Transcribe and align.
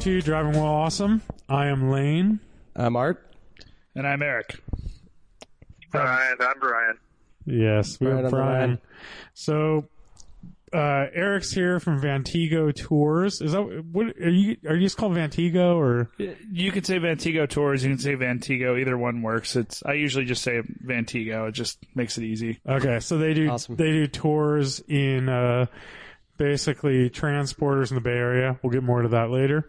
Welcome 0.00 0.12
to 0.14 0.22
Driving 0.22 0.52
Well 0.52 0.64
Awesome. 0.64 1.20
I 1.46 1.66
am 1.66 1.90
Lane. 1.90 2.40
I'm 2.74 2.96
Art. 2.96 3.22
And 3.94 4.06
I'm 4.06 4.22
Eric. 4.22 4.58
Brian, 5.92 6.38
I'm 6.40 6.58
Brian. 6.58 6.96
Yes, 7.44 8.00
we 8.00 8.06
Right 8.06 8.16
have 8.16 8.24
on 8.24 8.30
Brian. 8.30 8.78
So, 9.34 9.88
uh, 10.72 11.04
Eric's 11.12 11.52
here 11.52 11.80
from 11.80 12.00
Vantigo 12.00 12.74
Tours. 12.74 13.42
Is 13.42 13.52
that 13.52 13.60
what 13.92 14.06
are 14.16 14.30
you? 14.30 14.56
Are 14.66 14.74
you 14.74 14.86
just 14.86 14.96
called 14.96 15.12
Vantigo 15.12 15.76
or? 15.76 16.10
You 16.50 16.72
can 16.72 16.82
say 16.82 16.98
Vantigo 16.98 17.46
Tours. 17.46 17.84
You 17.84 17.90
can 17.90 17.98
say 17.98 18.16
Vantigo. 18.16 18.80
Either 18.80 18.96
one 18.96 19.20
works. 19.20 19.54
It's. 19.54 19.82
I 19.84 19.92
usually 19.92 20.24
just 20.24 20.42
say 20.42 20.62
Vantigo. 20.82 21.46
It 21.50 21.52
just 21.52 21.78
makes 21.94 22.16
it 22.16 22.24
easy. 22.24 22.58
Okay, 22.66 23.00
so 23.00 23.18
they 23.18 23.34
do 23.34 23.50
Awesome. 23.50 23.76
they 23.76 23.90
do 23.92 24.06
tours 24.06 24.80
in 24.88 25.28
uh, 25.28 25.66
basically 26.40 27.10
transporters 27.10 27.90
in 27.90 27.96
the 27.96 28.00
Bay 28.00 28.16
Area. 28.16 28.58
We'll 28.62 28.72
get 28.72 28.82
more 28.82 29.02
to 29.02 29.08
that 29.08 29.30
later. 29.30 29.68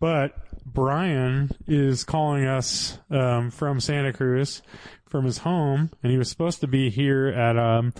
But 0.00 0.32
Brian 0.66 1.50
is 1.68 2.02
calling 2.02 2.44
us 2.44 2.98
um, 3.08 3.50
from 3.52 3.78
Santa 3.78 4.12
Cruz, 4.12 4.60
from 5.08 5.24
his 5.24 5.38
home, 5.38 5.90
and 6.02 6.10
he 6.10 6.18
was 6.18 6.28
supposed 6.28 6.60
to 6.62 6.66
be 6.66 6.90
here 6.90 7.28
at 7.28 7.56
um, 7.56 7.94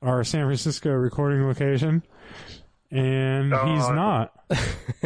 our 0.00 0.22
San 0.22 0.46
Francisco 0.46 0.90
recording 0.92 1.44
location, 1.46 2.04
and 2.92 3.52
Oh. 3.52 3.66
he's 3.66 3.88
not. 3.90 4.32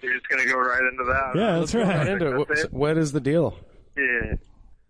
You're 0.00 0.14
just 0.14 0.28
gonna 0.28 0.46
go 0.46 0.58
right 0.58 0.82
into 0.90 1.04
that. 1.04 1.32
Yeah, 1.36 1.58
that's 1.58 1.74
Right 1.74 1.86
right. 1.86 2.08
into 2.08 2.40
it. 2.40 2.48
That's 2.48 2.62
What- 2.64 2.72
What 2.72 2.98
is 2.98 3.12
the 3.12 3.20
deal? 3.20 3.56
Yeah, 3.98 4.34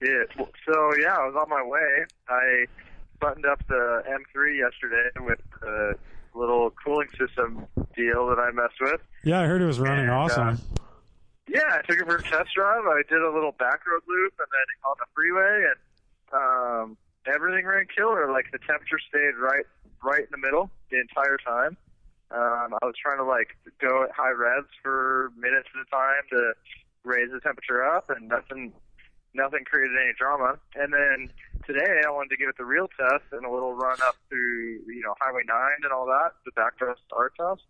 yeah. 0.01 0.23
So 0.39 0.91
yeah, 1.01 1.17
I 1.17 1.27
was 1.27 1.35
on 1.37 1.49
my 1.51 1.63
way. 1.65 2.05
I 2.29 2.67
buttoned 3.21 3.45
up 3.47 3.59
the 3.69 4.03
M3 4.09 4.57
yesterday 4.59 5.11
with 5.21 5.39
the 5.61 5.95
little 6.35 6.71
cooling 6.85 7.09
system 7.19 7.67
deal 7.95 8.27
that 8.29 8.39
I 8.39 8.51
messed 8.53 8.81
with. 8.81 9.01
Yeah, 9.25 9.41
I 9.41 9.47
heard 9.47 9.63
it 9.63 9.67
was 9.67 9.81
running 9.81 10.07
And, 10.07 10.11
uh, 10.11 10.19
awesome. 10.19 10.61
Yeah, 11.49 11.61
I 11.71 11.83
took 11.83 11.99
it 11.99 12.07
for 12.07 12.17
a 12.17 12.23
test 12.23 12.55
drive. 12.55 12.87
I 12.87 13.03
did 13.09 13.21
a 13.21 13.31
little 13.31 13.53
back 13.53 13.87
road 13.87 14.03
loop 14.09 14.35
and 14.39 14.49
then 14.51 14.67
on 14.85 14.97
the 14.99 15.07
freeway, 15.15 15.67
and 15.69 15.81
um, 16.33 16.97
everything 17.27 17.67
ran 17.67 17.87
killer. 17.95 18.33
Like 18.33 18.47
the 18.53 18.59
temperature 18.59 18.99
stayed 19.09 19.37
right, 19.39 19.67
right 20.03 20.21
in 20.21 20.31
the 20.31 20.39
middle 20.39 20.71
the 20.91 21.01
entire 21.01 21.37
time. 21.39 21.77
Um, 22.31 22.73
I 22.81 22.87
was 22.87 22.95
trying 23.01 23.19
to 23.19 23.25
like 23.25 23.57
go 23.81 24.05
at 24.05 24.11
high 24.13 24.31
revs 24.31 24.69
for 24.83 25.33
minutes 25.37 25.69
at 25.75 25.87
a 25.87 25.91
time 25.91 26.25
to 26.31 26.55
raise 27.05 27.31
the 27.31 27.41
temperature 27.41 27.85
up, 27.85 28.09
and 28.09 28.29
nothing, 28.29 28.73
nothing 29.35 29.65
created 29.65 29.97
any 29.97 30.13
drama. 30.19 30.59
And 30.75 30.93
then 30.93 31.31
today, 31.67 32.03
I 32.07 32.11
wanted 32.11 32.31
to 32.31 32.37
give 32.37 32.49
it 32.49 32.57
the 32.59 32.65
real 32.65 32.89
test 32.89 33.25
and 33.33 33.45
a 33.45 33.51
little 33.51 33.75
run 33.75 33.99
up 34.07 34.17
through, 34.29 34.81
you 34.87 35.03
know, 35.05 35.15
Highway 35.21 35.43
9 35.47 35.57
and 35.85 35.93
all 35.93 36.07
that, 36.07 36.33
the 36.45 36.53
back 36.53 36.79
to 36.79 36.95
our 37.13 37.31
test, 37.39 37.63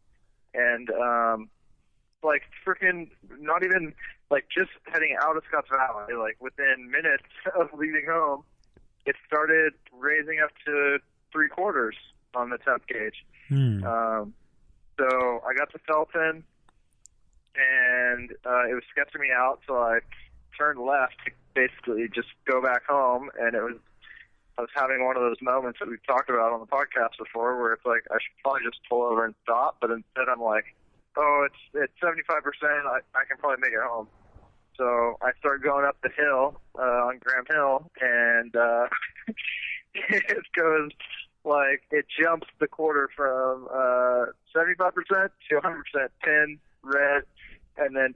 and 0.55 0.91
um, 0.91 1.51
like 2.23 2.43
freaking 2.67 3.11
not 3.41 3.65
even 3.65 3.95
like 4.31 4.47
just 4.55 4.71
heading 4.87 5.17
out 5.21 5.37
of 5.37 5.43
Scotts 5.49 5.69
Valley, 5.69 6.15
like 6.15 6.37
within 6.41 6.91
minutes 6.91 7.29
of 7.59 7.69
leaving 7.79 8.07
home, 8.09 8.45
it 9.07 9.17
started 9.27 9.75
raising 9.93 10.41
up 10.43 10.51
to 10.65 10.99
three 11.33 11.49
quarters 11.49 11.97
on 12.35 12.51
the 12.51 12.59
temp 12.59 12.87
gauge. 12.87 13.25
Hmm. 13.49 13.85
Um, 13.85 14.35
so 14.99 15.43
I 15.47 15.55
got 15.57 15.71
to 15.73 15.79
Felton, 15.87 16.45
and 17.57 18.31
uh, 18.47 18.69
it 18.69 18.75
was 18.75 18.85
sketching 18.91 19.21
me 19.21 19.29
out. 19.35 19.61
So 19.67 19.77
I 19.77 19.99
turned 20.57 20.79
left 20.79 21.17
to 21.25 21.33
basically 21.55 22.09
just 22.15 22.29
go 22.47 22.63
back 22.63 22.85
home, 22.87 23.31
and 23.39 23.55
it 23.55 23.63
was 23.63 23.77
I 24.59 24.63
was 24.63 24.71
having 24.75 25.05
one 25.05 25.17
of 25.17 25.23
those 25.23 25.41
moments 25.41 25.79
that 25.81 25.89
we've 25.89 26.05
talked 26.07 26.29
about 26.29 26.53
on 26.53 26.61
the 26.61 26.67
podcast 26.67 27.17
before, 27.19 27.61
where 27.61 27.73
it's 27.73 27.87
like 27.87 28.05
I 28.11 28.15
should 28.15 28.37
probably 28.43 28.63
just 28.65 28.81
pull 28.89 29.03
over 29.03 29.25
and 29.25 29.35
stop, 29.43 29.79
but 29.81 29.91
instead 29.91 30.29
I'm 30.31 30.43
like, 30.43 30.65
oh, 31.17 31.47
it's 31.47 31.63
it's 31.75 31.93
75 32.01 32.43
percent. 32.43 32.87
I 32.87 33.01
I 33.15 33.25
can 33.29 33.39
probably 33.39 33.61
make 33.61 33.73
it 33.73 33.83
home. 33.83 34.09
So 34.77 35.17
I 35.23 35.33
started 35.39 35.63
going 35.63 35.85
up 35.85 35.97
the 36.03 36.11
hill 36.17 36.61
uh, 36.79 37.09
on 37.09 37.19
Graham 37.19 37.45
Hill, 37.49 37.91
and 38.01 38.55
uh, 38.57 38.87
it 39.95 40.45
goes 40.57 40.91
like 41.45 41.83
it 41.91 42.07
jumps 42.21 42.47
the 42.61 42.69
quarter 42.69 43.09
from 43.17 43.69
uh, 43.71 44.27
75% 44.55 45.31
to 45.51 45.55
100% 45.57 46.09
pin 46.23 46.59
red, 46.83 47.23
and 47.77 47.97
then 47.97 48.15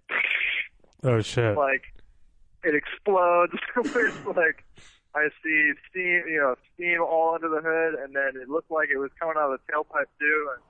Oh 1.02 1.20
shit! 1.20 1.56
like 1.56 1.82
it 2.66 2.74
explodes. 2.74 3.52
it's 3.76 4.26
like 4.26 4.64
I 5.14 5.28
see 5.42 5.72
steam, 5.90 6.24
you 6.28 6.38
know, 6.38 6.56
steam 6.74 7.00
all 7.00 7.34
under 7.34 7.48
the 7.48 7.60
hood, 7.62 7.94
and 8.02 8.14
then 8.14 8.40
it 8.40 8.48
looked 8.48 8.70
like 8.70 8.88
it 8.92 8.98
was 8.98 9.10
coming 9.18 9.36
out 9.38 9.52
of 9.52 9.60
the 9.66 9.72
tailpipe 9.72 10.06
too. 10.20 10.48
And 10.54 10.62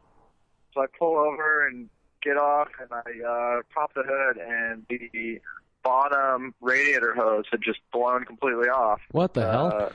so 0.74 0.82
I 0.82 0.86
pull 0.98 1.16
over 1.18 1.66
and 1.66 1.88
get 2.22 2.36
off, 2.36 2.68
and 2.80 2.90
I 2.92 3.28
uh, 3.58 3.62
pop 3.74 3.94
the 3.94 4.02
hood, 4.06 4.36
and 4.38 4.84
the 4.88 5.40
bottom 5.82 6.54
radiator 6.60 7.14
hose 7.14 7.44
had 7.50 7.60
just 7.62 7.78
blown 7.92 8.24
completely 8.24 8.68
off. 8.68 9.00
What 9.12 9.34
the 9.34 9.50
hell? 9.50 9.72
Uh, 9.74 9.88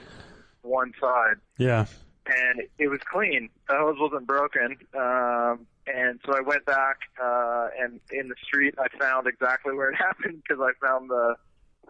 one 0.63 0.94
side 1.01 1.35
Yeah. 1.57 1.85
and 2.28 2.62
it 2.78 2.88
was 2.88 3.00
clean. 3.12 3.50
The 3.68 3.75
hose 3.75 3.97
wasn't 4.00 4.28
broken. 4.28 4.78
Um, 4.97 5.66
and 5.88 6.19
so 6.25 6.33
I 6.38 6.41
went 6.41 6.66
back, 6.66 7.00
uh, 7.22 7.69
and 7.79 8.00
in 8.12 8.28
the 8.29 8.35
street 8.45 8.75
I 8.79 8.88
found 8.97 9.28
exactly 9.28 9.73
where 9.73 9.89
it 9.89 9.95
happened 10.07 10.41
because 10.47 10.62
I 10.63 10.72
found 10.85 11.09
the 11.09 11.35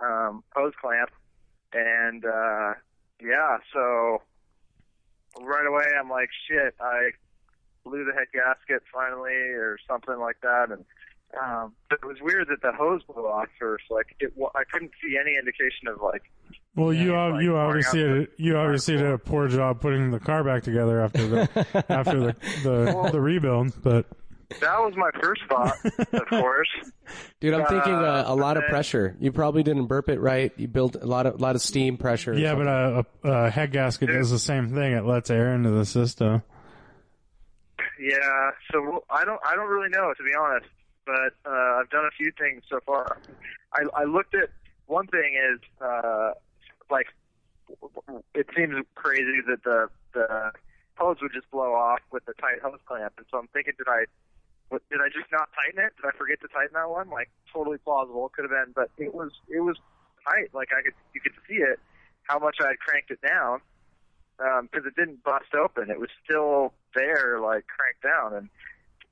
um, 0.03 0.44
hose 0.56 0.73
clamp. 0.81 1.09
And 1.73 2.25
uh, 2.25 2.73
yeah, 3.22 3.57
so 3.73 4.22
right 5.41 5.66
away 5.66 5.85
I'm 6.00 6.09
like, 6.09 6.29
shit, 6.47 6.75
I 6.81 7.12
blew 7.85 8.03
the 8.06 8.13
head 8.13 8.28
gasket 8.34 8.84
finally, 8.94 9.31
or 9.34 9.78
something 9.88 10.17
like 10.19 10.38
that, 10.41 10.72
and. 10.72 10.85
Um, 11.41 11.72
but 11.90 12.00
it 12.03 12.06
was 12.06 12.17
weird 12.19 12.50
that 12.50 12.61
the 12.61 12.73
hose 12.73 13.03
blew 13.03 13.25
off 13.25 13.47
first. 13.57 13.85
Like 13.90 14.17
it, 14.19 14.34
I 14.53 14.63
couldn't 14.69 14.91
see 15.01 15.16
any 15.17 15.38
indication 15.38 15.88
of 15.88 16.01
like 16.01 16.23
Well, 16.75 16.91
you 16.91 17.13
Yeah, 17.13 17.19
ob- 17.19 17.34
like 17.35 17.44
you 17.44 17.56
obviously 17.56 18.03
did, 18.03 18.28
you 18.35 18.57
obviously 18.57 18.97
did 18.97 19.06
a 19.06 19.17
poor 19.17 19.47
job 19.47 19.79
putting 19.79 20.11
the 20.11 20.19
car 20.19 20.44
back 20.44 20.63
together 20.63 21.00
after 21.00 21.25
the 21.28 21.85
after 21.88 22.19
the 22.19 22.35
the, 22.63 23.09
the 23.13 23.22
rebuild, 23.22 23.81
but 23.81 24.07
that 24.59 24.79
was 24.79 24.94
my 24.95 25.09
first 25.22 25.41
thought, 25.47 25.75
of 26.13 26.28
course. 26.29 26.69
Dude, 27.39 27.53
I'm 27.53 27.66
thinking 27.66 27.94
uh, 27.94 28.25
a 28.28 28.31
uh, 28.31 28.35
lot 28.35 28.57
of 28.57 28.63
pressure. 28.66 29.16
You 29.19 29.31
probably 29.31 29.63
didn't 29.63 29.85
burp 29.85 30.09
it 30.09 30.19
right. 30.19 30.51
You 30.57 30.67
built 30.67 30.95
a 30.95 31.06
lot 31.06 31.25
of 31.25 31.41
lot 31.41 31.56
of 31.56 31.62
steam 31.62 31.97
pressure. 31.97 32.34
yeah, 32.34 32.56
but 32.56 32.67
a, 32.67 33.06
a, 33.23 33.29
a 33.29 33.50
head 33.50 33.72
gasket 33.72 34.09
does 34.09 34.31
the 34.31 34.40
same 34.40 34.69
thing. 34.69 34.94
It 34.94 35.06
lets 35.06 35.29
air 35.29 35.53
into 35.53 35.72
the 35.72 35.85
system. 35.85 36.44
Yeah, 38.00 38.51
so 38.72 39.03
I 39.09 39.25
don't 39.25 39.40
I 39.45 39.56
don't 39.56 39.69
really 39.69 39.90
know 39.90 40.13
to 40.16 40.23
be 40.23 40.34
honest, 40.34 40.67
but 41.06 41.34
uh, 41.45 41.79
I've 41.79 41.90
done 41.90 42.06
a 42.06 42.11
few 42.17 42.31
things 42.38 42.63
so 42.69 42.79
far. 42.85 43.17
I, 43.73 44.01
I 44.01 44.03
looked 44.06 44.35
at 44.35 44.50
one 44.88 45.07
thing 45.07 45.38
is 45.53 45.59
uh, 45.79 46.31
like 46.90 47.07
it 48.34 48.47
seems 48.56 48.73
crazy 48.95 49.41
that 49.47 49.63
the 49.63 49.88
the 50.13 50.51
hose 50.95 51.17
would 51.22 51.34
just 51.34 51.50
blow 51.51 51.73
off 51.73 52.00
with 52.11 52.25
the 52.25 52.34
tight 52.34 52.61
hose 52.61 52.79
clamp, 52.85 53.13
and 53.17 53.25
so 53.31 53.38
I'm 53.38 53.47
thinking 53.47 53.73
did 53.78 53.88
I 53.88 54.06
what, 54.72 54.82
did 54.90 55.02
I 55.04 55.12
just 55.12 55.28
not 55.32 55.50
tighten 55.52 55.84
it? 55.84 55.92
Did 56.00 56.08
I 56.08 56.16
forget 56.18 56.40
to 56.42 56.48
tighten 56.48 56.74
that 56.74 56.90
one? 56.90 57.09
Like 57.09 57.30
totally 57.52 57.78
plausible, 57.78 58.26
It 58.28 58.32
could 58.32 58.48
have 58.48 58.56
been, 58.56 58.72
but 58.74 58.90
it 58.98 59.14
was 59.14 59.32
it 59.50 59.59
was 59.59 59.76
tight. 60.24 60.56
Like 60.56 60.70
I 60.72 60.82
could 60.82 60.96
you 61.14 61.20
could 61.20 61.36
see 61.48 61.59
it 61.59 61.80
how 62.24 62.40
much 62.40 62.56
I 62.64 62.70
had 62.70 62.80
cranked 62.80 63.12
it 63.12 63.20
down 63.22 63.59
because 64.64 64.88
it 64.88 64.96
didn't 64.96 65.24
bust 65.24 65.52
open. 65.54 65.92
It 65.92 66.00
was 66.00 66.09
still 66.24 66.74
there, 66.96 67.40
like 67.44 67.68
cranked 67.68 68.02
down. 68.02 68.34
And 68.34 68.50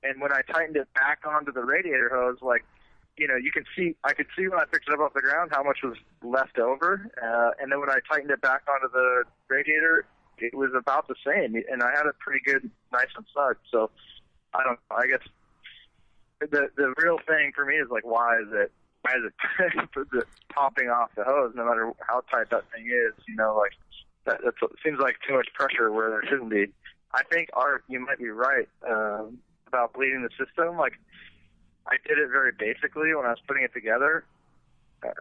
and 0.02 0.22
when 0.22 0.32
I 0.32 0.42
tightened 0.48 0.78
it 0.78 0.88
back 0.96 1.28
onto 1.28 1.52
the 1.52 1.64
radiator 1.64 2.10
hose, 2.10 2.38
like 2.42 2.64
you 3.18 3.28
know, 3.28 3.36
you 3.36 3.52
can 3.52 3.66
see 3.76 3.96
I 4.06 4.14
could 4.14 4.28
see 4.38 4.48
when 4.48 4.60
I 4.60 4.66
picked 4.66 4.88
it 4.88 4.94
up 4.94 5.02
off 5.02 5.14
the 5.14 5.22
ground 5.22 5.52
how 5.52 5.64
much 5.64 5.80
was 5.84 5.98
left 6.24 6.58
over. 6.58 7.12
Uh, 7.22 7.52
and 7.60 7.70
then 7.70 7.82
when 7.82 7.90
I 7.90 8.00
tightened 8.10 8.32
it 8.32 8.40
back 8.40 8.64
onto 8.72 8.88
the 8.92 9.24
radiator, 9.50 10.06
it 10.38 10.56
was 10.56 10.72
about 10.72 11.10
the 11.10 11.16
same. 11.28 11.56
And 11.70 11.84
I 11.84 11.92
had 11.92 12.06
it 12.08 12.16
pretty 12.20 12.40
good, 12.46 12.72
nice 12.94 13.12
and 13.18 13.26
snug. 13.34 13.58
So 13.70 13.92
I 14.54 14.64
don't. 14.64 14.80
I 14.90 15.06
guess 15.08 15.28
the 16.40 16.70
the 16.76 16.94
real 17.04 17.20
thing 17.28 17.52
for 17.56 17.66
me 17.66 17.76
is 17.76 17.88
like 17.90 18.06
why 18.06 18.40
is 18.40 18.48
it 18.52 18.72
why 19.02 19.14
is 19.18 19.32
it 20.14 20.28
popping 20.54 20.90
off 20.90 21.10
the 21.16 21.24
hose 21.24 21.54
no 21.56 21.66
matter 21.66 21.92
how 22.08 22.22
tight 22.32 22.50
that 22.52 22.64
thing 22.72 22.88
is? 22.88 23.14
You 23.28 23.36
know, 23.36 23.56
like 23.58 23.74
that 24.26 24.42
that's, 24.44 24.58
it 24.62 24.80
seems 24.84 25.00
like 25.00 25.16
too 25.28 25.36
much 25.36 25.48
pressure 25.54 25.92
where 25.92 26.10
there 26.10 26.24
shouldn't 26.30 26.50
be. 26.50 26.68
I 27.14 27.24
think 27.24 27.50
Art, 27.54 27.84
you 27.88 28.00
might 28.00 28.20
be 28.20 28.30
right 28.30 28.70
um, 28.88 29.40
about 29.68 29.94
bleeding 29.94 30.22
the 30.22 30.46
system. 30.46 30.78
Like 30.78 30.94
I 31.88 31.96
did 32.08 32.18
it 32.18 32.30
very 32.30 32.52
basically 32.58 33.14
when 33.16 33.26
I 33.26 33.30
was 33.30 33.42
putting 33.48 33.64
it 33.64 33.74
together. 33.74 34.26
Uh, 35.04 35.12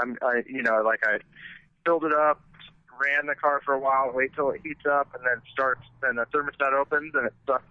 I'm, 0.00 0.16
I, 0.22 0.42
you 0.46 0.62
know, 0.62 0.82
like 0.82 1.00
I 1.04 1.18
filled 1.84 2.04
it 2.04 2.12
up, 2.12 2.40
ran 2.98 3.26
the 3.26 3.34
car 3.34 3.60
for 3.64 3.74
a 3.74 3.78
while, 3.78 4.10
wait 4.14 4.34
till 4.34 4.50
it 4.50 4.60
heats 4.64 4.86
up, 4.90 5.14
and 5.14 5.24
then 5.24 5.42
starts. 5.52 5.82
Then 6.00 6.16
the 6.16 6.26
thermostat 6.26 6.72
opens 6.72 7.14
and 7.14 7.26
it 7.26 7.34
sucks 7.46 7.64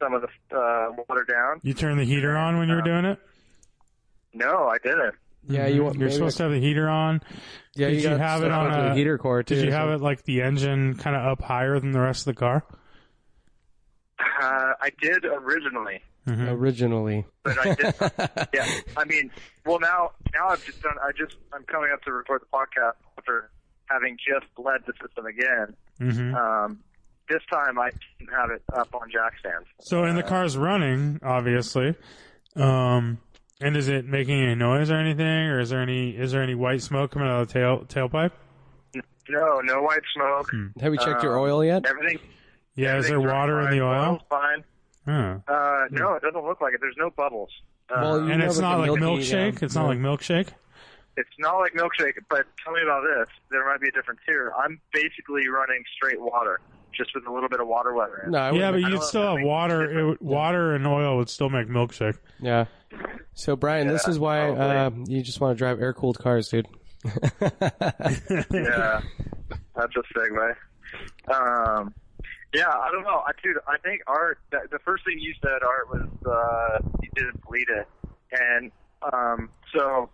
some 0.00 0.14
of 0.14 0.22
the 0.22 0.56
uh, 0.56 0.92
water 1.08 1.24
down. 1.28 1.60
You 1.62 1.74
turn 1.74 1.96
the 1.98 2.04
heater 2.04 2.36
on 2.36 2.58
when 2.58 2.68
you 2.68 2.74
were 2.76 2.82
doing 2.82 3.04
it. 3.04 3.18
No, 4.34 4.68
I 4.68 4.76
didn't. 4.82 5.14
yeah, 5.48 5.66
you 5.66 5.84
want 5.84 5.96
You're 5.98 6.10
supposed 6.10 6.36
to 6.38 6.42
have 6.44 6.52
the 6.52 6.60
heater 6.60 6.88
on. 6.88 7.22
Yeah, 7.74 7.88
did 7.88 8.02
you 8.02 8.08
got 8.08 8.20
have 8.20 8.42
it 8.42 8.50
on 8.50 8.64
with 8.66 8.74
the 8.74 8.90
a- 8.92 8.94
heater 8.94 9.16
core 9.18 9.42
too? 9.42 9.54
Did 9.54 9.64
you 9.64 9.70
or 9.70 9.74
have 9.74 9.88
it 9.90 10.00
like 10.00 10.24
the 10.24 10.42
engine 10.42 10.94
kind 10.96 11.16
of 11.16 11.24
up 11.24 11.42
higher 11.42 11.78
than 11.80 11.92
the 11.92 12.00
rest 12.00 12.26
of 12.26 12.34
the 12.34 12.38
car? 12.40 12.64
Uh, 14.18 14.72
I 14.80 14.90
did 15.00 15.24
originally. 15.24 16.02
Originally. 16.28 17.24
but 17.44 17.56
I 17.58 17.74
did. 17.74 17.94
yeah, 18.54 18.66
I 18.96 19.04
mean, 19.04 19.30
well 19.64 19.78
now 19.78 20.10
now 20.34 20.48
I've 20.48 20.64
just 20.66 20.82
done. 20.82 20.96
I 21.02 21.12
just 21.12 21.36
I'm 21.52 21.62
coming 21.64 21.90
up 21.92 22.02
to 22.02 22.12
record 22.12 22.42
the 22.42 22.46
podcast 22.46 22.94
after 23.16 23.50
having 23.88 24.16
just 24.16 24.46
led 24.58 24.80
the 24.86 24.92
system 25.00 25.26
again. 25.26 25.76
hmm 25.98 26.34
Um, 26.34 26.80
this 27.28 27.42
time 27.52 27.78
I 27.78 27.90
didn't 28.18 28.32
have 28.34 28.50
it 28.50 28.62
up 28.74 28.94
on 28.94 29.10
jack 29.10 29.34
stands. 29.40 29.66
So, 29.80 30.04
and 30.04 30.16
the 30.16 30.22
car's 30.22 30.56
running, 30.56 31.20
obviously. 31.22 31.94
Um, 32.54 33.18
and 33.60 33.76
is 33.76 33.88
it 33.88 34.04
making 34.06 34.40
any 34.42 34.54
noise 34.54 34.90
or 34.90 34.96
anything, 34.96 35.26
or 35.26 35.60
is 35.60 35.70
there 35.70 35.80
any 35.82 36.10
is 36.10 36.32
there 36.32 36.42
any 36.42 36.54
white 36.54 36.82
smoke 36.82 37.10
coming 37.12 37.28
out 37.28 37.42
of 37.42 37.48
the 37.48 37.52
tail 37.54 37.84
tailpipe? 37.86 38.32
No, 39.28 39.60
no 39.60 39.82
white 39.82 40.02
smoke. 40.14 40.50
Have 40.80 40.92
you 40.92 40.98
checked 40.98 41.22
your 41.22 41.36
Um, 41.38 41.44
oil 41.44 41.64
yet? 41.64 41.84
Everything. 41.86 42.18
Yeah, 42.76 42.98
is 42.98 43.08
there 43.08 43.20
water 43.20 43.60
in 43.62 43.70
the 43.70 43.82
oil? 43.82 44.22
Fine. 44.30 44.64
Huh. 45.06 45.38
Uh, 45.48 45.86
no, 45.90 46.14
it 46.14 46.22
doesn't 46.22 46.44
look 46.44 46.60
like 46.60 46.74
it. 46.74 46.80
There's 46.80 46.96
no 46.98 47.10
bubbles. 47.10 47.50
Uh, 47.90 48.00
Well, 48.02 48.24
you 48.26 48.32
And 48.32 48.42
it's 48.42 48.58
not 48.58 48.78
like 48.80 48.90
milkshake. 48.90 49.62
It's 49.62 49.74
not 49.74 49.86
like 49.86 49.98
milkshake. 49.98 50.48
It's 51.16 51.30
not 51.38 51.56
like 51.58 51.72
milkshake, 51.72 52.14
but 52.28 52.44
tell 52.62 52.74
me 52.74 52.82
about 52.82 53.02
this. 53.02 53.28
There 53.50 53.64
might 53.66 53.80
be 53.80 53.88
a 53.88 53.92
difference 53.92 54.20
here. 54.26 54.52
I'm 54.58 54.78
basically 54.92 55.48
running 55.48 55.82
straight 55.96 56.20
water, 56.20 56.60
just 56.96 57.10
with 57.14 57.26
a 57.26 57.32
little 57.32 57.48
bit 57.48 57.60
of 57.60 57.68
Water 57.68 57.94
Wetter 57.94 58.24
in. 58.24 58.30
No, 58.32 58.38
Yeah, 58.52 58.70
wouldn't- 58.70 58.84
but 58.84 58.90
you'd 58.92 59.02
still 59.02 59.36
have 59.36 59.44
water. 59.44 59.98
It, 59.98 60.04
would- 60.04 60.20
water 60.20 60.74
and 60.74 60.86
oil 60.86 61.16
would 61.18 61.28
still 61.28 61.48
make 61.50 61.68
milkshake. 61.68 62.18
yeah. 62.40 62.66
So 63.34 63.54
Brian, 63.56 63.88
this 63.88 64.04
Yeah, 64.06 64.10
is 64.12 64.18
why 64.18 64.48
uh, 64.50 64.88
probably. 64.90 65.14
you 65.14 65.22
just 65.22 65.40
want 65.40 65.54
to 65.54 65.58
drive 65.58 65.80
air 65.80 65.92
cooled 65.92 66.18
cars, 66.18 66.48
dude. 66.48 66.66
yeah, 67.40 69.00
that's 69.74 69.94
a 69.96 70.02
segue. 70.14 70.54
Um, 71.28 71.94
yeah, 72.54 72.68
I 72.68 72.88
don't 72.90 73.02
know. 73.02 73.22
I 73.26 73.32
dude, 73.42 73.56
I 73.68 73.76
think 73.78 74.00
Art. 74.06 74.38
The, 74.50 74.60
the 74.70 74.78
first 74.78 75.04
thing 75.04 75.18
you 75.18 75.34
said, 75.42 75.62
Art, 75.62 75.88
was 75.90 76.08
uh, 76.26 76.88
you 77.02 77.10
didn't 77.14 77.40
bleed 77.46 77.66
it, 77.68 77.86
and 78.32 78.70
um, 79.12 79.50
so 79.74 80.08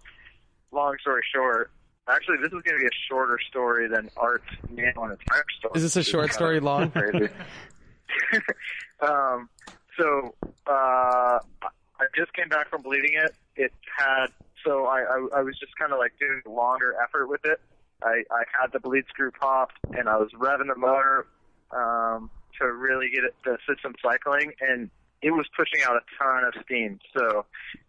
long 0.73 0.97
story 1.01 1.23
short. 1.35 1.71
Actually, 2.09 2.39
this 2.39 2.47
is 2.47 2.63
going 2.63 2.77
to 2.77 2.81
be 2.81 2.87
a 2.87 2.99
shorter 3.09 3.39
story 3.49 3.89
than 3.89 4.11
Art's 4.17 4.45
nail 4.71 4.93
and 4.97 5.13
a 5.13 5.17
tire 5.31 5.45
story. 5.59 5.73
Is 5.77 5.83
this 5.83 5.97
a 5.97 6.03
short 6.03 6.33
story 6.33 6.59
long? 6.59 6.91
crazy. 6.91 7.29
um, 9.01 9.49
so 9.99 10.35
uh, 10.67 11.39
I 11.39 12.05
just 12.17 12.33
came 12.35 12.49
back 12.49 12.71
from 12.71 12.83
bleeding 12.83 13.13
it. 13.15 13.35
It 13.57 13.73
had 13.97 14.27
so 14.65 14.87
I 14.87 15.01
I, 15.01 15.39
I 15.39 15.43
was 15.43 15.59
just 15.59 15.77
kind 15.77 15.93
of 15.93 15.99
like 15.99 16.13
doing 16.19 16.43
longer 16.47 16.97
effort 17.03 17.29
with 17.29 17.45
it. 17.45 17.61
I 18.03 18.25
I 18.31 18.43
had 18.61 18.73
the 18.73 18.81
bleed 18.81 19.05
screw 19.09 19.31
popped 19.31 19.77
and 19.97 20.09
I 20.09 20.17
was 20.17 20.31
revving 20.35 20.69
the 20.69 20.79
motor 20.79 21.27
um, 21.71 22.31
to 22.61 22.73
really 22.73 23.11
get 23.15 23.25
it, 23.25 23.35
the 23.45 23.59
system 23.69 23.95
cycling 24.03 24.53
and. 24.61 24.91
It 25.25 25.31
was 25.31 25.47
pushing 25.57 25.79
out 25.87 25.95
a 25.95 26.01
ton 26.19 26.43
of 26.43 26.53
steam, 26.65 26.99
so 27.17 27.47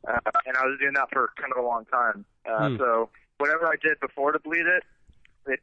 uh, 0.08 0.20
and 0.46 0.56
I 0.56 0.66
was 0.68 0.78
doing 0.80 0.94
that 0.94 1.10
for 1.12 1.32
kind 1.36 1.52
of 1.52 1.58
a 1.58 1.68
long 1.68 1.84
time. 1.86 2.26
Uh, 2.46 2.70
Hmm. 2.70 2.78
So 2.78 3.10
whatever 3.38 3.68
I 3.68 3.76
did 3.82 4.00
before 4.00 4.32
to 4.32 4.40
bleed 4.40 4.66
it, 4.66 4.84
it 5.48 5.60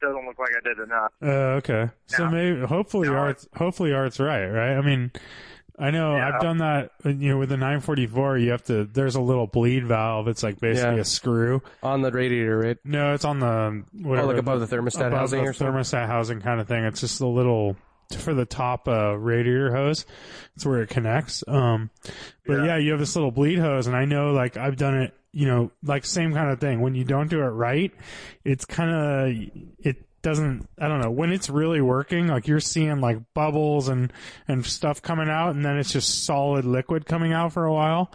doesn't 0.00 0.26
look 0.26 0.38
like 0.38 0.50
I 0.56 0.66
did 0.68 0.78
enough. 0.78 1.12
Uh, 1.22 1.56
okay. 1.58 1.90
So 2.06 2.24
Now- 2.26 2.30
maybe 2.30 2.60
hopefully 2.66 3.08
now 3.08 3.16
art's 3.18 3.48
hopefully 3.56 3.92
art's 3.92 4.20
right, 4.20 4.46
right? 4.46 4.76
I 4.76 4.80
mean, 4.80 5.10
I 5.78 5.90
know 5.90 6.14
Yeah. 6.16 6.28
I've 6.34 6.40
done 6.40 6.58
that. 6.58 6.92
uh, 7.04 7.08
You 7.08 7.30
know, 7.30 7.38
with 7.38 7.48
the 7.48 7.56
944, 7.56 8.38
you 8.38 8.50
have 8.52 8.62
to. 8.64 8.84
There's 8.84 9.16
a 9.16 9.20
little 9.20 9.46
bleed 9.48 9.84
valve. 9.86 10.28
It's 10.28 10.42
like 10.44 10.60
basically 10.60 10.94
Yeah. 10.96 11.00
a 11.00 11.04
screw. 11.04 11.62
On 11.82 12.00
the 12.02 12.12
radiator, 12.12 12.58
right? 12.58 12.76
No, 12.84 13.14
it's 13.14 13.24
on 13.24 13.40
the 13.40 13.82
whatever. 13.92 14.28
Oh, 14.28 14.30
like 14.30 14.38
above 14.40 14.60
the 14.60 14.66
thermostat 14.76 15.08
above 15.08 15.18
housing 15.18 15.42
the 15.42 15.50
or 15.50 15.52
something? 15.52 15.74
thermostat 15.74 16.06
housing 16.06 16.40
kind 16.40 16.60
of 16.60 16.68
thing. 16.68 16.84
It's 16.84 17.00
just 17.00 17.20
a 17.20 17.26
little 17.26 17.76
for 18.18 18.34
the 18.34 18.44
top 18.44 18.88
uh, 18.88 19.16
radiator 19.16 19.74
hose. 19.74 20.06
It's 20.56 20.66
where 20.66 20.82
it 20.82 20.90
connects. 20.90 21.44
Um, 21.46 21.90
but 22.46 22.58
yeah. 22.58 22.64
Yeah. 22.64 22.76
you 22.78 22.90
have 22.92 23.00
this 23.00 23.16
little 23.16 23.30
bleed 23.30 23.58
hose, 23.58 23.86
and 23.86 23.96
I 23.96 24.04
know 24.04 24.32
like 24.32 24.56
I've 24.56 24.76
done 24.76 24.94
it. 25.02 25.14
You 25.32 25.46
know, 25.48 25.70
like 25.82 26.04
same 26.04 26.32
kind 26.32 26.50
of 26.50 26.60
thing. 26.60 26.80
When 26.80 26.94
you 26.94 27.02
don't 27.04 27.28
do 27.28 27.40
it 27.40 27.48
right, 27.48 27.92
it's 28.44 28.64
kind 28.64 28.90
of 28.90 29.50
it 29.80 30.06
doesn't. 30.22 30.68
I 30.78 30.86
don't 30.86 31.00
know 31.00 31.10
when 31.10 31.32
it's 31.32 31.50
really 31.50 31.80
working. 31.80 32.28
Like 32.28 32.46
you're 32.46 32.60
seeing 32.60 33.00
like 33.00 33.18
bubbles 33.34 33.88
and 33.88 34.12
and 34.46 34.64
stuff 34.64 35.02
coming 35.02 35.28
out, 35.28 35.50
and 35.50 35.64
then 35.64 35.76
it's 35.76 35.92
just 35.92 36.24
solid 36.24 36.64
liquid 36.64 37.04
coming 37.06 37.32
out 37.32 37.52
for 37.52 37.64
a 37.64 37.72
while. 37.72 38.12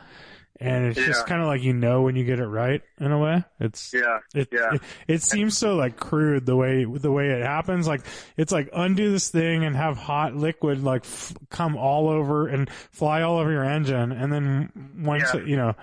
And 0.62 0.88
it's 0.88 1.00
just 1.00 1.26
kind 1.26 1.42
of 1.42 1.48
like 1.48 1.62
you 1.64 1.72
know 1.74 2.02
when 2.02 2.18
you 2.18 2.26
get 2.26 2.40
it 2.40 2.46
right 2.48 2.82
in 3.00 3.12
a 3.14 3.18
way. 3.18 3.44
It's 3.62 3.94
Yeah, 3.94 4.20
it, 4.36 4.50
yeah. 4.52 4.74
it 4.74 4.82
it 5.08 5.22
seems 5.22 5.58
so 5.58 5.76
like 5.76 5.96
crude 5.96 6.46
the 6.46 6.56
way 6.58 6.84
the 6.86 7.12
way 7.12 7.30
it 7.30 7.42
happens. 7.42 7.88
Like 7.88 8.02
it's 8.36 8.52
like 8.52 8.70
undo 8.74 9.10
this 9.12 9.30
thing 9.30 9.64
and 9.64 9.76
have 9.76 9.98
hot 9.98 10.36
liquid 10.36 10.84
like 10.84 11.04
f- 11.06 11.34
come 11.50 11.78
all 11.78 12.10
over 12.10 12.48
and 12.48 12.70
fly 12.92 13.22
all 13.22 13.38
over 13.38 13.52
your 13.52 13.64
engine, 13.64 14.12
and 14.12 14.34
then 14.34 14.72
once 15.00 15.34
Yeah. 15.34 15.40
it, 15.42 15.48
you 15.48 15.56
know 15.56 15.76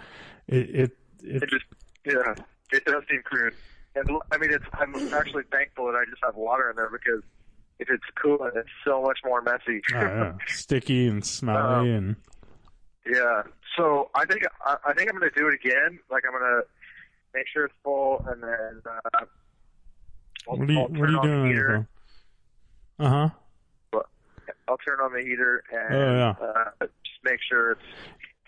it 0.46 0.56
it, 0.70 0.90
it 1.24 1.42
It 1.42 1.48
just, 1.50 1.64
yeah, 2.04 2.34
it 2.70 2.84
does 2.84 3.02
seem 3.10 3.22
crude. 3.24 3.54
And 3.94 4.10
I 4.30 4.36
mean, 4.36 4.50
it's, 4.52 4.64
I'm 4.74 4.94
actually 5.14 5.44
thankful 5.50 5.86
that 5.86 5.94
I 5.96 6.04
just 6.10 6.22
have 6.22 6.34
water 6.36 6.68
in 6.68 6.76
there 6.76 6.90
because 6.90 7.22
if 7.78 7.88
it's 7.88 8.04
coolant, 8.22 8.54
it's 8.56 8.68
so 8.84 9.00
much 9.00 9.20
more 9.24 9.40
messy. 9.40 9.80
I 9.94 10.00
don't 10.04 10.38
sticky 10.48 11.08
and 11.08 11.24
smelly 11.24 11.92
Um, 11.92 11.96
and 11.96 12.16
yeah. 13.10 13.42
So 13.76 14.10
I 14.14 14.24
think 14.24 14.42
I, 14.64 14.76
I 14.86 14.92
think 14.94 15.10
I'm 15.10 15.18
going 15.18 15.30
to 15.30 15.38
do 15.38 15.48
it 15.48 15.54
again. 15.54 15.98
Like 16.10 16.24
I'm 16.26 16.32
going 16.32 16.42
to 16.44 16.62
make 17.34 17.46
sure 17.52 17.66
it's 17.66 17.74
full, 17.84 18.22
and 18.26 18.42
then 18.42 18.82
uh, 18.86 19.24
I'll, 20.48 20.56
what 20.56 20.68
are 20.68 20.72
you 20.72 20.78
I'll 20.80 20.88
what 20.88 21.00
are 21.00 21.06
turn 21.06 21.10
you 21.10 21.18
on 21.18 21.26
the 21.28 21.34
doing? 21.34 21.46
heater. 21.48 21.88
Uh 22.98 23.08
huh. 23.08 23.28
I'll 24.68 24.78
turn 24.78 24.98
on 25.00 25.12
the 25.12 25.20
heater 25.20 25.62
and 25.72 25.94
Oh, 25.94 26.16
yeah. 26.40 26.44
uh, 26.44 26.86
just 27.04 27.18
make 27.24 27.38
sure 27.48 27.72
it's. 27.72 27.80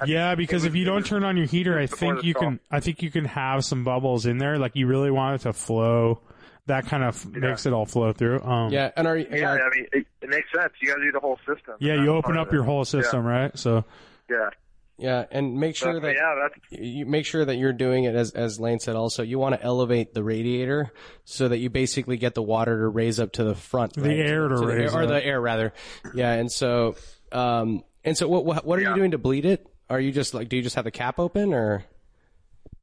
I 0.00 0.04
Yeah, 0.06 0.30
think 0.30 0.38
because 0.38 0.64
it 0.64 0.68
if 0.68 0.74
you 0.74 0.84
don't 0.84 1.04
turn 1.06 1.22
on 1.24 1.36
your 1.36 1.46
heater, 1.46 1.78
I 1.78 1.86
think 1.86 2.24
you 2.24 2.34
thaw. 2.34 2.40
can. 2.40 2.60
I 2.70 2.80
think 2.80 3.02
you 3.02 3.10
can 3.10 3.24
have 3.24 3.64
some 3.64 3.84
bubbles 3.84 4.26
in 4.26 4.38
there. 4.38 4.58
Like 4.58 4.74
you 4.74 4.86
really 4.88 5.10
want 5.12 5.36
it 5.40 5.44
to 5.44 5.52
flow. 5.52 6.20
That 6.66 6.86
kind 6.86 7.02
of 7.04 7.24
makes 7.34 7.66
it 7.66 7.72
all 7.72 7.86
flow 7.86 8.12
through. 8.12 8.42
Um, 8.42 8.72
Yeah, 8.72 8.90
and 8.96 9.06
are 9.06 9.16
you? 9.16 9.26
Yeah, 9.30 9.52
I 9.52 9.70
mean, 9.76 9.86
it, 9.92 10.06
it 10.22 10.28
makes 10.28 10.48
sense. 10.54 10.72
You 10.82 10.88
got 10.88 10.96
to 10.96 11.02
do 11.04 11.12
the 11.12 11.20
whole 11.20 11.38
system. 11.38 11.74
Yeah, 11.78 11.94
you 12.02 12.08
open 12.14 12.36
up 12.36 12.52
your 12.52 12.64
whole 12.64 12.84
system, 12.84 13.24
right? 13.24 13.56
So 13.58 13.84
Yeah. 14.28 14.50
Yeah, 14.98 15.24
and 15.30 15.54
make 15.58 15.76
sure 15.76 15.94
So, 15.94 16.00
that 16.00 16.14
yeah, 16.14 16.34
that's 16.42 16.82
you 16.82 17.06
make 17.06 17.24
sure 17.24 17.44
that 17.44 17.56
you're 17.56 17.72
doing 17.72 18.04
it 18.04 18.14
as 18.14 18.32
as 18.32 18.58
Lane 18.58 18.80
said. 18.80 18.96
Also, 18.96 19.22
you 19.22 19.38
want 19.38 19.54
to 19.54 19.62
elevate 19.62 20.12
the 20.12 20.22
radiator 20.24 20.92
so 21.24 21.48
that 21.48 21.58
you 21.58 21.70
basically 21.70 22.16
get 22.16 22.34
the 22.34 22.42
water 22.42 22.78
to 22.80 22.88
raise 22.88 23.20
up 23.20 23.32
to 23.32 23.44
the 23.44 23.54
front, 23.54 23.92
The 23.94 24.02
right? 24.02 24.18
air 24.18 24.48
to 24.48 24.56
the 24.56 24.66
raise 24.66 24.94
or 24.94 25.02
up. 25.02 25.08
the 25.08 25.24
air 25.24 25.40
rather. 25.40 25.72
Yeah, 26.14 26.32
and 26.32 26.50
so 26.50 26.96
um 27.32 27.84
and 28.04 28.16
so 28.16 28.26
what 28.28 28.44
what, 28.44 28.64
what 28.66 28.78
are 28.78 28.82
you 28.82 28.94
doing 28.94 29.12
to 29.12 29.18
bleed 29.18 29.44
it? 29.44 29.66
Are 29.90 30.00
you 30.00 30.12
just 30.12 30.34
like 30.34 30.48
do 30.48 30.56
you 30.56 30.62
just 30.62 30.76
have 30.76 30.84
the 30.84 30.90
cap 30.90 31.18
open 31.18 31.54
or? 31.54 31.84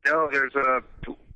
no. 0.06 0.30
There's 0.32 0.56
a 0.56 0.82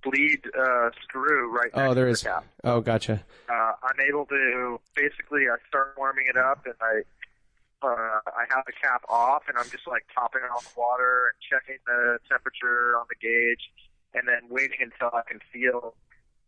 bleed 0.02 0.42
uh, 0.58 0.90
screw 1.04 1.52
right. 1.54 1.72
Oh, 1.74 1.82
next 1.88 1.96
there 1.96 2.06
to 2.06 2.12
is. 2.12 2.22
The 2.22 2.30
cap. 2.30 2.46
Oh, 2.64 2.80
gotcha. 2.82 3.24
Uh, 3.50 3.54
I'm 3.84 4.00
able 4.08 4.26
to 4.28 4.80
basically. 4.96 5.42
I 5.52 5.58
start 5.68 5.96
warming 5.98 6.26
it 6.30 6.38
up, 6.38 6.66
and 6.66 6.76
I 6.82 7.02
uh, 7.84 8.20
I 8.26 8.46
have 8.54 8.66
the 8.66 8.74
cap 8.74 9.04
off, 9.10 9.44
and 9.48 9.58
I'm 9.58 9.70
just 9.70 9.88
like 9.88 10.06
topping 10.14 10.42
off 10.56 10.74
water 10.78 11.32
and 11.34 11.38
checking 11.40 11.78
the 11.86 12.20
temperature 12.30 12.98
on 13.00 13.06
the 13.10 13.16
gauge, 13.20 13.64
and 14.14 14.28
then 14.28 14.50
waiting 14.50 14.80
until 14.82 15.10
I 15.18 15.22
can 15.28 15.40
feel 15.52 15.96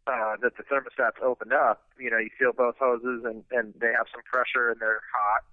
uh, 0.08 0.36
that 0.42 0.58
the 0.58 0.64
thermostat's 0.64 1.22
opened 1.24 1.54
up. 1.54 1.84
You 2.00 2.10
know, 2.12 2.18
you 2.18 2.30
feel 2.38 2.52
both 2.54 2.76
hoses, 2.80 3.24
and 3.26 3.44
and 3.52 3.74
they 3.80 3.92
have 3.96 4.08
some 4.12 4.22
pressure, 4.26 4.70
and 4.72 4.80
they're 4.80 5.02
hot. 5.14 5.44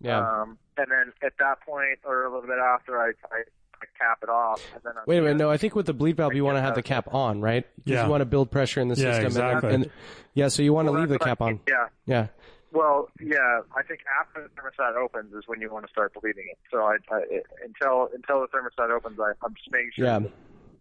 Yeah. 0.00 0.18
Um, 0.20 0.58
and 0.76 0.86
then 0.90 1.12
at 1.22 1.32
that 1.38 1.60
point, 1.66 1.98
or 2.04 2.22
a 2.24 2.32
little 2.32 2.46
bit 2.48 2.58
after, 2.62 3.00
I, 3.00 3.08
I, 3.32 3.40
I 3.82 3.84
cap 3.98 4.18
it 4.22 4.28
off. 4.28 4.62
And 4.74 4.82
then 4.84 4.92
I'm 4.96 5.02
Wait 5.08 5.18
a 5.18 5.22
minute. 5.22 5.38
No, 5.38 5.50
I 5.50 5.56
think 5.56 5.74
with 5.74 5.86
the 5.86 5.92
bleed 5.92 6.16
valve, 6.16 6.34
you 6.34 6.44
want 6.44 6.56
to 6.56 6.60
have 6.62 6.76
the 6.76 6.82
cap 6.82 7.12
on, 7.12 7.40
right? 7.40 7.64
'Cause 7.64 7.82
Yeah. 7.84 8.04
You 8.04 8.10
want 8.10 8.20
to 8.20 8.24
build 8.26 8.48
pressure 8.52 8.80
in 8.80 8.86
the 8.86 8.94
Yeah, 8.94 9.20
system. 9.20 9.24
and- 9.24 9.26
exactly. 9.56 9.74
And, 9.74 9.90
yeah, 10.34 10.48
so 10.48 10.62
you 10.62 10.72
want 10.72 10.86
to 10.86 10.92
Well, 10.92 11.00
leave 11.00 11.08
the 11.08 11.18
that's 11.18 11.24
cap 11.28 11.42
I- 11.42 11.46
on. 11.46 11.60
Yeah. 11.66 11.86
Yeah. 12.06 12.26
Well, 12.72 13.08
yeah. 13.20 13.60
I 13.76 13.82
think 13.82 14.00
after 14.20 14.42
the 14.42 14.48
thermostat 14.60 14.96
opens 14.96 15.32
is 15.34 15.44
when 15.46 15.60
you 15.60 15.72
want 15.72 15.86
to 15.86 15.90
start 15.92 16.12
bleeding 16.20 16.44
it. 16.50 16.58
So 16.70 16.78
I, 16.82 16.96
I 17.10 17.20
until 17.64 18.08
until 18.14 18.40
the 18.40 18.48
thermostat 18.48 18.90
opens, 18.90 19.18
I, 19.18 19.32
I'm 19.44 19.54
just 19.54 19.70
making 19.72 19.90
sure 19.96 20.04
Yeah. 20.06 20.20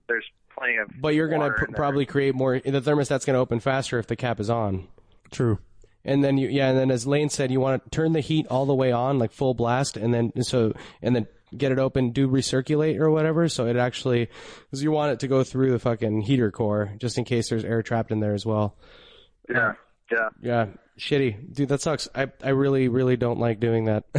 there's 0.08 0.26
plenty 0.58 0.78
of. 0.78 0.90
But 1.00 1.16
you're 1.16 1.30
going 1.30 1.42
to 1.42 1.48
in 1.48 1.54
there. 1.72 1.76
probably 1.76 2.06
create 2.06 2.36
more. 2.36 2.60
The 2.60 2.82
thermostat's 2.82 3.26
going 3.26 3.36
to 3.36 3.40
open 3.40 3.60
faster 3.60 4.00
if 4.00 4.08
the 4.08 4.16
cap 4.16 4.40
is 4.40 4.50
on. 4.50 4.88
true. 5.32 5.60
And 6.06 6.24
then 6.24 6.38
you, 6.38 6.48
yeah, 6.48 6.70
and 6.70 6.78
then 6.78 6.90
as 6.90 7.06
Lane 7.06 7.30
said, 7.30 7.52
you 7.52 7.60
want 7.60 7.84
to 7.84 7.90
turn 7.90 8.14
the 8.14 8.22
heat 8.22 8.48
all 8.50 8.66
the 8.66 8.74
way 8.76 8.94
on, 8.94 9.20
like 9.20 9.34
full 9.34 9.54
blast, 9.54 9.98
and 9.98 10.14
then 10.14 10.32
so 10.42 10.72
and 11.02 11.14
then 11.14 11.28
get 11.56 11.72
it 11.74 11.80
open, 11.80 12.12
do 12.12 12.30
recirculate 12.30 12.98
or 13.00 13.10
whatever, 13.12 13.50
so 13.50 13.68
it 13.68 13.76
actually, 13.76 14.30
because 14.66 14.82
you 14.84 14.92
want 14.92 15.12
it 15.12 15.20
to 15.22 15.28
go 15.28 15.44
through 15.44 15.72
the 15.72 15.80
fucking 15.80 16.22
heater 16.22 16.50
core, 16.52 16.94
just 16.98 17.18
in 17.18 17.26
case 17.26 17.50
there's 17.50 17.66
air 17.66 17.82
trapped 17.82 18.12
in 18.12 18.20
there 18.22 18.34
as 18.34 18.46
well. 18.46 18.76
Yeah. 19.50 19.74
Yeah. 20.12 20.30
Yeah, 20.42 20.66
Shitty, 20.98 21.54
dude. 21.54 21.70
That 21.70 21.82
sucks. 21.82 22.10
I 22.16 22.28
I 22.44 22.50
really 22.50 22.88
really 22.88 23.18
don't 23.18 23.40
like 23.40 23.60
doing 23.60 23.86
that. 23.86 24.04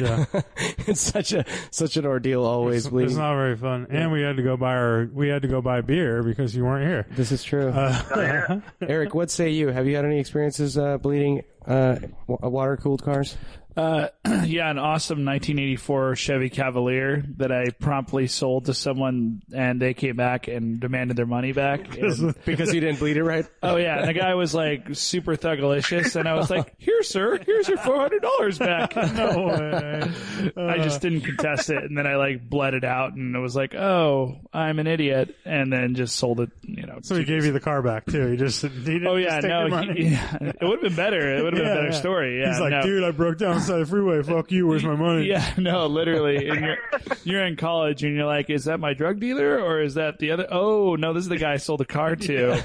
Yeah. 0.00 0.24
it's 0.86 1.00
such 1.00 1.32
a 1.32 1.44
such 1.70 1.96
an 1.96 2.06
ordeal 2.06 2.44
always. 2.44 2.84
It's 2.86 2.90
bleeding. 2.90 3.16
not 3.16 3.34
very 3.34 3.56
fun. 3.56 3.86
And 3.90 4.12
we 4.12 4.22
had 4.22 4.36
to 4.36 4.42
go 4.42 4.56
buy 4.56 4.74
our 4.76 5.08
we 5.12 5.28
had 5.28 5.42
to 5.42 5.48
go 5.48 5.60
buy 5.60 5.80
beer 5.80 6.22
because 6.22 6.54
you 6.54 6.64
weren't 6.64 6.86
here. 6.86 7.06
This 7.16 7.32
is 7.32 7.42
true. 7.42 7.70
Uh, 7.70 8.60
Eric, 8.80 9.14
what 9.14 9.30
say 9.30 9.50
you? 9.50 9.68
Have 9.68 9.86
you 9.86 9.96
had 9.96 10.04
any 10.04 10.20
experiences 10.20 10.78
uh, 10.78 10.98
bleeding 10.98 11.42
uh, 11.66 11.96
water 12.26 12.76
cooled 12.76 13.02
cars? 13.02 13.36
Uh, 13.76 14.08
yeah, 14.44 14.70
an 14.70 14.78
awesome 14.78 15.24
1984 15.24 16.16
Chevy 16.16 16.50
Cavalier 16.50 17.22
that 17.36 17.52
I 17.52 17.66
promptly 17.70 18.26
sold 18.26 18.64
to 18.64 18.74
someone, 18.74 19.40
and 19.54 19.80
they 19.80 19.94
came 19.94 20.16
back 20.16 20.48
and 20.48 20.80
demanded 20.80 21.16
their 21.16 21.26
money 21.26 21.52
back. 21.52 21.96
And- 21.98 22.34
Because 22.44 22.72
he 22.72 22.80
didn't 22.80 22.98
bleed 22.98 23.16
it 23.16 23.22
right. 23.22 23.46
oh 23.62 23.76
yeah, 23.76 23.98
and 24.00 24.08
the 24.08 24.14
guy 24.14 24.34
was 24.34 24.54
like 24.54 24.94
super 24.94 25.36
thugalicious, 25.36 26.16
and 26.16 26.28
I 26.28 26.34
was 26.34 26.50
like, 26.50 26.74
"Here, 26.78 27.02
sir, 27.02 27.38
here's 27.44 27.68
your 27.68 27.78
four 27.78 27.96
hundred 28.00 28.22
dollars 28.22 28.58
back." 28.58 28.96
no 29.14 29.46
way. 29.46 30.10
I 30.56 30.78
just 30.78 31.00
didn't 31.00 31.20
contest 31.22 31.70
it, 31.70 31.82
and 31.84 31.96
then 31.96 32.06
I 32.06 32.16
like 32.16 32.48
bled 32.48 32.74
it 32.74 32.84
out, 32.84 33.12
and 33.14 33.36
it 33.36 33.38
was 33.38 33.54
like, 33.54 33.74
"Oh, 33.74 34.40
I'm 34.52 34.78
an 34.78 34.86
idiot," 34.86 35.36
and 35.44 35.72
then 35.72 35.94
just 35.94 36.16
sold 36.16 36.40
it. 36.40 36.50
You 36.62 36.86
know. 36.86 36.98
So 37.02 37.14
he 37.16 37.24
gave 37.24 37.44
you 37.44 37.52
the 37.52 37.60
car 37.60 37.82
back 37.82 38.06
too. 38.06 38.26
He 38.28 38.36
just 38.36 38.62
he 38.62 38.68
didn't 38.68 39.06
Oh 39.06 39.18
just 39.20 39.28
yeah, 39.30 39.40
take 39.40 39.50
your 39.50 39.68
no, 39.68 39.76
money. 39.76 40.02
he, 40.04 40.08
yeah, 40.10 40.36
it 40.42 40.56
would 40.62 40.80
have 40.82 40.82
been 40.82 40.96
better. 40.96 41.36
It 41.36 41.42
would 41.44 41.52
have 41.52 41.62
been 41.62 41.70
a 41.72 41.74
better 41.76 41.90
yeah. 41.90 42.00
story. 42.00 42.40
Yeah, 42.40 42.48
He's 42.50 42.60
like, 42.60 42.70
no. 42.70 42.82
dude, 42.82 43.04
I 43.04 43.10
broke 43.12 43.38
down 43.38 43.56
the 43.56 43.57
side 43.60 43.80
of 43.80 43.86
the 43.88 43.90
freeway. 43.90 44.22
Fuck 44.22 44.50
you. 44.52 44.66
Where's 44.66 44.84
my 44.84 44.96
money? 44.96 45.26
Yeah, 45.26 45.54
no, 45.56 45.86
literally. 45.86 46.48
And 46.48 46.60
you're, 46.64 46.76
you're 47.24 47.44
in 47.44 47.56
college 47.56 48.02
and 48.04 48.14
you're 48.16 48.26
like, 48.26 48.50
is 48.50 48.64
that 48.64 48.78
my 48.80 48.94
drug 48.94 49.20
dealer 49.20 49.58
or 49.60 49.80
is 49.82 49.94
that 49.94 50.18
the 50.18 50.30
other? 50.32 50.46
Oh, 50.50 50.94
no, 50.96 51.12
this 51.12 51.22
is 51.24 51.28
the 51.28 51.36
guy 51.38 51.52
I 51.52 51.56
sold 51.58 51.80
the 51.80 51.84
car 51.86 52.16
to. 52.16 52.62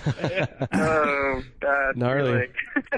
Oh, 0.73 1.41
that's 1.61 1.97
Gnarly. 1.97 2.31
really. 2.31 2.47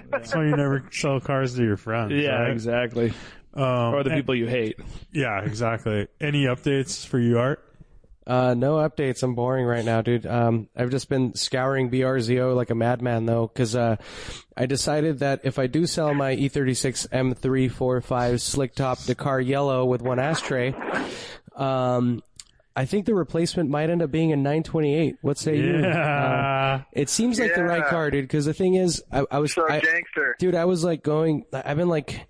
That's 0.09 0.35
why 0.35 0.43
you 0.45 0.55
never 0.55 0.83
sell 0.91 1.19
cars 1.19 1.55
to 1.55 1.63
your 1.63 1.77
friends. 1.77 2.11
yeah, 2.13 2.41
right? 2.41 2.51
exactly. 2.51 3.13
Um, 3.53 3.63
Or 3.93 4.03
the 4.03 4.09
and- 4.11 4.19
people 4.19 4.35
you 4.35 4.47
hate. 4.47 4.77
Yeah, 5.11 5.41
exactly. 5.43 6.07
Any 6.19 6.45
updates 6.45 7.05
for 7.05 7.19
you, 7.19 7.39
Art? 7.39 7.63
Uh, 8.27 8.55
no 8.55 8.75
updates. 8.77 9.22
I'm 9.22 9.36
boring 9.36 9.65
right 9.65 9.86
now, 9.86 10.01
dude. 10.01 10.25
Um, 10.25 10.67
I've 10.75 10.89
just 10.89 11.10
been 11.10 11.36
scouring 11.36 11.91
BRZO 11.91 12.55
like 12.55 12.72
a 12.72 12.75
madman 12.75 13.25
though, 13.27 13.48
cause, 13.48 13.75
uh, 13.75 13.98
I 14.58 14.65
decided 14.65 15.20
that 15.20 15.41
if 15.44 15.60
I 15.60 15.67
do 15.67 15.86
sell 15.86 16.13
my 16.15 16.34
E 16.34 16.50
E36 16.50 17.08
M345 17.10 18.39
slick 18.41 18.74
top 18.74 19.03
Dakar 19.03 19.39
yellow 19.39 19.86
with 19.86 20.01
one 20.01 20.17
ashtray, 20.20 20.74
um, 21.55 22.24
I 22.77 22.86
think 22.86 23.05
the 23.05 23.13
replacement 23.15 23.70
might 23.70 23.89
end 23.89 24.01
up 24.01 24.12
being 24.12 24.34
a 24.34 24.36
928. 24.36 25.17
What 25.22 25.38
say 25.38 25.58
you? 25.58 25.75
Uh, 25.77 25.79
Yeah. 25.82 26.82
it 26.91 27.10
seems 27.10 27.39
like 27.39 27.55
the 27.55 27.63
right 27.63 27.86
car, 27.86 28.12
dude, 28.12 28.27
cause 28.27 28.46
the 28.46 28.53
thing 28.53 28.74
is, 28.75 29.01
I, 29.12 29.24
I 29.32 29.39
was, 29.39 29.53
So 29.53 29.65
I, 29.70 29.79
gangster. 29.79 30.36
dude, 30.39 30.55
I 30.55 30.65
was 30.65 30.84
like 30.84 31.03
going, 31.03 31.46
I've 31.53 31.77
been 31.77 31.88
like, 31.89 32.27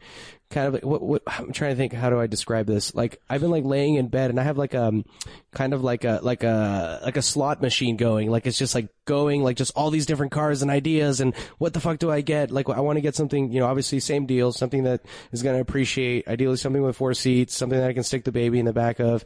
kind 0.56 0.68
of 0.68 0.74
like, 0.74 0.86
what, 0.86 1.02
what, 1.02 1.22
I'm 1.28 1.52
trying 1.52 1.72
to 1.72 1.76
think, 1.76 1.92
how 1.92 2.10
do 2.10 2.18
I 2.18 2.28
describe 2.28 2.66
this? 2.66 2.96
Like, 2.96 3.22
I've 3.30 3.42
been 3.42 3.52
like 3.52 3.66
laying 3.66 3.96
in 3.96 4.08
bed 4.08 4.30
and 4.30 4.40
I 4.40 4.44
have 4.44 4.58
like, 4.58 4.74
um, 4.74 5.04
kind 5.52 5.74
of 5.74 5.84
like 5.84 6.06
a, 6.06 6.22
like 6.24 6.44
a, 6.44 7.02
like 7.04 7.18
a 7.18 7.22
slot 7.22 7.62
machine 7.62 7.98
going. 7.98 8.32
Like, 8.32 8.48
it's 8.48 8.58
just 8.58 8.74
like 8.74 8.88
going, 9.04 9.44
like 9.44 9.58
just 9.58 9.74
all 9.76 9.92
these 9.92 10.06
different 10.06 10.32
cars 10.32 10.62
and 10.62 10.72
ideas 10.72 11.20
and 11.20 11.36
what 11.58 11.74
the 11.74 11.82
fuck 11.82 12.00
do 12.00 12.10
I 12.10 12.22
get? 12.22 12.52
Like, 12.52 12.70
I 12.70 12.80
want 12.80 12.96
to 12.96 13.02
get 13.02 13.16
something, 13.16 13.52
you 13.52 13.60
know, 13.60 13.68
obviously 13.68 14.00
same 14.00 14.26
deal, 14.26 14.54
something 14.54 14.84
that 14.84 15.02
is 15.34 15.44
going 15.44 15.56
to 15.56 15.62
appreciate, 15.62 16.26
ideally 16.28 16.56
something 16.56 16.82
with 16.82 16.96
four 16.96 17.14
seats, 17.14 17.54
something 17.54 17.78
that 17.78 17.90
I 17.90 17.94
can 17.94 18.04
stick 18.04 18.24
the 18.24 18.32
baby 18.32 18.58
in 18.58 18.66
the 18.66 18.74
back 18.74 19.00
of. 19.02 19.26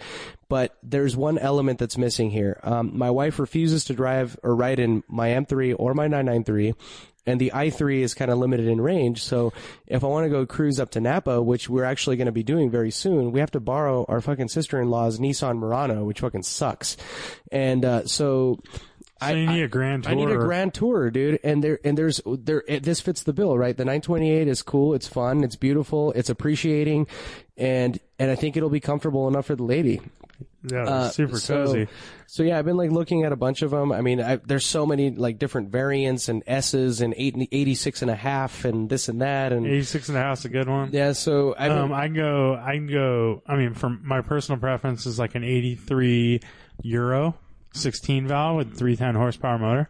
But 0.50 0.76
there's 0.82 1.16
one 1.16 1.38
element 1.38 1.78
that's 1.78 1.96
missing 1.96 2.32
here. 2.32 2.60
Um, 2.64 2.98
my 2.98 3.12
wife 3.12 3.38
refuses 3.38 3.86
to 3.86 3.94
drive 3.94 4.36
or 4.42 4.56
ride 4.56 4.80
in 4.80 5.04
my 5.08 5.30
M3 5.30 5.76
or 5.78 5.94
my 5.94 6.08
993 6.08 6.74
and 7.26 7.40
the 7.40 7.52
i3 7.54 8.00
is 8.00 8.14
kind 8.14 8.32
of 8.32 8.38
limited 8.38 8.68
in 8.68 8.82
range. 8.82 9.24
So 9.24 9.54
if 9.88 10.04
I 10.04 10.08
want 10.08 10.26
to 10.26 10.30
go 10.30 10.46
cruise 10.46 10.80
up 10.80 10.92
to 10.92 11.02
Napa, 11.02 11.42
which 11.42 11.70
we're 11.70 11.84
actually 11.84 12.18
going 12.18 12.28
to 12.28 12.32
be 12.32 12.44
doing 12.44 12.70
very 12.70 12.92
soon, 12.92 13.32
we 13.32 13.40
have 13.40 13.52
to 13.52 13.60
borrow 13.60 14.06
our 14.08 14.22
fucking 14.22 14.50
sister-in-law's 14.50 15.20
Nissan 15.20 15.58
Murano, 15.58 16.04
which 16.04 16.22
fucking 16.22 16.44
sucks. 16.44 16.98
And 17.52 17.86
uh, 17.86 18.06
so. 18.06 18.60
So 19.22 19.32
you 19.32 19.48
need 19.48 19.64
a 19.64 19.68
grand 19.68 20.04
tour. 20.04 20.12
I 20.14 20.16
need 20.16 20.30
a 20.30 20.38
grand 20.38 20.74
tour, 20.74 21.12
dude. 21.12 21.42
And 21.44 21.62
there, 21.62 21.78
and 21.84 21.98
there's, 21.98 22.22
there, 22.26 22.64
it, 22.70 22.84
this 22.84 23.02
fits 23.02 23.24
the 23.24 23.34
bill, 23.34 23.58
right? 23.58 23.76
The 23.76 23.84
928 23.84 24.48
is 24.48 24.62
cool. 24.62 24.94
It's 24.94 25.10
fun. 25.10 25.44
It's 25.44 25.58
beautiful. 25.58 26.14
It's 26.14 26.30
appreciating. 26.30 27.08
And, 27.58 28.00
and 28.18 28.32
I 28.32 28.36
think 28.36 28.56
it'll 28.56 28.70
be 28.70 28.80
comfortable 28.80 29.28
enough 29.28 29.48
for 29.48 29.58
the 29.58 29.64
lady. 29.64 30.00
Yeah, 30.64 30.84
Uh, 30.84 31.10
super 31.10 31.38
so- 31.40 31.66
cozy. 31.66 31.88
So 32.28 32.44
yeah, 32.44 32.60
I've 32.60 32.66
been 32.66 32.78
like 32.78 32.92
looking 32.92 33.24
at 33.24 33.32
a 33.32 33.36
bunch 33.36 33.62
of 33.64 33.72
them. 33.72 33.92
I 33.92 34.02
mean, 34.02 34.22
I, 34.22 34.36
there's 34.36 34.66
so 34.66 34.86
many 34.86 35.10
like 35.10 35.40
different 35.40 35.70
variants 35.72 36.30
and 36.30 36.44
S's 36.46 37.02
and 37.02 37.14
eight, 37.18 37.36
86 37.52 38.02
and 38.04 38.12
a 38.12 38.16
half 38.16 38.66
and 38.66 38.88
this 38.90 39.10
and 39.10 39.22
that. 39.22 39.52
And 39.52 39.66
86 39.66 40.10
and 40.10 40.18
a 40.18 40.22
half 40.22 40.40
is 40.40 40.46
a 40.46 40.50
good 40.50 40.70
one. 40.70 40.90
yeah, 40.92 41.14
so 41.14 41.56
I 41.58 41.70
Um, 41.70 41.92
I 41.92 42.06
can 42.08 42.16
go, 42.16 42.54
I 42.62 42.74
can 42.76 42.88
go, 42.88 43.42
I 43.48 43.56
mean, 43.56 43.74
from 43.74 44.02
my 44.04 44.22
personal 44.22 44.60
preference 44.60 45.06
is 45.08 45.18
like 45.18 45.34
an 45.34 45.44
83 45.44 46.42
Euro 46.84 47.36
16 47.74 48.28
valve 48.28 48.58
with 48.58 48.78
310 48.78 49.16
horsepower 49.16 49.58
motor. 49.58 49.90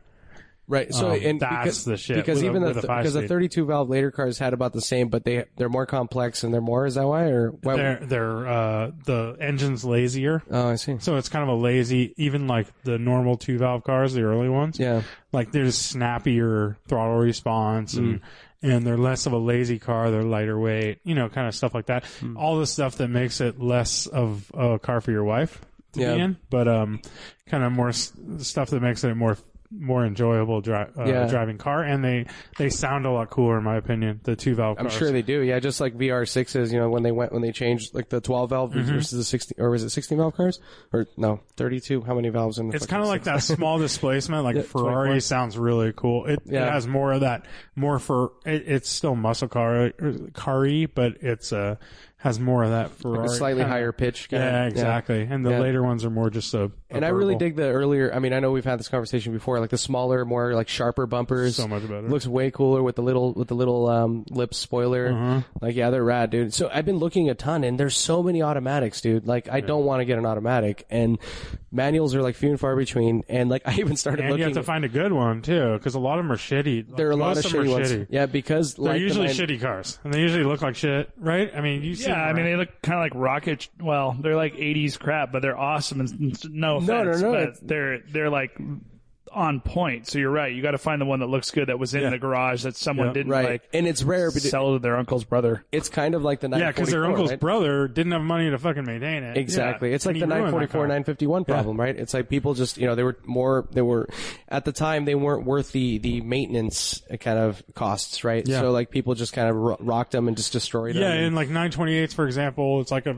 Right. 0.70 0.94
So 0.94 1.10
um, 1.10 1.20
and 1.22 1.40
that's 1.42 1.64
because, 1.64 1.84
the 1.84 1.98
shit 1.98 2.16
because 2.16 2.38
with 2.38 2.46
a- 2.46 2.48
even 2.48 2.62
the 2.64 2.74
because 2.76 3.14
the 3.14 3.28
32 3.28 3.66
valve 3.66 3.90
later 3.90 4.12
cars 4.12 4.38
had 4.40 4.54
about 4.54 4.72
the 4.72 4.80
same, 4.82 5.10
but 5.10 5.26
they 5.26 5.44
they're 5.58 5.68
more 5.68 5.86
complex 5.86 6.44
and 6.46 6.54
they're 6.54 6.62
more. 6.62 6.86
Is 6.86 6.96
that 6.96 7.06
why 7.06 7.26
or 7.26 7.50
why? 7.50 7.76
They're, 7.76 8.00
they're, 8.02 8.48
uh, 8.48 8.92
the 9.06 9.36
engine's 9.42 9.84
lazier. 9.84 10.42
oh, 10.50 10.70
I 10.70 10.76
see. 10.76 10.96
So 11.00 11.18
it's 11.18 11.28
kind 11.28 11.44
of 11.44 11.50
a 11.50 11.60
lazy, 11.60 12.14
even 12.16 12.48
like 12.48 12.68
the 12.84 12.98
normal 12.98 13.36
two 13.36 13.58
valve 13.58 13.84
cars, 13.84 14.14
the 14.14 14.22
early 14.22 14.48
ones. 14.50 14.80
Yeah. 14.80 15.02
Like 15.34 15.52
there's 15.52 15.78
snappier 15.78 16.78
throttle 16.88 17.18
response 17.18 17.94
and, 17.96 18.20
Mm. 18.20 18.22
and 18.62 18.88
they're 18.88 18.98
less 18.98 19.26
of 19.26 19.34
a 19.34 19.38
lazy 19.38 19.80
car. 19.80 20.12
They're 20.12 20.24
lighter 20.24 20.60
weight, 20.60 21.00
you 21.04 21.16
know, 21.16 21.30
kind 21.30 21.48
of 21.48 21.56
stuff 21.56 21.74
like 21.74 21.86
that. 21.88 22.04
Mm. 22.22 22.36
All 22.38 22.58
the 22.60 22.68
stuff 22.68 22.96
that 22.98 23.08
makes 23.10 23.42
it 23.42 23.60
less 23.60 24.06
of 24.08 24.52
a 24.54 24.80
car 24.80 25.02
for 25.02 25.12
your 25.12 25.24
wife 25.24 25.62
to 25.94 26.02
Yeah. 26.02 26.16
be 26.16 26.22
in, 26.22 26.38
but, 26.50 26.68
um, 26.68 27.02
kind 27.48 27.64
of 27.64 27.72
more 27.72 27.90
s- 27.90 28.12
stuff 28.40 28.70
that 28.72 28.82
makes 28.82 29.04
it 29.04 29.16
more, 29.16 29.38
more 29.72 30.04
enjoyable 30.06 30.62
dri- 30.62 30.74
uh, 30.76 31.06
Yeah. 31.06 31.28
driving 31.28 31.58
car. 31.60 31.84
And 31.84 32.04
they, 32.04 32.26
they 32.58 32.70
sound 32.70 33.06
a 33.06 33.12
lot 33.12 33.30
cooler 33.30 33.58
in 33.58 33.64
my 33.64 33.78
opinion, 33.78 34.20
the 34.24 34.36
two 34.36 34.56
valve 34.56 34.78
I'm 34.80 34.90
sure 34.90 35.12
they 35.12 35.22
do. 35.22 35.42
Yeah, 35.42 35.60
just 35.60 35.80
like 35.80 35.96
VR6s, 35.96 36.72
you 36.72 36.80
know, 36.80 36.90
when 36.90 37.04
they 37.04 37.12
went 37.12 37.32
when 37.32 37.42
they 37.44 37.52
changed 37.52 37.94
like 37.94 38.10
the 38.10 38.20
12 38.20 38.50
valve 38.50 38.72
Mm-hmm. 38.72 38.94
versus 38.94 39.12
the 39.18 39.24
16 39.24 39.64
or 39.64 39.70
was 39.70 39.84
it 39.84 39.90
16 39.92 40.18
valve 40.18 40.36
cars 40.36 40.60
or 40.92 41.06
no 41.18 41.40
32? 41.58 42.02
How 42.02 42.16
many 42.16 42.30
valves 42.30 42.58
in 42.58 42.70
the? 42.70 42.76
It's 42.76 42.86
kind 42.88 43.04
of 43.04 43.10
like 43.10 43.24
that 43.26 43.44
small 43.44 43.78
displacement. 43.78 44.44
Like 44.44 44.56
Yeah, 44.56 44.62
Ferrari 44.64 45.08
24. 45.10 45.20
sounds 45.22 45.58
really 45.58 45.94
cool. 45.96 46.26
It, 46.26 46.40
Yeah. 46.46 46.68
it 46.68 46.72
has 46.74 46.88
more 46.88 47.12
of 47.14 47.22
that, 47.22 47.46
more 47.76 48.00
for 48.00 48.32
it, 48.46 48.64
it's 48.68 48.90
still 48.90 49.16
muscle 49.16 49.48
car 49.48 49.92
car 50.34 50.60
but 50.94 51.14
it's 51.22 51.54
uh 51.54 51.76
has 52.22 52.38
more 52.38 52.64
of 52.66 52.72
that 52.72 52.92
Ferrari. 52.92 53.26
a 53.28 53.30
slightly 53.30 53.62
kinda- 53.62 53.74
higher 53.74 53.92
pitch. 53.94 54.30
Kind 54.30 54.44
Yeah, 54.44 54.66
exactly. 54.66 55.22
And 55.30 55.46
the 55.46 55.52
Yeah. 55.52 55.60
later 55.60 55.82
ones 55.82 56.04
are 56.04 56.10
more 56.10 56.30
just 56.30 56.54
a. 56.54 56.64
a 56.66 56.72
And 56.90 57.06
I 57.06 57.10
really 57.10 57.36
dig 57.36 57.56
the 57.56 57.64
earlier. 57.70 58.12
I 58.14 58.20
mean, 58.20 58.34
I 58.34 58.40
know 58.42 58.52
we've 58.52 58.66
had 58.66 58.78
this 58.78 58.90
conversation 58.90 59.32
before. 59.32 59.60
Like 59.62 59.70
the 59.70 59.78
smaller, 59.78 60.26
more 60.26 60.54
like 60.54 60.68
sharper 60.68 61.06
bumpers. 61.06 61.56
So 61.56 61.68
much 61.68 61.84
better. 61.84 62.10
Looks 62.10 62.28
way 62.28 62.52
cooler 62.52 62.84
with 62.84 62.96
the 62.98 63.04
little 63.04 63.32
with 63.34 63.48
the 63.48 63.56
little 63.56 63.88
um, 63.88 64.26
lip 64.30 64.54
spoiler. 64.54 65.08
Uh-huh. 65.14 65.42
Like 65.62 65.76
yeah, 65.78 65.92
they're 65.92 66.04
rad, 66.04 66.30
dude. 66.30 66.54
So 66.54 66.70
I've 66.74 66.86
been 66.86 66.98
looking 66.98 67.30
a 67.30 67.36
ton, 67.36 67.64
and 67.64 67.80
there's 67.80 67.96
so 67.98 68.22
many 68.22 68.44
automatics, 68.44 69.00
dude. 69.00 69.26
Like 69.26 69.48
I 69.50 69.62
don't 69.62 69.86
want 69.86 70.02
to 70.02 70.06
get 70.06 70.18
an 70.18 70.26
automatic, 70.26 70.86
and 70.90 71.18
manuals 71.72 72.16
are 72.16 72.22
like 72.22 72.36
few 72.36 72.50
and 72.50 72.60
far 72.60 72.76
between. 72.76 73.24
And 73.30 73.50
like 73.50 73.62
I 73.66 73.74
even 73.76 73.96
started 73.96 74.26
And 74.26 74.38
you 74.38 74.44
have 74.46 74.54
to 74.54 74.64
find 74.64 74.86
a 74.86 74.90
good 74.90 75.12
one 75.14 75.42
too, 75.42 75.74
because 75.74 75.96
a 75.96 76.00
lot 76.00 76.20
of 76.20 76.26
them 76.26 76.32
are 76.32 76.38
shitty. 76.38 76.96
there 76.96 77.08
are 77.08 77.12
a 77.12 77.16
lot 77.16 77.36
Most 77.36 77.46
of 77.46 77.52
shitty 77.52 77.72
ones. 77.72 77.92
shitty. 77.92 78.08
Yeah, 78.10 78.26
because 78.26 78.76
They're 78.76 78.86
like 78.86 78.94
the 78.96 79.00
usually 79.02 79.28
shitty 79.28 79.62
cars, 79.62 80.00
and 80.04 80.14
they 80.14 80.20
usually 80.22 80.44
look 80.44 80.62
like 80.62 80.76
shit, 80.76 81.10
right? 81.18 81.52
I 81.56 81.62
mean, 81.62 81.84
you 81.84 81.96
see 81.96 82.10
Yeah, 82.10 82.16
them 82.16 82.28
I 82.30 82.34
mean, 82.34 82.46
they 82.46 82.56
look 82.56 82.70
kind 82.82 83.00
of 83.00 83.04
like 83.04 83.14
rocket. 83.16 83.68
Well, 83.80 84.16
they're 84.20 84.36
like 84.36 84.56
'80s 84.56 84.98
crap, 85.00 85.32
but 85.32 85.42
they're 85.42 85.58
awesome. 85.58 86.00
And 86.02 86.10
no 86.54 86.78
offense, 86.78 86.88
No, 86.88 87.04
no, 87.04 87.12
no, 87.12 87.32
but 87.32 87.68
they're 87.68 88.00
they're 88.00 88.30
like 88.30 88.58
on 89.34 89.62
point. 89.62 90.08
So 90.08 90.20
you're 90.20 90.32
right. 90.32 90.54
You 90.54 90.62
got 90.62 90.72
to 90.72 90.78
find 90.78 91.00
the 91.02 91.06
one 91.06 91.20
that 91.20 91.28
looks 91.28 91.52
good 91.52 91.68
that 91.68 91.80
was 91.80 91.94
in 91.94 92.02
Yeah. 92.02 92.10
the 92.10 92.18
garage 92.18 92.64
that 92.64 92.76
someone 92.76 93.08
Yeah. 93.08 93.14
didn't 93.14 93.32
right, 93.32 93.50
like 93.50 93.70
and 93.74 93.88
it's 93.88 94.04
rare, 94.04 94.30
but 94.32 94.38
it- 94.44 94.50
sell 94.50 94.74
to 94.74 94.80
their 94.80 94.98
uncle's 94.98 95.24
brother. 95.24 95.64
it's 95.72 95.90
kind 95.90 96.16
of 96.16 96.24
like 96.24 96.40
the 96.40 96.50
yeah, 96.50 96.68
because 96.72 96.90
their 96.90 97.02
944, 97.02 97.06
uncle's 97.06 97.30
right? 97.32 97.40
brother 97.40 97.88
didn't 97.88 98.12
have 98.12 98.22
money 98.22 98.50
to 98.50 98.58
fucking 98.58 98.86
maintain 98.86 99.24
it. 99.24 99.38
Exactly. 99.38 99.90
Yeah. 99.90 99.96
It's 99.96 100.06
like 100.06 100.16
And 100.16 100.24
the 100.24 100.26
he 100.36 100.42
ruined 100.42 100.48
that 100.54 100.68
944, 100.68 100.82
car. 100.82 100.88
951 100.88 101.46
problem, 101.46 101.80
right? 101.80 101.96
It's 101.96 102.14
like 102.14 102.30
people 102.30 102.54
just, 102.54 102.78
you 102.78 102.88
know, 102.88 102.96
they 102.96 103.04
were 103.04 103.18
more, 103.26 103.68
they 103.72 103.82
were, 103.82 104.08
at 104.48 104.66
the 104.66 104.72
time, 104.72 105.06
they 105.06 105.16
weren't 105.16 105.46
worth 105.46 105.72
the, 105.72 105.98
the 106.00 106.22
maintenance 106.22 107.02
kind 107.20 107.40
of 107.40 107.62
costs, 107.76 108.24
right? 108.24 108.48
Yeah. 108.48 108.62
So 108.62 108.72
like 108.72 108.90
people 108.90 109.14
just 109.16 109.34
kind 109.34 109.50
of 109.50 109.56
ro- 109.56 109.78
rocked 109.80 110.12
them 110.12 110.28
and 110.28 110.36
just 110.38 110.52
destroyed 110.54 110.96
them. 110.96 111.02
Yeah, 111.04 111.12
and- 111.12 111.26
and 111.28 111.36
like 111.36 111.50
928s, 111.50 112.14
for 112.14 112.26
example, 112.26 112.82
it's 112.82 112.92
like 112.92 113.06
a, 113.06 113.16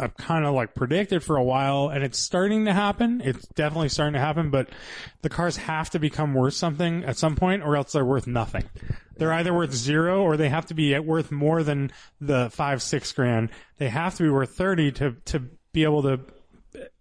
I've 0.00 0.16
kind 0.16 0.44
of 0.44 0.54
like 0.54 0.74
predicted 0.74 1.22
for 1.22 1.36
a 1.36 1.42
while, 1.42 1.88
and 1.88 2.02
it's 2.02 2.18
starting 2.18 2.64
to 2.64 2.72
happen. 2.72 3.20
It's 3.24 3.46
definitely 3.48 3.90
starting 3.90 4.14
to 4.14 4.20
happen, 4.20 4.50
but 4.50 4.68
the 5.20 5.28
cars 5.28 5.56
have 5.58 5.90
to 5.90 5.98
become 5.98 6.34
worth 6.34 6.54
something 6.54 7.04
at 7.04 7.16
some 7.16 7.36
point, 7.36 7.62
or 7.62 7.76
else 7.76 7.92
they're 7.92 8.04
worth 8.04 8.26
nothing. 8.26 8.64
They're 9.16 9.32
either 9.32 9.54
worth 9.54 9.72
zero, 9.72 10.22
or 10.22 10.36
they 10.36 10.48
have 10.48 10.66
to 10.66 10.74
be 10.74 10.98
worth 10.98 11.30
more 11.30 11.62
than 11.62 11.92
the 12.20 12.50
five, 12.50 12.82
six 12.82 13.12
grand. 13.12 13.50
They 13.78 13.88
have 13.88 14.16
to 14.16 14.22
be 14.24 14.30
worth 14.30 14.56
thirty 14.56 14.90
to 14.92 15.16
to 15.26 15.44
be 15.72 15.84
able 15.84 16.02
to 16.02 16.20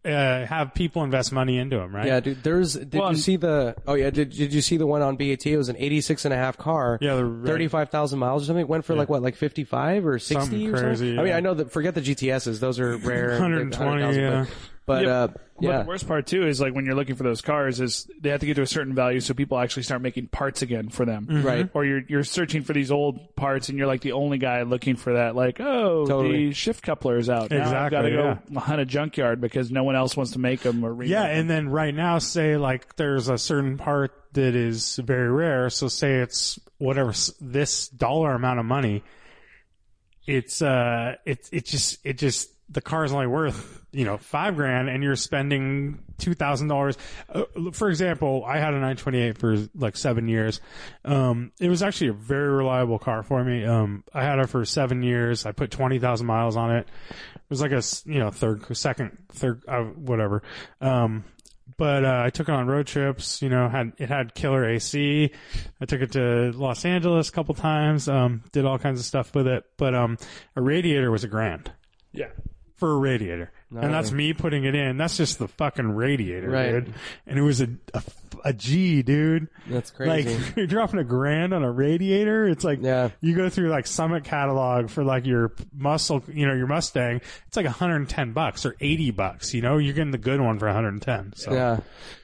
uh, 0.04 0.46
have 0.46 0.74
people 0.74 1.04
invest 1.04 1.32
money 1.32 1.58
into 1.58 1.78
them, 1.78 1.96
right? 1.96 2.08
Yeah, 2.08 2.20
dude. 2.20 2.44
There's. 2.44 2.74
Did 2.74 2.96
Well, 2.96 3.12
you 3.12 3.18
see 3.18 3.36
the? 3.36 3.76
Oh 3.88 3.94
yeah. 3.94 4.10
Did 4.10 4.32
Did 4.32 4.54
you 4.54 4.62
see 4.62 4.78
the 4.78 4.88
one 4.88 5.02
on 5.02 5.16
BAT? 5.16 5.46
It 5.46 5.58
was 5.58 5.70
an 5.70 5.76
86 5.78 6.26
and 6.26 6.34
a 6.34 6.38
half 6.38 6.58
car. 6.58 6.98
Yeah, 7.02 7.18
thirty-five 7.46 7.90
thousand 7.90 8.20
miles 8.20 8.44
or 8.44 8.46
something. 8.48 8.62
It 8.62 8.68
went 8.70 8.86
for 8.86 8.96
like 8.96 9.10
what, 9.10 9.22
like 9.22 9.36
fifty-five 9.36 10.06
or 10.06 10.18
sixty 10.20 10.42
Something 10.42 10.76
or 10.76 10.80
crazy, 10.80 11.10
something. 11.10 11.20
I 11.20 11.24
mean. 11.24 11.34
I 11.34 11.40
know 11.40 11.54
that. 11.54 11.72
Forget 11.72 11.94
the 11.96 12.02
GTSs; 12.02 12.60
those 12.60 12.80
are 12.80 12.98
rare. 12.98 13.30
120, 13.32 13.78
100,000, 14.02 14.22
yeah. 14.22 14.46
But, 14.88 15.06
but 15.06 15.42
Yeah. 15.62 15.78
But 15.78 15.84
the 15.84 15.88
worst 15.88 16.08
part 16.08 16.28
too 16.28 16.46
is 16.48 16.60
like 16.60 16.74
when 16.74 16.86
you're 16.86 16.96
looking 16.96 17.16
for 17.16 17.24
those 17.24 17.42
cars 17.42 17.80
is 17.80 18.10
they 18.20 18.30
have 18.30 18.40
to 18.42 18.46
get 18.46 18.56
to 18.56 18.62
a 18.62 18.68
certain 18.68 18.94
value 18.96 19.20
so 19.20 19.34
people 19.34 19.58
actually 19.60 19.84
start 19.84 20.02
making 20.02 20.28
parts 20.28 20.62
again 20.62 20.90
for 20.90 21.06
them. 21.06 21.26
Mm-hmm. 21.28 21.46
Right. 21.48 21.70
Or 21.74 21.86
you're 21.86 22.02
you're 22.08 22.24
searching 22.24 22.64
for 22.64 22.74
these 22.74 22.92
old 22.92 23.36
parts 23.36 23.70
and 23.70 23.78
you're 23.78 23.88
like 23.88 24.02
the 24.02 24.14
only 24.14 24.38
guy 24.38 24.62
looking 24.64 24.96
for 24.96 25.14
that. 25.14 25.36
Like, 25.36 25.60
oh, 25.60 26.06
Totally. 26.06 26.48
the 26.50 26.54
shift 26.54 26.84
coupler 26.84 27.18
is 27.18 27.30
out. 27.30 27.52
Now 27.52 27.84
I've 27.86 27.92
got 27.92 28.02
to 28.02 28.08
Exactly, 28.08 28.54
go 28.56 28.60
hunt 28.60 28.82
a 28.82 28.86
junkyard 28.86 29.42
because 29.42 29.72
no 29.72 29.84
one 29.84 29.96
else 29.96 30.18
wants 30.18 30.32
to 30.34 30.40
make 30.40 30.62
them 30.62 30.84
or 30.84 30.94
remake 30.94 31.12
Yeah, 31.12 31.28
them. 31.28 31.40
and 31.40 31.50
then 31.50 31.70
right 31.70 31.94
now, 31.94 32.20
say 32.20 32.58
like 32.58 32.96
there's 32.96 33.30
a 33.30 33.38
certain 33.38 33.78
part 33.78 34.12
that 34.34 34.56
is 34.56 34.96
very 34.98 35.30
rare. 35.30 35.70
So 35.70 35.88
say 35.88 36.16
it's 36.20 36.60
whatever 36.78 37.14
this 37.40 37.88
dollar 37.90 38.34
amount 38.34 38.60
of 38.60 38.66
money. 38.66 39.04
It's 40.28 40.62
uh, 40.62 41.16
it's 41.26 41.50
it 41.52 41.66
just 41.66 41.98
it 42.06 42.18
just 42.18 42.50
the 42.70 42.82
car's 42.82 43.12
only 43.12 43.28
worth 43.28 43.81
you 43.92 44.06
know 44.06 44.18
five 44.18 44.56
grand, 44.56 44.90
and 44.90 45.04
you're 45.04 45.16
spending 45.16 46.00
two 46.18 46.34
thousand 46.34 46.68
dollars. 46.68 46.98
Uh, 47.28 47.44
For 47.72 47.90
example, 47.90 48.44
I 48.46 48.58
had 48.58 48.70
a 48.70 48.78
928 48.78 49.38
for 49.38 49.58
like 49.76 49.98
seven 49.98 50.28
years. 50.28 50.62
Um, 51.04 51.52
it 51.60 51.70
was 51.70 51.84
actually 51.84 52.08
a 52.08 52.14
very 52.14 52.50
reliable 52.50 53.00
car 53.00 53.24
for 53.24 53.44
me. 53.44 53.66
Um, 53.66 54.04
I 54.14 54.24
had 54.24 54.40
it 54.40 54.48
for 54.48 54.64
seven 54.66 55.04
years. 55.04 55.46
I 55.46 55.52
put 55.52 55.72
twenty 55.72 56.00
thousand 56.00 56.28
miles 56.28 56.56
on 56.56 56.76
it. 56.76 56.88
It 57.36 57.50
was 57.50 57.62
like 57.62 57.72
a 57.72 57.82
you 58.06 58.20
know 58.20 58.32
third, 58.32 58.76
second, 58.76 59.18
third, 59.30 59.64
uh, 59.68 59.82
whatever. 59.84 60.44
Um, 60.80 61.26
but 61.78 62.06
uh, 62.06 62.22
I 62.26 62.30
took 62.30 62.48
it 62.48 62.52
on 62.52 62.68
road 62.68 62.88
trips. 62.88 63.42
You 63.42 63.50
know, 63.50 63.68
had 63.68 63.94
it 63.98 64.08
had 64.08 64.36
killer 64.36 64.64
AC. 64.66 65.32
I 65.80 65.86
took 65.86 66.02
it 66.02 66.12
to 66.12 66.52
Los 66.52 66.86
Angeles 66.86 67.30
a 67.30 67.32
couple 67.32 67.56
times. 67.56 68.08
Um, 68.08 68.44
did 68.52 68.66
all 68.66 68.78
kinds 68.78 69.00
of 69.00 69.06
stuff 69.06 69.34
with 69.34 69.48
it. 69.48 69.64
But 69.78 69.96
um, 69.96 70.18
a 70.56 70.62
radiator 70.62 71.10
was 71.10 71.24
a 71.24 71.28
grand 71.28 71.72
yeah. 72.14 72.28
for 72.76 72.92
a 72.92 72.98
radiator, 72.98 73.52
and 73.72 73.94
that's 73.94 74.12
me 74.12 74.34
putting 74.34 74.64
it 74.66 74.76
in. 74.76 74.98
That's 74.98 75.18
just 75.18 75.40
the 75.40 75.48
fucking 75.48 75.92
radiator, 75.96 76.50
Right. 76.50 76.72
dude. 76.72 76.94
And 77.26 77.40
it 77.40 77.42
was 77.42 77.62
a, 77.62 77.70
a 77.94 78.04
a 78.44 78.54
G, 78.54 79.04
dude. 79.04 79.50
that's 79.68 79.92
crazy. 79.92 80.34
Like 80.36 80.56
you're 80.58 80.66
dropping 80.66 81.00
a 81.00 81.04
grand 81.04 81.54
on 81.54 81.64
a 81.64 81.72
radiator. 81.72 82.48
It's 82.48 82.64
like 82.64 82.80
Yeah. 82.82 83.10
you 83.22 83.36
go 83.36 83.50
through 83.50 83.70
like 83.70 83.86
Summit 83.86 84.24
catalog 84.24 84.90
for 84.90 85.04
like 85.04 85.28
your 85.28 85.54
muscle, 85.76 86.24
you 86.28 86.48
know, 86.48 86.54
your 86.56 86.66
Mustang. 86.66 87.22
It's 87.48 87.56
like 87.58 87.66
110 87.66 88.34
bucks 88.34 88.66
or 88.66 88.76
80 88.82 89.12
bucks. 89.12 89.54
You 89.54 89.62
know, 89.62 89.78
you're 89.78 89.94
getting 89.94 90.10
the 90.12 90.18
good 90.18 90.42
one 90.42 90.58
for 90.58 90.66
110. 90.66 91.34
So. 91.36 91.54
yeah. 91.54 91.80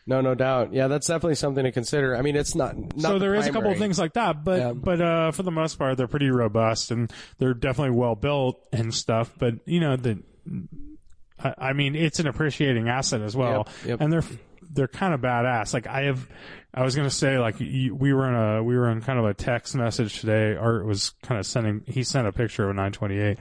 No, 0.08 0.22
no 0.22 0.34
doubt. 0.34 0.74
Yeah, 0.74 0.88
that's 0.88 1.06
definitely 1.06 1.36
something 1.36 1.64
to 1.66 1.72
consider. 1.72 2.16
I 2.16 2.22
mean, 2.24 2.36
it's 2.36 2.56
not. 2.56 2.76
not 2.78 3.00
so 3.00 3.14
the 3.14 3.20
there 3.20 3.36
is 3.36 3.46
a 3.46 3.50
couple 3.50 3.58
of 3.60 3.64
primary. 3.74 3.80
things 3.80 4.00
like 4.00 4.14
that, 4.14 4.44
but 4.44 4.60
Yeah. 4.60 4.74
but 4.74 5.02
uh, 5.02 5.32
for 5.32 5.44
the 5.44 5.52
most 5.52 5.78
part, 5.78 5.98
they're 5.98 6.08
pretty 6.08 6.30
robust 6.32 6.90
and 6.92 7.12
they're 7.38 7.54
definitely 7.54 7.96
well 7.96 8.16
built 8.16 8.60
and 8.74 8.92
stuff. 8.94 9.32
But 9.38 9.56
you 9.66 9.82
know 9.82 9.98
the, 9.98 10.24
I, 11.44 11.54
I 11.58 11.74
mean, 11.74 11.96
it's 11.96 12.20
an 12.20 12.28
appreciating 12.28 12.90
asset 12.90 13.22
as 13.22 13.36
well, 13.36 13.68
Yep, 13.82 13.88
yep. 13.90 14.02
and 14.02 14.12
they're 14.14 14.24
they're 14.70 14.88
kind 14.88 15.14
of 15.14 15.22
badass. 15.22 15.74
Like 15.74 15.88
I 15.88 16.04
have, 16.04 16.28
I 16.74 16.84
was 16.84 16.96
gonna 16.96 17.10
say 17.10 17.38
like 17.40 17.60
you, 17.60 17.96
we 17.96 18.14
were 18.14 18.28
in 18.28 18.36
a 18.36 18.64
we 18.64 18.76
were 18.78 18.90
in 18.90 19.02
kind 19.02 19.18
of 19.20 19.26
a 19.26 19.34
text 19.34 19.76
message 19.76 20.20
today. 20.20 20.56
Art 20.56 20.86
was 20.86 21.12
kind 21.24 21.40
of 21.40 21.46
sending 21.46 21.84
he 21.88 22.04
sent 22.04 22.28
a 22.28 22.32
picture 22.32 22.64
of 22.64 22.72
a 22.72 22.74
928, 22.74 23.38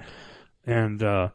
and 0.66 1.02
uh, 1.02 1.28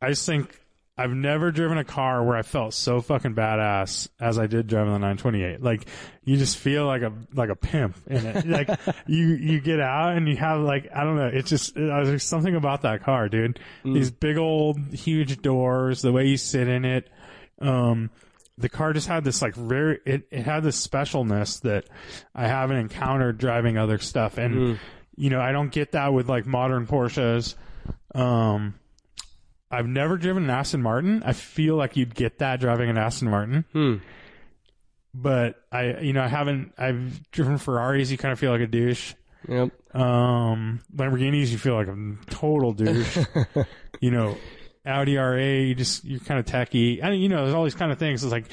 I 0.00 0.08
just 0.10 0.26
think 0.26 0.60
I've 0.98 1.10
never 1.10 1.50
driven 1.50 1.76
a 1.76 1.84
car 1.84 2.24
where 2.24 2.36
I 2.36 2.42
felt 2.42 2.72
so 2.72 3.02
fucking 3.02 3.34
badass 3.34 4.08
as 4.18 4.38
I 4.38 4.46
did 4.46 4.66
driving 4.66 4.94
the 4.94 4.98
928. 4.98 5.62
Like 5.62 5.86
you 6.24 6.38
just 6.38 6.56
feel 6.56 6.86
like 6.86 7.02
a 7.02 7.12
like 7.34 7.50
a 7.50 7.54
pimp 7.54 7.96
in 8.06 8.24
it. 8.24 8.46
like 8.48 8.70
you 9.06 9.26
you 9.34 9.60
get 9.60 9.78
out 9.78 10.16
and 10.16 10.26
you 10.26 10.36
have 10.36 10.60
like 10.60 10.88
I 10.94 11.04
don't 11.04 11.16
know. 11.16 11.26
It's 11.26 11.50
just 11.50 11.76
uh, 11.76 12.04
there's 12.04 12.24
something 12.24 12.54
about 12.54 12.82
that 12.82 13.02
car, 13.02 13.28
dude. 13.28 13.60
These 13.84 14.10
big 14.10 14.38
old 14.38 14.78
huge 14.94 15.42
doors, 15.42 16.00
the 16.00 16.12
way 16.12 16.26
you 16.28 16.38
sit 16.38 16.66
in 16.66 16.86
it. 16.86 17.10
Um, 17.60 18.10
the 18.56 18.70
car 18.70 18.94
just 18.94 19.06
had 19.06 19.22
this 19.22 19.42
like 19.42 19.54
very 19.54 20.00
it, 20.06 20.28
it 20.30 20.44
had 20.46 20.62
this 20.62 20.84
specialness 20.84 21.60
that 21.60 21.84
I 22.34 22.48
haven't 22.48 22.78
encountered 22.78 23.36
driving 23.36 23.76
other 23.76 23.98
stuff, 23.98 24.38
and 24.38 24.54
you 25.14 25.28
know 25.28 25.42
I 25.42 25.52
don't 25.52 25.70
get 25.70 25.92
that 25.92 26.14
with 26.14 26.26
like 26.26 26.46
modern 26.46 26.86
Porsches. 26.86 27.54
Um, 28.14 28.76
I've 29.70 29.86
never 29.86 30.16
driven 30.16 30.44
an 30.44 30.50
Aston 30.50 30.82
Martin. 30.82 31.22
I 31.24 31.32
feel 31.32 31.76
like 31.76 31.96
you'd 31.96 32.14
get 32.14 32.38
that 32.38 32.60
driving 32.60 32.88
an 32.88 32.98
Aston 32.98 33.28
Martin. 33.28 33.64
Hmm. 33.72 33.96
But 35.12 35.56
I, 35.72 36.00
you 36.00 36.12
know, 36.12 36.22
I 36.22 36.28
haven't. 36.28 36.72
I've 36.78 37.30
driven 37.30 37.58
Ferraris. 37.58 38.10
You 38.10 38.18
kind 38.18 38.32
of 38.32 38.38
feel 38.38 38.52
like 38.52 38.60
a 38.60 38.66
douche. 38.66 39.14
Yep. 39.48 39.70
Um, 39.94 40.80
Lamborghinis, 40.94 41.48
you 41.48 41.58
feel 41.58 41.74
like 41.74 41.88
a 41.88 42.16
total 42.30 42.72
douche. 42.72 43.18
you 44.00 44.10
know, 44.10 44.36
Audi 44.84 45.14
R8, 45.14 45.68
you 45.68 45.74
just 45.74 46.04
you're 46.04 46.20
kind 46.20 46.38
of 46.38 46.46
techie. 46.46 47.02
I 47.02 47.10
mean, 47.10 47.20
you 47.20 47.28
know, 47.28 47.42
there's 47.42 47.54
all 47.54 47.64
these 47.64 47.74
kind 47.74 47.90
of 47.90 47.98
things. 47.98 48.22
It's 48.22 48.32
like 48.32 48.46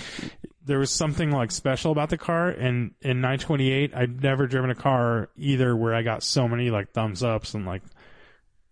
there 0.66 0.80
was 0.80 0.90
something 0.90 1.32
like 1.32 1.52
special 1.52 1.92
about 1.92 2.10
the 2.10 2.18
car, 2.18 2.50
and 2.50 2.92
in 3.02 3.22
928, 3.22 3.94
I'd 3.94 4.24
never 4.24 4.48
driven 4.48 4.70
a 4.70 4.76
car 4.76 5.30
either 5.36 5.76
where 5.76 5.94
I 5.94 6.02
got 6.02 6.24
so 6.24 6.48
many 6.48 6.70
like 6.70 6.92
thumbs 6.92 7.24
ups 7.24 7.54
and 7.54 7.66
like. 7.66 7.84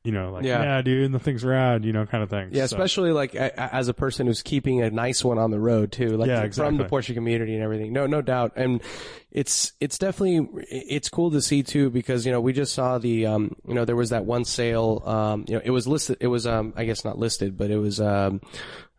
You 0.03 0.11
know, 0.11 0.31
like 0.31 0.43
Yeah. 0.45 0.63
yeah, 0.63 0.81
dude, 0.81 1.11
the 1.11 1.19
thing's 1.19 1.43
are 1.45 1.49
rad. 1.49 1.85
You 1.85 1.93
know, 1.93 2.07
kind 2.07 2.23
of 2.23 2.29
thing. 2.31 2.49
Yeah, 2.51 2.65
So- 2.65 2.75
especially 2.75 3.11
like 3.11 3.35
a- 3.35 3.73
as 3.75 3.87
a 3.87 3.93
person 3.93 4.25
who's 4.25 4.41
keeping 4.41 4.81
a 4.81 4.89
nice 4.89 5.23
one 5.23 5.37
on 5.37 5.51
the 5.51 5.59
road 5.59 5.91
too, 5.91 6.17
like 6.17 6.27
Yeah, 6.27 6.37
from 6.49 6.77
the 6.77 6.85
exactly. 6.85 6.85
Porsche 6.85 7.13
community 7.13 7.53
and 7.53 7.61
everything. 7.63 7.93
No, 7.93 8.07
no 8.07 8.21
doubt, 8.23 8.53
and 8.55 8.81
it's 9.31 9.73
it's 9.79 9.99
definitely 9.99 10.47
it's 10.71 11.07
cool 11.09 11.29
to 11.31 11.41
see 11.41 11.61
too 11.61 11.91
because 11.91 12.25
you 12.25 12.31
know 12.31 12.41
we 12.41 12.51
just 12.51 12.73
saw 12.73 12.97
the 12.97 13.27
um 13.27 13.55
you 13.67 13.75
know 13.75 13.85
there 13.85 13.95
was 13.95 14.09
that 14.09 14.25
one 14.25 14.43
sale 14.43 15.03
um 15.05 15.45
you 15.47 15.53
know 15.55 15.61
it 15.63 15.69
was 15.69 15.87
listed 15.87 16.17
it 16.19 16.27
was 16.27 16.47
um 16.47 16.73
I 16.75 16.85
guess 16.85 17.05
not 17.05 17.17
listed 17.19 17.55
but 17.55 17.69
it 17.69 17.77
was 17.77 18.01
um 18.01 18.41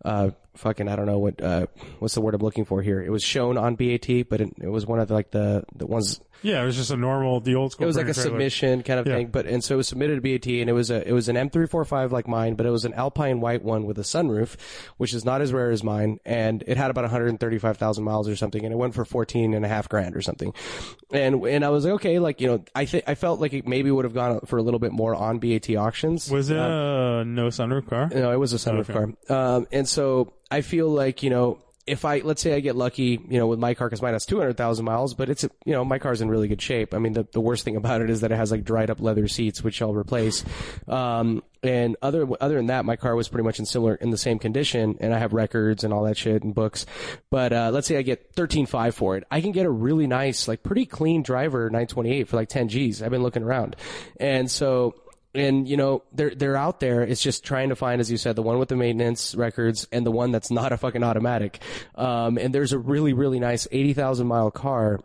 uh 0.04 0.30
fucking 0.56 0.88
I 0.88 0.96
don't 0.96 1.06
know 1.06 1.18
what 1.18 1.42
uh 1.42 1.66
what's 1.98 2.14
the 2.14 2.20
word 2.20 2.34
I'm 2.34 2.40
looking 2.42 2.64
for 2.64 2.80
here 2.80 3.02
it 3.02 3.10
was 3.10 3.22
shown 3.22 3.58
on 3.58 3.74
BAT 3.74 4.28
but 4.28 4.40
it, 4.40 4.48
it 4.60 4.68
was 4.68 4.86
one 4.86 5.00
of 5.00 5.08
the, 5.08 5.14
like 5.14 5.32
the 5.32 5.64
the 5.74 5.86
ones 5.86 6.20
Yeah, 6.42 6.62
it 6.62 6.66
was 6.66 6.76
just 6.76 6.90
a 6.90 6.96
normal, 6.96 7.40
the 7.40 7.54
old 7.54 7.72
school. 7.72 7.84
it 7.84 7.86
was 7.86 7.96
like 7.96 8.08
a 8.08 8.14
trailer. 8.14 8.30
submission 8.30 8.82
kind 8.82 8.98
of 9.00 9.06
Yeah. 9.06 9.14
thing, 9.16 9.26
but 9.28 9.46
and 9.46 9.62
so 9.62 9.74
it 9.74 9.76
was 9.78 9.88
submitted 9.88 10.16
to 10.16 10.20
BAT, 10.20 10.60
and 10.60 10.68
it 10.68 10.72
was 10.72 10.90
a 10.90 11.06
it 11.08 11.12
was 11.12 11.28
an 11.28 11.36
M345 11.36 12.10
like 12.10 12.26
mine, 12.28 12.54
but 12.54 12.66
it 12.66 12.70
was 12.70 12.84
an 12.84 12.94
Alpine 12.94 13.40
white 13.40 13.62
one 13.62 13.84
with 13.86 13.98
a 13.98 14.02
sunroof, 14.02 14.56
which 14.96 15.14
is 15.14 15.24
not 15.24 15.40
as 15.40 15.52
rare 15.52 15.70
as 15.70 15.82
mine, 15.84 16.18
and 16.24 16.62
it 16.66 16.76
had 16.76 16.90
about 16.90 17.04
135,000 17.04 18.04
miles 18.04 18.28
or 18.28 18.36
something, 18.36 18.64
and 18.64 18.72
it 18.72 18.76
went 18.76 18.94
for 18.94 19.04
14 19.04 19.54
and 19.54 19.64
a 19.64 19.68
half 19.68 19.88
grand 19.88 20.16
or 20.16 20.20
something, 20.22 20.52
and 21.12 21.42
and 21.44 21.64
I 21.64 21.68
was 21.70 21.84
like, 21.84 21.94
okay, 21.94 22.18
like 22.18 22.40
you 22.40 22.46
know, 22.48 22.64
I 22.74 22.86
think 22.86 23.04
I 23.06 23.14
felt 23.14 23.40
like 23.40 23.52
it 23.52 23.66
maybe 23.66 23.90
would 23.90 24.04
have 24.04 24.14
gone 24.14 24.40
for 24.46 24.56
a 24.58 24.62
little 24.62 24.80
bit 24.80 24.92
more 24.92 25.14
on 25.14 25.38
BAT 25.38 25.70
auctions. 25.76 26.30
Was 26.30 26.50
it 26.50 26.56
a 26.56 27.24
no 27.24 27.48
sunroof 27.48 27.88
car? 27.88 28.08
No, 28.12 28.32
it 28.32 28.36
was 28.38 28.52
a 28.52 28.56
sunroof 28.56 28.90
Okay. 28.90 29.12
car. 29.28 29.56
Um, 29.56 29.66
and 29.72 29.88
so 29.88 30.32
I 30.50 30.60
feel 30.60 30.88
like, 30.88 31.22
you 31.22 31.30
know, 31.30 31.58
if 31.86 32.04
I, 32.04 32.18
let's 32.18 32.40
say 32.40 32.54
I 32.54 32.60
get 32.60 32.76
lucky, 32.76 33.20
you 33.28 33.38
know, 33.38 33.48
with 33.48 33.58
my 33.58 33.74
car, 33.74 33.90
cause 33.90 34.00
mine 34.00 34.12
has 34.12 34.24
200,000 34.26 34.84
miles, 34.84 35.14
but 35.14 35.28
it's, 35.28 35.42
you 35.42 35.72
know, 35.72 35.84
my 35.84 35.98
car's 35.98 36.20
in 36.20 36.28
really 36.28 36.46
good 36.46 36.62
shape. 36.62 36.94
I 36.94 36.98
mean, 36.98 37.12
the, 37.12 37.26
the 37.32 37.40
worst 37.40 37.64
thing 37.64 37.76
about 37.76 38.02
it 38.02 38.10
is 38.10 38.20
that 38.20 38.30
it 38.30 38.36
has 38.36 38.52
like 38.52 38.64
dried 38.64 38.88
up 38.88 39.00
leather 39.00 39.26
seats, 39.26 39.64
which 39.64 39.82
I'll 39.82 39.94
replace. 39.94 40.44
Um, 40.86 41.42
and 41.64 41.96
other, 42.00 42.26
other 42.40 42.56
than 42.56 42.66
that, 42.66 42.84
my 42.84 42.94
car 42.94 43.16
was 43.16 43.28
pretty 43.28 43.44
much 43.44 43.58
in 43.58 43.66
similar, 43.66 43.96
in 43.96 44.10
the 44.10 44.18
same 44.18 44.38
condition 44.38 44.96
and 45.00 45.12
I 45.12 45.18
have 45.18 45.32
records 45.32 45.82
and 45.82 45.92
all 45.92 46.04
that 46.04 46.16
shit 46.16 46.44
and 46.44 46.54
books. 46.54 46.86
But, 47.30 47.52
uh, 47.52 47.70
let's 47.72 47.88
say 47.88 47.96
I 47.96 48.02
get 48.02 48.34
13.5 48.34 48.94
for 48.94 49.16
it. 49.16 49.24
I 49.30 49.40
can 49.40 49.50
get 49.50 49.66
a 49.66 49.70
really 49.70 50.06
nice, 50.06 50.46
like 50.46 50.62
pretty 50.62 50.86
clean 50.86 51.22
driver 51.22 51.64
928 51.64 52.28
for 52.28 52.36
like 52.36 52.48
10 52.48 52.68
G's. 52.68 53.02
I've 53.02 53.10
been 53.10 53.24
looking 53.24 53.42
around. 53.42 53.74
And 54.20 54.48
so, 54.48 54.94
and 55.34 55.68
you 55.68 55.76
know 55.76 56.02
they're 56.12 56.34
they're 56.34 56.56
out 56.56 56.80
there. 56.80 57.02
It's 57.02 57.22
just 57.22 57.44
trying 57.44 57.70
to 57.70 57.76
find, 57.76 58.00
as 58.00 58.10
you 58.10 58.16
said, 58.16 58.36
the 58.36 58.42
one 58.42 58.58
with 58.58 58.68
the 58.68 58.76
maintenance 58.76 59.34
records 59.34 59.88
and 59.92 60.04
the 60.04 60.10
one 60.12 60.30
that's 60.30 60.50
not 60.50 60.72
a 60.72 60.76
fucking 60.76 61.02
automatic. 61.02 61.60
Um, 61.94 62.38
and 62.38 62.54
there's 62.54 62.72
a 62.72 62.78
really 62.78 63.12
really 63.12 63.40
nice 63.40 63.66
eighty 63.70 63.92
thousand 63.92 64.26
mile 64.26 64.50
car. 64.50 65.00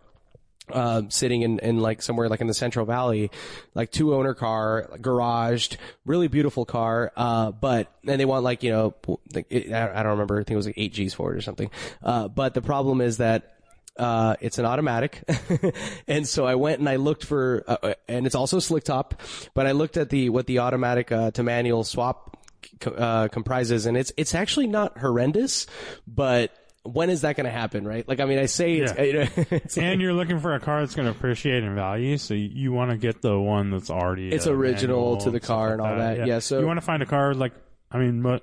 Um, 0.69 1.09
sitting 1.09 1.43
in, 1.43 1.59
in 1.59 1.79
like 1.79 2.01
somewhere 2.01 2.27
like 2.27 2.41
in 2.41 2.47
the 2.47 2.53
Central 2.53 2.85
Valley, 2.85 3.31
like 3.73 3.89
two 3.89 4.13
owner 4.13 4.33
car, 4.33 4.89
garaged, 4.97 5.77
really 6.05 6.27
beautiful 6.27 6.65
car. 6.65 7.13
Uh, 7.15 7.51
but, 7.51 7.89
and 8.05 8.19
they 8.19 8.25
want 8.25 8.43
like, 8.43 8.63
you 8.63 8.71
know, 8.71 8.93
like, 9.33 9.45
it, 9.49 9.71
I 9.71 9.97
I 9.97 10.03
don't 10.03 10.11
remember. 10.11 10.35
I 10.35 10.39
think 10.39 10.51
it 10.51 10.57
was 10.57 10.65
like 10.65 10.77
eight 10.77 10.91
G's 10.91 11.13
for 11.13 11.31
it 11.33 11.37
or 11.37 11.41
something. 11.41 11.71
Uh, 12.03 12.27
but 12.27 12.53
the 12.53 12.61
problem 12.61 12.99
is 12.99 13.15
that 13.15 13.56
uh, 13.97 14.35
it's 14.41 14.57
an 14.59 14.65
automatic. 14.65 15.23
and 16.07 16.27
so 16.27 16.45
I 16.45 16.55
went 16.55 16.79
and 16.79 16.87
I 16.89 16.95
looked 16.97 17.23
for, 17.25 17.63
uh, 17.67 17.93
and 18.07 18.25
it's 18.25 18.35
also 18.35 18.59
slick 18.59 18.83
top, 18.83 19.21
but 19.53 19.65
I 19.67 19.71
looked 19.71 19.97
at 19.97 20.09
the, 20.09 20.29
what 20.29 20.45
the 20.47 20.59
automatic, 20.59 21.11
uh, 21.11 21.31
to 21.31 21.43
manual 21.43 21.83
swap, 21.83 22.37
uh, 22.85 23.27
comprises 23.29 23.85
and 23.85 23.97
it's, 23.97 24.11
it's 24.17 24.35
actually 24.35 24.67
not 24.67 24.97
horrendous, 24.97 25.67
but 26.07 26.51
when 26.83 27.09
is 27.09 27.21
that 27.21 27.35
going 27.35 27.45
to 27.45 27.51
happen, 27.51 27.85
right? 27.85 28.07
Like, 28.07 28.19
I 28.19 28.25
mean, 28.25 28.39
I 28.39 28.45
say 28.45 28.75
it's, 28.77 28.93
Yeah. 28.95 29.03
you 29.03 29.13
know, 29.13 29.27
it's 29.51 29.77
and 29.77 30.01
you're 30.01 30.13
looking 30.13 30.39
for 30.39 30.53
a 30.53 30.59
car 30.59 30.79
that's 30.81 30.95
going 30.95 31.05
to 31.05 31.11
appreciate 31.11 31.63
in 31.63 31.75
value, 31.75 32.17
so 32.17 32.33
you, 32.33 32.71
want 32.71 32.91
to 32.91 32.97
get 32.97 33.21
the 33.21 33.37
one 33.37 33.71
that's 33.71 33.89
already 33.89 34.29
It's 34.29 34.47
uh, 34.47 34.53
original 34.53 35.17
to 35.17 35.29
the 35.31 35.37
and 35.37 35.45
car 35.45 35.73
and 35.73 35.81
all 35.81 35.95
that. 35.97 36.25
Yeah, 36.25 36.39
so- 36.39 36.59
you 36.59 36.65
want 36.67 36.77
to 36.79 36.85
find 36.85 37.01
a 37.03 37.05
car 37.05 37.33
like 37.33 37.53
I 37.91 37.99
mean, 37.99 38.21
mo- 38.21 38.39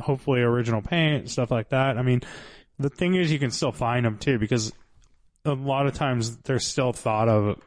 hopefully 0.00 0.40
original 0.40 0.82
paint, 0.82 1.20
and 1.22 1.30
stuff 1.30 1.50
like 1.50 1.68
that. 1.70 1.98
I 1.98 2.02
mean, 2.02 2.22
the 2.78 2.88
thing 2.90 3.14
is, 3.14 3.30
you 3.30 3.38
can 3.38 3.50
still 3.50 3.72
find 3.72 4.04
them 4.06 4.18
too 4.18 4.38
because 4.38 4.72
a 5.46 5.54
lot 5.54 5.86
of 5.86 5.94
times 5.94 6.36
they're 6.38 6.58
still 6.58 6.92
thought 6.92 7.28
of 7.28 7.60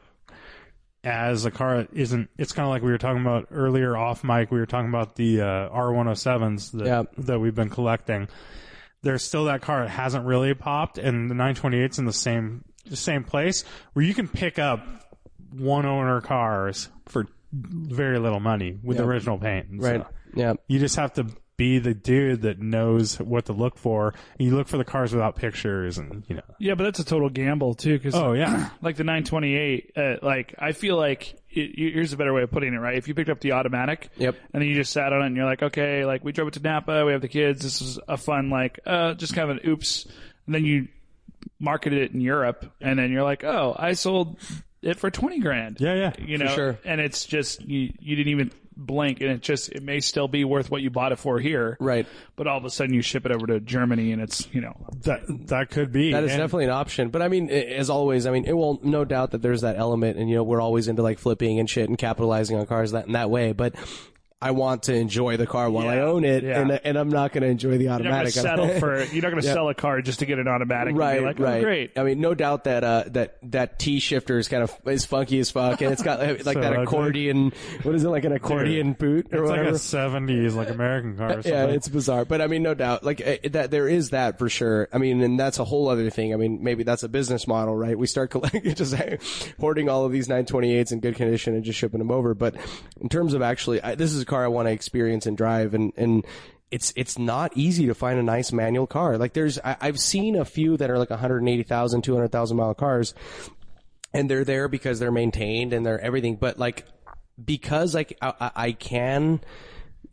as 1.02 1.44
a 1.46 1.50
car 1.50 1.78
that 1.78 1.88
isn't. 1.94 2.28
It's 2.36 2.52
kind 2.52 2.64
of 2.66 2.70
like 2.70 2.82
we 2.82 2.90
were 2.90 2.98
talking 2.98 3.22
about 3.22 3.46
earlier 3.50 3.96
off 3.96 4.22
mic. 4.22 4.50
We 4.50 4.58
were 4.58 4.66
talking 4.66 4.88
about 4.90 5.16
the 5.16 5.40
uh, 5.40 5.68
R107s 5.70 6.72
that 6.72 6.86
Yeah. 6.86 7.02
that 7.18 7.38
we've 7.40 7.54
been 7.54 7.70
collecting. 7.70 8.28
There's 9.02 9.24
still 9.24 9.46
that 9.46 9.62
car 9.62 9.80
that 9.84 9.88
hasn't 9.90 10.26
really 10.26 10.52
popped, 10.52 10.98
and 10.98 11.30
the 11.30 11.34
928's 11.34 11.98
in 11.98 12.04
the 12.04 12.12
same 12.12 12.64
the 12.86 12.96
same 12.96 13.24
place 13.24 13.64
where 13.94 14.04
you 14.04 14.12
can 14.14 14.28
pick 14.28 14.58
up 14.58 14.84
one 15.52 15.86
owner 15.86 16.20
cars 16.20 16.88
for 17.08 17.26
very 17.52 18.18
little 18.18 18.40
money 18.40 18.78
with 18.82 18.98
Yeah. 18.98 19.04
original 19.04 19.38
paint. 19.38 19.68
and 19.68 19.82
Right. 19.82 20.00
stuff. 20.00 20.12
Yeah. 20.34 20.54
You 20.68 20.78
just 20.78 20.96
have 20.96 21.12
to 21.14 21.26
be 21.60 21.78
the 21.78 21.92
dude 21.92 22.40
that 22.42 22.58
knows 22.58 23.20
what 23.20 23.44
to 23.44 23.52
look 23.52 23.76
for. 23.76 24.14
You 24.38 24.56
look 24.56 24.66
for 24.66 24.78
the 24.78 24.84
cars 24.84 25.12
without 25.12 25.36
pictures, 25.36 25.98
and 25.98 26.24
you 26.26 26.36
know. 26.36 26.42
Yeah, 26.58 26.74
but 26.74 26.84
that's 26.84 26.98
a 27.00 27.04
total 27.04 27.28
gamble 27.28 27.74
too. 27.74 27.98
Because 27.98 28.14
Oh 28.14 28.32
yeah, 28.32 28.70
like 28.82 28.96
the 28.96 29.04
928, 29.04 29.92
uh, 29.94 30.16
like 30.22 30.54
I 30.58 30.72
feel 30.72 30.96
like 30.96 31.34
it, 31.50 31.72
here's 31.76 32.14
a 32.14 32.16
better 32.16 32.32
way 32.32 32.42
of 32.42 32.50
putting 32.50 32.72
it. 32.72 32.78
Right, 32.78 32.96
if 32.96 33.08
you 33.08 33.14
picked 33.14 33.28
up 33.28 33.40
the 33.40 33.52
automatic, 33.52 34.08
Yep. 34.16 34.36
and 34.54 34.62
then 34.62 34.68
you 34.70 34.74
just 34.74 34.90
sat 34.92 35.12
on 35.12 35.20
it 35.22 35.26
and 35.26 35.36
you're 35.36 35.44
like, 35.44 35.62
okay, 35.62 36.06
like 36.06 36.24
we 36.24 36.32
drove 36.32 36.48
it 36.48 36.54
to 36.54 36.60
Napa, 36.60 37.04
we 37.04 37.12
have 37.12 37.20
the 37.20 37.28
kids, 37.28 37.62
this 37.62 37.82
is 37.82 37.98
a 38.08 38.16
fun 38.16 38.48
like, 38.48 38.80
uh, 38.86 39.12
just 39.14 39.34
kind 39.34 39.50
of 39.50 39.58
an 39.58 39.68
oops, 39.68 40.06
and 40.46 40.54
then 40.54 40.64
you 40.64 40.88
marketed 41.58 42.00
it 42.02 42.12
in 42.12 42.20
Europe, 42.22 42.72
and 42.80 42.98
then 42.98 43.12
you're 43.12 43.22
like, 43.22 43.44
oh, 43.44 43.76
I 43.78 43.92
sold 43.92 44.38
it 44.82 44.98
for 44.98 45.10
20 45.10 45.40
grand. 45.40 45.78
yeah, 45.78 45.94
yeah. 45.94 46.12
you 46.18 46.38
know, 46.38 46.54
sure. 46.54 46.78
and 46.86 47.00
it's 47.02 47.26
just 47.26 47.60
you, 47.62 47.92
you 48.00 48.16
didn't 48.16 48.30
even 48.32 48.50
blink, 48.80 49.20
and 49.20 49.30
it 49.30 49.42
just 49.42 49.70
it 49.70 49.82
may 49.82 50.00
still 50.00 50.26
be 50.28 50.44
worth 50.44 50.70
what 50.70 50.82
you 50.82 50.90
bought 50.90 51.12
it 51.12 51.16
for 51.18 51.38
here, 51.38 51.76
Right. 51.78 52.06
But 52.36 52.46
all 52.46 52.56
of 52.58 52.64
a 52.64 52.70
sudden 52.70 52.94
you 52.94 53.02
ship 53.02 53.26
it 53.26 53.32
over 53.32 53.46
to 53.46 53.60
Germany, 53.60 54.12
and 54.12 54.20
it's 54.22 54.48
you 54.52 54.60
know 54.60 54.74
That 55.02 55.20
that 55.48 55.70
could 55.70 55.92
be. 55.92 56.12
That 56.12 56.24
is 56.24 56.32
And- 56.32 56.40
definitely 56.40 56.64
an 56.64 56.70
option. 56.70 57.10
But 57.10 57.22
I 57.22 57.28
mean, 57.28 57.50
as 57.50 57.90
always, 57.90 58.26
I 58.26 58.30
mean, 58.30 58.44
it 58.46 58.54
will 58.54 58.80
no 58.82 59.04
doubt 59.04 59.32
that 59.32 59.42
there's 59.42 59.60
that 59.60 59.76
element, 59.76 60.16
and 60.18 60.28
you 60.28 60.36
know, 60.36 60.42
we're 60.42 60.60
always 60.60 60.88
into 60.88 61.02
like 61.02 61.18
flipping 61.18 61.58
and 61.60 61.68
shit 61.68 61.88
and 61.88 61.98
capitalizing 61.98 62.56
on 62.56 62.66
cars 62.66 62.92
that 62.92 63.06
in 63.06 63.12
that 63.12 63.30
way. 63.30 63.52
But 63.52 63.74
I 64.42 64.52
want 64.52 64.84
to 64.84 64.94
enjoy 64.94 65.36
the 65.36 65.46
car 65.46 65.70
while 65.70 65.86
I 65.88 65.98
own 65.98 66.24
it, 66.24 66.42
yeah. 66.42 66.60
and 66.60 66.70
and 66.82 66.96
I'm 66.96 67.10
not 67.10 67.32
going 67.32 67.42
to 67.42 67.48
enjoy 67.48 67.76
the 67.76 67.88
automatic. 67.90 68.34
you're 68.34 68.44
not 68.44 68.56
going 68.56 68.68
to 68.68 68.74
settle 68.74 68.80
for 69.04 69.04
you're 69.12 69.22
not 69.22 69.30
going 69.32 69.42
to 69.42 69.46
Yeah. 69.48 69.52
sell 69.54 69.68
a 69.68 69.74
car 69.74 70.00
just 70.00 70.20
to 70.20 70.26
get 70.26 70.38
an 70.38 70.48
automatic. 70.48 70.96
Right, 70.96 71.22
like, 71.22 71.38
right. 71.38 71.58
Oh, 71.58 71.62
great. 71.62 71.98
I 71.98 72.04
mean, 72.04 72.20
no 72.20 72.32
doubt 72.34 72.64
that 72.64 72.82
uh, 72.82 73.04
that 73.08 73.36
that 73.50 73.78
T 73.78 74.00
shifter 74.00 74.38
is 74.38 74.48
kind 74.48 74.62
of 74.62 74.74
is 74.86 75.04
funky 75.04 75.38
as 75.40 75.50
fuck, 75.50 75.82
and 75.82 75.92
it's 75.92 76.02
got 76.02 76.20
like 76.26 76.42
So 76.42 76.52
that 76.54 76.72
ugly. 76.72 76.84
accordion. 76.84 77.52
What 77.82 77.94
is 77.94 78.02
it 78.04 78.08
like 78.08 78.24
an 78.24 78.32
accordion 78.32 78.94
boot 78.94 79.26
or 79.32 79.42
It's 79.42 79.50
like 79.50 79.60
a 79.60 79.72
'70s 79.72 80.54
like 80.54 80.70
American 80.70 81.16
car. 81.18 81.28
Or 81.28 81.32
something. 81.34 81.52
yeah, 81.52 81.66
it's 81.66 81.88
bizarre, 81.88 82.24
but 82.24 82.40
I 82.40 82.46
mean, 82.46 82.62
no 82.62 82.72
doubt, 82.72 83.04
like 83.04 83.20
uh, 83.20 83.36
that 83.50 83.70
there 83.70 83.88
is 83.88 84.10
that 84.10 84.38
for 84.38 84.48
sure. 84.48 84.88
I 84.92 84.96
mean, 84.96 85.20
and 85.22 85.38
that's 85.38 85.58
a 85.58 85.64
whole 85.64 85.88
other 85.88 86.08
thing. 86.08 86.32
I 86.32 86.36
mean, 86.36 86.64
maybe 86.64 86.82
that's 86.82 87.02
a 87.02 87.08
business 87.10 87.46
model, 87.46 87.76
right? 87.76 87.98
We 87.98 88.06
start 88.06 88.30
collecting, 88.30 88.74
just 88.74 88.94
hoarding 89.60 89.90
all 89.90 90.06
of 90.06 90.12
these 90.12 90.28
928s 90.28 90.92
in 90.92 91.00
good 91.00 91.16
condition 91.16 91.54
and 91.54 91.62
just 91.62 91.78
shipping 91.78 91.98
them 91.98 92.10
over. 92.10 92.32
But 92.34 92.56
in 93.02 93.10
terms 93.10 93.34
of 93.34 93.42
actually, 93.42 93.82
I, 93.82 93.94
this 93.96 94.12
is 94.14 94.22
a 94.22 94.29
car 94.30 94.44
I 94.44 94.48
want 94.48 94.68
to 94.68 94.72
experience 94.72 95.26
and 95.26 95.36
drive, 95.36 95.74
and 95.74 95.92
and 95.96 96.24
it's 96.70 96.92
it's 96.96 97.18
not 97.18 97.52
easy 97.56 97.86
to 97.86 97.94
find 97.94 98.18
a 98.18 98.22
nice 98.22 98.52
manual 98.52 98.86
car. 98.86 99.18
Like 99.18 99.32
there's, 99.34 99.58
I, 99.58 99.76
I've 99.80 99.98
seen 100.00 100.36
a 100.36 100.44
few 100.44 100.76
that 100.76 100.88
are 100.88 100.98
like 100.98 101.10
180,000, 101.10 102.02
200,000 102.02 102.56
mile 102.56 102.74
cars, 102.74 103.12
and 104.14 104.30
they're 104.30 104.44
there 104.44 104.68
because 104.68 104.98
they're 105.00 105.10
maintained 105.12 105.72
and 105.72 105.84
they're 105.84 106.00
everything. 106.00 106.36
But 106.36 106.58
like 106.58 106.84
because 107.44 107.96
I, 107.96 108.06
I- 108.22 108.50
I 108.54 108.72
can 108.72 109.40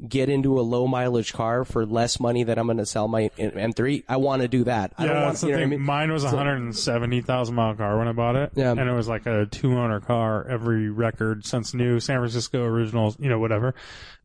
get 0.05 0.29
into 0.29 0.59
a 0.59 0.61
low 0.61 0.85
mileage 0.87 1.33
car 1.33 1.63
for 1.65 1.85
less 1.85 2.19
money 2.19 2.43
than 2.43 2.59
I'm 2.59 2.67
going 2.67 2.77
to 2.77 2.85
sell 2.85 3.07
my 3.07 3.29
M3, 3.37 4.03
I 4.07 4.17
want 4.17 4.41
to 4.43 4.47
do 4.47 4.63
that. 4.65 4.93
I 4.97 5.05
Yeah, 5.05 5.13
don't 5.13 5.23
want 5.23 5.41
you 5.41 5.49
know 5.49 5.55
thing. 5.55 5.61
what 5.61 5.61
I 5.63 5.77
mean. 5.77 5.81
Mine 5.81 6.11
was 6.11 6.23
a 6.23 6.27
170,000 6.27 7.55
mile 7.55 7.75
car 7.75 7.97
when 7.97 8.07
I 8.07 8.11
bought 8.11 8.35
it. 8.35 8.51
Yeah. 8.55 8.71
And 8.71 8.79
it 8.79 8.93
was 8.93 9.07
like 9.07 9.25
a 9.25 9.45
two 9.47 9.73
owner 9.77 9.99
car, 9.99 10.45
every 10.47 10.89
record 10.89 11.45
since 11.45 11.73
new, 11.73 11.99
San 11.99 12.19
Francisco 12.19 12.63
originals, 12.63 13.17
you 13.19 13.29
know, 13.29 13.39
whatever. 13.39 13.73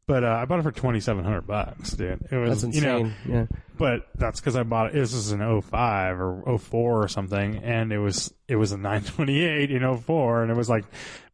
But, 0.05 0.25
uh, 0.25 0.39
I 0.43 0.45
bought 0.47 0.59
it 0.59 0.63
for 0.65 0.73
2,700 0.73 1.43
bucks, 1.47 1.93
dude. 1.93 2.27
It 2.31 2.37
was, 2.37 2.63
That's 2.63 2.75
you 2.75 2.83
know, 2.83 2.99
insane. 2.99 3.15
yeah. 3.29 3.47
but 3.79 4.09
that's 4.17 4.41
because 4.41 4.57
I 4.57 4.65
bought 4.65 4.89
it. 4.89 4.95
This 4.95 5.13
is 5.15 5.31
an 5.31 5.63
05 5.63 6.21
or 6.21 6.59
04 6.59 7.05
or 7.05 7.09
something, 7.09 7.59
and 7.63 7.93
it 7.93 7.99
was 7.99 8.35
it 8.49 8.57
was 8.57 8.73
a 8.73 8.77
928 8.77 9.71
in 9.71 9.97
04, 9.97 10.43
and 10.43 10.51
it 10.51 10.57
was 10.57 10.69
like, 10.69 10.85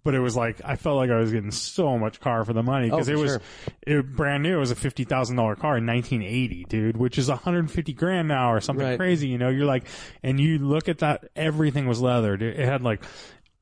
but 0.08 0.14
it 0.14 0.20
was 0.20 0.34
like 0.34 0.62
I 0.64 0.76
felt 0.76 0.96
like 0.96 1.10
I 1.10 1.16
was 1.16 1.30
getting 1.32 1.50
so 1.50 1.98
much 1.98 2.18
car 2.18 2.42
for 2.46 2.54
the 2.54 2.62
money 2.62 2.88
because 2.88 3.10
Oh, 3.10 3.12
it 3.12 3.18
was 3.18 3.30
sure. 3.32 3.40
it 3.86 4.16
brand 4.16 4.42
new. 4.42 4.56
It 4.56 4.60
was 4.60 4.70
a 4.70 4.74
fifty 4.74 5.04
thousand 5.04 5.36
dollar 5.36 5.54
car 5.54 5.76
in 5.76 5.84
1980, 5.84 6.64
dude, 6.64 6.96
which 6.96 7.18
is 7.18 7.28
150 7.28 7.92
grand 7.92 8.26
now 8.26 8.50
or 8.50 8.62
something 8.62 8.86
Right. 8.86 8.98
crazy. 8.98 9.28
You 9.28 9.36
know, 9.36 9.50
you're 9.50 9.66
like, 9.66 9.84
and 10.22 10.40
you 10.40 10.60
look 10.60 10.88
at 10.88 11.00
that, 11.00 11.28
everything 11.36 11.86
was 11.86 12.00
leather. 12.00 12.38
Dude. 12.38 12.58
It 12.58 12.64
had 12.64 12.80
like. 12.80 13.02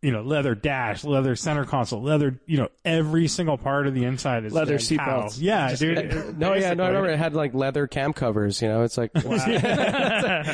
You 0.06 0.12
know, 0.12 0.22
leather 0.22 0.54
dash, 0.54 1.02
leather 1.02 1.34
center 1.34 1.64
console, 1.64 2.00
leather. 2.00 2.38
You 2.46 2.58
know, 2.58 2.68
every 2.84 3.26
single 3.26 3.58
part 3.58 3.88
of 3.88 3.94
the 3.94 4.04
inside 4.04 4.44
is 4.44 4.52
Leather 4.52 4.76
seatbelts. 4.78 5.38
Yeah, 5.40 5.74
dude. 5.74 6.38
No, 6.38 6.54
yeah, 6.54 6.74
no, 6.74 6.84
I 6.84 6.88
remember 6.88 7.10
it 7.10 7.18
had 7.18 7.34
like 7.34 7.54
leather 7.54 7.88
cam 7.88 8.12
covers. 8.12 8.62
You 8.62 8.68
know, 8.68 8.82
it's 8.82 8.96
like 8.96 9.10
wow. 9.16 9.22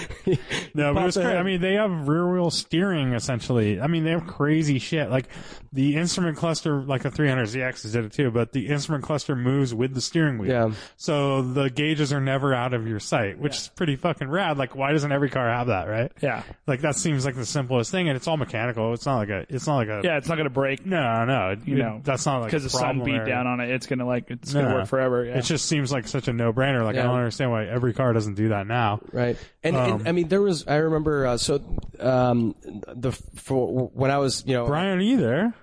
No, 0.74 0.94
but 0.94 1.02
it 1.02 1.04
was 1.04 1.16
crazy. 1.16 1.28
I 1.36 1.42
mean, 1.42 1.60
they 1.60 1.74
have 1.74 2.08
rear 2.08 2.32
wheel 2.32 2.50
steering 2.50 3.12
essentially. 3.12 3.78
I 3.78 3.88
mean, 3.88 4.04
they 4.04 4.12
have 4.12 4.26
crazy 4.26 4.78
shit. 4.78 5.10
Like 5.10 5.26
the 5.72 5.96
instrument 5.96 6.36
cluster, 6.36 6.82
like 6.82 7.02
the 7.02 7.10
300ZX 7.10 7.92
did 7.92 8.04
it 8.06 8.12
too, 8.12 8.30
but 8.30 8.52
the 8.52 8.68
instrument 8.68 9.04
cluster 9.04 9.36
moves 9.36 9.74
with 9.74 9.94
the 9.94 10.00
steering 10.00 10.38
wheel. 10.38 10.50
Yeah. 10.50 10.70
So 10.96 11.42
the 11.42 11.68
gauges 11.68 12.12
are 12.12 12.20
never 12.20 12.54
out 12.54 12.74
of 12.74 12.86
your 12.86 13.00
sight, 13.00 13.38
which 13.38 13.56
is 13.56 13.68
pretty 13.68 13.96
fucking 13.96 14.28
rad. 14.28 14.56
Like, 14.58 14.74
why 14.74 14.92
doesn't 14.92 15.12
every 15.12 15.30
car 15.30 15.48
have 15.48 15.66
that, 15.66 15.88
right? 15.88 16.12
Yeah, 16.22 16.42
Like 16.66 16.80
that 16.82 16.96
seems 16.96 17.24
like 17.24 17.34
the 17.34 17.46
simplest 17.46 17.90
thing, 17.90 18.08
and 18.08 18.16
it's 18.16 18.26
all 18.28 18.36
mechanical. 18.36 18.92
It's 18.94 19.06
not 19.06 19.16
like 19.18 19.28
a. 19.30 19.41
It's 19.48 19.66
not 19.66 19.76
like 19.76 19.88
a. 19.88 20.00
yeah, 20.04 20.16
it's 20.18 20.28
not 20.28 20.34
going 20.36 20.46
to 20.48 20.50
break 20.50 20.84
No, 20.86 21.24
no. 21.24 21.56
You 21.64 21.76
know, 21.76 22.00
that's 22.02 22.24
not 22.26 22.38
like 22.42 22.50
because 22.50 22.62
the 22.64 22.70
sun 22.70 23.02
beat 23.04 23.14
area. 23.14 23.26
down 23.26 23.46
on 23.46 23.60
it. 23.60 23.70
It's 23.70 23.86
going 23.86 23.98
to 24.00 24.06
like 24.06 24.30
it's 24.30 24.52
going 24.52 24.64
to 24.64 24.70
No. 24.70 24.76
work 24.78 24.88
forever. 24.88 25.24
Yeah. 25.24 25.38
It 25.38 25.42
just 25.42 25.66
seems 25.66 25.90
like 25.92 26.06
such 26.08 26.28
a 26.28 26.32
no 26.32 26.52
brainer. 26.52 26.82
Like 26.84 26.94
I 26.96 26.98
Yeah. 26.98 27.04
don't 27.04 27.16
understand 27.16 27.50
why 27.50 27.66
every 27.66 27.92
car 27.94 28.12
doesn't 28.12 28.34
do 28.34 28.48
that 28.50 28.66
now. 28.66 29.00
Right. 29.12 29.36
And, 29.62 29.76
Um, 29.76 29.92
and 30.00 30.08
I 30.08 30.12
mean, 30.12 30.28
there 30.28 30.42
was, 30.42 30.66
I 30.66 30.76
remember, 30.76 31.26
uh, 31.26 31.36
so, 31.38 31.60
um, 32.00 32.54
the, 32.94 33.12
for, 33.12 33.88
when 33.94 34.10
I 34.10 34.18
was, 34.18 34.44
you 34.46 34.54
know, 34.54 34.66
Brian, 34.66 34.98
are 34.98 35.02
you 35.02 35.16
there? 35.18 35.54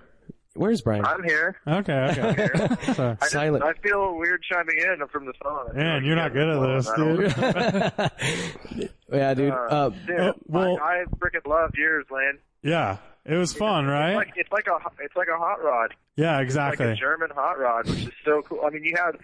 where's 0.54 0.82
Brian? 0.82 1.04
I'm 1.06 1.22
here. 1.22 1.56
Okay, 1.66 1.92
okay. 2.10 2.48
So- 2.94 3.10
I, 3.10 3.14
just, 3.14 3.30
Silent. 3.32 3.64
I 3.64 3.72
feel 3.74 4.14
weird 4.18 4.42
chiming 4.42 4.76
in 4.78 5.06
from 5.08 5.24
the 5.24 5.32
phone. 5.42 5.70
I 5.70 5.74
Man, 5.74 6.04
you're 6.04 6.16
not 6.16 6.32
good 6.34 6.48
at 6.48 6.76
this, 6.76 6.88
I 6.88 6.96
don't- 6.96 7.16
dude. 8.76 8.90
yeah, 9.12 9.34
dude. 9.34 9.52
Uh, 9.52 9.54
Uh, 9.70 9.88
dude, 10.06 10.20
oh, 10.20 10.32
well- 10.46 10.78
I, 10.82 11.02
I 11.02 11.04
freaking 11.16 11.46
loved 11.46 11.76
yours, 11.78 12.04
Lane. 12.10 12.38
Yeah, 12.62 12.98
it 13.30 13.36
was 13.38 13.52
fun, 13.52 13.84
It's 13.84 13.90
right? 13.92 14.14
like 14.14 14.32
it's 14.36 14.50
like 14.52 14.66
a 14.66 14.78
it's 15.02 15.16
like 15.16 15.28
a 15.28 15.38
hot 15.38 15.62
rod, 15.62 15.94
Yeah, 16.16 16.36
like 16.36 16.44
exactly. 16.44 16.86
a 16.86 16.94
German 16.94 17.30
hot 17.34 17.58
rod, 17.58 17.88
which 17.88 18.00
is 18.06 18.12
so 18.24 18.42
cool. 18.42 18.60
I 18.66 18.70
mean, 18.70 18.84
you 18.84 18.94
have 18.96 19.16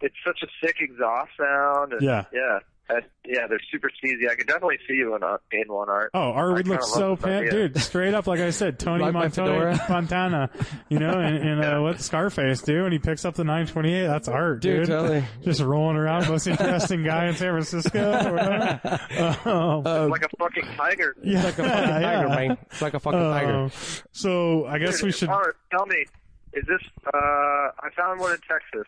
it's 0.00 0.16
such 0.26 0.42
a 0.42 0.48
sick 0.66 0.76
exhaust 0.80 1.30
sound. 1.38 1.92
And, 1.92 2.02
Yeah. 2.02 2.24
yeah, 2.32 2.58
Uh, 2.90 2.96
yeah. 3.24 3.46
They're 3.48 3.60
super 3.70 3.88
cheesy. 4.00 4.28
I 4.28 4.34
could 4.34 4.46
definitely 4.46 4.78
see 4.88 4.94
you 4.94 5.14
in, 5.14 5.22
uh, 5.22 5.38
in 5.52 5.72
one 5.72 5.88
art. 5.88 6.10
Oh, 6.14 6.32
Art 6.32 6.50
I 6.50 6.52
would 6.54 6.68
look 6.68 6.82
so 6.82 7.10
love 7.10 7.20
this 7.20 7.24
fan, 7.24 7.38
idea. 7.46 7.50
dude. 7.68 7.78
Straight 7.80 8.12
up, 8.14 8.26
like 8.26 8.40
I 8.40 8.50
said, 8.50 8.78
Tony 8.78 9.02
Like 9.04 9.14
my 9.14 9.20
Montoya. 9.22 9.78
Montana, 9.88 10.50
you 10.88 10.98
know, 10.98 11.18
and, 11.20 11.36
and 11.36 11.64
uh, 11.64 11.80
what 11.80 12.00
Scarface 12.00 12.60
do, 12.62 12.84
and 12.84 12.92
he 12.92 12.98
picks 12.98 13.24
up 13.24 13.34
the 13.34 13.44
928. 13.44 14.06
That's 14.06 14.28
art, 14.28 14.60
Dude, 14.60 14.80
dude. 14.80 14.86
totally. 14.88 15.24
Just 15.42 15.60
rolling 15.60 15.96
around, 15.96 16.28
most 16.28 16.46
interesting 16.46 17.04
guy 17.04 17.28
in 17.28 17.34
San 17.34 17.52
Francisco. 17.52 17.98
Or 18.12 18.32
whatever. 18.34 19.00
Um, 19.48 19.86
uh, 19.86 20.08
like 20.08 20.24
a 20.24 20.36
fucking 20.38 20.64
tiger. 20.76 21.14
yeah, 21.22 21.42
like 21.44 21.58
a 21.58 21.64
fucking 21.64 21.88
tiger, 21.88 22.28
yeah. 22.28 22.34
man. 22.48 22.58
It's 22.70 22.82
like 22.82 22.94
a 22.94 23.00
fucking 23.00 23.18
tiger. 23.20 23.54
Um, 23.54 23.70
so 24.12 24.66
I 24.66 24.78
guess 24.78 25.02
we 25.02 25.12
should. 25.12 25.28
Art, 25.28 25.56
tell 25.70 25.86
me, 25.86 26.04
is 26.52 26.64
this? 26.66 26.82
Uh, 27.06 27.16
I 27.16 27.88
found 27.96 28.20
one 28.20 28.32
in 28.32 28.38
Texas. 28.48 28.86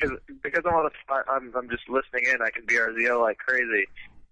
Cause, 0.00 0.10
because 0.42 0.62
I'm 0.66 0.74
on 0.74 0.90
the, 0.90 1.12
I- 1.14 1.34
I'm 1.34 1.52
I'm 1.56 1.68
just 1.70 1.88
listening 1.88 2.24
in. 2.32 2.40
I 2.42 2.50
can 2.50 2.64
BRZO 2.66 3.20
like 3.20 3.38
crazy. 3.38 3.86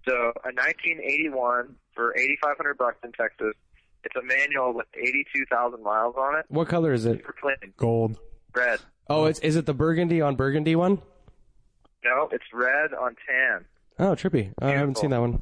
So 0.09 0.13
a 0.45 0.53
1981 0.55 1.75
for 1.95 2.17
8,500 2.17 2.79
bucks 2.79 2.99
in 3.05 3.13
Texas. 3.13 3.55
It's 4.05 4.15
a 4.15 4.23
manual 4.23 4.73
with 4.73 4.87
82,000 4.95 5.83
miles 5.83 6.15
on 6.17 6.39
it. 6.39 6.45
What 6.49 6.69
color 6.69 6.93
is 6.93 7.07
it? 7.07 7.19
Super 7.19 7.35
clean, 7.41 7.73
Gold. 7.77 8.19
red. 8.55 8.79
Oh, 9.09 9.25
it's, 9.25 9.41
is 9.41 9.57
it 9.57 9.67
the 9.67 9.75
burgundy 9.75 10.21
on 10.21 10.37
burgundy 10.37 10.77
one? 10.77 11.03
No, 12.05 12.29
it's 12.31 12.45
red 12.53 12.95
on 12.95 13.17
tan. 13.29 13.65
Oh, 13.99 14.15
trippy. 14.15 14.53
Oh, 14.63 14.69
I 14.69 14.73
haven't 14.73 14.99
seen 14.99 15.11
that 15.11 15.21
one. 15.21 15.41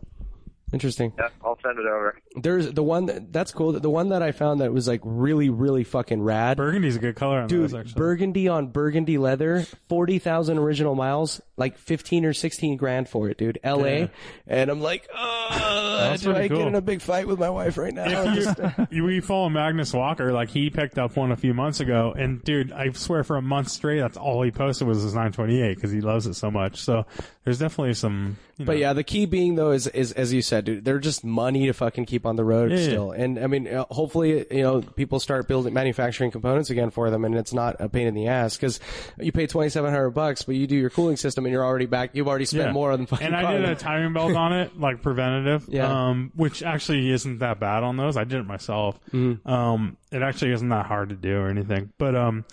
Interesting. 0.74 1.12
Yeah, 1.16 1.28
I'll 1.44 1.58
send 1.62 1.78
it 1.78 1.86
over. 1.86 2.18
There's 2.34 2.72
the 2.72 2.82
one 2.82 3.06
that, 3.06 3.32
that's 3.32 3.52
cool. 3.52 3.72
The 3.72 3.88
one 3.88 4.08
that 4.08 4.22
I 4.22 4.32
found 4.32 4.60
that 4.60 4.72
was 4.72 4.88
like 4.88 5.00
really, 5.04 5.48
really 5.48 5.84
fucking 5.84 6.20
rad. 6.20 6.56
Burgundy's 6.56 6.96
a 6.96 6.98
good 6.98 7.14
color 7.14 7.38
on 7.38 7.46
Dude, 7.46 7.62
those, 7.70 7.74
actually. 7.74 7.94
burgundy 7.98 8.48
on 8.48 8.66
burgundy 8.66 9.16
leather, 9.16 9.64
40,000 9.88 10.58
original 10.58 10.94
miles, 10.96 11.40
like 11.56 11.78
15 11.78 12.24
or 12.24 12.32
16 12.32 12.76
grand 12.76 13.08
for 13.08 13.28
it, 13.28 13.38
dude. 13.38 13.58
LA. 13.64 13.84
Yeah. 13.86 14.06
And 14.48 14.68
I'm 14.70 14.80
like, 14.80 15.08
uh, 15.14 16.08
That's 16.10 16.22
do 16.22 16.30
I 16.32 16.34
pretty 16.48 16.56
get 16.56 16.66
in 16.66 16.74
a 16.74 16.80
big 16.82 17.00
fight 17.00 17.28
with 17.28 17.38
my 17.38 17.50
wife 17.50 17.78
right 17.78 17.94
now? 17.94 18.04
If 18.06 18.34
Just- 18.34 18.58
you, 18.58 18.86
you, 18.90 19.04
we 19.04 19.20
follow 19.20 19.48
Magnus 19.48 19.92
Walker, 19.92 20.32
like 20.32 20.50
he 20.50 20.70
picked 20.70 20.98
up 20.98 21.16
one 21.16 21.30
a 21.30 21.36
few 21.36 21.54
months 21.54 21.78
ago, 21.80 22.12
and 22.16 22.42
dude, 22.42 22.72
I 22.72 22.90
swear 22.92 23.22
for 23.22 23.36
a 23.36 23.42
month 23.42 23.68
straight, 23.68 24.00
that's 24.00 24.16
all 24.16 24.42
he 24.42 24.50
posted 24.50 24.88
was 24.88 25.02
his 25.02 25.14
928 25.14 25.74
because 25.76 25.92
he 25.92 26.00
loves 26.00 26.26
it 26.26 26.34
so 26.34 26.50
much. 26.50 26.80
So 26.80 27.06
there's 27.44 27.60
definitely 27.60 27.94
some. 27.94 28.38
You 28.56 28.64
know, 28.64 28.66
But 28.66 28.78
yeah, 28.78 28.92
the 28.92 29.02
key 29.04 29.26
being 29.26 29.56
though 29.56 29.72
is, 29.72 29.86
is 29.88 30.12
as 30.12 30.32
you 30.32 30.40
said, 30.42 30.64
dude, 30.64 30.84
they're 30.84 30.98
just 30.98 31.24
money 31.24 31.66
to 31.66 31.72
fucking 31.72 32.04
keep 32.06 32.24
on 32.26 32.36
the 32.36 32.44
road 32.44 32.70
Yeah, 32.70 32.78
yeah. 32.78 32.84
still. 32.84 33.10
And 33.12 33.38
I 33.38 33.46
mean, 33.48 33.66
uh, 33.66 33.84
hopefully, 33.90 34.46
you 34.50 34.62
know, 34.62 34.80
people 34.80 35.18
start 35.20 35.48
building 35.48 35.74
manufacturing 35.74 36.30
components 36.30 36.70
again 36.70 36.90
for 36.90 37.10
them, 37.10 37.24
and 37.24 37.34
it's 37.34 37.52
not 37.52 37.76
a 37.80 37.88
pain 37.88 38.06
in 38.06 38.14
the 38.14 38.28
ass 38.28 38.56
because 38.56 38.78
you 39.18 39.32
pay 39.32 39.46
twenty 39.46 39.70
seven 39.70 39.90
hundred 39.90 40.10
bucks, 40.10 40.42
but 40.42 40.54
you 40.54 40.66
do 40.66 40.76
your 40.76 40.90
cooling 40.90 41.16
system, 41.16 41.44
and 41.46 41.52
you're 41.52 41.64
already 41.64 41.86
back. 41.86 42.10
You've 42.14 42.28
already 42.28 42.44
spent 42.44 42.66
Yeah. 42.66 42.72
more 42.72 42.96
than 42.96 43.06
fucking. 43.06 43.26
And 43.26 43.34
I 43.36 43.52
did 43.52 43.64
a 43.64 43.74
timing 43.74 44.12
belt 44.12 44.34
on 44.36 44.52
it, 44.52 44.78
like 44.78 45.02
preventative, 45.02 45.66
Yeah. 45.68 46.08
um, 46.10 46.30
which 46.36 46.62
actually 46.62 47.10
isn't 47.10 47.38
that 47.38 47.58
bad 47.60 47.82
on 47.82 47.96
those. 47.96 48.16
I 48.16 48.24
did 48.24 48.38
it 48.40 48.46
myself. 48.46 49.00
Mm-hmm. 49.12 49.48
Um, 49.48 49.96
it 50.12 50.22
actually 50.22 50.52
isn't 50.52 50.68
that 50.68 50.86
hard 50.86 51.08
to 51.08 51.16
do 51.16 51.38
or 51.38 51.48
anything, 51.48 51.92
but 51.98 52.14
um, 52.14 52.44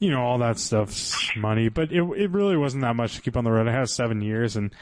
you 0.00 0.10
know, 0.10 0.22
all 0.22 0.38
that 0.38 0.58
stuff's 0.58 1.16
money. 1.36 1.68
But 1.68 1.92
it 1.92 2.02
it 2.02 2.30
really 2.30 2.56
wasn't 2.56 2.82
that 2.82 2.96
much 2.96 3.14
to 3.14 3.22
keep 3.22 3.36
on 3.36 3.44
the 3.44 3.52
road. 3.52 3.68
I 3.68 3.72
had 3.72 3.88
seven 3.88 4.20
years, 4.22 4.56
and 4.56 4.72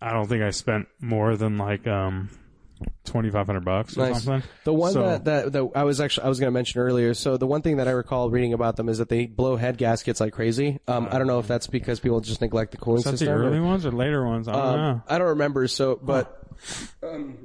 I 0.00 0.12
don't 0.12 0.26
think 0.28 0.42
I 0.42 0.50
spent 0.50 0.88
more 1.00 1.36
than 1.36 1.58
like 1.58 1.86
um 1.86 2.30
twenty 3.04 3.28
five 3.30 3.44
hundred 3.46 3.64
bucks 3.64 3.96
or 3.96 4.08
Nice. 4.08 4.22
something. 4.24 4.48
The 4.64 4.72
one 4.72 4.92
So- 4.92 5.02
that, 5.02 5.24
that 5.24 5.52
that 5.52 5.70
I 5.74 5.84
was 5.84 6.00
actually 6.00 6.24
I 6.24 6.28
was 6.30 6.40
going 6.40 6.48
to 6.48 6.52
mention 6.54 6.80
earlier. 6.80 7.12
So 7.12 7.36
the 7.36 7.46
one 7.46 7.60
thing 7.60 7.76
that 7.76 7.86
I 7.88 7.90
recall 7.90 8.30
reading 8.30 8.54
about 8.54 8.76
them 8.76 8.88
is 8.88 8.98
that 8.98 9.08
they 9.10 9.26
blow 9.26 9.56
head 9.56 9.76
gaskets 9.76 10.18
like 10.20 10.32
crazy. 10.32 10.78
Um, 10.88 11.08
I 11.10 11.18
don't 11.18 11.26
know 11.26 11.38
if 11.40 11.46
that's 11.46 11.66
because 11.66 12.00
people 12.00 12.20
just 12.20 12.40
neglect 12.40 12.70
the 12.72 12.78
cooling 12.78 12.98
Is 13.00 13.04
that 13.04 13.10
the 13.12 13.18
system. 13.18 13.36
or- 13.36 13.44
early 13.44 13.60
ones 13.60 13.84
or 13.84 13.92
later 13.92 14.24
ones? 14.26 14.48
I 14.48 14.52
don't 14.52 14.62
Um, 14.66 14.76
know. 14.76 15.02
I 15.08 15.18
don't 15.18 15.28
remember. 15.28 15.66
So, 15.68 15.98
but 16.02 16.42
um, 17.02 17.36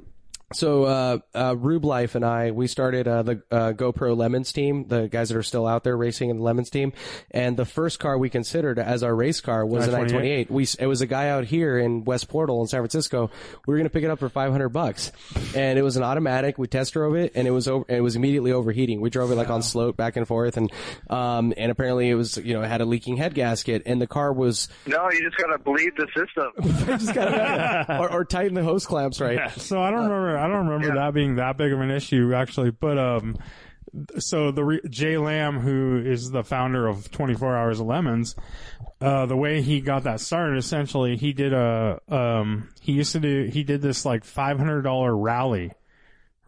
so 0.52 0.84
uh, 0.84 1.18
uh, 1.34 1.56
Rube 1.56 1.84
Life 1.84 2.14
and 2.14 2.24
I 2.24 2.52
we 2.52 2.68
started 2.68 3.08
uh, 3.08 3.22
the 3.22 3.42
uh, 3.50 3.72
GoPro 3.72 4.16
Lemons 4.16 4.52
team, 4.52 4.86
the 4.86 5.08
guys 5.08 5.28
that 5.30 5.36
are 5.36 5.42
still 5.42 5.66
out 5.66 5.82
there 5.82 5.96
racing 5.96 6.30
in 6.30 6.36
the 6.36 6.42
Lemons 6.44 6.70
team, 6.70 6.92
and 7.32 7.56
the 7.56 7.64
first 7.64 7.98
car 7.98 8.16
we 8.16 8.30
considered 8.30 8.78
as 8.78 9.02
our 9.02 9.14
race 9.14 9.40
car 9.40 9.66
was 9.66 9.88
a 9.88 9.90
928. 9.90 10.48
928. 10.48 10.50
We 10.50 10.66
it 10.78 10.86
was 10.86 11.00
a 11.00 11.06
guy 11.06 11.30
out 11.30 11.46
here 11.46 11.78
in 11.78 12.04
West 12.04 12.28
Portal 12.28 12.60
in 12.60 12.68
San 12.68 12.80
Francisco. 12.80 13.30
We 13.66 13.72
were 13.72 13.78
going 13.78 13.88
to 13.88 13.92
pick 13.92 14.04
it 14.04 14.10
up 14.10 14.20
for 14.20 14.28
500 14.28 14.68
bucks, 14.68 15.10
and 15.56 15.78
it 15.78 15.82
was 15.82 15.96
an 15.96 16.04
automatic. 16.04 16.58
We 16.58 16.68
test 16.68 16.92
drove 16.92 17.16
it, 17.16 17.32
and 17.34 17.48
it 17.48 17.50
was 17.50 17.66
over, 17.66 17.84
it 17.88 18.00
was 18.00 18.14
immediately 18.14 18.52
overheating. 18.52 19.00
We 19.00 19.10
drove 19.10 19.32
it 19.32 19.34
like 19.34 19.50
on 19.50 19.62
slope 19.62 19.96
back 19.96 20.16
and 20.16 20.28
forth, 20.28 20.56
and 20.56 20.70
um 21.10 21.54
and 21.56 21.72
apparently 21.72 22.08
it 22.08 22.14
was 22.14 22.36
you 22.36 22.54
know 22.54 22.62
it 22.62 22.68
had 22.68 22.80
a 22.80 22.86
leaking 22.86 23.16
head 23.16 23.34
gasket, 23.34 23.82
and 23.86 24.00
the 24.00 24.06
car 24.06 24.32
was 24.32 24.68
No, 24.86 25.10
you 25.10 25.28
just 25.28 25.36
gotta 25.38 25.58
bleed 25.58 25.92
the 25.96 26.06
system. 26.14 26.86
just 26.98 27.12
gotta, 27.12 27.98
or, 28.00 28.12
or 28.12 28.24
tighten 28.24 28.54
the 28.54 28.62
hose 28.62 28.86
clamps 28.86 29.20
right. 29.20 29.36
Yeah, 29.36 29.50
So 29.50 29.82
I 29.82 29.90
don't 29.90 30.04
remember. 30.04 30.35
I 30.36 30.46
don't 30.48 30.66
remember 30.68 30.88
Yeah. 30.88 31.04
that 31.06 31.14
being 31.14 31.36
that 31.36 31.56
big 31.56 31.72
of 31.72 31.80
an 31.80 31.90
issue 31.90 32.32
actually. 32.34 32.70
But 32.70 32.98
um, 32.98 33.36
so 34.18 34.50
the 34.50 34.64
re- 34.64 34.80
Jay 34.90 35.14
Lamm, 35.14 35.58
who 35.60 36.02
is 36.04 36.30
the 36.30 36.42
founder 36.44 36.86
of 36.86 37.10
24 37.10 37.56
Hours 37.56 37.80
of 37.80 37.86
Lemons, 37.86 38.36
uh, 39.00 39.26
the 39.26 39.36
way 39.36 39.62
he 39.62 39.80
got 39.80 40.04
that 40.04 40.20
started, 40.20 40.58
essentially, 40.58 41.16
he 41.16 41.32
did 41.32 41.52
a 41.52 42.00
um, 42.08 42.68
he 42.80 42.92
used 42.92 43.12
to 43.12 43.20
do 43.20 43.44
he 43.52 43.62
did 43.64 43.80
this 43.82 44.04
like 44.04 44.24
$500 44.24 45.12
rally. 45.22 45.72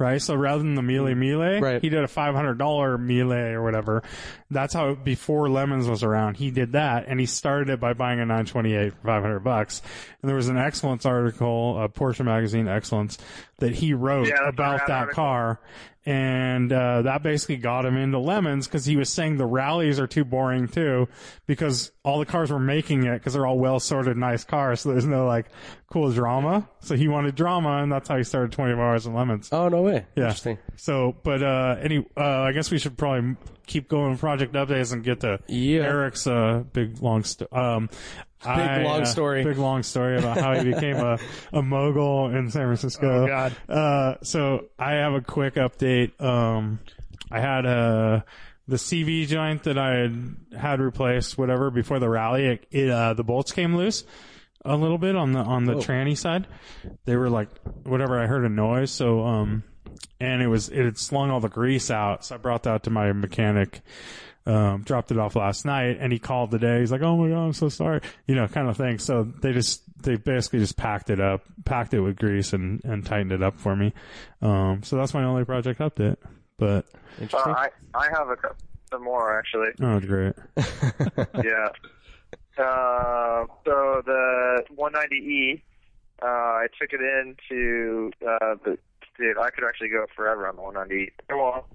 Right, 0.00 0.22
so 0.22 0.36
rather 0.36 0.58
than 0.62 0.76
the 0.76 0.82
melee 0.82 1.14
melee, 1.14 1.58
Right. 1.60 1.82
he 1.82 1.88
did 1.88 2.04
a 2.04 2.08
five 2.08 2.32
hundred 2.34 2.56
dollar 2.56 2.96
melee 2.96 3.50
or 3.50 3.64
whatever. 3.64 4.04
That's 4.48 4.72
how 4.72 4.94
before 4.94 5.48
Lemons 5.50 5.88
was 5.88 6.04
around, 6.04 6.36
he 6.36 6.52
did 6.52 6.72
that, 6.72 7.06
and 7.08 7.18
he 7.18 7.26
started 7.26 7.68
it 7.68 7.80
by 7.80 7.94
buying 7.94 8.20
a 8.20 8.24
nine 8.24 8.44
twenty 8.44 8.74
eight 8.74 8.92
for 8.92 9.06
five 9.08 9.22
hundred 9.22 9.40
bucks. 9.40 9.82
And 10.22 10.28
there 10.28 10.36
was 10.36 10.48
an 10.48 10.56
Excellence 10.56 11.04
article, 11.04 11.76
uh, 11.80 11.88
Porsche 11.88 12.24
magazine 12.24 12.68
Excellence, 12.68 13.18
that 13.58 13.74
he 13.74 13.92
wrote 13.92 14.28
Yeah, 14.28 14.48
about 14.48 14.86
that 14.86 14.90
article. 15.00 15.14
car, 15.24 15.60
and 16.08 16.72
uh, 16.72 17.02
that 17.02 17.22
basically 17.22 17.58
got 17.58 17.84
him 17.84 17.98
into 17.98 18.18
Lemons 18.18 18.66
because 18.66 18.86
he 18.86 18.96
was 18.96 19.10
saying 19.10 19.36
the 19.36 19.44
rallies 19.44 20.00
are 20.00 20.06
too 20.06 20.24
boring 20.24 20.66
too, 20.66 21.06
because 21.46 21.92
all 22.02 22.18
the 22.18 22.24
cars 22.24 22.50
were 22.50 22.58
making 22.58 23.04
it 23.04 23.14
because 23.18 23.34
they're 23.34 23.46
all 23.46 23.58
well 23.58 23.78
sorted, 23.78 24.16
nice 24.16 24.42
cars, 24.42 24.80
so 24.80 24.88
there's 24.90 25.04
no 25.04 25.26
like 25.26 25.46
cool 25.92 26.10
drama. 26.10 26.66
So 26.80 26.96
he 26.96 27.08
wanted 27.08 27.34
drama, 27.34 27.82
and 27.82 27.92
that's 27.92 28.08
how 28.08 28.16
he 28.16 28.24
started 28.24 28.52
twenty 28.52 28.74
four 28.74 28.84
hours 28.84 29.04
of 29.04 29.12
Lemons. 29.12 29.50
Oh 29.52 29.68
no 29.68 29.82
way! 29.82 30.06
Yeah. 30.16 30.24
Interesting. 30.24 30.56
So, 30.76 31.14
but 31.22 31.42
uh, 31.42 31.76
any, 31.82 32.06
uh, 32.16 32.22
I 32.22 32.52
guess 32.52 32.70
we 32.70 32.78
should 32.78 32.96
probably 32.96 33.36
keep 33.66 33.88
going 33.88 34.12
with 34.12 34.20
project 34.20 34.54
updates 34.54 34.94
and 34.94 35.04
get 35.04 35.20
to 35.20 35.38
Yeah. 35.46 35.82
Eric's 35.82 36.26
uh, 36.26 36.64
big 36.72 37.02
long 37.02 37.22
sto- 37.22 37.48
um, 37.52 37.90
big 38.44 38.84
long 38.84 39.04
story. 39.04 39.44
big 39.44 39.58
long 39.58 39.82
story 39.82 40.18
about 40.18 40.38
how 40.38 40.54
he 40.54 40.72
became 40.72 40.96
a, 40.96 41.18
a 41.52 41.62
mogul 41.62 42.28
in 42.34 42.50
San 42.50 42.62
Francisco. 42.62 43.24
Oh, 43.24 43.26
God. 43.26 43.56
Uh, 43.68 44.14
so 44.22 44.66
I 44.78 44.92
have 44.92 45.14
a 45.14 45.20
quick 45.20 45.54
update. 45.54 46.20
Um, 46.20 46.80
I 47.30 47.40
had 47.40 47.66
uh 47.66 48.20
the 48.68 48.76
CV 48.76 49.26
joint 49.26 49.64
that 49.64 49.78
I 49.78 49.96
had 49.96 50.36
had 50.56 50.80
replaced, 50.80 51.38
whatever, 51.38 51.70
before 51.70 51.98
the 51.98 52.08
rally. 52.08 52.46
It, 52.46 52.66
it 52.70 52.90
uh, 52.90 53.14
the 53.14 53.24
bolts 53.24 53.52
came 53.52 53.76
loose 53.76 54.04
a 54.64 54.76
little 54.76 54.98
bit 54.98 55.16
on 55.16 55.32
the 55.32 55.40
on 55.40 55.64
the 55.64 55.74
tranny 55.74 56.16
side. 56.16 56.46
They 57.04 57.16
were 57.16 57.30
like 57.30 57.48
whatever. 57.84 58.20
I 58.20 58.26
heard 58.26 58.44
a 58.44 58.48
noise, 58.48 58.90
so 58.90 59.24
um, 59.24 59.64
and 60.20 60.42
it 60.42 60.48
was 60.48 60.68
it 60.68 60.84
had 60.84 60.98
slung 60.98 61.30
all 61.30 61.40
the 61.40 61.48
grease 61.48 61.90
out. 61.90 62.24
So 62.24 62.34
I 62.34 62.38
brought 62.38 62.64
that 62.64 62.84
to 62.84 62.90
my 62.90 63.12
mechanic. 63.12 63.80
Um, 64.46 64.80
dropped 64.82 65.10
it 65.10 65.18
off 65.18 65.36
last 65.36 65.66
night, 65.66 65.98
and 66.00 66.10
he 66.10 66.18
called 66.18 66.50
today. 66.50 66.80
He's 66.80 66.90
like, 66.90 67.02
"Oh 67.02 67.18
my 67.18 67.28
god, 67.28 67.44
I'm 67.46 67.52
so 67.52 67.68
sorry," 67.68 68.00
you 68.26 68.34
know, 68.34 68.48
kind 68.48 68.66
of 68.68 68.78
thing. 68.78 68.98
So 68.98 69.24
they 69.24 69.52
just 69.52 69.82
they 70.02 70.16
basically 70.16 70.60
just 70.60 70.76
packed 70.78 71.10
it 71.10 71.20
up, 71.20 71.42
packed 71.66 71.92
it 71.92 72.00
with 72.00 72.16
grease, 72.16 72.54
and 72.54 72.82
and 72.84 73.04
tightened 73.04 73.32
it 73.32 73.42
up 73.42 73.58
for 73.60 73.76
me. 73.76 73.92
Um, 74.40 74.82
so 74.84 74.96
that's 74.96 75.12
my 75.12 75.22
only 75.24 75.44
project 75.44 75.80
update. 75.80 76.16
But 76.56 76.86
Uh, 77.20 77.36
I 77.36 77.68
I 77.94 78.08
have 78.16 78.30
a 78.30 78.36
couple 78.36 78.56
more 79.00 79.38
actually. 79.38 79.68
oh, 79.82 80.00
great. 80.00 80.32
yeah. 81.44 81.68
Uh, 82.56 83.44
so 83.64 84.02
the 84.04 84.62
190e, 84.76 85.62
uh, 86.22 86.26
I 86.26 86.66
took 86.80 86.90
it 86.92 87.00
into 87.00 88.10
uh, 88.26 88.56
the 88.64 88.78
dude. 89.18 89.38
I 89.38 89.50
could 89.50 89.64
actually 89.64 89.90
go 89.90 90.06
forever 90.14 90.48
on 90.48 90.56
the 90.56 90.62
190e. 90.62 91.10
Well, 91.28 91.68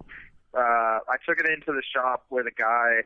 uh, 0.53 0.59
I 0.59 1.17
took 1.27 1.39
it 1.39 1.45
into 1.45 1.71
the 1.71 1.83
shop 1.93 2.25
where 2.29 2.43
the 2.43 2.51
guy, 2.51 3.03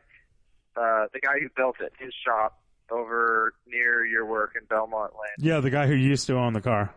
uh, 0.76 1.06
the 1.12 1.20
guy 1.20 1.40
who 1.40 1.48
built 1.56 1.76
it, 1.80 1.92
his 1.98 2.12
shop 2.24 2.60
over 2.90 3.52
near 3.66 4.04
your 4.06 4.24
work 4.24 4.54
in 4.58 4.64
Belmont 4.66 5.12
Lane. 5.12 5.46
Yeah, 5.46 5.60
the 5.60 5.70
guy 5.70 5.86
who 5.86 5.94
used 5.94 6.26
to 6.28 6.36
own 6.36 6.52
the 6.52 6.60
car. 6.60 6.94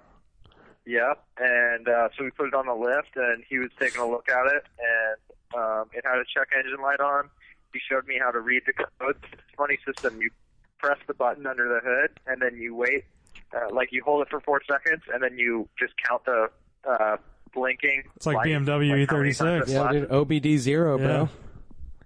Yep. 0.86 1.24
And 1.38 1.88
uh, 1.88 2.10
so 2.18 2.24
we 2.24 2.32
put 2.32 2.48
it 2.48 2.54
on 2.54 2.66
the 2.66 2.74
lift, 2.74 3.16
and 3.16 3.44
he 3.48 3.60
was 3.60 3.70
taking 3.80 4.02
a 4.02 4.08
look 4.08 4.30
at 4.30 4.46
it, 4.48 4.64
and 4.80 5.62
um, 5.62 5.90
it 5.94 6.06
had 6.06 6.18
a 6.18 6.26
check 6.34 6.50
engine 6.58 6.82
light 6.82 7.00
on. 7.00 7.30
He 7.74 7.80
showed 7.90 8.08
me 8.08 8.20
how 8.20 8.32
to 8.32 8.40
read 8.40 8.64
the 8.66 8.74
code. 8.74 9.18
It's 9.32 9.42
a 9.54 9.56
funny 9.56 9.78
system. 9.86 10.22
You 10.22 10.32
press 10.80 10.98
the 11.08 11.14
button 11.14 11.46
under 11.46 11.68
the 11.68 11.80
hood, 11.84 12.20
and 12.28 12.42
then 12.42 12.56
you 12.60 12.76
wait. 12.76 13.06
Uh, 13.54 13.74
like 13.74 13.92
you 13.92 14.02
hold 14.04 14.22
it 14.22 14.30
for 14.30 14.40
four 14.40 14.62
seconds, 14.70 15.04
and 15.14 15.22
then 15.22 15.38
you 15.38 15.68
just 15.78 15.94
count 16.08 16.24
the 16.26 16.50
uh, 16.90 17.18
blinking. 17.54 18.04
It's 18.16 18.26
like 18.26 18.38
lights, 18.38 18.50
BMW 18.50 19.00
like 19.00 19.10
how 19.10 19.18
many 19.18 19.34
times 19.34 19.66
E36. 19.66 19.68
it 19.68 19.70
yeah, 19.70 19.92
dude. 19.92 20.10
OBD 20.10 20.58
zero, 20.58 20.98
bro. 20.98 21.30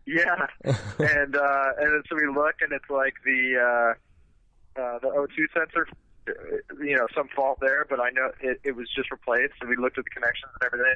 Yeah, 0.06 0.48
and 0.64 1.36
uh, 1.36 1.68
and 1.80 1.94
then 1.94 2.04
so 2.08 2.16
we 2.16 2.28
look, 2.28 2.56
and 2.62 2.72
it's 2.72 2.90
like 2.90 3.16
the 3.24 3.96
uh, 4.78 4.80
uh, 4.80 5.00
the 5.00 5.08
O2 5.08 5.46
sensor, 5.54 5.88
uh, 6.28 6.84
you 6.84 6.96
know, 6.96 7.08
some 7.16 7.28
fault 7.36 7.60
there, 7.62 7.86
but 7.90 8.00
I 8.00 8.10
know 8.12 8.32
it, 8.42 8.60
it 8.64 8.76
was 8.76 8.88
just 8.96 9.12
replaced. 9.12 9.54
So 9.62 9.68
we 9.68 9.76
looked 9.78 9.98
at 9.98 10.04
the 10.04 10.10
connections 10.10 10.52
and 10.60 10.66
everything, 10.66 10.96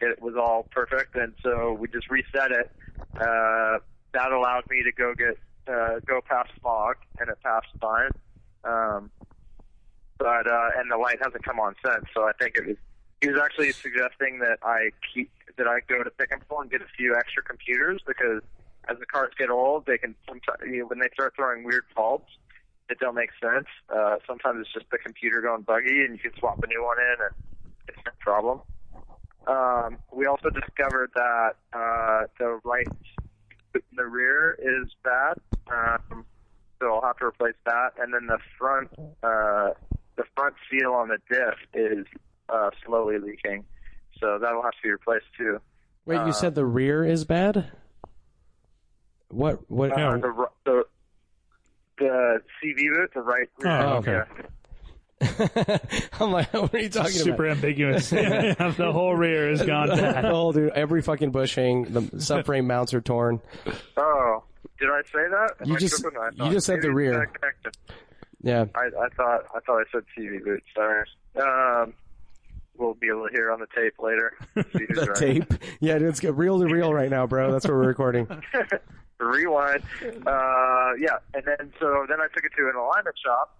and 0.00 0.10
it 0.10 0.20
was 0.20 0.34
all 0.36 0.66
perfect. 0.70 1.14
And 1.14 1.34
so 1.42 1.72
we 1.72 1.88
just 1.88 2.10
reset 2.10 2.50
it. 2.50 2.70
Uh, 3.14 3.78
that 4.12 4.32
allowed 4.32 4.64
me 4.68 4.82
to 4.82 4.92
go 4.92 5.14
get 5.14 5.38
uh, 5.68 6.00
go 6.06 6.20
past 6.20 6.50
smog, 6.60 6.96
and 7.20 7.28
it 7.28 7.38
passed 7.42 7.68
fine. 7.80 8.10
Um, 8.64 9.10
but 10.18 10.50
uh, 10.50 10.70
and 10.76 10.90
the 10.90 10.96
light 10.96 11.18
hasn't 11.22 11.44
come 11.44 11.60
on 11.60 11.74
since. 11.84 12.04
So 12.14 12.22
I 12.22 12.32
think 12.40 12.56
it 12.56 12.66
was 12.66 12.76
he 13.22 13.28
was 13.28 13.40
actually 13.40 13.70
suggesting 13.70 14.40
that 14.40 14.58
I 14.62 14.90
keep 15.14 15.30
that 15.56 15.68
I 15.68 15.80
go 15.86 16.02
to 16.02 16.10
pick 16.10 16.32
and 16.32 16.46
pull 16.48 16.60
and 16.60 16.70
get 16.70 16.82
a 16.82 16.90
few 16.96 17.14
extra 17.16 17.42
computers 17.42 18.00
because 18.04 18.42
as 18.88 18.98
the 18.98 19.06
cars 19.06 19.32
get 19.38 19.48
old, 19.48 19.86
they 19.86 19.96
can 19.96 20.14
sometimes 20.26 20.58
you 20.66 20.80
know, 20.80 20.86
when 20.86 20.98
they 20.98 21.08
start 21.14 21.34
throwing 21.36 21.62
weird 21.62 21.84
faults 21.94 22.30
that 22.88 22.98
don't 22.98 23.14
make 23.14 23.30
sense. 23.40 23.66
Uh, 23.88 24.16
sometimes 24.26 24.60
it's 24.60 24.72
just 24.72 24.86
the 24.90 24.98
computer 24.98 25.40
going 25.40 25.62
buggy, 25.62 26.04
and 26.04 26.14
you 26.14 26.18
can 26.18 26.36
swap 26.38 26.60
a 26.62 26.66
new 26.66 26.82
one 26.82 26.96
in, 26.98 27.16
and 27.24 27.34
it's 27.88 27.98
no 28.04 28.12
problem. 28.18 28.60
Um, 29.46 29.98
we 30.12 30.26
also 30.26 30.50
discovered 30.50 31.10
that 31.14 31.52
uh, 31.72 32.26
the 32.38 32.60
right 32.64 32.88
in 33.74 33.80
the 33.94 34.06
rear 34.06 34.58
is 34.60 34.90
bad, 35.04 35.38
um, 35.70 36.24
so 36.80 36.94
I'll 36.94 37.02
have 37.02 37.18
to 37.18 37.26
replace 37.26 37.54
that. 37.66 37.92
And 38.00 38.12
then 38.12 38.26
the 38.26 38.38
front, 38.58 38.90
uh, 39.22 39.70
the 40.16 40.24
front 40.36 40.56
seal 40.70 40.92
on 40.92 41.08
the 41.08 41.18
diff 41.30 41.54
is 41.72 42.06
uh, 42.52 42.70
slowly 42.86 43.18
leaking. 43.18 43.64
So 44.20 44.38
that'll 44.40 44.62
have 44.62 44.72
to 44.72 44.78
be 44.82 44.90
replaced 44.90 45.26
too. 45.36 45.58
Wait, 46.04 46.24
you 46.26 46.32
said 46.32 46.54
the 46.54 46.64
rear 46.66 47.04
is 47.04 47.24
bad? 47.24 47.70
What? 49.28 49.70
What? 49.70 49.92
Uh, 49.92 50.16
the, 50.18 50.46
the 50.64 50.84
the 51.98 52.38
CV 52.62 52.76
boot, 52.94 53.10
the 53.14 53.20
right. 53.20 53.48
rear- 53.58 53.80
Oh, 53.82 53.96
okay. 53.98 54.12
yeah. 54.12 55.78
I'm 56.20 56.32
like, 56.32 56.52
what 56.52 56.74
are 56.74 56.78
you 56.80 56.88
talking 56.88 57.12
Super 57.12 57.46
about? 57.46 57.56
Super 57.56 57.66
ambiguous. 57.68 58.10
the 58.10 58.90
whole 58.92 59.14
rear 59.14 59.50
is 59.52 59.62
gone 59.62 59.88
bad. 59.88 60.24
Oh, 60.24 60.52
dude, 60.52 60.72
every 60.72 61.00
fucking 61.02 61.30
bushing, 61.30 61.84
the 61.84 62.00
subframe 62.00 62.66
mounts 62.66 62.92
are 62.92 63.00
torn. 63.00 63.40
Oh, 63.96 64.42
did 64.80 64.88
I 64.88 65.02
say 65.06 65.28
that? 65.30 65.50
Am 65.60 65.68
You 65.68 65.76
I 65.76 65.78
just- 65.78 66.04
you 66.34 66.50
just 66.50 66.66
said 66.66 66.82
the 66.82 66.92
rear. 66.92 67.22
it's 67.22 67.32
that 67.32 67.40
connection. 67.40 67.72
Yeah. 68.42 68.64
I, 68.74 68.86
I 69.04 69.08
thought 69.16 69.42
I 69.54 69.60
thought 69.60 69.78
I 69.78 69.84
said 69.92 70.02
CV 70.18 70.42
boot. 70.42 70.62
Sorry. 70.74 71.04
Um, 71.40 71.94
we'll 72.82 72.94
be 72.94 73.08
able 73.08 73.26
to 73.28 73.32
hear 73.32 73.50
on 73.52 73.60
the 73.60 73.66
tape 73.74 73.94
later. 73.98 74.34
The 74.54 75.06
right. 75.08 75.16
tape. 75.16 75.54
Yeah, 75.80 75.96
it's 75.96 76.22
reel 76.22 76.58
to 76.58 76.66
reel 76.66 76.92
right 76.92 77.10
now, 77.10 77.26
bro. 77.26 77.52
That's 77.52 77.64
what 77.64 77.74
we're 77.74 77.86
recording. 77.86 78.26
rewind. 79.18 79.82
Uh, 80.02 80.92
yeah, 80.98 81.18
and 81.34 81.44
then 81.44 81.72
so 81.80 82.06
then 82.08 82.20
I 82.20 82.26
took 82.34 82.44
it 82.44 82.52
to 82.58 82.68
an 82.68 82.76
alignment 82.76 83.16
shop 83.24 83.56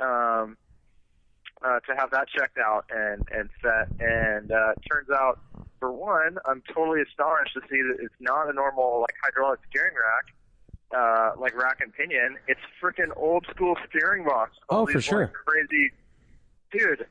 um, 0.00 0.56
uh, 1.62 1.80
to 1.80 1.94
have 1.96 2.10
that 2.10 2.28
checked 2.28 2.58
out 2.58 2.86
and 2.90 3.22
and 3.30 3.48
set. 3.62 3.88
And 4.00 4.50
uh, 4.50 4.72
it 4.72 4.82
turns 4.90 5.10
out, 5.10 5.38
for 5.78 5.92
one, 5.92 6.38
I'm 6.46 6.62
totally 6.74 7.02
astonished 7.02 7.54
to 7.54 7.60
see 7.70 7.82
that 7.82 7.96
it's 8.00 8.14
not 8.20 8.48
a 8.48 8.52
normal 8.52 9.00
like 9.00 9.14
hydraulic 9.22 9.60
steering 9.70 9.94
rack. 9.94 10.32
Uh, 10.96 11.32
like 11.38 11.54
rack 11.56 11.80
and 11.80 11.92
pinion, 11.92 12.36
it's 12.46 12.60
freaking 12.80 13.10
old 13.16 13.44
school 13.50 13.76
steering 13.88 14.24
box. 14.24 14.52
All 14.68 14.82
Oh, 14.82 14.86
for 14.86 15.00
sure. 15.00 15.32
Crazy, 15.46 15.90
dude. 16.70 17.06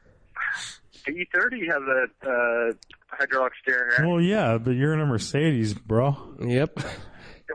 The 1.05 1.11
E30 1.11 1.65
has 1.67 1.83
a 1.83 2.29
uh, 2.29 2.71
hydraulic 3.07 3.53
steering 3.61 3.89
rack. 3.91 3.99
Well, 4.07 4.19
yeah, 4.21 4.57
but 4.57 4.71
you're 4.71 4.93
in 4.93 5.01
a 5.01 5.05
Mercedes, 5.05 5.73
bro. 5.73 6.17
Yep. 6.39 6.79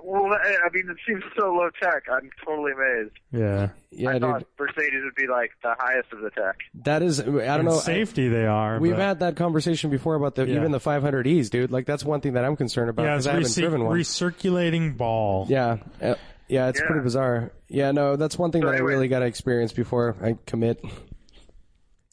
Well, 0.04 0.32
I 0.32 0.36
I 0.64 0.68
mean, 0.72 0.88
it 0.88 0.96
seems 1.04 1.24
so 1.36 1.52
low 1.52 1.68
tech. 1.82 2.04
I'm 2.12 2.30
totally 2.44 2.70
amazed. 2.72 3.10
Yeah. 3.32 3.70
Yeah, 3.90 4.10
I 4.10 4.12
dude. 4.14 4.22
thought 4.22 4.44
Mercedes 4.56 5.00
would 5.02 5.16
be 5.16 5.26
like 5.26 5.50
the 5.64 5.74
highest 5.80 6.12
of 6.12 6.20
the 6.20 6.30
tech. 6.30 6.58
That 6.84 7.02
is, 7.02 7.18
I 7.18 7.24
don't 7.24 7.60
In 7.60 7.64
know. 7.66 7.72
safety 7.80 8.28
they 8.28 8.46
are. 8.46 8.78
We've 8.78 8.92
but- 8.92 9.00
had 9.00 9.18
that 9.20 9.34
conversation 9.34 9.90
before 9.90 10.14
about 10.14 10.36
the 10.36 10.46
Yeah. 10.46 10.54
even 10.56 10.70
the 10.70 10.78
500es, 10.78 11.50
dude. 11.50 11.72
Like 11.72 11.86
that's 11.86 12.04
one 12.04 12.20
thing 12.20 12.34
that 12.34 12.44
I'm 12.44 12.54
concerned 12.54 12.88
about 12.90 13.02
yeah, 13.02 13.14
because 13.16 13.26
it's 13.26 13.30
I 13.30 13.32
haven't 13.32 13.48
reci- 13.48 13.60
driven 13.60 13.84
one. 13.84 13.98
recirculating 13.98 14.96
ball. 14.96 15.46
yeah, 15.48 15.78
uh, 16.00 16.14
yeah, 16.46 16.68
it's 16.68 16.78
Yeah. 16.80 16.86
pretty 16.86 17.02
bizarre. 17.02 17.50
Yeah, 17.66 17.90
no, 17.90 18.14
that's 18.14 18.38
one 18.38 18.52
thing 18.52 18.62
So 18.62 18.68
that 18.68 18.76
I 18.76 18.78
really 18.78 19.08
got 19.08 19.18
to 19.20 19.26
experience 19.26 19.72
before 19.72 20.14
I 20.22 20.36
commit. 20.46 20.84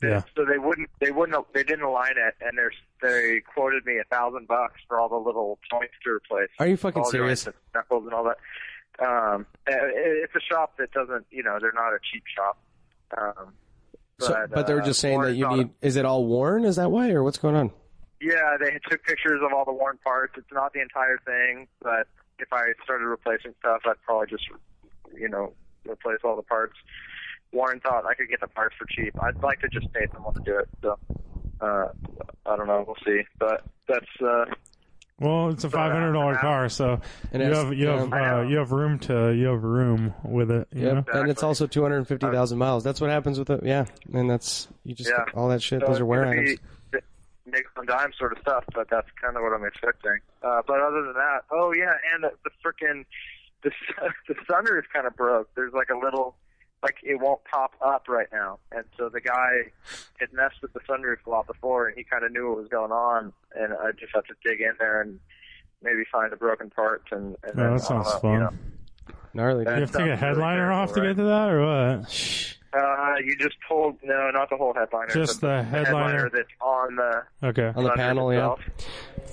Yeah. 0.02 0.22
So 0.36 0.46
they 0.46 0.60
wouldn't, 0.60 0.90
they 1.00 1.12
wouldn't, 1.12 1.54
they 1.54 1.64
didn't 1.64 1.84
align 1.86 2.12
it, 2.18 2.36
and 2.42 2.58
they're, 2.58 2.72
they 3.02 3.42
quoted 3.42 3.86
me 3.86 3.98
a 3.98 4.04
thousand 4.14 4.48
bucks 4.48 4.80
for 4.88 5.00
all 5.00 5.10
the 5.10 5.16
little 5.18 5.58
joints 5.72 5.94
to 6.04 6.12
replace. 6.12 6.50
Are 6.60 6.68
you 6.68 6.78
fucking 6.78 7.02
Ball 7.02 7.12
serious? 7.12 7.46
joints 7.46 7.58
and 7.58 7.74
knuckles 7.76 8.06
and 8.06 8.14
all 8.14 8.24
that. 8.26 8.38
Um, 9.00 9.46
it- 9.66 10.24
it's 10.24 10.36
a 10.36 10.40
shop 10.40 10.78
that 10.78 10.92
doesn't, 10.92 11.26
you 11.32 11.42
know, 11.44 11.58
they're 11.60 11.72
not 11.74 11.94
a 11.94 12.00
cheap 12.12 12.24
shop. 12.28 12.58
Um, 13.18 13.54
So, 14.20 14.48
but 14.52 14.66
they're 14.68 14.82
uh, 14.82 14.86
just 14.86 15.00
saying 15.00 15.22
that 15.22 15.34
you 15.36 15.44
not 15.44 15.54
a- 15.54 15.58
need. 15.58 15.70
Is 15.82 15.96
it 15.96 16.06
all 16.06 16.26
worn? 16.26 16.64
Is 16.66 16.76
that 16.78 16.90
why, 16.92 17.12
or 17.12 17.24
what's 17.24 17.38
going 17.38 17.56
on? 17.56 17.72
Yeah, 18.20 18.58
they 18.60 18.80
took 18.90 19.04
pictures 19.04 19.42
of 19.44 19.54
all 19.54 19.64
the 19.66 19.72
worn 19.74 19.98
parts. 20.04 20.34
It's 20.38 20.52
not 20.52 20.74
the 20.74 20.82
entire 20.82 21.20
thing, 21.26 21.68
but 21.82 22.08
if 22.40 22.52
I 22.52 22.74
started 22.84 23.06
replacing 23.06 23.54
stuff, 23.60 23.82
I'd 23.86 24.02
probably 24.04 24.28
just, 24.28 24.48
you 25.16 25.30
know, 25.30 25.54
replace 25.88 26.18
all 26.24 26.36
the 26.36 26.42
parts. 26.42 26.74
Warren 27.52 27.80
thought 27.80 28.06
I 28.06 28.14
could 28.14 28.30
get 28.30 28.40
the 28.42 28.48
parts 28.48 28.76
for 28.78 28.86
cheap. 28.86 29.14
I'd 29.22 29.42
like 29.42 29.60
to 29.62 29.68
just 29.70 29.92
pay 29.94 30.06
someone 30.14 30.34
to 30.36 30.40
do 30.42 30.58
it. 30.60 30.68
So, 30.82 30.98
uh, 31.62 31.88
I 32.46 32.56
don't 32.56 32.68
know. 32.68 32.84
We'll 32.86 32.98
see. 33.06 33.24
But 33.40 33.64
that's, 33.88 34.06
uh, 34.24 34.46
Well, 35.20 35.50
it's 35.50 35.64
a 35.64 35.70
five 35.70 35.92
hundred 35.92 36.14
dollar 36.14 36.36
car, 36.36 36.70
so 36.70 37.00
And 37.32 37.42
you 37.42 37.50
have 37.50 37.74
you 37.74 37.88
have 37.88 38.10
yeah. 38.10 38.38
uh, 38.38 38.42
you 38.44 38.58
have 38.58 38.72
room 38.72 39.00
to 39.00 39.32
you 39.34 39.48
have 39.48 39.64
room 39.64 40.14
with 40.24 40.52
it. 40.52 40.68
You 40.74 40.84
know? 40.86 40.94
Yep, 40.96 41.08
and 41.14 41.30
it's 41.32 41.42
also 41.44 41.66
250,000 41.68 42.58
miles. 42.58 42.84
That's 42.84 43.02
what 43.02 43.10
happens 43.10 43.40
with 43.40 43.50
it. 43.50 43.62
Yeah, 43.64 43.86
and 44.14 44.30
that's 44.30 44.68
you 44.84 44.94
just 44.94 45.10
Yeah. 45.10 45.26
all 45.34 45.50
that 45.50 45.62
shit. 45.64 45.82
so 45.82 45.88
Those 45.88 46.00
are 46.02 46.06
wear 46.06 46.26
gonna 46.26 46.42
items. 46.42 46.60
nickel 47.46 47.72
and 47.78 47.88
dime 47.88 48.12
sort 48.20 48.34
of 48.34 48.40
stuff, 48.40 48.66
but 48.76 48.90
that's 48.90 49.08
kind 49.22 49.36
of 49.38 49.42
what 49.42 49.54
I'm 49.54 49.66
expecting. 49.66 50.20
Uh, 50.44 50.62
but 50.68 50.80
other 50.82 51.02
than 51.04 51.14
that, 51.14 51.40
oh 51.52 51.74
yeah, 51.74 51.94
and 52.14 52.24
the, 52.26 52.32
the 52.44 52.52
freaking 52.64 53.06
the 53.64 53.72
the 54.28 54.36
sunroof 54.50 54.84
kind 54.94 55.08
of 55.08 55.16
broke. 55.16 55.50
There's 55.56 55.74
like 55.74 55.90
a 55.90 55.98
little 55.98 56.36
like 56.84 56.98
it 57.04 57.20
won't 57.20 57.44
pop 57.46 57.74
up 57.82 58.06
right 58.08 58.28
now, 58.32 58.60
and 58.72 58.84
so 58.98 59.10
the 59.10 59.22
guy 59.22 59.72
had 60.20 60.32
messed 60.34 60.62
with 60.62 60.74
the 60.74 60.80
sunroof 60.82 61.18
a 61.26 61.30
lot 61.30 61.48
before, 61.48 61.88
and 61.88 61.98
he 61.98 62.04
kind 62.04 62.24
of 62.24 62.32
knew 62.32 62.50
what 62.50 62.58
was 62.60 62.68
going 62.70 62.92
on, 62.92 63.34
and 63.56 63.74
I 63.74 63.92
just 64.00 64.14
have 64.14 64.26
to 64.26 64.34
dig 64.46 64.62
in 64.62 64.74
there 64.80 65.02
and 65.02 65.20
maybe 65.82 66.04
find 66.12 66.32
the 66.32 66.36
broken 66.38 66.70
parts 66.70 67.06
and. 67.12 67.36
and 67.44 67.54
then, 67.56 67.66
Oh, 67.66 67.70
I 67.70 67.78
that 67.78 67.82
sounds 67.84 68.14
know, 68.14 68.20
fun. 68.20 68.34
You, 68.34 68.40
know, 68.40 68.50
Gnarly. 69.34 69.64
you 69.66 69.70
have 69.72 69.80
to 69.80 69.88
stuff 69.88 70.00
take 70.02 70.10
a 70.10 70.14
is 70.14 70.22
really 70.22 70.34
headliner 70.34 70.72
off 70.72 70.90
to 70.90 70.96
terrible, 70.96 71.14
get 71.16 71.22
to 71.22 71.28
that, 71.28 71.50
or 71.50 71.66
what? 71.66 72.54
Uh, 72.74 73.16
you 73.24 73.36
just 73.38 73.56
pulled 73.68 73.96
no, 74.04 74.30
not 74.32 74.50
the 74.50 74.58
whole 74.58 74.74
headliner. 74.74 75.10
Just 75.12 75.42
the 75.42 75.64
headliner. 75.64 76.30
that's 76.30 76.48
on 76.62 76.96
the 76.96 77.24
Okay, 77.48 77.72
On 77.76 77.84
the 77.84 77.92
panel, 77.92 78.30
itself. 78.32 78.60
Yeah. 78.68 79.24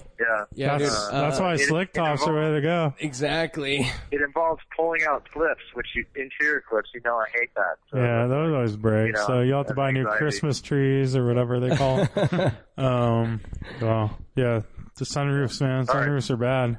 Yeah, 0.54 0.78
dude. 0.78 0.86
that's, 0.88 1.08
uh, 1.08 1.20
that's 1.20 1.40
why 1.40 1.54
it- 1.54 1.58
slick 1.60 1.88
it 1.90 1.94
tops 1.94 2.22
are 2.22 2.30
involves- 2.30 2.36
ready 2.50 2.54
to 2.56 2.60
go. 2.62 2.94
Exactly. 3.00 3.86
It 4.10 4.20
involves 4.20 4.62
pulling 4.76 5.02
out 5.08 5.28
clips, 5.32 5.62
which 5.74 5.88
you, 5.94 6.04
interior 6.14 6.62
clips. 6.68 6.90
You 6.94 7.00
know, 7.04 7.16
I 7.16 7.24
hate 7.38 7.50
that. 7.56 7.76
So 7.90 7.98
Yeah, 7.98 8.26
those 8.26 8.54
always 8.54 8.76
break. 8.76 9.06
you 9.08 9.12
know, 9.14 9.26
so 9.26 9.40
you'll 9.40 9.58
have 9.58 9.66
to 9.66 9.72
that's 9.72 9.76
buy 9.76 9.90
new. 9.90 10.06
Christmas 10.06 10.60
trees 10.60 11.16
or 11.16 11.26
whatever 11.26 11.60
they 11.60 11.76
call. 11.76 12.04
them. 12.14 12.52
um, 12.78 13.40
well, 13.80 14.16
yeah, 14.36 14.60
the 14.96 15.04
sunroofs, 15.04 15.60
man, 15.60 15.86
All 15.88 15.94
right. 15.94 16.08
sunroofs 16.08 16.30
are 16.30 16.36
bad. 16.36 16.78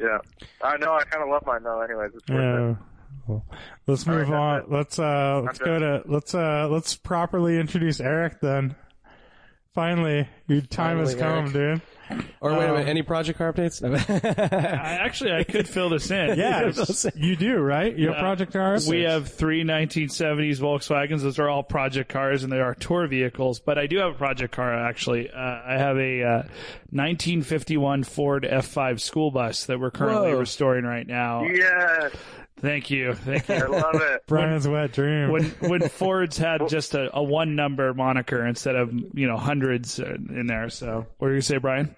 yeah. 0.00 0.18
I 0.62 0.76
know. 0.78 0.94
I 0.94 1.04
kind 1.04 1.22
of 1.22 1.28
love 1.28 1.44
mine 1.46 1.62
though. 1.62 1.80
Anyways, 1.80 2.10
it's 2.14 2.28
worth 2.28 2.38
it. 2.40 2.42
Yeah. 2.70 2.74
Well, 3.28 3.44
let's 3.86 4.06
move 4.06 4.28
right, 4.30 4.62
on. 4.62 4.64
Let's 4.68 4.98
uh 4.98 5.42
let's 5.44 5.60
I'm 5.60 5.66
go 5.66 5.78
to 5.78 6.02
let's 6.06 6.34
uh 6.34 6.66
let's 6.70 6.96
properly 6.96 7.58
introduce 7.58 8.00
Eric 8.00 8.40
then. 8.40 8.74
Finally, 9.74 10.28
your 10.48 10.60
time 10.60 10.98
has 10.98 11.14
Finally, 11.14 11.50
come, 11.50 11.52
dude. 11.52 11.80
Or 12.42 12.52
wait 12.52 12.64
a 12.64 12.68
Um, 12.68 12.74
minute, 12.74 12.88
any 12.88 13.00
project 13.00 13.38
car 13.38 13.50
updates? 13.54 13.82
I, 14.22 14.96
actually, 14.96 15.32
I 15.32 15.44
could 15.44 15.66
fill 15.66 15.88
this 15.88 16.10
in. 16.10 16.38
Yeah, 16.42 16.70
you 17.14 17.36
do, 17.36 17.56
right? 17.58 17.96
Your 17.96 18.12
have 18.12 18.20
Project 18.20 18.54
R. 18.54 18.78
We 18.86 19.02
have 19.02 19.28
three 19.28 19.64
1970s 19.64 20.58
Volkswagens. 20.58 21.22
Those 21.22 21.38
are 21.38 21.48
all 21.48 21.62
project 21.62 22.10
cars, 22.10 22.42
and 22.42 22.52
they 22.52 22.60
are 22.60 22.74
tour 22.74 23.06
vehicles. 23.06 23.60
But 23.60 23.78
I 23.78 23.86
do 23.86 23.96
have 23.98 24.10
a 24.14 24.18
project 24.18 24.54
car, 24.54 24.74
actually. 24.74 25.30
Uh, 25.30 25.38
I 25.38 25.78
have 25.78 25.96
a 25.96 26.22
uh, 26.22 26.42
1951 26.90 28.04
Ford 28.04 28.46
F5 28.50 29.00
school 29.00 29.30
bus 29.30 29.64
that 29.66 29.80
we're 29.80 29.90
currently 29.90 30.32
Whoa. 30.32 30.40
restoring 30.40 30.84
right 30.84 31.06
now. 31.06 31.44
Yes, 31.44 32.12
Thank 32.62 32.90
you. 32.90 33.12
Thank 33.14 33.48
you. 33.48 33.54
I 33.56 33.66
love 33.66 33.96
it. 33.96 34.22
Brian's 34.28 34.68
wet 34.68 34.92
dream. 34.92 35.30
when 35.32 35.44
when 35.60 35.88
Fords 35.88 36.38
had 36.38 36.68
just 36.68 36.94
a, 36.94 37.10
a 37.14 37.22
one 37.22 37.56
number 37.56 37.92
moniker 37.92 38.46
instead 38.46 38.76
of 38.76 38.92
you 39.14 39.26
know 39.26 39.36
hundreds 39.36 39.98
uh, 39.98 40.14
in 40.30 40.46
there. 40.46 40.70
So 40.70 41.06
what 41.18 41.28
are 41.28 41.34
you 41.34 41.40
say, 41.40 41.58
Brian? 41.58 41.94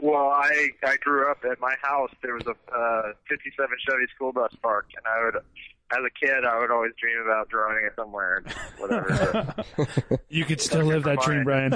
Well, 0.00 0.28
I 0.28 0.68
I 0.84 0.96
grew 0.98 1.30
up 1.30 1.38
at 1.50 1.60
my 1.60 1.74
house. 1.82 2.10
There 2.22 2.34
was 2.34 2.46
a 2.46 2.52
uh, 2.74 3.12
'57 3.28 3.68
Chevy 3.88 4.06
school 4.14 4.32
bus 4.32 4.54
parked, 4.62 4.94
and 4.96 5.04
I 5.06 5.24
would, 5.24 5.36
as 5.36 5.98
a 6.06 6.26
kid, 6.26 6.44
I 6.44 6.58
would 6.60 6.70
always 6.70 6.92
dream 6.98 7.18
about 7.24 7.48
drawing 7.48 7.84
it 7.84 7.92
somewhere, 7.96 8.42
and 8.44 8.54
whatever. 8.78 9.54
You 10.28 10.44
could 10.44 10.60
still 10.60 10.84
live 10.84 11.02
that 11.04 11.20
dream, 11.20 11.42
Brian. 11.42 11.74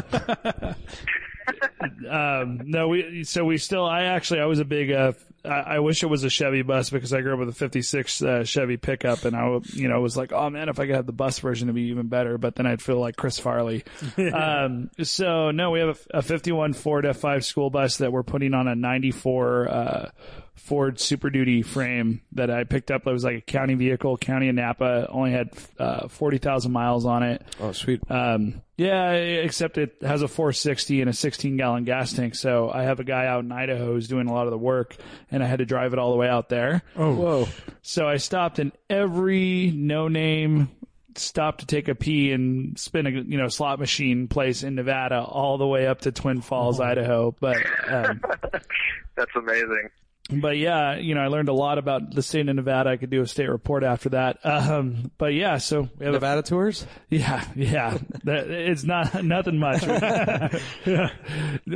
um, 2.09 2.61
no, 2.65 2.89
we 2.89 3.25
so 3.25 3.45
we 3.45 3.59
still. 3.59 3.85
I 3.85 4.05
actually 4.05 4.41
I 4.41 4.47
was 4.47 4.61
a 4.61 4.65
big. 4.65 4.93
Uh, 4.93 5.13
I, 5.45 5.77
I 5.77 5.79
wish 5.81 6.03
it 6.03 6.07
was 6.07 6.25
a 6.25 6.31
Chevy 6.31 6.63
bus 6.63 6.91
because 6.91 7.13
I 7.13 7.21
grew 7.21 7.35
up 7.35 7.39
with 7.41 7.49
a 7.49 7.53
'56 7.53 8.23
uh, 8.23 8.45
Chevy 8.45 8.77
pickup, 8.77 9.25
and 9.25 9.37
I, 9.37 9.59
you 9.73 9.89
know 9.89 10.01
was 10.01 10.17
like, 10.17 10.33
oh 10.33 10.51
man, 10.51 10.69
if 10.69 10.79
I 10.79 10.87
could 10.87 10.95
have 10.95 11.07
the 11.07 11.13
bus 11.13 11.39
version, 11.39 11.69
it'd 11.69 11.75
be 11.75 11.83
even 11.91 12.09
better. 12.09 12.39
But 12.39 12.57
then 12.57 12.67
I'd 12.67 12.83
feel 12.83 12.99
like 12.99 13.17
Chris 13.17 13.39
Farley. 13.39 13.85
um, 14.33 14.91
so 15.03 15.51
no, 15.51 15.71
we 15.71 15.81
have 15.81 16.07
a, 16.13 16.19
a 16.19 16.23
'51 16.23 16.75
Ford 16.75 17.05
F5 17.05 17.45
school 17.45 17.71
bus 17.71 17.99
that 17.99 18.13
we're 18.13 18.23
putting 18.23 18.55
on 18.55 18.69
a 18.69 18.75
'94. 18.75 19.69
Uh, 19.69 20.11
Ford 20.55 21.01
Super 21.01 21.31
Duty 21.31 21.63
frame 21.63 22.23
that 22.33 22.49
I 22.49 22.63
picked 22.63 22.93
up. 22.93 23.07
It 23.07 23.13
was 23.13 23.25
like 23.25 23.37
a 23.37 23.41
county 23.41 23.75
vehicle, 23.75 24.17
county 24.17 24.49
of 24.49 24.55
Napa. 24.55 25.09
Only 25.11 25.33
had 25.33 25.51
uh, 25.79 26.09
forty 26.09 26.39
thousand 26.39 26.73
miles 26.73 27.05
on 27.05 27.23
it. 27.23 27.43
oh, 27.61 27.73
sweet. 27.73 28.01
Um, 28.09 28.63
yeah, 28.77 29.13
except 29.13 29.79
it 29.79 29.97
has 30.03 30.23
a 30.23 30.29
460 30.29 31.01
and 31.01 31.09
a 31.09 31.13
16 31.13 31.57
gallon 31.57 31.85
gas 31.85 32.13
tank. 32.13 32.35
So 32.35 32.71
I 32.73 32.83
have 32.83 32.99
a 32.99 33.05
guy 33.05 33.27
out 33.27 33.45
in 33.45 33.53
Idaho 33.53 33.93
who's 33.93 34.09
doing 34.09 34.27
a 34.27 34.33
lot 34.33 34.47
of 34.47 34.51
the 34.51 34.59
work, 34.59 34.97
and 35.35 35.43
I 35.43 35.47
had 35.49 35.59
to 35.59 35.67
drive 35.67 35.93
it 35.93 35.99
all 35.99 36.13
the 36.13 36.17
way 36.17 36.29
out 36.29 36.49
there. 36.49 36.83
oh, 36.97 37.13
Whoa. 37.13 37.49
So 37.83 38.07
I 38.09 38.19
stopped 38.19 38.61
in 38.61 38.71
every 38.89 39.73
no 39.75 40.07
name 40.07 40.71
stop 41.17 41.59
to 41.59 41.67
take 41.67 41.89
a 41.89 41.95
pee 41.95 42.33
and 42.33 42.79
spin 42.79 43.07
a 43.07 43.11
you 43.11 43.37
know 43.37 43.49
slot 43.49 43.79
machine 43.79 44.29
place 44.29 44.63
in 44.63 44.77
Nevada 44.77 45.21
all 45.21 45.59
the 45.59 45.67
way 45.67 45.87
up 45.87 46.03
to 46.03 46.13
Twin 46.13 46.41
Falls, 46.41 46.81
Idaho. 46.81 47.35
But 47.39 47.57
um, 47.89 48.21
that's 49.17 49.35
amazing. 49.37 49.91
But 50.31 50.57
yeah, 50.57 50.97
you 50.97 51.15
know, 51.15 51.21
I 51.21 51.27
learned 51.27 51.49
a 51.51 51.53
lot 51.53 51.77
about 51.79 52.15
the 52.15 52.23
state 52.23 52.49
of 52.49 52.57
Nevada. 52.57 52.91
I 52.91 52.97
could 52.97 53.11
do 53.11 53.21
a 53.21 53.27
state 53.27 53.49
report 53.49 53.85
after 53.85 54.09
that. 54.11 54.39
Um, 54.45 55.11
but 55.19 55.35
yeah, 55.35 55.59
so 55.59 55.83
we 55.99 56.07
have 56.07 56.15
a 56.15 56.17
Nevada 56.17 56.43
tours? 56.43 56.87
yeah, 57.11 57.45
yeah. 57.55 57.99
That- 58.25 58.51
it's 58.51 58.85
not 58.85 59.23
nothing 59.25 59.59
much. 59.59 59.85
yeah. 60.87 61.11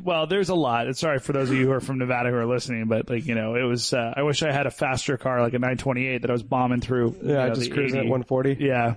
Well, 0.03 0.26
there's 0.26 0.49
a 0.49 0.55
lot. 0.55 0.96
Sorry 0.96 1.18
for 1.18 1.32
those 1.32 1.51
of 1.51 1.57
you 1.57 1.66
who 1.66 1.72
are 1.72 1.80
from 1.80 1.99
Nevada 1.99 2.30
who 2.30 2.36
are 2.36 2.46
listening, 2.46 2.86
but 2.88 3.11
like 3.11 3.26
you 3.26 3.34
know, 3.34 3.55
it 3.57 3.62
was. 3.64 3.92
Uh, 3.92 4.14
I 4.16 4.22
wish 4.22 4.42
I 4.42 4.53
had 4.53 4.66
a 4.66 4.70
faster 4.70 5.16
car, 5.18 5.42
like 5.42 5.53
a 5.55 5.59
928, 5.59 6.22
that 6.22 6.30
I 6.30 6.32
was 6.32 6.42
bombing 6.42 6.80
through. 6.80 7.16
you 7.22 7.32
Yeah, 7.34 7.49
know, 7.49 7.55
just 7.55 7.70
cruising 7.72 7.99
at 7.99 8.05
140. 8.05 8.57
Yeah. 8.61 8.94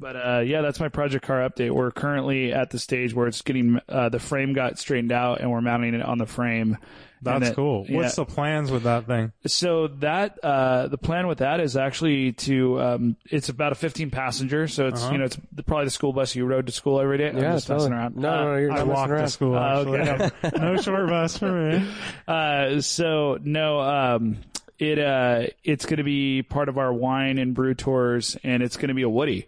But 0.00 0.16
uh, 0.16 0.42
yeah, 0.44 0.60
that's 0.62 0.80
my 0.80 0.88
project 0.88 1.24
car 1.26 1.48
update. 1.48 1.70
We're 1.72 1.90
currently 1.90 2.52
at 2.52 2.70
the 2.70 2.78
stage 2.78 3.14
where 3.14 3.26
it's 3.26 3.42
getting 3.42 3.80
uh, 3.88 4.08
the 4.10 4.18
frame 4.20 4.52
got 4.52 4.78
straightened 4.78 5.12
out 5.12 5.40
and 5.40 5.50
we're 5.50 5.60
mounting 5.60 5.94
it 5.94 6.02
on 6.02 6.18
the 6.18 6.26
frame. 6.26 6.78
That's 7.20 7.48
it- 7.48 7.56
cool. 7.56 7.84
yeah. 7.88 7.96
What's 7.96 8.14
the 8.14 8.24
plans 8.24 8.70
with 8.70 8.84
that 8.84 9.06
thing? 9.08 9.32
So 9.48 9.88
that 9.88 10.38
uh, 10.44 10.86
the 10.86 10.98
plan 10.98 11.26
with 11.26 11.38
that 11.38 11.58
is 11.58 11.76
actually 11.76 12.32
to 12.34 12.80
um, 12.80 13.16
it's 13.28 13.48
about 13.48 13.72
a 13.72 13.74
15 13.74 14.10
passenger, 14.10 14.68
so 14.68 14.86
it's 14.86 15.10
you 15.10 15.18
know 15.18 15.24
it's 15.24 15.36
the, 15.50 15.64
probably 15.64 15.86
the 15.86 15.90
school 15.90 16.12
bus 16.12 16.36
you 16.36 16.46
rode 16.46 16.66
to 16.66 16.72
school 16.72 17.00
every 17.00 17.18
day. 17.18 17.30
I'm 17.30 17.38
Yeah, 17.38 17.52
just 17.54 17.66
totally. 17.66 17.90
messing 17.90 17.98
around. 17.98 18.16
No, 18.16 18.28
Uh, 18.28 18.36
no, 18.36 18.44
no, 18.52 18.56
you're 18.58 18.70
I 18.70 18.76
not 18.76 18.86
walked 18.86 19.10
messing 19.10 19.48
to 19.48 19.54
around. 19.54 19.82
school. 19.82 19.94
Oh, 19.96 19.96
Actually, 19.96 20.60
no 20.60 20.76
short 20.80 21.08
bus 21.08 21.38
for 21.38 21.50
me. 21.52 21.88
Uh, 22.28 22.80
so 22.82 23.38
no, 23.42 23.80
um, 23.80 24.36
it 24.78 25.00
uh, 25.00 25.46
it's 25.64 25.86
going 25.86 25.96
to 25.98 26.04
be 26.04 26.42
part 26.44 26.68
of 26.68 26.78
our 26.78 26.92
wine 26.92 27.38
and 27.38 27.52
brew 27.52 27.74
tours, 27.74 28.36
and 28.44 28.62
it's 28.62 28.76
going 28.76 28.88
to 28.88 28.94
be 28.94 29.02
a 29.02 29.08
Woody. 29.08 29.46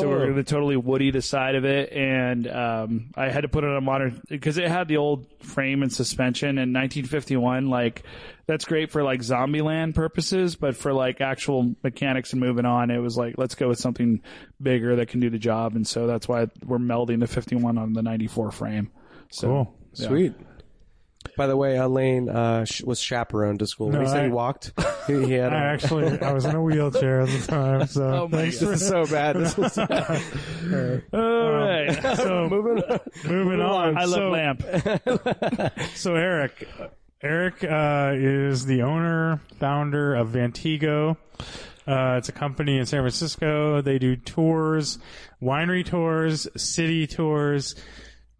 So 0.00 0.08
we're 0.08 0.18
going 0.24 0.34
to 0.36 0.44
totally 0.44 0.76
Woody 0.76 1.10
the 1.10 1.22
side 1.22 1.54
of 1.54 1.64
it, 1.64 1.92
and 1.92 2.46
um, 2.48 3.10
I 3.16 3.28
had 3.30 3.42
to 3.42 3.48
put 3.48 3.64
it 3.64 3.70
on 3.70 3.76
a 3.76 3.80
modern 3.80 4.20
because 4.28 4.58
it 4.58 4.68
had 4.68 4.88
the 4.88 4.96
old 4.96 5.26
frame 5.42 5.82
and 5.82 5.92
suspension 5.92 6.50
in 6.58 6.72
1951. 6.72 7.68
Like 7.68 8.02
that's 8.46 8.64
great 8.64 8.90
for 8.90 9.02
like 9.02 9.20
Zombieland 9.20 9.94
purposes, 9.94 10.56
but 10.56 10.76
for 10.76 10.92
like 10.92 11.20
actual 11.20 11.74
mechanics 11.82 12.32
and 12.32 12.40
moving 12.40 12.64
on, 12.64 12.90
it 12.90 12.98
was 12.98 13.16
like 13.16 13.34
let's 13.38 13.54
go 13.54 13.68
with 13.68 13.78
something 13.78 14.20
bigger 14.60 14.96
that 14.96 15.08
can 15.08 15.20
do 15.20 15.30
the 15.30 15.38
job, 15.38 15.74
and 15.76 15.86
so 15.86 16.06
that's 16.06 16.28
why 16.28 16.46
we're 16.64 16.78
melding 16.78 17.20
the 17.20 17.26
51 17.26 17.78
on 17.78 17.92
the 17.92 18.02
94 18.02 18.50
frame. 18.50 18.90
So, 19.30 19.46
Cool. 19.48 19.78
yeah. 19.94 20.08
Sweet. 20.08 20.34
By 21.36 21.46
the 21.46 21.56
way, 21.56 21.76
Elaine 21.76 22.28
uh, 22.28 22.64
sh- 22.64 22.82
was 22.82 23.00
chaperoned 23.00 23.58
to 23.60 23.66
school. 23.66 23.90
No, 23.90 24.00
he 24.00 24.06
said 24.06 24.20
I- 24.20 24.24
he 24.26 24.30
walked. 24.30 24.72
He, 25.06 25.22
he 25.26 25.32
had. 25.34 25.52
I 25.52 25.56
A, 25.56 25.74
actually 25.74 26.18
I 26.22 26.32
was 26.32 26.46
in 26.46 26.54
a 26.54 26.62
wheelchair 26.62 27.20
at 27.20 27.28
the 27.28 27.46
time, 27.46 27.86
so 27.86 28.04
Oh 28.22 28.28
my 28.28 28.38
thanks 28.38 28.58
God. 28.58 28.64
for 28.66 28.70
this 28.72 28.80
is 28.82 28.88
so 28.88 29.04
bad. 29.04 29.36
This 29.36 29.58
is, 29.58 29.78
All 31.12 31.52
right. 31.52 32.16
so 32.16 32.48
moving 32.48 32.82
moving 33.26 33.60
on. 33.60 33.98
I 33.98 34.04
love 34.06 34.14
so, 34.14 34.30
lamp. 34.30 34.62
So 35.94 36.14
Eric, 36.14 36.66
Eric 37.22 37.64
uh, 37.64 38.12
is 38.14 38.64
the 38.64 38.80
owner, 38.82 39.40
founder 39.60 40.14
of 40.14 40.28
Vantigo. 40.28 41.18
Uh, 41.86 42.14
it's 42.16 42.30
a 42.30 42.32
company 42.32 42.78
in 42.78 42.86
San 42.86 43.00
Francisco. 43.02 43.82
They 43.82 43.98
do 43.98 44.16
tours, 44.16 44.98
winery 45.42 45.84
tours, 45.84 46.48
city 46.56 47.06
tours, 47.06 47.74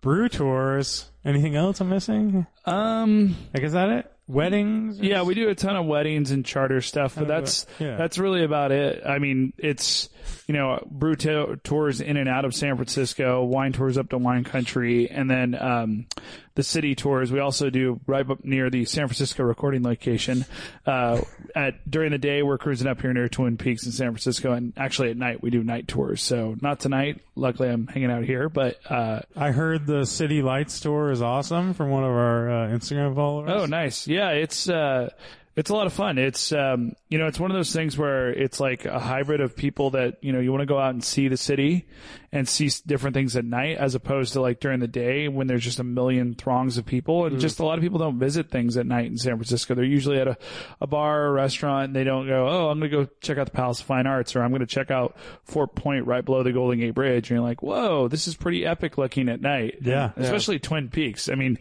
brew 0.00 0.30
tours. 0.30 1.10
Anything 1.24 1.56
else 1.56 1.80
I'm 1.80 1.88
missing? 1.88 2.46
Um, 2.66 3.36
Like, 3.54 3.62
is 3.62 3.72
that 3.72 3.88
it? 3.88 4.10
Weddings? 4.26 4.98
yeah, 5.00 5.22
we 5.22 5.34
do 5.34 5.50
a 5.50 5.54
ton 5.54 5.76
of 5.76 5.84
weddings 5.84 6.30
and 6.30 6.46
charter 6.46 6.80
stuff, 6.80 7.14
but 7.14 7.28
that's 7.28 7.66
yeah. 7.78 7.96
that's 7.96 8.16
really 8.16 8.42
about 8.42 8.72
it. 8.72 9.02
I 9.06 9.18
mean, 9.18 9.52
it's 9.58 10.08
you 10.46 10.54
know, 10.54 10.82
brew 10.90 11.14
to- 11.16 11.60
tours 11.62 12.00
in 12.00 12.16
and 12.16 12.26
out 12.26 12.46
of 12.46 12.54
San 12.54 12.76
Francisco, 12.76 13.44
wine 13.44 13.72
tours 13.74 13.98
up 13.98 14.08
to 14.10 14.18
wine 14.18 14.44
country, 14.44 15.10
and 15.10 15.30
then 15.30 15.54
um, 15.60 16.06
the 16.54 16.62
city 16.62 16.94
tours. 16.94 17.32
We 17.32 17.40
also 17.40 17.68
do 17.68 18.00
right 18.06 18.28
up 18.28 18.44
near 18.44 18.70
the 18.70 18.84
San 18.84 19.08
Francisco 19.08 19.42
recording 19.42 19.82
location. 19.82 20.44
Uh, 20.86 21.20
at 21.54 21.88
during 21.90 22.12
the 22.12 22.18
day, 22.18 22.42
we're 22.42 22.58
cruising 22.58 22.86
up 22.86 23.00
here 23.00 23.12
near 23.12 23.28
Twin 23.28 23.56
Peaks 23.56 23.86
in 23.86 23.92
San 23.92 24.08
Francisco, 24.08 24.52
and 24.52 24.72
actually 24.76 25.10
at 25.10 25.16
night 25.16 25.42
we 25.42 25.50
do 25.50 25.64
night 25.64 25.88
tours. 25.88 26.22
So 26.22 26.56
not 26.60 26.80
tonight. 26.80 27.20
Luckily, 27.34 27.68
I'm 27.68 27.86
hanging 27.88 28.10
out 28.10 28.24
here, 28.24 28.48
but 28.48 28.78
uh, 28.88 29.20
I 29.34 29.50
heard 29.50 29.86
the 29.86 30.04
City 30.04 30.42
Lights 30.42 30.78
tour 30.78 31.10
is 31.10 31.22
awesome 31.22 31.74
from 31.74 31.90
one 31.90 32.04
of 32.04 32.10
our 32.10 32.50
uh, 32.50 32.68
Instagram 32.68 33.14
followers. 33.14 33.50
Oh, 33.52 33.66
nice. 33.66 34.06
Yeah, 34.06 34.30
it's 34.30 34.68
uh, 34.68 35.10
it's 35.56 35.70
a 35.70 35.74
lot 35.74 35.86
of 35.86 35.92
fun. 35.92 36.18
It's 36.18 36.52
um, 36.52 36.94
you 37.08 37.18
know, 37.18 37.26
it's 37.26 37.38
one 37.38 37.50
of 37.50 37.56
those 37.56 37.72
things 37.72 37.96
where 37.96 38.30
it's 38.30 38.58
like 38.58 38.84
a 38.86 38.98
hybrid 38.98 39.40
of 39.40 39.56
people 39.56 39.90
that 39.90 40.18
you 40.20 40.32
know 40.32 40.40
you 40.40 40.50
want 40.50 40.62
to 40.62 40.66
go 40.66 40.78
out 40.78 40.90
and 40.90 41.02
see 41.02 41.28
the 41.28 41.36
city 41.36 41.86
and 42.32 42.48
see 42.48 42.68
different 42.84 43.14
things 43.14 43.36
at 43.36 43.44
night, 43.44 43.76
as 43.78 43.94
opposed 43.94 44.32
to 44.32 44.40
like 44.40 44.58
during 44.58 44.80
the 44.80 44.88
day 44.88 45.28
when 45.28 45.46
there's 45.46 45.62
just 45.62 45.78
a 45.78 45.84
million 45.84 46.34
throngs 46.34 46.76
of 46.76 46.84
people, 46.84 47.26
and 47.26 47.38
just 47.38 47.60
a 47.60 47.64
lot 47.64 47.78
of 47.78 47.82
people 47.82 48.00
don't 48.00 48.18
visit 48.18 48.50
things 48.50 48.76
at 48.76 48.84
night 48.86 49.06
in 49.06 49.16
San 49.16 49.36
Francisco. 49.36 49.74
They're 49.76 49.84
usually 49.84 50.18
at 50.18 50.26
a, 50.26 50.36
a 50.80 50.88
bar 50.88 51.22
or 51.22 51.26
a 51.28 51.32
restaurant, 51.32 51.86
and 51.86 51.96
they 51.96 52.02
don't 52.02 52.26
go, 52.26 52.48
oh, 52.48 52.70
I'm 52.70 52.80
going 52.80 52.90
to 52.90 52.96
go 53.04 53.08
check 53.20 53.38
out 53.38 53.46
the 53.46 53.52
Palace 53.52 53.80
of 53.80 53.86
Fine 53.86 54.08
Arts, 54.08 54.34
or 54.34 54.42
I'm 54.42 54.50
going 54.50 54.60
to 54.60 54.66
check 54.66 54.90
out 54.90 55.16
Fort 55.44 55.76
Point 55.76 56.06
right 56.06 56.24
below 56.24 56.42
the 56.42 56.52
Golden 56.52 56.80
Gate 56.80 56.94
Bridge, 56.94 57.30
and 57.30 57.38
you're 57.38 57.46
like, 57.46 57.62
whoa, 57.62 58.08
this 58.08 58.26
is 58.26 58.34
pretty 58.34 58.66
epic 58.66 58.98
looking 58.98 59.28
at 59.28 59.40
night. 59.40 59.78
Yeah. 59.82 60.10
especially 60.16 60.58
Twin 60.58 60.88
Peaks. 60.88 61.28
I 61.28 61.36
mean, 61.36 61.58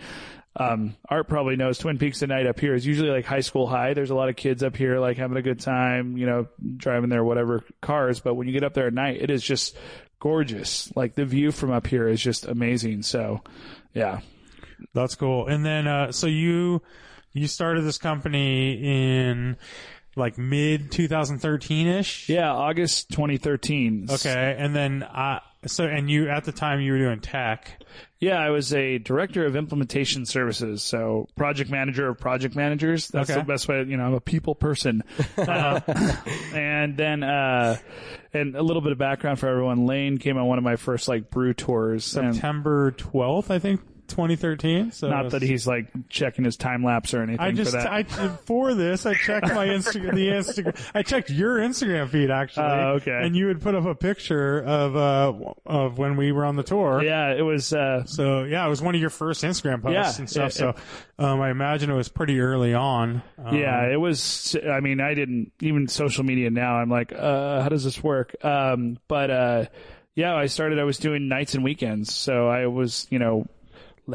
um, 0.55 0.95
Art 1.09 1.27
probably 1.27 1.55
knows 1.55 1.79
Twin 1.79 1.97
Peaks 1.97 2.21
at 2.21 2.29
night 2.29 2.45
up 2.45 2.59
here 2.59 2.75
is 2.75 2.85
usually 2.85 3.09
like 3.09 3.25
high 3.25 3.39
school 3.39 3.67
high. 3.67 3.93
There's 3.93 4.11
a 4.11 4.15
lot 4.15 4.29
of 4.29 4.35
kids 4.35 4.61
up 4.61 4.75
here 4.75 4.99
like 4.99 5.17
having 5.17 5.37
a 5.37 5.41
good 5.41 5.59
time, 5.59 6.15
you 6.15 6.27
know, 6.27 6.47
driving 6.77 7.09
their 7.09 7.23
whatever 7.23 7.63
cars. 7.81 8.19
But 8.19 8.35
when 8.35 8.47
you 8.47 8.53
get 8.53 8.63
up 8.63 8.75
there 8.75 8.87
at 8.87 8.93
night, 8.93 9.19
it 9.19 9.31
is 9.31 9.41
just 9.41 9.75
gorgeous. 10.19 10.95
Like 10.95 11.15
the 11.15 11.25
view 11.25 11.51
from 11.51 11.71
up 11.71 11.87
here 11.87 12.07
is 12.07 12.21
just 12.21 12.45
amazing. 12.45 13.01
So, 13.01 13.41
yeah. 13.93 14.19
That's 14.93 15.15
cool. 15.15 15.47
And 15.47 15.65
then, 15.65 15.87
uh, 15.87 16.11
so 16.11 16.27
you, 16.27 16.83
you 17.31 17.47
started 17.47 17.83
this 17.83 17.97
company 17.97 18.73
in 18.73 19.57
like 20.15 20.37
mid 20.37 20.91
2013 20.91 21.87
ish. 21.87 22.29
Yeah, 22.29 22.51
August 22.53 23.09
2013. 23.09 24.07
Okay. 24.11 24.55
And 24.57 24.75
then, 24.75 25.01
uh, 25.01 25.39
so, 25.67 25.85
and 25.85 26.09
you, 26.09 26.29
at 26.29 26.43
the 26.43 26.51
time 26.51 26.79
you 26.81 26.91
were 26.93 26.97
doing 26.97 27.19
tech. 27.19 27.81
Yeah, 28.19 28.39
I 28.39 28.51
was 28.51 28.73
a 28.73 28.97
director 28.99 29.45
of 29.45 29.55
implementation 29.55 30.25
services, 30.25 30.81
so 30.81 31.27
project 31.35 31.69
manager 31.69 32.07
of 32.07 32.17
project 32.17 32.55
managers. 32.55 33.09
That's 33.09 33.29
Okay. 33.29 33.39
the 33.39 33.45
best 33.45 33.67
way. 33.67 33.83
You 33.83 33.97
know, 33.97 34.05
I'm 34.05 34.13
a 34.13 34.21
people 34.21 34.55
person. 34.55 35.03
Uh, 35.37 35.79
and 36.53 36.95
then, 36.95 37.21
uh, 37.23 37.77
and 38.33 38.55
a 38.55 38.61
little 38.63 38.81
bit 38.81 38.91
of 38.93 38.97
background 38.97 39.39
for 39.39 39.47
everyone. 39.47 39.85
Lane 39.85 40.17
came 40.19 40.37
on 40.37 40.45
one 40.45 40.57
of 40.57 40.63
my 40.63 40.75
first 40.77 41.07
like 41.07 41.29
brew 41.29 41.53
tours. 41.53 42.05
September 42.05 42.91
12th, 42.91 43.49
I 43.51 43.59
think, 43.59 43.81
2013. 44.13 44.91
So 44.91 45.09
not 45.09 45.31
that 45.31 45.41
he's 45.41 45.67
like 45.67 45.87
checking 46.09 46.45
his 46.45 46.55
time 46.57 46.83
lapse 46.83 47.13
or 47.13 47.21
anything 47.21 47.39
I 47.39 47.51
just, 47.51 47.71
for 47.71 47.77
that. 47.77 47.91
I, 47.91 48.03
for 48.03 48.73
this, 48.73 49.05
I 49.05 49.13
checked 49.15 49.47
my 49.47 49.67
Instagram, 49.67 50.15
the 50.15 50.27
Instagram, 50.29 50.91
I 50.95 51.01
checked 51.03 51.29
your 51.29 51.57
Instagram 51.57 52.09
feed 52.09 52.31
actually. 52.31 52.65
Oh, 52.65 52.93
okay. 53.01 53.19
And 53.23 53.35
you 53.35 53.47
had 53.47 53.61
put 53.61 53.75
up 53.75 53.85
a 53.85 53.95
picture 53.95 54.59
of, 54.63 54.95
uh, 54.95 55.33
of 55.65 55.97
when 55.97 56.15
we 56.15 56.31
were 56.31 56.45
on 56.45 56.55
the 56.55 56.63
tour. 56.63 57.03
yeah, 57.03 57.33
it 57.33 57.41
was. 57.41 57.73
Uh, 57.73 58.03
So 58.05 58.43
yeah, 58.43 58.65
it 58.65 58.69
was 58.69 58.81
one 58.81 58.95
of 58.95 59.01
your 59.01 59.09
first 59.09 59.43
Instagram 59.43 59.81
posts 59.81 59.93
Yeah, 59.95 60.19
and 60.19 60.29
stuff. 60.29 60.43
yeah, 60.55 60.73
so 60.73 60.75
um, 61.19 61.41
I 61.41 61.49
imagine 61.51 61.89
it 61.89 61.95
was 61.95 62.09
pretty 62.09 62.39
early 62.39 62.73
on. 62.73 63.21
Um, 63.43 63.55
Yeah, 63.57 63.87
it 63.91 63.97
was. 63.99 64.55
I 64.69 64.79
mean, 64.79 65.01
I 65.01 65.13
didn't 65.13 65.51
even 65.61 65.87
social 65.87 66.23
media 66.23 66.49
now. 66.49 66.75
I'm 66.75 66.89
like, 66.89 67.11
uh, 67.13 67.61
how 67.61 67.69
does 67.69 67.83
this 67.83 68.03
work? 68.03 68.35
Um, 68.43 68.97
but 69.07 69.29
uh, 69.31 69.65
yeah, 70.15 70.35
I 70.35 70.45
started. 70.45 70.79
I 70.79 70.83
was 70.83 70.97
doing 70.97 71.27
nights 71.27 71.55
and 71.55 71.63
weekends, 71.63 72.13
so 72.13 72.47
I 72.47 72.67
was, 72.67 73.07
you 73.09 73.19
know, 73.19 73.47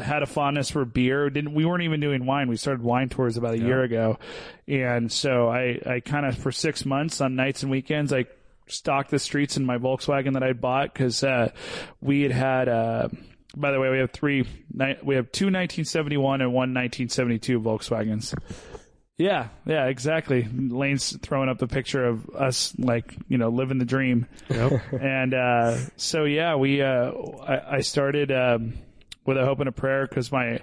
had 0.01 0.23
a 0.23 0.25
fondness 0.25 0.69
for 0.69 0.85
beer. 0.85 1.29
Didn't 1.29 1.53
we 1.53 1.65
weren't 1.65 1.83
even 1.83 1.99
doing 1.99 2.25
wine. 2.25 2.49
We 2.49 2.57
started 2.57 2.83
wine 2.83 3.09
tours 3.09 3.37
about 3.37 3.55
a 3.55 3.59
year 3.59 3.83
ago, 3.83 4.19
and 4.67 5.11
so 5.11 5.49
I, 5.49 5.79
I 5.85 5.99
kind 5.99 6.25
of 6.25 6.37
for 6.37 6.51
six 6.51 6.85
months 6.85 7.21
on 7.21 7.35
nights 7.35 7.63
and 7.63 7.71
weekends, 7.71 8.13
I 8.13 8.25
stalked 8.67 9.09
the 9.09 9.19
streets 9.19 9.57
in 9.57 9.65
my 9.65 9.77
Volkswagen 9.77 10.33
that 10.33 10.43
I 10.43 10.53
bought 10.53 10.93
because 10.93 11.23
uh, 11.23 11.51
we 12.01 12.21
had 12.21 12.31
had. 12.31 12.69
Uh, 12.69 13.09
by 13.55 13.71
the 13.71 13.79
way, 13.79 13.89
we 13.89 13.97
have 13.97 14.11
three. 14.11 14.45
We 15.03 15.15
have 15.15 15.31
two 15.31 15.45
1971 15.45 16.41
and 16.41 16.53
one 16.53 16.73
1972 16.73 17.59
Volkswagens. 17.59 18.35
Yeah, 19.17 19.49
yeah, 19.65 19.87
exactly. 19.87 20.47
Lane's 20.49 21.17
throwing 21.17 21.49
up 21.49 21.57
the 21.57 21.67
picture 21.67 22.05
of 22.05 22.29
us, 22.29 22.73
like 22.77 23.13
you 23.27 23.37
know, 23.37 23.49
living 23.49 23.77
the 23.77 23.85
dream. 23.85 24.27
Yep. 24.49 24.93
And 25.01 25.33
uh, 25.33 25.77
so, 25.97 26.23
yeah, 26.23 26.55
we. 26.55 26.81
Uh, 26.81 27.11
I, 27.45 27.75
I 27.77 27.79
started 27.81 28.31
um, 28.31 28.75
with 29.29 29.37
a 29.37 29.45
hope 29.45 29.59
and 29.59 29.69
a 29.69 29.71
prayer 29.71 30.05
because 30.05 30.31
my 30.31 30.59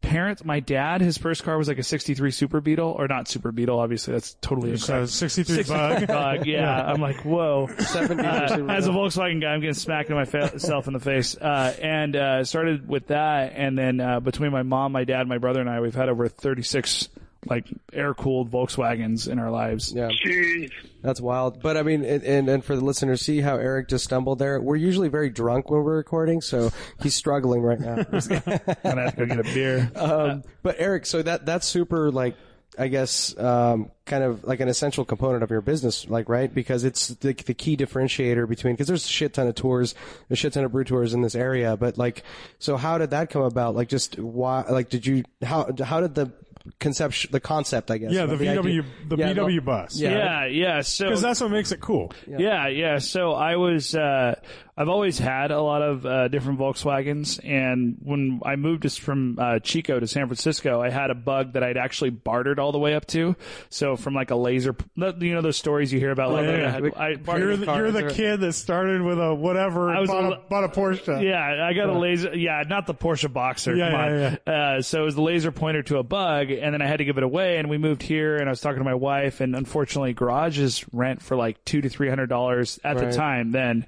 parents, 0.00 0.44
my 0.44 0.60
dad, 0.60 1.00
his 1.00 1.18
first 1.18 1.42
car 1.42 1.58
was 1.58 1.66
like 1.66 1.78
a 1.78 1.82
'63 1.82 2.30
Super 2.30 2.60
Beetle, 2.60 2.94
or 2.96 3.08
not 3.08 3.26
Super 3.26 3.52
Beetle. 3.52 3.78
Obviously, 3.78 4.12
that's 4.12 4.34
totally 4.40 4.76
so 4.76 4.94
incorrect. 4.94 5.12
63 5.12 5.62
bug. 5.64 6.06
Bug, 6.06 6.46
yeah. 6.46 6.82
I'm 6.86 7.00
like, 7.00 7.24
whoa. 7.24 7.68
Uh, 7.68 7.74
as 7.74 8.86
a 8.86 8.90
Volkswagen 8.90 9.40
guy, 9.40 9.48
I'm 9.48 9.60
getting 9.60 9.74
smacked 9.74 10.10
in 10.10 10.16
my 10.16 10.24
fa- 10.24 10.58
self 10.58 10.86
in 10.86 10.92
the 10.92 11.00
face. 11.00 11.36
Uh, 11.36 11.74
and 11.82 12.14
uh, 12.14 12.44
started 12.44 12.88
with 12.88 13.08
that, 13.08 13.52
and 13.56 13.76
then 13.76 14.00
uh, 14.00 14.20
between 14.20 14.52
my 14.52 14.62
mom, 14.62 14.92
my 14.92 15.04
dad, 15.04 15.26
my 15.26 15.38
brother, 15.38 15.60
and 15.60 15.68
I, 15.68 15.80
we've 15.80 15.94
had 15.94 16.08
over 16.08 16.28
36 16.28 17.08
like 17.46 17.66
air 17.92 18.14
cooled 18.14 18.50
Volkswagens 18.50 19.28
in 19.28 19.38
our 19.38 19.50
lives. 19.50 19.92
Yeah, 19.92 20.10
Jeez. 20.24 20.70
that's 21.02 21.20
wild. 21.20 21.62
But 21.62 21.76
I 21.76 21.82
mean, 21.82 22.04
and, 22.04 22.22
and 22.22 22.48
and 22.48 22.64
for 22.64 22.76
the 22.76 22.84
listeners, 22.84 23.22
see 23.22 23.40
how 23.40 23.56
Eric 23.56 23.88
just 23.88 24.04
stumbled 24.04 24.38
there. 24.38 24.60
We're 24.60 24.76
usually 24.76 25.08
very 25.08 25.30
drunk 25.30 25.70
when 25.70 25.82
we're 25.82 25.96
recording, 25.96 26.40
so 26.40 26.70
he's 27.02 27.14
struggling 27.14 27.62
right 27.62 27.80
now. 27.80 27.96
I'm 27.98 28.04
gonna 28.84 29.02
have 29.02 29.16
to 29.16 29.26
go 29.26 29.26
get 29.26 29.40
a 29.40 29.42
beer. 29.44 29.90
um, 29.96 30.42
but 30.62 30.76
Eric, 30.78 31.06
so 31.06 31.22
that 31.22 31.46
that's 31.46 31.66
super 31.66 32.10
like 32.10 32.36
I 32.78 32.88
guess, 32.88 33.36
um, 33.38 33.90
kind 34.04 34.24
of 34.24 34.44
like 34.44 34.60
an 34.60 34.68
essential 34.68 35.04
component 35.04 35.42
of 35.42 35.50
your 35.50 35.60
business, 35.60 36.08
like, 36.08 36.28
right? 36.28 36.52
Because 36.52 36.84
it's 36.84 37.08
the, 37.08 37.32
the 37.32 37.54
key 37.54 37.76
differentiator 37.76 38.48
between, 38.48 38.74
because 38.74 38.88
there's 38.88 39.04
a 39.04 39.08
shit 39.08 39.34
ton 39.34 39.46
of 39.46 39.54
tours, 39.54 39.94
a 40.30 40.36
shit 40.36 40.52
ton 40.54 40.64
of 40.64 40.72
brew 40.72 40.84
tours 40.84 41.14
in 41.14 41.22
this 41.22 41.34
area, 41.34 41.76
but 41.76 41.98
like, 41.98 42.24
so 42.58 42.76
how 42.76 42.98
did 42.98 43.10
that 43.10 43.30
come 43.30 43.42
about? 43.42 43.74
Like, 43.74 43.88
just 43.88 44.18
why, 44.18 44.62
like, 44.68 44.88
did 44.88 45.06
you, 45.06 45.24
how, 45.42 45.70
how 45.84 46.00
did 46.00 46.14
the 46.14 46.32
concept, 46.80 47.30
the 47.30 47.40
concept, 47.40 47.90
I 47.90 47.98
guess. 47.98 48.12
Yeah, 48.12 48.26
the 48.26 48.34
idea- 48.34 48.62
VW, 48.62 48.84
the 49.08 49.16
Yeah, 49.16 49.32
VW 49.34 49.64
bus. 49.64 49.96
Yeah. 50.00 50.10
Yeah, 50.10 50.46
yeah. 50.46 50.80
So 50.80 51.06
Because 51.06 51.22
that's 51.22 51.40
what 51.40 51.50
makes 51.50 51.72
it 51.72 51.80
cool. 51.80 52.12
Yeah, 52.26 52.68
yeah. 52.68 52.98
So 52.98 53.32
I 53.32 53.56
was, 53.56 53.94
uh, 53.94 54.36
I've 54.76 54.88
always 54.88 55.18
had 55.18 55.50
a 55.52 55.60
lot 55.60 55.82
of 55.82 56.04
uh, 56.04 56.28
different 56.28 56.58
Volkswagens, 56.58 57.38
and 57.44 57.96
when 58.02 58.40
I 58.44 58.56
moved 58.56 58.84
from 58.98 59.38
uh, 59.38 59.58
Chico 59.60 60.00
to 60.00 60.06
San 60.08 60.26
Francisco, 60.26 60.82
I 60.82 60.90
had 60.90 61.10
a 61.10 61.14
bug 61.14 61.52
that 61.52 61.62
I'd 61.62 61.76
actually 61.76 62.10
bartered 62.10 62.58
all 62.58 62.72
the 62.72 62.78
way 62.78 62.94
up 62.94 63.06
to. 63.08 63.36
So 63.70 63.94
from 63.96 64.14
like 64.14 64.30
a 64.32 64.36
laser, 64.36 64.74
you 64.96 65.34
know, 65.34 65.42
those 65.42 65.56
stories 65.56 65.92
you 65.92 66.00
hear 66.00 66.10
about. 66.10 66.32
like, 66.32 66.46
yeah. 66.46 66.66
I, 66.96 67.08
had, 67.10 67.28
I 67.28 67.36
You're 67.38 67.56
the, 67.56 67.66
you're 67.66 67.90
the 67.92 68.10
kid 68.12 68.40
that 68.40 68.52
started 68.54 69.00
with 69.02 69.20
a 69.20 69.32
whatever, 69.34 69.90
I 69.90 70.00
was 70.00 70.10
bought, 70.10 70.32
a- 70.32 70.40
bought 70.48 70.64
a 70.64 70.68
Porsche. 70.68 71.22
Yeah, 71.22 71.64
I 71.66 71.72
got 71.72 71.88
a 71.88 71.96
laser. 71.98 72.34
Yeah, 72.36 72.64
not 72.68 72.86
the 72.86 72.94
Porsche 72.94 73.32
Boxster. 73.32 73.76
Yeah, 73.78 73.90
come 73.90 74.00
on. 74.00 74.18
yeah, 74.18 74.52
Uh, 74.78 74.82
so 74.82 75.02
it 75.02 75.04
was 75.04 75.14
the 75.14 75.22
laser 75.22 75.52
pointer 75.52 75.82
to 75.84 75.98
a 75.98 76.02
bug, 76.02 76.50
and 76.50 76.74
then 76.74 76.82
I 76.82 76.86
had 76.86 76.96
to 76.98 77.04
give 77.04 77.16
it 77.16 77.22
away. 77.22 77.58
And 77.58 77.70
we 77.70 77.78
moved 77.78 78.02
here, 78.02 78.36
and 78.38 78.48
I 78.48 78.50
was 78.50 78.60
talking 78.60 78.78
to 78.78 78.84
my 78.84 78.94
wife, 78.94 79.40
and 79.40 79.54
unfortunately, 79.54 80.14
garages 80.14 80.84
rent 80.92 81.22
for 81.22 81.36
like 81.36 81.64
two 81.64 81.80
to 81.80 81.88
three 81.88 82.08
hundred 82.08 82.26
dollars 82.26 82.80
at 82.82 82.96
Right. 82.96 83.10
the 83.10 83.16
time 83.16 83.52
then. 83.52 83.86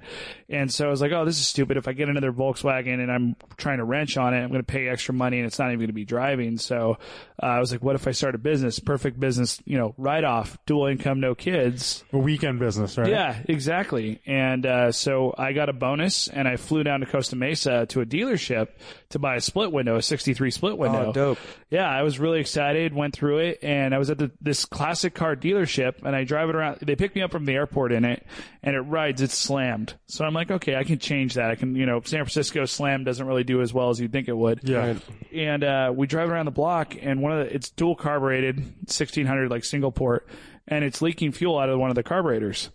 And 0.49 0.71
so 0.71 0.76
I 0.85 0.89
was 0.89 1.01
like, 1.01 1.11
oh, 1.11 1.25
this 1.25 1.39
is 1.39 1.47
stupid. 1.47 1.77
If 1.77 1.87
I 1.87 1.93
get 1.93 2.09
another 2.09 2.31
Volkswagen 2.31 3.01
and 3.01 3.11
I'm 3.11 3.35
trying 3.57 3.77
to 3.77 3.83
wrench 3.83 4.17
on 4.17 4.33
it, 4.33 4.41
I'm 4.43 4.49
going 4.49 4.61
to 4.61 4.71
pay 4.71 4.87
extra 4.87 5.13
money, 5.13 5.37
and 5.37 5.47
it's 5.47 5.57
not 5.57 5.69
even 5.69 5.79
going 5.79 5.87
to 5.87 5.93
be 5.93 6.05
driving. 6.05 6.57
So 6.57 6.97
uh, 7.41 7.45
I 7.45 7.59
was 7.59 7.71
like, 7.71 7.81
what 7.81 7.95
if 7.95 8.07
I 8.07 8.11
start 8.11 8.35
a 8.35 8.37
business? 8.37 8.79
Perfect 8.79 9.19
business, 9.19 9.59
you 9.65 9.77
know, 9.77 9.95
write 9.97 10.23
off, 10.23 10.57
dual 10.65 10.87
income, 10.87 11.19
no 11.19 11.35
kids. 11.35 12.03
A 12.13 12.17
weekend 12.17 12.59
business, 12.59 12.97
right? 12.97 13.09
Yeah, 13.09 13.41
exactly. 13.47 14.21
And 14.25 14.65
uh, 14.65 14.91
so 14.91 15.33
I 15.37 15.53
got 15.53 15.69
a 15.69 15.73
bonus, 15.73 16.27
and 16.27 16.47
I 16.47 16.57
flew 16.57 16.83
down 16.83 16.99
to 16.99 17.05
Costa 17.05 17.35
Mesa 17.35 17.85
to 17.87 18.01
a 18.01 18.05
dealership 18.05 18.67
to 19.09 19.19
buy 19.19 19.35
a 19.35 19.41
split 19.41 19.71
window, 19.71 19.95
a 19.95 20.01
'63 20.01 20.51
split 20.51 20.77
window. 20.77 21.07
Oh, 21.09 21.13
dope. 21.13 21.37
Yeah, 21.69 21.89
I 21.89 22.03
was 22.03 22.19
really 22.19 22.39
excited. 22.39 22.93
Went 22.93 23.13
through 23.15 23.39
it, 23.39 23.59
and 23.63 23.93
I 23.93 23.97
was 23.97 24.09
at 24.09 24.17
the, 24.17 24.31
this 24.41 24.65
classic 24.65 25.13
car 25.13 25.35
dealership, 25.35 26.03
and 26.03 26.15
I 26.15 26.23
drive 26.23 26.49
it 26.49 26.55
around. 26.55 26.79
They 26.81 26.95
pick 26.95 27.15
me 27.15 27.21
up 27.21 27.31
from 27.31 27.45
the 27.45 27.53
airport 27.53 27.91
in 27.91 28.05
it, 28.05 28.25
and 28.63 28.75
it 28.75 28.81
rides. 28.81 29.21
It's 29.21 29.37
slammed. 29.37 29.93
So 30.07 30.25
I'm 30.25 30.33
like, 30.33 30.51
okay, 30.51 30.75
I 30.75 30.83
can 30.83 30.99
change 30.99 31.35
that. 31.35 31.49
I 31.51 31.55
can, 31.55 31.75
you 31.75 31.85
know, 31.85 32.01
San 32.03 32.19
Francisco 32.19 32.65
slam 32.65 33.03
doesn't 33.03 33.25
really 33.25 33.43
do 33.43 33.61
as 33.61 33.73
well 33.73 33.89
as 33.89 33.99
you'd 33.99 34.11
think 34.11 34.27
it 34.27 34.37
would 34.37 34.61
Yeah. 34.63 34.87
Right. 34.87 35.01
and 35.33 35.63
uh, 35.63 35.93
we 35.95 36.07
drive 36.07 36.29
around 36.29 36.45
the 36.45 36.51
block, 36.51 36.95
and 37.01 37.21
one 37.21 37.31
of 37.31 37.45
the 37.47 37.53
it's 37.55 37.69
dual 37.69 37.95
carbureted, 37.95 38.61
sixteen 38.87 39.25
hundred 39.25 39.49
like 39.51 39.63
single 39.63 39.91
port, 39.91 40.27
and 40.67 40.83
it's 40.83 41.01
leaking 41.01 41.31
fuel 41.31 41.57
out 41.57 41.69
of 41.69 41.79
one 41.79 41.89
of 41.89 41.95
the 41.95 42.03
carburetors. 42.03 42.69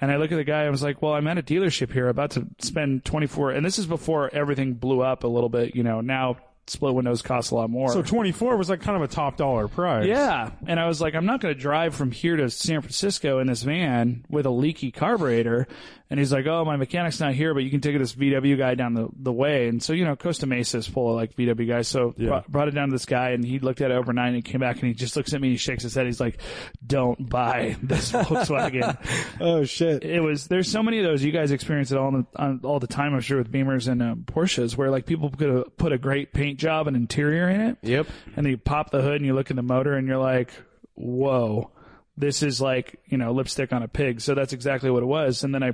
And 0.00 0.12
I 0.12 0.16
look 0.16 0.30
at 0.30 0.36
the 0.36 0.44
guy, 0.44 0.62
I 0.64 0.70
was 0.70 0.82
like, 0.82 1.02
"Well, 1.02 1.14
I'm 1.14 1.26
at 1.26 1.38
a 1.38 1.42
dealership 1.42 1.92
here, 1.92 2.08
about 2.08 2.32
to 2.32 2.46
spend 2.60 3.04
twenty 3.04 3.26
four, 3.26 3.50
and 3.50 3.64
this 3.64 3.78
is 3.78 3.86
before 3.86 4.32
everything 4.32 4.74
blew 4.74 5.00
up 5.00 5.24
a 5.24 5.28
little 5.28 5.48
bit. 5.48 5.74
You 5.74 5.82
know, 5.82 6.00
now 6.00 6.36
split 6.70 6.94
windows 6.94 7.22
cost 7.22 7.50
a 7.50 7.54
lot 7.54 7.70
more. 7.70 7.92
So 7.92 8.02
24 8.02 8.56
was 8.56 8.70
like 8.70 8.80
kind 8.80 8.96
of 8.96 9.02
a 9.02 9.12
top 9.12 9.36
dollar 9.36 9.68
price. 9.68 10.06
Yeah. 10.06 10.50
And 10.66 10.78
I 10.78 10.86
was 10.86 11.00
like, 11.00 11.14
I'm 11.14 11.26
not 11.26 11.40
going 11.40 11.54
to 11.54 11.60
drive 11.60 11.94
from 11.94 12.10
here 12.10 12.36
to 12.36 12.50
San 12.50 12.80
Francisco 12.80 13.38
in 13.38 13.46
this 13.46 13.62
van 13.62 14.24
with 14.28 14.46
a 14.46 14.50
leaky 14.50 14.90
carburetor. 14.90 15.66
And 16.10 16.18
he's 16.18 16.32
like, 16.32 16.46
Oh, 16.46 16.64
my 16.64 16.76
mechanic's 16.76 17.20
not 17.20 17.34
here, 17.34 17.52
but 17.52 17.64
you 17.64 17.70
can 17.70 17.80
take 17.82 17.98
this 17.98 18.14
VW 18.14 18.56
guy 18.56 18.74
down 18.74 18.94
the, 18.94 19.08
the 19.14 19.32
way. 19.32 19.68
And 19.68 19.82
so, 19.82 19.92
you 19.92 20.04
know, 20.06 20.16
Costa 20.16 20.46
Mesa 20.46 20.78
is 20.78 20.86
full 20.86 21.10
of 21.10 21.16
like 21.16 21.36
VW 21.36 21.68
guys. 21.68 21.86
So 21.88 22.14
brought, 22.16 22.50
brought 22.50 22.68
it 22.68 22.70
down 22.70 22.88
to 22.88 22.92
this 22.94 23.04
guy 23.04 23.30
and 23.30 23.44
he 23.44 23.58
looked 23.58 23.80
at 23.82 23.90
it 23.90 23.94
overnight 23.94 24.28
and 24.28 24.36
he 24.36 24.42
came 24.42 24.60
back 24.60 24.76
and 24.76 24.84
he 24.88 24.94
just 24.94 25.16
looks 25.16 25.34
at 25.34 25.40
me 25.40 25.48
and 25.48 25.52
he 25.54 25.58
shakes 25.58 25.82
his 25.82 25.94
head. 25.94 26.06
He's 26.06 26.18
like, 26.20 26.40
don't 26.86 27.28
buy 27.28 27.76
this 27.82 28.10
Volkswagen. 28.12 28.96
Oh 29.40 29.64
shit. 29.64 30.02
it 30.02 30.20
was, 30.20 30.46
there's 30.46 30.70
so 30.70 30.82
many 30.82 30.98
of 30.98 31.04
those. 31.04 31.22
You 31.22 31.30
guys 31.32 31.50
experience 31.52 31.92
it 31.92 31.98
all 31.98 32.10
the, 32.10 32.26
on, 32.36 32.60
all 32.64 32.80
the 32.80 32.86
time, 32.86 33.12
I'm 33.14 33.20
sure, 33.20 33.38
with 33.38 33.52
Beamers 33.52 33.86
and 33.86 34.02
um, 34.02 34.24
Porsches 34.26 34.76
where 34.76 34.90
like 34.90 35.04
people 35.04 35.30
could 35.30 35.76
put 35.76 35.92
a 35.92 35.98
great 35.98 36.32
paint 36.32 36.58
job 36.58 36.86
and 36.88 36.96
interior 36.96 37.50
in 37.50 37.60
it 37.60 37.78
Yep. 37.82 38.06
and 38.34 38.46
then 38.46 38.50
you 38.50 38.56
pop 38.58 38.90
the 38.90 39.02
hood 39.02 39.16
and 39.16 39.26
you 39.26 39.34
look 39.34 39.50
in 39.50 39.56
the 39.56 39.62
motor 39.62 39.92
and 39.94 40.08
you're 40.08 40.16
like, 40.16 40.52
whoa, 40.94 41.70
this 42.16 42.42
is 42.42 42.60
like, 42.60 42.98
you 43.06 43.16
know, 43.18 43.32
lipstick 43.32 43.72
on 43.72 43.82
a 43.82 43.88
pig. 43.88 44.20
So 44.20 44.34
that's 44.34 44.52
exactly 44.52 44.90
what 44.90 45.02
it 45.02 45.06
was. 45.06 45.44
And 45.44 45.54
then 45.54 45.62
I 45.62 45.72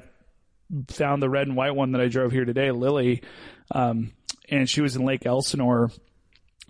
found 0.88 1.22
the 1.22 1.28
red 1.30 1.46
and 1.46 1.56
white 1.56 1.74
one 1.74 1.92
that 1.92 2.00
I 2.00 2.08
drove 2.08 2.32
here 2.32 2.44
today, 2.44 2.70
Lily, 2.70 3.22
um, 3.70 4.12
and 4.48 4.68
she 4.68 4.80
was 4.80 4.96
in 4.96 5.04
Lake 5.04 5.26
Elsinore. 5.26 5.90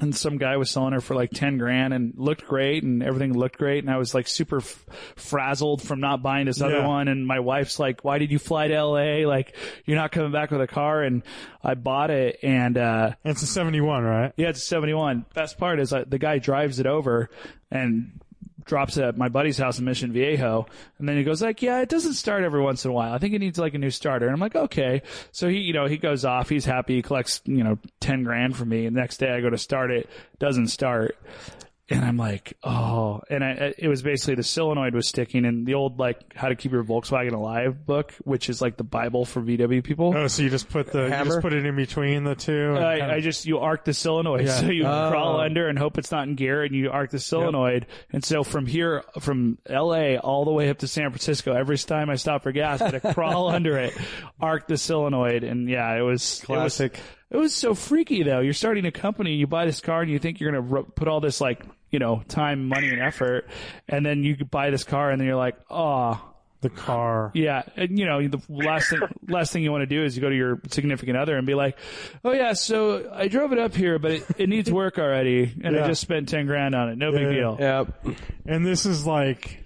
And 0.01 0.12
some 0.12 0.38
guy 0.38 0.57
was 0.57 0.72
selling 0.72 0.92
her 0.92 1.01
for 1.01 1.14
like 1.14 1.30
10 1.30 1.57
grand 1.57 1.95
and 1.95 2.14
looked 2.16 2.45
great 2.49 2.82
and 2.82 3.01
everything 3.01 3.32
looked 3.32 3.59
great. 3.59 3.84
And 3.84 3.92
I 3.92 3.97
was 3.97 4.12
like 4.12 4.26
super 4.26 4.57
f- 4.57 4.84
frazzled 5.14 5.82
from 5.82 6.01
not 6.01 6.20
buying 6.20 6.47
this 6.47 6.61
other 6.61 6.78
Yeah. 6.78 6.88
one. 6.88 7.07
And 7.07 7.24
my 7.24 7.38
wife's 7.38 7.78
like, 7.78 8.03
why 8.03 8.18
did 8.18 8.32
you 8.32 8.40
fly 8.40 8.66
to 8.66 8.74
LA? 8.74 9.24
Like, 9.24 9.55
you're 9.84 9.97
not 9.97 10.11
coming 10.11 10.32
back 10.32 10.51
with 10.51 10.61
a 10.61 10.66
car. 10.66 11.05
And 11.05 11.22
I 11.62 11.74
bought 11.74 12.11
it 12.11 12.40
and, 12.42 12.76
uh, 12.76 13.12
It's 13.24 13.42
a 13.42 13.47
71, 13.47 14.03
right? 14.03 14.32
yeah, 14.36 14.49
it's 14.49 14.64
a 14.64 14.66
71. 14.66 15.26
Best 15.32 15.59
part 15.59 15.78
is 15.78 15.92
uh, 15.92 16.03
the 16.09 16.18
guy 16.18 16.38
drives 16.38 16.80
it 16.80 16.86
over 16.86 17.30
and 17.70 18.20
drops 18.65 18.99
at 18.99 19.17
my 19.17 19.29
buddy's 19.29 19.59
house 19.59 19.79
in 19.79 19.85
Mission 19.85 20.12
Viejo. 20.12 20.67
And 20.99 21.09
then 21.09 21.17
he 21.17 21.25
goes 21.25 21.43
like, 21.43 21.62
yeah, 21.62 21.81
it 21.81 21.89
doesn't 21.89 22.15
start 22.15 22.45
every 22.45 22.62
once 22.62 22.85
in 22.85 22.91
a 22.91 22.95
while. 22.95 23.12
I 23.12 23.19
think 23.19 23.35
it 23.35 23.39
needs 23.39 23.59
like 23.59 23.75
a 23.75 23.79
new 23.79 23.91
starter. 23.91 24.27
And 24.27 24.35
I'm 24.35 24.41
like, 24.41 24.57
okay. 24.57 25.03
So 25.33 25.49
he, 25.49 25.59
you 25.59 25.73
know, 25.73 25.87
he 25.87 25.97
goes 25.97 26.25
off. 26.25 26.49
He's 26.49 26.65
happy. 26.65 26.97
He 26.97 27.03
collects, 27.03 27.41
you 27.45 27.65
know, 27.65 27.79
10 28.01 28.25
grand 28.25 28.57
from 28.57 28.69
me. 28.69 28.87
And 28.87 28.97
the 28.97 29.01
next 29.01 29.19
day 29.19 29.31
I 29.31 29.41
go 29.41 29.51
to 29.51 29.59
start 29.59 29.91
it. 29.91 30.09
Doesn't 30.39 30.69
start. 30.69 31.17
And 31.91 32.03
I'm 32.03 32.16
like, 32.16 32.57
oh, 32.64 33.20
and 33.28 33.45
I, 33.45 33.74
it 33.76 33.89
was 33.89 34.01
basically 34.01 34.37
the 34.37 34.43
solenoid 34.43 34.95
was 34.95 35.07
sticking 35.07 35.45
and 35.45 35.66
the 35.66 35.74
old, 35.74 35.99
like, 35.99 36.18
how 36.35 36.49
to 36.49 36.57
keep 36.57 36.72
your 36.72 36.82
Volkswagen 36.82 37.35
alive 37.35 37.85
book, 37.85 38.14
which 38.24 38.49
is 38.49 38.62
like 38.62 38.78
the 38.78 38.85
Bible 38.85 39.26
for 39.26 39.43
VW 39.43 39.85
people. 39.85 40.14
Oh, 40.16 40.26
so 40.26 40.43
you 40.43 40.49
just 40.49 40.70
put 40.70 40.91
the 40.93 41.03
you 41.05 41.24
just 41.26 41.43
put 41.43 41.53
it 41.53 41.66
in 41.66 41.76
between 41.76 42.24
the 42.24 42.35
two. 42.35 42.74
and 42.74 42.78
I, 42.82 42.99
kinda- 43.01 43.14
I 43.16 43.20
just 43.20 43.45
you 43.45 43.59
arc 43.59 43.85
the 43.85 43.93
solenoid, 43.93 44.47
Yeah. 44.47 44.53
so 44.61 44.66
you 44.70 44.87
Oh. 44.87 45.11
crawl 45.11 45.41
under 45.41 45.68
and 45.68 45.78
hope 45.78 45.99
it's 45.99 46.11
not 46.11 46.26
in 46.26 46.37
gear, 46.37 46.62
and 46.64 46.74
you 46.74 46.91
arc 46.91 47.11
the 47.11 47.18
solenoid. 47.18 47.85
And 48.11 48.24
so 48.24 48.45
from 48.45 48.64
here, 48.64 49.05
from 49.20 49.59
L.A. 49.68 50.16
all 50.16 50.47
the 50.47 50.53
way 50.53 50.70
up 50.70 50.78
to 50.78 50.89
San 50.89 51.11
Francisco, 51.11 51.53
every 51.53 51.76
time 51.76 52.09
I 52.09 52.14
stop 52.14 52.45
for 52.45 52.53
gas, 52.53 52.80
I 52.80 52.91
had 52.93 53.03
to 53.03 53.12
crawl 53.12 53.49
under 53.51 53.76
it, 53.76 53.95
arc 54.41 54.68
the 54.68 54.78
solenoid, 54.78 55.45
and 55.45 55.68
yeah, 55.68 55.95
it 55.99 56.03
was 56.03 56.41
Classic. 56.47 56.95
It 56.95 56.99
was, 56.99 57.03
it 57.35 57.39
was 57.39 57.53
so 57.53 57.74
freaky 57.74 58.22
though. 58.22 58.39
You're 58.41 58.53
starting 58.55 58.87
a 58.87 58.93
company, 58.93 59.35
you 59.35 59.47
buy 59.49 59.66
this 59.66 59.80
car, 59.80 60.03
and 60.03 60.11
you 60.11 60.18
think 60.20 60.39
you're 60.41 60.53
gonna 60.53 60.62
ro- 60.62 60.85
put 60.85 61.09
all 61.09 61.20
this 61.20 61.41
like 61.41 61.64
you 61.91 61.99
know 61.99 62.22
time, 62.28 62.68
money, 62.68 62.89
and 62.91 63.03
effort, 63.03 63.49
and 63.89 64.07
then 64.07 64.22
you 64.22 64.37
buy 64.37 64.70
this 64.70 64.85
car, 64.85 65.11
and 65.11 65.20
then 65.20 65.26
you're 65.26 65.37
like, 65.37 65.57
oh. 65.68 66.20
the 66.61 66.70
car. 66.70 67.30
Yeah, 67.35 67.62
and 67.76 67.99
you 67.99 68.07
know 68.07 68.26
the 68.26 68.41
last 68.49 68.89
thing 68.91 69.01
last 69.28 69.53
thing 69.53 69.62
you 69.64 69.72
want 69.72 69.82
to 69.82 69.87
do 69.87 70.05
is 70.05 70.16
you 70.16 70.22
go 70.22 70.30
to 70.30 70.37
your 70.37 70.61
significant 70.70 71.16
other 71.18 71.37
and 71.37 71.47
be 71.47 71.55
like, 71.55 71.76
"Oh 72.24 72.32
yeah, 72.32 72.53
so 72.55 73.11
I 73.12 73.28
drove 73.28 73.53
it 73.53 73.59
up 73.59 73.74
here, 73.74 73.99
but 73.99 74.12
it, 74.12 74.24
it 74.39 74.49
needs 74.49 74.70
work 74.70 74.99
already, 74.99 75.53
and 75.62 75.74
Yeah. 75.74 75.85
I 75.85 75.89
just 75.89 76.01
spent 76.01 76.28
ten 76.28 76.47
grand 76.47 76.74
on 76.74 76.89
it. 76.89 76.97
No 76.99 77.12
Yeah. 77.12 77.18
big 77.18 77.28
deal." 77.30 77.57
Yep. 77.59 78.16
And 78.47 78.64
this 78.64 78.87
is 78.87 79.05
like 79.07 79.61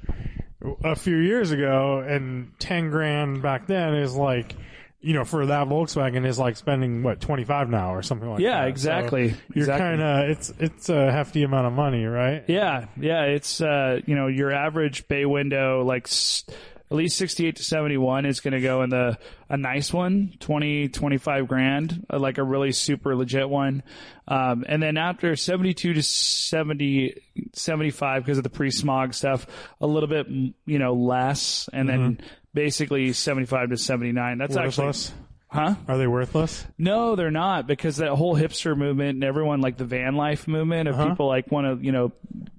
a 0.82 0.96
few 0.96 1.16
years 1.16 1.50
ago, 1.52 2.00
and 2.00 2.50
10 2.58 2.90
grand 2.90 3.42
back 3.42 3.68
then 3.68 3.94
is 3.94 4.14
like, 4.16 4.56
you 5.00 5.14
know, 5.14 5.24
for 5.24 5.46
that 5.46 5.68
Volkswagen 5.68 6.26
is 6.26 6.38
like 6.38 6.56
spending 6.56 7.02
what 7.02 7.20
25 7.20 7.70
now 7.70 7.94
or 7.94 8.02
something 8.02 8.28
like 8.28 8.40
Yeah, 8.40 8.50
that. 8.50 8.62
Yeah, 8.62 8.68
exactly. 8.68 9.30
So 9.30 9.36
you're 9.54 9.62
Exactly. 9.64 9.86
kind 9.86 10.02
of 10.02 10.30
it's 10.30 10.52
it's 10.58 10.88
a 10.88 11.12
hefty 11.12 11.42
amount 11.44 11.66
of 11.68 11.72
money, 11.72 12.04
right? 12.04 12.44
Yeah, 12.48 12.86
yeah, 13.00 13.22
it's 13.24 13.60
uh, 13.60 14.00
you 14.06 14.14
know 14.16 14.26
your 14.26 14.50
average 14.52 15.06
bay 15.08 15.24
window 15.24 15.82
like 15.84 16.08
s- 16.08 16.44
at 16.90 16.96
least 16.96 17.18
68 17.18 17.56
to 17.56 17.62
71 17.62 18.24
is 18.24 18.40
going 18.40 18.54
to 18.54 18.62
go 18.62 18.80
in 18.82 18.88
the 18.88 19.18
a 19.50 19.58
nice 19.58 19.92
one 19.92 20.32
20 20.40 20.88
25 20.88 21.46
grand 21.46 22.06
uh, 22.10 22.18
like 22.18 22.38
a 22.38 22.42
really 22.42 22.72
super 22.72 23.14
legit 23.14 23.46
one 23.48 23.82
um, 24.26 24.64
and 24.66 24.82
then 24.82 24.96
after 24.96 25.36
72 25.36 25.92
to 25.92 26.02
70 26.02 27.20
75 27.52 28.24
because 28.24 28.38
of 28.38 28.44
the 28.44 28.48
pre-smog 28.50 29.12
stuff 29.14 29.46
a 29.82 29.86
little 29.86 30.08
bit 30.08 30.28
you 30.28 30.78
know 30.78 30.94
less 30.94 31.68
and 31.74 31.88
then 31.88 32.20
basically 32.54 33.12
75 33.12 33.70
to 33.70 33.76
79 33.76 34.38
that's 34.38 34.56
actually 34.56 34.86
Worthless? 34.86 35.12
huh 35.50 35.74
Are 35.86 35.96
they 35.98 36.06
worthless? 36.06 36.66
no, 36.76 37.16
they're 37.16 37.30
not 37.30 37.66
because 37.66 37.96
that 37.98 38.10
whole 38.10 38.36
hipster 38.36 38.76
movement 38.76 39.10
and 39.16 39.24
everyone 39.24 39.60
like 39.60 39.76
the 39.78 39.84
van 39.84 40.14
life 40.14 40.46
movement 40.48 40.88
of 40.88 40.94
Uh-huh. 40.96 41.08
people 41.10 41.26
like 41.26 41.50
want 41.50 41.78
to, 41.80 41.84
you 41.84 41.92
know, 41.92 42.12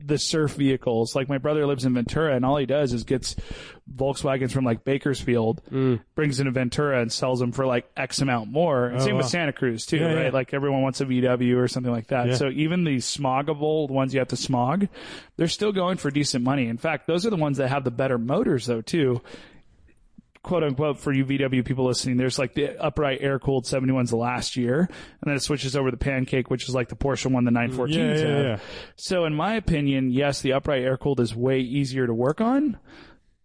the 0.04 0.18
surf 0.18 0.54
vehicles. 0.56 1.16
Like 1.16 1.30
my 1.30 1.38
brother 1.38 1.68
lives 1.68 1.86
in 1.86 1.94
Ventura 1.94 2.36
and 2.36 2.44
all 2.44 2.58
he 2.58 2.66
does 2.66 2.94
is 2.94 3.04
gets 3.04 3.36
Volkswagens 3.96 4.52
from 4.52 4.66
like 4.66 4.84
Bakersfield, 4.84 5.62
Mm. 5.72 6.00
brings 6.16 6.40
into 6.40 6.52
Ventura 6.52 7.00
and 7.02 7.12
sells 7.12 7.40
them 7.40 7.52
for 7.52 7.66
like 7.68 7.88
X 7.96 8.22
amount 8.22 8.52
more. 8.52 8.88
And 8.88 9.02
same 9.04 9.18
with 9.18 9.26
Oh. 9.26 9.30
Santa 9.30 9.54
Cruz 9.54 9.86
too, 9.86 9.98
Yeah, 9.98 10.14
right? 10.14 10.26
yeah. 10.26 10.32
Like 10.32 10.54
everyone 10.54 10.82
wants 10.82 11.00
a 11.02 11.06
VW 11.06 11.58
or 11.60 11.68
something 11.68 11.92
like 11.92 12.08
that. 12.08 12.28
Yeah. 12.28 12.34
So 12.36 12.50
even 12.50 12.86
the 12.86 12.98
smogable 12.98 13.86
the 13.88 13.94
ones 13.94 14.14
you 14.16 14.20
have 14.20 14.30
to 14.30 14.36
smog, 14.36 14.88
they're 15.38 15.48
still 15.48 15.72
going 15.72 15.98
for 15.98 16.10
decent 16.10 16.44
money. 16.44 16.68
In 16.68 16.78
fact, 16.78 17.06
those 17.06 17.26
are 17.26 17.30
the 17.30 17.36
ones 17.36 17.58
that 17.58 17.70
have 17.70 17.84
the 17.84 17.92
better 17.92 18.18
motors 18.18 18.66
though 18.66 18.82
too 18.82 19.22
quote 20.44 20.64
unquote 20.64 21.00
for 21.00 21.12
you 21.14 21.26
VW 21.26 21.66
people 21.66 21.86
listening, 21.86 22.18
there's 22.18 22.40
like 22.40 22.54
the 22.54 22.82
upright 22.82 23.20
air 23.22 23.40
cooled 23.40 23.66
71s 23.66 24.10
the 24.10 24.16
last 24.18 24.56
year, 24.56 24.80
and 24.82 24.90
then 25.26 25.36
it 25.36 25.42
switches 25.42 25.76
over 25.76 25.90
to 25.90 25.96
the 25.98 26.04
pancake, 26.04 26.50
which 26.50 26.68
is 26.70 26.76
like 26.76 26.88
the 26.90 26.96
Porsche 26.96 27.30
one 27.32 27.44
the 27.44 27.52
914s 27.52 27.94
Yeah, 27.94 28.04
yeah, 28.04 28.14
have. 28.18 28.46
yeah. 28.46 28.60
So 28.96 29.26
in 29.26 29.34
my 29.36 29.56
opinion, 29.56 30.12
yes, 30.12 30.42
the 30.42 30.54
upright 30.54 30.84
air 30.84 30.98
cooled 30.98 31.20
is 31.20 31.36
way 31.36 31.60
easier 31.60 32.08
to 32.08 32.14
work 32.14 32.42
on. 32.42 32.78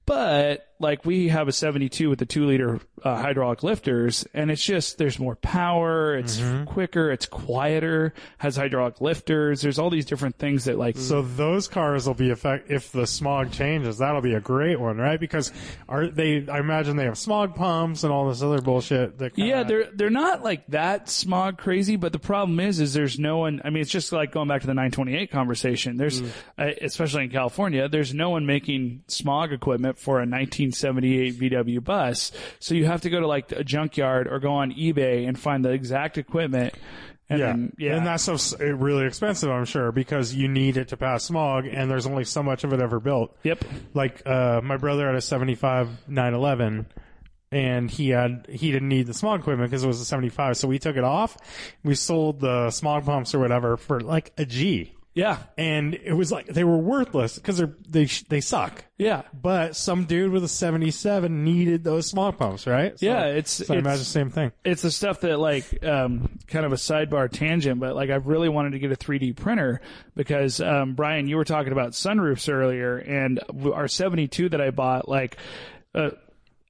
But 0.06 0.66
like 0.80 1.04
we 1.04 1.28
have 1.28 1.48
a 1.48 1.52
72 1.52 2.10
with 2.10 2.18
the 2.18 2.26
two 2.26 2.46
liter 2.46 2.80
uh, 3.02 3.16
hydraulic 3.16 3.62
lifters, 3.62 4.26
and 4.34 4.50
it's 4.50 4.64
just 4.64 4.98
there's 4.98 5.18
more 5.18 5.36
power, 5.36 6.16
it's 6.16 6.38
Mm-hmm. 6.40 6.64
quicker, 6.64 7.10
it's 7.10 7.26
quieter, 7.26 8.12
has 8.38 8.56
hydraulic 8.56 9.00
lifters. 9.00 9.60
There's 9.62 9.78
all 9.78 9.88
these 9.90 10.04
different 10.06 10.36
things 10.38 10.64
that 10.64 10.78
like 10.78 10.96
So 10.96 11.22
those 11.22 11.68
cars 11.68 12.06
will 12.06 12.14
be 12.14 12.30
effect 12.30 12.70
if 12.70 12.90
the 12.92 13.06
smog 13.06 13.52
changes. 13.52 13.98
That'll 13.98 14.20
be 14.20 14.34
a 14.34 14.40
great 14.40 14.80
one, 14.80 14.96
right? 14.98 15.20
Because 15.20 15.52
are 15.88 16.06
they? 16.08 16.46
I 16.48 16.58
imagine 16.58 16.96
they 16.96 17.04
have 17.04 17.18
smog 17.18 17.54
pumps 17.54 18.02
and 18.04 18.12
all 18.12 18.28
this 18.28 18.42
other 18.42 18.60
bullshit. 18.60 19.18
That 19.18 19.38
Yeah, 19.38 19.62
they're 19.62 19.88
they're 19.94 20.10
not 20.10 20.42
like 20.42 20.66
that 20.68 21.08
smog 21.08 21.58
crazy, 21.58 21.96
but 21.96 22.12
the 22.12 22.18
problem 22.18 22.58
is, 22.60 22.80
is 22.80 22.94
there's 22.94 23.18
no 23.18 23.38
one. 23.38 23.60
I 23.64 23.70
mean, 23.70 23.82
it's 23.82 23.90
just 23.90 24.12
like 24.12 24.32
going 24.32 24.48
back 24.48 24.62
to 24.62 24.66
the 24.66 24.74
928 24.74 25.30
conversation. 25.30 25.96
There's, 25.96 26.20
Mm. 26.20 26.30
uh, 26.58 26.70
especially 26.82 27.24
in 27.24 27.30
California, 27.30 27.88
there's 27.88 28.14
no 28.14 28.30
one 28.30 28.46
making 28.46 29.02
smog 29.08 29.52
equipment 29.52 29.98
for 29.98 30.20
a 30.20 30.26
1978 30.72 31.38
VW 31.38 31.84
bus. 31.84 32.32
So 32.58 32.74
you 32.74 32.86
have 32.86 33.02
to 33.02 33.10
go 33.10 33.20
to 33.20 33.26
like 33.26 33.52
a 33.52 33.64
junkyard 33.64 34.28
or 34.28 34.38
go 34.38 34.52
on 34.52 34.72
eBay 34.72 35.28
and 35.28 35.38
find 35.38 35.64
the 35.64 35.70
exact 35.70 36.18
equipment. 36.18 36.74
And 37.28 37.40
yeah, 37.40 37.46
then, 37.46 37.72
yeah, 37.78 37.96
and 37.96 38.06
that's 38.06 38.24
so 38.24 38.58
really 38.58 39.06
expensive, 39.06 39.50
I'm 39.50 39.64
sure, 39.64 39.92
because 39.92 40.34
you 40.34 40.46
need 40.46 40.76
it 40.76 40.88
to 40.88 40.98
pass 40.98 41.24
smog, 41.24 41.66
and 41.66 41.90
there's 41.90 42.06
only 42.06 42.24
so 42.24 42.42
much 42.42 42.64
of 42.64 42.74
it 42.74 42.80
ever 42.80 43.00
built. 43.00 43.34
yep. 43.42 43.64
Like 43.94 44.22
uh, 44.26 44.60
my 44.62 44.76
brother 44.76 45.06
had 45.06 45.14
a 45.14 45.22
'75 45.22 46.06
911, 46.06 46.86
and 47.50 47.90
he 47.90 48.10
had 48.10 48.46
he 48.50 48.70
didn't 48.70 48.88
need 48.88 49.06
the 49.06 49.14
smog 49.14 49.40
equipment 49.40 49.70
because 49.70 49.84
it 49.84 49.86
was 49.86 50.00
a 50.00 50.04
'75, 50.04 50.58
so 50.58 50.68
we 50.68 50.78
took 50.78 50.96
it 50.96 51.04
off. 51.04 51.38
We 51.82 51.94
sold 51.94 52.40
the 52.40 52.70
smog 52.70 53.06
pumps 53.06 53.34
or 53.34 53.38
whatever 53.38 53.78
for 53.78 54.00
like 54.00 54.32
a 54.36 54.44
G. 54.44 54.93
Yeah, 55.14 55.38
and 55.56 55.94
it 55.94 56.12
was 56.14 56.32
like 56.32 56.46
they 56.46 56.64
were 56.64 56.76
worthless 56.76 57.36
because 57.36 57.58
they're 57.58 57.76
they 57.88 58.06
sh- 58.06 58.24
they 58.28 58.40
suck. 58.40 58.84
yeah. 58.98 59.22
But 59.32 59.76
some 59.76 60.06
dude 60.06 60.32
with 60.32 60.42
a 60.42 60.48
'77 60.48 61.44
needed 61.44 61.84
those 61.84 62.06
smog 62.08 62.36
pumps, 62.36 62.66
right? 62.66 62.98
So, 62.98 63.06
Yeah, 63.06 63.26
it's- 63.26 63.50
so 63.52 63.62
I 63.74 63.78
it's- 63.78 63.78
imagine 63.78 63.98
the 64.00 64.04
same 64.04 64.30
thing. 64.30 64.50
it's 64.64 64.82
the 64.82 64.90
stuff 64.90 65.20
that 65.20 65.38
like 65.38 65.84
um, 65.84 66.38
kind 66.48 66.66
of 66.66 66.72
a 66.72 66.76
sidebar 66.76 67.30
tangent, 67.30 67.78
but 67.78 67.94
like 67.94 68.10
I've 68.10 68.26
really 68.26 68.48
wanted 68.48 68.70
to 68.72 68.80
get 68.80 68.90
a 68.90 68.96
3D 68.96 69.36
printer 69.36 69.80
because 70.16 70.60
um, 70.60 70.94
Brian, 70.94 71.28
you 71.28 71.36
were 71.36 71.44
talking 71.44 71.70
about 71.72 71.92
sunroofs 71.92 72.52
earlier, 72.52 72.96
and 72.96 73.38
our 73.72 73.86
72 73.86 74.48
that 74.48 74.60
I 74.60 74.70
bought, 74.70 75.08
like. 75.08 75.36
Uh, 75.94 76.10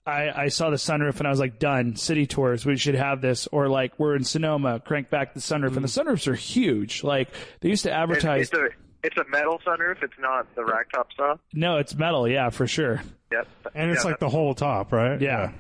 I, 0.07 0.31
I 0.45 0.49
saw 0.49 0.71
the 0.71 0.77
sunroof 0.77 1.19
and 1.19 1.27
I 1.27 1.31
was 1.31 1.41
like, 1.41 1.59
done. 1.59 1.97
City 1.97 2.27
tours, 2.27 2.67
we 2.67 2.77
should 2.77 2.95
have 2.95 3.21
this. 3.23 3.47
Or 3.51 3.69
like, 3.69 3.99
we're 3.99 4.17
in 4.17 4.25
Sonoma, 4.25 4.81
crank 4.81 5.09
back 5.11 5.33
the 5.35 5.41
sunroof. 5.41 5.77
And 5.77 5.85
the 5.85 5.89
sunroofs 5.89 6.27
are 6.29 6.35
huge. 6.35 7.03
Like, 7.03 7.29
they 7.61 7.71
used 7.71 7.85
to 7.85 7.93
advertise. 7.93 8.49
it's 8.49 8.53
a 8.53 8.69
it's 9.03 9.17
a 9.17 9.25
metal 9.31 9.61
sunroof. 9.67 10.03
It's 10.03 10.15
not 10.19 10.47
the 10.55 10.63
ragtop 10.63 11.13
stuff. 11.13 11.41
no, 11.53 11.77
it's 11.79 11.95
metal. 11.95 12.27
Yeah, 12.29 12.51
for 12.51 12.67
sure. 12.67 13.03
Yep. 13.33 13.49
And 13.75 13.91
it's 13.91 14.05
Yeah, 14.05 14.11
like 14.11 14.21
the 14.21 14.29
whole 14.31 14.55
top, 14.55 14.93
right? 14.93 15.21
Yeah. 15.21 15.53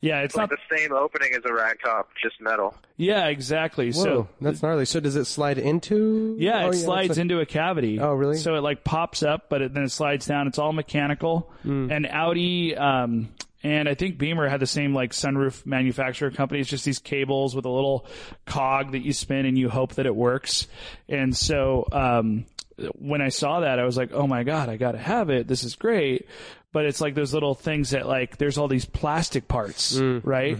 Yeah, 0.00 0.20
it's 0.20 0.36
like 0.36 0.50
not. 0.50 0.58
the 0.70 0.76
same 0.76 0.92
opening 0.92 1.32
as 1.32 1.42
a 1.44 1.48
ragtop, 1.48 2.04
just 2.22 2.40
metal. 2.40 2.74
Yeah, 2.96 3.26
exactly. 3.26 3.90
Whoa, 3.90 4.02
So 4.04 4.28
that's 4.40 4.62
gnarly. 4.62 4.84
So 4.84 5.00
does 5.00 5.16
it 5.16 5.24
slide 5.24 5.58
into? 5.58 6.36
Yeah, 6.38 6.66
Oh, 6.66 6.68
it 6.68 6.74
slides 6.74 7.08
that's 7.08 7.18
a- 7.18 7.22
into 7.22 7.40
a 7.40 7.46
cavity. 7.46 7.98
Oh, 7.98 8.12
really? 8.14 8.36
So 8.36 8.54
it 8.54 8.60
like 8.60 8.84
pops 8.84 9.22
up, 9.22 9.48
but 9.48 9.60
it, 9.62 9.74
then 9.74 9.82
it 9.84 9.90
slides 9.90 10.26
down. 10.26 10.46
It's 10.46 10.58
all 10.58 10.72
mechanical. 10.72 11.50
Hmm. 11.62 11.90
And 11.90 12.06
Audi, 12.06 12.76
um, 12.76 13.28
and 13.68 13.86
I 13.86 13.94
think 13.94 14.16
Beamer 14.16 14.48
had 14.48 14.60
the 14.60 14.66
same 14.66 14.94
like 14.94 15.12
sunroof 15.12 15.66
manufacturer 15.66 16.30
company. 16.30 16.60
It's 16.60 16.70
just 16.70 16.86
these 16.86 16.98
cables 16.98 17.54
with 17.54 17.66
a 17.66 17.70
little 17.70 18.06
cog 18.46 18.92
that 18.92 19.00
you 19.00 19.12
spin 19.12 19.44
and 19.44 19.58
you 19.58 19.68
hope 19.68 19.96
that 19.96 20.06
it 20.06 20.16
works. 20.16 20.66
And 21.06 21.36
so, 21.36 21.84
um, 21.92 22.46
when 22.94 23.20
I 23.20 23.28
saw 23.28 23.60
that, 23.60 23.78
I 23.78 23.84
was 23.84 23.96
like, 23.96 24.12
oh 24.12 24.26
my 24.26 24.42
God, 24.42 24.70
I 24.70 24.76
gotta 24.76 24.98
have 24.98 25.28
it. 25.28 25.46
This 25.46 25.64
is 25.64 25.76
great. 25.76 26.28
But 26.70 26.84
it's 26.84 27.00
like 27.00 27.14
those 27.14 27.32
little 27.32 27.54
things 27.54 27.90
that 27.90 28.06
like, 28.06 28.36
there's 28.36 28.58
all 28.58 28.68
these 28.68 28.84
plastic 28.84 29.48
parts, 29.48 29.98
right? 29.98 30.54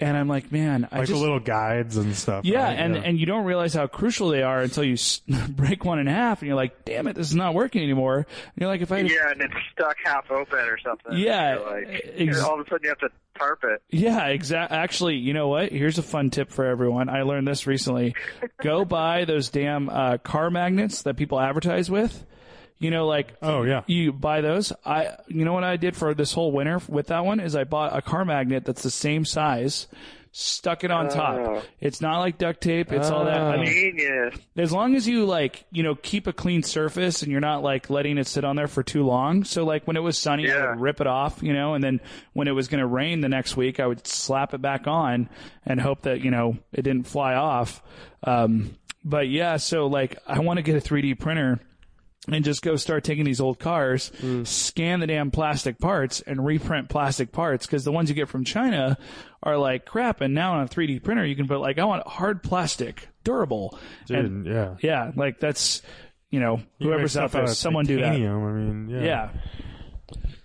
And 0.00 0.16
I'm 0.16 0.26
like, 0.26 0.50
man, 0.50 0.88
I 0.90 0.98
Like 0.98 1.06
just, 1.06 1.12
the 1.16 1.22
little 1.24 1.38
guides 1.38 1.96
and 1.96 2.16
stuff. 2.16 2.44
yeah, 2.44 2.64
right? 2.64 2.72
and 2.80 2.96
and 2.96 3.16
you 3.20 3.26
don't 3.26 3.44
realize 3.44 3.72
how 3.72 3.86
crucial 3.86 4.30
they 4.30 4.42
are 4.42 4.60
until 4.60 4.82
you 4.82 4.94
s- 4.94 5.20
break 5.50 5.84
one 5.84 6.00
in 6.00 6.08
half, 6.08 6.40
and 6.42 6.48
you're 6.48 6.56
like, 6.56 6.84
"Damn 6.84 7.06
it, 7.06 7.14
this 7.14 7.28
is 7.28 7.36
not 7.36 7.54
working 7.54 7.80
anymore." 7.84 8.16
And 8.16 8.26
you're 8.56 8.68
like, 8.68 8.80
"If 8.80 8.90
I, 8.90 8.98
Yeah, 8.98 9.30
and 9.30 9.40
it's 9.40 9.54
stuck 9.72 9.96
half 10.04 10.28
open 10.32 10.58
or 10.58 10.78
something. 10.84 11.16
Yeah, 11.16 11.58
like 11.64 12.12
ex- 12.16 12.42
all 12.42 12.54
of 12.60 12.66
a 12.66 12.68
sudden 12.68 12.80
you 12.82 12.88
have 12.88 12.98
to 12.98 13.10
tarp 13.38 13.62
it. 13.62 13.82
yeah, 13.88 14.26
exact. 14.26 14.72
Actually, 14.72 15.14
you 15.18 15.32
know 15.32 15.46
what? 15.46 15.70
Here's 15.70 15.96
a 15.98 16.02
fun 16.02 16.30
tip 16.30 16.50
for 16.50 16.64
everyone. 16.66 17.08
I 17.08 17.22
learned 17.22 17.46
this 17.46 17.68
recently. 17.68 18.16
Go 18.60 18.84
buy 18.84 19.26
those 19.26 19.48
damn 19.50 19.88
uh, 19.88 20.18
car 20.18 20.50
magnets 20.50 21.02
that 21.02 21.16
people 21.16 21.38
advertise 21.38 21.88
with. 21.88 22.26
You 22.82 22.90
know, 22.90 23.06
like 23.06 23.34
Oh, 23.40 23.62
yeah. 23.62 23.82
you 23.86 24.12
buy 24.12 24.40
those. 24.40 24.72
I, 24.84 25.16
you 25.28 25.44
know 25.44 25.52
what 25.52 25.64
I 25.64 25.76
did 25.76 25.96
for 25.96 26.14
this 26.14 26.32
whole 26.32 26.52
winter 26.52 26.80
with 26.88 27.06
that 27.08 27.24
one 27.24 27.40
is 27.40 27.54
I 27.56 27.64
bought 27.64 27.96
a 27.96 28.02
car 28.02 28.24
magnet 28.24 28.64
that's 28.64 28.82
the 28.82 28.90
same 28.90 29.24
size, 29.24 29.86
stuck 30.32 30.82
it 30.82 30.90
on 30.90 31.08
top. 31.08 31.36
Oh. 31.38 31.62
It's 31.80 32.00
not 32.00 32.18
like 32.20 32.38
duct 32.38 32.60
tape. 32.60 32.90
It's 32.90 33.08
all 33.10 33.26
that. 33.26 33.40
I 33.40 33.56
mean, 33.58 33.66
Genius. 33.66 34.34
as 34.56 34.72
long 34.72 34.94
as 34.96 35.06
you 35.06 35.26
like, 35.26 35.64
you 35.70 35.82
know, 35.82 35.94
keep 35.94 36.26
a 36.26 36.32
clean 36.32 36.62
surface 36.62 37.22
and 37.22 37.30
you're 37.30 37.40
not 37.40 37.62
like 37.62 37.88
letting 37.90 38.18
it 38.18 38.26
sit 38.26 38.42
on 38.42 38.56
there 38.56 38.66
for 38.66 38.82
too 38.82 39.04
long. 39.04 39.44
So 39.44 39.64
like 39.64 39.86
when 39.86 39.96
it 39.96 40.02
was 40.02 40.16
sunny, 40.18 40.50
I 40.50 40.54
Yeah. 40.56 40.70
would 40.70 40.80
rip 40.80 41.00
it 41.00 41.06
off, 41.06 41.42
you 41.42 41.52
know, 41.52 41.74
and 41.74 41.84
then 41.84 42.00
when 42.32 42.48
it 42.48 42.52
was 42.52 42.66
going 42.68 42.80
to 42.80 42.86
rain 42.86 43.20
the 43.20 43.28
next 43.28 43.56
week, 43.56 43.78
I 43.78 43.86
would 43.86 44.06
slap 44.06 44.54
it 44.54 44.62
back 44.62 44.86
on 44.86 45.28
and 45.66 45.80
hope 45.80 46.02
that, 46.02 46.20
you 46.22 46.30
know, 46.30 46.56
it 46.72 46.82
didn't 46.82 47.06
fly 47.06 47.34
off. 47.34 47.82
Um, 48.24 48.76
but 49.04 49.28
yeah, 49.28 49.56
so 49.58 49.86
like 49.86 50.16
I 50.26 50.40
want 50.40 50.56
to 50.58 50.62
get 50.62 50.76
a 50.76 50.80
3D 50.80 51.18
printer 51.20 51.60
and 52.28 52.44
just 52.44 52.62
go 52.62 52.76
start 52.76 53.02
taking 53.02 53.24
these 53.24 53.40
old 53.40 53.58
cars, 53.58 54.12
scan 54.44 55.00
the 55.00 55.06
damn 55.06 55.30
plastic 55.30 55.78
parts 55.78 56.20
and 56.20 56.44
reprint 56.44 56.88
plastic 56.88 57.32
parts 57.32 57.66
because 57.66 57.84
the 57.84 57.90
ones 57.92 58.08
you 58.08 58.14
get 58.14 58.28
from 58.28 58.44
China 58.44 58.96
are 59.42 59.56
like 59.56 59.84
crap. 59.84 60.20
And 60.20 60.32
now 60.32 60.54
on 60.54 60.62
a 60.64 60.68
3D 60.68 61.02
printer, 61.02 61.24
you 61.26 61.34
can 61.34 61.48
put 61.48 61.58
like, 61.60 61.78
I 61.78 61.84
want 61.84 62.06
hard 62.06 62.42
plastic, 62.42 63.08
durable. 63.24 63.76
And 64.08 64.44
Dude, 64.44 64.54
yeah. 64.54 64.76
yeah, 64.80 65.10
like 65.16 65.40
that's, 65.40 65.82
you 66.30 66.38
know, 66.38 66.60
You 66.78 66.88
whoever's 66.88 67.16
out 67.16 67.32
there, 67.32 67.42
of 67.42 67.50
someone 67.50 67.86
do 67.86 68.00
that. 68.00 68.12
I 68.12 68.18
mean, 68.18 68.88
yeah. 68.88 69.02
Yeah. 69.02 69.30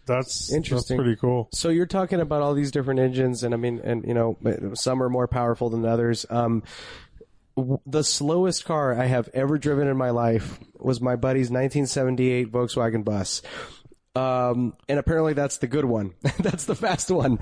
That's 0.05 0.53
Interesting. 0.53 0.95
That's 0.97 1.05
pretty 1.05 1.19
cool. 1.19 1.49
So 1.51 1.67
you're 1.69 1.85
talking 1.85 2.21
about 2.21 2.41
all 2.41 2.53
these 2.53 2.71
different 2.71 3.01
engines, 3.01 3.43
and 3.43 3.53
I 3.53 3.57
mean, 3.57 3.81
and 3.83 4.05
you 4.05 4.13
know, 4.13 4.37
some 4.73 5.03
are 5.03 5.09
more 5.09 5.27
powerful 5.27 5.69
than 5.69 5.85
others. 5.85 6.25
Um, 6.29 6.63
w- 6.63 6.63
the 7.85 8.03
slowest 8.03 8.65
car 8.65 8.93
I 8.93 9.05
have 9.05 9.29
ever 9.33 9.57
driven 9.57 9.87
in 9.87 9.97
my 9.97 10.11
life 10.11 10.59
was 10.79 11.01
my 11.01 11.15
buddy's 11.15 11.49
1978 11.49 12.51
Volkswagen 12.51 13.03
bus. 13.03 13.41
Um, 14.15 14.73
and 14.89 14.97
apparently 14.97 15.33
that's 15.33 15.57
the 15.57 15.67
good 15.67 15.85
one. 15.85 16.15
that's 16.39 16.65
the 16.65 16.73
fast 16.73 17.11
one. 17.11 17.37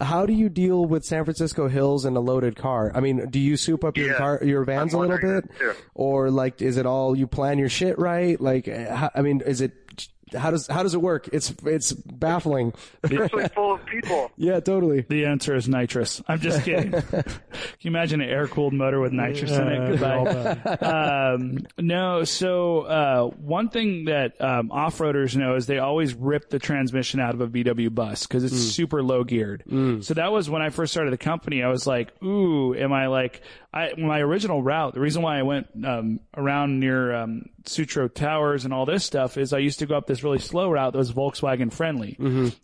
How 0.00 0.26
do 0.26 0.32
you 0.32 0.48
deal 0.48 0.84
with 0.84 1.04
San 1.04 1.24
Francisco 1.24 1.66
hills 1.68 2.04
and 2.04 2.16
a 2.16 2.20
loaded 2.20 2.54
car? 2.54 2.92
I 2.94 3.00
mean, 3.00 3.28
do 3.30 3.40
you 3.40 3.56
soup 3.56 3.82
up 3.82 3.96
your 3.96 4.12
Yeah, 4.12 4.18
car, 4.18 4.40
your 4.44 4.64
vans 4.64 4.94
a 4.94 4.98
little 4.98 5.18
bit? 5.18 5.50
Or 5.94 6.30
like, 6.30 6.62
is 6.62 6.76
it 6.76 6.86
all 6.86 7.16
you 7.16 7.26
plan 7.26 7.58
your 7.58 7.68
shit 7.68 7.98
right? 7.98 8.40
Like, 8.40 8.68
uh, 8.68 9.10
I 9.12 9.22
mean, 9.22 9.40
is 9.44 9.60
it, 9.60 9.89
how 10.34 10.50
does, 10.50 10.66
how 10.66 10.82
does 10.82 10.94
it 10.94 11.00
work? 11.02 11.28
It's, 11.32 11.54
it's 11.64 11.92
baffling. 11.92 12.72
Especially 13.02 13.48
full 13.48 13.74
of 13.74 13.86
people. 13.86 14.30
yeah, 14.36 14.60
totally. 14.60 15.02
The 15.08 15.26
answer 15.26 15.54
is 15.54 15.68
nitrous. 15.68 16.22
I'm 16.28 16.40
just 16.40 16.62
kidding. 16.64 16.92
Can 16.92 17.24
you 17.80 17.90
imagine 17.90 18.20
an 18.20 18.28
air 18.28 18.46
cooled 18.48 18.72
motor 18.72 19.00
with 19.00 19.12
nitrous 19.12 19.52
in 19.52 19.68
it? 19.68 19.98
Goodbye. 19.98 21.34
um, 21.34 21.58
no, 21.78 22.24
so 22.24 22.80
uh, 22.82 23.24
one 23.26 23.68
thing 23.68 24.06
that 24.06 24.40
um, 24.40 24.70
off-roaders 24.70 25.36
know 25.36 25.56
is 25.56 25.66
they 25.66 25.78
always 25.78 26.14
rip 26.14 26.50
the 26.50 26.58
transmission 26.58 27.20
out 27.20 27.34
of 27.34 27.40
a 27.40 27.48
VW 27.48 27.94
bus 27.94 28.26
because 28.26 28.44
it's 28.44 28.56
super 28.56 29.02
low 29.02 29.24
geared. 29.24 29.64
So 30.04 30.14
that 30.14 30.32
was 30.32 30.48
when 30.50 30.62
I 30.62 30.70
first 30.70 30.92
started 30.92 31.12
the 31.12 31.18
company. 31.18 31.62
I 31.62 31.68
was 31.68 31.86
like, 31.86 32.10
"Ooh, 32.22 32.74
am 32.74 32.92
I 32.92 33.06
like 33.06 33.42
I 33.72 33.90
my 33.96 34.20
original 34.20 34.62
route? 34.62 34.94
The 34.94 35.00
reason 35.00 35.22
why 35.22 35.38
I 35.38 35.42
went 35.42 35.68
um, 35.84 36.20
around 36.36 36.80
near 36.80 37.14
um, 37.14 37.46
Sutro 37.66 38.08
Towers 38.08 38.64
and 38.64 38.72
all 38.72 38.86
this 38.86 39.04
stuff 39.04 39.36
is 39.36 39.52
I 39.52 39.58
used 39.58 39.80
to 39.80 39.86
go 39.86 39.96
up 39.96 40.06
this 40.06 40.22
really 40.22 40.38
slow 40.38 40.70
route 40.70 40.92
that 40.92 40.98
was 40.98 41.12
Volkswagen 41.12 41.72
friendly, 41.72 42.16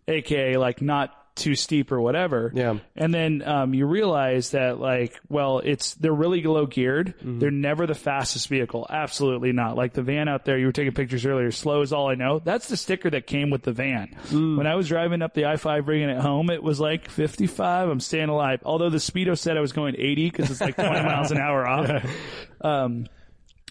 aka 0.07 0.57
like 0.57 0.81
not 0.81 1.13
too 1.37 1.55
steep 1.55 1.91
or 1.91 2.01
whatever. 2.01 2.51
Yeah. 2.53 2.79
And 2.95 3.13
then 3.13 3.43
um, 3.45 3.73
you 3.73 3.85
realize 3.85 4.51
that 4.51 4.79
like, 4.79 5.19
well, 5.29 5.59
it's 5.59 5.93
they're 5.95 6.11
really 6.11 6.41
low 6.43 6.65
geared. 6.65 7.15
Mm-hmm. 7.19 7.39
They're 7.39 7.51
never 7.51 7.87
the 7.87 7.95
fastest 7.95 8.49
vehicle. 8.49 8.85
Absolutely 8.89 9.53
not. 9.53 9.75
Like 9.75 9.93
the 9.93 10.01
van 10.01 10.27
out 10.27 10.45
there, 10.45 10.57
you 10.57 10.65
were 10.65 10.71
taking 10.71 10.93
pictures 10.93 11.25
earlier. 11.25 11.51
Slow 11.51 11.81
is 11.81 11.93
all 11.93 12.09
I 12.09 12.15
know. 12.15 12.39
That's 12.39 12.67
the 12.67 12.75
sticker 12.75 13.09
that 13.11 13.27
came 13.27 13.49
with 13.49 13.61
the 13.61 13.71
van. 13.71 14.15
Mm. 14.27 14.57
When 14.57 14.67
I 14.67 14.75
was 14.75 14.87
driving 14.87 15.21
up 15.21 15.33
the 15.33 15.45
I 15.45 15.55
five 15.55 15.85
bringing 15.85 16.09
it 16.09 16.19
home, 16.19 16.49
it 16.49 16.61
was 16.61 16.79
like 16.79 17.09
55. 17.09 17.89
I'm 17.89 17.99
staying 17.99 18.29
alive. 18.29 18.61
Although 18.65 18.89
the 18.89 18.97
speedo 18.97 19.37
said 19.37 19.57
I 19.57 19.61
was 19.61 19.71
going 19.71 19.95
80 19.97 20.29
because 20.29 20.51
it's 20.51 20.61
like 20.61 20.75
20 20.75 20.89
miles 21.03 21.31
an 21.31 21.37
hour 21.37 21.67
off. 21.67 22.05
Um, 22.59 23.05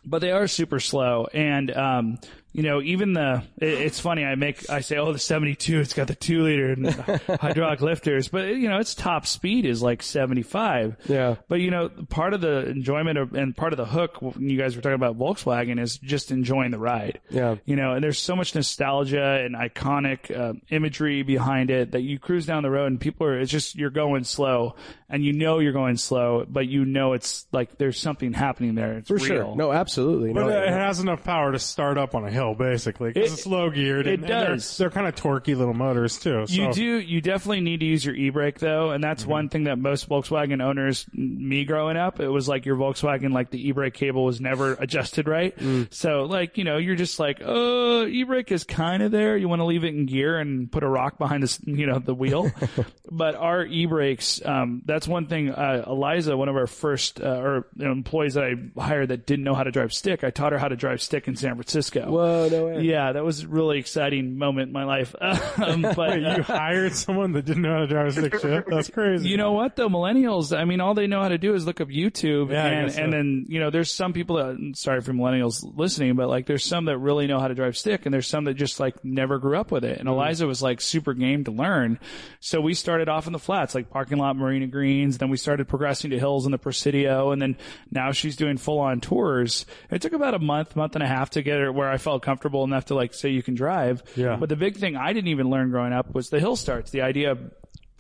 but 0.07 0.21
they 0.21 0.31
are 0.31 0.47
super 0.47 0.81
slow. 0.81 1.27
And, 1.35 1.71
um, 1.77 2.19
you 2.53 2.63
know, 2.63 2.81
even 2.81 3.13
the, 3.13 3.43
it, 3.59 3.69
it's 3.69 4.01
funny, 4.01 4.25
I 4.25 4.35
make, 4.35 4.71
I 4.71 4.81
say, 4.81 4.97
oh, 4.97 5.13
the 5.13 5.19
72, 5.19 5.81
it's 5.81 5.93
got 5.93 6.07
the 6.07 6.15
two 6.15 6.45
liter 6.45 6.73
and 6.73 6.89
hydraulic 7.41 7.83
lifters, 7.83 8.29
but 8.29 8.47
you 8.47 8.69
know, 8.71 8.79
its 8.79 8.95
top 8.95 9.27
speed 9.27 9.67
is 9.67 9.83
like 9.83 10.03
75. 10.03 10.97
Yeah. 11.07 11.37
But 11.49 11.57
you 11.57 11.71
know, 11.71 11.91
part 12.09 12.33
of 12.33 12.41
the 12.41 12.67
enjoyment 12.67 13.19
of, 13.19 13.35
and 13.35 13.55
part 13.55 13.75
of 13.75 13.77
the 13.77 13.85
hook 13.85 14.23
when 14.23 14.49
you 14.49 14.57
guys 14.57 14.75
were 14.75 14.81
talking 14.81 14.95
about 14.95 15.19
Volkswagen 15.19 15.79
is 15.79 15.99
just 15.99 16.31
enjoying 16.31 16.71
the 16.71 16.79
ride. 16.79 17.21
Yeah. 17.29 17.57
You 17.67 17.77
know, 17.77 17.93
and 17.93 18.03
there's 18.03 18.19
so 18.19 18.35
much 18.35 18.55
nostalgia 18.55 19.45
and 19.45 19.55
iconic 19.55 20.35
uh, 20.35 20.55
imagery 20.71 21.23
behind 21.25 21.71
it 21.71 21.91
that 21.93 22.03
you 22.03 22.19
cruise 22.19 22.47
down 22.47 22.63
the 22.63 22.71
road 22.71 22.87
and 22.87 22.99
people 22.99 23.27
are, 23.27 23.39
it's 23.39 23.53
just, 23.53 23.75
you're 23.75 23.91
going 23.91 24.25
slow 24.25 24.77
and 25.09 25.25
you 25.25 25.33
know 25.33 25.61
you're 25.61 25.73
going 25.73 25.97
slow, 25.97 26.45
but 26.49 26.67
you 26.67 26.85
know 26.85 27.13
it's 27.13 27.47
like 27.53 27.79
there's 27.79 27.99
something 27.99 28.33
happening 28.33 28.75
there. 28.75 28.99
It's 28.99 29.09
For 29.09 29.15
real. 29.15 29.27
sure. 29.27 29.57
No, 29.57 29.73
absolutely. 29.73 30.33
But 30.33 30.47
no, 30.47 30.63
it 30.63 30.69
has 30.69 30.99
enough 31.01 31.23
power 31.23 31.53
to 31.53 31.59
start 31.59 31.97
up 31.97 32.15
on 32.15 32.25
a 32.25 32.31
hill, 32.31 32.55
basically, 32.55 33.13
because 33.13 33.31
It- 33.31 33.35
it's 33.35 33.47
low 33.47 33.71
geared. 33.71 34.07
it 34.07 34.15
and, 34.15 34.25
and 34.25 34.33
they're- 34.33 34.55
does. 34.55 34.77
They're, 34.77 34.91
kind 34.97 35.07
of 35.07 35.15
torquey 35.15 35.55
little 35.57 35.75
motors 35.75 36.19
too. 36.19 36.47
So. 36.47 36.55
You 36.55 36.73
do. 36.73 36.99
You 36.99 37.21
definitely 37.21 37.61
need 37.61 37.81
to 37.81 37.87
use 37.87 38.05
your 38.05 38.15
e-brake 38.15 38.59
though, 38.59 38.91
and 38.91 39.05
that's 39.05 39.23
mm-hmm. 39.23 39.31
one 39.31 39.49
thing 39.51 39.65
that 39.65 39.79
most 39.79 40.09
Volkswagen 40.09 40.63
owners, 40.63 41.07
me 41.13 41.65
growing 41.65 41.97
up, 41.97 42.19
it 42.19 42.29
was 42.29 42.49
like 42.49 42.65
your 42.65 42.77
Volkswagen, 42.77 43.33
like 43.33 43.51
the 43.51 43.69
e-brake 43.69 43.95
cable 43.95 44.25
was 44.25 44.41
never 44.41 44.73
adjusted 44.75 45.29
right. 45.29 45.57
Mm. 45.59 45.93
So 45.93 46.23
like 46.25 46.57
you 46.57 46.65
know, 46.65 46.79
you're 46.79 46.97
just 46.97 47.19
like, 47.19 47.41
oh, 47.45 48.07
e-brake 48.07 48.51
is 48.51 48.65
kind 48.65 49.03
of 49.03 49.13
there. 49.13 49.37
You 49.37 49.49
want 49.49 49.61
to 49.61 49.65
leave 49.67 49.85
it 49.85 49.95
in 49.95 50.07
gear 50.07 50.39
and 50.39 50.71
put 50.71 50.83
a 50.83 50.89
rock 50.89 51.19
behind 51.19 51.43
the, 51.43 51.59
you 51.67 51.87
know, 51.87 51.99
the 51.99 52.15
wheel. 52.15 52.51
but 53.11 53.35
our 53.35 53.65
e-brakes, 53.65 54.41
um, 54.45 54.83
that's 54.97 55.07
one 55.07 55.27
thing. 55.27 55.51
Uh, 55.51 55.85
Eliza, 55.87 56.35
one 56.39 56.49
of 56.49 56.57
our 56.57 56.67
first 56.67 57.21
uh, 57.21 57.27
or 57.27 57.67
you 57.77 57.85
know, 57.85 57.93
employees 57.93 58.33
that 58.33 58.45
I 58.45 58.81
hired 58.81 59.09
that 59.11 59.27
didn't 59.27 59.45
know 59.45 59.53
how 59.53 59.63
to 59.63 59.71
drive 59.71 59.93
stick, 59.93 60.25
I 60.25 60.31
taught 60.31 60.53
her 60.53 60.59
how 60.59 60.69
to 60.69 60.77
drive 60.77 61.03
stick 61.03 61.29
in 61.29 61.37
San 61.37 61.55
Francisco. 61.55 62.11
Whoa, 62.11 62.49
no 62.51 62.67
way. 62.69 62.81
Yeah, 62.81 63.13
that 63.13 63.23
was 63.23 63.43
a 63.43 63.49
really 63.49 63.79
exciting 63.79 64.39
moment 64.39 64.69
in 64.69 64.73
my 64.73 64.85
life. 64.85 65.15
um, 65.21 65.83
but 65.83 65.99
Wait, 65.99 66.25
uh, 66.25 66.37
you 66.39 66.43
hired 66.43 66.95
someone 66.95 67.33
that 67.33 67.45
didn't 67.45 67.63
know 67.63 67.75
how 67.75 67.81
to 67.81 67.87
drive 67.87 68.07
a 68.07 68.13
stick 68.13 68.33
shift? 68.41 68.71
That's 68.71 68.89
crazy. 68.89 69.29
you 69.29 69.37
know 69.37 69.53
what 69.53 69.77
though, 69.77 69.91
millennials. 69.91 70.57
I 70.57 70.65
mean, 70.65 70.81
all 70.81 70.95
they 70.95 71.07
know 71.07 71.21
how 71.21 71.29
to 71.29 71.37
do 71.37 71.53
is 71.53 71.67
look 71.67 71.83
up 71.83 71.89
YouTube, 71.89 72.51
Yeah, 72.51 72.65
and 72.67 72.93
so. 72.93 73.03
and 73.03 73.13
then 73.13 73.45
you 73.51 73.61
know, 73.61 73.69
there's 73.69 73.93
some 73.93 74.15
people 74.15 74.37
that. 74.37 74.57
Sorry 74.77 75.03
for 75.03 75.13
millennials 75.13 75.63
listening, 75.77 76.17
but 76.17 76.31
like, 76.31 76.47
there's 76.47 76.65
some 76.65 76.87
that 76.87 76.97
really 76.97 77.27
know 77.27 77.39
how 77.39 77.49
to 77.49 77.55
drive 77.55 77.77
stick, 77.77 78.07
and 78.07 78.15
there's 78.15 78.29
some 78.29 78.45
that 78.45 78.55
just 78.55 78.81
like 78.81 79.05
never 79.05 79.39
grew 79.39 79.59
up 79.59 79.71
with 79.71 79.85
it. 79.85 79.99
Mm-hmm. 79.99 80.01
And 80.01 80.09
Eliza 80.09 80.47
was 80.47 80.63
like 80.63 80.81
super 80.81 81.13
game 81.13 81.45
to 81.45 81.51
learn, 81.51 81.99
so 82.41 82.63
we 82.63 82.73
started 82.73 83.11
off 83.11 83.27
in 83.27 83.35
the 83.35 83.39
flats, 83.39 83.75
like 83.75 83.91
parking 83.91 84.17
lot, 84.17 84.37
Marina 84.37 84.67
Greens. 84.87 85.19
Then 85.19 85.31
we 85.31 85.37
started 85.37 85.67
progressing 85.67 86.11
to 86.11 86.19
hills 86.19 86.47
in 86.47 86.53
the 86.53 86.59
Presidio, 86.59 87.33
and 87.33 87.43
then 87.43 87.57
now 87.91 88.13
she's 88.13 88.37
doing 88.37 88.57
full 88.57 88.79
on 88.79 89.01
tours. 89.01 89.67
It 89.91 90.01
took 90.01 90.13
about 90.13 90.35
a 90.35 90.39
month, 90.39 90.77
month 90.77 90.95
and 90.95 91.03
a 91.03 91.09
half 91.09 91.31
to 91.31 91.43
get 91.43 91.59
her 91.59 91.73
where 91.73 91.91
I 91.91 91.99
felt 91.99 92.23
comfortable 92.23 92.63
enough 92.63 92.87
to 92.87 92.95
like 92.95 93.13
say 93.13 93.31
you 93.31 93.43
can 93.43 93.55
drive. 93.55 94.03
Yeah. 94.15 94.37
But 94.37 94.49
the 94.49 94.57
big 94.57 94.77
thing 94.77 94.97
I 94.97 95.13
didn't 95.13 95.29
even 95.29 95.51
learn 95.51 95.71
growing 95.71 95.93
up 95.93 96.15
was 96.15 96.31
the 96.31 96.39
hill 96.39 96.55
starts. 96.55 96.93
The 96.93 97.03
idea 97.03 97.33
of 97.33 97.41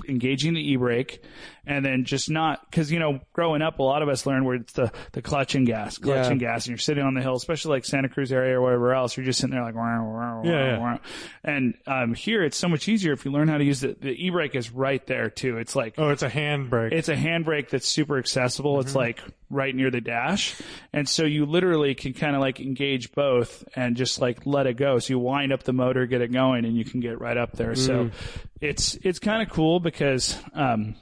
engaging 0.08 0.54
the 0.54 0.60
e-brake 0.60 1.24
and 1.66 1.84
then 1.84 2.04
just 2.04 2.30
not 2.30 2.60
because 2.70 2.90
you 2.92 2.98
know 2.98 3.20
growing 3.32 3.60
up 3.62 3.78
a 3.78 3.82
lot 3.82 4.02
of 4.02 4.08
us 4.08 4.24
learn 4.26 4.44
where 4.44 4.56
it's 4.56 4.72
the 4.74 4.90
the 5.12 5.20
clutch 5.22 5.54
and 5.54 5.66
gas 5.66 5.98
clutch 5.98 6.26
Yeah. 6.26 6.30
and 6.30 6.40
gas 6.40 6.64
and 6.66 6.70
you're 6.72 6.78
sitting 6.78 7.02
on 7.04 7.14
the 7.14 7.20
hill 7.20 7.34
especially 7.34 7.72
like 7.76 7.84
santa 7.84 8.08
cruz 8.08 8.32
area 8.32 8.56
or 8.56 8.62
wherever 8.62 8.94
else 8.94 9.16
you're 9.16 9.26
just 9.26 9.40
sitting 9.40 9.54
there 9.54 9.64
like 9.64 9.74
wah, 9.74 10.02
wah, 10.02 10.40
wah, 10.40 10.42
Yeah, 10.44 10.98
and 11.44 11.74
um 11.86 12.14
here 12.14 12.42
it's 12.44 12.56
so 12.56 12.68
much 12.68 12.88
easier 12.88 13.12
if 13.12 13.24
you 13.24 13.30
learn 13.32 13.48
how 13.48 13.58
to 13.58 13.64
use 13.64 13.82
it 13.84 14.00
the 14.00 14.10
e-brake 14.10 14.54
is 14.54 14.70
right 14.70 15.04
there 15.06 15.28
too 15.30 15.58
it's 15.58 15.74
like 15.76 15.94
Oh, 15.98 16.10
it's 16.10 16.22
a 16.22 16.28
handbrake. 16.30 16.92
it's 16.92 17.08
a 17.08 17.16
handbrake 17.16 17.70
that's 17.70 17.88
super 17.88 18.18
accessible. 18.18 18.80
It's 18.80 18.90
Mm-hmm. 18.90 18.98
like 18.98 19.22
right 19.48 19.74
near 19.74 19.90
the 19.90 20.00
dash. 20.00 20.60
And 20.92 21.08
so 21.08 21.24
you 21.24 21.46
literally 21.46 21.94
can 21.94 22.12
kind 22.12 22.34
of 22.34 22.40
like 22.40 22.60
engage 22.60 23.12
both 23.12 23.62
and 23.76 23.96
just 23.96 24.20
like 24.20 24.44
let 24.44 24.66
it 24.66 24.74
go. 24.76 24.98
So 24.98 25.14
you 25.14 25.18
wind 25.20 25.52
up 25.52 25.62
the 25.62 25.72
motor, 25.72 26.04
get 26.06 26.20
it 26.20 26.32
going 26.32 26.64
and 26.64 26.76
you 26.76 26.84
can 26.84 27.00
get 27.00 27.20
right 27.20 27.36
up 27.36 27.52
there. 27.52 27.74
So 27.76 28.06
Mm. 28.06 28.12
it's, 28.60 28.94
it's 29.02 29.18
kind 29.20 29.42
of 29.42 29.48
cool 29.54 29.78
because, 29.80 30.36
um, 30.54 30.96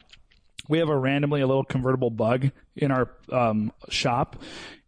we 0.69 0.79
have 0.79 0.89
a 0.89 0.97
randomly 0.97 1.41
a 1.41 1.47
little 1.47 1.65
convertible 1.65 2.11
bug 2.11 2.51
in 2.77 2.91
our 2.91 3.11
um, 3.31 3.73
shop, 3.89 4.37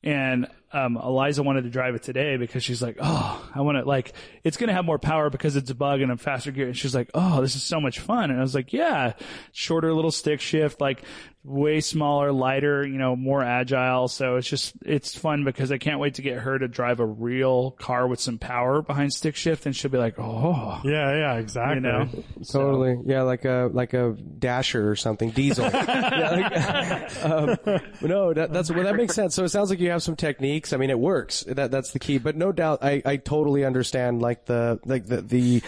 and 0.02 0.46
um, 0.72 0.96
Eliza 0.96 1.42
wanted 1.42 1.62
to 1.62 1.70
drive 1.70 1.94
it 1.94 2.02
today 2.02 2.36
because 2.36 2.62
she's 2.62 2.82
like, 2.82 2.96
"Oh, 3.00 3.50
I 3.54 3.60
want 3.60 3.78
to 3.78 3.84
like 3.84 4.12
it's 4.44 4.56
going 4.56 4.68
to 4.68 4.74
have 4.74 4.84
more 4.84 4.98
power 4.98 5.30
because 5.30 5.56
it's 5.56 5.70
a 5.70 5.74
bug 5.74 6.00
and 6.00 6.10
a 6.10 6.16
faster 6.16 6.50
gear." 6.50 6.66
And 6.66 6.76
she's 6.76 6.94
like, 6.94 7.10
"Oh, 7.14 7.40
this 7.40 7.56
is 7.56 7.62
so 7.62 7.80
much 7.80 8.00
fun!" 8.00 8.30
And 8.30 8.38
I 8.38 8.42
was 8.42 8.54
like, 8.54 8.72
"Yeah, 8.72 9.14
shorter 9.52 9.92
little 9.92 10.10
stick 10.10 10.40
shift, 10.40 10.80
like 10.80 11.02
way 11.46 11.80
smaller, 11.80 12.32
lighter, 12.32 12.86
you 12.86 12.98
know, 12.98 13.16
more 13.16 13.42
agile." 13.42 14.08
So 14.08 14.36
it's 14.36 14.48
just 14.48 14.74
it's 14.84 15.16
fun 15.16 15.44
because 15.44 15.72
I 15.72 15.78
can't 15.78 16.00
wait 16.00 16.14
to 16.14 16.22
get 16.22 16.38
her 16.38 16.58
to 16.58 16.68
drive 16.68 17.00
a 17.00 17.06
real 17.06 17.70
car 17.72 18.06
with 18.06 18.20
some 18.20 18.38
power 18.38 18.82
behind 18.82 19.12
stick 19.12 19.36
shift, 19.36 19.66
and 19.66 19.74
she'll 19.74 19.90
be 19.90 19.98
like, 19.98 20.18
"Oh." 20.18 20.80
yeah, 20.84 21.14
yeah, 21.16 21.34
exactly. 21.34 21.76
You 21.76 21.80
know, 21.80 22.08
Totally. 22.50 22.98
Yeah, 23.06 23.22
like 23.22 23.44
a 23.44 23.70
like 23.72 23.94
a 23.94 24.12
dasher 24.12 24.90
or 24.90 24.96
something, 24.96 25.30
diesel. 25.30 25.64
yeah, 25.72 26.30
like, 26.50 27.24
um, 27.24 27.80
no, 28.02 28.32
that, 28.34 28.52
that's 28.52 28.70
well, 28.70 28.84
that 28.84 28.96
makes 28.96 29.14
sense. 29.14 29.34
So 29.34 29.44
it 29.44 29.48
sounds 29.50 29.70
like 29.70 29.80
you 29.80 29.90
have 29.90 30.02
some 30.02 30.16
techniques. 30.16 30.72
I 30.72 30.76
mean, 30.76 30.90
it 30.90 30.98
works. 30.98 31.44
That 31.46 31.70
that's 31.70 31.92
the 31.92 31.98
key. 31.98 32.18
But 32.18 32.36
no 32.36 32.52
doubt, 32.52 32.80
I 32.82 33.02
I 33.04 33.16
totally 33.16 33.64
understand 33.64 34.20
like 34.20 34.46
the 34.46 34.80
like 34.84 35.06
the 35.06 35.22
the. 35.22 35.62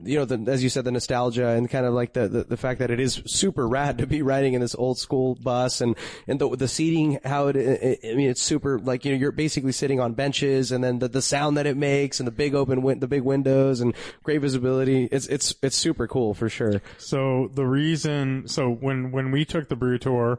You 0.00 0.18
know, 0.18 0.24
the, 0.24 0.50
as 0.50 0.62
you 0.62 0.68
said, 0.68 0.84
the 0.84 0.92
nostalgia 0.92 1.48
and 1.48 1.68
kind 1.68 1.84
of 1.84 1.92
like 1.92 2.12
the, 2.12 2.28
the, 2.28 2.44
the 2.44 2.56
fact 2.56 2.78
that 2.78 2.90
it 2.90 3.00
is 3.00 3.20
super 3.26 3.66
rad 3.66 3.98
to 3.98 4.06
be 4.06 4.22
riding 4.22 4.54
in 4.54 4.60
this 4.60 4.76
old 4.76 4.98
school 4.98 5.34
bus 5.34 5.80
and, 5.80 5.96
and 6.28 6.38
the, 6.38 6.56
the 6.56 6.68
seating, 6.68 7.18
how 7.24 7.48
it, 7.48 7.56
it, 7.56 8.00
I 8.04 8.14
mean, 8.14 8.30
it's 8.30 8.40
super, 8.40 8.78
like, 8.78 9.04
you 9.04 9.10
know, 9.10 9.18
you're 9.18 9.32
basically 9.32 9.72
sitting 9.72 9.98
on 9.98 10.12
benches 10.12 10.70
and 10.70 10.84
then 10.84 11.00
the, 11.00 11.08
the 11.08 11.22
sound 11.22 11.56
that 11.56 11.66
it 11.66 11.76
makes 11.76 12.20
and 12.20 12.26
the 12.28 12.32
big 12.32 12.54
open, 12.54 12.82
win- 12.82 13.00
the 13.00 13.08
big 13.08 13.22
windows 13.22 13.80
and 13.80 13.92
great 14.22 14.40
visibility. 14.40 15.08
It's, 15.10 15.26
it's, 15.26 15.56
it's 15.62 15.76
super 15.76 16.06
cool 16.06 16.32
for 16.32 16.48
sure. 16.48 16.80
So 16.98 17.50
the 17.54 17.66
reason, 17.66 18.46
so 18.46 18.70
when 18.70 19.10
when 19.10 19.30
we 19.30 19.44
took 19.44 19.68
the 19.68 19.76
brew 19.76 19.98
tour 19.98 20.38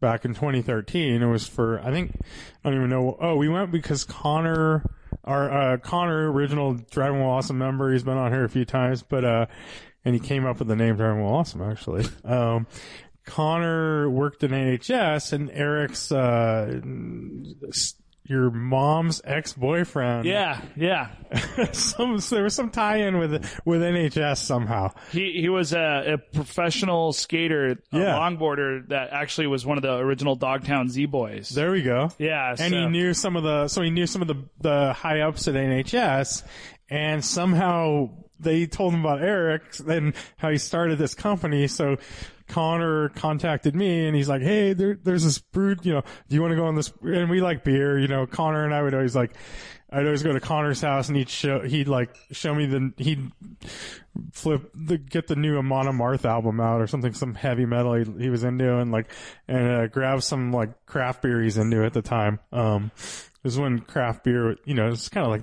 back 0.00 0.24
in 0.24 0.34
2013, 0.34 1.22
it 1.22 1.26
was 1.26 1.46
for 1.46 1.80
I 1.80 1.90
think 1.90 2.12
I 2.64 2.70
don't 2.70 2.78
even 2.78 2.90
know. 2.90 3.16
Oh, 3.20 3.36
we 3.36 3.48
went 3.48 3.72
because 3.72 4.04
Connor, 4.04 4.84
our 5.24 5.50
uh, 5.50 5.76
Connor, 5.78 6.30
original 6.30 6.74
Driving 6.90 7.20
While 7.20 7.38
Awesome 7.38 7.58
member, 7.58 7.92
he's 7.92 8.04
been 8.04 8.16
on 8.16 8.32
here 8.32 8.44
a 8.44 8.48
few 8.48 8.64
times, 8.64 9.02
but 9.02 9.24
uh, 9.24 9.46
and 10.04 10.14
he 10.14 10.20
came 10.20 10.46
up 10.46 10.58
with 10.58 10.68
the 10.68 10.76
name 10.76 10.96
Driving 10.96 11.22
While 11.22 11.34
Awesome 11.34 11.62
actually. 11.62 12.06
Um, 12.24 12.66
Connor 13.24 14.08
worked 14.08 14.44
in 14.44 14.52
NHS, 14.52 15.32
and 15.32 15.50
Eric's 15.50 16.12
uh, 16.12 16.80
your 18.28 18.50
mom's 18.50 19.20
ex 19.24 19.52
boyfriend. 19.52 20.24
yeah, 20.26 20.60
yeah. 20.76 21.08
some 21.72 22.18
there 22.30 22.42
was 22.44 22.54
some 22.54 22.70
tie-in 22.70 23.18
with 23.18 23.32
with 23.64 23.80
NHS 23.82 24.38
somehow. 24.38 24.90
He 25.12 25.32
he 25.40 25.48
was 25.48 25.72
a, 25.72 26.14
a 26.14 26.18
professional 26.18 27.12
skater, 27.12 27.70
a 27.72 27.76
Yeah. 27.92 28.14
longboarder 28.14 28.88
that 28.88 29.10
actually 29.12 29.46
was 29.48 29.64
one 29.66 29.76
of 29.78 29.82
the 29.82 29.94
original 29.96 30.36
Dogtown 30.36 30.88
Z 30.88 31.06
Boys. 31.06 31.48
There 31.50 31.70
we 31.70 31.82
go. 31.82 32.10
Yeah, 32.18 32.54
and 32.58 32.74
he 32.74 32.86
knew 32.86 33.14
some 33.14 33.36
of 33.36 33.42
the 33.42 33.68
so 33.68 33.82
he 33.82 33.90
knew 33.90 34.06
some 34.06 34.22
of 34.22 34.28
the 34.28 34.44
the 34.60 34.92
high 34.92 35.20
ups 35.20 35.48
at 35.48 35.54
NHS, 35.54 36.42
and 36.90 37.24
somehow 37.24 38.10
they 38.38 38.66
told 38.66 38.92
him 38.92 39.00
about 39.00 39.22
Eric 39.22 39.62
and 39.88 40.14
how 40.36 40.50
he 40.50 40.58
started 40.58 40.98
this 40.98 41.14
company. 41.14 41.66
So 41.68 41.96
Connor 42.48 43.08
contacted 43.10 43.74
me 43.74 44.06
and 44.06 44.16
he's 44.16 44.28
like, 44.28 44.42
"Hey, 44.42 44.72
there, 44.72 44.98
there's 45.02 45.24
this 45.24 45.38
brew. 45.38 45.76
You 45.82 45.94
know, 45.94 46.02
do 46.28 46.36
you 46.36 46.42
want 46.42 46.52
to 46.52 46.56
go 46.56 46.66
on 46.66 46.74
this?" 46.74 46.92
And 47.02 47.28
we 47.30 47.40
like 47.40 47.64
beer. 47.64 47.98
You 47.98 48.08
know, 48.08 48.26
Connor 48.26 48.64
and 48.64 48.74
I 48.74 48.82
would 48.82 48.94
always 48.94 49.16
like. 49.16 49.32
I'd 49.88 50.04
always 50.04 50.24
go 50.24 50.32
to 50.32 50.40
Connor's 50.40 50.80
house 50.80 51.06
and 51.08 51.16
he'd 51.16 51.28
show, 51.28 51.60
he'd 51.60 51.86
like 51.86 52.10
show 52.32 52.52
me 52.52 52.66
the, 52.66 52.92
he'd 52.96 53.30
flip 54.32 54.68
the, 54.74 54.98
get 54.98 55.28
the 55.28 55.36
new 55.36 55.58
Amon 55.58 55.86
Amarth 55.86 56.24
album 56.24 56.58
out 56.60 56.80
or 56.80 56.88
something, 56.88 57.14
some 57.14 57.36
heavy 57.36 57.66
metal 57.66 57.94
he, 57.94 58.04
he 58.18 58.28
was 58.28 58.42
into 58.42 58.78
and 58.78 58.90
like, 58.90 59.06
and, 59.46 59.68
uh, 59.68 59.86
grab 59.86 60.24
some 60.24 60.52
like 60.52 60.86
craft 60.86 61.22
beer 61.22 61.40
he's 61.40 61.56
into 61.56 61.84
at 61.84 61.92
the 61.92 62.02
time. 62.02 62.40
Um, 62.52 62.90
this 62.96 63.52
is 63.52 63.60
when 63.60 63.78
craft 63.78 64.24
beer, 64.24 64.56
you 64.64 64.74
know, 64.74 64.88
it's 64.88 65.08
kind 65.08 65.24
of 65.24 65.30
like, 65.30 65.42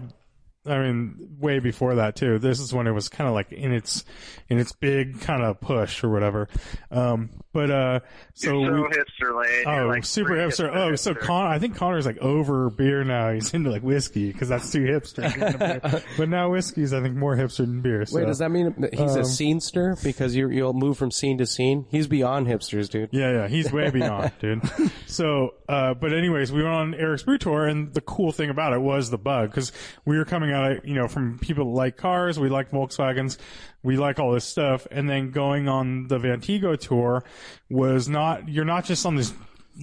I 0.66 0.80
mean, 0.80 1.36
way 1.39 1.59
before 1.59 1.95
that 1.95 2.16
too. 2.16 2.39
This 2.39 2.59
is 2.59 2.74
when 2.74 2.88
it 2.88 2.91
was 2.91 3.09
kind 3.09 3.28
of 3.28 3.34
like 3.34 3.51
in 3.51 3.74
its, 3.74 4.05
in 4.49 4.59
its 4.59 4.72
big 4.72 5.22
kind 5.22 5.43
of 5.43 5.59
push 5.59 6.03
or 6.03 6.09
whatever. 6.09 6.47
Um, 6.89 7.30
but, 7.54 7.72
uh, 7.72 7.99
so 8.34 8.60
You're 8.60 8.78
so 8.78 8.84
we, 8.84 8.89
hipster 8.89 9.39
lane. 9.41 9.64
Oh, 9.68 9.88
like 9.88 10.04
super 10.06 10.30
pretty 10.30 10.41
hipster. 10.49 10.76
Oh, 10.76 10.95
so 10.95 11.14
Connor, 11.14 11.49
I 11.49 11.60
think 11.60 11.76
Connor's 11.76 12.06
like 12.06 12.18
over 12.18 12.70
beer 12.70 13.04
now. 13.04 13.32
He's 13.32 13.54
into 13.54 13.70
like 13.70 13.84
whiskey 13.84 14.32
because 14.32 14.49
that's 14.49 14.72
too 14.72 14.82
hipster. 14.82 16.04
but 16.18 16.30
now 16.30 16.49
whiskey's 16.51 16.93
I 16.93 17.01
think 17.01 17.16
more 17.16 17.36
hipster 17.38 17.58
than 17.58 17.82
beer. 17.82 18.06
So. 18.06 18.18
Wait, 18.18 18.26
does 18.26 18.39
that 18.39 18.49
mean 18.49 18.74
that 18.80 18.93
he's 18.93 19.16
a 19.16 19.20
Um, 19.20 19.26
scenester 19.26 20.01
because 20.04 20.36
you 20.36 20.49
you'll 20.49 20.74
move 20.74 20.97
from 20.97 21.12
scene 21.12 21.38
to 21.38 21.45
scene? 21.45 21.86
He's 21.89 22.08
beyond 22.08 22.47
hipsters, 22.47 22.89
dude. 22.89 23.10
Yeah, 23.12 23.32
yeah, 23.32 23.47
he's 23.47 23.72
way 23.72 23.89
beyond, 23.91 24.32
dude. 24.39 24.62
So, 25.06 25.54
uh, 25.70 25.93
but 25.93 26.12
anyways, 26.12 26.51
we 26.51 26.64
went 26.64 26.74
on 26.74 26.93
Eric's 26.95 27.24
Brew 27.24 27.38
Tour, 27.38 27.68
and 27.68 27.93
the 27.93 28.01
cool 28.01 28.32
thing 28.32 28.49
about 28.49 28.74
it 28.74 28.82
was 28.82 29.10
the 29.12 29.18
bug, 29.20 29.51
because 29.51 29.72
we 30.06 30.18
were 30.18 30.26
coming 30.26 30.51
out, 30.51 30.86
you 30.88 30.95
know, 30.95 31.08
from 31.08 31.38
people 31.39 31.66
that 31.66 31.78
like 31.78 31.97
cars, 31.97 32.39
we 32.39 32.49
like 32.49 32.72
Volkswagens, 32.72 33.38
we 33.84 33.97
like 33.97 34.18
all 34.20 34.32
this 34.32 34.45
stuff, 34.45 34.88
and 34.89 35.08
then 35.10 35.30
going 35.32 35.68
on 35.68 36.08
the 36.08 36.18
Vantigo 36.18 36.80
tour 36.80 37.24
was 37.70 38.10
not, 38.10 38.50
you're 38.50 38.66
not 38.66 38.86
just 38.86 39.06
on 39.06 39.16
this 39.16 39.34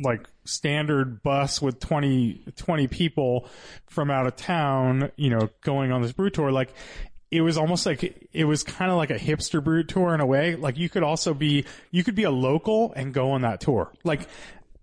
like 0.02 0.28
standard 0.44 1.22
bus 1.22 1.60
with 1.60 1.80
20, 1.80 2.44
20 2.56 2.86
people 2.88 3.48
from 3.88 4.10
out 4.10 4.26
of 4.26 4.36
town, 4.36 5.10
you 5.16 5.30
know, 5.30 5.50
going 5.62 5.92
on 5.92 6.02
this 6.02 6.12
brew 6.12 6.30
tour. 6.30 6.52
Like 6.52 6.72
it 7.30 7.42
was 7.42 7.56
almost 7.56 7.86
like 7.86 8.28
it 8.32 8.44
was 8.44 8.62
kind 8.64 8.90
of 8.90 8.96
like 8.96 9.10
a 9.10 9.18
hipster 9.18 9.62
brew 9.62 9.84
tour 9.84 10.14
in 10.14 10.20
a 10.20 10.26
way. 10.26 10.56
Like 10.56 10.76
you 10.76 10.88
could 10.88 11.02
also 11.02 11.34
be 11.34 11.64
you 11.90 12.02
could 12.02 12.14
be 12.14 12.24
a 12.24 12.30
local 12.30 12.92
and 12.94 13.14
go 13.14 13.32
on 13.32 13.42
that 13.42 13.60
tour. 13.60 13.92
Like 14.04 14.28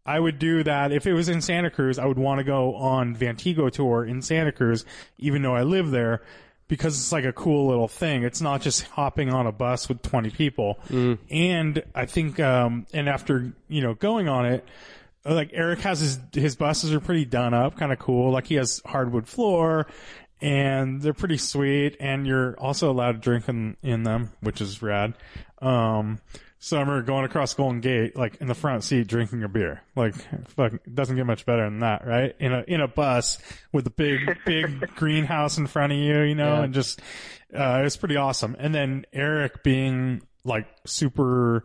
I 0.06 0.20
would 0.20 0.40
do 0.40 0.64
that 0.64 0.94
if 0.94 1.06
it 1.06 1.14
was 1.14 1.28
in 1.28 1.42
Santa 1.42 1.70
Cruz. 1.70 2.00
I 2.00 2.06
would 2.06 2.18
want 2.18 2.40
to 2.40 2.46
go 2.46 2.76
on 2.76 3.16
Vantigo 3.16 3.70
tour 3.70 4.06
in 4.06 4.22
Santa 4.22 4.54
Cruz, 4.54 4.86
even 5.18 5.42
though 5.42 5.56
I 5.56 5.64
live 5.64 5.92
there, 5.92 6.22
because 6.68 6.98
it's 6.98 7.12
like 7.12 7.26
a 7.26 7.32
cool 7.34 7.68
little 7.68 7.88
thing. 7.88 8.24
It's 8.24 8.42
not 8.42 8.62
just 8.62 8.84
hopping 8.84 9.34
on 9.34 9.48
a 9.48 9.52
bus 9.52 9.88
with 9.88 10.02
20 10.02 10.30
people. 10.32 10.80
And 11.30 11.84
I 11.96 12.06
think, 12.06 12.40
um, 12.40 12.86
and 12.94 13.08
after, 13.08 13.54
you 13.70 13.82
know, 13.82 13.94
going 13.94 14.28
on 14.28 14.46
it, 14.46 14.66
like 15.26 15.52
Eric 15.54 15.80
has 15.80 16.00
his, 16.00 16.20
his 16.34 16.56
buses 16.56 16.94
are 16.94 17.00
pretty 17.00 17.26
done 17.26 17.54
up, 17.54 17.78
kind 17.78 17.92
of 17.92 18.00
cool. 18.00 18.32
Like 18.32 18.48
he 18.48 18.56
has 18.56 18.82
hardwood 18.86 19.28
floor 19.28 19.88
and 20.42 21.02
they're 21.02 21.14
pretty 21.14 21.38
sweet 21.38 21.98
and 22.00 22.28
you're 22.28 22.56
also 22.60 22.92
allowed 22.92 23.14
to 23.14 23.18
drink 23.20 23.48
in, 23.50 23.78
in 23.82 24.04
them, 24.04 24.32
which 24.42 24.62
is 24.62 24.82
rad. 24.82 25.14
Um, 25.62 26.20
remember 26.72 27.02
going 27.04 27.24
across 27.26 27.54
Golden 27.54 27.82
Gate, 27.82 28.16
like 28.16 28.38
in 28.38 28.48
the 28.48 28.56
front 28.56 28.84
seat, 28.84 29.08
drinking 29.08 29.44
a 29.44 29.48
beer. 29.48 29.82
Like, 29.96 30.16
fuck, 30.50 30.74
doesn't 30.92 31.16
get 31.16 31.26
much 31.26 31.46
better 31.46 31.64
than 31.66 31.80
that, 31.80 32.06
right? 32.06 32.36
In 32.40 32.52
a 32.54 32.64
in 32.68 32.82
a 32.82 32.88
bus 32.88 33.38
with 33.72 33.86
a 33.88 33.92
big 33.92 34.38
big 34.46 34.96
greenhouse 34.96 35.58
in 35.58 35.68
front 35.68 35.94
of 35.94 36.00
you, 36.00 36.22
you 36.22 36.36
know, 36.36 36.56
Yeah. 36.56 36.64
and 36.64 36.74
just 36.74 37.00
uh, 37.58 37.78
it 37.80 37.84
was 37.84 37.98
pretty 37.98 38.16
awesome. 38.18 38.56
And 38.60 38.74
then 38.74 39.06
Eric 39.14 39.64
being 39.64 40.22
like 40.44 40.68
super, 40.86 41.64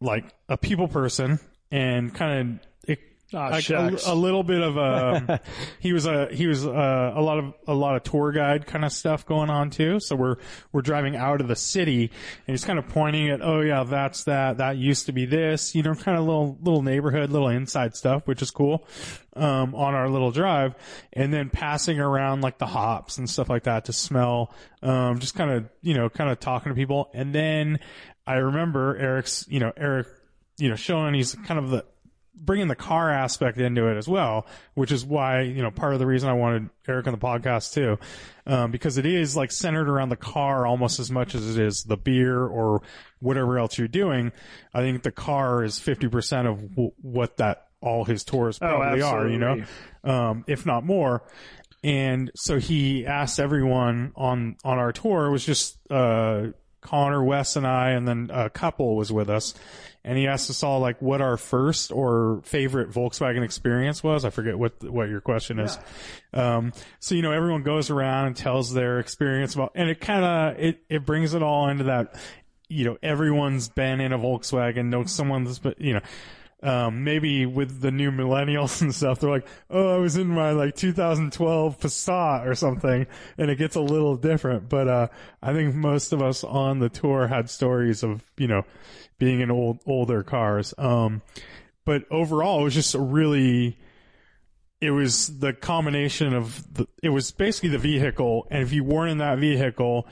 like 0.00 0.24
a 0.48 0.56
people 0.56 0.88
person 0.88 1.38
and 1.70 2.14
kind 2.14 2.60
of. 2.88 2.96
Aw, 3.34 3.48
like 3.48 3.70
a, 3.70 3.98
a 4.06 4.14
little 4.14 4.42
bit 4.42 4.60
of 4.60 4.76
a 4.76 5.40
he 5.80 5.92
was 5.92 6.06
a 6.06 6.28
he 6.32 6.46
was 6.46 6.66
uh, 6.66 7.12
a 7.14 7.20
lot 7.20 7.38
of 7.38 7.54
a 7.66 7.74
lot 7.74 7.96
of 7.96 8.02
tour 8.02 8.32
guide 8.32 8.66
kind 8.66 8.84
of 8.84 8.92
stuff 8.92 9.24
going 9.26 9.50
on 9.50 9.70
too. 9.70 10.00
So 10.00 10.16
we're 10.16 10.36
we're 10.72 10.82
driving 10.82 11.16
out 11.16 11.40
of 11.40 11.48
the 11.48 11.56
city 11.56 12.10
and 12.46 12.54
he's 12.54 12.64
kind 12.64 12.78
of 12.78 12.88
pointing 12.88 13.28
at 13.30 13.40
oh 13.42 13.60
yeah 13.60 13.84
that's 13.84 14.24
that 14.24 14.58
that 14.58 14.76
used 14.76 15.06
to 15.06 15.12
be 15.12 15.26
this 15.26 15.74
you 15.74 15.82
know 15.82 15.94
kind 15.94 16.18
of 16.18 16.24
little 16.24 16.58
little 16.60 16.82
neighborhood 16.82 17.30
little 17.30 17.48
inside 17.48 17.96
stuff 17.96 18.26
which 18.26 18.42
is 18.42 18.50
cool 18.50 18.86
um 19.34 19.74
on 19.74 19.94
our 19.94 20.08
little 20.08 20.30
drive. 20.30 20.74
And 21.12 21.32
then 21.32 21.50
passing 21.50 22.00
around 22.00 22.42
like 22.42 22.58
the 22.58 22.66
hops 22.66 23.18
and 23.18 23.28
stuff 23.28 23.48
like 23.48 23.64
that 23.64 23.86
to 23.86 23.92
smell 23.92 24.54
um 24.82 25.18
just 25.20 25.34
kind 25.34 25.50
of 25.50 25.68
you 25.80 25.94
know 25.94 26.08
kind 26.08 26.30
of 26.30 26.40
talking 26.40 26.70
to 26.70 26.76
people. 26.76 27.10
And 27.14 27.34
then 27.34 27.80
I 28.26 28.34
remember 28.34 28.96
Eric's 28.96 29.46
you 29.48 29.60
know 29.60 29.72
Eric 29.76 30.06
you 30.58 30.68
know 30.68 30.76
showing 30.76 31.14
he's 31.14 31.34
kind 31.34 31.58
of 31.58 31.70
the 31.70 31.84
bringing 32.34 32.68
the 32.68 32.74
car 32.74 33.10
aspect 33.10 33.58
into 33.58 33.86
it 33.88 33.96
as 33.96 34.08
well, 34.08 34.46
which 34.74 34.90
is 34.90 35.04
why, 35.04 35.42
you 35.42 35.62
know, 35.62 35.70
part 35.70 35.92
of 35.92 35.98
the 35.98 36.06
reason 36.06 36.28
I 36.28 36.32
wanted 36.32 36.70
Eric 36.88 37.06
on 37.06 37.12
the 37.12 37.18
podcast 37.18 37.72
too, 37.74 37.98
um, 38.46 38.70
because 38.70 38.98
it 38.98 39.06
is 39.06 39.36
like 39.36 39.52
centered 39.52 39.88
around 39.88 40.08
the 40.08 40.16
car 40.16 40.66
almost 40.66 40.98
as 40.98 41.10
much 41.10 41.34
as 41.34 41.56
it 41.56 41.62
is 41.62 41.84
the 41.84 41.96
beer 41.96 42.44
or 42.44 42.82
whatever 43.20 43.58
else 43.58 43.78
you're 43.78 43.88
doing. 43.88 44.32
I 44.74 44.80
think 44.80 45.02
the 45.02 45.12
car 45.12 45.62
is 45.62 45.78
50% 45.78 46.48
of 46.50 46.70
w- 46.70 46.92
what 47.02 47.36
that 47.36 47.68
all 47.80 48.04
his 48.04 48.24
tours 48.24 48.58
probably 48.58 49.02
are, 49.02 49.28
you 49.28 49.38
know, 49.38 49.64
um, 50.04 50.44
if 50.46 50.64
not 50.66 50.84
more. 50.84 51.22
And 51.84 52.30
so 52.36 52.58
he 52.58 53.06
asked 53.06 53.40
everyone 53.40 54.12
on, 54.14 54.56
on 54.64 54.78
our 54.78 54.92
tour, 54.92 55.26
it 55.26 55.32
was 55.32 55.44
just, 55.44 55.78
uh, 55.90 56.48
Connor, 56.82 57.24
Wes, 57.24 57.56
and 57.56 57.66
I, 57.66 57.90
and 57.90 58.06
then 58.06 58.30
a 58.32 58.50
couple 58.50 58.96
was 58.96 59.10
with 59.10 59.30
us. 59.30 59.54
And 60.04 60.18
he 60.18 60.26
asked 60.26 60.50
us 60.50 60.62
all 60.64 60.80
like 60.80 61.00
what 61.00 61.20
our 61.20 61.36
first 61.36 61.92
or 61.92 62.40
favorite 62.44 62.90
Volkswagen 62.90 63.44
experience 63.44 64.02
was. 64.02 64.24
I 64.24 64.30
forget 64.30 64.58
what 64.58 64.82
what 64.82 65.08
your 65.08 65.20
question 65.20 65.60
is. 65.60 65.78
Um, 66.34 66.72
so 66.98 67.14
you 67.14 67.22
know, 67.22 67.30
everyone 67.30 67.62
goes 67.62 67.88
around 67.88 68.26
and 68.26 68.36
tells 68.36 68.74
their 68.74 68.98
experience 68.98 69.54
about, 69.54 69.72
and 69.76 69.88
it 69.88 70.00
kind 70.00 70.24
of 70.24 70.62
it 70.62 70.82
it 70.88 71.06
brings 71.06 71.34
it 71.34 71.42
all 71.42 71.68
into 71.68 71.84
that. 71.84 72.16
You 72.68 72.84
know, 72.84 72.98
everyone's 73.02 73.68
been 73.68 74.00
in 74.00 74.12
a 74.12 74.18
Volkswagen. 74.18 74.86
Know 74.86 75.04
someone 75.04 75.44
that's 75.44 75.60
been, 75.60 75.74
you 75.78 75.94
know. 75.94 76.00
Um, 76.62 77.02
maybe 77.02 77.44
with 77.44 77.80
the 77.80 77.90
new 77.90 78.12
millennials 78.12 78.80
and 78.82 78.94
stuff, 78.94 79.18
they're 79.18 79.30
like, 79.30 79.46
"Oh, 79.68 79.96
I 79.96 79.98
was 79.98 80.16
in 80.16 80.28
my 80.28 80.52
like 80.52 80.76
2012 80.76 81.80
Passat 81.80 82.46
or 82.46 82.54
something," 82.54 83.06
and 83.36 83.50
it 83.50 83.56
gets 83.56 83.74
a 83.74 83.80
little 83.80 84.16
different. 84.16 84.68
But 84.68 84.88
uh, 84.88 85.08
I 85.42 85.52
think 85.52 85.74
most 85.74 86.12
of 86.12 86.22
us 86.22 86.44
on 86.44 86.78
the 86.78 86.88
tour 86.88 87.26
had 87.26 87.50
stories 87.50 88.02
of 88.02 88.22
you 88.36 88.46
know 88.46 88.64
being 89.18 89.40
in 89.40 89.50
old 89.50 89.80
older 89.86 90.22
cars. 90.22 90.72
Um, 90.78 91.22
but 91.84 92.04
overall, 92.10 92.60
it 92.60 92.64
was 92.64 92.74
just 92.74 92.94
a 92.94 93.00
really. 93.00 93.78
It 94.80 94.90
was 94.90 95.38
the 95.38 95.52
combination 95.52 96.34
of 96.34 96.74
the. 96.74 96.86
It 97.02 97.10
was 97.10 97.30
basically 97.30 97.70
the 97.70 97.78
vehicle, 97.78 98.46
and 98.50 98.62
if 98.62 98.72
you 98.72 98.84
weren't 98.84 99.12
in 99.12 99.18
that 99.18 99.38
vehicle, 99.38 100.08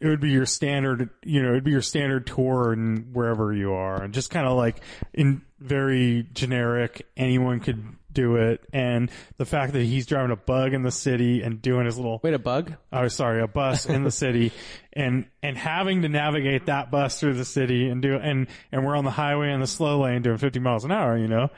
it 0.00 0.08
would 0.08 0.20
be 0.20 0.30
your 0.30 0.46
standard. 0.46 1.10
You 1.24 1.42
know, 1.42 1.50
it'd 1.50 1.64
be 1.64 1.70
your 1.70 1.82
standard 1.82 2.26
tour 2.26 2.72
and 2.72 3.14
wherever 3.14 3.52
you 3.52 3.72
are, 3.72 4.02
and 4.02 4.14
just 4.14 4.30
kind 4.30 4.46
of 4.46 4.56
like 4.56 4.82
in 5.12 5.42
very 5.60 6.26
generic. 6.32 7.06
Anyone 7.16 7.60
could 7.60 7.84
do 8.12 8.36
it, 8.36 8.64
and 8.72 9.08
the 9.36 9.44
fact 9.44 9.72
that 9.74 9.82
he's 9.84 10.04
driving 10.06 10.32
a 10.32 10.36
bug 10.36 10.74
in 10.74 10.82
the 10.82 10.90
city 10.90 11.42
and 11.42 11.62
doing 11.62 11.86
his 11.86 11.96
little 11.96 12.18
Wait, 12.24 12.34
a 12.34 12.40
bug? 12.40 12.74
oh 12.92 13.06
sorry 13.06 13.40
a 13.40 13.46
bus 13.46 13.86
in 13.86 14.02
the 14.02 14.10
city 14.10 14.52
and 14.92 15.26
and 15.44 15.56
having 15.56 16.02
to 16.02 16.08
navigate 16.08 16.66
that 16.66 16.90
bus 16.90 17.20
through 17.20 17.34
the 17.34 17.44
city 17.44 17.88
and 17.88 18.02
do 18.02 18.16
and 18.16 18.48
and 18.72 18.84
we're 18.84 18.96
on 18.96 19.04
the 19.04 19.12
highway 19.12 19.52
in 19.52 19.60
the 19.60 19.66
slow 19.68 20.00
lane 20.00 20.22
doing 20.22 20.38
50 20.38 20.58
miles 20.58 20.84
an 20.84 20.90
hour 20.90 21.16
you 21.16 21.28
know 21.28 21.50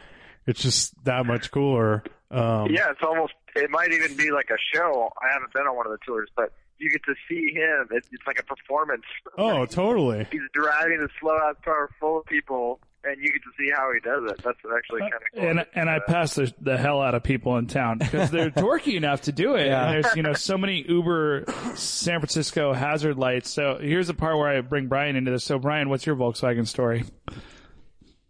it's 0.46 0.61
just 0.61 0.92
that 1.05 1.24
much 1.24 1.50
cooler 1.50 2.05
um 2.30 2.66
Yeah, 2.70 2.90
it's 2.90 3.00
almost. 3.03 3.32
It 3.57 3.70
might 3.70 3.92
even 3.92 4.14
be 4.16 4.30
like 4.30 4.48
a 4.50 4.57
show. 4.76 5.11
I 5.22 5.32
haven't 5.32 5.53
been 5.55 5.62
on 5.62 5.74
one 5.76 5.86
of 5.86 5.92
the 5.92 5.98
tours, 6.07 6.28
but 6.36 6.53
you 6.78 6.90
get 6.90 7.03
to 7.05 7.14
see 7.28 7.53
him. 7.55 7.88
It, 7.90 8.05
it's 8.12 8.26
like 8.26 8.38
a 8.38 8.42
performance. 8.42 9.05
oh 9.38 9.64
totally 9.64 10.26
He's 10.32 10.40
driving 10.53 11.00
a 11.03 11.09
slow 11.20 11.36
ass 11.48 11.57
car 11.64 11.88
full 11.98 12.18
of 12.20 12.26
people, 12.26 12.80
and 13.05 13.16
you 13.20 13.28
get 13.28 13.42
to 13.42 13.50
see 13.59 13.70
how 13.74 13.90
he 13.92 14.00
does 14.00 14.30
it. 14.30 14.42
That's 14.44 14.59
actually 14.76 15.03
uh, 15.03 15.09
kind 15.09 15.14
of 15.14 15.20
cool. 15.34 15.48
and 15.48 15.66
and 15.74 15.90
I 15.90 15.98
pass 16.07 16.34
the, 16.34 16.53
the 16.61 16.76
hell 16.76 17.00
out 17.00 17.14
of 17.14 17.22
people 17.22 17.57
in 17.59 17.66
town 17.66 17.98
because 17.98 18.30
they're 18.30 18.50
dorky 18.57 18.94
enough 18.94 19.22
to 19.22 19.32
do 19.32 19.57
it. 19.57 19.66
Yeah. 19.66 19.84
And 19.84 20.05
there's 20.05 20.16
you 20.16 20.22
know 20.22 20.32
so 20.34 20.57
many 20.57 20.84
Uber 20.86 21.44
San 21.74 22.20
Francisco 22.20 22.72
hazard 22.72 23.18
lights. 23.18 23.50
So 23.50 23.78
here's 23.80 24.07
the 24.07 24.14
part 24.14 24.36
where 24.36 24.48
I 24.48 24.61
bring 24.61 24.88
Brian 24.88 25.16
into 25.16 25.30
this. 25.30 25.44
So 25.44 25.59
Brian, 25.59 25.88
what's 25.88 26.07
your 26.07 26.16
Volkswagen 26.16 26.66
story? 26.66 27.05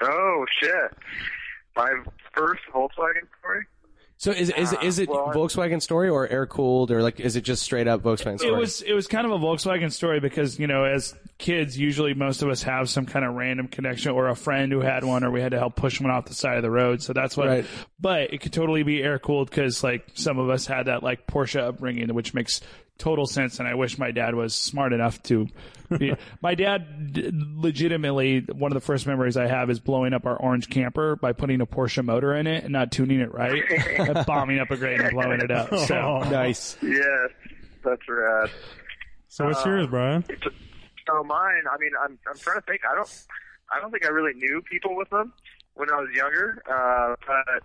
oh 0.01 0.45
shit! 0.61 0.93
My 1.77 1.91
first 2.35 2.63
Volkswagen 2.73 3.29
story. 3.41 3.67
So 4.23 4.31
is 4.31 4.51
is 4.51 4.73
ah, 4.73 4.85
is 4.85 5.01
it 5.01 5.09
well, 5.09 5.33
Volkswagen 5.35 5.83
story 5.83 6.09
or 6.09 6.29
air 6.29 6.47
cooled 6.47 6.93
or 6.93 7.03
like 7.03 7.19
is 7.19 7.35
it 7.35 7.41
just 7.41 7.61
straight 7.61 7.89
up 7.89 8.03
Volkswagen 8.03 8.39
story? 8.39 8.55
It 8.55 8.57
was 8.57 8.81
it 8.81 8.93
was 8.93 9.09
kind 9.09 9.27
of 9.27 9.33
a 9.33 9.39
Volkswagen 9.45 9.91
story 9.91 10.21
because 10.21 10.61
you 10.61 10.69
know 10.69 10.85
as 10.85 11.13
kids 11.39 11.77
usually 11.77 12.15
most 12.15 12.41
of 12.41 12.49
us 12.49 12.63
have 12.63 12.89
some 12.89 13.05
kind 13.05 13.25
of 13.25 13.35
random 13.35 13.67
connection 13.67 14.13
or 14.13 14.29
a 14.29 14.37
friend 14.37 14.71
who 14.71 14.79
had 14.79 15.03
one 15.03 15.25
or 15.25 15.33
we 15.33 15.41
had 15.41 15.51
to 15.51 15.59
help 15.59 15.75
push 15.75 16.01
one 16.01 16.13
off 16.13 16.27
the 16.27 16.35
side 16.35 16.57
of 16.57 16.63
the 16.63 16.71
road. 16.71 17.03
So 17.03 17.13
that's 17.13 17.37
what. 17.37 17.49
Right. 17.49 17.67
But 17.99 18.33
it 18.33 18.41
could 18.41 18.53
totally 18.53 18.85
be 18.85 19.03
air 19.03 19.19
cooled 19.19 19.51
because 19.51 19.83
like 19.83 20.07
some 20.15 20.39
of 20.39 20.49
us 20.51 20.67
had 20.67 20.87
that 20.87 21.03
like 21.03 21.27
Porsche 21.27 21.61
upbringing, 21.61 22.15
which 22.15 22.33
makes 22.33 22.61
total 22.99 23.27
sense. 23.27 23.59
And 23.59 23.69
I 23.69 23.75
wish 23.75 23.99
my 23.99 24.11
dad 24.11 24.35
was 24.35 24.55
smart 24.55 24.93
enough 24.93 25.23
to. 25.25 25.49
Be, 25.99 26.15
my 26.43 26.55
dad 26.55 27.13
d- 27.13 27.31
legitimately 27.33 28.41
one 28.53 28.71
of 28.73 28.75
the 28.75 28.81
first 28.81 29.07
memories 29.07 29.37
I 29.37 29.47
have 29.47 29.69
is 29.71 29.81
blowing 29.81 30.13
up 30.15 30.25
our 30.27 30.37
orange 30.37 30.71
camper 30.71 31.17
by 31.17 31.33
putting 31.33 31.61
a 31.61 31.67
Porsche 31.67 32.05
motor 32.05 32.35
in 32.35 32.47
it 32.47 32.65
and 32.65 32.73
not 32.73 32.93
tuning 32.93 33.21
it 33.21 33.33
right, 33.35 33.63
and 33.99 34.25
bombing 34.27 34.59
up 34.59 34.71
a 34.71 34.77
grade 34.77 35.01
and 35.01 35.11
blowing 35.13 35.41
it 35.41 35.51
up. 35.51 35.69
So. 35.87 35.95
Oh, 36.03 36.29
nice. 36.31 36.77
Yes, 36.83 37.31
that's 37.85 38.03
rad. 38.09 38.51
so 39.29 39.47
what's 39.47 39.65
yours 39.65 39.87
brian 39.87 40.25
So 41.07 41.23
mine, 41.25 41.63
I 41.71 41.77
mean, 41.79 41.91
I'm 42.03 42.19
I'm 42.29 42.39
trying 42.39 42.57
to 42.61 42.63
think. 42.67 42.83
I 42.91 42.95
don't 42.95 43.25
I 43.75 43.81
don't 43.81 43.91
think 43.91 44.05
I 44.05 44.09
really 44.09 44.35
knew 44.35 44.63
people 44.71 44.97
with 44.97 45.09
them 45.11 45.33
when 45.75 45.91
I 45.91 45.97
was 45.97 46.09
younger. 46.15 46.63
Uh, 46.71 47.15
but 47.27 47.63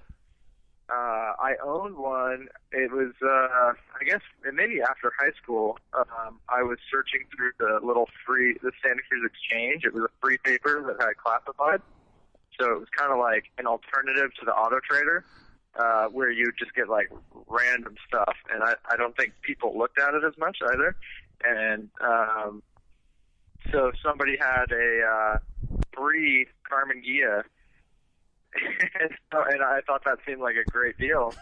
uh, 0.89 1.33
I 1.39 1.55
owned 1.63 1.97
one. 1.97 2.47
It 2.71 2.91
was 2.91 3.13
uh, 3.21 3.73
I 3.99 4.03
guess 4.05 4.21
maybe 4.53 4.81
after 4.81 5.11
high 5.19 5.33
school. 5.41 5.77
Um, 5.93 6.39
I 6.49 6.63
was 6.63 6.77
searching 6.91 7.25
through 7.35 7.51
the 7.59 7.85
little 7.85 8.07
free 8.25 8.57
the 8.61 8.71
Santa 8.81 9.01
Cruz 9.09 9.23
Exchange. 9.25 9.83
It 9.83 9.93
was 9.93 10.03
a 10.03 10.13
free 10.21 10.37
paper 10.43 10.83
that 10.87 11.03
had 11.05 11.17
classified. 11.17 11.81
So 12.59 12.71
it 12.71 12.79
was 12.79 12.89
kind 12.97 13.11
of 13.11 13.19
like 13.19 13.45
an 13.57 13.67
alternative 13.67 14.31
to 14.39 14.45
the 14.45 14.53
Auto 14.53 14.79
Trader. 14.89 15.25
Uh, 15.77 16.07
where 16.07 16.31
you 16.31 16.51
just 16.57 16.73
get 16.73 16.89
like 16.89 17.07
random 17.45 17.93
stuff, 18.07 18.33
and 18.51 18.63
I, 18.63 18.73
I 18.89 18.97
don't 18.97 19.15
think 19.15 19.33
people 19.43 19.77
looked 19.77 19.99
at 19.99 20.15
it 20.15 20.23
as 20.23 20.35
much 20.35 20.57
either. 20.73 20.95
And 21.45 21.89
um, 22.01 22.63
so 23.71 23.91
somebody 24.03 24.37
had 24.37 24.71
a 24.71 25.01
uh, 25.03 25.37
free 25.95 26.47
Karmann 26.69 27.03
Ghia, 27.05 27.43
so, 29.31 29.43
and 29.49 29.61
I 29.61 29.81
thought 29.85 30.03
that 30.05 30.17
seemed 30.25 30.41
like 30.41 30.55
a 30.55 30.69
great 30.69 30.97
deal. 30.97 31.33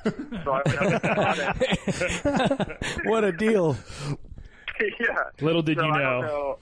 So 0.43 0.51
I 0.51 0.61
went 0.65 0.93
up 0.93 1.03
and 1.03 1.15
bought 1.15 1.37
it. 1.39 2.77
what 3.05 3.23
a 3.23 3.31
deal. 3.31 3.77
yeah. 4.99 5.29
Little 5.41 5.61
did 5.61 5.77
So 5.77 5.85
you 5.85 5.91
know. 5.91 6.21
know. 6.21 6.59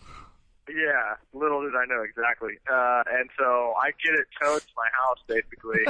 Yeah, 0.70 1.16
little 1.34 1.62
did 1.62 1.76
I 1.76 1.84
know 1.86 2.04
exactly. 2.04 2.54
Uh, 2.72 3.04
and 3.12 3.30
so 3.38 3.74
I 3.82 3.92
get 4.04 4.14
it 4.14 4.28
towed 4.42 4.62
to 4.62 4.74
my 4.78 4.88
house 4.96 5.20
basically. 5.28 5.84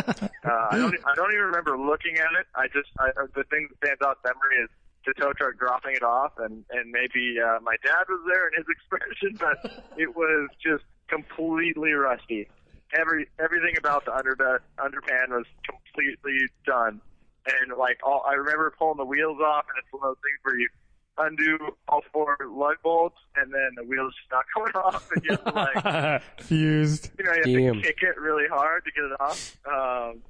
uh, 0.43 0.68
I 0.72 0.78
don't, 0.78 0.95
I 1.06 1.14
don't 1.16 1.32
even 1.32 1.45
remember 1.45 1.78
looking 1.78 2.18
at 2.18 2.34
it. 2.39 2.47
I 2.56 2.68
just, 2.68 2.89
I, 2.99 3.12
the 3.36 3.43
thing 3.51 3.68
that 3.70 3.78
stands 3.86 4.01
out 4.01 4.18
in 4.26 4.32
memory 4.34 4.64
is 4.64 4.70
the 5.06 5.14
tow 5.22 5.32
truck 5.34 5.60
dropping 5.60 5.93
it 5.95 6.01
off 6.01 6.34
and, 6.39 6.66
and 6.72 6.89
maybe, 6.91 7.38
uh, 7.39 7.60
my 7.62 7.76
dad 7.86 8.06
was 8.10 8.22
there 8.26 8.47
and 8.47 8.56
his 8.58 8.66
expression, 8.66 9.38
but 9.38 9.84
it 9.99 10.16
was 10.16 10.49
just 10.64 10.84
completely 11.08 11.91
rusty. 11.91 12.49
Every, 12.94 13.28
everything 13.39 13.76
about 13.78 14.06
the 14.06 14.12
underbed, 14.12 14.60
underpan 14.78 15.30
was 15.30 15.46
completely 15.68 16.39
done. 16.66 17.02
And 17.46 17.78
like 17.78 18.00
all, 18.04 18.24
I 18.28 18.34
remember 18.34 18.74
pulling 18.78 18.98
the 18.98 19.06
wheels 19.06 19.39
off 19.41 19.66
and 19.68 19.78
it's 19.84 19.91
one 19.91 20.10
of 20.10 20.16
those 20.16 20.22
things 20.24 20.39
where 20.44 20.58
you, 20.58 20.70
undo 21.18 21.58
all 21.88 22.02
four 22.12 22.38
lug 22.50 22.78
bolts, 22.84 23.18
and 23.36 23.54
then 23.54 23.70
the 23.76 23.84
wheels 23.84 24.14
just 24.16 24.32
not 24.32 24.46
coming 24.54 24.74
off, 24.76 25.10
and 25.14 25.24
you 25.24 25.32
have 25.32 25.44
to 25.46 25.52
like, 25.54 26.22
Fused. 26.41 27.12
you 27.18 27.26
know, 27.26 27.34
you 27.46 27.66
have 27.66 27.74
Damn. 27.74 27.82
to 27.82 27.88
kick 27.88 27.98
it 28.02 28.20
really 28.20 28.48
hard 28.48 28.84
to 28.86 28.91
get 28.91 29.04
it 29.04 29.22
off. 29.22 29.58
Um, 29.66 30.22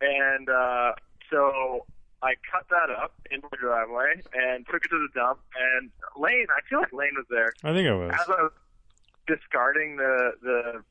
and 0.00 0.48
uh, 0.48 0.92
so 1.30 1.86
I 2.22 2.34
cut 2.50 2.66
that 2.70 2.90
up 2.90 3.12
in 3.30 3.40
the 3.50 3.56
driveway 3.56 4.22
and 4.34 4.66
took 4.66 4.84
it 4.84 4.88
to 4.88 5.08
the 5.12 5.20
dump. 5.20 5.40
And 5.78 5.90
Lane, 6.16 6.46
I 6.56 6.60
feel 6.68 6.80
like 6.80 6.92
Lane 6.92 7.14
was 7.16 7.26
there. 7.30 7.52
I 7.64 7.72
think 7.72 7.86
it 7.86 7.94
was. 7.94 8.12
As 8.12 8.28
I 8.28 8.42
was 8.42 8.52
discarding 9.28 9.96
the 9.96 10.32
the 10.42 10.82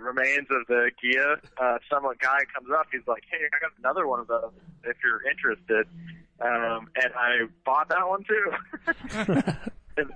remains 0.00 0.46
of 0.50 0.66
the 0.68 0.90
Ghia, 1.02 1.40
uh, 1.60 1.78
some 1.90 2.04
guy 2.20 2.40
comes 2.54 2.68
up. 2.70 2.86
He's 2.92 3.06
like, 3.08 3.24
"Hey, 3.30 3.38
I 3.38 3.58
got 3.58 3.72
another 3.78 4.06
one 4.06 4.20
of 4.20 4.28
those. 4.28 4.52
If 4.84 4.98
you're 5.02 5.22
interested." 5.28 5.88
Um, 6.40 6.88
and 6.94 7.12
I 7.16 7.46
bought 7.64 7.88
that 7.88 8.06
one 8.06 8.24
too. 8.24 9.52
And 9.98 10.12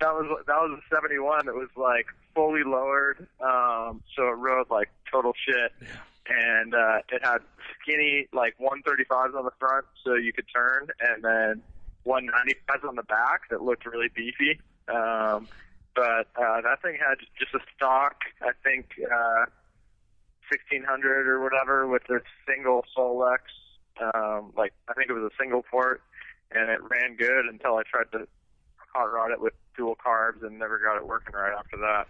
that 0.00 0.14
was 0.14 0.42
that 0.46 0.56
was 0.56 0.80
a 0.80 0.94
'71. 0.94 1.48
It 1.48 1.54
was 1.54 1.68
like 1.76 2.06
fully 2.34 2.62
lowered, 2.64 3.26
um, 3.40 4.02
so 4.16 4.28
it 4.28 4.36
rode 4.38 4.70
like 4.70 4.88
total 5.10 5.34
shit. 5.46 5.72
And 6.30 6.74
uh, 6.74 6.98
it 7.10 7.22
had 7.22 7.38
skinny 7.80 8.26
like 8.32 8.54
135s 8.58 9.34
on 9.36 9.44
the 9.44 9.50
front, 9.58 9.84
so 10.04 10.14
you 10.14 10.32
could 10.32 10.46
turn, 10.54 10.88
and 11.00 11.22
then 11.22 11.62
195s 12.06 12.88
on 12.88 12.96
the 12.96 13.02
back 13.02 13.48
that 13.50 13.62
looked 13.62 13.86
really 13.86 14.08
beefy. 14.14 14.60
Um, 14.88 15.48
but 15.98 16.28
uh, 16.40 16.60
that 16.60 16.80
thing 16.80 16.96
had 16.96 17.18
just 17.36 17.52
a 17.54 17.58
stock, 17.74 18.22
I 18.40 18.52
think, 18.62 18.86
uh, 19.02 19.50
1600 20.48 21.26
or 21.26 21.42
whatever 21.42 21.88
with 21.88 22.02
the 22.08 22.20
single 22.46 22.84
Solex. 22.96 23.38
Um, 24.14 24.52
like 24.56 24.72
I 24.88 24.92
think 24.94 25.10
it 25.10 25.12
was 25.12 25.24
a 25.24 25.34
single 25.42 25.64
port, 25.68 26.00
and 26.52 26.70
it 26.70 26.78
ran 26.88 27.16
good 27.16 27.46
until 27.46 27.74
I 27.74 27.82
tried 27.82 28.12
to 28.12 28.28
hot 28.94 29.12
rod 29.12 29.32
it 29.32 29.40
with 29.40 29.54
dual 29.76 29.96
carbs 29.96 30.46
and 30.46 30.56
never 30.56 30.78
got 30.78 30.96
it 30.96 31.06
working 31.06 31.34
right 31.34 31.52
after 31.58 31.76
that. 31.78 32.06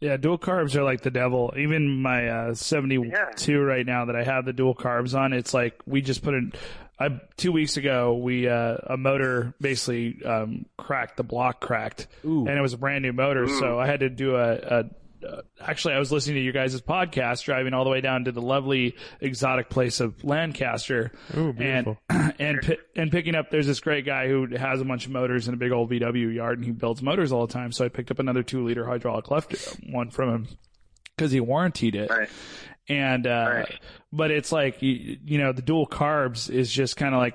Yeah, 0.00 0.16
dual 0.16 0.38
carbs 0.38 0.74
are 0.76 0.82
like 0.82 1.02
the 1.02 1.10
devil. 1.10 1.52
Even 1.56 2.00
my 2.00 2.28
uh, 2.28 2.54
72 2.54 3.10
Yeah. 3.52 3.58
right 3.58 3.84
now 3.84 4.06
that 4.06 4.16
I 4.16 4.24
have 4.24 4.44
the 4.46 4.52
dual 4.54 4.74
carbs 4.74 5.14
on, 5.18 5.32
it's 5.34 5.52
like 5.52 5.80
we 5.86 6.00
just 6.00 6.22
put 6.22 6.34
in. 6.34 6.52
I, 6.98 7.18
two 7.38 7.52
weeks 7.52 7.76
ago, 7.78 8.14
we 8.14 8.46
uh, 8.48 8.76
a 8.86 8.96
motor 8.96 9.54
basically 9.60 10.22
um, 10.24 10.66
cracked. 10.76 11.16
The 11.16 11.22
block 11.22 11.60
cracked, 11.60 12.06
and 12.22 12.48
it 12.48 12.60
was 12.60 12.72
a 12.74 12.78
brand 12.78 13.02
new 13.02 13.12
motor. 13.12 13.46
So 13.48 13.78
I 13.78 13.86
had 13.86 14.00
to 14.00 14.08
do 14.10 14.36
a. 14.36 14.52
a 14.54 14.84
uh, 15.28 15.42
actually, 15.60 15.94
I 15.94 15.98
was 15.98 16.10
listening 16.12 16.36
to 16.36 16.40
you 16.42 16.52
guys' 16.52 16.80
podcast, 16.80 17.44
driving 17.44 17.74
all 17.74 17.84
the 17.84 17.90
way 17.90 18.00
down 18.00 18.24
to 18.24 18.32
the 18.32 18.40
lovely 18.42 18.96
exotic 19.20 19.68
place 19.70 20.00
of 20.00 20.22
Lancaster, 20.24 21.12
Ooh, 21.36 21.52
beautiful. 21.52 21.98
and 22.08 22.34
and 22.40 22.76
and 22.96 23.10
picking 23.12 23.34
up. 23.34 23.50
There's 23.50 23.66
this 23.66 23.80
great 23.80 24.04
guy 24.06 24.28
who 24.28 24.46
has 24.56 24.80
a 24.80 24.84
bunch 24.84 25.06
of 25.06 25.12
motors 25.12 25.48
in 25.48 25.54
a 25.54 25.56
big 25.56 25.72
old 25.72 25.90
VW 25.90 26.34
yard, 26.34 26.58
and 26.58 26.64
he 26.64 26.72
builds 26.72 27.02
motors 27.02 27.32
all 27.32 27.46
the 27.46 27.52
time. 27.52 27.72
So 27.72 27.84
I 27.84 27.88
picked 27.88 28.10
up 28.10 28.18
another 28.18 28.42
two 28.42 28.64
liter 28.64 28.84
hydraulic 28.86 29.30
left 29.30 29.54
one 29.90 30.10
from 30.10 30.28
him 30.34 30.48
because 31.16 31.32
he 31.32 31.40
warranted 31.40 31.94
it. 31.94 32.10
Right. 32.10 32.28
And 32.88 33.26
uh, 33.26 33.46
Right. 33.54 33.80
but 34.12 34.30
it's 34.30 34.50
like 34.52 34.82
you, 34.82 35.18
you 35.24 35.38
know 35.38 35.52
the 35.52 35.62
dual 35.62 35.86
carbs 35.86 36.50
is 36.50 36.70
just 36.72 36.96
kind 36.96 37.14
of 37.14 37.20
like 37.20 37.34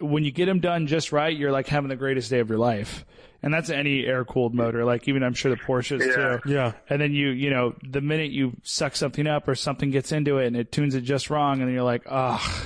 when 0.00 0.24
you 0.24 0.30
get 0.30 0.46
them 0.46 0.60
done 0.60 0.86
just 0.86 1.10
right, 1.12 1.36
you're 1.36 1.52
like 1.52 1.66
having 1.66 1.88
the 1.88 1.96
greatest 1.96 2.30
day 2.30 2.40
of 2.40 2.48
your 2.48 2.58
life. 2.58 3.04
And 3.44 3.52
that's 3.52 3.68
any 3.68 4.06
air 4.06 4.24
cooled 4.24 4.54
motor, 4.54 4.84
like 4.86 5.06
even 5.06 5.22
I'm 5.22 5.34
sure 5.34 5.50
the 5.54 5.60
Porsches 5.60 6.00
Yeah. 6.00 6.38
too. 6.38 6.50
Yeah. 6.52 6.72
And 6.88 7.00
then 7.00 7.12
you, 7.12 7.28
you 7.28 7.50
know, 7.50 7.74
the 7.82 8.00
minute 8.00 8.30
you 8.30 8.56
suck 8.62 8.96
something 8.96 9.26
up 9.26 9.46
or 9.46 9.54
something 9.54 9.90
gets 9.90 10.12
into 10.12 10.38
it 10.38 10.46
and 10.46 10.56
it 10.56 10.72
tunes 10.72 10.94
it 10.94 11.02
just 11.02 11.28
wrong, 11.28 11.60
and 11.60 11.68
then 11.68 11.74
you're 11.74 11.84
like, 11.84 12.04
ah, 12.10 12.64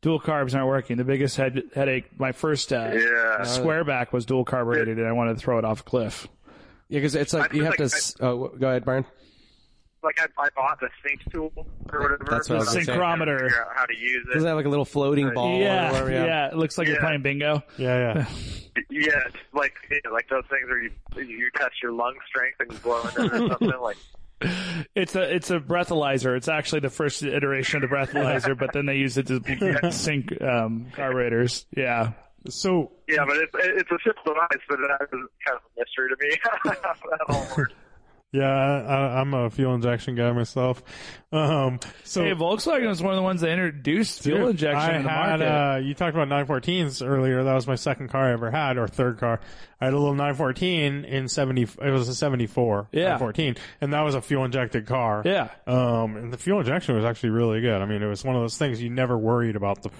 dual 0.00 0.20
carbs 0.20 0.54
aren't 0.54 0.68
working. 0.68 0.96
The 0.96 1.02
biggest 1.04 1.36
head, 1.36 1.64
headache, 1.74 2.18
my 2.20 2.30
first 2.30 2.72
uh, 2.72 2.92
Yeah. 2.94 3.42
square 3.42 3.82
back 3.84 4.12
was 4.12 4.24
dual 4.24 4.44
carbureted, 4.44 4.96
and 4.98 5.06
I 5.08 5.12
wanted 5.12 5.34
to 5.34 5.40
throw 5.40 5.58
it 5.58 5.64
off 5.64 5.80
a 5.80 5.82
cliff. 5.84 6.28
Yeah, 6.88 6.98
because 7.00 7.14
it's 7.16 7.32
like 7.32 7.52
I 7.52 7.56
you 7.56 7.62
feel 7.62 7.64
have 7.64 7.76
to. 7.78 7.82
like 7.82 7.92
s 7.92 8.14
oh, 8.20 8.48
go 8.48 8.68
ahead, 8.68 8.84
Brian. 8.84 9.04
Like 10.02 10.18
I, 10.20 10.26
I 10.42 10.48
bought 10.56 10.80
the 10.80 10.88
sync 11.06 11.20
tool 11.32 11.52
or 11.92 12.00
whatever. 12.00 12.24
That's 12.28 12.48
what 12.48 12.56
I 12.56 12.58
was 12.60 12.74
but 12.74 12.86
gonna. 12.86 13.02
I 13.02 13.14
couldn't 13.14 13.28
Syncrometer. 13.28 13.40
Figure 13.42 13.60
out 13.64 13.76
how 13.76 13.84
to 13.86 13.96
use 13.96 14.26
Does 14.32 14.42
it 14.42 14.46
it. 14.46 14.48
have 14.48 14.56
like 14.56 14.66
a 14.66 14.68
little 14.68 14.84
floating 14.84 15.32
ball? 15.32 15.56
or 15.56 15.60
yeah, 15.60 15.90
whatever? 15.92 16.10
yeah, 16.10 16.46
It 16.48 16.56
looks 16.56 16.76
like 16.78 16.88
you're 16.88 17.00
playing 17.00 17.22
bingo. 17.22 17.62
Yeah, 17.78 18.14
yeah. 18.14 18.26
Yeah, 18.88 19.10
it's 19.26 19.36
like 19.52 19.74
yeah, 19.90 20.10
like 20.10 20.30
those 20.30 20.44
things 20.48 20.66
where 20.66 20.80
you 20.82 20.90
you 21.14 21.50
test 21.54 21.72
your 21.82 21.92
lung 21.92 22.14
strength 22.26 22.56
and 22.60 22.72
you 22.72 22.78
blow 22.78 23.02
into 23.02 23.24
it 23.26 23.32
or 23.34 23.48
something. 23.60 23.80
Like 23.82 23.96
It's 24.94 25.14
a 25.14 25.34
it's 25.34 25.50
a 25.50 25.60
breathalyzer. 25.60 26.34
It's 26.38 26.48
actually 26.48 26.80
the 26.80 26.88
first 26.88 27.22
iteration 27.22 27.84
of 27.84 27.90
the 27.90 27.94
breathalyzer, 27.94 28.58
but 28.58 28.72
then 28.72 28.86
they 28.86 28.96
use 28.96 29.18
it 29.18 29.26
to 29.26 29.90
sync 29.92 30.40
um, 30.40 30.86
carburetors. 30.94 31.66
Yeah. 31.76 32.12
So 32.48 32.92
yeah, 33.08 33.26
but 33.26 33.36
it's 33.36 33.52
it's 33.54 33.90
a 33.90 33.98
simple 34.04 34.22
device, 34.32 34.64
but 34.68 34.78
that 34.78 35.08
was 35.12 35.28
kind 35.46 35.58
of 35.58 35.62
a 35.76 35.80
mystery 35.80 36.08
to 36.08 36.16
me. 36.18 37.66
That 38.32 38.40
all 38.40 38.50
works. 38.82 38.86
yeah, 38.88 38.94
I, 39.16 39.20
I'm 39.20 39.34
a 39.34 39.50
fuel 39.50 39.74
injection 39.74 40.14
guy 40.14 40.32
myself. 40.32 40.82
Um, 41.32 41.80
so 42.04 42.22
Hey, 42.24 42.32
Volkswagen 42.32 42.88
was 42.88 43.02
one 43.02 43.12
of 43.14 43.16
the 43.16 43.22
ones 43.22 43.40
that 43.40 43.48
introduced 43.50 44.22
fuel 44.22 44.38
Dude, 44.38 44.50
injection 44.50 44.78
I 44.78 44.96
in 44.96 45.02
the 45.04 45.08
had, 45.08 45.40
market. 45.40 45.44
Uh, 45.46 45.76
you 45.78 45.94
talked 45.94 46.14
about 46.16 46.28
914s 46.28 47.06
earlier. 47.06 47.42
That 47.44 47.54
was 47.54 47.66
my 47.66 47.74
second 47.76 48.08
car 48.08 48.28
I 48.28 48.32
ever 48.32 48.50
had, 48.50 48.76
or 48.76 48.86
third 48.86 49.18
car. 49.18 49.40
I 49.80 49.86
had 49.86 49.94
a 49.94 49.98
little 49.98 50.14
914 50.14 51.04
in 51.04 51.28
70. 51.28 51.62
It 51.62 51.90
was 51.90 52.08
a 52.08 52.14
74 52.14 52.88
Yeah. 52.92 53.02
914, 53.18 53.56
and 53.80 53.92
that 53.94 54.02
was 54.02 54.14
a 54.14 54.20
fuel 54.22 54.44
injected 54.44 54.86
car. 54.86 55.22
yeah. 55.24 55.48
Um, 55.66 56.16
and 56.16 56.32
the 56.32 56.38
fuel 56.38 56.60
injection 56.60 56.94
was 56.94 57.04
actually 57.04 57.30
really 57.30 57.60
good. 57.60 57.80
I 57.80 57.86
mean, 57.86 58.02
it 58.02 58.06
was 58.06 58.24
one 58.24 58.36
of 58.36 58.42
those 58.42 58.58
things 58.58 58.82
you 58.82 58.90
never 58.90 59.16
worried 59.16 59.56
about 59.56 59.82
the. 59.82 59.90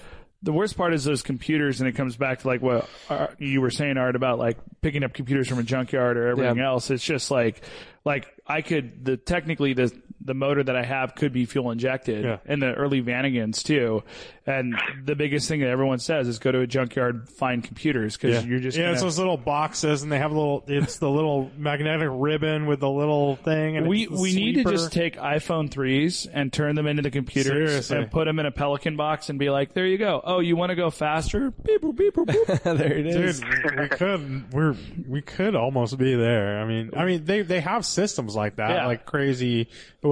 The 0.43 0.51
worst 0.53 0.75
part 0.77 0.93
is 0.93 1.03
those 1.05 1.23
computers, 1.23 1.79
and 1.79 1.87
it 1.87 1.93
comes 1.93 2.17
back 2.17 2.39
to 2.39 2.47
like 2.47 2.61
what 2.61 2.89
uh, 3.09 3.27
you 3.39 3.61
were 3.61 3.71
saying, 3.71 3.97
Art, 3.97 4.15
about 4.17 4.39
like 4.39 4.57
picking 4.81 5.03
up 5.03 5.13
computers 5.13 5.47
from 5.47 5.57
a 5.59 5.63
junkyard 5.63 6.17
or 6.17 6.27
everything 6.27 6.57
Yeah. 6.57 6.67
else. 6.67 6.91
It's 6.91 7.03
just 7.03 7.31
like, 7.31 7.61
like 8.03 8.27
I 8.45 8.61
could 8.61 9.05
the 9.05 9.15
technically 9.17 9.73
the 9.73 9.91
the 10.25 10.33
motor 10.33 10.63
that 10.63 10.75
I 10.75 10.83
have 10.83 11.15
could 11.15 11.33
be 11.33 11.45
fuel 11.45 11.71
injected, 11.71 12.23
Yeah. 12.23 12.37
and 12.45 12.61
the 12.61 12.73
early 12.73 13.01
Vanagons 13.01 13.63
too. 13.63 14.03
And 14.45 14.75
the 15.05 15.15
biggest 15.15 15.47
thing 15.47 15.61
that 15.61 15.69
everyone 15.69 15.99
says 15.99 16.27
is 16.27 16.37
go 16.37 16.51
to 16.51 16.59
a 16.59 16.67
junkyard, 16.67 17.29
find 17.29 17.63
computers 17.63 18.17
because 18.17 18.45
you're 18.45 18.59
just 18.59 18.77
yeah, 18.77 18.83
gonna, 18.85 18.93
it's 18.93 19.01
those 19.01 19.17
little 19.17 19.37
boxes, 19.37 20.03
and 20.03 20.11
they 20.11 20.17
have 20.17 20.31
a 20.31 20.35
little. 20.35 20.65
It's 20.67 20.97
the 20.97 21.09
little 21.09 21.49
magnetic 21.57 22.09
ribbon 22.11 22.65
with 22.65 22.81
the 22.81 22.89
little 22.89 23.37
thing. 23.37 23.77
And 23.77 23.87
we 23.87 24.03
it's 24.03 24.11
the 24.11 24.21
we 24.21 24.35
need 24.35 24.55
to 24.55 24.63
just 24.65 24.91
take 24.91 25.15
iPhone 25.15 25.71
threes 25.71 26.27
and 26.31 26.51
turn 26.51 26.75
them 26.75 26.87
into 26.87 27.01
the 27.03 27.11
computers 27.11 27.69
Seriously. 27.69 27.97
and 27.99 28.11
put 28.11 28.25
them 28.25 28.37
in 28.39 28.45
a 28.45 28.51
Pelican 28.51 28.97
box 28.97 29.29
and 29.29 29.39
be 29.39 29.49
like, 29.49 29.73
there 29.73 29.85
you 29.85 29.97
go. 29.97 30.21
Oh, 30.21 30.41
you 30.41 30.57
want 30.57 30.71
to 30.71 30.75
go 30.75 30.89
faster? 30.89 31.51
Beep 31.51 31.81
boop, 31.81 31.95
beep 31.95 32.13
boop, 32.13 32.25
boop. 32.25 32.63
there 32.77 32.97
it 32.97 33.07
is. 33.07 33.39
Dude, 33.39 33.79
we 33.79 33.87
could 33.87 34.51
we're 34.53 34.75
we 35.07 35.21
could 35.21 35.55
almost 35.55 35.97
be 35.97 36.15
there. 36.15 36.59
I 36.59 36.65
mean, 36.65 36.91
I 36.97 37.05
mean 37.05 37.23
they 37.23 37.43
they 37.43 37.61
have 37.61 37.85
systems 37.85 38.35
like 38.35 38.57
that, 38.57 38.71
Yeah. 38.71 38.87
like 38.87 39.05
crazy. 39.05 39.69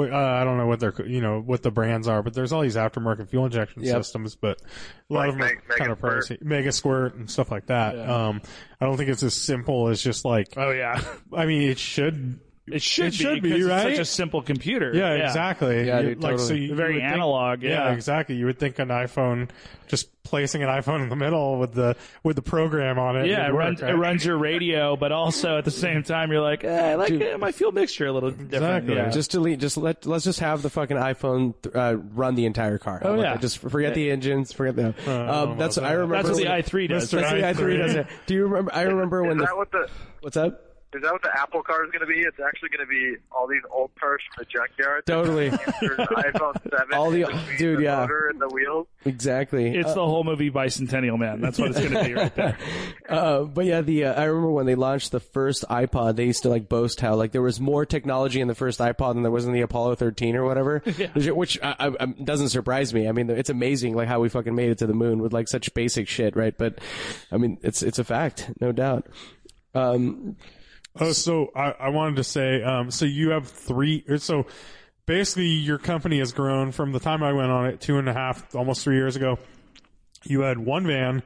Uh, 0.09 0.15
I 0.15 0.43
don't 0.43 0.57
know 0.57 0.67
what 0.67 0.79
they're 0.79 0.93
you 1.05 1.21
know 1.21 1.39
what 1.41 1.61
the 1.63 1.71
brands 1.71 2.07
are, 2.07 2.23
but 2.23 2.33
there's 2.33 2.51
all 2.51 2.61
these 2.61 2.75
aftermarket 2.75 3.29
fuel 3.29 3.45
injection 3.45 3.83
Yep. 3.83 3.97
systems. 3.97 4.35
But 4.35 4.61
a 5.09 5.13
lot 5.13 5.19
Like 5.21 5.29
of 5.29 5.33
them 5.35 5.41
are 5.43 5.45
Meg- 5.47 5.67
kind 5.77 5.91
of 5.91 6.01
Mega 6.01 6.15
pricey, 6.17 6.43
MegaSquirt 6.43 7.15
and 7.15 7.29
stuff 7.29 7.51
like 7.51 7.67
that. 7.67 7.97
Um, 7.99 8.41
I 8.79 8.85
don't 8.85 8.97
think 8.97 9.09
it's 9.09 9.23
as 9.23 9.33
simple 9.33 9.87
as 9.89 10.01
just 10.01 10.25
like. 10.25 10.53
Oh 10.57 10.71
yeah, 10.71 11.01
I 11.33 11.45
mean, 11.45 11.63
it 11.69 11.77
should. 11.79 12.39
It 12.67 12.81
should 12.81 13.07
It 13.07 13.11
be. 13.11 13.15
should 13.17 13.41
be, 13.43 13.51
'cause 13.51 13.63
right? 13.63 13.87
It's 13.87 13.97
such 13.97 14.01
a 14.01 14.05
simple 14.05 14.41
computer. 14.41 14.91
Yeah, 14.93 15.13
exactly. 15.25 15.87
Yeah, 15.87 15.99
You- 15.99 16.09
dude, 16.09 16.23
like 16.23 16.39
so 16.39 16.49
totally. 16.49 16.59
you, 16.67 16.75
Very 16.75 16.89
you 16.89 16.95
would 16.95 17.01
think- 17.03 17.13
analog, 17.13 17.63
yeah. 17.63 17.91
exactly. 17.91 18.35
You 18.35 18.45
would 18.45 18.59
think 18.59 18.79
an 18.79 18.89
iPhone, 18.89 19.49
just 19.87 20.09
placing 20.23 20.61
an 20.63 20.69
iPhone 20.69 21.01
in 21.01 21.09
the 21.09 21.15
middle 21.15 21.57
with 21.57 21.73
the 21.73 21.95
with 22.23 22.35
the 22.37 22.41
program 22.41 22.97
on 22.99 23.17
it. 23.17 23.25
Yeah, 23.27 23.39
would 23.39 23.49
it 23.49 23.53
work, 23.53 23.59
runs, 23.63 23.81
right? 23.81 23.91
it 23.91 23.97
runs 23.97 24.25
your 24.25 24.37
radio, 24.37 24.95
but 24.95 25.11
also 25.11 25.57
at 25.57 25.65
the 25.65 25.71
same 25.71 26.03
time, 26.03 26.31
you're 26.31 26.39
like, 26.41 26.63
eh, 26.63 26.91
I 26.91 26.95
like 26.95 27.11
eh, 27.11 27.35
my 27.37 27.51
fuel 27.51 27.71
mixture 27.71 28.05
a 28.05 28.11
little 28.13 28.29
different. 28.29 28.53
Exactly. 28.53 28.95
Yeah. 28.95 29.09
Just 29.09 29.31
delete. 29.31 29.59
Just 29.59 29.75
let. 29.77 30.05
Let's 30.05 30.23
just 30.23 30.39
have 30.39 30.61
the 30.61 30.69
fucking 30.69 30.95
iPhone 30.97 31.55
uh, 31.75 31.97
run 32.13 32.35
the 32.35 32.45
entire 32.45 32.77
car. 32.77 33.01
Oh, 33.03 33.15
Like, 33.15 33.23
yeah. 33.23 33.37
Just 33.37 33.57
forget 33.57 33.95
the 33.95 34.11
engines. 34.11 34.53
Forget 34.53 34.75
the. 34.75 35.11
um, 35.11 35.57
that's. 35.57 35.77
I 35.77 35.91
remember. 35.93 36.15
That's 36.15 36.29
what 36.29 36.37
the 36.37 36.45
i3 36.45 36.87
does. 36.87 37.11
Mr. 37.11 37.19
That's 37.21 37.57
the 37.57 37.63
i3. 37.63 37.67
i3 37.73 37.77
does 37.79 37.95
it. 37.95 38.07
Do 38.27 38.33
you 38.35 38.43
remember? 38.45 38.71
I 38.73 38.83
remember 38.83 39.23
when 39.23 39.41
Is 39.41 39.47
the. 39.49 39.55
what 39.55 39.71
the 39.71 39.89
What's 40.21 40.37
up? 40.37 40.67
Is 40.93 41.01
that 41.03 41.13
what 41.13 41.21
the 41.21 41.31
Apple 41.39 41.63
car 41.63 41.85
is 41.85 41.91
going 41.91 42.01
to 42.01 42.05
be? 42.05 42.19
It's 42.19 42.39
actually 42.45 42.69
going 42.69 42.85
to 42.85 42.89
be 42.89 43.15
all 43.31 43.47
these 43.47 43.61
old 43.71 43.91
cars 43.97 44.21
from 44.35 44.43
the 44.43 44.51
junkyard. 44.51 45.05
Totally. 45.05 45.49
iPhone 45.51 46.61
7. 46.69 46.93
All 46.93 47.09
the- 47.09 47.21
in 47.21 47.27
between 47.27 47.57
dude, 47.57 47.79
the 47.79 47.83
yeah. 47.83 47.99
motor 48.01 48.27
and 48.27 48.41
the 48.41 48.49
wheels. 48.49 48.87
Exactly. 49.05 49.73
It's 49.75 49.93
the 49.93 50.05
whole 50.05 50.23
movie 50.25 50.51
Bicentennial 50.51 51.17
Man. 51.17 51.39
That's 51.39 51.57
what 51.57 51.69
it's 51.71 51.79
going 51.79 51.91
to 51.93 52.03
be 52.03 52.13
right 52.13 52.35
there. 52.35 52.57
Uh, 53.09 53.43
but 53.43 53.65
yeah, 53.65 53.81
the 53.81 54.05
uh, 54.05 54.13
I 54.13 54.23
remember 54.23 54.51
when 54.51 54.65
they 54.65 54.75
launched 54.75 55.11
the 55.11 55.19
first 55.19 55.65
iPod, 55.69 56.15
they 56.15 56.23
used 56.27 56.43
to 56.43 56.49
like 56.49 56.69
boast 56.69 57.01
how 57.01 57.15
like 57.15 57.33
there 57.33 57.41
was 57.41 57.59
more 57.59 57.85
technology 57.85 58.39
in 58.39 58.47
the 58.47 58.55
first 58.55 58.79
iPod 58.79 59.15
than 59.15 59.23
there 59.23 59.31
was 59.31 59.43
in 59.45 59.51
the 59.51 59.59
Apollo 59.59 59.95
13 59.95 60.37
or 60.37 60.45
whatever, 60.45 60.79
which, 61.13 61.27
which 61.27 61.59
I, 61.61 61.75
I, 61.77 61.87
I- 61.99 62.05
doesn't 62.05 62.49
surprise 62.49 62.93
me. 62.93 63.09
I 63.09 63.11
mean, 63.11 63.29
it's 63.29 63.49
amazing 63.49 63.95
like 63.95 64.07
how 64.07 64.21
we 64.21 64.29
fucking 64.29 64.55
made 64.55 64.69
it 64.69 64.77
to 64.77 64.87
the 64.87 64.93
moon 64.93 65.21
with 65.21 65.33
like 65.33 65.49
such 65.49 65.73
basic 65.73 66.07
shit, 66.07 66.37
right? 66.37 66.57
But 66.57 66.79
I 67.33 67.37
mean, 67.37 67.57
it's 67.63 67.83
it's 67.83 67.99
a 67.99 68.05
fact, 68.05 68.49
no 68.61 68.71
doubt. 68.71 69.07
Um, 69.75 70.37
Oh, 70.99 71.11
so 71.13 71.51
I, 71.55 71.71
I 71.71 71.89
wanted 71.89 72.17
to 72.17 72.23
say, 72.23 72.61
um, 72.63 72.91
so 72.91 73.05
you 73.05 73.29
have 73.29 73.47
three, 73.47 74.03
so 74.17 74.45
basically 75.05 75.47
your 75.47 75.77
company 75.77 76.19
has 76.19 76.33
grown 76.33 76.71
from 76.71 76.91
the 76.91 76.99
time 76.99 77.23
I 77.23 77.31
went 77.33 77.49
on 77.51 77.65
it 77.67 77.79
two 77.81 77.97
and 77.97 78.09
a 78.09 78.13
half, 78.13 78.55
almost 78.55 78.83
three 78.83 78.95
years 78.95 79.15
ago. 79.15 79.39
You 80.23 80.41
had 80.41 80.57
one 80.59 80.85
van. 80.85 81.23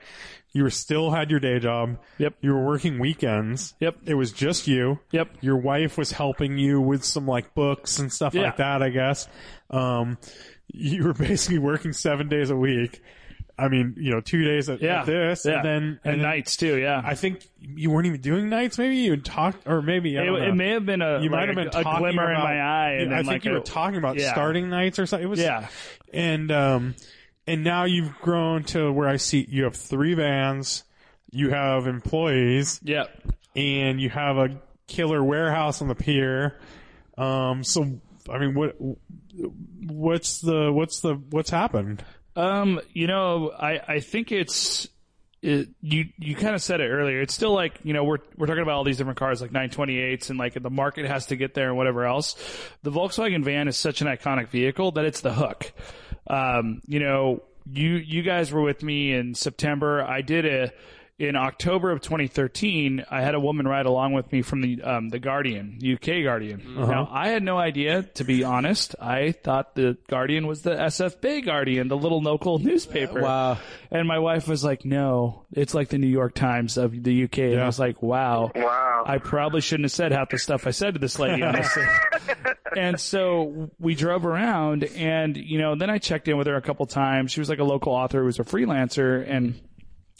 You 0.53 0.63
were 0.63 0.69
still 0.69 1.11
had 1.11 1.29
your 1.31 1.41
day 1.41 1.59
job. 1.59 1.97
Yep. 2.17 2.35
You 2.39 2.53
were 2.53 2.63
working 2.65 2.97
weekends. 2.99 3.73
Yep. 3.81 3.97
It 4.05 4.13
was 4.13 4.31
just 4.31 4.67
you. 4.67 4.99
Yep. 5.11 5.37
Your 5.41 5.57
wife 5.57 5.97
was 5.97 6.13
helping 6.13 6.57
you 6.57 6.79
with 6.79 7.03
some 7.03 7.27
like 7.27 7.53
books 7.53 7.99
and 7.99 8.13
stuff 8.13 8.33
Yeah. 8.33 8.43
like 8.43 8.57
that, 8.57 8.81
I 8.81 8.89
guess. 8.89 9.27
Um, 9.69 10.17
you 10.67 11.03
were 11.03 11.13
basically 11.15 11.59
working 11.59 11.91
seven 11.91 12.29
days 12.29 12.51
a 12.51 12.55
week. 12.55 13.01
I 13.57 13.69
mean, 13.69 13.95
you 13.97 14.11
know, 14.11 14.19
two 14.19 14.43
days 14.43 14.67
at, 14.69 14.81
Yeah. 14.81 14.99
at 15.01 15.05
this 15.05 15.45
yeah. 15.45 15.55
and 15.57 15.65
then, 15.65 15.83
and 16.03 16.15
then 16.15 16.21
nights 16.21 16.57
too. 16.57 16.77
Yeah. 16.77 17.01
I 17.03 17.15
think 17.15 17.47
you 17.61 17.89
weren't 17.89 18.05
even 18.07 18.19
doing 18.21 18.49
nights. 18.49 18.77
Maybe 18.77 18.97
you 18.97 19.15
talked, 19.17 19.65
or 19.65 19.81
maybe 19.81 20.15
it, 20.15 20.23
it 20.27 20.53
may 20.55 20.69
have 20.71 20.85
been 20.85 21.01
a 21.01 21.19
you 21.21 21.29
like 21.29 21.31
might 21.31 21.47
have 21.47 21.55
been 21.55 21.67
a, 21.67 21.79
a 21.79 21.83
talking 21.83 21.99
glimmer 21.99 22.25
in 22.31 22.35
about- 22.35 22.43
my 22.43 22.59
eye. 22.59 22.91
And 22.99 23.13
I 23.13 23.17
think 23.19 23.27
like 23.27 23.45
you 23.45 23.51
a- 23.51 23.53
were 23.55 23.59
talking 23.61 23.97
about 23.97 24.17
yeah. 24.17 24.31
starting 24.33 24.69
nights 24.69 24.99
or 24.99 25.05
something. 25.05 25.25
It 25.25 25.29
was 25.29 25.39
Yeah. 25.39 25.67
and 26.13 26.51
um, 26.51 26.95
and 27.47 27.63
now 27.63 27.85
you've 27.85 28.13
grown 28.19 28.63
to 28.65 28.91
where 28.91 29.07
I 29.07 29.15
see 29.17 29.45
you 29.49 29.63
have 29.63 29.75
three 29.75 30.15
vans, 30.15 30.83
you 31.31 31.51
have 31.51 31.87
employees, 31.87 32.81
Yeah. 32.83 33.05
and 33.55 34.01
you 34.01 34.09
have 34.09 34.37
a 34.37 34.59
killer 34.87 35.23
warehouse 35.23 35.81
on 35.81 35.87
the 35.87 35.95
pier. 35.95 36.59
Um, 37.17 37.63
so 37.63 38.01
I 38.29 38.37
mean, 38.39 38.53
what 38.53 38.75
what's 39.87 40.39
the 40.41 40.71
what's 40.71 40.99
the 41.01 41.15
what's 41.15 41.49
happened? 41.49 42.03
Um, 42.35 42.81
you 42.93 43.07
know, 43.07 43.51
I, 43.51 43.79
I 43.87 43.99
think 43.99 44.31
it's, 44.31 44.87
it, 45.41 45.69
you, 45.81 46.05
you 46.17 46.35
kind 46.35 46.55
of 46.55 46.61
said 46.61 46.81
it 46.81 46.89
earlier. 46.89 47.21
It's 47.21 47.33
still 47.33 47.53
like, 47.53 47.79
you 47.83 47.93
know, 47.93 48.03
we're, 48.03 48.17
we're 48.35 48.47
talking 48.47 48.63
about 48.63 48.75
all 48.75 48.83
these 48.83 48.97
different 48.97 49.19
cars 49.19 49.41
like 49.41 49.51
928s 49.51 50.29
and 50.29 50.39
like 50.39 50.61
the 50.61 50.69
market 50.69 51.05
has 51.05 51.27
to 51.27 51.35
get 51.35 51.53
there 51.53 51.69
and 51.69 51.77
whatever 51.77 52.05
else. 52.05 52.35
The 52.83 52.91
Volkswagen 52.91 53.43
van 53.43 53.67
is 53.67 53.77
such 53.77 54.01
an 54.01 54.07
iconic 54.07 54.49
vehicle 54.49 54.91
that 54.93 55.05
it's 55.05 55.21
the 55.21 55.33
hook. 55.33 55.71
Um, 56.27 56.81
you 56.87 56.99
know, 56.99 57.43
you, 57.69 57.91
you 57.91 58.23
guys 58.23 58.51
were 58.51 58.61
with 58.61 58.83
me 58.83 59.13
in 59.13 59.35
September. 59.35 60.03
I 60.03 60.21
did 60.21 60.45
a, 60.45 60.71
in 61.17 61.37
October 61.37 61.91
of 61.91 62.01
2013, 62.01 63.05
I 63.09 63.21
had 63.21 63.35
a 63.35 63.39
woman 63.39 63.65
ride 63.65 63.85
along 63.85 64.13
with 64.13 64.29
me 64.33 64.41
from 64.41 64.61
the 64.61 64.81
um, 64.81 65.07
the 65.07 65.19
Guardian, 65.19 65.79
UK 65.81 66.23
Guardian. 66.23 66.75
Now, 66.75 67.07
I 67.09 67.29
had 67.29 67.41
no 67.41 67.57
idea, 67.57 68.03
to 68.15 68.25
be 68.25 68.43
honest. 68.43 68.95
I 68.99 69.31
thought 69.31 69.75
the 69.75 69.97
Guardian 70.09 70.45
was 70.45 70.63
the 70.63 70.71
SF 70.75 71.21
Bay 71.21 71.39
Guardian, 71.39 71.87
the 71.87 71.95
little 71.95 72.21
local 72.21 72.59
newspaper. 72.59 73.21
Wow. 73.21 73.59
And 73.91 74.07
my 74.09 74.19
wife 74.19 74.47
was 74.49 74.61
like, 74.61 74.83
"No, 74.83 75.45
it's 75.53 75.73
like 75.73 75.87
the 75.87 75.97
New 75.97 76.07
York 76.07 76.35
Times 76.35 76.75
of 76.75 76.91
the 76.91 77.23
UK." 77.23 77.39
And 77.39 77.61
I 77.61 77.65
was 77.65 77.79
like, 77.79 78.01
"Wow." 78.01 78.51
Wow. 78.53 79.03
I 79.05 79.17
probably 79.19 79.61
shouldn't 79.61 79.85
have 79.85 79.93
said 79.93 80.11
half 80.11 80.29
the 80.29 80.37
stuff 80.37 80.67
I 80.67 80.71
said 80.71 80.95
to 80.95 80.99
this 80.99 81.17
lady, 81.17 81.43
honestly. 81.43 81.85
and 82.75 82.99
so 82.99 83.69
we 83.79 83.95
drove 83.95 84.25
around, 84.25 84.83
and 84.83 85.37
you 85.37 85.59
know, 85.59 85.75
then 85.75 85.89
I 85.89 85.97
checked 85.97 86.27
in 86.27 86.35
with 86.35 86.47
her 86.47 86.55
a 86.55 86.61
couple 86.61 86.85
times. 86.87 87.31
She 87.31 87.39
was 87.39 87.47
like 87.47 87.59
a 87.59 87.63
local 87.63 87.93
author 87.93 88.19
who 88.19 88.25
was 88.25 88.39
a 88.39 88.43
freelancer, 88.43 89.25
and 89.25 89.61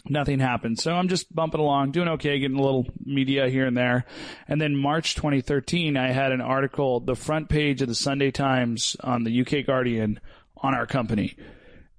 nothing 0.10 0.40
happened. 0.40 0.80
So 0.80 0.94
I'm 0.94 1.08
just 1.08 1.34
bumping 1.34 1.60
along, 1.60 1.92
doing 1.92 2.08
okay, 2.10 2.40
getting 2.40 2.58
a 2.58 2.62
little 2.62 2.86
media 3.04 3.50
here 3.50 3.66
and 3.66 3.78
there. 3.78 4.06
And 4.48 4.60
then 4.62 4.76
March 4.76 5.16
2013, 5.16 5.98
I 5.98 6.12
had 6.12 6.32
an 6.32 6.42
article, 6.42 7.00
the 7.00 7.16
front 7.16 7.50
page 7.50 7.82
of 7.82 7.88
the 7.88 7.96
Sunday 7.96 8.32
Times 8.32 8.96
on 9.02 9.24
the 9.24 9.42
UK 9.42 9.66
Guardian 9.66 10.20
on 10.58 10.74
our 10.74 10.86
company. 10.86 11.36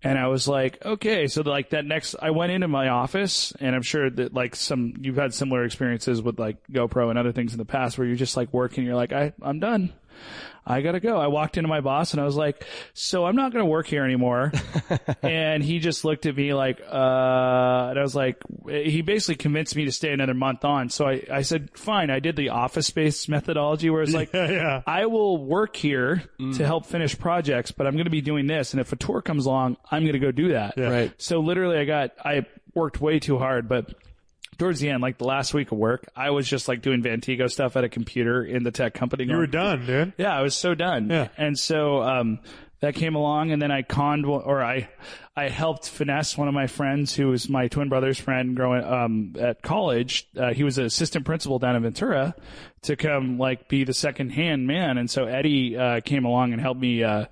And 0.03 0.19
I 0.19 0.29
was 0.29 0.47
like, 0.47 0.85
okay, 0.85 1.27
so 1.27 1.43
like 1.43 1.71
that 1.71 1.85
next, 1.85 2.15
I 2.21 2.31
went 2.31 2.53
into 2.53 2.69
my 2.69 2.89
office 2.89 3.53
and 3.59 3.75
I'm 3.75 3.83
sure 3.83 4.09
that 4.09 4.33
like 4.33 4.55
some, 4.55 4.95
you've 5.01 5.17
had 5.17 5.35
similar 5.35 5.65
experiences 5.65 6.23
with 6.23 6.39
like 6.39 6.59
GoPro 6.71 7.11
and 7.11 7.19
other 7.19 7.33
things 7.33 7.53
in 7.53 7.59
the 7.59 7.65
past 7.65 7.99
where 7.99 8.07
you're 8.07 8.17
just 8.17 8.37
like 8.37 8.53
working, 8.53 8.85
you're 8.85 8.95
like, 8.95 9.13
I, 9.13 9.33
I'm 9.43 9.59
done. 9.59 9.93
I 10.67 10.81
gotta 10.81 11.01
go. 11.01 11.17
I 11.19 11.29
walked 11.29 11.57
into 11.57 11.69
my 11.69 11.81
boss 11.81 12.13
and 12.13 12.21
I 12.21 12.25
was 12.25 12.37
like, 12.37 12.65
so 12.93 13.25
I'm 13.25 13.37
not 13.37 13.53
gonna 13.53 13.67
work 13.67 13.87
here 13.87 14.05
anymore. 14.05 14.53
and 15.23 15.63
he 15.63 15.79
just 15.79 16.05
looked 16.05 16.27
at 16.27 16.37
me 16.37 16.53
like, 16.55 16.81
uh, 16.81 17.89
and 17.91 17.99
I 17.99 18.03
was 18.03 18.15
like, 18.15 18.39
he 18.69 19.03
basically 19.03 19.37
convinced 19.37 19.77
me 19.77 19.85
to 19.85 19.93
stay 19.93 20.13
another 20.13 20.35
month 20.35 20.65
on. 20.65 20.89
So 20.89 21.07
I, 21.07 21.23
I 21.31 21.43
said, 21.43 21.71
fine. 21.79 22.11
I 22.11 22.19
did 22.21 22.37
the 22.37 22.49
office 22.51 22.87
space 22.89 23.29
methodology 23.29 23.91
where 23.91 24.03
it's 24.03 24.13
like, 24.13 24.31
Yeah, 24.35 24.51
yeah. 24.51 24.83
I 24.87 25.07
will 25.07 25.39
work 25.45 25.77
here 25.77 26.25
to 26.57 26.67
help 26.67 26.87
finish 26.87 27.19
projects, 27.19 27.71
but 27.71 27.87
I'm 27.87 27.95
going 27.95 28.05
to 28.05 28.11
be 28.11 28.21
doing 28.21 28.47
this. 28.47 28.73
And 28.73 28.81
if 28.81 28.93
a 28.93 28.97
tour 28.97 29.23
comes 29.23 29.47
along, 29.47 29.77
I'm 29.91 30.03
going 30.03 30.15
to 30.15 30.19
go 30.19 30.31
do 30.33 30.49
that. 30.49 30.77
Right. 30.77 31.13
So 31.19 31.41
literally 31.41 31.79
I 31.79 31.85
got, 31.85 32.11
I 32.25 32.45
worked 32.75 33.01
way 33.01 33.19
too 33.19 33.39
hard, 33.39 33.69
but 33.69 33.95
towards 34.59 34.81
the 34.81 34.89
end, 34.91 35.03
like 35.03 35.19
the 35.19 35.25
last 35.25 35.55
week 35.55 35.73
of 35.73 35.79
work, 35.79 36.07
I 36.15 36.31
was 36.31 36.49
just 36.49 36.69
like 36.69 36.83
doing 36.83 37.03
Vantigo 37.03 37.51
stuff 37.51 37.77
at 37.77 37.85
a 37.85 37.89
computer 37.89 38.45
in 38.45 38.63
the 38.63 38.71
tech 38.71 38.95
company. 38.95 39.25
You 39.25 39.29
going, 39.29 39.41
were 39.41 39.47
done, 39.47 39.87
dude. 39.87 40.13
yeah, 40.19 40.37
I 40.37 40.43
was 40.43 40.55
so 40.55 40.75
done. 40.75 41.11
Yeah. 41.11 41.29
And 41.37 41.59
so, 41.59 42.03
um, 42.03 42.41
that 42.81 42.95
came 42.95 43.15
along 43.15 43.53
and 43.53 43.61
then 43.63 43.71
I 43.71 43.81
conned, 43.81 44.27
or 44.27 44.63
I, 44.63 44.89
I 45.35 45.49
helped 45.49 45.89
finesse 45.89 46.37
one 46.37 46.47
of 46.47 46.53
my 46.53 46.67
friends 46.67 47.15
who 47.15 47.29
was 47.29 47.49
my 47.49 47.69
twin 47.69 47.89
brother's 47.89 48.21
friend 48.21 48.55
growing, 48.55 48.85
um, 48.85 49.35
at 49.39 49.63
college. 49.63 50.29
Uh, 50.37 50.53
he 50.53 50.63
was 50.63 50.77
an 50.77 50.85
assistant 50.85 51.25
principal 51.25 51.59
down 51.59 51.75
in 51.75 51.83
Ventura 51.83 52.35
to 52.83 52.95
come 52.97 53.39
like 53.39 53.69
be 53.69 53.85
the 53.85 53.95
second 53.95 54.31
hand 54.31 54.67
man. 54.67 54.99
And 54.99 55.11
so 55.11 55.25
Eddie, 55.25 55.77
uh, 55.77 56.01
came 56.01 56.27
along 56.27 56.53
and 56.53 56.61
helped 56.61 56.81
me, 56.81 57.03
uh, 57.03 57.25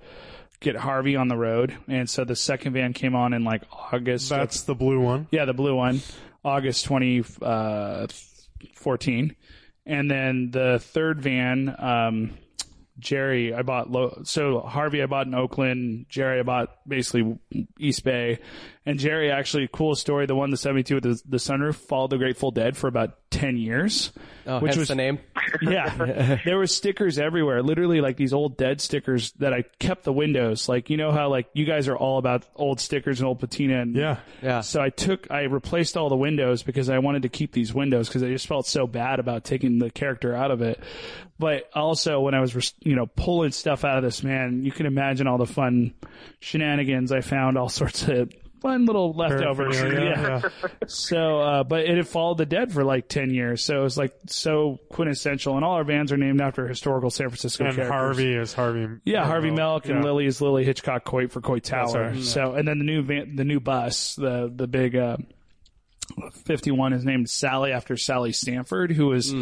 get 0.61 0.75
Harvey 0.75 1.15
on 1.15 1.27
the 1.27 1.37
road. 1.37 1.77
And 1.87 2.09
so 2.09 2.23
the 2.23 2.35
second 2.35 2.73
van 2.73 2.93
came 2.93 3.15
on 3.15 3.33
in 3.33 3.43
like 3.43 3.61
August. 3.71 4.29
That's 4.29 4.63
the 4.63 4.73
blue 4.73 4.99
one. 4.99 5.27
yeah, 5.29 5.45
the 5.45 5.53
blue 5.53 5.75
one, 5.75 6.01
August 6.45 6.85
2014. 6.85 9.35
and 9.85 10.09
then 10.09 10.51
the 10.51 10.79
third 10.79 11.21
van, 11.21 11.75
um, 11.77 12.37
Jerry, 12.97 13.53
I 13.53 13.63
bought 13.63 13.91
low. 13.91 14.21
So 14.23 14.61
Harvey, 14.61 15.03
I 15.03 15.07
bought 15.07 15.27
in 15.27 15.33
Oakland. 15.33 16.05
Jerry, 16.07 16.39
I 16.39 16.43
bought 16.43 16.69
basically 16.87 17.37
East 17.77 18.05
Bay. 18.05 18.39
And 18.87 18.99
Jerry, 18.99 19.31
actually, 19.31 19.67
cool 19.71 19.95
story. 19.95 20.27
The 20.27 20.35
one, 20.35 20.51
the 20.51 20.57
72 20.57 20.95
with 20.95 21.03
the, 21.03 21.21
the 21.27 21.37
sunroof, 21.37 21.73
followed 21.75 22.11
the 22.11 22.17
Grateful 22.17 22.51
Dead 22.51 22.77
for 22.77 22.87
about 22.87 23.17
10 23.31 23.57
years. 23.57 24.11
Oh, 24.45 24.59
which 24.59 24.77
was 24.77 24.89
the 24.89 24.95
name. 24.95 25.17
yeah. 25.61 26.37
there 26.45 26.57
were 26.57 26.67
stickers 26.67 27.17
everywhere, 27.17 27.63
literally 27.63 27.99
like 27.99 28.15
these 28.15 28.31
old 28.31 28.57
dead 28.57 28.79
stickers 28.79 29.31
that 29.39 29.53
I 29.53 29.63
kept 29.79 30.03
the 30.03 30.13
windows. 30.13 30.69
Like, 30.69 30.91
you 30.91 30.97
know 30.97 31.11
how 31.11 31.29
like 31.29 31.47
you 31.53 31.65
guys 31.65 31.87
are 31.87 31.97
all 31.97 32.19
about 32.19 32.45
old 32.55 32.79
stickers 32.79 33.19
and 33.19 33.27
old 33.27 33.39
patina 33.39 33.81
and 33.81 33.95
Yeah. 33.95 34.17
Yeah. 34.43 34.61
so 34.61 34.81
I 34.81 34.89
took, 34.89 35.31
I 35.31 35.43
replaced 35.43 35.97
all 35.97 36.09
the 36.09 36.15
windows 36.15 36.61
because 36.61 36.87
I 36.89 36.99
wanted 36.99 37.23
to 37.23 37.29
keep 37.29 37.53
these 37.53 37.73
windows 37.73 38.07
because 38.07 38.21
I 38.21 38.27
just 38.27 38.45
felt 38.45 38.67
so 38.67 38.85
bad 38.85 39.19
about 39.19 39.43
taking 39.43 39.79
the 39.79 39.89
character 39.89 40.35
out 40.35 40.51
of 40.51 40.61
it. 40.61 40.79
But 41.39 41.69
also 41.73 42.19
when 42.21 42.35
I 42.35 42.39
was, 42.39 42.73
you 42.81 42.95
know, 42.95 43.07
pulling 43.07 43.51
stuff 43.51 43.83
out 43.83 43.97
of 43.97 44.03
this 44.03 44.21
man, 44.23 44.63
you 44.63 44.71
can 44.71 44.85
imagine 44.85 45.25
all 45.25 45.39
the 45.39 45.47
fun 45.47 45.95
shenanigans. 46.39 47.11
I 47.11 47.21
found 47.21 47.57
all 47.57 47.69
sorts 47.69 48.07
of 48.07 48.31
fun 48.65 48.85
little 48.85 49.13
leftovers. 49.13 49.77
Paraphernalia, 49.77 50.41
yeah. 50.63 50.69
So, 50.87 51.39
uh, 51.39 51.63
but 51.63 51.81
it 51.81 51.97
had 51.97 52.07
followed 52.07 52.37
the 52.39 52.45
dead 52.45 52.71
for 52.71 52.83
like 52.83 53.07
10 53.07 53.29
years. 53.29 53.63
So 53.63 53.79
it 53.79 53.83
was 53.83 53.97
like 53.97 54.13
so 54.27 54.79
quintessential. 54.89 55.55
And 55.55 55.63
all 55.63 55.73
our 55.73 55.83
bands 55.83 56.11
are 56.11 56.17
named 56.17 56.41
after 56.41 56.67
historical 56.67 57.09
San 57.11 57.29
Francisco 57.29 57.65
And 57.65 57.75
characters. 57.75 57.93
Harvey 57.93 58.33
is 58.33 58.53
Harvey. 58.53 58.87
Yeah, 59.05 59.25
Harvey 59.25 59.51
Milk 59.51 59.85
and 59.87 59.99
Yeah. 59.99 60.03
Lily 60.03 60.25
is 60.25 60.41
Lily 60.41 60.65
Hitchcock 60.65 61.03
Coit 61.03 61.31
for 61.31 61.41
Coit 61.41 61.63
Tower. 61.63 62.11
right. 62.11 62.21
So, 62.23 62.53
and 62.55 62.67
then 62.67 62.79
the 62.79 62.85
new 62.85 63.01
van, 63.03 63.35
the 63.35 63.45
new 63.45 63.59
bus, 63.59 64.15
the 64.15 64.51
the 64.53 64.67
big 64.67 64.95
uh, 64.95 65.17
fifty 66.45 66.71
one 66.71 66.93
is 66.93 67.03
named 67.05 67.29
Sally 67.29 67.71
after 67.71 67.97
Sally 67.97 68.31
Stanford, 68.31 68.91
who 68.91 69.07
was 69.07 69.33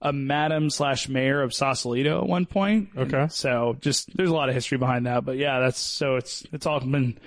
a 0.00 0.12
madam 0.12 0.70
slash 0.70 1.08
mayor 1.08 1.42
of 1.42 1.52
Sausalito 1.52 2.20
at 2.22 2.26
one 2.28 2.46
point. 2.46 2.90
Okay. 2.96 3.26
So 3.30 3.76
just 3.80 4.14
there's 4.16 4.30
a 4.30 4.34
lot 4.34 4.48
of 4.48 4.54
history 4.54 4.78
behind 4.78 5.06
that, 5.06 5.24
but 5.24 5.36
yeah, 5.36 5.60
that's 5.60 5.78
so 5.80 6.16
it's 6.16 6.44
it's 6.52 6.66
all 6.66 6.80
been 6.80 7.18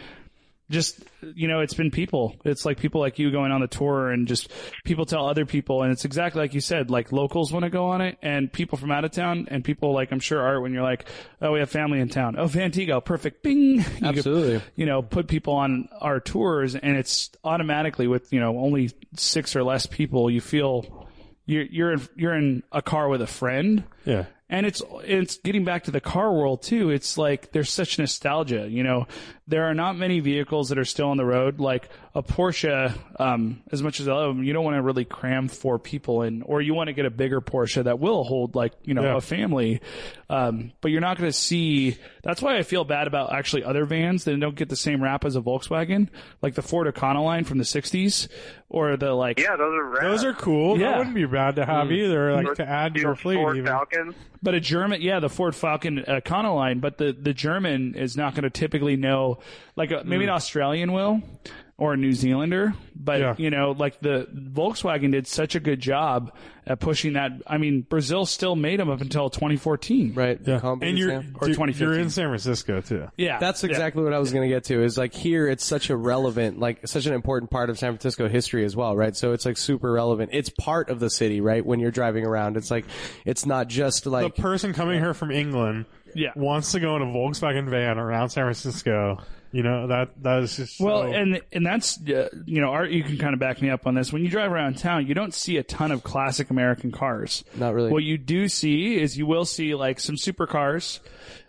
just 0.71 0.99
you 1.35 1.47
know 1.47 1.59
it's 1.59 1.73
been 1.73 1.91
people 1.91 2.35
it's 2.43 2.65
like 2.65 2.79
people 2.79 2.99
like 2.99 3.19
you 3.19 3.31
going 3.31 3.51
on 3.51 3.61
the 3.61 3.67
tour 3.67 4.09
and 4.09 4.27
just 4.27 4.49
people 4.83 5.05
tell 5.05 5.27
other 5.27 5.45
people 5.45 5.83
and 5.83 5.91
it's 5.91 6.05
exactly 6.05 6.41
like 6.41 6.53
you 6.53 6.61
said 6.61 6.89
like 6.89 7.11
locals 7.11 7.51
want 7.53 7.63
to 7.63 7.69
go 7.69 7.85
on 7.89 8.01
it 8.01 8.17
and 8.21 8.51
people 8.51 8.77
from 8.77 8.91
out 8.91 9.05
of 9.05 9.11
town 9.11 9.47
and 9.51 9.63
people 9.63 9.93
like 9.93 10.11
i'm 10.11 10.19
sure 10.19 10.41
art 10.41 10.61
when 10.61 10.73
you're 10.73 10.83
like 10.83 11.07
oh 11.41 11.51
we 11.51 11.59
have 11.59 11.69
family 11.69 11.99
in 11.99 12.09
town 12.09 12.35
oh 12.39 12.45
vantigo 12.45 13.03
perfect 13.03 13.43
bing 13.43 13.61
You 13.61 13.83
could, 13.83 14.05
Absolutely. 14.17 14.61
you 14.75 14.85
know 14.85 15.01
put 15.01 15.27
people 15.27 15.53
on 15.53 15.89
our 15.99 16.19
tours 16.19 16.75
and 16.75 16.97
it's 16.97 17.29
automatically 17.43 18.07
with 18.07 18.33
you 18.33 18.39
know 18.39 18.57
only 18.57 18.91
six 19.15 19.55
or 19.55 19.63
less 19.63 19.85
people 19.85 20.31
you 20.31 20.41
feel 20.41 21.07
you're 21.45 21.63
you're 21.63 21.93
in, 21.93 22.01
you're 22.15 22.35
in 22.35 22.63
a 22.71 22.81
car 22.81 23.09
with 23.09 23.21
a 23.21 23.27
friend. 23.27 23.83
Yeah. 24.05 24.25
And 24.49 24.65
it's 24.65 24.81
it's 25.03 25.37
getting 25.37 25.63
back 25.63 25.85
to 25.85 25.91
the 25.91 26.01
car 26.01 26.31
world 26.33 26.61
too. 26.61 26.89
It's 26.89 27.17
like 27.17 27.51
there's 27.51 27.71
such 27.71 27.99
nostalgia. 27.99 28.67
You 28.69 28.83
know, 28.83 29.07
there 29.51 29.65
are 29.69 29.75
not 29.75 29.95
many 29.95 30.19
vehicles 30.19 30.69
that 30.69 30.79
are 30.79 30.85
still 30.85 31.09
on 31.09 31.17
the 31.17 31.25
road. 31.25 31.59
Like 31.59 31.87
a 32.15 32.23
Porsche, 32.23 32.97
um, 33.19 33.61
as 33.71 33.83
much 33.83 33.99
as 33.99 34.07
I 34.07 34.13
love 34.13 34.35
them, 34.35 34.43
you 34.43 34.51
don't 34.53 34.63
want 34.65 34.75
to 34.77 34.81
really 34.81 35.05
cram 35.05 35.47
four 35.47 35.77
people 35.77 36.23
in, 36.23 36.41
or 36.41 36.61
you 36.61 36.73
want 36.73 36.87
to 36.87 36.93
get 36.93 37.05
a 37.05 37.09
bigger 37.11 37.39
Porsche 37.41 37.83
that 37.83 37.99
will 37.99 38.23
hold 38.23 38.55
like 38.55 38.73
you 38.83 38.93
know 38.95 39.03
Yeah. 39.03 39.17
a 39.17 39.21
family. 39.21 39.81
Um, 40.29 40.71
but 40.81 40.91
you're 40.91 41.01
not 41.01 41.17
going 41.17 41.29
to 41.29 41.37
see. 41.37 41.97
That's 42.23 42.41
why 42.41 42.57
I 42.57 42.63
feel 42.63 42.83
bad 42.85 43.05
about 43.07 43.33
actually 43.33 43.63
other 43.63 43.85
vans 43.85 44.23
that 44.23 44.39
don't 44.39 44.55
get 44.55 44.69
the 44.69 44.75
same 44.75 45.03
rap 45.03 45.25
as 45.25 45.35
a 45.35 45.41
Volkswagen, 45.41 46.07
like 46.41 46.55
the 46.55 46.61
Ford 46.61 46.87
Econoline 46.93 47.45
from 47.45 47.57
the 47.57 47.63
'60s, 47.65 48.27
or 48.69 48.95
the 48.97 49.13
like. 49.13 49.39
Yeah, 49.39 49.55
those 49.57 49.73
are 49.73 49.83
rad. 49.89 50.03
Those 50.03 50.23
are 50.23 50.33
cool. 50.33 50.79
Yeah. 50.79 50.91
That 50.91 50.97
wouldn't 50.99 51.15
be 51.15 51.25
bad 51.25 51.57
to 51.57 51.65
have 51.65 51.91
either, 51.91 52.33
like 52.33 52.55
to 52.55 52.67
add 52.67 52.95
to 52.95 53.01
your 53.01 53.15
fleet. 53.15 53.35
Ford 53.35 53.57
even. 53.57 53.67
Falcons. 53.67 54.15
But 54.43 54.55
a 54.55 54.59
German, 54.59 55.03
yeah, 55.03 55.19
the 55.19 55.29
Ford 55.29 55.55
Falcon 55.55 55.99
uh, 55.99 56.19
Econoline, 56.19 56.81
but 56.81 56.97
the, 56.97 57.11
the 57.13 57.31
German 57.31 57.93
is 57.93 58.17
not 58.17 58.33
going 58.33 58.41
to 58.43 58.49
typically 58.49 58.95
know, 58.95 59.37
like 59.75 59.91
a, 59.91 60.03
maybe 60.05 60.25
mm. 60.25 60.29
an 60.29 60.33
Australian 60.35 60.91
will 60.93 61.21
or 61.77 61.93
a 61.93 61.97
New 61.97 62.13
Zealander, 62.13 62.75
but 62.95 63.19
Yeah. 63.19 63.33
you 63.39 63.49
know, 63.49 63.71
like 63.71 63.99
the 64.01 64.27
Volkswagen 64.31 65.11
did 65.13 65.25
such 65.25 65.55
a 65.55 65.59
good 65.59 65.79
job 65.79 66.31
at 66.67 66.79
pushing 66.79 67.13
that. 67.13 67.31
I 67.47 67.57
mean, 67.57 67.81
Brazil 67.81 68.27
still 68.27 68.55
made 68.55 68.79
them 68.79 68.87
up 68.87 69.01
until 69.01 69.31
2014. 69.31 70.13
Right. 70.13 70.39
Yeah. 70.45 70.59
Combi 70.59 70.87
And 70.87 70.95
you're, 70.95 71.11
Or 71.11 71.47
2015. 71.47 71.79
you're 71.79 71.97
in 71.97 72.11
San 72.11 72.27
Francisco 72.27 72.81
too. 72.81 73.07
Yeah. 73.17 73.39
That's 73.39 73.63
Yeah. 73.63 73.71
exactly 73.71 74.03
what 74.03 74.13
I 74.13 74.19
was 74.19 74.31
going 74.31 74.47
to 74.47 74.53
get 74.53 74.65
to. 74.65 74.83
Is 74.83 74.95
like 74.95 75.15
here, 75.15 75.47
it's 75.47 75.65
such 75.65 75.89
a 75.89 75.95
relevant, 75.97 76.59
like 76.59 76.87
such 76.87 77.07
an 77.07 77.13
important 77.13 77.49
part 77.49 77.71
of 77.71 77.79
San 77.79 77.93
Francisco 77.93 78.29
history 78.29 78.63
as 78.63 78.75
well, 78.75 78.95
right? 78.95 79.15
So 79.15 79.31
it's 79.33 79.47
like 79.47 79.57
super 79.57 79.91
relevant. 79.91 80.29
It's 80.33 80.51
part 80.51 80.91
of 80.91 80.99
the 80.99 81.09
city, 81.09 81.41
right? 81.41 81.65
When 81.65 81.79
you're 81.79 81.89
driving 81.89 82.27
around, 82.27 82.57
it's 82.57 82.69
like 82.69 82.85
it's 83.25 83.47
not 83.47 83.69
just 83.69 84.05
like 84.05 84.35
the 84.35 84.41
person 84.41 84.73
coming 84.73 84.99
here 84.99 85.15
from 85.15 85.31
England 85.31 85.85
Yeah. 86.15 86.31
wants 86.35 86.71
to 86.73 86.79
go 86.79 86.95
in 86.95 87.01
a 87.01 87.05
Volkswagen 87.05 87.69
van 87.69 87.97
around 87.97 88.29
San 88.29 88.43
Francisco. 88.45 89.19
You 89.53 89.63
know 89.63 89.87
that 89.87 90.11
that 90.23 90.43
is 90.43 90.55
just 90.55 90.79
Well, 90.79 91.01
so- 91.01 91.11
and 91.11 91.41
and 91.51 91.65
that's 91.65 91.99
uh, 92.07 92.29
you 92.45 92.61
know, 92.61 92.69
Art, 92.69 92.89
you 92.91 93.03
can 93.03 93.17
kind 93.17 93.33
of 93.33 93.39
back 93.41 93.61
me 93.61 93.69
up 93.69 93.85
on 93.85 93.95
this. 93.95 94.13
When 94.13 94.23
you 94.23 94.29
drive 94.29 94.49
around 94.51 94.77
town, 94.77 95.07
you 95.07 95.13
don't 95.13 95.33
see 95.33 95.57
a 95.57 95.63
ton 95.63 95.91
of 95.91 96.03
classic 96.03 96.49
American 96.51 96.91
cars. 96.93 97.43
Not 97.55 97.73
really. 97.73 97.91
What 97.91 98.03
you 98.03 98.17
do 98.17 98.47
see 98.47 98.97
is 99.01 99.17
you 99.17 99.25
will 99.25 99.43
see 99.43 99.75
like 99.75 99.99
some 99.99 100.15
supercars. 100.15 100.99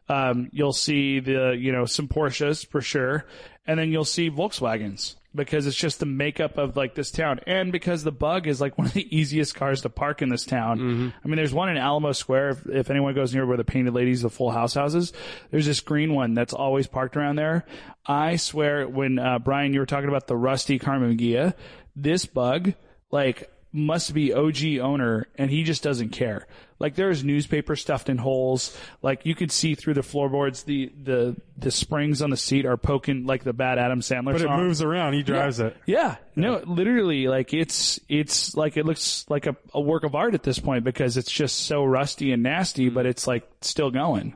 Um, 0.09 0.49
you'll 0.53 0.73
see 0.73 1.21
the 1.21 1.57
you 1.57 1.71
know 1.71 1.85
some 1.85 2.09
Porsches 2.09 2.67
for 2.67 2.81
sure, 2.81 3.25
and 3.69 3.79
then 3.79 3.93
you'll 3.93 4.05
see 4.05 4.31
Volkswagens 4.31 5.15
because 5.35 5.67
it's 5.67 5.77
just 5.77 6.01
the 6.01 6.07
makeup 6.07 6.59
of 6.59 6.77
like 6.77 6.95
this 6.95 7.11
town, 7.11 7.41
and 7.47 7.73
because 7.73 8.05
the 8.05 8.13
Bug 8.13 8.47
is 8.47 8.61
like 8.61 8.77
one 8.79 8.87
of 8.87 8.93
the 8.93 9.17
easiest 9.17 9.55
cars 9.55 9.83
to 9.83 9.89
park 9.89 10.23
in 10.23 10.29
this 10.29 10.45
town. 10.45 11.13
I 11.25 11.29
mean, 11.29 11.37
there's 11.37 11.55
one 11.55 11.69
in 11.69 11.77
Alamo 11.77 12.13
Square. 12.13 12.51
If, 12.51 12.67
if 12.67 12.91
anyone 12.91 13.15
goes 13.15 13.35
near 13.35 13.47
where 13.47 13.57
the 13.57 13.65
Painted 13.65 13.95
Ladies, 13.95 14.23
the 14.23 14.31
Full 14.31 14.51
House 14.51 14.75
houses, 14.75 15.13
there's 15.51 15.67
this 15.67 15.81
green 15.81 16.15
one 16.15 16.35
that's 16.35 16.53
always 16.53 16.87
parked 16.87 17.17
around 17.17 17.37
there. 17.37 17.65
I 18.07 18.37
swear, 18.37 18.89
when 18.89 19.19
uh, 19.19 19.39
Brian, 19.39 19.73
you 19.73 19.81
were 19.81 19.87
talking 19.87 20.09
about 20.09 20.27
the 20.27 20.37
rusty 20.37 20.79
Karmann 20.79 21.19
Ghia, 21.19 21.55
this 21.95 22.27
Bug 22.27 22.75
like 23.11 23.52
must 23.73 24.13
be 24.13 24.33
OG 24.33 24.79
owner 24.81 25.27
and 25.37 25.51
he 25.51 25.63
just 25.63 25.83
doesn't 25.83 26.11
care. 26.11 26.47
Like 26.79 26.95
there's 26.95 27.25
newspaper 27.25 27.77
stuffed 27.77 28.09
in 28.09 28.19
holes. 28.19 28.77
Like 29.03 29.25
you 29.25 29.35
could 29.35 29.51
see 29.51 29.75
through 29.75 29.95
the 29.95 30.03
floorboards. 30.03 30.65
The, 30.65 30.93
the, 31.03 31.37
the 31.57 31.71
springs 31.71 32.21
on 32.23 32.31
the 32.31 32.37
seat 32.37 32.67
are 32.67 32.77
poking 32.77 33.25
like 33.25 33.45
the 33.45 33.53
bad 33.53 33.79
Adam 33.79 34.01
Sandler 34.01 34.33
but 34.33 34.43
it 34.43 34.51
moves 34.51 34.83
around. 34.83 35.15
He 35.15 35.23
drives 35.23 35.61
it. 35.61 35.77
Yeah. 35.87 36.17
No, 36.37 36.63
literally 36.67 37.29
like 37.29 37.55
it's, 37.55 38.01
it's 38.09 38.57
like 38.57 38.77
it 38.77 38.85
looks 38.85 39.25
like 39.29 39.47
a, 39.47 39.57
a 39.73 39.81
work 39.81 40.05
of 40.05 40.15
art 40.15 40.35
at 40.35 40.43
this 40.43 40.59
point 40.59 40.85
because 40.85 41.17
it's 41.17 41.31
just 41.31 41.67
so 41.67 41.85
rusty 41.85 42.33
and 42.33 42.43
nasty, 42.43 42.89
but 42.89 43.07
it's 43.07 43.27
like 43.27 43.49
still 43.61 43.91
going. 43.91 44.35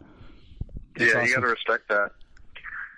yeah, 0.99 1.23
you 1.23 1.35
got 1.35 1.41
to 1.41 1.49
respect 1.49 1.89
that. 1.89 2.13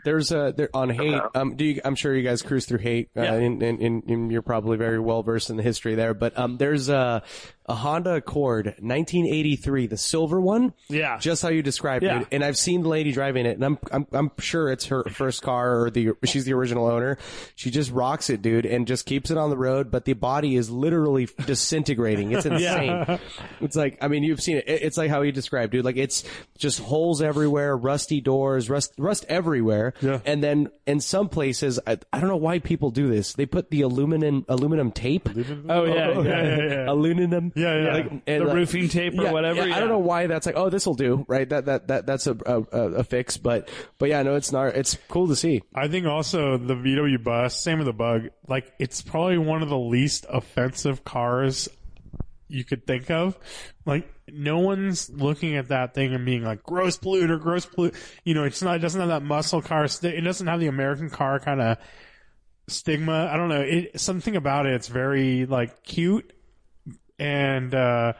There's 0.08 0.32
a 0.32 0.54
there 0.56 0.70
on 0.72 0.88
Haight. 0.88 1.20
Um, 1.34 1.54
do 1.54 1.66
you, 1.66 1.82
I'm 1.84 1.94
sure 1.94 2.16
you 2.16 2.22
guys 2.22 2.40
cruise 2.40 2.64
through 2.64 2.78
Haight, 2.78 3.10
uh, 3.14 3.22
Yeah. 3.24 3.34
and, 3.34 3.62
and, 3.62 3.78
and, 3.82 4.02
and 4.04 4.32
you're 4.32 4.40
probably 4.40 4.78
very 4.78 4.98
well 4.98 5.22
versed 5.22 5.50
in 5.50 5.58
the 5.58 5.62
history 5.62 5.96
there. 5.96 6.14
But 6.14 6.38
um, 6.38 6.56
there's 6.56 6.88
a 6.88 7.22
a 7.68 7.74
Honda 7.74 8.14
Accord, 8.14 8.66
1983, 8.66 9.86
the 9.88 9.96
silver 9.96 10.40
one. 10.40 10.72
Yeah. 10.88 11.18
just 11.18 11.42
how 11.42 11.48
you 11.50 11.62
described 11.62 12.04
Yeah. 12.04 12.20
it. 12.22 12.28
And 12.32 12.42
I've 12.44 12.56
seen 12.56 12.82
the 12.82 12.88
lady 12.88 13.12
driving 13.12 13.46
it, 13.46 13.56
and 13.56 13.64
I'm 13.64 13.78
I'm 13.92 14.06
I'm 14.12 14.30
sure 14.38 14.70
it's 14.70 14.86
her 14.86 15.04
first 15.04 15.42
car 15.42 15.82
or 15.82 15.90
the 15.90 16.10
she's 16.24 16.44
the 16.44 16.54
original 16.54 16.86
owner. 16.86 17.18
She 17.56 17.70
just 17.70 17.90
rocks 17.90 18.30
it, 18.30 18.42
dude, 18.42 18.66
and 18.66 18.86
just 18.86 19.06
keeps 19.06 19.30
it 19.30 19.36
on 19.38 19.50
the 19.50 19.56
road. 19.58 19.90
But 19.90 20.04
the 20.04 20.14
body 20.14 20.56
is 20.56 20.70
literally 20.70 21.28
disintegrating. 21.46 22.32
It's 22.32 22.46
insane. 22.52 23.18
It's 23.60 23.76
like 23.76 23.98
I 24.00 24.08
mean 24.08 24.22
you've 24.22 24.40
seen 24.42 24.56
it. 24.58 24.64
It- 24.68 24.82
It's 24.88 24.96
like 24.96 25.10
how 25.10 25.20
you 25.22 25.32
described, 25.32 25.72
dude. 25.72 25.84
Like 25.84 25.96
it's 25.98 26.24
just 26.56 26.78
holes 26.80 27.20
everywhere, 27.20 27.76
rusty 27.76 28.20
doors, 28.20 28.70
rust 28.70 28.92
rust 28.96 29.26
everywhere. 29.28 29.92
Yeah. 30.00 30.20
And 30.24 30.42
then 30.42 30.70
in 30.86 31.00
some 31.00 31.28
places, 31.28 31.78
I, 31.86 31.98
I 32.12 32.20
don't 32.20 32.28
know 32.30 32.36
why 32.36 32.58
people 32.60 32.90
do 32.90 33.08
this. 33.08 33.34
They 33.34 33.44
put 33.44 33.70
the 33.70 33.82
aluminum 33.82 34.44
aluminum 34.48 34.92
tape. 34.92 35.28
Oh 35.68 35.84
yeah. 35.84 35.94
yeah, 36.12 36.20
yeah, 36.22 36.56
yeah. 36.56 36.64
Yeah, 36.68 36.90
Aluminum. 36.92 37.52
Yeah. 37.58 37.92
Like, 37.94 38.10
and 38.26 38.42
The 38.42 38.44
like- 38.46 38.54
roofing 38.54 38.88
tape 38.88 39.18
or 39.18 39.24
yeah, 39.24 39.32
whatever. 39.32 39.66
yeah, 39.66 39.76
I 39.76 39.80
don't 39.80 39.88
know 39.88 39.98
why 39.98 40.26
that's 40.26 40.46
like, 40.46 40.56
oh, 40.56 40.70
this 40.70 40.86
will 40.86 40.94
do, 40.94 41.24
right? 41.28 41.48
That 41.48 41.66
that 41.66 41.88
that 41.88 42.06
that's 42.06 42.26
a, 42.26 42.36
a 42.46 42.62
a 42.72 42.82
a 42.96 43.04
fix, 43.04 43.36
but 43.36 43.68
but 43.98 44.08
yeah, 44.08 44.22
no, 44.22 44.34
it's 44.36 44.52
not. 44.52 44.74
It's 44.76 44.96
cool 45.08 45.28
to 45.28 45.36
see. 45.36 45.62
I 45.74 45.88
think 45.88 46.06
also 46.06 46.56
the 46.58 46.74
VW 46.74 47.22
bus, 47.22 47.56
same 47.60 47.78
with 47.78 47.86
the 47.86 47.92
bug, 47.92 48.28
like 48.48 48.72
it's 48.78 49.02
probably 49.02 49.38
one 49.38 49.62
of 49.62 49.68
the 49.68 49.78
least 49.78 50.26
offensive 50.28 51.04
cars 51.04 51.68
you 52.48 52.64
could 52.64 52.86
think 52.86 53.10
of. 53.10 53.36
Like 53.84 54.08
no 54.30 54.58
one's 54.58 55.08
looking 55.10 55.56
at 55.56 55.68
that 55.68 55.94
thing 55.94 56.14
and 56.14 56.24
being 56.24 56.42
like 56.44 56.62
gross 56.62 56.98
polluter, 56.98 57.40
gross 57.40 57.66
pollute. 57.66 57.94
You 58.24 58.34
know, 58.34 58.44
it's 58.44 58.62
not. 58.62 58.76
It 58.76 58.80
doesn't 58.80 59.00
have 59.00 59.08
that 59.10 59.22
muscle 59.22 59.62
car. 59.62 59.86
St- 59.88 60.14
it 60.14 60.20
doesn't 60.22 60.46
have 60.46 60.60
the 60.60 60.66
American 60.68 61.10
car 61.10 61.40
kind 61.40 61.60
of 61.60 61.78
stigma. 62.68 63.28
I 63.32 63.36
don't 63.36 63.48
know. 63.48 63.60
It 63.62 64.00
something 64.00 64.36
about 64.36 64.66
it. 64.66 64.74
It's 64.74 64.88
very 64.88 65.46
like 65.46 65.82
cute, 65.82 66.32
and 67.18 67.74
uh, 67.74 68.12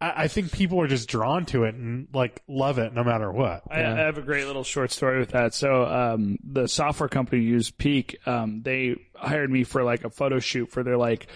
I, 0.00 0.24
I 0.24 0.28
think 0.28 0.52
people 0.52 0.80
are 0.80 0.88
just 0.88 1.08
drawn 1.08 1.46
to 1.46 1.64
it 1.64 1.74
and 1.74 2.08
like 2.12 2.42
love 2.48 2.78
it 2.78 2.92
no 2.92 3.04
matter 3.04 3.30
what. 3.30 3.62
I, 3.70 3.80
I 3.80 3.98
have 3.98 4.18
a 4.18 4.22
great 4.22 4.46
little 4.46 4.64
short 4.64 4.90
story 4.90 5.18
with 5.18 5.30
that. 5.30 5.54
So, 5.54 5.84
um, 5.84 6.38
the 6.42 6.66
software 6.66 7.08
company 7.08 7.42
used 7.42 7.78
Peak. 7.78 8.18
Um, 8.26 8.62
they 8.62 8.96
hired 9.14 9.50
me 9.50 9.64
for 9.64 9.84
like 9.84 10.04
a 10.04 10.10
photo 10.10 10.40
shoot 10.40 10.70
for 10.70 10.82
their 10.82 10.96
like, 10.96 11.28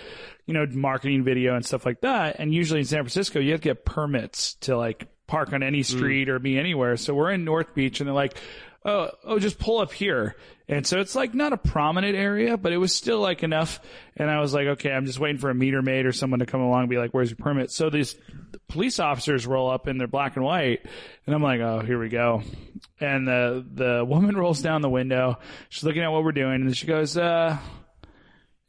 you 0.46 0.54
know, 0.54 0.66
marketing 0.70 1.24
video 1.24 1.54
and 1.54 1.64
stuff 1.64 1.86
like 1.86 2.00
that. 2.00 2.36
And 2.38 2.52
usually 2.52 2.80
in 2.80 2.86
San 2.86 3.00
Francisco, 3.00 3.38
you 3.40 3.52
have 3.52 3.60
to 3.60 3.68
get 3.68 3.84
permits 3.84 4.54
to 4.54 4.76
like 4.76 5.08
park 5.26 5.52
on 5.52 5.62
any 5.62 5.82
street 5.82 6.28
or 6.28 6.38
be 6.38 6.58
anywhere. 6.58 6.96
So 6.96 7.14
we're 7.14 7.32
in 7.32 7.44
North 7.44 7.74
Beach 7.74 8.00
and 8.00 8.06
they're 8.06 8.14
like, 8.14 8.36
oh, 8.86 9.10
oh, 9.24 9.38
just 9.38 9.58
pull 9.58 9.80
up 9.80 9.92
here. 9.92 10.36
And 10.68 10.86
so 10.86 11.00
it's 11.00 11.14
like 11.14 11.34
not 11.34 11.52
a 11.52 11.56
prominent 11.56 12.16
area, 12.16 12.56
but 12.56 12.72
it 12.72 12.78
was 12.78 12.94
still 12.94 13.20
like 13.20 13.42
enough. 13.42 13.80
And 14.16 14.30
I 14.30 14.40
was 14.40 14.54
like, 14.54 14.66
okay, 14.66 14.90
I'm 14.90 15.06
just 15.06 15.18
waiting 15.18 15.38
for 15.38 15.50
a 15.50 15.54
meter 15.54 15.82
maid 15.82 16.06
or 16.06 16.12
someone 16.12 16.40
to 16.40 16.46
come 16.46 16.60
along 16.60 16.80
and 16.80 16.90
be 16.90 16.96
like, 16.96 17.12
where's 17.12 17.30
your 17.30 17.36
permit? 17.36 17.70
So 17.70 17.90
these 17.90 18.16
police 18.68 18.98
officers 18.98 19.46
roll 19.46 19.70
up 19.70 19.86
in 19.86 19.98
their 19.98 20.08
black 20.08 20.36
and 20.36 20.44
white 20.44 20.80
and 21.26 21.34
I'm 21.34 21.42
like, 21.42 21.60
oh, 21.60 21.80
here 21.80 22.00
we 22.00 22.08
go. 22.08 22.42
And 23.00 23.28
the, 23.28 23.64
the 23.74 24.04
woman 24.04 24.36
rolls 24.36 24.62
down 24.62 24.82
the 24.82 24.88
window. 24.90 25.38
She's 25.68 25.84
looking 25.84 26.02
at 26.02 26.10
what 26.10 26.24
we're 26.24 26.32
doing 26.32 26.62
and 26.62 26.76
she 26.76 26.86
goes, 26.86 27.16
uh, 27.16 27.58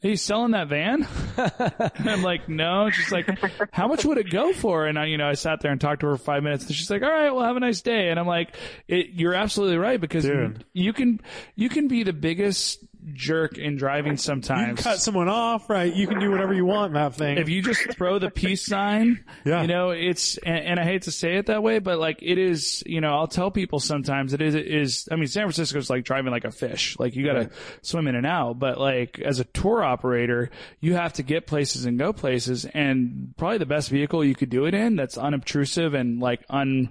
you 0.09 0.15
selling 0.15 0.51
that 0.51 0.67
van? 0.67 1.07
I'm 1.99 2.23
like, 2.23 2.47
no. 2.49 2.89
She's 2.89 3.11
like, 3.11 3.27
how 3.71 3.87
much 3.87 4.05
would 4.05 4.17
it 4.17 4.29
go 4.29 4.53
for? 4.53 4.85
And 4.85 4.97
I, 4.97 5.05
you 5.05 5.17
know, 5.17 5.27
I 5.27 5.33
sat 5.33 5.61
there 5.61 5.71
and 5.71 5.79
talked 5.79 6.01
to 6.01 6.07
her 6.07 6.17
for 6.17 6.23
five 6.23 6.43
minutes. 6.43 6.65
And 6.65 6.75
she's 6.75 6.89
like, 6.89 7.03
all 7.03 7.09
right, 7.09 7.31
well, 7.31 7.43
have 7.43 7.57
a 7.57 7.59
nice 7.59 7.81
day. 7.81 8.09
And 8.09 8.19
I'm 8.19 8.27
like, 8.27 8.55
it, 8.87 9.07
you're 9.13 9.33
absolutely 9.33 9.77
right 9.77 9.99
because 9.99 10.23
Dude. 10.23 10.65
you 10.73 10.93
can, 10.93 11.19
you 11.55 11.69
can 11.69 11.87
be 11.87 12.03
the 12.03 12.13
biggest 12.13 12.79
jerk 13.13 13.57
in 13.57 13.75
driving 13.77 14.11
You 14.13 14.17
can 14.17 14.17
sometimes. 14.17 14.81
cut 14.83 14.99
someone 14.99 15.29
off, 15.29 15.69
right? 15.69 15.93
You 15.93 16.07
can 16.07 16.19
do 16.19 16.29
whatever 16.31 16.53
you 16.53 16.65
want 16.65 16.87
in 16.89 16.93
that 16.93 17.15
thing. 17.15 17.37
if 17.37 17.49
you 17.49 17.61
just 17.61 17.93
throw 17.93 18.19
the 18.19 18.29
peace 18.29 18.65
sign, 18.65 19.23
Yeah. 19.45 19.61
you 19.61 19.67
know, 19.67 19.91
it's, 19.91 20.37
and, 20.37 20.57
and 20.65 20.79
I 20.79 20.83
hate 20.83 21.03
to 21.03 21.11
say 21.11 21.37
it 21.37 21.45
that 21.47 21.63
way, 21.63 21.79
but 21.79 21.99
like 21.99 22.19
it 22.21 22.37
is, 22.37 22.83
you 22.85 23.01
know, 23.01 23.13
I'll 23.13 23.27
tell 23.27 23.51
people 23.51 23.79
sometimes 23.79 24.33
it 24.33 24.41
is, 24.41 24.55
it 24.55 24.67
is, 24.67 25.07
I 25.11 25.15
mean, 25.15 25.27
San 25.27 25.43
Francisco's 25.43 25.89
like 25.89 26.03
driving 26.03 26.31
like 26.31 26.45
a 26.45 26.51
fish. 26.51 26.97
Like 26.99 27.15
you 27.15 27.25
gotta 27.25 27.49
swim 27.81 28.07
in 28.07 28.15
and 28.15 28.25
out, 28.25 28.59
but 28.59 28.79
like 28.79 29.19
as 29.19 29.39
a 29.39 29.45
tour 29.45 29.83
operator, 29.83 30.49
you 30.79 30.93
have 30.95 31.13
to 31.13 31.23
get 31.23 31.47
places 31.47 31.85
and 31.85 31.97
go 31.97 32.13
places 32.13 32.65
and 32.65 33.33
probably 33.37 33.57
the 33.59 33.65
best 33.65 33.89
vehicle 33.89 34.23
you 34.23 34.35
could 34.35 34.49
do 34.49 34.65
it 34.65 34.73
in 34.73 34.95
that's 34.95 35.17
unobtrusive 35.17 35.93
and 35.93 36.19
like 36.19 36.41
un, 36.49 36.89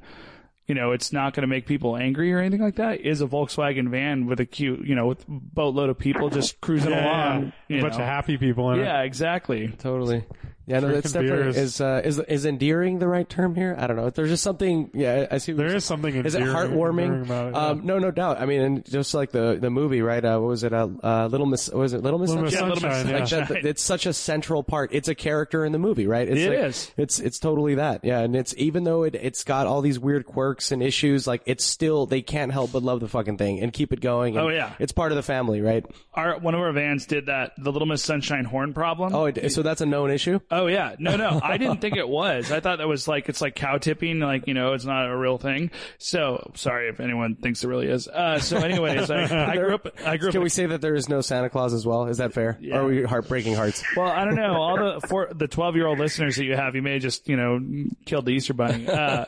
you 0.67 0.75
know, 0.75 0.93
it's 0.93 1.13
not 1.13 1.35
going 1.35 1.43
to 1.43 1.47
make 1.47 1.67
people 1.67 1.97
angry 1.97 2.33
or 2.33 2.41
anything 2.41 2.61
like 2.61 2.77
that. 2.77 3.01
Is 3.01 3.21
a 3.21 3.27
Volkswagen 3.27 3.89
van 3.89 4.27
with 4.27 4.41
a 4.41 4.47
cute, 4.47 4.85
you 4.85 4.95
know, 4.95 5.07
with 5.07 5.25
boatload 5.29 5.91
of 5.91 5.99
people 5.99 6.29
just 6.29 6.61
cruising 6.61 6.91
yeah, 6.91 7.05
along. 7.05 7.45
yeah. 7.45 7.53
you 7.69 7.79
a 7.79 7.83
bunch 7.83 7.95
know. 7.95 8.01
of 8.01 8.07
happy 8.07 8.37
people 8.37 8.71
in 8.73 8.81
it. 8.81 8.85
Yeah, 8.85 9.03
exactly. 9.03 9.69
Totally. 9.79 10.25
Yeah, 10.69 10.81
no, 10.81 10.89
that's 10.89 11.13
Drinking 11.13 11.31
definitely 11.31 11.53
beer 11.55 11.63
is 11.63 11.81
uh, 11.81 12.03
is 12.05 12.19
is 12.19 12.45
endearing 12.45 12.99
the 12.99 13.07
right 13.07 13.29
term 13.29 13.55
here. 13.55 13.77
I 13.79 13.87
don't 13.87 13.97
know. 13.97 14.11
There's 14.11 14.31
just 14.31 14.43
something. 14.43 14.91
Yeah, 14.95 15.27
I 15.31 15.39
see. 15.39 15.53
what 15.53 15.59
There 15.59 15.67
you're 15.69 15.77
is 15.77 15.85
something 15.85 16.13
Is 16.25 16.35
it 16.35 16.43
heartwarming? 16.43 17.03
endearing 17.03 17.23
about 17.23 17.47
it, 17.49 17.55
yeah. 17.55 17.67
um, 17.69 17.87
no, 17.87 17.99
no 18.01 18.11
doubt. 18.11 18.41
I 18.41 18.47
mean, 18.47 18.61
and 18.63 18.85
just 18.85 19.15
like 19.15 19.31
the 19.31 19.59
the 19.61 19.71
movie, 19.71 20.03
right? 20.03 20.25
Uh, 20.25 20.39
what 20.41 20.49
was 20.49 20.65
it? 20.65 20.73
Uh, 20.73 20.89
uh, 21.05 21.27
Little 21.31 21.47
Miss. 21.47 21.69
Was 21.71 21.93
it? 21.93 22.03
Little 22.03 22.19
Miss. 22.19 22.31
Little 22.31 22.45
Miss 22.45 22.55
Sunshine? 22.55 22.69
Yeah, 22.69 22.75
Little 22.75 22.89
Miss 22.91 23.31
Sunshine. 23.31 23.41
Like 23.41 23.49
that, 23.63 23.65
it's 23.69 23.83
such 23.83 24.07
a 24.07 24.13
central 24.13 24.65
part. 24.65 24.91
It's 24.93 25.07
a 25.09 25.15
character 25.15 25.65
in 25.65 25.71
the 25.71 25.79
movie, 25.79 26.09
right? 26.09 26.29
It's 26.29 26.41
It 26.41 26.49
like, 26.51 26.59
is. 26.59 26.91
It's 26.97 27.21
it's 27.21 27.39
totally 27.39 27.77
that. 27.77 28.05
Yeah, 28.05 28.21
and 28.21 28.35
it's 28.35 28.53
even 28.57 28.83
though 28.83 29.05
it 29.05 29.15
it's 29.15 29.45
got 29.45 29.69
all 29.69 29.83
these 29.83 30.01
weird 30.01 30.27
quirks 30.27 30.73
and 30.73 30.83
issues, 30.83 31.29
like 31.29 31.43
it's 31.47 31.65
still 31.65 32.07
they 32.07 32.23
can't 32.23 32.51
help 32.51 32.73
but 32.73 32.83
love 32.83 32.99
the 32.99 33.09
fucking 33.09 33.39
thing 33.39 33.61
and 33.61 33.73
keep 33.73 33.93
it 33.93 34.01
going. 34.01 34.37
and 34.37 34.47
Oh, 34.47 34.49
yeah. 34.49 34.73
it's 34.81 34.91
part 34.93 35.13
of 35.13 35.17
the 35.17 35.23
family, 35.23 35.61
right? 35.61 35.87
Our 36.13 36.41
one 36.41 36.55
of 36.55 36.61
our 36.61 36.73
vans 36.73 37.07
did 37.07 37.27
that. 37.27 37.53
The 37.57 37.71
Little 37.71 37.87
Miss 37.87 38.03
Sunshine 38.03 38.45
horn 38.45 38.75
problem. 38.75 39.15
Oh, 39.15 39.27
it, 39.27 39.53
so 39.53 39.63
that's 39.63 39.81
a 39.81 39.87
known 39.87 40.11
issue. 40.11 40.41
Oh 40.59 40.69
yeah, 40.69 40.97
no, 40.99 41.17
no, 41.17 41.39
I 41.43 41.59
didn't 41.59 41.83
think 41.83 41.97
it 41.97 42.09
was. 42.09 42.51
I 42.51 42.61
thought 42.61 42.79
that 42.79 42.89
was 42.89 43.07
like 43.07 43.29
it's 43.29 43.43
like 43.43 43.55
cow 43.55 43.77
tipping, 43.77 44.21
like 44.21 44.47
you 44.47 44.55
know, 44.55 44.73
it's 44.73 44.87
not 44.87 45.07
a 45.07 45.15
real 45.15 45.37
thing. 45.37 45.71
So 45.99 46.51
sorry 46.55 46.89
if 46.89 46.99
anyone 46.99 47.37
thinks 47.37 47.63
it 47.63 47.69
really 47.69 47.89
is. 47.89 48.09
Uh, 48.09 48.39
so, 48.39 48.57
anyways, 48.57 49.11
I, 49.11 49.53
I 49.53 49.57
grew 49.57 49.75
up. 49.75 49.87
I 50.07 50.17
grew 50.17 50.29
up. 50.29 50.33
Can 50.33 50.43
we 50.43 50.49
say 50.49 50.65
that 50.65 50.81
there 50.81 50.95
is 50.95 51.11
no 51.11 51.21
Santa 51.21 51.51
Claus 51.51 51.75
as 51.75 51.85
well? 51.85 52.07
Is 52.07 52.19
that 52.19 52.33
fair? 52.33 52.59
Or 52.73 52.81
are 52.81 52.87
we 52.87 53.03
heartbreaking 53.03 53.55
hearts? 53.55 53.85
well, 53.97 54.09
I 54.09 54.25
don't 54.25 54.37
know. 54.37 54.55
All 54.55 54.77
the 54.79 55.07
for 55.07 55.29
the 55.31 55.47
twelve 55.47 55.77
year 55.77 55.87
old 55.87 55.99
listeners 55.99 56.37
that 56.37 56.47
you 56.47 56.57
have, 56.57 56.75
you 56.75 56.81
may 56.81 56.95
have 56.95 57.03
just 57.03 57.29
you 57.29 57.37
know 57.37 57.61
killed 58.07 58.25
the 58.25 58.33
Easter 58.33 58.55
bunny. 58.55 58.89
Uh, 58.89 59.27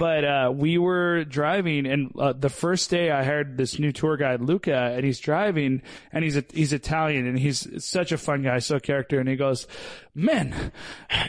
but 0.00 0.24
uh, 0.24 0.52
we 0.52 0.76
were 0.76 1.22
driving, 1.24 1.86
and 1.86 2.12
uh, 2.18 2.32
the 2.32 2.50
first 2.50 2.90
day 2.90 3.12
I 3.12 3.22
hired 3.22 3.56
this 3.56 3.78
new 3.78 3.92
tour 3.92 4.16
guide, 4.16 4.40
Luca, 4.40 4.74
and 4.74 5.04
he's 5.04 5.20
driving, 5.20 5.82
and 6.10 6.24
he's 6.24 6.36
a, 6.36 6.44
he's 6.52 6.72
Italian, 6.72 7.28
and 7.28 7.38
he's 7.38 7.84
such 7.84 8.10
a 8.10 8.18
fun 8.18 8.42
guy, 8.42 8.58
so 8.58 8.80
character, 8.80 9.20
and 9.20 9.28
he 9.28 9.36
goes, 9.36 9.68
"Man," 10.14 10.72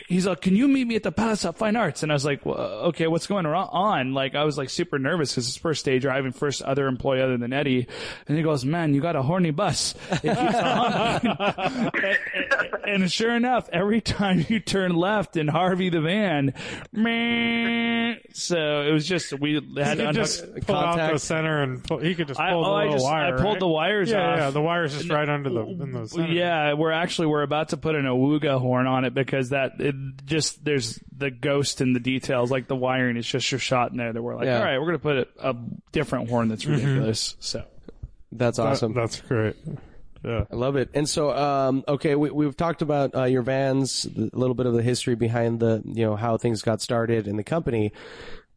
he's 0.07 0.27
like, 0.27 0.41
"Can 0.41 0.55
you 0.55 0.67
meet 0.67 0.85
me 0.87 0.95
at 0.95 1.03
the 1.03 1.11
Palace 1.11 1.43
of 1.45 1.57
Fine 1.57 1.75
Arts?" 1.75 2.03
And 2.03 2.11
I 2.11 2.15
was 2.15 2.25
like, 2.25 2.45
well, 2.45 2.57
"Okay, 2.89 3.07
what's 3.07 3.27
going 3.27 3.45
on?" 3.45 4.13
Like 4.13 4.35
I 4.35 4.43
was 4.43 4.57
like 4.57 4.69
super 4.69 4.99
nervous 4.99 5.31
because 5.31 5.47
it's 5.47 5.57
first 5.57 5.85
day 5.85 5.99
driving, 5.99 6.31
first 6.31 6.61
other 6.61 6.87
employee 6.87 7.21
other 7.21 7.37
than 7.37 7.51
Eddie, 7.53 7.87
and 8.27 8.37
he 8.37 8.43
goes, 8.43 8.63
"Man, 8.65 8.93
you 8.93 9.01
got 9.01 9.15
a 9.15 9.21
horny 9.21 9.51
bus." 9.51 9.95
It 10.11 10.21
keeps 10.21 10.59
honking." 10.59 11.35
and, 12.33 12.85
and 13.03 13.11
sure 13.11 13.35
enough, 13.35 13.69
every 13.73 14.01
time 14.01 14.45
you 14.47 14.59
turn 14.59 14.93
left 14.95 15.37
in 15.37 15.47
Harvey 15.47 15.89
the 15.89 16.01
van, 16.01 16.53
meh. 16.93 18.15
so 18.33 18.81
it 18.81 18.91
was 18.91 19.07
just 19.07 19.33
we 19.39 19.55
had 19.77 19.97
to 19.97 20.13
just 20.13 20.43
pull 20.61 20.75
out 20.75 21.11
the 21.11 21.17
center 21.17 21.63
and 21.63 21.83
pull, 21.83 21.97
he 21.99 22.13
could 22.15 22.27
just 22.27 22.39
pull 22.39 22.45
I- 22.45 22.51
the 22.51 22.55
oh, 22.55 22.59
little 22.59 22.75
I 22.75 22.91
just- 22.91 23.05
I 23.05 23.31
pulled 23.31 23.43
right? 23.43 23.59
the 23.59 23.67
wires 23.67 24.11
yeah, 24.11 24.31
off. 24.31 24.37
Yeah, 24.37 24.49
the 24.51 24.61
wire's 24.61 24.93
just 24.95 25.09
right 25.09 25.27
under 25.27 25.49
the 25.49 25.61
in 25.61 25.91
the 25.91 26.07
center. 26.07 26.31
Yeah, 26.31 26.73
we're 26.73 26.91
actually 26.91 27.27
we're 27.27 27.41
about 27.43 27.69
to 27.69 27.77
put 27.77 27.95
an 27.95 28.05
awuga 28.05 28.59
horn 28.59 28.74
on 28.85 29.05
it 29.05 29.13
because 29.13 29.49
that 29.49 29.79
it 29.79 29.95
just 30.25 30.63
there's 30.65 30.99
the 31.15 31.31
ghost 31.31 31.79
in 31.81 31.93
the 31.93 31.99
details, 31.99 32.51
like 32.51 32.67
the 32.67 32.75
wiring 32.75 33.17
is 33.17 33.25
just 33.25 33.51
a 33.53 33.57
shot 33.57 33.91
in 33.91 33.97
there 33.97 34.11
that 34.11 34.21
we're 34.21 34.35
like, 34.35 34.45
Yeah. 34.45 34.59
all 34.59 34.65
right, 34.65 34.77
we're 34.79 34.87
gonna 34.87 34.99
put 34.99 35.17
a, 35.39 35.49
a 35.51 35.55
different 35.91 36.29
horn 36.29 36.49
that's 36.49 36.65
ridiculous. 36.65 37.35
So 37.39 37.63
That's 38.31 38.57
That- 38.57 38.67
awesome. 38.67 38.93
that's 38.93 39.21
great. 39.21 39.55
Yeah. 40.23 40.45
I 40.51 40.55
love 40.55 40.75
it. 40.75 40.89
And 40.95 41.07
so, 41.07 41.29
um, 41.31 41.83
okay, 41.87 42.15
we, 42.15 42.31
we've 42.31 42.57
talked 42.57 42.81
about 42.81 43.13
uh, 43.15 43.23
your 43.25 43.43
vans, 43.43 44.05
a 44.05 44.35
little 44.35 44.55
bit 44.55 44.65
of 44.65 44.73
the 44.73 44.81
history 44.81 45.13
behind 45.15 45.59
the, 45.59 45.83
you 45.85 46.03
know, 46.03 46.15
how 46.15 46.37
things 46.37 46.63
got 46.63 46.81
started 46.81 47.27
in 47.27 47.37
the 47.37 47.43
company, 47.43 47.93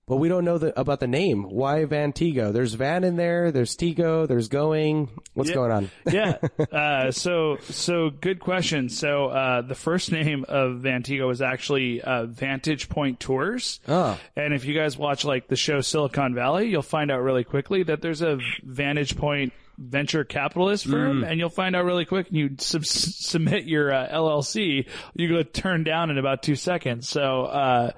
but 0.09 0.17
we 0.17 0.29
don't 0.29 0.45
know 0.45 0.59
the, 0.59 0.79
about 0.79 1.01
the 1.01 1.07
name. 1.07 1.45
Why 1.45 1.85
Van 1.85 2.13
Tigo? 2.13 2.53
There's 2.53 2.75
Van 2.75 3.05
in 3.05 3.17
there. 3.17 3.53
There's 3.53 3.77
Tigo. 3.77 4.27
There's 4.27 4.49
Going. 4.49 5.11
What's 5.35 5.51
Yeah. 5.51 5.55
going 5.55 5.73
on? 5.73 5.91
yeah. 6.11 6.39
Uh, 6.73 7.11
so 7.11 7.57
so 7.71 8.11
good 8.11 8.41
question. 8.41 8.89
So 8.89 9.27
uh, 9.27 9.63
the 9.63 9.75
first 9.75 10.11
name 10.13 10.45
of 10.49 10.79
Vantigo 10.81 11.27
was 11.27 11.41
actually 11.43 12.01
uh, 12.03 12.27
Vantage 12.27 12.89
Point 12.89 13.21
Tours. 13.21 13.81
Oh. 13.89 14.19
And 14.37 14.55
if 14.55 14.65
you 14.65 14.75
guys 14.75 14.97
watch 14.97 15.25
like 15.25 15.49
the 15.49 15.57
show 15.57 15.81
Silicon 15.81 16.35
Valley, 16.35 16.69
you'll 16.69 16.83
find 16.83 17.11
out 17.11 17.21
really 17.23 17.45
quickly 17.45 17.83
that 17.85 18.01
there's 18.03 18.23
a 18.23 18.39
Vantage 18.63 19.17
Point 19.17 19.53
venture 19.81 20.25
capitalist 20.25 20.87
firm, 20.87 21.23
and 21.23 21.39
you'll 21.39 21.49
find 21.49 21.77
out 21.77 21.85
really 21.85 22.05
quick. 22.05 22.27
And 22.29 22.37
you 22.37 22.51
sub- 22.59 22.85
submit 22.85 23.65
your 23.65 23.93
uh, 23.95 24.09
LLC, 24.09 24.89
you 25.15 25.29
go 25.29 25.43
turn 25.45 25.85
down 25.85 26.11
in 26.11 26.19
about 26.19 26.43
two 26.43 26.57
seconds. 26.57 27.09
So 27.09 27.45
uh, 27.45 27.93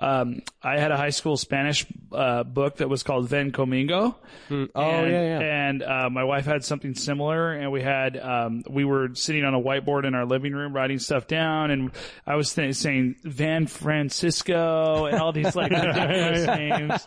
um, 0.00 0.40
I 0.62 0.78
had 0.78 0.90
a 0.90 0.96
high 0.96 1.10
school 1.10 1.36
Spanish 1.36 1.86
uh, 2.12 2.42
book 2.42 2.78
that 2.78 2.88
was 2.88 3.02
called 3.02 3.28
Ven 3.28 3.52
Conmigo. 3.52 4.14
Oh, 4.50 4.54
and, 4.54 4.68
yeah, 4.74 5.22
yeah. 5.38 5.40
And 5.68 5.82
uh, 5.82 6.08
my 6.10 6.24
wife 6.24 6.46
had 6.46 6.64
something 6.64 6.94
similar, 6.94 7.52
and 7.52 7.70
we 7.70 7.82
had 7.82 8.16
um, 8.18 8.62
we 8.68 8.84
were 8.84 9.10
sitting 9.14 9.44
on 9.44 9.54
a 9.54 9.60
whiteboard 9.60 10.06
in 10.06 10.14
our 10.14 10.24
living 10.26 10.52
room 10.54 10.74
writing 10.74 10.98
stuff 10.98 11.26
down, 11.26 11.70
and 11.70 11.90
I 12.26 12.36
was 12.36 12.52
th- 12.54 12.74
saying 12.74 13.16
Van 13.24 13.66
Francisco 13.66 15.04
and 15.06 15.18
all 15.20 15.32
these 15.32 15.54
like 15.54 15.70
names, 15.72 17.06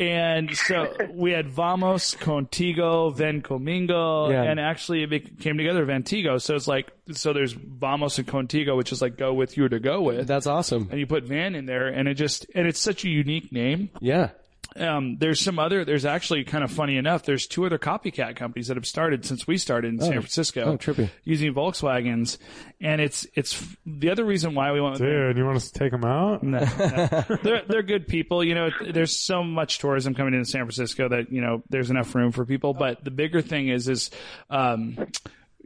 and 0.00 0.56
so 0.56 0.94
we 1.12 1.32
had 1.32 1.48
Vamos, 1.48 2.14
Contigo, 2.14 3.14
Ven 3.14 3.42
Conmigo, 3.42 4.30
Yeah. 4.30 4.42
and 4.44 4.58
actually 4.58 5.02
it 5.04 5.38
came 5.40 5.56
together 5.58 5.84
Vantigo. 5.86 6.40
So 6.40 6.54
it's 6.54 6.68
like 6.68 6.90
so 7.10 7.32
there's 7.32 7.52
Vamos 7.52 8.18
and 8.18 8.26
Contigo, 8.28 8.76
which 8.76 8.92
is 8.92 9.02
like 9.02 9.16
go 9.16 9.34
with 9.34 9.56
you 9.56 9.64
or 9.64 9.68
to 9.68 9.80
go 9.80 10.02
with. 10.02 10.26
That's 10.26 10.46
awesome. 10.46 10.88
and 10.90 11.00
you 11.00 11.06
put 11.06 11.24
Van 11.24 11.54
in 11.54 11.66
there, 11.66 11.88
and 11.88 12.08
it 12.08 12.14
just 12.14 12.46
and 12.54 12.66
it's 12.66 12.80
such 12.80 13.04
a 13.04 13.08
unique 13.08 13.50
name 13.52 13.90
Yeah. 14.00 14.30
um, 14.76 15.18
there's 15.18 15.38
some 15.40 15.58
other, 15.58 15.84
there's 15.84 16.06
actually 16.06 16.44
kind 16.44 16.64
of 16.64 16.70
funny 16.70 16.96
enough, 16.96 17.24
there's 17.24 17.46
two 17.46 17.66
other 17.66 17.76
copycat 17.78 18.36
companies 18.36 18.68
that 18.68 18.76
have 18.78 18.86
started 18.86 19.26
since 19.26 19.46
we 19.46 19.58
started 19.58 19.92
in 19.92 20.00
San 20.00 20.12
Francisco. 20.12 20.62
Oh, 20.62 20.76
trippy. 20.78 21.10
Using 21.24 21.52
Volkswagens. 21.52 22.38
And 22.80 22.98
it's, 23.00 23.26
it's 23.34 23.62
the 23.84 24.08
other 24.10 24.24
reason 24.24 24.54
why 24.54 24.72
we 24.72 24.80
went 24.80 24.92
with 24.94 25.02
Dude, 25.02 25.36
you 25.36 25.44
want 25.44 25.56
us 25.56 25.70
to 25.70 25.78
take 25.78 25.90
them 25.92 26.04
out? 26.06 26.42
no, 26.42 26.58
no. 26.60 27.36
they're 27.42 27.62
they're 27.68 27.82
good 27.82 28.08
people. 28.08 28.42
You 28.42 28.54
know, 28.54 28.70
there's 28.92 29.18
so 29.18 29.42
much 29.42 29.78
tourism 29.78 30.14
coming 30.14 30.32
into 30.32 30.46
San 30.46 30.62
Francisco 30.62 31.08
that 31.10 31.30
you 31.30 31.42
know 31.42 31.62
there's 31.68 31.90
enough 31.90 32.14
room 32.14 32.32
for 32.32 32.46
people. 32.46 32.72
But 32.72 33.04
the 33.04 33.10
bigger 33.10 33.42
thing 33.42 33.68
is 33.68 33.88
is. 33.88 34.10
Um, 34.48 34.96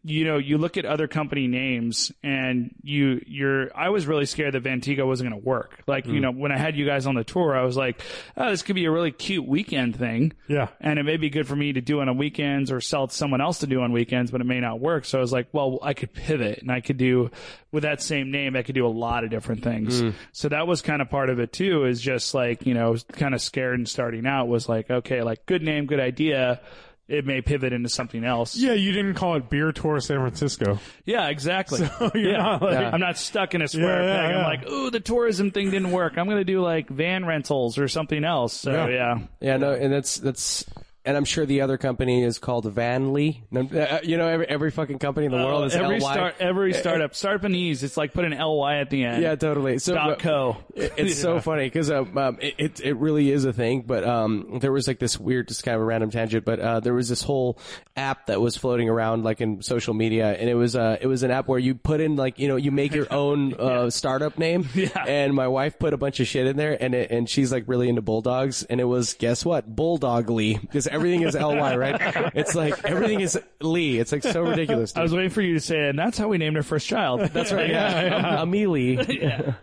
you 0.09 0.25
know, 0.25 0.39
you 0.39 0.57
look 0.57 0.77
at 0.77 0.85
other 0.85 1.09
company 1.09 1.49
names 1.49 2.13
and 2.23 2.73
you, 2.83 3.21
you're, 3.27 3.77
I 3.77 3.89
was 3.89 4.07
really 4.07 4.25
scared 4.25 4.55
that 4.55 4.63
Vantigo 4.63 5.05
wasn't 5.05 5.31
going 5.31 5.43
to 5.43 5.47
work. 5.47 5.83
Like, 5.89 6.07
you 6.07 6.15
hmm. 6.15 6.21
know, 6.21 6.31
when 6.31 6.53
I 6.53 6.59
had 6.59 6.77
you 6.77 6.87
guys 6.87 7.07
on 7.07 7.17
the 7.17 7.25
tour, 7.25 7.57
I 7.57 7.65
was 7.65 7.77
like, 7.77 8.01
oh, 8.37 8.51
this 8.51 8.63
could 8.63 8.77
be 8.77 8.85
a 8.85 8.91
really 8.91 9.11
cute 9.11 9.47
weekend 9.47 9.97
thing. 9.97 10.33
Yeah. 10.47 10.69
And 10.81 11.01
it 11.01 11.03
may 11.03 11.17
be 11.17 11.29
good 11.29 11.49
for 11.49 11.57
me 11.57 11.73
to 11.73 11.81
do 11.81 12.01
on 12.01 12.17
weekends 12.17 12.71
or 12.71 12.81
sell 12.81 13.05
it 13.05 13.11
to 13.11 13.17
someone 13.17 13.41
else 13.41 13.59
to 13.59 13.67
do 13.67 13.81
on 13.81 13.91
weekends, 13.91 14.31
but 14.31 14.41
it 14.41 14.45
may 14.45 14.61
not 14.61 14.79
work. 14.79 15.07
So 15.07 15.19
I 15.19 15.21
was 15.21 15.33
like, 15.33 15.49
well, 15.53 15.81
I 15.83 15.93
could 15.93 16.13
pivot 16.13 16.61
and 16.61 16.71
I 16.71 16.81
could 16.81 16.99
do 16.99 17.33
with 17.73 17.83
that 17.83 18.01
same 18.01 18.31
name, 18.31 18.55
I 18.55 18.63
could 18.63 18.77
do 18.77 18.87
a 18.87 18.89
lot 18.89 19.25
of 19.25 19.31
different 19.31 19.65
things. 19.65 20.01
Hmm. 20.01 20.11
So 20.31 20.49
that 20.51 20.69
was 20.69 20.83
kind 20.83 21.03
of 21.03 21.11
part 21.11 21.31
of 21.31 21.41
it 21.41 21.53
too, 21.53 21.85
is 21.85 22.01
just 22.01 22.33
like, 22.33 22.65
you 22.65 22.75
know, 22.75 22.97
kind 23.13 23.35
of 23.35 23.43
scared 23.43 23.75
and 23.75 23.89
starting 23.89 24.25
out 24.25 24.47
was 24.47 24.69
like, 24.69 24.89
okay, 24.89 25.23
like 25.23 25.47
good 25.47 25.63
name, 25.63 25.87
good 25.87 26.01
idea. 26.01 26.61
It 27.09 27.25
may 27.25 27.41
pivot 27.41 27.73
into 27.73 27.89
something 27.89 28.25
else. 28.25 28.57
Yeah, 28.57 28.73
you 28.73 28.91
didn't 28.91 29.15
call 29.15 29.37
it 29.37 29.49
Beer 29.49 29.71
Tour 29.71 30.01
San 30.01 30.19
Francisco. 30.19 30.81
Yeah, 31.05 31.29
exactly. 31.29 31.79
you're 32.15 32.33
yeah. 32.33 32.39
not 32.39 32.63
like- 32.63 32.93
I'm 32.93 32.99
not 33.01 33.17
stuck 33.17 33.55
in 33.55 33.63
a 33.63 33.69
square 33.69 34.03
Yeah, 34.03 34.09
yeah, 34.15 34.27
peg. 34.27 34.35
I'm 34.35 34.43
like, 34.45 34.69
ooh, 34.69 34.91
the 34.91 34.99
tourism 34.99 35.53
thing 35.53 35.71
didn't 35.71 35.93
work. 35.93 36.19
I'm 36.19 36.27
going 36.27 36.39
to 36.39 36.45
do 36.45 36.61
like 36.63 36.89
van 36.89 37.25
rentals 37.25 37.79
or 37.79 37.87
something 37.87 38.25
else. 38.25 38.55
So 38.55 38.73
Yeah. 38.73 38.89
yeah. 38.89 39.19
Yeah, 39.41 39.57
no, 39.59 39.73
and 39.73 39.93
that's 39.93 40.17
that's, 40.17 40.65
and 41.07 41.17
I'm 41.17 41.25
sure 41.25 41.47
the 41.47 41.61
other 41.63 41.79
company 41.79 42.23
is 42.23 42.39
called 42.39 42.65
Vanly. 42.75 43.39
Uh, 43.55 43.99
You 44.03 44.17
know, 44.19 44.29
every 44.29 44.47
every 44.49 44.71
fucking 44.71 44.99
company 44.99 45.27
in 45.27 45.33
the 45.33 45.39
world 45.39 45.65
is 45.67 45.75
Oh, 45.77 45.83
every 45.85 46.01
LY. 46.01 46.13
start, 46.13 46.35
every 46.41 46.73
startup, 46.75 47.15
startup 47.15 47.45
in 47.45 47.55
ease. 47.55 47.83
It's 47.83 47.97
like 47.97 48.13
put 48.13 48.25
an 48.25 48.37
ly 48.39 48.77
at 48.79 48.91
the 48.91 49.05
end. 49.05 49.23
Yeah, 49.23 49.35
totally. 49.37 49.79
So 49.79 49.95
Dot 49.95 50.19
co. 50.19 50.57
It- 50.75 50.93
It's 50.97 51.19
so 51.21 51.41
funny 51.41 51.65
because 51.65 51.91
um, 51.91 52.17
um, 52.19 52.39
it, 52.41 52.55
it 52.59 52.81
it 52.81 52.97
really 52.97 53.31
is 53.31 53.45
a 53.45 53.53
thing. 53.53 53.83
But 53.87 54.05
um, 54.05 54.59
there 54.61 54.73
was 54.73 54.87
like 54.89 54.99
this 54.99 55.19
weird, 55.19 55.49
just 55.49 55.63
kind 55.65 55.75
of 55.77 55.81
a 55.83 55.85
random 55.85 56.11
tangent. 56.11 56.45
But 56.45 56.61
uh, 56.61 56.81
there 56.81 56.95
was 56.95 57.09
this 57.09 57.23
whole 57.23 57.59
app 57.97 58.27
that 58.27 58.41
was 58.41 58.57
floating 58.57 58.89
around 58.89 59.25
like 59.25 59.41
in 59.41 59.63
social 59.63 59.95
media, 59.95 60.33
and 60.33 60.49
it 60.51 60.55
was 60.55 60.75
uh, 60.77 60.97
it 61.01 61.07
was 61.07 61.23
an 61.23 61.31
app 61.31 61.49
where 61.49 61.59
you 61.59 61.75
put 61.75 62.01
in 62.01 62.17
like 62.17 62.39
you 62.39 62.49
know 62.49 62.57
you 62.57 62.71
make 62.73 62.95
your 62.95 63.07
own 63.13 63.55
uh, 63.59 63.91
startup 63.91 64.39
name. 64.39 64.69
Yeah. 64.77 65.05
And 65.07 65.35
my 65.35 65.49
wife 65.49 65.79
put 65.79 65.95
a 65.95 65.97
bunch 65.97 66.21
of 66.21 66.27
shit 66.27 66.47
in 66.47 66.57
there, 66.57 66.77
and 66.81 66.95
it, 66.95 67.11
and 67.11 67.29
she's 67.29 67.51
like 67.51 67.65
really 67.67 67.89
into 67.89 68.03
bulldogs, 68.03 68.63
and 68.65 68.81
it 68.81 68.85
was 68.85 69.15
guess 69.15 69.45
what, 69.45 69.75
Bulldogly, 69.75 70.61
because 70.61 70.87
everything 70.97 71.23
is 71.23 71.35
ly, 71.35 71.77
right? 71.77 72.33
It's 72.35 72.55
like 72.55 72.85
everything 72.85 73.21
is 73.21 73.39
Lee. 73.61 73.99
It's 73.99 74.11
like 74.13 74.23
so 74.23 74.43
ridiculous. 74.43 74.97
I 74.97 75.03
was 75.03 75.13
waiting 75.15 75.31
for 75.31 75.41
you 75.43 75.55
to 75.55 75.61
say 75.61 75.87
it, 75.87 75.91
and 75.91 75.99
that's 75.99 76.19
how 76.19 76.29
we 76.29 76.39
named 76.39 76.57
our 76.57 76.63
first 76.63 76.87
child. 76.89 77.21
That's 77.33 77.53
right. 77.53 77.71
Yeah, 77.71 78.43
Amelie. 78.43 78.97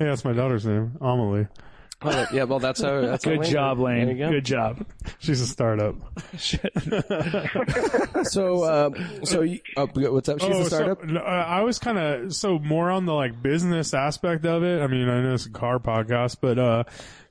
Hey, 0.00 0.04
that's 0.04 0.24
my 0.24 0.32
daughter's 0.32 0.64
name, 0.64 0.96
Amelie. 1.00 1.48
Oh, 2.02 2.26
yeah, 2.32 2.44
well, 2.44 2.60
that's 2.60 2.80
how. 2.80 3.00
That's 3.00 3.24
how 3.24 3.32
Good 3.32 3.40
Lane- 3.40 3.50
job, 3.52 3.78
There 3.78 3.98
you 3.98 4.06
Lane. 4.06 4.18
go. 4.18 4.30
Good 4.30 4.44
job. 4.44 4.86
She's 5.18 5.40
a 5.40 5.46
startup. 5.48 5.96
So, 8.24 8.64
um, 8.64 9.24
so 9.24 9.40
you, 9.42 9.58
oh, 9.76 9.88
what's 9.94 10.28
up? 10.28 10.40
She's 10.40 10.48
Oh, 10.48 10.60
a 10.60 10.64
startup. 10.66 11.00
So, 11.08 11.16
uh, 11.16 11.20
I 11.20 11.62
was 11.62 11.78
kind 11.78 11.98
of 11.98 12.34
so 12.34 12.58
more 12.58 12.90
on 12.90 13.06
the 13.06 13.12
like 13.14 13.42
business 13.42 13.94
aspect 13.94 14.44
of 14.46 14.62
it. 14.62 14.80
I 14.82 14.86
mean, 14.86 15.08
I 15.08 15.20
know 15.20 15.34
it's 15.34 15.46
a 15.46 15.50
car 15.50 15.78
podcast, 15.78 16.36
but 16.40 16.58
uh, 16.58 16.84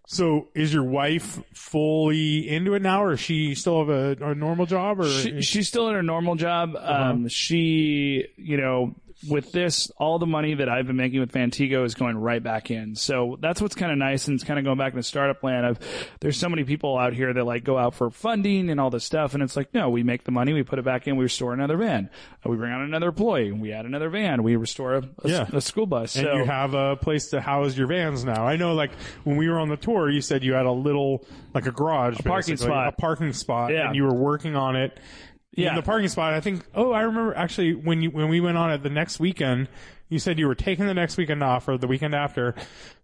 so 0.10 0.48
is 0.56 0.74
your 0.74 0.86
wife 0.86 1.40
fully 1.54 2.48
into 2.50 2.74
it 2.76 2.82
now, 2.82 3.04
or 3.04 3.12
does 3.12 3.20
she 3.20 3.54
still 3.56 3.80
have 3.86 3.90
a, 3.90 4.26
a 4.26 4.34
normal 4.34 4.66
job, 4.66 5.02
or 5.02 5.10
She, 5.10 5.42
she's 5.42 5.68
still 5.68 5.90
in 5.90 5.96
her 5.96 6.02
normal 6.02 6.36
job. 6.36 6.78
Uh-huh. 6.78 7.12
Um, 7.12 7.28
she, 7.28 8.26
you 8.38 8.56
know, 8.56 8.96
with 9.28 9.52
this, 9.52 9.90
all 9.98 10.20
the 10.20 10.28
money 10.28 10.54
that 10.54 10.70
I've 10.70 10.86
been 10.86 10.96
making 10.96 11.20
with 11.20 11.32
Vantigo 11.32 11.84
is 11.86 11.96
going 11.96 12.18
right 12.18 12.42
back 12.42 12.70
in. 12.70 12.94
So 12.96 13.38
that's 13.42 13.60
what's 13.60 13.74
kind 13.74 13.92
of 13.92 13.98
nice, 13.98 14.28
and 14.28 14.36
it's 14.36 14.44
kind 14.44 14.60
of 14.60 14.66
going 14.66 14.78
back 14.78 14.94
into 14.94 15.02
startup 15.02 15.42
land. 15.44 15.66
Of 15.66 15.80
there's 16.20 16.38
so 16.38 16.48
many 16.50 16.64
people 16.64 16.98
out 16.98 17.14
here 17.14 17.34
that 17.34 17.44
like 17.44 17.64
go 17.64 17.78
out 17.80 17.96
for 17.96 18.12
funding 18.12 18.70
and 18.70 18.80
all 18.80 18.90
this 18.92 19.04
stuff, 19.06 19.34
and 19.34 19.42
it's 19.42 19.56
like 19.56 19.74
no, 19.74 19.90
we 19.90 20.04
make 20.04 20.24
the 20.24 20.32
money, 20.32 20.54
we 20.54 20.62
put 20.64 20.78
it 20.78 20.86
back 20.86 21.08
in, 21.08 21.16
we 21.18 21.24
restore 21.24 21.54
another 21.54 21.78
van, 21.78 22.10
Uh, 22.46 22.50
we 22.52 22.58
bring 22.58 22.72
on 22.72 22.82
another 22.82 23.08
employee, 23.08 23.52
we 23.52 23.72
add 23.72 23.86
another 23.86 24.10
van, 24.10 24.44
we 24.44 24.56
restore 24.56 24.96
a, 24.96 25.02
a, 25.24 25.30
Yeah. 25.30 25.48
a 25.52 25.62
school 25.62 25.88
bus. 25.88 26.16
and 26.16 26.26
so 26.28 26.36
you 26.38 26.46
have 26.46 26.76
a 26.76 26.96
place 26.96 27.30
to 27.30 27.42
house 27.42 27.76
your 27.76 27.88
vans 27.88 28.24
now. 28.24 28.46
I 28.46 28.56
know, 28.56 28.76
like 28.76 28.92
when 29.24 29.38
we 29.38 29.50
were 29.50 29.60
on 29.60 29.70
the 29.70 29.78
tour, 29.78 30.10
you 30.12 30.22
said 30.22 30.44
you 30.44 30.54
had 30.54 30.68
a 30.68 30.72
little, 30.72 31.26
like 31.56 31.66
a 31.66 31.72
garage, 31.72 32.20
a 32.20 32.24
parking 32.24 32.58
spot. 32.58 32.88
a 32.90 32.92
parking 32.92 33.34
spot, 33.34 33.72
Yeah. 33.74 33.88
and 33.88 33.96
you 33.96 34.04
were 34.04 34.14
working 34.14 34.56
on 34.56 34.76
it. 34.76 35.00
Yeah. 35.58 35.70
In 35.72 35.76
the 35.76 35.82
parking 35.82 36.08
spot. 36.08 36.34
I 36.34 36.40
think. 36.40 36.64
Oh, 36.74 36.92
I 36.92 37.02
remember 37.02 37.36
actually 37.36 37.74
when 37.74 38.02
you 38.02 38.12
when 38.12 38.30
we 38.30 38.40
went 38.40 38.58
on 38.58 38.72
it 38.72 38.84
the 38.84 38.90
next 38.90 39.20
weekend. 39.20 39.68
You 40.10 40.20
said 40.20 40.40
you 40.40 40.48
were 40.48 40.56
taking 40.56 40.86
the 40.86 40.94
next 40.94 41.18
weekend 41.18 41.44
off 41.44 41.68
or 41.68 41.78
the 41.78 41.86
weekend 41.88 42.16
after 42.16 42.56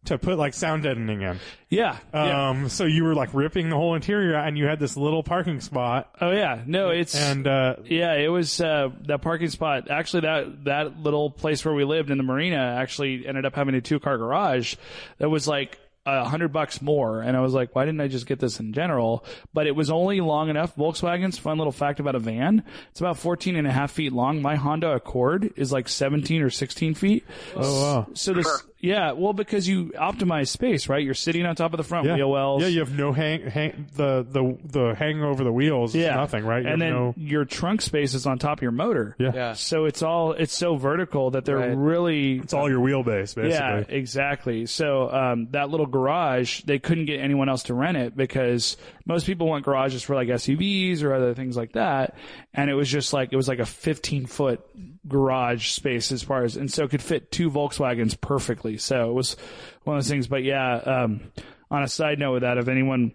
to 0.05 0.17
put 0.17 0.37
like 0.37 0.53
sound 0.53 0.83
deadening 0.83 1.21
in. 1.21 1.37
yeah, 1.69 1.97
yeah. 2.13 2.49
Um, 2.49 2.69
so 2.69 2.85
you 2.85 3.03
were 3.03 3.13
like 3.13 3.33
ripping 3.33 3.67
the 3.67 3.75
whole 3.75 3.95
interior 3.95 4.37
out 4.37 4.47
and 4.47 4.57
you 4.57 4.67
had 4.67 4.79
this 4.79 4.95
little 4.95 5.21
parking 5.21 5.59
spot 5.59 6.15
oh 6.21 6.31
yeah, 6.31 6.61
no, 6.65 6.91
it's 6.91 7.13
and, 7.13 7.45
uh, 7.45 7.75
Yeah, 7.83 8.13
it 8.15 8.29
was 8.29 8.61
uh, 8.61 8.87
that 9.07 9.21
parking 9.21 9.49
spot. 9.49 9.91
Actually, 9.91 10.21
that 10.21 10.63
that 10.63 10.97
little 10.97 11.29
place 11.29 11.65
where 11.65 11.73
we 11.73 11.83
lived 11.83 12.09
in 12.09 12.17
the 12.17 12.23
marina 12.23 12.77
actually 12.79 13.27
ended 13.27 13.45
up 13.45 13.53
having 13.53 13.75
a 13.75 13.81
two 13.81 13.99
car 13.99 14.17
garage 14.17 14.75
that 15.17 15.29
was 15.29 15.45
like 15.45 15.77
a 16.05 16.25
hundred 16.25 16.49
bucks 16.51 16.81
more. 16.81 17.21
And 17.21 17.37
I 17.37 17.41
was 17.41 17.53
like, 17.53 17.75
why 17.75 17.85
didn't 17.85 18.01
I 18.01 18.07
just 18.07 18.25
get 18.25 18.39
this 18.39 18.59
in 18.59 18.73
general? 18.73 19.25
But 19.53 19.67
it 19.67 19.75
was 19.75 19.89
only 19.89 20.19
long 20.21 20.49
enough. 20.49 20.75
Volkswagen's 20.75 21.37
fun 21.37 21.57
little 21.57 21.71
fact 21.71 21.99
about 21.99 22.15
a 22.15 22.19
van. 22.19 22.63
It's 22.91 22.99
about 22.99 23.17
14 23.17 23.55
and 23.55 23.67
a 23.67 23.71
half 23.71 23.91
feet 23.91 24.11
long. 24.11 24.41
My 24.41 24.55
Honda 24.55 24.91
Accord 24.91 25.53
is 25.55 25.71
like 25.71 25.87
17 25.87 26.41
or 26.41 26.49
16 26.49 26.95
feet. 26.95 27.25
oh 27.55 27.81
wow. 27.81 28.07
So 28.13 28.33
this, 28.33 28.63
yeah, 28.83 29.13
well, 29.13 29.31
because 29.31 29.65
you 29.67 29.93
optimize 29.95 30.49
space, 30.49 30.89
right? 30.89 31.01
You're 31.01 31.13
sitting 31.13 31.45
on 31.45 31.55
top 31.55 31.71
of 31.73 31.77
the 31.77 31.83
front 31.85 32.05
Yeah. 32.05 32.15
wheel 32.15 32.29
wells. 32.29 32.61
Yeah, 32.61 32.67
you 32.67 32.79
have 32.79 32.91
no 32.95 33.13
hang, 33.13 33.49
hang 33.49 33.87
the 33.95 34.27
the 34.29 34.57
the 34.65 34.93
hang 34.93 35.23
over 35.23 35.43
the 35.45 35.51
wheels. 35.53 35.95
is 35.95 36.05
nothing, 36.05 36.43
right? 36.45 36.63
You 36.63 36.69
And 36.69 36.81
then 36.81 36.89
no, 36.91 37.13
your 37.17 37.45
trunk 37.45 37.81
space 37.81 38.13
is 38.13 38.25
on 38.27 38.39
top 38.39 38.57
of 38.59 38.61
your 38.61 38.71
motor. 38.73 39.15
yeah. 39.17 39.31
Yeah. 39.33 39.53
So 39.53 39.85
it's 39.85 40.03
all 40.03 40.33
it's 40.33 40.53
so 40.53 40.75
vertical 40.75 41.31
that 41.31 41.45
they're 41.45 41.57
Right. 41.57 41.77
really 41.77 42.39
it's 42.39 42.53
all 42.53 42.69
your 42.69 42.81
wheelbase, 42.81 43.35
basically. 43.35 43.49
yeah 43.51 43.77
exactly. 43.87 44.65
So 44.65 45.09
um, 45.09 45.47
that 45.51 45.69
little 45.69 45.85
garage 45.87 46.61
they 46.63 46.77
couldn't 46.79 47.05
get 47.05 47.21
anyone 47.21 47.47
else 47.47 47.63
to 47.63 47.73
rent 47.73 47.95
it 47.95 48.17
because 48.17 48.75
most 49.05 49.25
people 49.25 49.47
want 49.47 49.63
garages 49.63 50.03
for 50.03 50.13
like 50.15 50.27
SUVs 50.27 51.03
or 51.03 51.13
other 51.13 51.33
things 51.33 51.55
like 51.55 51.71
that, 51.73 52.15
and 52.53 52.69
it 52.69 52.73
was 52.73 52.89
just 52.89 53.13
like 53.13 53.31
it 53.31 53.37
was 53.37 53.47
like 53.47 53.59
a 53.59 53.65
15 53.65 54.25
foot 54.25 54.59
garage 55.07 55.69
space 55.71 56.11
as 56.11 56.23
far 56.23 56.43
as 56.43 56.55
and 56.57 56.71
so 56.71 56.83
it 56.85 56.89
could 56.89 57.01
fit 57.01 57.31
two 57.31 57.51
Volkswagens 57.51 58.19
perfectly. 58.19 58.77
So 58.77 59.09
it 59.09 59.13
was 59.13 59.35
one 59.83 59.97
of 59.97 60.03
those 60.03 60.09
things. 60.09 60.27
But 60.27 60.43
yeah, 60.43 60.75
um, 60.75 61.31
on 61.69 61.83
a 61.83 61.87
side 61.87 62.19
note 62.19 62.33
with 62.33 62.41
that, 62.43 62.57
if 62.57 62.67
anyone 62.67 63.11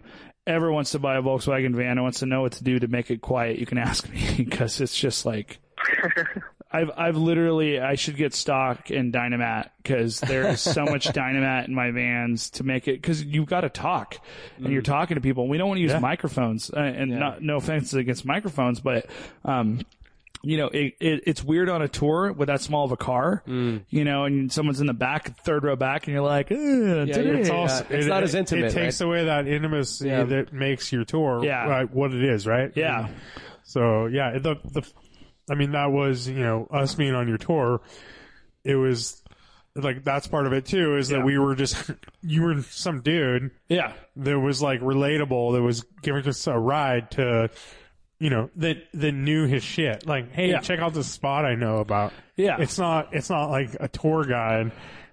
ever 0.47 0.71
wants 0.71 0.91
to 0.91 0.99
buy 0.99 1.17
a 1.17 1.21
Volkswagen 1.21 1.75
van 1.75 1.91
and 1.91 2.03
wants 2.03 2.19
to 2.19 2.25
know 2.25 2.41
what 2.41 2.53
to 2.53 2.63
do 2.63 2.79
to 2.79 2.87
make 2.87 3.09
it 3.11 3.21
quiet, 3.21 3.59
you 3.59 3.65
can 3.65 3.77
ask 3.89 4.09
me 4.09 4.35
because 4.37 4.79
it's 4.81 4.97
just 4.97 5.25
like 5.25 5.59
I've 6.71 6.91
I've 6.95 7.17
literally 7.17 7.79
I 7.79 7.95
should 7.95 8.15
get 8.15 8.33
stock 8.35 8.91
in 8.91 9.11
Dynamat 9.11 9.71
because 9.81 10.19
there 10.19 10.47
is 10.49 10.61
so 10.61 10.85
much 10.85 11.07
Dynamat 11.13 11.67
in 11.67 11.73
my 11.73 11.89
vans 11.89 12.51
to 12.51 12.63
make 12.63 12.87
it 12.87 13.01
because 13.01 13.23
you've 13.23 13.47
got 13.47 13.61
to 13.61 13.69
talk 13.69 14.19
and 14.57 14.71
you're 14.71 14.83
talking 14.83 15.15
to 15.15 15.21
people. 15.21 15.47
We 15.47 15.57
don't 15.57 15.67
want 15.67 15.79
to 15.79 15.81
use 15.81 15.91
Yeah. 15.93 15.99
microphones 15.99 16.69
uh, 16.71 16.79
and 16.79 17.09
not, 17.19 17.41
no 17.41 17.57
offense 17.57 17.93
against 17.95 18.23
microphones, 18.23 18.79
but 18.81 19.07
um, 19.45 19.81
you 20.41 20.57
know 20.57 20.67
it, 20.67 20.93
it 20.99 21.23
it's 21.27 21.43
weird 21.43 21.69
on 21.69 21.81
a 21.81 21.87
tour 21.87 22.31
with 22.31 22.47
that 22.47 22.61
small 22.61 22.85
of 22.85 22.91
a 22.91 22.97
car, 22.97 23.43
mm. 23.47 23.83
you 23.89 24.05
know, 24.05 24.23
and 24.25 24.51
someone's 24.51 24.79
in 24.81 24.87
the 24.87 24.93
back, 24.93 25.37
third 25.43 25.63
row 25.63 25.75
back, 25.75 26.07
and 26.07 26.13
you're 26.13 26.23
like, 26.23 26.51
"Ugh, 26.51 26.57
today." 26.57 27.39
It's 27.39 27.49
Yeah, 27.49 27.55
also 27.55 27.85
it's 27.89 28.07
not 28.07 28.23
as 28.23 28.35
intimate, 28.35 28.65
It 28.65 28.73
takes 28.73 29.01
away 29.01 29.25
that 29.25 29.47
intimacy 29.47 30.07
Yeah. 30.07 30.23
that 30.23 30.53
makes 30.53 30.91
your 30.91 31.03
tour 31.05 31.41
Yeah. 31.43 31.67
right, 31.67 31.93
what 31.93 32.13
it 32.13 32.23
is, 32.23 32.47
right? 32.47 32.71
yeah. 32.75 33.09
So 33.63 34.05
yeah, 34.07 34.37
the 34.39 34.55
the 34.63 34.89
I 35.49 35.55
mean 35.55 35.71
that 35.71 35.91
was 35.91 36.27
you 36.27 36.39
know 36.39 36.67
us 36.71 36.95
being 36.95 37.15
on 37.15 37.27
your 37.27 37.37
tour. 37.37 37.81
It 38.63 38.75
was 38.75 39.21
like 39.75 40.03
that's 40.03 40.27
part 40.27 40.47
of 40.47 40.53
it 40.53 40.65
too. 40.65 40.95
Is 40.97 41.11
Yeah. 41.11 41.17
that 41.17 41.25
we 41.25 41.37
were 41.37 41.55
just 41.55 41.91
you 42.21 42.41
were 42.43 42.61
some 42.63 43.01
dude 43.01 43.51
Yeah. 43.67 43.93
that 44.15 44.39
was 44.39 44.61
like 44.61 44.79
relatable 44.81 45.53
that 45.53 45.61
was 45.61 45.85
giving 46.01 46.27
us 46.27 46.47
a 46.47 46.57
ride 46.57 47.11
to 47.11 47.49
you 48.19 48.29
know 48.29 48.49
that 48.57 48.77
that 48.93 49.11
knew 49.13 49.45
his 49.47 49.63
shit 49.63 50.05
like 50.05 50.31
hey 50.33 50.49
Yeah. 50.49 50.59
check 50.59 50.79
out 50.79 50.93
this 50.93 51.07
spot 51.07 51.45
i 51.45 51.55
know 51.55 51.77
about 51.77 52.11
Yeah. 52.35 52.57
it's 52.59 52.77
not 52.77 53.13
it's 53.13 53.29
not 53.29 53.49
like 53.49 53.75
a 53.79 53.87
tour 53.87 54.23
guide 54.25 54.71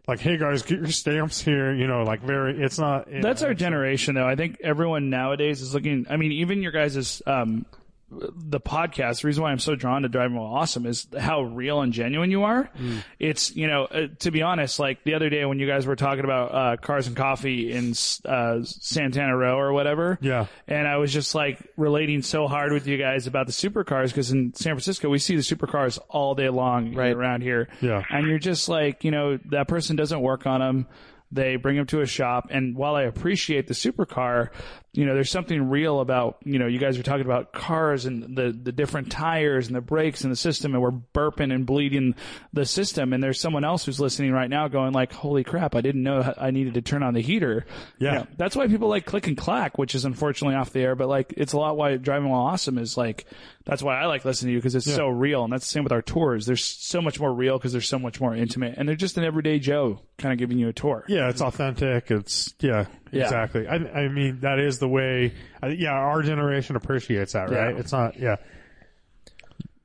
like 0.08 0.20
hey 0.20 0.36
guys 0.36 0.62
get 0.62 0.78
your 0.78 0.90
stamps 0.90 1.40
here 1.40 1.72
you 1.72 1.86
know 1.86 2.02
like 2.02 2.22
very 2.22 2.60
it's 2.62 2.78
not 2.78 3.08
That's 3.10 3.42
our 3.42 3.54
generation, 3.54 4.14
though. 4.14 4.26
I 4.26 4.36
think 4.36 4.58
everyone 4.62 5.10
nowadays 5.10 5.60
is 5.62 5.74
looking. 5.74 6.06
I 6.08 6.16
mean, 6.16 6.30
even 6.32 6.62
your 6.62 6.70
guys' 6.72 7.22
um, 7.26 7.66
the 8.10 8.60
podcast. 8.60 9.22
The 9.22 9.26
reason 9.26 9.42
why 9.42 9.50
I'm 9.50 9.58
so 9.58 9.74
drawn 9.74 10.02
to 10.02 10.08
Driving 10.08 10.36
While 10.36 10.52
Awesome 10.54 10.86
is 10.86 11.08
how 11.18 11.42
real 11.42 11.80
and 11.80 11.92
genuine 11.92 12.30
you 12.30 12.44
are. 12.44 12.70
It's 13.18 13.54
you 13.56 13.66
know, 13.66 13.84
uh, 13.86 14.06
to 14.20 14.30
be 14.30 14.42
honest, 14.42 14.78
like 14.78 15.02
the 15.04 15.14
other 15.14 15.28
day 15.28 15.44
when 15.44 15.58
you 15.58 15.66
guys 15.66 15.86
were 15.86 15.96
talking 15.96 16.22
about 16.24 16.54
uh, 16.54 16.76
cars 16.76 17.08
and 17.08 17.16
coffee 17.16 17.72
in 17.72 17.94
uh, 18.24 18.62
Santana 18.62 19.36
Row 19.36 19.58
or 19.58 19.72
whatever. 19.72 20.18
Yeah. 20.20 20.46
And 20.68 20.86
I 20.86 20.98
was 20.98 21.12
just 21.12 21.34
like 21.34 21.58
relating 21.76 22.22
so 22.22 22.46
hard 22.46 22.72
with 22.72 22.86
you 22.86 22.96
guys 22.96 23.26
about 23.26 23.46
the 23.46 23.52
supercars 23.52 24.08
because 24.08 24.30
in 24.30 24.54
San 24.54 24.74
Francisco 24.74 25.08
we 25.08 25.18
see 25.18 25.34
the 25.34 25.42
supercars 25.42 25.98
all 26.08 26.34
day 26.34 26.48
long 26.48 26.94
Right. 26.94 27.12
around 27.14 27.42
here. 27.42 27.68
Yeah. 27.80 28.02
And 28.08 28.26
you're 28.28 28.38
just 28.38 28.68
like, 28.68 29.02
you 29.04 29.10
know, 29.10 29.38
that 29.50 29.66
person 29.68 29.96
doesn't 29.96 30.20
work 30.20 30.46
on 30.46 30.60
them. 30.60 30.86
They 31.32 31.56
bring 31.56 31.76
them 31.76 31.86
to 31.88 32.02
a 32.02 32.06
shop. 32.06 32.46
And 32.50 32.76
while 32.76 32.94
I 32.94 33.02
appreciate 33.02 33.66
the 33.66 33.74
supercar, 33.74 34.50
you 34.96 35.04
know, 35.04 35.14
there's 35.14 35.30
something 35.30 35.68
real 35.68 36.00
about, 36.00 36.38
you 36.44 36.58
know, 36.58 36.66
you 36.66 36.78
guys 36.78 36.98
are 36.98 37.02
talking 37.02 37.26
about 37.26 37.52
cars 37.52 38.06
and 38.06 38.36
the, 38.36 38.50
the 38.50 38.72
different 38.72 39.10
tires 39.10 39.66
and 39.66 39.76
the 39.76 39.80
brakes 39.80 40.22
and 40.22 40.32
the 40.32 40.36
system 40.36 40.74
and 40.74 40.82
we're 40.82 40.90
burping 40.90 41.52
and 41.54 41.66
bleeding 41.66 42.14
the 42.52 42.64
system. 42.64 43.12
And 43.12 43.22
there's 43.22 43.38
someone 43.38 43.64
else 43.64 43.84
who's 43.84 44.00
listening 44.00 44.32
right 44.32 44.48
now 44.48 44.68
going 44.68 44.92
like, 44.92 45.12
holy 45.12 45.44
crap, 45.44 45.74
I 45.74 45.82
didn't 45.82 46.02
know 46.02 46.34
I 46.38 46.50
needed 46.50 46.74
to 46.74 46.82
turn 46.82 47.02
on 47.02 47.14
the 47.14 47.20
heater. 47.20 47.66
Yeah. 47.98 48.12
You 48.12 48.18
know, 48.20 48.26
that's 48.38 48.56
why 48.56 48.68
people 48.68 48.88
like 48.88 49.04
click 49.04 49.26
and 49.26 49.36
clack, 49.36 49.76
which 49.76 49.94
is 49.94 50.04
unfortunately 50.04 50.56
off 50.56 50.72
the 50.72 50.80
air, 50.80 50.94
but 50.94 51.08
like 51.08 51.34
it's 51.36 51.52
a 51.52 51.58
lot 51.58 51.76
why 51.76 51.96
driving 51.96 52.30
while 52.30 52.42
awesome 52.42 52.78
is 52.78 52.96
like, 52.96 53.26
that's 53.64 53.82
why 53.82 54.00
I 54.00 54.06
like 54.06 54.24
listening 54.24 54.50
to 54.50 54.52
you 54.54 54.58
because 54.58 54.76
it's 54.76 54.92
so 54.92 55.08
real. 55.08 55.44
And 55.44 55.52
that's 55.52 55.66
the 55.66 55.72
same 55.72 55.82
with 55.82 55.92
our 55.92 56.02
tours. 56.02 56.46
There's 56.46 56.64
so 56.64 57.02
much 57.02 57.20
more 57.20 57.34
real 57.34 57.58
because 57.58 57.72
they're 57.72 57.80
so 57.80 57.98
much 57.98 58.20
more 58.20 58.34
intimate 58.34 58.74
and 58.78 58.88
they're 58.88 58.96
just 58.96 59.18
an 59.18 59.24
everyday 59.24 59.58
Joe 59.58 60.00
kind 60.18 60.32
of 60.32 60.38
giving 60.38 60.58
you 60.58 60.68
a 60.68 60.72
tour. 60.72 61.04
yeah 61.08 61.28
it's 61.28 61.42
authentic 61.42 62.10
it's 62.10 62.54
yeah, 62.60 62.86
Yeah. 63.12 63.24
exactly 63.24 63.68
I, 63.68 63.74
I 63.76 64.08
mean 64.08 64.40
that 64.40 64.58
is 64.58 64.78
the 64.78 64.88
way 64.88 65.32
I, 65.62 65.68
yeah 65.68 65.92
our 65.92 66.22
generation 66.22 66.74
appreciates 66.76 67.34
that 67.34 67.50
right 67.50 67.74
Yeah. 67.74 67.80
it's 67.80 67.92
not 67.92 68.18
yeah 68.18 68.36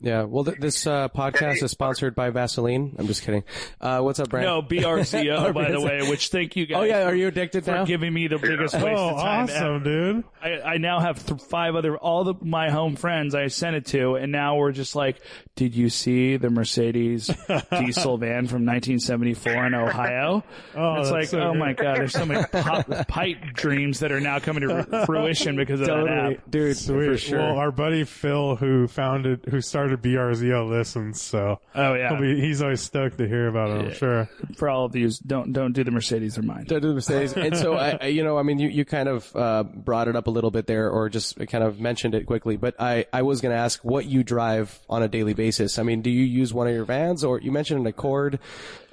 Yeah. 0.02 0.24
Well, 0.24 0.44
th- 0.44 0.58
this 0.58 0.88
uh, 0.88 1.10
podcast 1.10 1.62
is 1.64 1.72
sponsored 1.72 2.16
by 2.16 2.30
Vaseline. 2.32 2.96
I'm 2.98 3.08
just 3.08 3.24
kidding. 3.24 3.44
Uh, 3.80 4.00
what's 4.02 4.20
up, 4.20 4.30
Brian? 4.30 4.46
No, 4.46 4.62
BRCO, 4.62 5.54
by 5.54 5.72
the 5.72 5.80
way, 5.80 6.10
which 6.10 6.30
thank 6.30 6.56
you 6.56 6.66
guys. 6.66 6.80
Oh 6.82 6.84
yeah. 6.84 7.04
Are 7.04 7.16
you 7.16 7.28
addicted 7.28 7.66
for 7.66 7.72
now? 7.72 7.86
giving 7.86 8.14
me 8.14 8.28
the 8.28 8.38
biggest 8.40 8.74
waste 8.76 8.86
oh 8.88 9.10
of 9.16 9.22
time 9.22 9.50
ever. 9.50 9.54
awesome 9.54 9.84
dude 9.84 10.24
I, 10.42 10.74
I 10.74 10.78
now 10.78 11.00
have 11.00 11.24
th- 11.26 11.42
five 11.42 11.76
other 11.76 11.98
all 11.98 12.24
the 12.24 12.34
my 12.42 12.70
home 12.72 12.96
friends 12.96 13.36
I 13.36 13.48
sent 13.48 13.76
it 13.76 13.86
to, 13.88 14.16
and 14.16 14.32
now 14.32 14.56
we're 14.58 14.72
just 14.72 14.96
like, 14.96 15.22
did 15.56 15.76
you 15.76 15.90
see 15.90 16.38
the 16.38 16.50
Mercedes 16.50 17.28
diesel 17.72 18.18
van 18.18 18.48
from 18.48 18.66
1974 18.66 19.66
in 19.68 19.74
Ohio? 19.76 20.44
Oh, 20.74 21.02
it's 21.02 21.12
like, 21.12 21.28
so 21.28 21.40
oh 21.40 21.52
good. 21.52 21.60
my 21.60 21.74
god, 21.74 21.98
there's 21.98 22.14
so 22.14 22.26
many 22.26 22.46
pop, 22.46 22.88
pipe 23.08 23.38
dreams 23.54 24.00
that 24.00 24.12
are 24.12 24.22
now 24.22 24.40
coming 24.40 24.68
to 24.68 25.04
fruition 25.06 25.56
because 25.58 25.82
of 25.82 25.88
that 25.88 26.08
app. 26.08 26.50
dude. 26.50 26.78
Sweet. 26.78 27.06
For 27.08 27.18
sure. 27.18 27.40
Well, 27.40 27.58
our 27.58 27.72
buddy 27.72 28.06
Phil, 28.06 28.56
who 28.56 28.88
founded, 28.88 29.46
who 29.50 29.60
started 29.62 29.91
BRZO, 29.98 30.70
listens. 30.70 31.22
So 31.22 31.60
Oh 31.76 31.94
yeah, 31.94 32.20
be, 32.20 32.40
he's 32.40 32.62
always 32.62 32.82
stoked 32.82 33.18
to 33.20 33.28
hear 33.28 33.48
about 33.48 33.70
it. 33.72 33.86
I'm 33.88 33.94
sure. 33.94 34.30
for 34.56 34.70
all 34.70 34.86
of 34.86 34.96
you, 34.96 35.10
don't 35.26 35.54
don't 35.54 35.74
do 35.74 35.84
the 35.84 35.92
Mercedes 35.92 36.38
or 36.38 36.42
mine. 36.42 36.66
Don't 36.68 36.82
do 36.82 36.90
the 36.90 36.94
Mercedes. 36.96 37.34
And 37.34 37.56
so, 37.58 37.74
I, 37.76 37.98
I- 38.02 38.06
you 38.08 38.24
know, 38.24 38.38
I 38.38 38.44
mean, 38.44 38.60
you, 38.60 38.68
you 38.70 38.86
kind 38.86 39.08
of 39.10 39.34
uh, 39.36 39.64
brought 39.64 40.08
it 40.08 40.16
up 40.16 40.28
a 40.28 40.32
little 40.32 40.52
bit 40.52 40.68
there, 40.68 40.90
or 40.90 41.10
just 41.10 41.38
kind 41.50 41.64
of 41.64 41.80
mentioned 41.80 42.14
it 42.16 42.26
quickly. 42.26 42.58
But 42.58 42.76
I, 42.80 43.06
I 43.14 43.22
was 43.22 43.42
going 43.42 43.54
to 43.56 43.60
ask 43.60 43.80
what 43.84 44.06
you 44.06 44.24
drive 44.24 44.78
on 44.90 45.02
a 45.04 45.08
daily 45.08 45.34
basis. 45.34 45.80
I 45.80 45.84
mean, 45.84 46.02
do 46.02 46.10
you 46.10 46.24
use 46.24 46.54
one 46.54 46.68
of 46.68 46.74
your 46.74 46.86
vans, 46.86 47.24
or 47.24 47.40
you 47.40 47.52
mentioned 47.52 47.80
an 47.80 47.88
Accord? 47.88 48.40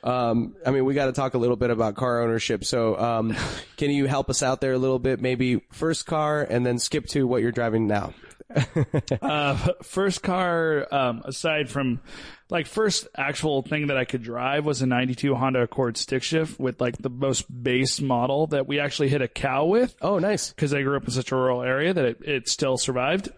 Um, 0.02 0.54
I 0.64 0.70
mean, 0.70 0.84
we 0.84 0.94
got 0.94 1.06
to 1.06 1.12
talk 1.12 1.34
a 1.34 1.38
little 1.38 1.56
bit 1.56 1.70
about 1.70 1.96
car 1.96 2.22
ownership. 2.22 2.64
So, 2.64 2.96
um, 2.98 3.34
can 3.76 3.90
you 3.90 4.06
help 4.06 4.30
us 4.30 4.42
out 4.42 4.60
there 4.60 4.72
a 4.72 4.78
little 4.78 4.98
bit? 5.00 5.20
Maybe 5.20 5.60
first 5.72 6.06
car, 6.06 6.42
and 6.48 6.64
then 6.64 6.78
skip 6.78 7.06
to 7.08 7.26
what 7.26 7.42
you're 7.42 7.52
driving 7.52 7.86
now. 7.88 8.14
Uh, 9.20 9.72
first 9.82 10.22
car, 10.22 10.86
um, 10.92 11.22
aside 11.24 11.68
from 11.68 12.00
like 12.50 12.66
first 12.66 13.06
actual 13.16 13.62
thing 13.62 13.88
that 13.88 13.96
I 13.98 14.04
could 14.04 14.22
drive 14.22 14.64
was 14.64 14.80
a 14.80 14.86
92 14.86 15.34
Honda 15.34 15.62
Accord 15.62 15.96
stick 15.96 16.22
shift 16.22 16.58
with 16.58 16.80
like 16.80 16.96
the 16.98 17.10
most 17.10 17.46
base 17.62 18.00
model 18.00 18.46
that 18.48 18.66
we 18.66 18.78
actually 18.80 19.08
hit 19.08 19.20
a 19.22 19.28
cow 19.28 19.64
with 19.66 19.94
Oh, 20.00 20.18
nice. 20.18 20.50
because 20.50 20.72
I 20.72 20.82
grew 20.82 20.96
up 20.96 21.04
in 21.04 21.10
such 21.10 21.32
a 21.32 21.36
rural 21.36 21.62
area 21.62 21.92
that 21.92 22.04
it, 22.04 22.18
it 22.22 22.48
still 22.48 22.78
survived. 22.78 23.28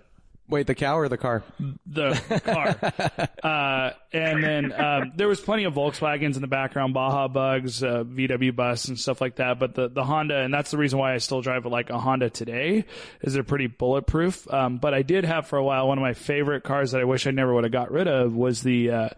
Wait, 0.51 0.67
the 0.67 0.75
cow 0.75 0.99
or 0.99 1.09
the 1.09 1.17
car? 1.17 1.43
the 1.87 2.21
car. 2.45 3.29
uh, 3.43 3.93
and 4.13 4.43
then 4.43 4.73
um, 4.73 5.13
there 5.17 5.29
was 5.29 5.41
plenty 5.41 5.65
of 5.65 5.75
Volkswagens 5.75 6.35
in 6.35 6.41
the 6.43 6.49
background, 6.49 6.93
Baja 6.95 7.29
Bugs, 7.29 7.83
uh, 7.83 8.03
VW 8.05 8.55
Bus, 8.55 8.87
and 8.89 8.99
stuff 8.99 9.21
like 9.21 9.37
that. 9.37 9.59
But 9.59 9.75
the 9.75 9.89
the 9.89 10.05
Honda, 10.05 10.39
and 10.41 10.53
that's 10.53 10.71
the 10.71 10.79
reason 10.79 10.99
why 10.99 11.15
I 11.15 11.19
still 11.19 11.41
drive 11.41 11.65
like 11.67 11.91
a 11.91 11.99
Honda 11.99 12.31
today, 12.31 12.85
is 13.21 13.35
they're 13.35 13.43
pretty 13.45 13.69
bulletproof. 13.69 14.53
Um, 14.53 14.79
but 14.79 14.93
I 14.95 15.03
did 15.03 15.25
have 15.25 15.47
for 15.47 15.57
a 15.57 15.65
while 15.65 15.87
one 15.89 15.99
of 15.99 16.03
my 16.03 16.15
favorite 16.15 16.65
cars 16.65 16.93
that 16.93 17.01
I 17.01 17.05
wish 17.05 17.27
I 17.27 17.31
never 17.31 17.55
would 17.55 17.65
have 17.65 17.73
got 17.73 17.91
rid 17.93 18.09
of 18.09 18.35
was 18.35 18.63
the 18.63 18.91
uh, 18.91 19.09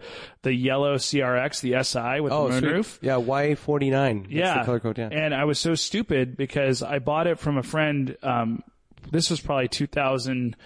the 0.42 0.52
yellow 0.52 0.96
CRX, 0.96 1.60
the 1.60 1.82
SI 1.82 2.20
with 2.20 2.32
Oh, 2.32 2.48
the 2.48 2.60
moonroof. 2.60 2.98
Yeah, 3.00 3.16
Y 3.16 3.54
forty 3.54 3.90
nine. 3.90 4.26
Yeah. 4.28 4.58
the 4.58 4.64
color 4.64 4.80
code. 4.80 4.98
Yeah. 4.98 5.08
And 5.10 5.34
I 5.34 5.44
was 5.44 5.58
so 5.58 5.74
stupid 5.74 6.36
because 6.36 6.82
I 6.82 6.98
bought 6.98 7.26
it 7.26 7.38
from 7.38 7.56
a 7.58 7.62
friend. 7.62 8.16
Um, 8.22 8.62
this 9.10 9.30
was 9.30 9.40
probably 9.40 9.68
2000. 9.68 10.56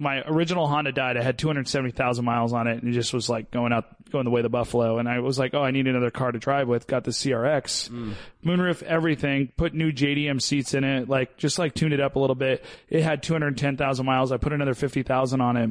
My 0.00 0.22
original 0.26 0.68
Honda 0.68 0.92
died. 0.92 1.16
I 1.16 1.22
had 1.22 1.38
270,000 1.38 2.24
miles 2.24 2.52
on 2.52 2.68
it 2.68 2.80
and 2.80 2.88
it 2.88 2.92
just 2.92 3.12
was 3.12 3.28
like 3.28 3.50
going 3.50 3.72
out, 3.72 3.86
going 4.10 4.24
the 4.24 4.30
way 4.30 4.40
of 4.40 4.44
the 4.44 4.48
buffalo. 4.48 4.98
And 4.98 5.08
I 5.08 5.18
was 5.18 5.38
like, 5.38 5.54
oh, 5.54 5.62
I 5.62 5.72
need 5.72 5.88
another 5.88 6.10
car 6.10 6.30
to 6.30 6.38
drive 6.38 6.68
with. 6.68 6.86
Got 6.86 7.02
the 7.02 7.10
CRX, 7.10 7.90
mm. 7.90 8.14
moonroof, 8.44 8.82
everything, 8.84 9.52
put 9.56 9.74
new 9.74 9.90
JDM 9.90 10.40
seats 10.40 10.74
in 10.74 10.84
it, 10.84 11.08
like 11.08 11.36
just 11.36 11.58
like 11.58 11.74
tuned 11.74 11.92
it 11.92 12.00
up 12.00 12.14
a 12.14 12.20
little 12.20 12.36
bit. 12.36 12.64
It 12.88 13.02
had 13.02 13.24
210,000 13.24 14.06
miles. 14.06 14.30
I 14.30 14.36
put 14.36 14.52
another 14.52 14.74
50,000 14.74 15.40
on 15.40 15.56
it. 15.56 15.70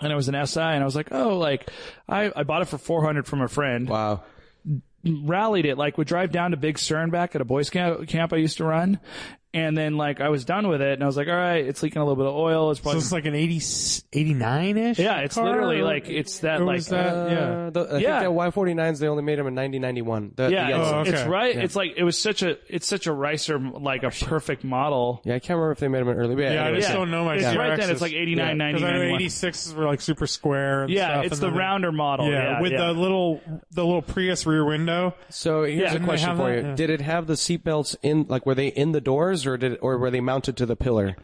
And 0.00 0.12
it 0.12 0.16
was 0.16 0.28
an 0.28 0.46
SI 0.46 0.60
and 0.60 0.82
I 0.82 0.84
was 0.84 0.96
like, 0.96 1.12
oh, 1.12 1.38
like 1.38 1.70
I, 2.08 2.32
I 2.34 2.44
bought 2.44 2.62
it 2.62 2.66
for 2.66 2.78
400 2.78 3.26
from 3.26 3.40
a 3.40 3.48
friend 3.48 3.88
wow. 3.88 4.22
rallied 5.04 5.66
it, 5.66 5.78
like 5.78 5.98
would 5.98 6.06
drive 6.08 6.32
down 6.32 6.52
to 6.52 6.56
Big 6.56 6.78
Stern 6.78 7.10
back 7.10 7.34
at 7.34 7.40
a 7.40 7.44
boys 7.44 7.70
camp, 7.70 8.06
camp 8.08 8.32
I 8.32 8.36
used 8.36 8.58
to 8.58 8.64
run. 8.64 9.00
And 9.54 9.76
then 9.76 9.98
like 9.98 10.20
I 10.22 10.30
was 10.30 10.46
done 10.46 10.68
with 10.68 10.80
it 10.80 10.94
and 10.94 11.02
I 11.02 11.06
was 11.06 11.16
like, 11.16 11.28
all 11.28 11.34
right, 11.36 11.64
it's 11.66 11.82
leaking 11.82 12.00
a 12.00 12.04
little 12.06 12.16
bit 12.16 12.26
of 12.26 12.34
oil. 12.34 12.70
It's 12.70 12.80
So 12.80 12.84
probably, 12.84 13.00
it's 13.00 13.12
like 13.12 13.26
an 13.26 13.34
80, 13.34 13.58
89-ish? 13.58 14.98
yeah, 14.98 15.18
it's 15.20 15.34
car? 15.34 15.44
literally 15.44 15.82
like, 15.82 16.08
it's 16.08 16.40
that 16.40 16.60
Or 16.60 16.64
like, 16.64 16.76
was 16.76 16.88
that- 16.88 17.30
yeah. 17.30 17.38
Uh, 17.66 17.70
the, 17.70 17.80
I 17.80 17.98
Yeah. 17.98 18.10
think 18.20 18.22
that 18.24 18.32
Y 18.32 18.50
forty 18.50 18.74
nines 18.74 18.98
they 18.98 19.08
only 19.08 19.22
made 19.22 19.38
them 19.38 19.46
in 19.46 19.54
nineteen 19.54 19.82
ninety 19.82 20.02
one. 20.02 20.32
The, 20.36 20.44
yeah, 20.44 20.48
the 20.48 20.54
it's, 20.62 20.68
yellow. 20.70 20.96
Oh, 20.96 21.00
okay. 21.00 21.10
it's 21.10 21.24
right. 21.26 21.56
It's 21.56 21.76
like, 21.76 21.92
it 21.96 22.02
was 22.04 22.18
such 22.18 22.42
a, 22.42 22.56
it's 22.68 22.86
such 22.86 23.06
a 23.06 23.12
ricer, 23.12 23.58
like 23.58 24.02
a 24.04 24.10
perfect 24.10 24.64
model. 24.64 25.20
yeah, 25.24 25.34
I 25.34 25.38
can't 25.38 25.50
remember 25.58 25.72
if 25.72 25.78
they 25.80 25.88
made 25.88 26.00
them 26.00 26.08
in 26.08 26.16
early. 26.16 26.34
But 26.34 26.42
yeah, 26.44 26.52
Yeah, 26.54 26.60
I 26.60 26.64
anyway. 26.64 26.78
just 26.80 26.90
Yeah. 26.90 26.96
don't 26.96 27.10
know 27.10 27.24
my 27.24 27.34
It's 27.36 27.44
right 27.56 27.78
then. 27.78 27.90
It's 27.90 28.00
like 28.00 28.12
89, 28.12 28.58
90, 28.58 28.72
Because 28.78 28.88
I 28.88 28.92
know 28.92 28.98
91. 29.02 29.20
86s 29.20 29.74
were 29.74 29.84
like 29.84 30.00
super 30.00 30.26
square 30.26 30.82
and 30.84 30.90
Yeah, 30.92 31.08
stuff, 31.08 31.24
it's 31.26 31.32
and 31.34 31.42
the 31.42 31.46
then 31.50 31.58
rounder 31.58 31.92
model. 31.92 32.26
Yeah, 32.30 32.32
Yeah, 32.52 32.60
with 32.60 32.72
yeah. 32.72 32.86
the 32.86 32.92
little 32.92 33.40
the 33.72 33.84
little 33.84 34.02
Prius 34.02 34.46
rear 34.46 34.64
window. 34.64 35.14
So 35.28 35.64
here's 35.64 35.78
Yeah. 35.80 35.88
a 35.88 35.92
Didn't 35.92 36.02
they 36.02 36.06
question 36.08 36.28
have 36.28 36.38
for 36.38 36.50
that? 36.50 36.62
you: 36.62 36.68
Yeah. 36.70 36.74
Did 36.74 36.90
it 36.90 37.00
have 37.02 37.26
the 37.26 37.34
seatbelts 37.34 37.96
in? 38.02 38.26
Like, 38.28 38.46
were 38.46 38.54
they 38.54 38.68
in 38.68 38.92
the 38.92 39.00
doors, 39.00 39.41
or 39.46 39.56
did, 39.56 39.78
or 39.80 39.98
were 39.98 40.10
they 40.10 40.20
mounted 40.20 40.56
to 40.58 40.66
the 40.66 40.76
pillar? 40.76 41.16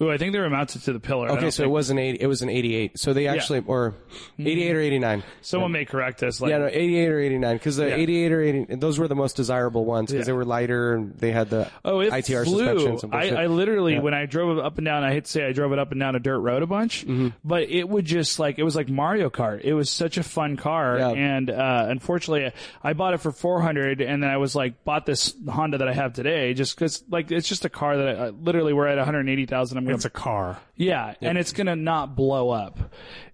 Ooh, 0.00 0.12
I 0.12 0.16
think 0.16 0.32
they 0.32 0.38
were 0.38 0.48
mounted 0.48 0.82
to 0.84 0.92
the 0.92 1.00
pillar. 1.00 1.28
Okay, 1.32 1.50
so 1.50 1.64
it 1.64 1.70
was 1.70 1.90
an 1.90 1.98
eighty. 1.98 2.18
It 2.20 2.28
was 2.28 2.40
an 2.42 2.48
eighty-eight. 2.48 3.00
So 3.00 3.12
they 3.12 3.26
actually, 3.26 3.64
or 3.66 3.96
eighty-eight 4.38 4.76
or 4.76 4.80
eighty-nine. 4.80 5.24
someone 5.40 5.72
may 5.72 5.84
correct 5.84 6.22
us. 6.22 6.40
Like, 6.40 6.50
Yeah, 6.50 6.58
no, 6.58 6.66
eighty-eight 6.68 7.08
or 7.08 7.18
eighty-nine. 7.18 7.56
Because 7.56 7.78
the 7.78 7.88
Yeah. 7.88 7.96
eighty-eight 7.96 8.30
or 8.30 8.40
eighty, 8.40 8.74
those 8.76 9.00
were 9.00 9.08
the 9.08 9.16
most 9.16 9.34
desirable 9.34 9.84
ones 9.84 10.12
because 10.12 10.26
Yeah. 10.26 10.32
they 10.32 10.36
were 10.36 10.44
lighter 10.44 10.94
and 10.94 11.18
they 11.18 11.32
had 11.32 11.50
the 11.50 11.68
Oh, 11.84 11.98
it 11.98 12.12
ITR 12.12 12.44
flew. 12.44 12.96
I. 13.12 13.30
I 13.30 13.46
literally, 13.46 13.98
when 13.98 14.14
I 14.14 14.26
drove 14.26 14.56
it 14.56 14.64
up 14.64 14.78
and 14.78 14.84
down, 14.84 15.02
I 15.02 15.10
hate 15.12 15.24
to 15.24 15.30
say 15.32 15.44
I 15.44 15.50
drove 15.52 15.72
it 15.72 15.80
up 15.80 15.90
and 15.90 15.98
down 15.98 16.14
a 16.14 16.20
dirt 16.20 16.38
road 16.38 16.62
a 16.62 16.66
bunch, 16.68 17.04
Mm-hmm. 17.04 17.28
but 17.44 17.64
it 17.68 17.88
would 17.88 18.04
just 18.04 18.38
like, 18.38 18.60
it 18.60 18.62
was 18.62 18.76
like 18.76 18.88
Mario 18.88 19.30
Kart. 19.30 19.62
It 19.64 19.74
was 19.74 19.90
such 19.90 20.16
a 20.16 20.22
fun 20.22 20.56
car. 20.56 20.96
Yeah. 20.98 21.08
And, 21.10 21.50
uh, 21.50 21.86
unfortunately 21.88 22.52
I 22.84 22.92
bought 22.92 23.14
it 23.14 23.18
for 23.18 23.32
400 23.32 24.00
and 24.00 24.22
then 24.22 24.30
I 24.30 24.36
was 24.36 24.54
like, 24.54 24.84
bought 24.84 25.06
this 25.06 25.34
Honda 25.48 25.78
that 25.78 25.88
I 25.88 25.92
have 25.92 26.12
today 26.12 26.54
just 26.54 26.76
cause 26.76 27.02
like, 27.10 27.32
it's 27.32 27.48
just 27.48 27.64
a 27.64 27.68
car 27.68 27.96
that 27.96 28.16
I, 28.20 28.28
literally 28.28 28.72
we're 28.72 28.86
at 28.86 28.98
180,000. 28.98 29.87
It's 29.94 30.04
a 30.04 30.10
car. 30.10 30.58
yeah, 30.76 31.14
and 31.20 31.36
it's 31.38 31.52
gonna 31.52 31.76
not 31.76 32.14
blow 32.16 32.50
up. 32.50 32.78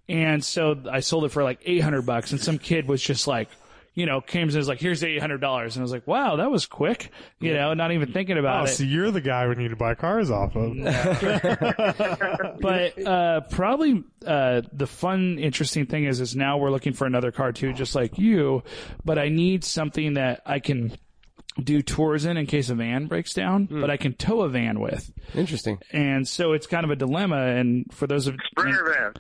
And 0.09 0.45
so 0.45 0.77
I 0.91 1.01
sold 1.01 1.25
it 1.25 1.31
for 1.31 1.43
like 1.43 1.61
eight 1.65 1.81
hundred 1.83 2.03
bucks, 2.07 2.31
and 2.33 2.41
some 2.41 2.59
kid 2.59 2.87
was 2.89 3.03
just 3.03 3.27
like, 3.27 3.49
you 3.95 4.07
know, 4.07 4.21
came 4.21 4.49
and 4.49 4.55
was 4.57 4.69
like, 4.69 4.81
"Here's 4.81 5.03
eight 5.05 5.21
hundred 5.21 5.41
dollars," 5.41 5.77
and 5.77 5.83
I 5.83 5.85
was 5.85 5.93
like, 5.93 6.07
"Wow, 6.07 6.37
that 6.37 6.51
was 6.51 6.67
quick," 6.67 7.11
you 7.41 7.55
know, 7.55 7.73
not 7.75 7.91
even 7.93 8.13
thinking 8.13 8.37
about 8.37 8.61
Oh, 8.63 8.65
it. 8.65 8.69
so 8.75 8.85
you're 8.85 9.11
the 9.11 9.21
guy 9.21 9.47
we 9.49 9.55
need 9.55 9.69
to 9.69 9.77
buy 9.77 9.95
cars 9.95 10.31
off 10.31 10.55
of. 10.57 10.75
but 12.61 13.07
uh, 13.07 13.41
probably 13.51 14.05
uh, 14.27 14.63
the 14.73 14.87
fun, 14.87 15.39
interesting 15.39 15.87
thing 15.87 16.05
is, 16.05 16.21
is 16.21 16.35
now 16.37 16.59
we're 16.59 16.71
looking 16.71 16.93
for 16.93 17.07
another 17.07 17.33
car 17.33 17.53
too, 17.53 17.73
just 17.73 17.95
like 17.95 18.19
you. 18.19 18.63
But 19.05 19.19
I 19.19 19.29
need 19.29 19.65
something 19.65 20.15
that 20.15 20.43
I 20.47 20.59
can 20.59 20.93
do 21.63 21.83
tours 21.83 22.25
in 22.25 22.37
in 22.37 22.47
case 22.47 22.69
a 22.69 22.75
van 22.75 23.07
breaks 23.07 23.33
down, 23.33 23.67
hmm. 23.67 23.81
but 23.81 23.91
I 23.91 23.97
can 23.97 24.15
tow 24.15 24.43
a 24.43 24.49
van 24.49 24.81
with. 24.81 25.13
Interesting. 25.35 25.79
And 25.93 26.27
so 26.27 26.53
it's 26.53 26.67
kind 26.67 26.85
of 26.85 26.91
a 26.91 26.97
dilemma. 26.97 27.37
And 27.37 27.87
for 27.93 28.07
those 28.07 28.27
of 28.27 28.37
Sprinter 28.51 28.93
van. 28.93 29.15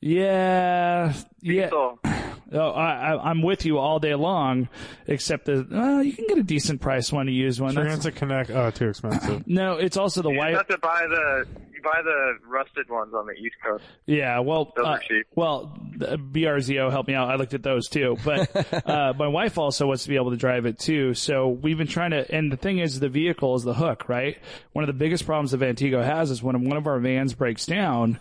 Yeah, 0.00 1.12
yeah. 1.40 1.68
So, 1.70 1.98
Oh, 2.52 2.70
I, 2.70 3.12
I, 3.14 3.30
I'm 3.30 3.42
with 3.42 3.66
you 3.66 3.78
all 3.78 3.98
day 3.98 4.14
long, 4.14 4.68
except 5.08 5.46
that 5.46 5.66
uh, 5.72 6.00
you 6.00 6.12
can 6.12 6.26
get 6.28 6.38
a 6.38 6.44
decent 6.44 6.80
price 6.80 7.12
one 7.12 7.26
to 7.26 7.32
use 7.32 7.60
one. 7.60 7.74
That's- 7.74 7.92
Transit 7.92 8.14
Connect. 8.14 8.50
Oh, 8.50 8.70
too 8.70 8.88
expensive. 8.88 9.44
no, 9.48 9.72
it's 9.78 9.96
also 9.96 10.22
the 10.22 10.28
wife. 10.30 10.50
you 10.50 10.54
white. 10.54 10.54
have 10.56 10.68
to 10.68 10.78
buy 10.78 11.06
the 11.08 11.44
you 11.74 11.82
buy 11.82 12.00
the 12.04 12.34
rusted 12.46 12.88
ones 12.88 13.12
on 13.14 13.26
the 13.26 13.32
East 13.32 13.56
Coast. 13.64 13.82
Yeah, 14.06 14.38
well, 14.38 14.72
Those 14.76 14.86
uh, 14.86 14.88
are 14.90 14.98
cheap. 15.00 15.26
well, 15.34 15.76
the 15.96 16.16
BRZO 16.18 16.88
helped 16.92 17.08
me 17.08 17.14
out. 17.14 17.28
I 17.30 17.34
looked 17.34 17.52
at 17.54 17.64
those 17.64 17.88
too, 17.88 18.16
but 18.24 18.48
uh, 18.88 19.12
my 19.18 19.26
wife 19.26 19.58
also 19.58 19.88
wants 19.88 20.04
to 20.04 20.08
be 20.08 20.14
able 20.14 20.30
to 20.30 20.36
drive 20.36 20.66
it 20.66 20.78
too. 20.78 21.14
So 21.14 21.48
we've 21.48 21.76
been 21.78 21.88
trying 21.88 22.12
to. 22.12 22.32
And 22.32 22.52
the 22.52 22.56
thing 22.56 22.78
is, 22.78 23.00
the 23.00 23.08
vehicle 23.08 23.56
is 23.56 23.64
the 23.64 23.74
hook, 23.74 24.08
right? 24.08 24.38
One 24.72 24.84
of 24.84 24.86
the 24.86 24.92
biggest 24.94 25.26
problems 25.26 25.50
that 25.50 25.58
Vantigo 25.60 26.04
has 26.04 26.30
is 26.30 26.44
when 26.44 26.64
one 26.68 26.76
of 26.76 26.86
our 26.86 27.00
vans 27.00 27.34
breaks 27.34 27.66
down. 27.66 28.20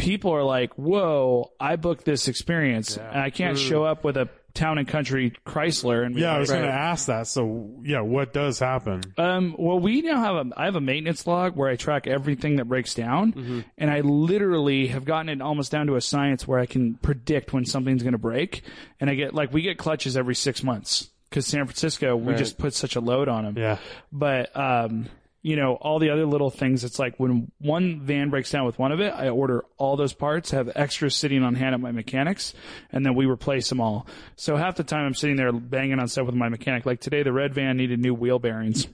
People 0.00 0.32
are 0.32 0.42
like, 0.42 0.72
"Whoa! 0.74 1.52
I 1.60 1.76
booked 1.76 2.04
this 2.04 2.26
experience, 2.28 2.96
and 2.96 3.20
I 3.20 3.30
can't 3.30 3.58
show 3.58 3.84
up 3.84 4.02
with 4.02 4.16
a 4.16 4.28
town 4.54 4.78
and 4.78 4.88
country 4.88 5.32
Chrysler." 5.46 6.04
And 6.04 6.16
Yeah, 6.16 6.34
I 6.34 6.38
was 6.38 6.50
going 6.50 6.62
to 6.62 6.68
ask 6.68 7.06
that. 7.06 7.26
So, 7.26 7.70
yeah, 7.84 8.00
what 8.00 8.32
does 8.32 8.58
happen? 8.58 9.02
Um, 9.18 9.54
well, 9.58 9.78
we 9.78 10.00
now 10.02 10.18
have 10.20 10.34
a, 10.46 10.50
I 10.56 10.64
have 10.64 10.74
a 10.76 10.80
maintenance 10.80 11.26
log 11.26 11.54
where 11.54 11.68
I 11.68 11.76
track 11.76 12.06
everything 12.06 12.56
that 12.56 12.64
breaks 12.64 12.94
down. 12.94 13.64
And 13.78 13.90
I 13.90 14.00
literally 14.00 14.88
have 14.88 15.04
gotten 15.04 15.28
it 15.28 15.40
almost 15.42 15.70
down 15.70 15.86
to 15.88 15.96
a 15.96 16.00
science 16.00 16.48
where 16.48 16.58
I 16.58 16.66
can 16.66 16.94
predict 16.94 17.52
when 17.52 17.64
something's 17.64 18.02
going 18.02 18.12
to 18.12 18.18
break. 18.18 18.62
And 19.00 19.10
I 19.10 19.14
get, 19.14 19.34
like, 19.34 19.52
we 19.52 19.62
get 19.62 19.78
clutches 19.78 20.16
every 20.16 20.34
six 20.34 20.62
months. 20.62 21.10
Cause 21.30 21.46
San 21.46 21.64
Francisco, 21.66 22.16
we 22.16 22.34
just 22.34 22.58
put 22.58 22.74
such 22.74 22.96
a 22.96 23.00
load 23.00 23.28
on 23.28 23.44
them. 23.44 23.56
Yeah. 23.56 23.78
But, 24.10 24.50
um, 24.56 25.06
you 25.42 25.56
know, 25.56 25.74
all 25.74 25.98
the 25.98 26.10
other 26.10 26.26
little 26.26 26.50
things, 26.50 26.84
it's 26.84 26.98
like 26.98 27.18
when 27.18 27.50
one 27.58 28.00
van 28.00 28.28
breaks 28.28 28.50
down 28.50 28.66
with 28.66 28.78
one 28.78 28.92
of 28.92 29.00
it, 29.00 29.12
I 29.12 29.30
order 29.30 29.64
all 29.78 29.96
those 29.96 30.12
parts, 30.12 30.50
have 30.50 30.70
extras 30.74 31.16
sitting 31.16 31.42
on 31.42 31.54
hand 31.54 31.74
at 31.74 31.80
my 31.80 31.92
mechanics, 31.92 32.52
and 32.92 33.04
then 33.04 33.14
we 33.14 33.26
replace 33.26 33.68
them 33.68 33.80
all. 33.80 34.06
So 34.36 34.56
half 34.56 34.76
the 34.76 34.84
time 34.84 35.06
I'm 35.06 35.14
sitting 35.14 35.36
there 35.36 35.50
banging 35.52 35.98
on 35.98 36.08
stuff 36.08 36.26
with 36.26 36.34
my 36.34 36.50
mechanic. 36.50 36.84
Like 36.84 37.00
today, 37.00 37.22
the 37.22 37.32
red 37.32 37.54
van 37.54 37.78
needed 37.78 38.00
new 38.00 38.14
wheel 38.14 38.38
bearings. 38.38 38.86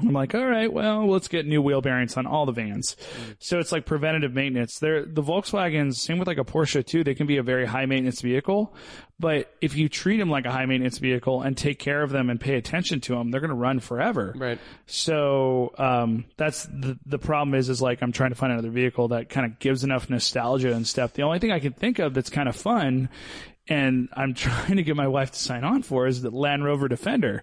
I'm 0.00 0.12
like, 0.12 0.34
all 0.34 0.44
right, 0.44 0.72
well, 0.72 1.08
let's 1.08 1.28
get 1.28 1.46
new 1.46 1.62
wheel 1.62 1.80
bearings 1.80 2.16
on 2.16 2.26
all 2.26 2.46
the 2.46 2.52
vans. 2.52 2.96
So 3.38 3.60
it's 3.60 3.70
like 3.70 3.86
preventative 3.86 4.34
maintenance. 4.34 4.80
They're, 4.80 5.04
the 5.04 5.22
Volkswagens, 5.22 5.94
same 5.94 6.18
with 6.18 6.26
like 6.26 6.38
a 6.38 6.44
Porsche 6.44 6.84
too, 6.84 7.04
they 7.04 7.14
can 7.14 7.28
be 7.28 7.36
a 7.36 7.44
very 7.44 7.64
high 7.64 7.86
maintenance 7.86 8.20
vehicle. 8.20 8.74
But 9.20 9.54
if 9.60 9.76
you 9.76 9.88
treat 9.88 10.16
them 10.16 10.30
like 10.30 10.46
a 10.46 10.50
high 10.50 10.66
maintenance 10.66 10.98
vehicle 10.98 11.42
and 11.42 11.56
take 11.56 11.78
care 11.78 12.02
of 12.02 12.10
them 12.10 12.28
and 12.28 12.40
pay 12.40 12.56
attention 12.56 13.00
to 13.02 13.14
them, 13.14 13.30
they're 13.30 13.40
going 13.40 13.50
to 13.50 13.54
run 13.54 13.78
forever. 13.78 14.34
Right. 14.36 14.58
So, 14.86 15.72
um, 15.78 16.24
that's 16.36 16.64
the, 16.64 16.98
the 17.06 17.18
problem 17.18 17.54
is, 17.54 17.68
is 17.68 17.80
like 17.80 18.02
I'm 18.02 18.10
trying 18.10 18.30
to 18.30 18.36
find 18.36 18.52
another 18.52 18.70
vehicle 18.70 19.08
that 19.08 19.28
kind 19.28 19.46
of 19.46 19.60
gives 19.60 19.84
enough 19.84 20.10
nostalgia 20.10 20.72
and 20.72 20.84
stuff. 20.88 21.12
The 21.12 21.22
only 21.22 21.38
thing 21.38 21.52
I 21.52 21.60
can 21.60 21.72
think 21.72 22.00
of 22.00 22.14
that's 22.14 22.30
kind 22.30 22.48
of 22.48 22.56
fun 22.56 23.08
and 23.68 24.08
I'm 24.12 24.34
trying 24.34 24.76
to 24.76 24.82
get 24.82 24.96
my 24.96 25.08
wife 25.08 25.30
to 25.32 25.38
sign 25.38 25.64
on 25.64 25.82
for 25.82 26.06
is 26.06 26.22
the 26.22 26.30
Land 26.30 26.64
Rover 26.64 26.88
Defender 26.88 27.42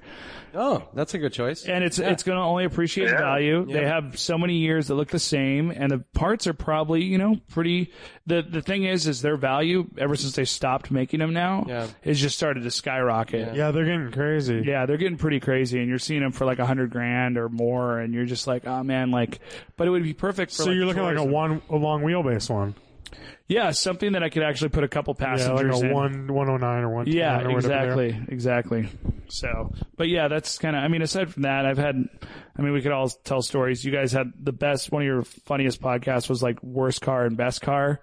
Oh, 0.53 0.84
that's 0.93 1.14
a 1.14 1.18
good 1.18 1.31
choice. 1.31 1.64
and 1.65 1.81
it's 1.81 1.98
it's 1.98 2.23
going 2.23 2.38
to 2.38 2.43
only 2.43 2.65
appreciate 2.65 3.06
Yeah. 3.07 3.19
value. 3.19 3.65
They 3.72 3.85
have 3.85 4.19
so 4.19 4.38
many 4.38 4.56
years 4.57 4.88
that 4.88 4.95
look 4.95 5.07
the 5.07 5.18
same, 5.18 5.72
and 5.72 5.89
the 5.89 5.99
parts 6.14 6.45
are 6.45 6.53
probably 6.53 7.03
you 7.06 7.18
know 7.18 7.38
pretty. 7.48 7.93
The 8.27 8.41
the 8.41 8.61
thing 8.61 8.84
is, 8.84 9.07
is 9.07 9.22
their 9.22 9.38
value 9.38 9.88
ever 9.98 10.18
since 10.18 10.35
they 10.35 10.43
stopped 10.43 10.91
making 10.91 11.19
them 11.22 11.31
now 11.31 11.64
Yeah. 11.69 11.88
has 12.03 12.19
just 12.19 12.35
started 12.35 12.64
to 12.64 12.72
skyrocket. 12.72 13.56
Yeah, 13.56 13.72
they're 13.72 13.85
getting 13.85 14.11
crazy. 14.11 14.61
Yeah, 14.65 14.85
they're 14.85 14.98
getting 14.98 15.18
pretty 15.18 15.39
crazy, 15.39 15.80
and 15.80 15.88
you're 15.88 15.99
seeing 15.99 16.19
them 16.22 16.34
for 16.34 16.43
like 16.43 16.60
a 16.60 16.65
hundred 16.65 16.89
grand 16.89 17.38
or 17.38 17.48
more, 17.48 17.99
and 17.99 18.14
you're 18.14 18.26
just 18.26 18.45
like, 18.45 18.68
oh 18.68 18.84
man, 18.84 19.10
like, 19.10 19.39
but 19.77 19.88
it 19.88 19.91
would 19.91 20.03
be 20.03 20.14
perfect 20.14 20.52
for. 20.52 20.64
So 20.64 20.65
like, 20.65 20.76
you're 20.76 20.85
looking 20.85 21.03
like 21.03 21.15
a 21.18 21.23
one 21.23 21.61
a 21.69 21.77
long 21.77 22.02
wheelbase 22.03 22.49
one. 22.49 22.76
Yeah, 23.52 23.72
something 23.72 24.14
that 24.14 24.23
I 24.23 24.30
could 24.30 24.44
actually 24.44 24.69
put 24.69 24.86
a 24.86 24.88
couple 24.88 25.14
Yeah, 25.19 25.26
passengers 25.26 25.76
like 25.82 25.84
a 25.84 25.88
in. 25.90 25.94
one 25.94 26.34
one 26.34 26.49
oh 26.49 26.56
nine 26.56 26.84
or 26.84 26.90
one. 26.90 27.07
Yeah, 27.07 27.41
or 27.41 27.53
whatever 27.56 27.68
they 27.68 27.73
are. 27.73 27.84
exactly, 28.14 28.34
exactly. 28.34 28.90
So, 29.28 29.73
but 29.98 30.07
yeah, 30.07 30.30
that's 30.30 30.57
kind 30.57 30.73
of. 30.76 30.84
I 30.84 30.88
mean, 30.88 31.02
aside 31.02 31.34
from 31.34 31.44
that, 31.44 31.65
I've 31.65 31.78
had. 31.78 31.95
I 32.57 32.61
mean, 32.61 32.72
we 32.73 32.82
could 32.82 32.91
all 32.94 33.10
tell 33.10 33.41
stories. 33.41 33.84
You 33.84 33.91
guys 33.91 34.14
had 34.14 34.32
the 34.41 34.53
best. 34.53 34.90
One 34.91 35.02
of 35.02 35.06
your 35.06 35.23
funniest 35.23 35.82
podcasts 35.82 36.30
was 36.30 36.41
like 36.41 36.64
worst 36.64 37.02
car 37.02 37.26
and 37.26 37.36
best 37.36 37.61
car, 37.61 37.99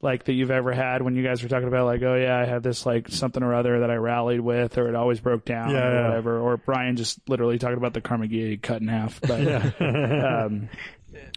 like 0.00 0.24
that 0.24 0.34
you've 0.34 0.50
ever 0.52 0.72
had. 0.72 1.02
When 1.02 1.16
you 1.16 1.24
guys 1.24 1.42
were 1.42 1.48
talking 1.48 1.68
about 1.68 1.86
like, 1.86 2.02
oh 2.02 2.14
yeah, 2.14 2.36
I 2.38 2.44
have 2.44 2.62
this 2.62 2.86
like 2.86 3.08
something 3.08 3.42
or 3.42 3.54
other 3.54 3.80
that 3.80 3.90
I 3.90 3.94
rallied 3.96 4.40
with, 4.40 4.78
or 4.78 4.88
it 4.88 4.94
always 4.94 5.18
broke 5.20 5.44
down, 5.44 5.70
Yeah, 5.70 5.86
or 5.88 5.92
yeah. 5.94 6.08
whatever. 6.08 6.38
Or 6.40 6.56
Brian 6.58 6.94
just 6.96 7.28
literally 7.28 7.58
talking 7.58 7.76
about 7.78 7.92
the 7.94 8.00
Karmann 8.02 8.30
Ghia 8.32 8.62
cut 8.62 8.80
in 8.82 8.86
half. 8.88 9.20
But 9.20 9.40
um, 9.80 10.68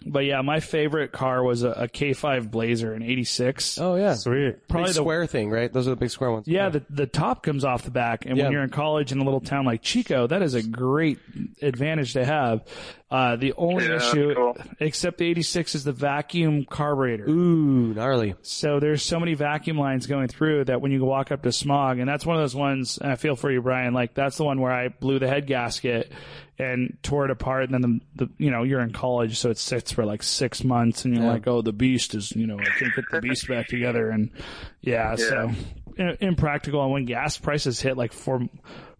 But 0.04 0.20
yeah, 0.20 0.40
my 0.42 0.60
favorite 0.60 1.12
car 1.12 1.42
was 1.42 1.62
a, 1.62 1.70
a 1.70 1.88
K5 1.88 2.50
Blazer 2.50 2.94
in 2.94 3.02
'86. 3.02 3.78
Oh 3.78 3.96
yeah, 3.96 4.14
Sweet. 4.14 4.68
Probably 4.68 4.88
big 4.88 4.94
the 4.94 5.00
square 5.02 5.26
thing, 5.26 5.50
right? 5.50 5.72
Those 5.72 5.86
are 5.86 5.90
the 5.90 5.96
big 5.96 6.10
square 6.10 6.30
ones. 6.30 6.46
Yeah, 6.48 6.68
the 6.68 6.84
the 6.90 7.06
top 7.06 7.42
comes 7.42 7.64
off 7.64 7.82
the 7.82 7.90
back, 7.90 8.26
and 8.26 8.36
Yeah. 8.36 8.44
when 8.44 8.52
you're 8.52 8.62
in 8.62 8.70
college 8.70 9.12
in 9.12 9.18
a 9.18 9.24
little 9.24 9.40
town 9.40 9.64
like 9.64 9.82
Chico, 9.82 10.26
that 10.26 10.42
is 10.42 10.54
a 10.54 10.62
great 10.62 11.18
advantage 11.62 12.12
to 12.14 12.24
have. 12.24 12.62
Uh, 13.08 13.36
the 13.36 13.52
only 13.56 13.84
Yeah, 13.86 13.96
issue, 13.96 14.34
cool. 14.34 14.56
except 14.80 15.18
the 15.18 15.26
'86, 15.26 15.76
is 15.76 15.84
the 15.84 15.92
vacuum 15.92 16.64
carburetor. 16.68 17.28
Ooh, 17.28 17.94
gnarly. 17.94 18.34
So 18.42 18.80
there's 18.80 19.00
so 19.02 19.20
many 19.20 19.34
vacuum 19.34 19.78
lines 19.78 20.08
going 20.08 20.26
through 20.26 20.64
that 20.64 20.80
when 20.80 20.90
you 20.90 21.04
walk 21.04 21.30
up 21.30 21.42
to 21.42 21.52
smog, 21.52 22.00
and 22.00 22.08
that's 22.08 22.26
one 22.26 22.34
of 22.36 22.42
those 22.42 22.56
ones. 22.56 22.98
And 22.98 23.12
I 23.12 23.14
feel 23.14 23.36
for 23.36 23.48
you, 23.50 23.62
Brian. 23.62 23.94
Like 23.94 24.14
that's 24.14 24.36
the 24.36 24.44
one 24.44 24.60
where 24.60 24.72
I 24.72 24.88
blew 24.88 25.20
the 25.20 25.28
head 25.28 25.46
gasket 25.46 26.10
and 26.58 26.98
tore 27.04 27.26
it 27.26 27.30
apart, 27.30 27.70
and 27.70 27.74
then 27.74 28.00
the, 28.16 28.24
the 28.26 28.32
you 28.38 28.50
know 28.50 28.64
you're 28.64 28.80
in 28.80 28.92
college, 28.92 29.38
so 29.38 29.50
it 29.50 29.58
sits 29.58 29.92
for 29.92 30.04
like 30.04 30.24
six 30.24 30.64
months, 30.64 31.04
and 31.04 31.14
you're 31.14 31.26
like, 31.26 31.46
oh, 31.46 31.62
the 31.62 31.72
beast 31.72 32.16
is 32.16 32.32
you 32.32 32.48
know 32.48 32.58
I 32.58 32.64
can't 32.76 32.92
get 32.96 33.04
the 33.12 33.20
beast 33.20 33.46
back 33.46 33.68
together, 33.68 34.10
and 34.10 34.32
yeah, 34.80 35.14
so 35.14 35.52
impractical. 36.20 36.82
And 36.82 36.92
when 36.92 37.04
gas 37.04 37.38
prices 37.38 37.80
hit 37.80 37.96
like 37.96 38.12
four 38.12 38.48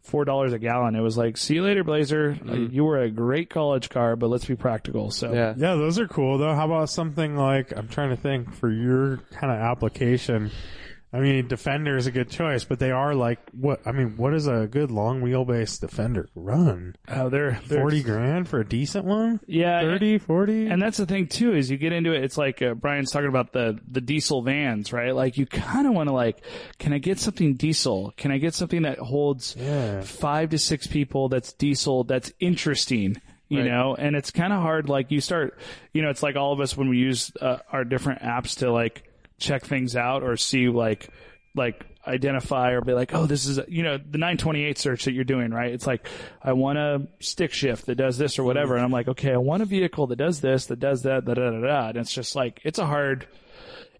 four 0.06 0.24
dollars 0.24 0.52
a 0.52 0.58
gallon, 0.58 0.94
it 0.94 1.00
was 1.00 1.16
like, 1.18 1.36
see 1.36 1.54
you 1.56 1.62
later, 1.62 1.84
Blazer. 1.84 2.38
Uh, 2.48 2.54
You 2.54 2.84
were 2.84 2.98
a 2.98 3.10
great 3.10 3.50
college 3.50 3.88
car, 3.90 4.16
but 4.16 4.28
let's 4.28 4.44
be 4.46 4.56
practical. 4.56 5.10
So 5.10 5.32
Yeah. 5.32 5.54
Yeah, 5.56 5.74
those 5.74 5.98
are 5.98 6.08
cool 6.08 6.38
though. 6.38 6.54
How 6.54 6.66
about 6.66 6.88
something 6.90 7.36
like 7.36 7.76
I'm 7.76 7.88
trying 7.88 8.10
to 8.10 8.16
think 8.16 8.54
for 8.54 8.70
your 8.70 9.18
kind 9.32 9.52
of 9.52 9.58
application. 9.58 10.50
I 11.16 11.20
mean, 11.20 11.48
Defender 11.48 11.96
is 11.96 12.06
a 12.06 12.10
good 12.10 12.28
choice, 12.30 12.64
but 12.64 12.78
they 12.78 12.90
are 12.90 13.14
like 13.14 13.38
what? 13.52 13.80
I 13.86 13.92
mean, 13.92 14.16
what 14.16 14.34
is 14.34 14.46
a 14.46 14.66
good 14.66 14.90
long 14.90 15.22
wheelbase 15.22 15.80
Defender 15.80 16.28
run? 16.34 16.94
oh, 17.08 17.28
they're, 17.28 17.58
they're 17.66 17.80
Forty 17.80 18.02
grand 18.02 18.48
for 18.48 18.60
a 18.60 18.66
decent 18.68 19.04
one? 19.04 19.40
yeah, 19.46 19.80
30, 19.80 20.18
40? 20.18 20.66
And 20.66 20.82
that's 20.82 20.98
the 20.98 21.06
thing 21.06 21.26
too, 21.28 21.54
is 21.54 21.70
you 21.70 21.78
get 21.78 21.92
into 21.92 22.12
it. 22.12 22.22
It's 22.22 22.36
like 22.36 22.60
uh, 22.60 22.74
Brian's 22.74 23.10
talking 23.10 23.28
about 23.28 23.52
the 23.52 23.78
the 23.88 24.00
diesel 24.00 24.42
vans, 24.42 24.92
right? 24.92 25.14
Like 25.14 25.38
you 25.38 25.46
kind 25.46 25.86
of 25.86 25.94
want 25.94 26.08
to 26.08 26.12
like, 26.14 26.42
can 26.78 26.92
I 26.92 26.98
get 26.98 27.18
something 27.18 27.54
diesel? 27.54 28.12
Can 28.16 28.30
I 28.30 28.38
get 28.38 28.54
something 28.54 28.82
that 28.82 28.98
holds 28.98 29.56
Yeah. 29.58 30.02
five 30.02 30.50
to 30.50 30.58
six 30.58 30.86
people? 30.86 31.28
That's 31.28 31.52
diesel. 31.54 32.04
That's 32.04 32.32
interesting. 32.40 33.16
You 33.48 33.60
Right. 33.60 33.70
know, 33.70 33.94
and 33.96 34.16
it's 34.16 34.32
kind 34.32 34.52
of 34.52 34.60
hard. 34.60 34.88
Like 34.88 35.12
you 35.12 35.20
start, 35.20 35.56
you 35.92 36.02
know, 36.02 36.10
it's 36.10 36.22
like 36.22 36.34
all 36.34 36.52
of 36.52 36.58
us 36.60 36.76
when 36.76 36.88
we 36.88 36.98
use 36.98 37.30
uh, 37.40 37.58
our 37.70 37.84
different 37.84 38.22
apps 38.22 38.58
to 38.58 38.72
like 38.72 39.04
check 39.38 39.64
things 39.64 39.96
out 39.96 40.22
or 40.22 40.36
see 40.36 40.68
like 40.68 41.08
like 41.54 41.84
identify 42.06 42.72
or 42.72 42.80
be 42.80 42.92
like, 42.92 43.14
oh, 43.14 43.26
this 43.26 43.46
is, 43.46 43.58
you 43.68 43.82
know, 43.82 43.98
the 43.98 44.18
928 44.18 44.78
search 44.78 45.04
that 45.04 45.12
you're 45.12 45.24
doing, 45.24 45.50
right? 45.50 45.72
It's 45.72 45.86
like, 45.86 46.06
I 46.42 46.52
want 46.52 46.78
a 46.78 47.08
stick 47.20 47.52
shift 47.52 47.86
that 47.86 47.96
does 47.96 48.16
this 48.16 48.38
or 48.38 48.44
whatever. 48.44 48.76
And 48.76 48.84
I'm 48.84 48.92
like, 48.92 49.08
okay, 49.08 49.32
I 49.32 49.38
want 49.38 49.62
a 49.62 49.66
vehicle 49.66 50.06
that 50.08 50.16
does 50.16 50.40
this, 50.40 50.66
that 50.66 50.78
does 50.78 51.02
that, 51.02 51.24
da 51.24 51.34
da 51.34 51.50
da 51.50 51.60
da. 51.60 51.88
And 51.88 51.98
it's 51.98 52.12
just 52.12 52.36
like, 52.36 52.60
it's 52.62 52.78
a 52.78 52.86
hard, 52.86 53.26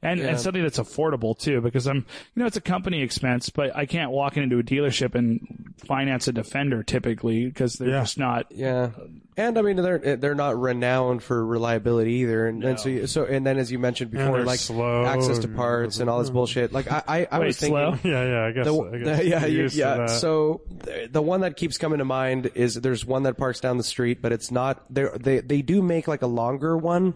and, 0.07 0.20
and 0.20 0.41
something 0.41 0.62
that's 0.62 0.78
affordable 0.78 1.39
too, 1.39 1.61
because 1.61 1.87
I'm, 1.87 1.97
you 1.99 2.05
know, 2.41 2.47
it's 2.47 2.57
a 2.57 2.61
company 2.61 3.03
expense, 3.03 3.51
but 3.51 3.74
I 3.77 3.87
can't 3.87 4.11
walk 4.11 4.37
into 4.37 4.59
a 4.59 4.62
dealership 4.62 5.15
and 5.15 5.74
finance 5.87 6.28
a 6.28 6.33
Defender 6.33 6.83
typically 6.83 7.47
because 7.47 7.74
they're 7.74 7.89
Yeah. 7.91 8.01
just 8.01 8.19
not, 8.19 8.47
Yeah, 8.51 8.91
and 9.37 9.59
I 9.59 9.62
mean 9.62 9.77
they're 9.77 10.16
they're 10.16 10.35
not 10.35 10.59
renowned 10.59 11.23
for 11.23 11.45
reliability 11.45 12.12
either, 12.15 12.47
and, 12.47 12.65
and 12.65 12.81
so 12.81 12.89
you- 12.89 13.07
so 13.07 13.24
and 13.24 13.45
then 13.47 13.59
as 13.59 13.70
you 13.70 13.78
mentioned 13.78 14.11
before, 14.11 14.43
like 14.45 14.59
slow 14.59 15.05
access 15.05 15.41
to 15.41 15.49
parts 15.49 15.99
and 16.01 16.09
all 16.09 16.20
this 16.20 16.31
bullshit. 16.31 16.73
Like 16.73 16.91
I 16.91 17.03
I, 17.07 17.28
I 17.31 17.39
Wait, 17.41 17.47
was 17.49 17.59
thinking. 17.59 17.77
slow? 17.77 17.99
yeah, 18.11 18.24
yeah, 18.24 18.45
I 18.47 18.53
guess. 18.53 18.65
The, 18.66 18.74
I 18.81 18.99
guess 18.99 19.19
the- 19.19 19.27
yeah, 19.28 19.41
you're 19.41 19.49
you- 19.51 19.62
used 19.65 19.74
to 19.74 19.81
yeah. 19.81 19.97
that. 19.97 20.11
So 20.11 20.62
the, 20.70 21.09
the 21.12 21.23
one 21.23 21.41
that 21.43 21.57
keeps 21.57 21.77
coming 21.77 21.99
to 21.99 22.05
mind 22.07 22.51
is 22.55 22.74
there's 22.77 23.05
one 23.05 23.24
that 23.24 23.37
parks 23.37 23.61
down 23.61 23.77
the 23.77 23.85
street, 23.85 24.23
but 24.23 24.33
it's 24.33 24.51
not. 24.51 24.83
They 24.93 25.07
they 25.20 25.41
they 25.41 25.62
do 25.62 25.83
make 25.83 26.09
like 26.09 26.23
a 26.23 26.27
longer 26.27 26.77
one, 26.77 27.15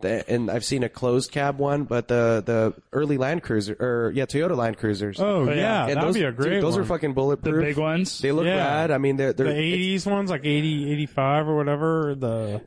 the- 0.00 0.28
and 0.30 0.50
I've 0.50 0.64
seen 0.64 0.82
a 0.84 0.88
closed 0.88 1.30
cab 1.32 1.58
one, 1.58 1.84
but 1.84 2.08
the 2.08 2.42
the 2.44 2.74
early 2.92 3.16
Land 3.18 3.42
Cruiser 3.42 3.76
or 3.78 4.12
yeah 4.14 4.26
Toyota 4.26 4.56
Land 4.56 4.78
Cruisers. 4.78 5.18
oh, 5.20 5.24
oh 5.24 5.44
yeah. 5.46 5.54
yeah, 5.54 5.80
And 5.86 5.96
that'd 5.96 6.08
those, 6.08 6.14
be 6.14 6.24
a 6.24 6.32
great 6.32 6.50
dude, 6.50 6.62
those 6.62 6.74
one. 6.74 6.82
are 6.82 6.86
fucking 6.86 7.14
bulletproof. 7.14 7.44
the 7.44 7.50
bulletproof. 7.50 7.76
big 7.76 7.82
ones. 7.82 8.18
They 8.20 8.32
look 8.32 8.46
Yeah. 8.46 8.56
rad. 8.56 8.90
I 8.90 8.98
mean, 8.98 9.16
they're 9.16 9.32
they're 9.32 9.46
the 9.46 9.52
80s 9.98 10.06
ones, 10.06 10.30
like 10.30 10.44
80, 10.44 10.92
85 10.92 11.48
or 11.48 11.56
whatever. 11.56 12.14
The 12.14 12.60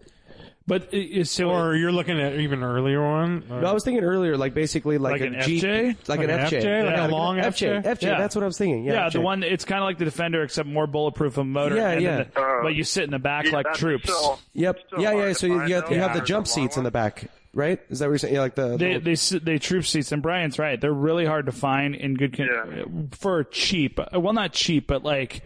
but 0.72 0.94
it, 0.94 1.28
so, 1.28 1.50
or 1.50 1.76
you're 1.76 1.92
looking 1.92 2.18
at 2.22 2.40
even 2.40 2.64
earlier 2.64 3.02
one. 3.06 3.44
No, 3.50 3.66
I 3.68 3.74
was 3.74 3.84
thinking 3.84 4.06
earlier, 4.06 4.38
like 4.38 4.54
basically 4.54 4.98
like, 4.98 5.20
Like 5.20 5.22
a 5.22 5.26
an 5.36 5.42
Jeep, 5.42 5.62
FJ? 5.66 5.88
like, 6.08 6.20
Like 6.20 6.20
an 6.22 6.30
an 6.30 6.40
FJ, 6.46 6.62
FJ? 6.64 6.86
Like 6.86 6.96
Yeah, 6.96 7.08
a 7.08 7.10
long 7.10 7.38
FJ, 7.40 7.82
FJ? 7.82 7.84
FJ. 7.84 8.02
Yeah. 8.04 8.18
That's 8.18 8.36
what 8.36 8.44
I 8.44 8.46
was 8.48 8.58
thinking. 8.58 8.86
Yeah, 8.86 8.94
Yeah, 8.94 9.10
the 9.10 9.20
one 9.20 9.44
it's 9.44 9.66
kind 9.66 9.82
of 9.82 9.86
like 9.86 9.98
the 9.98 10.06
Defender, 10.06 10.44
except 10.44 10.70
more 10.70 10.88
bulletproof 10.88 11.38
of 11.38 11.46
motor. 11.46 11.76
Yeah, 11.76 11.90
and 11.90 12.02
yeah. 12.02 12.24
the- 12.24 12.42
Uh, 12.42 12.64
but 12.64 12.74
you 12.74 12.86
sit 12.86 13.04
in 13.04 13.10
the 13.12 13.20
back 13.20 13.48
Yeah, 13.48 13.52
like 13.52 13.74
troops. 13.74 14.06
still- 14.06 14.40
Yep. 14.54 14.78
still 14.88 15.02
Yeah, 15.02 15.12
yeah. 15.28 15.34
So 15.34 15.48
you, 15.48 15.54
you 15.66 15.76
have, 15.76 15.92
you 15.92 16.00
have 16.00 16.14
the 16.14 16.22
jump 16.22 16.46
The 16.48 16.52
long 16.58 16.68
seats 16.70 16.78
in 16.78 16.86
the 16.86 16.92
back, 16.92 17.26
right? 17.54 17.78
Is 17.90 18.00
that 18.00 18.06
what 18.06 18.12
you're 18.12 18.18
saying? 18.20 18.36
Yeah, 18.36 18.40
like 18.40 18.56
the, 18.56 18.78
They 18.78 18.98
the 18.98 19.16
they 19.16 19.40
they 19.40 19.60
troop 19.60 19.86
seats, 19.86 20.14
and 20.14 20.22
Brian's 20.22 20.58
right. 20.58 20.80
They're 20.80 20.94
really 20.94 21.26
hard 21.26 21.48
to 21.48 21.52
find 21.52 21.96
in 21.96 22.14
good 22.16 22.38
con- 22.38 22.48
Yeah. 22.50 22.84
for 23.12 23.44
cheap. 23.44 24.00
Well, 24.14 24.32
not 24.32 24.54
cheap, 24.54 24.88
but 24.88 25.04
like 25.04 25.42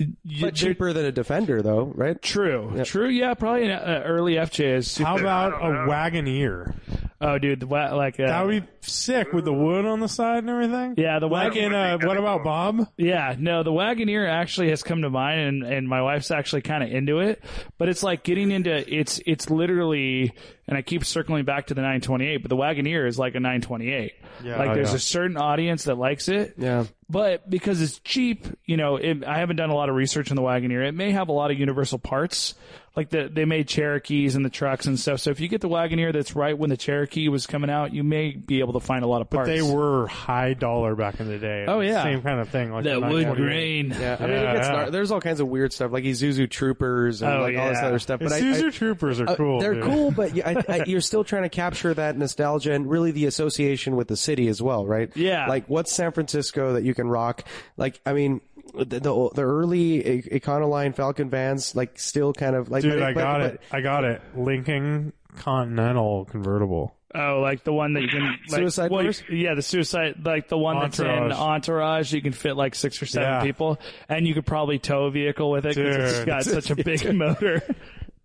you, 0.00 0.14
but 0.24 0.40
they're- 0.40 0.50
cheaper 0.52 0.92
than 0.92 1.04
a 1.04 1.12
Defender, 1.12 1.62
though, 1.62 1.92
right? 1.94 2.20
True, 2.20 2.80
true. 2.84 3.08
Yeah, 3.08 3.34
probably 3.34 3.64
an 3.66 3.70
uh, 3.72 4.02
early 4.04 4.34
FJ 4.34 4.76
is. 4.76 4.90
Super, 4.90 5.08
How 5.08 5.18
about 5.18 5.62
a 5.62 5.68
know. 5.72 5.86
Wagoneer? 5.88 6.74
oh, 7.20 7.38
dude, 7.38 7.60
the 7.60 7.66
wa- 7.66 7.94
like 7.94 8.18
uh, 8.18 8.26
That 8.26 8.46
would 8.46 8.62
be 8.62 8.68
sick 8.80 9.32
with 9.32 9.44
the 9.44 9.52
wood 9.52 9.84
on 9.84 10.00
the 10.00 10.08
side 10.08 10.38
and 10.38 10.48
everything. 10.50 10.94
Yeah, 10.96 11.18
the 11.18 11.26
like 11.26 11.52
wagon- 11.54 11.64
in 11.66 11.74
uh, 11.74 11.98
what 12.02 12.16
about 12.16 12.42
Bob? 12.44 12.88
Yeah, 12.96 13.36
no, 13.38 13.62
the 13.62 13.72
Wagoneer 13.72 14.28
actually 14.28 14.70
has 14.70 14.82
come 14.82 15.02
to 15.02 15.10
mind, 15.10 15.40
and, 15.40 15.62
and 15.62 15.88
my 15.88 16.02
wife's 16.02 16.30
actually 16.30 16.62
kind 16.62 16.82
of 16.82 16.90
into 16.90 17.20
it. 17.20 17.42
But 17.78 17.88
it's 17.88 18.02
like 18.02 18.22
getting 18.24 18.50
into 18.50 18.72
it's 18.92 19.20
it's 19.26 19.50
literally, 19.50 20.32
and 20.70 20.78
I 20.78 20.82
keep 20.82 21.04
circling 21.04 21.44
back 21.44 21.66
to 21.66 21.74
the 21.74 21.80
928, 21.80 22.36
but 22.38 22.48
the 22.48 22.56
Wagoneer 22.56 23.06
is 23.06 23.18
like 23.18 23.34
a 23.34 23.40
928. 23.40 24.12
Yeah, 24.44 24.56
like 24.56 24.70
oh, 24.70 24.74
there's 24.74 24.90
yeah. 24.90 24.96
a 24.96 25.00
certain 25.00 25.36
audience 25.36 25.84
that 25.84 25.96
likes 25.96 26.28
it. 26.28 26.54
Yeah. 26.56 26.84
But 27.08 27.50
because 27.50 27.82
it's 27.82 27.98
cheap, 27.98 28.46
you 28.64 28.76
know, 28.76 28.94
it, 28.94 29.24
I 29.24 29.38
haven't 29.38 29.56
done 29.56 29.70
a 29.70 29.74
lot 29.74 29.88
of 29.88 29.96
research 29.96 30.30
on 30.30 30.36
the 30.36 30.42
Wagoneer. 30.42 30.86
It 30.86 30.94
may 30.94 31.10
have 31.10 31.28
a 31.28 31.32
lot 31.32 31.50
of 31.50 31.58
universal 31.58 31.98
parts, 31.98 32.54
like 32.96 33.10
the 33.10 33.30
they 33.32 33.44
made 33.44 33.68
Cherokees 33.68 34.34
and 34.34 34.44
the 34.44 34.50
trucks 34.50 34.86
and 34.86 34.98
stuff. 34.98 35.20
So 35.20 35.30
if 35.30 35.38
you 35.38 35.46
get 35.46 35.60
the 35.60 35.68
Wagoneer 35.68 36.12
that's 36.12 36.34
right 36.34 36.58
when 36.58 36.70
the 36.70 36.76
Cherokee 36.76 37.28
was 37.28 37.46
coming 37.46 37.70
out, 37.70 37.94
you 37.94 38.02
may 38.02 38.32
be 38.32 38.58
able 38.60 38.72
to 38.72 38.80
find 38.80 39.04
a 39.04 39.06
lot 39.06 39.20
of 39.22 39.30
parts. 39.30 39.48
But 39.48 39.54
They 39.54 39.62
were 39.62 40.08
high 40.08 40.54
dollar 40.54 40.96
back 40.96 41.20
in 41.20 41.28
the 41.28 41.38
day. 41.38 41.66
Oh, 41.68 41.80
yeah. 41.80 42.02
same 42.02 42.20
kind 42.22 42.40
of 42.40 42.48
thing. 42.48 42.72
Like 42.72 42.84
that 42.84 43.00
wood 43.00 43.36
grain. 43.36 43.90
Yeah. 43.90 44.16
I 44.18 44.22
mean, 44.26 44.30
Yeah, 44.32 44.50
it 44.52 44.56
gets 44.56 44.68
yeah. 44.68 44.90
there's 44.90 45.12
all 45.12 45.20
kinds 45.20 45.38
of 45.40 45.46
weird 45.48 45.72
stuff, 45.72 45.92
like 45.92 46.02
Isuzu 46.04 46.50
Troopers 46.50 47.22
and 47.22 47.32
Oh, 47.32 47.40
like 47.42 47.56
all 47.56 47.68
this 47.68 47.78
other 47.78 47.98
stuff. 48.00 48.20
But 48.20 48.32
I, 48.32 48.40
Isuzu 48.40 48.66
I, 48.66 48.70
Troopers 48.70 49.20
are 49.20 49.28
uh, 49.30 49.36
cool. 49.36 49.60
they're 49.60 49.74
dude. 49.74 49.84
cool, 49.84 50.10
but 50.10 50.32
I, 50.44 50.64
I, 50.68 50.84
you're 50.86 51.00
still 51.00 51.22
trying 51.22 51.44
to 51.44 51.48
capture 51.48 51.94
that 51.94 52.18
nostalgia 52.18 52.72
and 52.72 52.90
really 52.90 53.12
the 53.12 53.26
association 53.26 53.94
with 53.94 54.08
the 54.08 54.16
city 54.16 54.48
as 54.48 54.60
well, 54.60 54.84
right? 54.84 55.16
Yeah. 55.16 55.46
Like 55.46 55.66
what's 55.68 55.92
San 55.92 56.10
Francisco 56.12 56.72
that 56.72 56.82
you 56.82 56.94
can 56.94 57.08
rock? 57.08 57.44
Like, 57.76 58.00
I 58.04 58.14
mean, 58.14 58.40
the 58.74 59.00
the, 59.00 59.30
the 59.34 59.42
early 59.42 60.22
Econoline 60.22 60.94
Falcon 60.94 61.30
vans, 61.30 61.74
like 61.74 61.98
still 61.98 62.32
kind 62.32 62.56
of 62.56 62.70
like. 62.70 62.82
Dude, 62.82 62.98
but- 62.98 63.02
I 63.02 63.12
but- 63.14 63.20
got 63.20 63.38
but- 63.40 63.54
it. 63.54 63.60
I 63.72 63.80
got 63.80 64.04
it. 64.04 64.22
Lincoln 64.36 65.12
Continental 65.36 66.24
convertible. 66.26 66.94
Oh, 67.12 67.40
like 67.40 67.64
the 67.64 67.72
one 67.72 67.94
that 67.94 68.02
you 68.02 68.08
can 68.08 68.22
like, 68.48 68.60
Suicide 68.60 68.90
well, 68.92 69.02
doors? 69.02 69.20
Yeah, 69.28 69.54
the 69.54 69.62
suicide, 69.62 70.24
like 70.24 70.48
the 70.48 70.56
one 70.56 70.78
that's 70.78 71.00
in 71.00 71.08
Entourage. 71.08 71.32
Entourage. 71.40 72.12
You 72.12 72.22
can 72.22 72.32
fit 72.32 72.56
like 72.56 72.76
six 72.76 73.02
or 73.02 73.06
seven 73.06 73.28
Yeah. 73.28 73.42
people, 73.42 73.80
and 74.08 74.28
you 74.28 74.34
could 74.34 74.46
probably 74.46 74.78
tow 74.78 75.06
a 75.06 75.10
vehicle 75.10 75.50
with 75.50 75.66
it 75.66 75.74
because 75.74 76.18
it's 76.18 76.24
got 76.24 76.44
such 76.44 76.70
a 76.70 76.76
big 76.76 77.12
motor. 77.16 77.62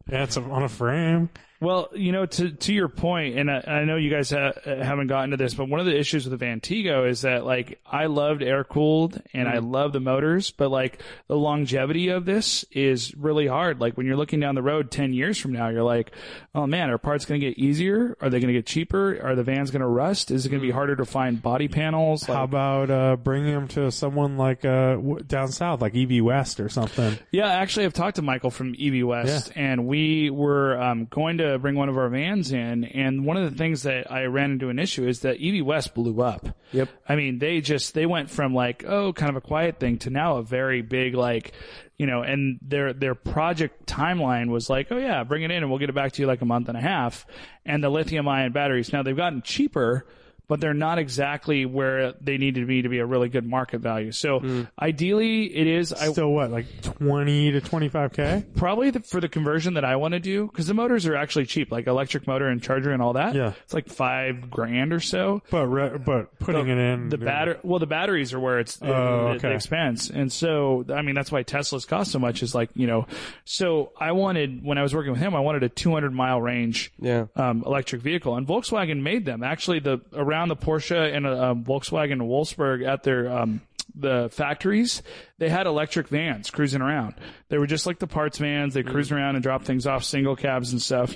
Yeah, 0.08 0.24
it's 0.26 0.38
on 0.38 0.62
a 0.62 0.70
frame. 0.70 1.30
Well, 1.62 1.90
you 1.96 2.12
know, 2.12 2.26
to 2.26 2.52
to 2.52 2.74
your 2.74 2.90
point, 2.90 3.38
and 3.40 3.50
I, 3.50 3.64
I 3.66 3.84
know 3.86 3.96
you 3.96 4.10
guys 4.10 4.30
ha- 4.30 4.54
haven't 4.66 5.08
gotten 5.08 5.32
to 5.32 5.38
this, 5.38 5.54
but 5.54 5.70
one 5.70 5.80
of 5.80 5.86
the 5.86 5.98
issues 5.98 6.28
with 6.28 6.38
the 6.38 6.46
Vantigo 6.46 7.10
is 7.10 7.22
that 7.22 7.46
like 7.46 7.80
I 7.86 8.08
loved 8.08 8.44
air 8.44 8.64
cooled 8.64 9.22
and 9.34 9.48
I 9.48 9.60
love 9.60 9.94
the 9.94 10.02
motors, 10.02 10.52
but 10.52 10.70
like 10.70 11.02
the 11.28 11.38
longevity 11.38 12.10
of 12.10 12.26
this 12.26 12.66
is 12.72 13.16
really 13.16 13.48
hard. 13.48 13.80
Like 13.80 13.96
when 13.96 14.06
you're 14.06 14.18
looking 14.18 14.42
down 14.42 14.56
the 14.56 14.62
road 14.62 14.92
ten 14.92 15.14
years 15.14 15.38
from 15.38 15.54
now, 15.54 15.70
you're 15.70 15.84
like, 15.84 16.12
oh 16.54 16.68
man, 16.68 16.90
are 16.90 16.98
parts 16.98 17.24
going 17.26 17.40
to 17.40 17.48
get 17.48 17.58
easier? 17.58 18.18
Are 18.20 18.30
they 18.30 18.40
going 18.40 18.54
to 18.54 18.60
get 18.60 18.66
cheaper? 18.66 19.18
Are 19.24 19.36
the 19.36 19.44
vans 19.44 19.72
going 19.72 19.82
to 19.82 19.88
rust? 19.88 20.32
Is 20.32 20.46
it 20.46 20.50
going 20.50 20.62
to 20.62 20.68
be 20.68 20.72
harder 20.72 20.98
to 20.98 21.06
find 21.06 21.42
body 21.42 21.70
panels? 21.70 22.28
Like, 22.28 22.38
How 22.38 22.44
about 22.44 22.90
uh, 22.92 23.16
bringing 23.16 23.54
them 23.54 23.68
to 23.70 23.92
someone 23.92 24.38
like 24.38 24.66
uh, 24.66 24.96
w- 24.96 25.24
down 25.24 25.48
south, 25.54 25.82
like 25.82 25.96
EV 25.96 26.22
West 26.24 26.60
or 26.60 26.68
something? 26.68 27.18
Yeah, 27.32 27.48
actually, 27.48 27.86
I've 27.86 27.94
talked 27.94 28.18
to 28.18 28.22
Michael 28.22 28.52
from 28.52 28.76
EV 28.80 29.06
West, 29.08 29.52
and 29.56 29.88
we 29.88 30.30
were 30.30 30.82
um, 30.82 31.06
going 31.06 31.38
to 31.38 31.45
bring 31.60 31.76
one 31.76 31.90
of 31.90 31.98
our 31.98 32.10
vans 32.10 32.52
in. 32.52 32.84
And 32.84 33.26
one 33.26 33.38
of 33.38 33.50
the 33.50 33.58
things 33.58 33.84
that 33.84 34.12
I 34.12 34.26
ran 34.26 34.52
into 34.52 34.70
an 34.70 34.80
issue 34.80 35.08
is 35.08 35.22
that 35.22 35.38
EV 35.42 35.66
West 35.66 35.94
blew 35.94 36.22
up. 36.22 36.48
Yep. 36.72 36.90
I 37.08 37.16
mean, 37.16 37.40
they 37.40 37.62
just 37.62 37.94
they 37.94 38.06
went 38.06 38.30
from 38.30 38.54
like 38.54 38.84
oh, 38.86 39.14
kind 39.14 39.30
of 39.30 39.36
a 39.36 39.42
quiet 39.42 39.80
thing 39.80 39.98
to 40.00 40.10
now 40.10 40.38
a 40.38 40.44
very 40.44 40.82
big 40.82 41.16
like. 41.16 41.54
You 41.98 42.08
know, 42.08 42.24
and 42.24 42.60
their 42.62 42.92
their 42.92 43.16
project 43.16 43.86
timeline 43.86 44.50
was 44.50 44.70
like, 44.70 44.92
oh 44.92 44.98
yeah, 44.98 45.24
bring 45.24 45.44
it 45.44 45.52
in 45.52 45.64
and 45.64 45.70
we'll 45.70 45.80
get 45.80 45.90
it 45.90 45.96
back 45.96 46.12
to 46.14 46.22
you 46.22 46.28
like 46.28 46.42
a 46.42 46.46
month 46.46 46.68
and 46.68 46.78
a 46.78 46.82
half. 46.82 47.26
And 47.66 47.82
the 47.82 47.90
lithium 47.90 48.28
ion 48.28 48.52
batteries 48.52 48.92
now 48.92 49.02
they've 49.02 49.16
gotten 49.16 49.42
cheaper, 49.42 50.06
but 50.48 50.60
they're 50.62 50.74
not 50.74 51.00
exactly 51.00 51.66
where 51.66 52.14
they 52.22 52.38
need 52.38 52.56
to 52.56 52.66
be 52.66 52.82
to 52.82 52.90
be 52.90 53.00
a 53.00 53.06
really 53.06 53.30
good 53.30 53.46
market 53.48 53.80
value. 53.82 54.12
So 54.12 54.66
ideally, 54.80 55.46
it 55.56 55.68
is. 55.68 55.94
I 55.94 56.12
Still 56.12 56.32
what, 56.32 56.52
like 56.52 56.66
20 56.82 57.52
to 57.54 57.62
25K? 57.62 58.56
probably 58.56 58.90
the, 58.92 59.00
for 59.02 59.20
the 59.20 59.28
conversion 59.30 59.74
that 59.76 59.86
I 59.86 59.96
want 59.96 60.14
to 60.14 60.20
do 60.20 60.48
because 60.48 60.68
the 60.68 60.74
motors 60.74 61.06
are 61.06 61.16
actually 61.16 61.46
cheap, 61.46 61.72
like 61.72 61.88
electric 61.88 62.28
motor 62.28 62.48
and 62.48 62.62
charger 62.62 62.92
and 62.92 63.02
all 63.02 63.14
that. 63.14 63.36
Yeah. 63.36 63.54
it's 63.64 63.74
like 63.74 63.88
five 63.90 64.50
grand 64.50 64.94
or 64.94 65.00
so. 65.00 65.42
But, 65.50 65.68
re- 65.68 65.98
but 65.98 66.38
putting 66.40 66.68
it 66.68 66.78
in. 66.78 67.10
The 67.10 67.18
batter, 67.18 67.60
well, 67.64 67.80
the 67.80 67.88
batteries 67.88 68.34
are 68.34 68.40
where 68.40 68.60
it's 68.60 68.80
Oh, 68.82 69.34
the, 69.34 69.40
the 69.40 69.52
expense, 69.52 70.10
and 70.10 70.32
so 70.32 70.86
I 70.94 71.02
mean 71.02 71.16
that's 71.16 71.32
why 71.32 71.44
Teslas 71.44 71.88
cost 71.88 72.12
so 72.12 72.20
much. 72.20 72.44
Is 72.44 72.54
like 72.54 72.70
you 72.76 72.88
know, 72.88 73.08
so 73.46 73.92
I 74.00 74.12
wanted 74.12 74.64
when 74.64 74.78
I 74.78 74.84
was 74.84 74.94
working 74.94 75.12
with 75.12 75.22
him, 75.22 75.34
I 75.36 75.40
wanted 75.40 75.64
a 75.64 75.70
200 75.70 76.14
mile 76.14 76.42
range 76.42 76.92
Yeah. 77.00 77.26
um, 77.36 77.64
electric 77.66 78.02
vehicle, 78.02 78.36
and 78.36 78.46
Volkswagen 78.48 79.02
made 79.02 79.26
them. 79.26 79.44
Actually, 79.44 79.80
the 79.80 80.02
around 80.14 80.35
the 80.50 80.56
Porsche 80.56 81.16
and 81.16 81.26
uh, 81.26 81.52
um, 81.52 81.64
Volkswagen 81.64 82.20
Wolfsburg 82.22 82.86
at 82.88 83.04
their 83.04 83.30
um, 83.32 83.62
the 83.96 84.30
factories, 84.32 85.02
they 85.38 85.48
had 85.50 85.68
electric 85.68 86.10
vans 86.10 86.50
cruising 86.50 86.82
around. 86.82 87.16
They 87.50 87.58
were 87.58 87.68
just 87.68 87.86
like 87.86 88.00
the 88.00 88.08
parts 88.08 88.38
vans. 88.38 88.74
They 88.74 88.84
cruise 88.84 89.12
around 89.12 89.36
and 89.36 89.44
drop 89.44 89.64
things 89.64 89.88
off, 89.88 90.04
single 90.04 90.36
cabs 90.36 90.72
and 90.74 90.82
stuff. 90.82 91.16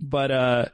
But 0.00 0.30
uh, 0.30 0.64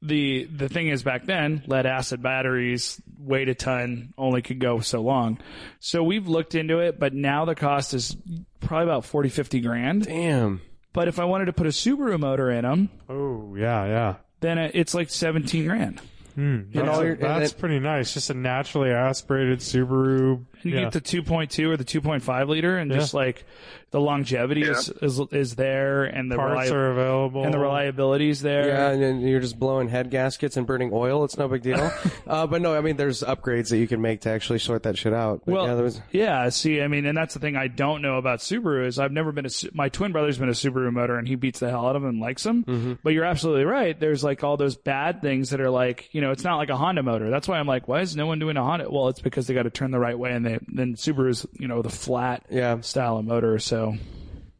the 0.00 0.44
the 0.44 0.68
thing 0.68 0.88
is, 0.88 1.02
back 1.02 1.26
then, 1.26 1.62
lead 1.66 1.84
acid 1.86 2.22
batteries 2.22 3.00
weighed 3.18 3.48
a 3.48 3.54
ton, 3.54 4.14
only 4.16 4.40
could 4.42 4.58
go 4.58 4.80
so 4.80 5.00
long. 5.02 5.38
So 5.80 6.02
we've 6.02 6.28
looked 6.28 6.54
into 6.54 6.78
it, 6.78 6.98
but 6.98 7.12
now 7.14 7.44
the 7.44 7.54
cost 7.54 7.92
is 7.94 8.16
probably 8.60 8.84
about 8.84 9.04
40, 9.04 9.28
50 9.28 9.60
grand. 9.60 10.06
Damn. 10.06 10.62
But 10.94 11.08
if 11.08 11.18
I 11.18 11.24
wanted 11.24 11.46
to 11.46 11.52
put 11.52 11.66
a 11.66 11.70
Subaru 11.70 12.18
motor 12.20 12.50
in 12.50 12.62
them, 12.62 12.88
Oh, 13.08 13.54
yeah, 13.56 13.84
yeah. 13.86 14.14
then 14.40 14.58
it's 14.58 14.94
like 14.94 15.10
17 15.10 15.66
grand. 15.66 16.00
Hmm, 16.34 16.62
that's, 16.72 16.88
all 16.88 17.04
your- 17.04 17.16
that's 17.16 17.52
and 17.52 17.60
pretty 17.60 17.78
nice. 17.78 18.12
Just 18.14 18.30
a 18.30 18.34
naturally 18.34 18.90
aspirated 18.90 19.60
Subaru. 19.60 20.44
You 20.62 20.70
yeah. 20.72 20.80
get 20.82 20.92
the 20.92 21.00
2.2 21.00 21.70
or 21.70 21.76
the 21.76 21.84
2.5 21.84 22.48
liter, 22.48 22.76
and 22.76 22.90
just 22.90 23.14
like 23.14 23.44
the 23.94 24.00
longevity 24.00 24.62
is, 24.62 24.88
is 25.02 25.20
is 25.30 25.54
there, 25.54 26.02
and 26.02 26.28
the 26.28 26.34
Parts 26.34 26.68
reli- 26.68 26.72
are 26.72 26.90
available. 26.90 27.44
and 27.44 27.54
the 27.54 27.60
reliability 27.60 28.28
is 28.28 28.42
there. 28.42 28.66
Yeah, 28.66 28.90
and 28.90 29.00
then 29.00 29.20
you're 29.20 29.38
just 29.38 29.56
blowing 29.56 29.88
head 29.88 30.10
gaskets 30.10 30.56
and 30.56 30.66
burning 30.66 30.90
oil. 30.92 31.22
It's 31.22 31.38
no 31.38 31.46
big 31.46 31.62
deal. 31.62 31.92
uh, 32.26 32.48
but 32.48 32.60
no, 32.60 32.74
I 32.76 32.80
mean, 32.80 32.96
there's 32.96 33.22
upgrades 33.22 33.68
that 33.70 33.78
you 33.78 33.86
can 33.86 34.00
make 34.02 34.22
to 34.22 34.30
actually 34.30 34.58
sort 34.58 34.82
that 34.82 34.98
shit 34.98 35.14
out. 35.14 35.42
But 35.46 35.52
Well, 35.54 35.66
yeah, 35.68 35.74
there 35.76 35.84
was, 35.84 36.00
yeah. 36.10 36.48
See, 36.48 36.82
I 36.82 36.88
mean, 36.88 37.06
and 37.06 37.16
that's 37.16 37.34
the 37.34 37.40
thing 37.40 37.54
I 37.54 37.68
don't 37.68 38.02
know 38.02 38.16
about 38.18 38.40
Subaru 38.40 38.84
is 38.84 38.98
I've 38.98 39.12
never 39.12 39.30
been 39.30 39.46
a. 39.46 39.50
My 39.72 39.90
twin 39.90 40.10
brother's 40.10 40.38
been 40.38 40.48
a 40.48 40.52
Subaru 40.52 40.92
motor, 40.92 41.16
and 41.16 41.28
he 41.28 41.36
beats 41.36 41.60
the 41.60 41.70
hell 41.70 41.86
out 41.86 41.94
of 41.94 42.02
them 42.02 42.08
and 42.10 42.20
likes 42.20 42.42
them. 42.42 42.64
Mm-hmm. 42.64 42.92
But 43.04 43.12
you're 43.12 43.24
absolutely 43.24 43.64
right. 43.64 43.98
There's 43.98 44.24
like 44.24 44.42
all 44.42 44.56
those 44.56 44.74
bad 44.76 45.22
things 45.22 45.50
that 45.50 45.60
are 45.60 45.70
like, 45.70 46.12
you 46.12 46.20
know, 46.20 46.32
it's 46.32 46.42
not 46.42 46.56
like 46.56 46.68
a 46.70 46.76
Honda 46.76 47.04
motor. 47.04 47.30
That's 47.30 47.46
why 47.46 47.60
I'm 47.60 47.68
like, 47.68 47.86
why 47.86 48.00
is 48.00 48.16
no 48.16 48.26
one 48.26 48.40
doing 48.40 48.56
a 48.56 48.62
Honda? 48.64 48.90
Well, 48.90 49.06
it's 49.06 49.20
because 49.20 49.46
they 49.46 49.54
got 49.54 49.62
to 49.62 49.70
turn 49.70 49.92
the 49.92 50.00
right 50.00 50.18
way, 50.18 50.32
and 50.32 50.44
they 50.44 50.58
then 50.66 50.94
Subaru's, 50.96 51.46
you 51.60 51.68
know, 51.68 51.80
the 51.80 51.90
flat 51.90 52.44
Yeah. 52.50 52.80
style 52.80 53.18
of 53.18 53.24
motor. 53.24 53.60
So 53.60 53.83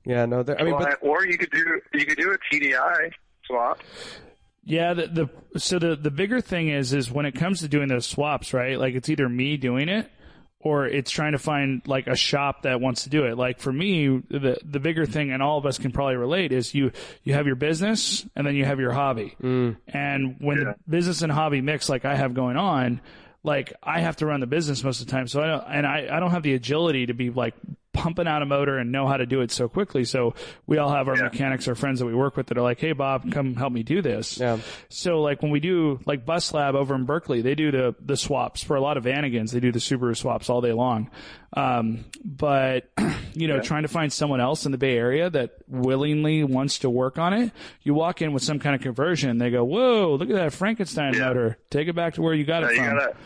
yeah, 0.05 0.27
no, 0.27 0.43
there, 0.43 0.61
I 0.61 0.65
mean, 0.65 0.75
Well, 0.75 0.85
but 0.85 0.99
or 1.01 1.27
you 1.27 1.39
could 1.39 1.51
do 1.51 1.81
you 1.95 2.05
could 2.05 2.19
do 2.19 2.33
a 2.33 2.55
TDI 2.55 3.13
swap. 3.47 3.81
Yeah, 4.65 4.95
the, 4.95 5.07
the 5.07 5.59
so 5.59 5.79
the 5.79 5.97
the 5.97 6.11
bigger 6.11 6.41
thing 6.41 6.69
is 6.69 6.93
is 6.93 7.11
when 7.11 7.27
it 7.27 7.35
comes 7.35 7.61
to 7.61 7.69
doing 7.69 7.89
those 7.89 8.07
swaps, 8.07 8.53
right? 8.53 8.79
Like 8.79 8.95
it's 8.95 9.09
either 9.09 9.29
me 9.29 9.57
doing 9.57 9.89
it 9.89 10.11
or 10.65 10.87
it's 10.87 11.11
trying 11.11 11.33
to 11.33 11.39
find 11.39 11.83
like 11.87 12.07
a 12.07 12.17
shop 12.17 12.63
that 12.63 12.81
wants 12.81 13.05
to 13.05 13.11
do 13.11 13.25
it. 13.25 13.37
Like 13.37 13.61
for 13.61 13.73
me, 13.73 14.23
the 14.31 14.59
the 14.65 14.81
bigger 14.81 15.05
thing, 15.05 15.31
and 15.31 15.43
all 15.43 15.59
of 15.59 15.67
us 15.67 15.79
can 15.79 15.93
probably 15.93 16.17
relate, 16.17 16.53
is 16.53 16.75
you 16.75 16.93
you 17.23 17.35
have 17.35 17.47
your 17.47 17.57
business 17.57 18.27
and 18.35 18.47
then 18.47 18.57
you 18.57 18.65
have 18.65 18.81
your 18.81 18.93
hobby, 18.93 19.37
mm. 19.43 19.77
and 19.87 20.37
when 20.41 20.59
the 20.59 20.75
business 20.89 21.23
and 21.23 21.31
hobby 21.31 21.61
mix, 21.61 21.89
like 21.89 22.05
I 22.05 22.17
have 22.17 22.35
going 22.35 22.57
on. 22.57 23.01
Like 23.47 23.75
I 23.83 24.01
have 24.01 24.17
to 24.17 24.27
run 24.27 24.41
the 24.41 24.47
business 24.47 24.83
most 24.83 25.03
of 25.03 25.07
the 25.07 25.13
time, 25.13 25.29
so 25.29 25.43
I 25.43 25.47
don't, 25.47 25.65
and 25.69 25.87
I, 25.87 26.09
I 26.11 26.19
don't 26.19 26.31
have 26.31 26.43
the 26.43 26.55
agility 26.55 27.05
to 27.05 27.13
be 27.13 27.29
like 27.29 27.53
pumping 27.95 28.27
out 28.29 28.43
a 28.43 28.47
motor 28.47 28.77
and 28.77 28.93
know 28.93 29.07
how 29.07 29.17
to 29.17 29.25
do 29.25 29.41
it 29.41 29.51
so 29.51 29.69
quickly. 29.69 30.05
So 30.05 30.35
we 30.67 30.77
all 30.77 30.91
have 30.91 31.09
our 31.09 31.17
mechanics 31.17 31.67
or 31.69 31.75
friends 31.75 32.01
that 32.01 32.07
we 32.07 32.15
work 32.15 32.37
with 32.37 32.49
that 32.49 32.59
are 32.59 32.63
like, 32.63 32.79
"Hey, 32.81 32.93
Bob, 32.93 33.33
come 33.33 33.55
help 33.55 33.73
me 33.73 33.83
do 33.83 34.03
this." 34.03 34.39
Yeah. 34.39 34.59
So 34.91 35.23
like 35.23 35.41
when 35.41 35.51
we 35.51 35.61
do 35.61 36.01
like 36.05 36.27
Bus 36.27 36.53
Lab 36.53 36.75
over 36.75 36.95
in 36.95 37.05
Berkeley, 37.05 37.41
they 37.41 37.55
do 37.55 37.71
the 37.71 37.95
the 38.05 38.17
swaps 38.17 38.63
for 38.63 38.77
a 38.77 38.81
lot 38.81 38.99
of 38.99 39.05
Vanagons. 39.05 39.53
They 39.53 39.61
do 39.61 39.73
the 39.73 39.79
Subaru 39.79 40.15
swaps 40.17 40.51
all 40.51 40.61
day 40.61 40.73
long. 40.73 41.11
Um, 41.57 42.05
but 42.25 42.91
you 43.35 43.47
know, 43.49 43.61
trying 43.61 43.83
to 43.83 43.89
find 43.89 44.13
someone 44.13 44.41
else 44.41 44.67
in 44.67 44.73
the 44.73 44.79
Bay 44.79 44.97
Area 44.99 45.31
that 45.31 45.53
willingly 45.69 46.43
wants 46.43 46.81
to 46.81 46.91
work 46.91 47.17
on 47.17 47.33
it, 47.33 47.53
you 47.83 47.95
walk 47.95 48.21
in 48.23 48.33
with 48.33 48.43
some 48.43 48.59
kind 48.59 48.75
of 48.75 48.83
conversion. 48.83 49.39
They 49.39 49.51
go, 49.51 49.65
"Whoa, 49.65 50.17
look 50.19 50.29
at 50.31 50.35
that 50.37 50.53
Frankenstein 50.53 51.17
motor! 51.19 51.57
Take 51.71 51.87
it 51.89 51.95
back 51.95 52.15
to 52.15 52.23
where 52.23 52.35
you 52.35 52.45
got 52.45 52.63
Yeah, 52.63 52.69
it 52.69 52.73
you 52.73 52.79
from." 52.83 52.99
gotta, 52.99 53.17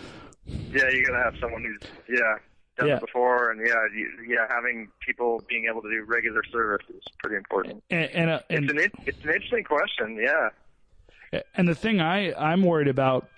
yeah, 0.46 0.90
you 0.90 1.06
gotta 1.06 1.24
have 1.24 1.34
someone 1.40 1.64
who's 1.64 2.18
yeah 2.20 2.36
done 2.78 2.88
Yeah. 2.88 2.94
it 2.96 3.00
before, 3.00 3.50
and 3.50 3.60
yeah, 3.66 3.74
you, 3.94 4.08
yeah, 4.26 4.46
having 4.48 4.88
people 5.00 5.42
being 5.48 5.66
able 5.66 5.82
to 5.82 5.90
do 5.90 6.04
regular 6.04 6.42
service 6.44 6.86
is 6.88 7.02
pretty 7.18 7.36
important. 7.36 7.82
and 7.90 8.04
and, 8.10 8.30
uh, 8.30 8.40
and 8.48 8.70
It's 8.70 8.72
an 8.96 9.02
it's 9.06 9.24
an 9.24 9.30
interesting 9.30 9.64
question. 9.64 10.16
Yeah, 10.16 11.40
And 11.56 11.68
the 11.68 11.74
thing 11.74 12.00
I, 12.00 12.32
I'm 12.34 12.62
worried 12.62 12.88
about, 12.88 13.28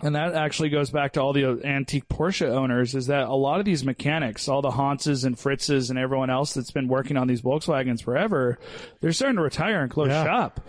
and 0.00 0.14
that 0.14 0.34
actually 0.34 0.68
goes 0.68 0.90
back 0.90 1.14
to 1.14 1.20
all 1.20 1.32
the 1.32 1.60
antique 1.64 2.08
Porsche 2.08 2.46
owners, 2.48 2.94
is 2.94 3.08
that 3.08 3.28
a 3.28 3.34
lot 3.34 3.58
of 3.58 3.64
these 3.64 3.84
mechanics, 3.84 4.48
all 4.48 4.62
the 4.62 4.70
Hanses 4.70 5.24
and 5.24 5.36
Fritzes 5.36 5.90
and 5.90 5.98
everyone 5.98 6.30
else 6.30 6.54
that's 6.54 6.70
been 6.70 6.88
working 6.88 7.16
on 7.16 7.26
these 7.26 7.42
Volkswagens 7.42 8.02
forever, 8.02 8.58
they're 9.00 9.12
starting 9.12 9.36
to 9.36 9.42
retire 9.42 9.80
and 9.82 9.90
close 9.90 10.08
Yeah. 10.08 10.24
shop. 10.24 10.60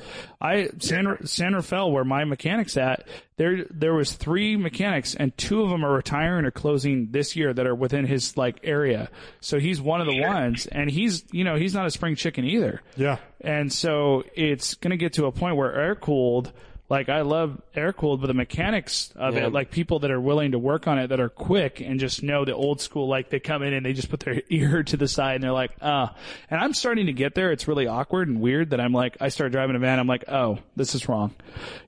I 0.42 0.70
San 0.80 1.18
San 1.26 1.54
Rafael, 1.54 1.92
where 1.92 2.04
my 2.04 2.24
mechanics 2.26 2.78
at, 2.78 3.08
there 3.38 3.66
there 3.70 3.94
was 3.94 4.14
three 4.14 4.56
mechanics, 4.58 5.16
and 5.16 5.36
two 5.38 5.62
of 5.62 5.70
them 5.70 5.86
are 5.86 5.94
retiring 5.94 6.46
or 6.46 6.52
closing 6.52 7.10
this 7.12 7.36
year 7.36 7.54
that 7.54 7.68
are 7.68 7.76
within 7.76 8.06
his 8.06 8.36
like 8.38 8.60
area. 8.64 9.10
So 9.42 9.60
he's 9.60 9.80
one 9.82 10.02
of 10.02 10.08
the 10.08 10.22
ones, 10.22 10.66
and 10.68 10.90
he's 10.90 11.24
you 11.32 11.44
know 11.44 11.56
he's 11.56 11.74
not 11.74 11.86
a 11.86 11.92
spring 11.92 12.16
chicken 12.16 12.46
either. 12.46 12.82
Yeah. 12.98 13.18
And 13.42 13.72
so 13.72 14.24
it's 14.36 14.74
going 14.76 14.92
to 14.92 14.98
get 14.98 15.14
to 15.14 15.26
a 15.26 15.32
point 15.32 15.56
where 15.56 15.74
air 15.74 15.96
cooled, 15.96 16.52
like 16.90 17.08
I 17.08 17.22
love 17.22 17.62
air 17.76 17.94
cooled, 17.94 18.20
but 18.22 18.28
the 18.28 18.34
mechanics 18.34 19.14
of 19.16 19.36
Yeah. 19.36 19.48
it, 19.48 19.54
like 19.54 19.70
people 19.72 20.00
that 20.00 20.10
are 20.12 20.20
willing 20.20 20.52
to 20.54 20.60
work 20.60 20.88
on 20.88 20.98
it 20.98 21.08
that 21.08 21.20
are 21.20 21.30
quick 21.30 21.80
and 21.82 22.00
just 22.00 22.24
know 22.24 22.46
the 22.46 22.56
old 22.56 22.82
school, 22.82 23.08
like 23.08 23.30
they 23.30 23.40
come 23.40 23.62
in 23.62 23.74
and 23.74 23.86
they 23.86 23.94
just 23.94 24.10
put 24.10 24.22
their 24.22 24.42
ear 24.50 24.82
to 24.84 24.98
the 24.98 25.08
side 25.08 25.36
and 25.36 25.44
they're 25.44 25.52
like, 25.52 25.72
ah. 25.82 26.16
And 26.50 26.60
I'm 26.60 26.74
starting 26.74 27.06
to 27.06 27.14
get 27.14 27.36
there. 27.36 27.52
It's 27.52 27.68
really 27.68 27.86
awkward 27.88 28.28
and 28.28 28.42
weird 28.42 28.72
that 28.72 28.80
I'm 28.82 28.92
like, 28.92 29.18
I 29.22 29.30
start 29.30 29.52
driving 29.52 29.76
a 29.76 29.80
van. 29.80 30.00
I'm 30.00 30.08
like, 30.08 30.26
oh, 30.28 30.58
this 30.76 30.96
is 30.96 31.08
wrong, 31.08 31.36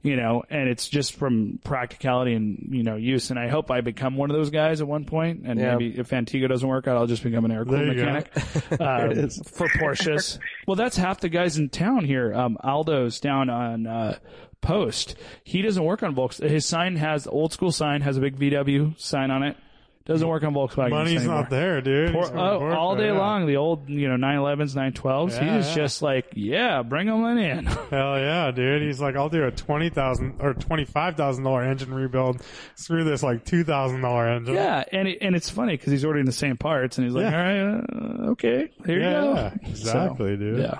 you 0.03 0.15
know, 0.15 0.43
and 0.49 0.69
it's 0.69 0.87
just 0.87 1.15
from 1.15 1.59
practicality 1.63 2.33
and, 2.33 2.67
you 2.71 2.83
know, 2.83 2.95
use. 2.95 3.31
And 3.31 3.39
I 3.39 3.47
hope 3.47 3.71
I 3.71 3.81
become 3.81 4.17
one 4.17 4.29
of 4.29 4.37
those 4.37 4.51
guys 4.51 4.81
at 4.81 4.87
one 4.87 5.05
point. 5.05 5.41
And 5.45 5.59
Yeah. 5.59 5.75
maybe 5.75 5.97
if 5.99 6.09
Vantigo 6.09 6.47
doesn't 6.47 6.67
work 6.67 6.87
out, 6.87 6.97
I'll 6.97 7.07
just 7.07 7.23
become 7.23 7.43
an 7.45 7.51
air 7.51 7.65
cooled 7.65 7.79
There 7.79 7.87
you 7.87 7.95
go. 7.95 8.05
mechanic 8.05 8.37
um, 8.79 9.29
for 9.45 9.67
Porsches. 9.67 10.37
well, 10.67 10.75
that's 10.75 10.95
half 10.95 11.19
the 11.21 11.29
guys 11.29 11.57
in 11.57 11.69
town 11.69 12.05
here. 12.05 12.33
Um, 12.33 12.57
Aldo's 12.63 13.19
down 13.19 13.49
on 13.49 13.87
uh, 13.87 14.17
Post. 14.61 15.15
He 15.43 15.61
doesn't 15.61 15.83
work 15.83 16.03
on 16.03 16.13
Volks. 16.15 16.37
His 16.37 16.65
sign 16.65 16.95
has 16.95 17.27
old 17.27 17.51
school 17.53 17.71
sign 17.71 18.01
has 18.01 18.17
a 18.17 18.21
big 18.21 18.37
VW 18.37 18.99
sign 18.99 19.31
on 19.31 19.43
it. 19.43 19.57
Doesn't 20.03 20.27
work 20.27 20.43
on 20.43 20.55
Volkswagen. 20.55 20.89
Money's 20.89 21.19
anymore. 21.19 21.41
not 21.41 21.49
there, 21.51 21.79
dude. 21.79 22.11
Por- 22.11 22.25
oh, 22.35 22.59
Porsche, 22.59 22.75
all 22.75 22.95
day 22.95 23.05
yeah. 23.11 23.17
long, 23.19 23.45
the 23.45 23.57
old 23.57 23.87
you 23.87 24.09
know 24.09 24.15
911s, 24.15 24.75
912s. 24.75 25.31
Yeah, 25.33 25.57
he's 25.57 25.67
yeah. 25.67 25.75
just 25.75 26.01
like, 26.01 26.25
yeah, 26.33 26.81
bring 26.81 27.05
them 27.05 27.23
in. 27.37 27.65
Hell 27.91 28.19
yeah, 28.19 28.49
dude. 28.49 28.81
He's 28.81 28.99
like, 28.99 29.15
I'll 29.15 29.29
do 29.29 29.43
a 29.45 29.51
twenty 29.51 29.89
thousand 29.89 30.37
or 30.41 30.55
twenty 30.55 30.85
five 30.85 31.17
thousand 31.17 31.43
dollar 31.43 31.63
engine 31.63 31.93
rebuild. 31.93 32.41
Screw 32.75 33.03
this 33.03 33.21
like 33.21 33.45
two 33.45 33.63
thousand 33.63 34.01
dollar 34.01 34.27
engine. 34.27 34.55
yeah, 34.55 34.83
and 34.91 35.07
it, 35.07 35.19
and 35.21 35.35
it's 35.35 35.51
funny 35.51 35.77
because 35.77 35.91
he's 35.91 36.03
ordering 36.03 36.25
the 36.25 36.31
same 36.31 36.57
parts, 36.57 36.97
and 36.97 37.05
he's 37.05 37.13
like, 37.15 37.31
Yeah. 37.31 37.37
all 37.37 37.43
right, 37.43 37.83
uh, 38.27 38.31
okay, 38.31 38.71
here 38.87 38.99
Yeah, 38.99 39.19
you 39.23 39.25
go. 39.27 39.33
yeah, 39.35 39.69
exactly, 39.69 40.33
So, 40.33 40.35
dude. 40.35 40.59
Yeah. 40.61 40.79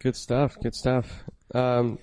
good 0.00 0.16
stuff. 0.16 0.56
Good 0.60 0.74
stuff. 0.74 1.06
Um, 1.54 1.98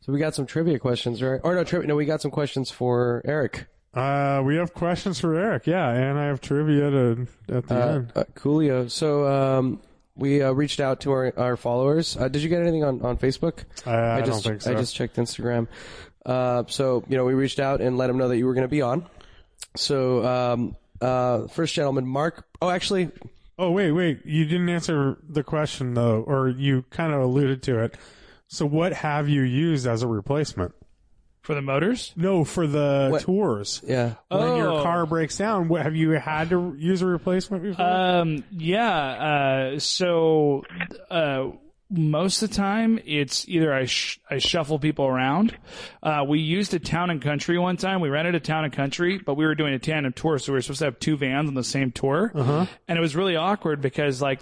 so 0.00 0.12
we 0.12 0.18
got 0.18 0.34
some 0.34 0.46
trivia 0.46 0.78
questions, 0.78 1.22
right? 1.22 1.40
Or 1.42 1.54
no, 1.54 1.64
trivia. 1.64 1.88
No, 1.88 1.96
we 1.96 2.04
got 2.06 2.22
some 2.22 2.30
questions 2.30 2.70
for 2.70 3.22
Eric. 3.24 3.66
Uh, 3.94 4.42
we 4.44 4.56
have 4.56 4.74
questions 4.74 5.18
for 5.20 5.34
Eric. 5.34 5.66
Yeah, 5.66 5.88
and 5.90 6.18
I 6.18 6.26
have 6.26 6.40
trivia 6.40 6.90
to, 6.90 7.26
at 7.48 7.66
the 7.68 7.74
Uh, 7.74 7.88
end. 7.94 8.12
uh, 8.14 8.24
Coolio. 8.34 8.90
So 8.90 9.26
um, 9.26 9.80
we 10.14 10.42
uh, 10.42 10.52
reached 10.52 10.80
out 10.80 11.00
to 11.00 11.12
our, 11.12 11.32
our 11.36 11.56
followers. 11.56 12.16
Uh, 12.16 12.28
did 12.28 12.42
you 12.42 12.48
get 12.48 12.60
anything 12.62 12.84
on, 12.84 13.02
on 13.02 13.16
Facebook? 13.16 13.64
Uh, 13.86 13.90
I, 13.90 14.20
just, 14.20 14.44
don't 14.44 14.52
think 14.52 14.62
so. 14.62 14.72
I 14.72 14.74
just 14.74 14.94
checked 14.94 15.16
Instagram. 15.16 15.68
Uh, 16.24 16.64
so 16.68 17.04
you 17.08 17.16
know, 17.16 17.24
we 17.24 17.34
reached 17.34 17.58
out 17.60 17.80
and 17.80 17.96
let 17.96 18.08
them 18.08 18.18
know 18.18 18.28
that 18.28 18.36
you 18.36 18.46
were 18.46 18.54
going 18.54 18.66
to 18.66 18.68
be 18.68 18.82
on. 18.82 19.06
So 19.76 20.24
um, 20.24 20.76
uh, 21.00 21.46
first 21.48 21.74
gentleman, 21.74 22.06
Mark. 22.06 22.46
Oh, 22.60 22.70
actually, 22.70 23.10
Oh 23.58 23.72
wait, 23.72 23.90
wait. 23.90 24.24
You 24.24 24.44
didn't 24.44 24.68
answer 24.68 25.18
the 25.28 25.42
question 25.42 25.94
though, 25.94 26.22
or 26.22 26.48
you 26.48 26.84
kind 26.90 27.12
of 27.12 27.20
alluded 27.22 27.62
to 27.64 27.80
it. 27.80 27.96
So 28.48 28.66
what 28.66 28.92
have 28.94 29.28
you 29.28 29.42
used 29.42 29.86
as 29.86 30.02
a 30.02 30.06
replacement? 30.08 30.74
For 31.42 31.54
the 31.54 31.62
motors, 31.62 32.12
No, 32.16 32.44
for 32.44 32.66
the 32.66 33.08
What- 33.10 33.22
tours. 33.22 33.80
yeah. 33.86 34.14
When 34.28 34.56
your 34.56 34.70
Oh. 34.72 34.82
car 34.82 35.06
breaks 35.06 35.38
down, 35.38 35.68
what, 35.68 35.82
have 35.82 35.96
you 35.96 36.10
had 36.10 36.50
to 36.50 36.74
use 36.76 37.00
a 37.00 37.06
replacement 37.06 37.62
before? 37.62 37.86
Um, 37.86 38.44
yeah. 38.50 39.72
Uh, 39.74 39.78
so, 39.78 40.64
uh, 41.10 41.46
most 41.90 42.42
of 42.42 42.50
the 42.50 42.54
time 42.54 42.98
it's 43.06 43.48
either 43.48 43.72
I 43.72 43.86
sh- 43.86 44.18
I 44.30 44.36
shuffle 44.36 44.78
people 44.78 45.06
around. 45.06 45.56
Uh, 46.02 46.22
we 46.28 46.38
used 46.40 46.74
a 46.74 46.78
town 46.78 47.08
and 47.08 47.22
country 47.22 47.58
one 47.58 47.78
time. 47.78 48.02
We 48.02 48.10
rented 48.10 48.34
a 48.34 48.40
town 48.40 48.64
and 48.64 48.72
country, 48.72 49.18
but 49.24 49.34
we 49.36 49.46
were 49.46 49.54
doing 49.54 49.72
a 49.72 49.78
tandem 49.78 50.12
tour, 50.12 50.38
so 50.38 50.52
we 50.52 50.58
were 50.58 50.60
supposed 50.62 50.80
to 50.80 50.84
have 50.84 50.98
two 50.98 51.16
vans 51.16 51.48
on 51.48 51.54
the 51.54 51.64
same 51.64 51.90
tour, 51.90 52.30
and 52.34 52.98
it 52.98 53.00
was 53.00 53.16
really 53.16 53.36
awkward 53.36 53.80
because 53.80 54.20
like 54.20 54.40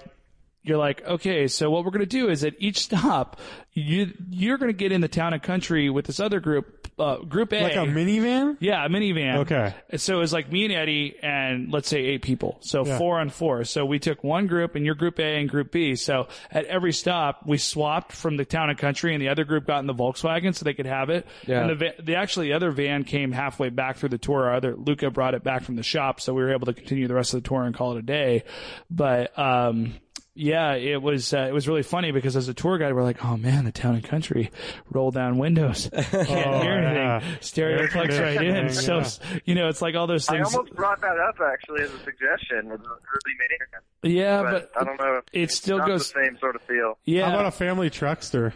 you're 0.66 0.78
like, 0.78 1.02
okay, 1.06 1.47
so 1.48 1.70
what 1.70 1.84
we're 1.84 1.90
going 1.93 2.01
to 2.01 2.06
do 2.06 2.28
is 2.28 2.44
at 2.44 2.55
each 2.59 2.78
stop, 2.80 3.38
you 3.72 4.12
you're 4.30 4.59
going 4.59 4.70
to 4.70 4.76
get 4.76 4.90
in 4.93 5.01
the 5.01 5.09
town 5.09 5.32
and 5.32 5.43
country 5.43 5.88
with 5.90 6.06
this 6.06 6.18
other 6.18 6.40
group, 6.40 6.88
uh, 6.98 7.18
group 7.18 7.52
A, 7.52 7.62
Like 7.62 7.74
a 7.74 7.78
minivan? 7.80 8.56
yeah, 8.59 8.84
a 8.84 8.88
minivan. 8.88 9.36
Okay. 9.40 9.74
So 9.98 10.16
it 10.16 10.18
was 10.20 10.32
like 10.32 10.51
me 10.51 10.64
and 10.64 10.72
Eddie 10.74 11.14
and 11.22 11.70
let's 11.72 11.88
say 11.88 11.98
eight 11.98 12.22
people. 12.22 12.56
So 12.62 12.86
Yeah. 12.86 12.97
four 12.98 13.20
on 13.20 13.28
four. 13.28 13.64
So 13.64 13.84
we 13.84 13.98
took 13.98 14.24
one 14.24 14.47
group 14.47 14.74
and 14.76 14.84
your 14.86 14.94
group 14.94 15.18
A 15.20 15.36
and 15.36 15.48
group 15.48 15.72
B. 15.72 15.94
So 15.94 16.28
at 16.51 16.64
every 16.64 16.93
stop, 16.93 17.43
we 17.47 17.59
swapped 17.59 18.12
from 18.12 18.36
the 18.38 18.44
town 18.47 18.70
and 18.70 18.78
country 18.78 19.12
and 19.12 19.22
the 19.22 19.28
other 19.28 19.44
group 19.44 19.66
got 19.66 19.80
in 19.80 19.86
the 19.86 19.94
Volkswagen 19.94 20.55
so 20.55 20.64
they 20.64 20.74
could 20.74 20.86
have 20.86 21.10
it. 21.10 21.26
Yeah. 21.47 21.60
And 21.60 21.70
the, 21.70 21.74
va- 21.74 22.02
the 22.02 22.14
actually 22.16 22.48
the 22.48 22.55
other 22.55 22.70
van 22.70 23.05
came 23.05 23.30
halfway 23.30 23.68
back 23.68 23.98
through 23.98 24.09
the 24.09 24.18
tour. 24.18 24.44
Our 24.47 24.55
other 24.55 24.74
Luca 24.74 25.10
brought 25.10 25.34
it 25.34 25.44
back 25.44 25.62
from 25.64 25.76
the 25.76 25.82
shop. 25.82 26.20
So 26.20 26.32
we 26.32 26.43
were 26.43 26.52
able 26.55 26.66
to 26.66 26.72
continue 26.74 27.06
the 27.09 27.14
rest 27.14 27.34
of 27.34 27.43
the 27.43 27.48
tour 27.48 27.62
and 27.62 27.74
call 27.74 27.93
it 27.94 27.98
a 27.98 28.02
day. 28.02 28.44
But, 28.90 29.38
um, 29.38 29.97
yeah, 30.37 30.75
it 30.75 31.01
was 31.03 31.33
uh, 31.35 31.47
it 31.49 31.53
was 31.53 31.67
really 31.67 31.83
funny 31.83 32.13
because 32.13 32.37
as 32.37 32.49
a 32.49 32.55
tour 32.55 32.79
guide, 32.79 32.95
we're 32.95 33.03
like, 33.03 33.25
oh 33.25 33.37
man, 33.37 33.65
the 33.65 33.73
town 33.73 33.95
and 33.95 34.05
country, 34.05 34.51
roll 34.91 35.11
down 35.11 35.39
windows, 35.39 35.89
can't 35.95 36.13
hear 36.29 36.73
anything, 36.75 36.97
yeah. 36.97 37.23
stereo 37.41 37.79
Air 37.83 37.89
plugs 37.89 38.19
right 38.19 38.37
in. 38.41 38.55
conditioning, 38.69 39.05
So 39.05 39.21
you 39.45 39.55
know, 39.55 39.69
it's 39.69 39.83
like 39.83 39.95
all 39.95 40.07
those 40.07 40.27
things. 40.27 40.41
I 40.41 40.45
things. 40.45 40.55
almost 40.55 40.75
brought 40.77 41.01
that 41.01 41.19
up 41.19 41.37
actually 41.41 41.83
as 41.83 41.93
a 41.93 41.99
suggestion 42.05 42.69
with 42.69 42.83
the 42.83 42.89
early 42.89 43.35
minivan, 43.41 43.81
yeah, 44.15 44.43
but, 44.43 44.73
but, 44.75 44.83
I 44.83 44.85
don't 44.85 45.01
know. 45.01 45.21
it 45.33 45.51
still 45.51 45.79
not 45.79 45.89
goes. 45.89 46.13
the 46.13 46.23
same 46.25 46.39
sort 46.39 46.55
of 46.57 46.63
feel. 46.63 46.99
Yeah, 47.05 47.27
How 47.31 47.35
about 47.35 47.47
a 47.47 47.51
family 47.51 47.91
truckster? 47.91 48.53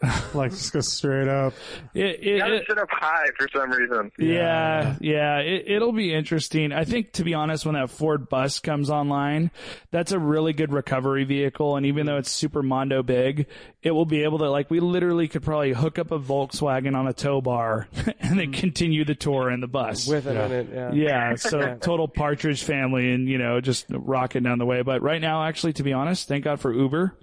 like 0.34 0.52
just 0.52 0.72
go 0.72 0.80
straight 0.80 1.26
up. 1.26 1.54
it, 1.92 2.20
You 2.20 2.36
it, 2.36 2.38
gotta 2.38 2.54
it- 2.56 2.64
sit 2.68 2.78
up 2.78 2.88
high 2.90 3.26
for 3.36 3.48
some 3.52 3.70
reason. 3.70 4.12
Yeah, 4.16 4.96
yeah, 5.00 5.38
it, 5.38 5.64
it'll 5.66 5.92
be 5.92 6.14
interesting. 6.14 6.72
I 6.72 6.84
think, 6.84 7.12
to 7.14 7.24
be 7.24 7.34
honest, 7.34 7.66
when 7.66 7.74
that 7.74 7.90
Ford 7.90 8.28
bus 8.28 8.60
comes 8.60 8.90
online, 8.90 9.50
that's 9.90 10.12
a 10.12 10.18
really 10.18 10.52
good 10.52 10.72
recovery 10.72 11.24
vehicle. 11.24 11.76
And 11.76 11.86
even 11.86 12.06
though 12.06 12.16
it's 12.16 12.30
super 12.30 12.62
mondo 12.62 13.02
big, 13.02 13.46
it 13.82 13.90
will 13.90 14.04
be 14.06 14.22
able 14.22 14.38
to, 14.38 14.50
like, 14.50 14.70
we 14.70 14.78
literally 14.78 15.26
could 15.26 15.42
probably 15.42 15.72
hook 15.72 15.98
up 15.98 16.12
a 16.12 16.18
Volkswagen 16.18 16.96
on 16.96 17.08
a 17.08 17.12
tow 17.12 17.40
bar 17.40 17.88
and 18.20 18.38
then 18.38 18.52
mm-hmm. 18.52 18.52
continue 18.52 19.04
the 19.04 19.16
tour 19.16 19.50
in 19.50 19.60
the 19.60 19.66
bus. 19.66 20.06
with 20.06 20.28
it 20.28 20.36
in 20.36 20.52
it. 20.52 20.68
Yeah. 20.72 20.92
yeah, 20.92 21.34
so 21.36 21.76
total 21.80 22.06
partridge 22.06 22.62
family 22.62 23.12
and, 23.12 23.28
you 23.28 23.38
know, 23.38 23.60
just 23.60 23.86
rocking 23.90 24.44
down 24.44 24.58
the 24.58 24.66
way. 24.66 24.82
But 24.82 25.02
right 25.02 25.20
now, 25.20 25.42
actually, 25.42 25.72
to 25.74 25.82
be 25.82 25.92
honest, 25.92 26.28
thank 26.28 26.44
God 26.44 26.60
for 26.60 26.72
Uber 26.72 27.16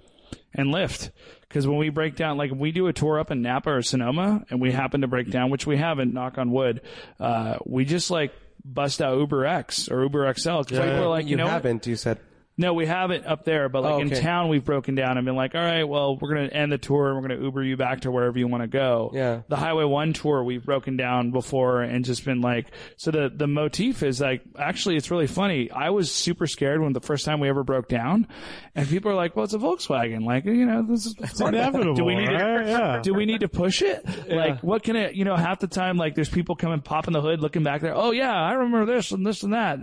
and 0.52 0.74
Lyft. 0.74 1.10
Because 1.48 1.66
when 1.66 1.78
we 1.78 1.90
break 1.90 2.16
down, 2.16 2.36
like 2.36 2.50
we 2.52 2.72
do 2.72 2.88
a 2.88 2.92
tour 2.92 3.18
up 3.18 3.30
in 3.30 3.42
Napa 3.42 3.70
or 3.70 3.82
Sonoma 3.82 4.44
and 4.50 4.60
we 4.60 4.72
happen 4.72 5.02
to 5.02 5.06
break 5.06 5.30
down, 5.30 5.50
which 5.50 5.66
we 5.66 5.76
haven't, 5.76 6.12
knock 6.12 6.38
on 6.38 6.50
wood, 6.50 6.80
uh, 7.20 7.56
we 7.64 7.84
just 7.84 8.10
like 8.10 8.32
bust 8.64 9.00
out 9.00 9.18
Uber 9.18 9.46
X 9.46 9.88
or 9.88 10.02
Uber 10.02 10.32
XL. 10.34 10.58
Because 10.60 10.78
people 10.78 11.04
are 11.04 11.08
like, 11.08 11.24
you, 11.24 11.30
you 11.30 11.36
know, 11.36 11.46
haven't. 11.46 11.86
You 11.86 11.96
said 11.96 12.18
No, 12.58 12.72
we 12.72 12.86
haven't 12.86 13.26
up 13.26 13.44
there, 13.44 13.68
but 13.68 13.82
like 13.82 13.94
Oh, 13.94 13.98
in 14.00 14.08
town, 14.10 14.48
we've 14.48 14.64
broken 14.64 14.94
down 14.94 15.18
and 15.18 15.26
been 15.26 15.36
like, 15.36 15.54
all 15.54 15.60
right, 15.60 15.84
well, 15.84 16.16
we're 16.16 16.34
going 16.34 16.48
to 16.48 16.56
end 16.56 16.72
the 16.72 16.78
tour 16.78 17.08
and 17.08 17.16
we're 17.20 17.28
going 17.28 17.38
to 17.38 17.44
Uber 17.44 17.62
you 17.62 17.76
back 17.76 18.00
to 18.00 18.10
wherever 18.10 18.38
you 18.38 18.48
want 18.48 18.62
to 18.62 18.66
go. 18.66 19.10
Yeah. 19.12 19.42
The 19.48 19.56
Highway 19.56 19.84
1 19.84 20.14
tour, 20.14 20.42
we've 20.42 20.64
broken 20.64 20.96
down 20.96 21.32
before 21.32 21.82
and 21.82 22.02
just 22.04 22.24
been 22.24 22.40
like, 22.40 22.68
so 22.96 23.10
the, 23.10 23.30
the 23.34 23.46
motif 23.46 24.02
is 24.02 24.22
like, 24.22 24.42
actually, 24.58 24.96
it's 24.96 25.10
really 25.10 25.26
funny. 25.26 25.70
I 25.70 25.90
was 25.90 26.10
super 26.10 26.46
scared 26.46 26.80
when 26.80 26.94
the 26.94 27.00
first 27.00 27.26
time 27.26 27.40
we 27.40 27.48
ever 27.50 27.62
broke 27.62 27.88
down 27.88 28.26
and 28.74 28.88
people 28.88 29.10
are 29.10 29.14
like, 29.14 29.36
well, 29.36 29.44
it's 29.44 29.54
a 29.54 29.58
Volkswagen. 29.58 30.24
Like, 30.24 30.46
you 30.46 30.64
know, 30.64 30.82
this 30.82 31.04
is 31.04 31.14
It's 31.18 31.40
inevitable. 31.40 31.94
Do 31.94 32.04
we 32.04 32.14
need 32.14 32.26
to. 32.28 32.32
Yeah. 32.66 33.00
do 33.02 33.12
we 33.12 33.26
need 33.26 33.40
to 33.40 33.48
push 33.48 33.82
it? 33.82 34.02
Like, 34.28 34.62
what 34.62 34.82
can 34.82 34.96
it, 34.96 35.14
you 35.14 35.24
know, 35.26 35.36
half 35.36 35.60
the 35.60 35.66
time, 35.66 35.98
like, 35.98 36.14
there's 36.14 36.30
people 36.30 36.56
coming, 36.56 36.80
popping 36.80 37.12
the 37.12 37.20
hood, 37.20 37.40
looking 37.40 37.62
back 37.62 37.82
there. 37.82 37.94
Oh, 37.94 38.12
yeah, 38.12 38.32
I 38.32 38.54
remember 38.54 38.86
this 38.86 39.12
and 39.12 39.26
this 39.26 39.42
and 39.42 39.52
that. 39.52 39.78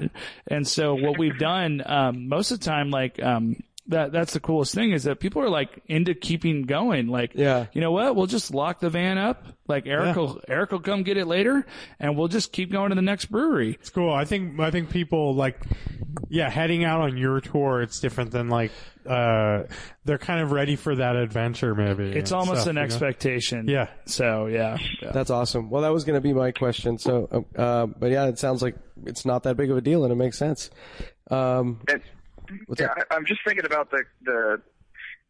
And 0.48 0.68
so 0.68 0.96
what 0.96 1.20
we've 1.20 1.38
done, 1.38 1.84
um, 1.86 2.28
most 2.28 2.50
of 2.52 2.60
the 2.60 2.63
time, 2.64 2.90
like, 2.90 3.22
um, 3.22 3.62
that, 3.88 4.14
that's 4.14 4.32
the 4.32 4.40
coolest 4.40 4.74
thing 4.74 4.92
is 4.94 5.04
that 5.04 5.20
people 5.20 5.42
are 5.42 5.50
like 5.50 5.84
into 5.88 6.14
keeping 6.14 6.62
going. 6.64 7.08
Like, 7.08 7.34
Yeah. 7.36 7.66
you 7.74 7.82
know 7.82 7.92
what? 7.92 8.16
We'll 8.16 8.28
just 8.28 8.54
lock 8.54 8.80
the 8.80 8.90
van 8.90 9.18
up. 9.18 9.46
Like 9.68 9.86
Eric 9.88 10.16
Yeah. 10.16 10.22
will, 10.22 10.42
Eric 10.48 10.72
will 10.72 10.80
come 10.80 11.04
get 11.04 11.18
it 11.18 11.28
later 11.28 11.66
and 12.00 12.18
we'll 12.18 12.30
just 12.30 12.54
keep 12.54 12.72
going 12.72 12.90
to 12.90 12.96
the 12.96 13.02
next 13.02 13.26
brewery. 13.26 13.78
It's 13.82 13.90
cool. 13.90 14.14
I 14.14 14.24
think 14.24 14.58
I 14.60 14.72
think 14.72 14.90
people 14.90 15.36
like 15.36 15.60
yeah, 16.30 16.50
heading 16.50 16.86
out 16.86 17.02
on 17.02 17.18
your 17.18 17.42
tour 17.42 17.82
it's 17.82 18.00
different 18.00 18.32
than 18.32 18.48
like 18.48 18.72
uh 19.06 19.64
they're 20.06 20.18
kind 20.18 20.40
of 20.42 20.52
ready 20.54 20.78
for 20.78 20.96
that 20.96 21.18
adventure 21.18 21.76
maybe. 21.76 22.06
It's 22.06 22.32
almost 22.32 22.62
stuff, 22.62 22.68
an 22.70 22.76
you 22.78 22.82
know? 22.82 22.86
expectation. 22.86 23.68
Yeah. 23.68 23.88
So 24.06 24.46
yeah. 24.46 24.78
yeah. 25.02 25.12
that's 25.12 25.30
awesome. 25.30 25.70
Well, 25.70 25.82
that 25.82 25.92
was 25.92 26.06
going 26.06 26.16
to 26.16 26.22
be 26.22 26.32
my 26.34 26.52
question. 26.52 26.98
So, 27.00 27.46
uh, 27.58 27.62
uh, 27.62 27.86
but 27.88 28.12
yeah, 28.12 28.28
it 28.28 28.40
sounds 28.40 28.62
like 28.62 28.76
it's 29.06 29.26
not 29.26 29.44
that 29.44 29.58
big 29.58 29.70
of 29.72 29.76
a 29.78 29.82
deal, 29.82 30.04
and 30.06 30.12
it 30.14 30.16
makes 30.16 30.38
sense. 30.38 30.70
Um, 31.30 31.82
And, 31.92 32.02
What's 32.66 32.82
yeah, 32.82 32.88
up? 32.88 32.98
I, 33.12 33.16
I'm 33.16 33.26
just 33.26 33.42
thinking 33.46 33.66
about 33.66 33.92
the 33.92 34.04
the 34.24 34.62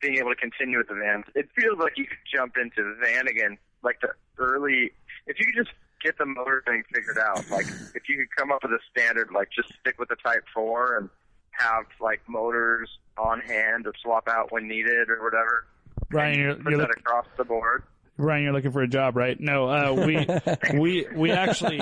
being 0.02 0.18
able 0.18 0.30
to 0.30 0.36
continue 0.36 0.78
with 0.78 0.88
the 0.88 0.96
vans. 0.96 1.26
It 1.36 1.50
feels 1.56 1.80
like 1.80 1.98
you 1.98 2.06
could 2.06 2.18
jump 2.34 2.56
into 2.58 2.84
the 2.84 2.96
van 3.04 3.28
again, 3.28 3.58
like 3.84 4.02
the 4.02 4.10
early. 4.38 4.92
If 5.28 5.40
you 5.40 5.46
could 5.46 5.56
just 5.56 5.72
get 6.04 6.18
the 6.18 6.26
motor 6.26 6.62
thing 6.66 6.84
figured 6.94 7.18
out, 7.18 7.50
like 7.50 7.66
if 7.96 8.10
you 8.10 8.18
could 8.18 8.36
come 8.36 8.52
up 8.52 8.64
with 8.64 8.72
a 8.72 8.80
standard, 8.92 9.30
like 9.34 9.50
just 9.56 9.70
stick 9.80 9.98
with 9.98 10.10
the 10.10 10.18
Type 10.18 10.44
Four 10.54 10.98
and 10.98 11.10
have 11.52 11.86
like 12.02 12.22
motors 12.28 12.90
on 13.18 13.40
hand 13.40 13.86
to 13.86 13.94
swap 14.02 14.28
out 14.28 14.52
when 14.52 14.68
needed 14.68 15.10
or 15.10 15.24
whatever. 15.24 15.66
Ryan, 16.12 16.40
you're, 16.40 16.56
Put 16.56 16.72
you're 16.72 16.80
that 16.82 16.88
look- 16.90 17.00
across 17.00 17.26
the 17.38 17.46
board. 17.46 17.84
Ryan, 18.18 18.44
you're 18.44 18.54
looking 18.54 18.72
for 18.72 18.82
a 18.84 18.88
job, 18.88 19.16
right? 19.18 19.40
No, 19.40 19.68
uh, 19.70 19.94
we, 20.06 20.28
we, 20.80 21.08
we 21.16 21.32
actually, 21.32 21.82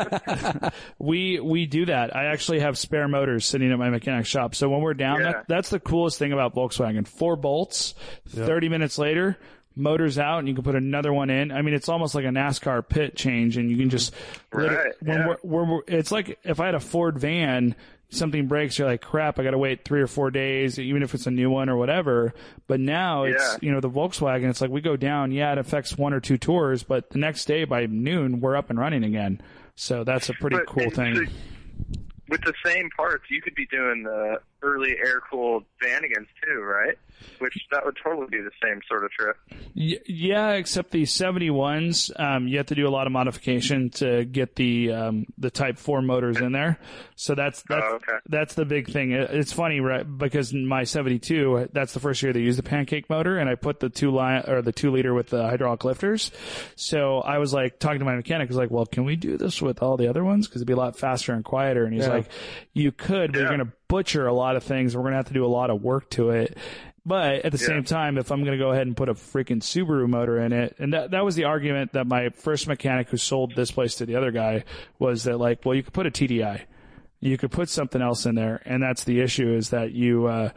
we, 1.00 1.40
we 1.40 1.66
do 1.66 1.86
that. 1.86 2.16
I 2.16 2.26
actually 2.26 2.60
have 2.62 2.78
spare 2.78 3.08
motors 3.08 3.46
sitting 3.46 3.72
at 3.72 3.78
my 3.80 3.90
mechanic 3.90 4.26
shop. 4.26 4.56
So 4.56 4.70
when 4.70 4.82
we're 4.82 4.94
down, 4.94 5.20
Yeah. 5.22 5.32
that, 5.34 5.46
that's 5.48 5.70
the 5.70 5.80
coolest 5.80 6.20
thing 6.20 6.32
about 6.32 6.56
Volkswagen. 6.56 7.08
Four 7.08 7.36
bolts, 7.36 7.96
30 8.30 8.70
minutes 8.70 8.98
later, 8.98 9.38
motors 9.76 10.18
out 10.20 10.40
and 10.40 10.48
you 10.48 10.54
can 10.54 10.64
put 10.64 10.76
another 10.76 11.12
one 11.14 11.30
in. 11.30 11.52
I 11.52 11.62
mean, 11.62 11.74
it's 11.74 11.90
almost 11.90 12.16
like 12.16 12.26
a 12.26 12.30
NASCAR 12.30 12.88
pit 12.88 13.16
change 13.16 13.58
and 13.58 13.70
you 13.70 13.78
can 13.78 13.90
just, 13.90 14.14
lit- 14.54 14.72
Right, 14.72 14.92
when 15.02 15.18
yeah. 15.18 15.28
we're, 15.28 15.38
we're, 15.44 15.64
we're- 15.66 15.84
it's 16.00 16.12
like 16.12 16.40
if 16.44 16.60
I 16.60 16.66
had 16.68 16.76
a 16.76 16.80
Ford 16.80 17.20
van, 17.20 17.76
something 18.12 18.48
breaks, 18.48 18.78
you're 18.78 18.88
like, 18.88 19.02
crap, 19.02 19.40
I 19.40 19.44
gotta 19.44 19.58
wait 19.58 19.84
three 19.86 20.02
or 20.02 20.08
four 20.08 20.30
days, 20.32 20.78
even 20.78 21.02
if 21.02 21.14
it's 21.16 21.26
a 21.28 21.32
new 21.32 21.50
one 21.50 21.70
or 21.70 21.78
whatever. 21.78 22.34
But 22.68 22.80
now 22.80 23.24
it's, 23.24 23.42
Yeah. 23.44 23.58
you 23.62 23.72
know, 23.72 23.80
the 23.80 23.90
Volkswagen, 23.90 24.50
it's 24.50 24.62
like 24.62 24.70
we 24.70 24.82
go 24.82 24.96
down, 24.98 25.32
yeah, 25.32 25.52
it 25.54 25.58
affects 25.58 25.98
one 25.98 26.14
or 26.14 26.20
two 26.20 26.38
tours, 26.38 26.84
but 26.84 27.10
the 27.10 27.18
next 27.20 27.46
day 27.46 27.64
by 27.64 27.86
noon, 27.88 28.40
we're 28.42 28.56
up 28.56 28.70
and 28.70 28.78
running 28.78 29.04
again. 29.04 29.42
So 29.76 30.04
that's 30.04 30.30
a 30.30 30.34
pretty 30.34 30.58
But 30.58 30.68
cool 30.68 30.90
thing. 30.92 31.16
so 31.16 31.24
with 32.30 32.42
the 32.42 32.54
same 32.66 32.90
parts, 32.96 33.24
you 33.30 33.42
could 33.42 33.56
be 33.56 33.66
doing 33.68 34.04
the 34.04 34.40
early 34.62 34.96
air 34.98 35.22
cooled 35.30 35.66
Vanagons 35.82 36.28
too, 36.46 36.60
right? 36.62 36.98
Which 37.40 37.54
that 37.72 37.84
would 37.86 37.98
totally 38.04 38.28
be 38.30 38.38
the 38.40 38.52
same 38.64 38.80
sort 38.88 39.04
of 39.04 39.12
trip. 39.12 39.36
Yeah, 39.74 40.52
except 40.52 40.92
the 40.92 41.04
71s, 41.04 42.12
um, 42.20 42.48
you 42.48 42.58
have 42.58 42.68
to 42.68 42.76
do 42.76 42.88
a 42.88 42.90
lot 42.92 43.08
of 43.08 43.14
modification 43.14 43.90
to 43.92 44.26
get 44.26 44.56
the, 44.56 44.92
um, 44.92 45.26
the 45.38 45.50
Type 45.50 45.78
4 45.78 46.02
motors 46.02 46.38
in 46.38 46.52
there. 46.52 46.78
So 47.16 47.36
that's, 47.36 47.64
that's, 47.70 47.86
Oh, 47.88 47.96
okay. 47.96 48.18
that's 48.28 48.54
the 48.56 48.66
big 48.66 48.90
thing. 48.92 49.12
It's 49.12 49.54
funny, 49.54 49.80
right? 49.80 50.04
Because 50.06 50.54
my 50.54 50.84
72, 50.84 51.70
that's 51.74 51.94
the 51.94 52.00
first 52.00 52.22
year 52.24 52.34
they 52.34 52.42
used 52.42 52.60
the 52.60 52.64
pancake 52.64 53.10
motor 53.10 53.38
and 53.38 53.50
I 53.50 53.56
put 53.56 53.80
the 53.80 53.90
two 53.90 54.12
line, 54.12 54.44
or 54.48 54.62
the 54.62 54.72
two 54.72 54.92
liter 54.92 55.14
with 55.14 55.30
the 55.30 55.44
hydraulic 55.44 55.84
lifters. 55.84 56.32
So 56.76 57.20
I 57.20 57.38
was 57.38 57.54
like, 57.54 57.80
talking 57.80 58.00
to 58.00 58.06
my 58.06 58.16
mechanic, 58.16 58.48
I 58.48 58.50
was 58.50 58.58
like, 58.58 58.72
well, 58.72 58.86
can 58.86 59.04
we 59.06 59.16
do 59.16 59.38
this 59.38 59.62
with 59.62 59.82
all 59.82 59.98
the 59.98 60.08
other 60.08 60.24
ones? 60.24 60.48
Cause 60.48 60.58
it'd 60.58 60.68
be 60.68 60.74
a 60.74 60.78
lot 60.78 60.98
faster 60.98 61.34
and 61.34 61.44
quieter. 61.44 61.86
And 61.86 61.94
he's 61.94 62.06
Yeah. 62.06 62.14
like, 62.14 62.28
you 62.74 62.92
could, 62.92 63.32
but 63.32 63.40
you're 63.40 63.48
going 63.48 63.60
to 63.60 63.72
butcher 63.88 64.26
a 64.26 64.34
lot 64.34 64.56
of 64.56 64.64
things. 64.64 64.96
We're 64.96 65.02
going 65.02 65.12
to 65.12 65.18
have 65.18 65.28
to 65.28 65.34
do 65.34 65.46
a 65.46 65.48
lot 65.48 65.70
of 65.70 65.82
work 65.82 66.10
to 66.12 66.30
it. 66.32 66.58
But 67.06 67.46
at 67.46 67.52
the 67.52 67.58
same 67.58 67.84
time, 67.84 68.20
if 68.20 68.32
I'm 68.32 68.44
going 68.44 68.58
to 68.58 68.64
go 68.64 68.72
ahead 68.72 68.86
and 68.86 68.96
put 68.96 69.10
a 69.10 69.16
freaking 69.16 69.62
Subaru 69.62 70.08
motor 70.08 70.40
in 70.40 70.54
it, 70.54 70.76
and 70.78 70.94
that, 70.94 71.12
that 71.12 71.26
was 71.26 71.36
the 71.36 71.46
argument 71.46 71.94
that 71.94 72.06
my 72.06 72.30
first 72.30 72.68
mechanic 72.68 73.10
who 73.10 73.18
sold 73.18 73.56
this 73.56 73.72
place 73.72 73.96
to 73.96 74.06
the 74.06 74.16
other 74.16 74.30
guy 74.32 74.66
was 75.00 75.24
that 75.24 75.40
like, 75.40 75.66
well, 75.66 75.74
you 75.74 75.82
could 75.82 75.94
put 75.94 76.06
a 76.06 76.12
TDI. 76.12 76.62
You 77.20 77.38
could 77.40 77.52
put 77.52 77.70
something 77.70 78.02
else 78.02 78.26
in 78.28 78.36
there. 78.36 78.62
And 78.66 78.84
that's 78.84 79.04
the 79.04 79.20
issue 79.20 79.52
is 79.52 79.72
that 79.72 79.94
you, 79.94 80.28
uh, 80.28 80.52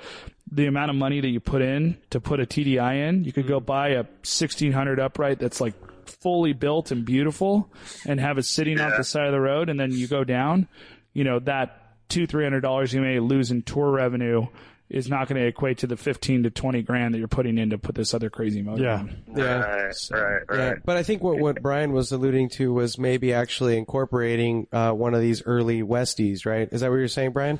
the 0.50 0.66
amount 0.66 0.90
of 0.90 0.96
money 0.96 1.20
that 1.20 1.28
you 1.28 1.40
put 1.40 1.62
in 1.62 1.96
to 2.10 2.20
put 2.20 2.40
a 2.40 2.46
TDI 2.46 3.08
in, 3.08 3.24
you 3.24 3.32
could 3.32 3.46
go 3.46 3.58
buy 3.58 3.88
a 3.88 4.02
1600 4.02 5.00
upright 5.00 5.38
that's 5.38 5.62
like 5.62 5.74
fully 6.06 6.52
built 6.52 6.90
and 6.90 7.06
beautiful 7.06 7.72
and 8.06 8.20
have 8.20 8.36
it 8.36 8.44
sitting 8.44 8.78
off 8.80 8.98
the 8.98 9.04
side 9.04 9.26
of 9.26 9.32
the 9.32 9.40
road. 9.40 9.70
And 9.70 9.80
then 9.80 9.92
you 9.92 10.06
go 10.06 10.24
down, 10.24 10.68
you 11.14 11.24
know, 11.24 11.38
that 11.40 11.80
two, 12.10 12.26
three 12.26 12.44
hundred 12.44 12.60
dollars 12.60 12.92
you 12.92 13.00
may 13.00 13.18
lose 13.18 13.50
in 13.50 13.62
tour 13.62 13.90
revenue 13.90 14.46
is 14.94 15.08
not 15.08 15.28
going 15.28 15.40
to 15.40 15.46
equate 15.46 15.78
to 15.78 15.86
the 15.86 15.96
15 15.96 16.44
to 16.44 16.50
20 16.50 16.82
grand 16.82 17.12
that 17.14 17.18
you're 17.18 17.28
putting 17.28 17.58
in 17.58 17.70
to 17.70 17.78
put 17.78 17.94
this 17.94 18.14
other 18.14 18.30
crazy 18.30 18.62
motor 18.62 18.82
Yeah. 18.82 19.00
in. 19.00 19.16
Yeah. 19.36 19.44
Right, 19.60 19.94
right, 20.12 20.22
right. 20.48 20.58
Yeah, 20.58 20.74
but 20.84 20.96
I 20.96 21.02
think 21.02 21.22
what, 21.22 21.38
what 21.38 21.60
Brian 21.62 21.92
was 21.92 22.12
alluding 22.12 22.50
to 22.50 22.72
was 22.72 22.96
maybe 22.98 23.32
actually 23.32 23.76
incorporating 23.76 24.66
uh, 24.72 24.92
one 24.92 25.14
of 25.14 25.20
these 25.20 25.42
early 25.44 25.82
Westies, 25.82 26.46
right? 26.46 26.68
Is 26.72 26.80
that 26.82 26.90
what 26.90 26.96
you're 26.96 27.08
saying, 27.08 27.32
Brian? 27.32 27.58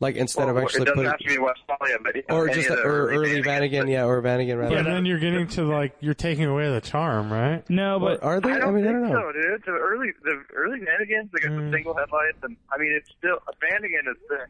Like 0.00 0.16
instead 0.16 0.46
Well, 0.48 0.56
of 0.58 0.62
actually 0.64 0.82
it 0.82 0.84
doesn't 0.86 0.96
putting, 0.96 1.10
have 1.12 1.18
to 1.20 1.28
be 1.28 1.38
Westfalia, 1.38 1.96
but 2.02 2.34
or 2.34 2.48
just 2.48 2.68
of 2.68 2.76
the 2.78 2.82
or 2.82 3.06
early 3.10 3.40
Vanagon, 3.42 3.88
yeah, 3.88 4.04
or 4.04 4.20
Vanagon 4.20 4.58
rather. 4.58 4.76
and 4.76 4.86
then 4.86 5.06
you're 5.06 5.20
getting 5.20 5.46
to 5.48 5.62
like 5.64 5.94
you're 6.00 6.14
taking 6.14 6.46
away 6.46 6.68
the 6.68 6.80
charm, 6.80 7.32
right? 7.32 7.62
No, 7.70 8.00
but 8.00 8.20
are 8.24 8.40
they? 8.40 8.50
I 8.50 8.56
I, 8.56 8.58
don't 8.58 8.74
mean, 8.74 8.88
I 8.88 8.92
don't 8.92 9.02
know. 9.04 9.30
so, 9.32 9.32
dude. 9.32 9.62
The 9.64 9.70
early, 9.70 10.08
the 10.24 10.42
early 10.56 10.80
Vanagons, 10.80 11.30
they 11.32 11.40
got 11.48 11.52
Mm. 11.52 11.70
the 11.70 11.76
single 11.76 11.94
headlights, 11.94 12.38
and 12.42 12.56
I 12.72 12.78
mean, 12.78 12.92
it's 12.92 13.08
still 13.16 13.38
a 13.48 13.52
Vanagon 13.64 14.10
is 14.10 14.16
thick. 14.28 14.48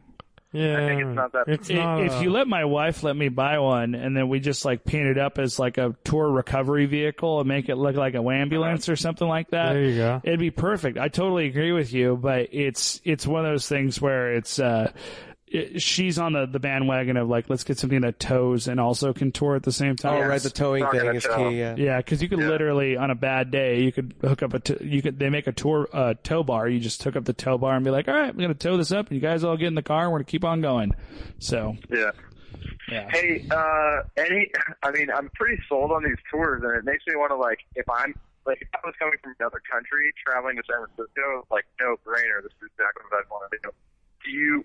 Yeah, 0.55 0.77
I 0.77 0.87
think 0.87 1.01
it's 1.01 1.15
not 1.15 1.31
that- 1.33 1.47
It's 1.47 1.69
i- 1.69 1.73
not. 1.75 2.03
if 2.03 2.13
a- 2.13 2.23
you 2.23 2.29
let 2.31 2.47
my 2.47 2.65
wife 2.65 3.03
let 3.03 3.15
me 3.15 3.29
buy 3.29 3.59
one 3.59 3.95
and 3.95 4.15
then 4.15 4.29
we 4.29 4.39
just 4.39 4.65
like 4.65 4.83
paint 4.83 5.07
it 5.07 5.17
up 5.17 5.37
as 5.39 5.59
like 5.59 5.77
a 5.77 5.95
tour 6.03 6.29
recovery 6.29 6.85
vehicle 6.85 7.39
and 7.39 7.47
make 7.47 7.69
it 7.69 7.75
look 7.75 7.95
like 7.95 8.13
a 8.15 8.19
ambulance 8.21 8.89
or 8.89 8.95
something 8.95 9.27
like 9.27 9.49
that, 9.51 9.73
there 9.73 9.83
you 9.83 9.95
go. 9.97 10.21
it'd 10.23 10.39
be 10.39 10.51
perfect. 10.51 10.97
I 10.97 11.07
totally 11.09 11.47
agree 11.47 11.71
with 11.71 11.93
you, 11.93 12.17
but 12.21 12.49
it's 12.51 13.01
it's 13.03 13.27
one 13.27 13.45
of 13.45 13.51
those 13.51 13.67
things 13.67 14.01
where 14.01 14.33
it's 14.33 14.59
uh 14.59 14.91
it, 15.57 15.81
she's 15.81 16.17
on 16.19 16.33
the 16.33 16.45
the 16.45 16.59
bandwagon 16.59 17.17
of 17.17 17.27
like 17.29 17.49
let's 17.49 17.63
get 17.63 17.77
something 17.79 18.01
that 18.01 18.19
tows 18.19 18.67
and 18.67 18.79
also 18.79 19.13
can 19.13 19.31
tour 19.31 19.55
at 19.55 19.63
the 19.63 19.71
same 19.71 19.95
time. 19.95 20.23
Oh, 20.23 20.27
right, 20.27 20.41
the 20.41 20.49
towing 20.49 20.83
Not 20.83 20.91
thing 20.93 21.15
is 21.15 21.23
tell. 21.23 21.49
key. 21.49 21.59
Yeah. 21.59 21.75
Yeah, 21.77 21.97
because 21.97 22.21
you 22.21 22.29
could 22.29 22.39
literally 22.39 22.97
on 22.97 23.09
a 23.11 23.15
bad 23.15 23.51
day 23.51 23.81
you 23.81 23.91
could 23.91 24.13
hook 24.21 24.43
up 24.43 24.53
a 24.53 24.59
t- 24.59 24.77
you 24.83 25.01
could 25.01 25.17
they 25.19 25.29
make 25.29 25.47
a 25.47 25.51
tour 25.51 25.87
uh, 25.93 26.13
tow 26.23 26.43
bar. 26.43 26.67
You 26.67 26.79
just 26.79 27.01
hook 27.03 27.15
up 27.15 27.25
the 27.25 27.33
tow 27.33 27.57
bar 27.57 27.75
and 27.75 27.83
be 27.85 27.91
like, 27.91 28.07
all 28.07 28.13
right, 28.15 28.35
we're 28.35 28.41
gonna 28.41 28.53
tow 28.53 28.77
this 28.77 28.91
up, 28.91 29.07
and 29.07 29.15
you 29.15 29.21
guys 29.21 29.43
all 29.43 29.57
get 29.57 29.67
in 29.67 29.75
the 29.75 29.81
car 29.83 30.03
and 30.03 30.11
we're 30.11 30.19
gonna 30.19 30.25
keep 30.25 30.43
on 30.43 30.61
going. 30.61 30.91
So 31.39 31.75
Yeah. 31.89 32.11
yeah, 32.91 33.09
Hey, 33.11 33.47
uh, 33.51 34.01
any, 34.17 34.51
I 34.83 34.91
mean, 34.91 35.09
I'm 35.11 35.29
pretty 35.35 35.61
sold 35.67 35.91
on 35.91 36.03
these 36.03 36.17
tours, 36.31 36.61
and 36.63 36.75
it 36.77 36.85
makes 36.85 37.03
me 37.07 37.15
want 37.15 37.31
to 37.31 37.35
like, 37.35 37.59
if 37.75 37.85
I'm 37.89 38.13
like, 38.45 38.59
if 38.61 38.67
I 38.75 38.79
was 38.85 38.93
coming 38.99 39.15
from 39.23 39.33
another 39.39 39.59
country 39.71 40.13
traveling 40.23 40.55
to 40.57 40.63
San 40.69 40.77
Francisco, 40.85 41.45
like, 41.49 41.65
no 41.81 41.95
brainer. 42.05 42.43
This 42.43 42.53
is 42.61 42.69
exactly 42.77 43.01
what 43.09 43.19
I'd 43.25 43.29
want 43.31 43.51
to 43.51 43.57
do. 43.63 43.69
Do 44.23 44.31
you? 44.31 44.63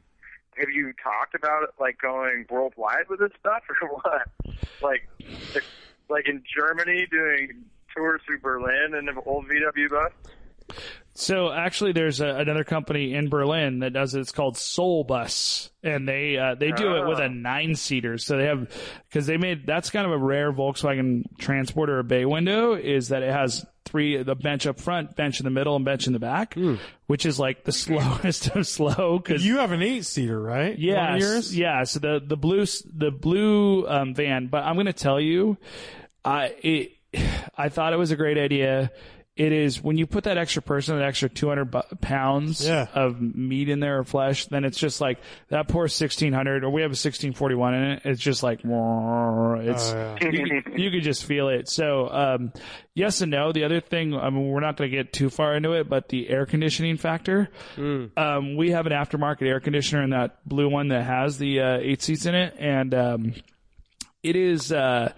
Have 0.57 0.69
you 0.71 0.93
talked 1.03 1.35
about 1.35 1.63
it, 1.63 1.71
like 1.81 1.99
going 2.01 2.45
worldwide 2.51 3.09
with 3.09 3.21
this 3.21 3.31
stuff, 3.41 3.63
or 3.83 3.89
what? 4.03 4.55
Like, 4.83 5.09
like 6.09 6.29
in 6.29 6.43
Germany, 6.55 7.07
doing 7.11 7.65
tours 7.97 8.21
through 8.27 8.41
Berlin 8.41 8.95
and 8.95 9.09
the 9.09 9.21
old 9.25 9.47
VW 9.47 9.89
bus. 9.91 10.13
So 11.13 11.51
actually, 11.51 11.93
there's 11.93 12.21
a, 12.21 12.29
another 12.29 12.63
company 12.63 13.15
in 13.15 13.29
Berlin 13.29 13.81
that 13.81 13.93
does 13.93 14.15
it. 14.15 14.21
It's 14.21 14.31
called 14.33 14.57
Soul 14.57 15.03
Bus, 15.05 15.71
and 15.83 16.07
they 16.09 16.37
uh, 16.39 16.55
they 16.55 16.71
do 16.71 16.95
it 16.97 17.07
with 17.09 17.19
a 17.19 17.25
Oh. 17.25 17.29
nine 17.29 17.75
seater. 17.75 18.17
So 18.19 18.37
they 18.37 18.45
have 18.47 18.71
because 19.09 19.27
they 19.27 19.37
made 19.37 19.67
that's 19.67 19.91
kind 19.91 20.07
of 20.07 20.13
a 20.13 20.19
rare 20.19 20.53
Volkswagen 20.53 21.25
Transporter 21.39 21.99
or 21.99 22.03
bay 22.05 22.25
window 22.25 22.75
is 22.75 23.09
that 23.09 23.23
it 23.25 23.33
has 23.33 23.67
three 23.85 24.23
the 24.23 24.35
bench 24.35 24.67
up 24.67 24.81
front, 24.81 25.17
bench 25.17 25.41
in 25.41 25.45
the 25.45 25.51
middle, 25.51 25.77
and 25.77 25.85
bench 25.85 26.07
in 26.07 26.13
the 26.13 26.19
back, 26.19 26.55
which 27.07 27.27
is 27.27 27.39
like 27.39 27.65
the 27.65 27.73
slowest 27.73 28.49
of 28.55 28.67
slow 28.67 29.19
because 29.19 29.45
you 29.45 29.59
have 29.59 29.73
an 29.73 29.83
eight 29.83 30.05
seater, 30.05 30.41
right? 30.41 30.79
Yeah, 30.79 31.17
yours? 31.17 31.57
yeah. 31.57 31.85
So 31.85 31.99
the 31.99 32.21
the 32.25 32.37
blue 32.37 32.65
the 32.93 33.11
blue 33.11 33.87
um, 33.89 34.15
van, 34.15 34.47
but 34.47 34.65
I'm 34.65 34.75
going 34.75 34.87
to 34.87 34.93
tell 34.93 35.21
you, 35.21 35.57
I 36.25 36.55
it 36.63 36.93
I 37.57 37.69
thought 37.69 37.93
it 37.93 37.99
was 37.99 38.11
a 38.11 38.17
great 38.17 38.39
idea. 38.39 38.91
It 39.41 39.53
is 39.53 39.83
when 39.83 39.97
you 39.97 40.07
put 40.07 40.25
that 40.25 40.37
extra 40.37 40.61
person, 40.61 40.99
that 40.99 41.05
extra 41.07 41.31
200 41.31 41.65
bu- 41.71 41.81
pounds 42.03 42.67
Yeah. 42.67 42.89
of 42.95 43.19
meat 43.23 43.71
in 43.71 43.81
there 43.81 44.01
or 44.01 44.05
flesh, 44.05 44.45
then 44.47 44.67
it's 44.67 44.77
just 44.79 45.01
like 45.01 45.19
that 45.49 45.67
poor 45.67 45.85
1600, 45.89 46.63
or 46.63 46.69
we 46.69 46.83
have 46.83 46.91
a 46.91 46.93
1641 46.99 47.73
in 47.75 47.83
it. 47.93 48.03
It's 48.05 48.21
just 48.21 48.43
like, 48.43 48.59
it's, 48.59 48.67
Oh, 48.69 49.55
yeah. 49.63 50.19
you, 50.31 50.61
could, 50.63 50.79
you 50.79 50.91
could 50.91 51.03
just 51.03 51.25
feel 51.25 51.49
it. 51.49 51.71
So, 51.71 52.11
um, 52.11 52.53
yes 52.95 53.23
and 53.23 53.31
no. 53.31 53.51
The 53.53 53.65
other 53.65 53.81
thing, 53.81 54.15
I 54.15 54.29
mean, 54.29 54.47
we're 54.47 54.61
not 54.61 54.77
going 54.77 54.91
to 54.91 54.95
get 54.97 55.11
too 55.15 55.31
far 55.31 55.55
into 55.57 55.73
it, 55.73 55.89
but 55.89 56.11
the 56.11 56.29
air 56.29 56.45
conditioning 56.45 56.99
factor. 56.99 57.49
Um, 57.79 58.57
we 58.57 58.73
have 58.73 58.85
an 58.87 58.93
aftermarket 58.93 59.47
air 59.47 59.61
conditioner 59.61 60.03
in 60.03 60.11
that 60.11 60.47
blue 60.47 60.69
one 60.69 60.89
that 60.89 61.05
has 61.05 61.39
the 61.39 61.61
uh, 61.61 61.79
eight 61.81 62.03
seats 62.03 62.27
in 62.27 62.35
it, 62.35 62.57
and 62.59 62.93
um, 62.95 63.35
it 64.23 64.37
is. 64.37 64.71
Uh, 64.71 65.13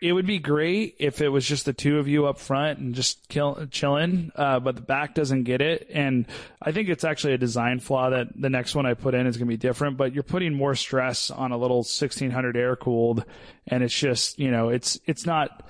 it 0.00 0.12
would 0.14 0.26
be 0.26 0.38
great 0.38 0.96
if 0.98 1.20
it 1.20 1.28
was 1.28 1.46
just 1.46 1.66
the 1.66 1.74
two 1.74 1.98
of 1.98 2.08
you 2.08 2.26
up 2.26 2.38
front 2.38 2.78
and 2.78 2.94
just 2.94 3.28
kill, 3.28 3.66
chilling, 3.70 4.32
uh, 4.34 4.58
but 4.58 4.74
the 4.74 4.80
back 4.80 5.14
doesn't 5.14 5.44
get 5.44 5.60
it. 5.60 5.88
And 5.92 6.26
I 6.60 6.72
think 6.72 6.88
it's 6.88 7.04
actually 7.04 7.34
a 7.34 7.38
design 7.38 7.80
flaw 7.80 8.08
that 8.08 8.28
the 8.34 8.48
next 8.48 8.74
one 8.74 8.86
I 8.86 8.94
put 8.94 9.14
in 9.14 9.26
is 9.26 9.36
going 9.36 9.46
to 9.46 9.52
be 9.52 9.58
different, 9.58 9.98
but 9.98 10.14
you're 10.14 10.22
putting 10.22 10.54
more 10.54 10.74
stress 10.74 11.30
on 11.30 11.52
a 11.52 11.58
little 11.58 11.78
1600 11.78 12.56
air 12.56 12.76
cooled. 12.76 13.24
And 13.66 13.82
it's 13.82 13.96
just, 13.96 14.38
you 14.38 14.50
know, 14.50 14.70
it's, 14.70 14.98
it's 15.04 15.26
not, 15.26 15.68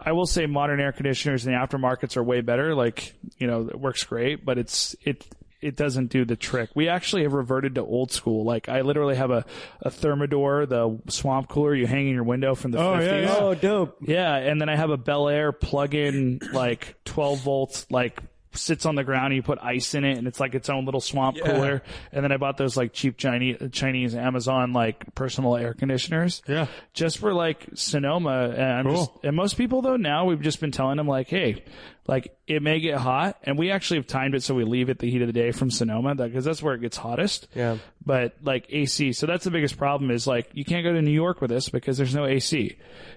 I 0.00 0.12
will 0.12 0.26
say 0.26 0.46
modern 0.46 0.80
air 0.80 0.92
conditioners 0.92 1.46
in 1.46 1.52
the 1.52 1.58
aftermarkets 1.58 2.16
are 2.16 2.22
way 2.22 2.40
better. 2.40 2.74
Like, 2.74 3.12
you 3.36 3.46
know, 3.46 3.68
it 3.68 3.78
works 3.78 4.04
great, 4.04 4.42
but 4.42 4.56
it's, 4.56 4.96
it, 5.02 5.26
it 5.60 5.76
doesn't 5.76 6.08
do 6.08 6.24
the 6.24 6.36
trick. 6.36 6.70
We 6.74 6.88
actually 6.88 7.22
have 7.22 7.32
reverted 7.32 7.74
to 7.76 7.82
old 7.82 8.12
school. 8.12 8.44
Like 8.44 8.68
I 8.68 8.82
literally 8.82 9.16
have 9.16 9.30
a, 9.30 9.44
a 9.82 9.90
Thermador, 9.90 10.68
the 10.68 10.98
swamp 11.10 11.48
cooler 11.48 11.74
you 11.74 11.86
hang 11.86 12.08
in 12.08 12.14
your 12.14 12.24
window 12.24 12.54
from 12.54 12.70
the 12.72 12.78
Oh, 12.78 12.94
50s. 12.96 13.06
yeah, 13.06 13.18
yeah. 13.20 13.36
Oh, 13.38 13.54
dope. 13.54 13.96
Yeah, 14.02 14.34
and 14.36 14.60
then 14.60 14.68
I 14.68 14.76
have 14.76 14.90
a 14.90 14.96
Bel 14.96 15.28
Air 15.28 15.52
plug-in, 15.52 16.40
like 16.52 16.96
12 17.04 17.40
volts, 17.40 17.86
like 17.90 18.20
sits 18.52 18.86
on 18.86 18.94
the 18.94 19.04
ground. 19.04 19.26
And 19.26 19.36
you 19.36 19.42
put 19.42 19.58
ice 19.60 19.94
in 19.94 20.04
it, 20.04 20.16
and 20.16 20.26
it's 20.26 20.40
like 20.40 20.54
its 20.54 20.68
own 20.70 20.84
little 20.86 21.00
swamp 21.00 21.36
cooler. 21.44 21.82
And 22.12 22.24
then 22.24 22.32
I 22.32 22.36
bought 22.38 22.56
those 22.56 22.76
like 22.76 22.92
cheap 22.94 23.16
Chinese 23.18 23.56
Chinese 23.72 24.14
Amazon 24.14 24.72
like 24.72 25.14
personal 25.14 25.56
air 25.56 25.74
conditioners. 25.74 26.42
Yeah. 26.48 26.66
just 26.94 27.18
for 27.18 27.32
like 27.34 27.66
Sonoma. 27.74 28.50
And 28.50 28.62
I'm 28.62 28.84
Cool. 28.86 28.94
just, 29.06 29.10
and 29.24 29.36
most 29.36 29.56
people 29.58 29.82
though 29.82 29.96
now 29.96 30.24
we've 30.26 30.40
just 30.40 30.60
been 30.60 30.70
telling 30.72 30.96
them 30.96 31.06
like, 31.08 31.28
hey, 31.28 31.64
like 32.06 32.36
it 32.46 32.62
may 32.62 32.80
get 32.80 32.98
hot, 32.98 33.38
and 33.42 33.58
we 33.58 33.70
actually 33.70 33.98
have 33.98 34.06
timed 34.06 34.34
it 34.34 34.42
so 34.42 34.54
we 34.54 34.64
leave 34.64 34.88
it 34.88 34.98
the 34.98 35.10
heat 35.10 35.22
of 35.22 35.26
the 35.26 35.32
day 35.32 35.50
from 35.50 35.70
Sonoma 35.70 36.14
because 36.14 36.44
that's 36.44 36.62
where 36.62 36.74
it 36.74 36.80
gets 36.80 36.96
hottest 36.96 37.48
Yeah. 37.54 37.78
but 38.04 38.34
like 38.42 38.66
AC. 38.68 39.12
So 39.12 39.26
that's 39.26 39.44
the 39.44 39.50
biggest 39.50 39.76
problem 39.76 40.10
is 40.10 40.26
like 40.26 40.48
you 40.52 40.64
can't 40.64 40.84
go 40.84 40.92
to 40.92 41.02
New 41.02 41.10
York 41.10 41.40
with 41.40 41.50
this 41.50 41.68
because 41.68 41.96
there's 41.98 42.14
no 42.14 42.26
AC. 42.26 42.76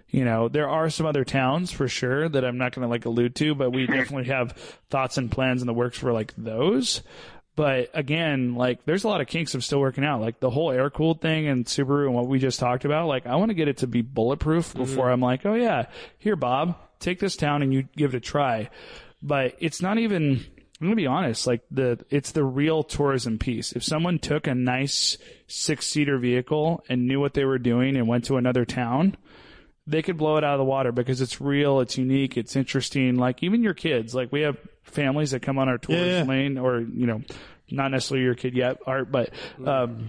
You 0.10 0.26
know, 0.26 0.48
there 0.48 0.68
are 0.68 0.90
some 0.90 1.06
other 1.06 1.24
towns 1.24 1.72
for 1.72 1.88
sure 1.88 2.28
that 2.28 2.44
I'm 2.44 2.57
not 2.57 2.74
going 2.74 2.84
to 2.84 2.90
like 2.90 3.06
allude 3.06 3.36
to, 3.36 3.53
but 3.53 3.72
we 3.72 3.86
definitely 3.88 4.26
have 4.26 4.53
thoughts 4.90 5.18
and 5.18 5.32
plans 5.32 5.61
in 5.61 5.68
the 5.68 5.74
works 5.74 5.98
for 5.98 6.11
like 6.11 6.34
those. 6.36 7.02
But 7.56 7.90
again, 7.94 8.56
like 8.56 8.86
there's 8.86 9.03
a 9.03 9.10
lot 9.10 9.20
of 9.20 9.28
kinks 9.28 9.53
I'm 9.53 9.61
still 9.61 9.82
working 9.82 10.06
out. 10.06 10.22
Like 10.22 10.40
the 10.40 10.49
whole 10.49 10.72
air 10.72 10.90
cooled 10.90 11.22
thing 11.22 11.48
and 11.48 11.66
Subaru 11.66 12.06
and 12.06 12.16
what 12.16 12.28
we 12.28 12.40
just 12.40 12.57
talked 12.60 12.86
about. 12.86 13.07
Like 13.07 13.28
I 13.28 13.36
want 13.36 13.49
to 13.49 13.53
get 13.53 13.68
it 13.68 13.78
to 13.78 13.88
be 13.88 14.02
bulletproof 14.02 14.74
before 14.74 15.06
mm-hmm. 15.06 15.14
I'm 15.14 15.22
like, 15.22 15.45
oh 15.45 15.56
yeah, 15.56 15.88
here 16.20 16.38
Bob, 16.38 16.78
take 17.00 17.20
this 17.20 17.36
town 17.36 17.62
and 17.62 17.74
you 17.74 17.84
give 17.96 18.14
it 18.14 18.18
a 18.18 18.22
try. 18.22 18.70
But 19.22 19.56
it's 19.60 19.82
not 19.82 19.98
even. 19.98 20.46
I'm 20.82 20.88
gonna 20.88 20.96
be 20.96 21.08
honest. 21.08 21.46
Like 21.46 21.62
the, 21.70 22.00
it's 22.10 22.32
the 22.32 22.44
real 22.46 22.84
tourism 22.84 23.38
piece. 23.38 23.74
If 23.74 23.84
someone 23.84 24.18
took 24.18 24.48
a 24.48 24.56
nice 24.56 25.18
six 25.48 25.86
seater 25.88 26.18
vehicle 26.18 26.86
and 26.88 27.06
knew 27.06 27.20
what 27.20 27.34
they 27.34 27.44
were 27.44 27.60
doing 27.60 27.98
and 27.98 28.08
went 28.08 28.24
to 28.26 28.38
another 28.38 28.64
town, 28.64 29.18
they 29.86 30.02
could 30.02 30.18
blow 30.18 30.38
it 30.38 30.46
out 30.46 30.54
of 30.54 30.60
the 30.60 30.64
water 30.64 30.94
because 30.94 31.20
it's 31.20 31.42
real, 31.42 31.82
it's 31.82 31.98
unique, 31.98 32.38
it's 32.38 32.56
interesting. 32.56 33.18
Like 33.18 33.44
even 33.44 33.62
your 33.62 33.74
kids, 33.74 34.16
like 34.16 34.32
we 34.32 34.42
have 34.42 34.58
families 34.84 35.32
that 35.32 35.42
come 35.42 35.58
on 35.58 35.68
our 35.68 35.78
tours 35.78 36.00
Yeah, 36.00 36.18
yeah. 36.20 36.24
lane 36.24 36.58
or, 36.58 36.80
you 36.80 37.08
know, 37.08 37.24
not 37.70 37.92
necessarily 37.92 38.24
your 38.24 38.36
kid 38.36 38.56
yet, 38.56 38.78
Art, 38.88 39.12
but, 39.12 39.32
um, 39.66 40.08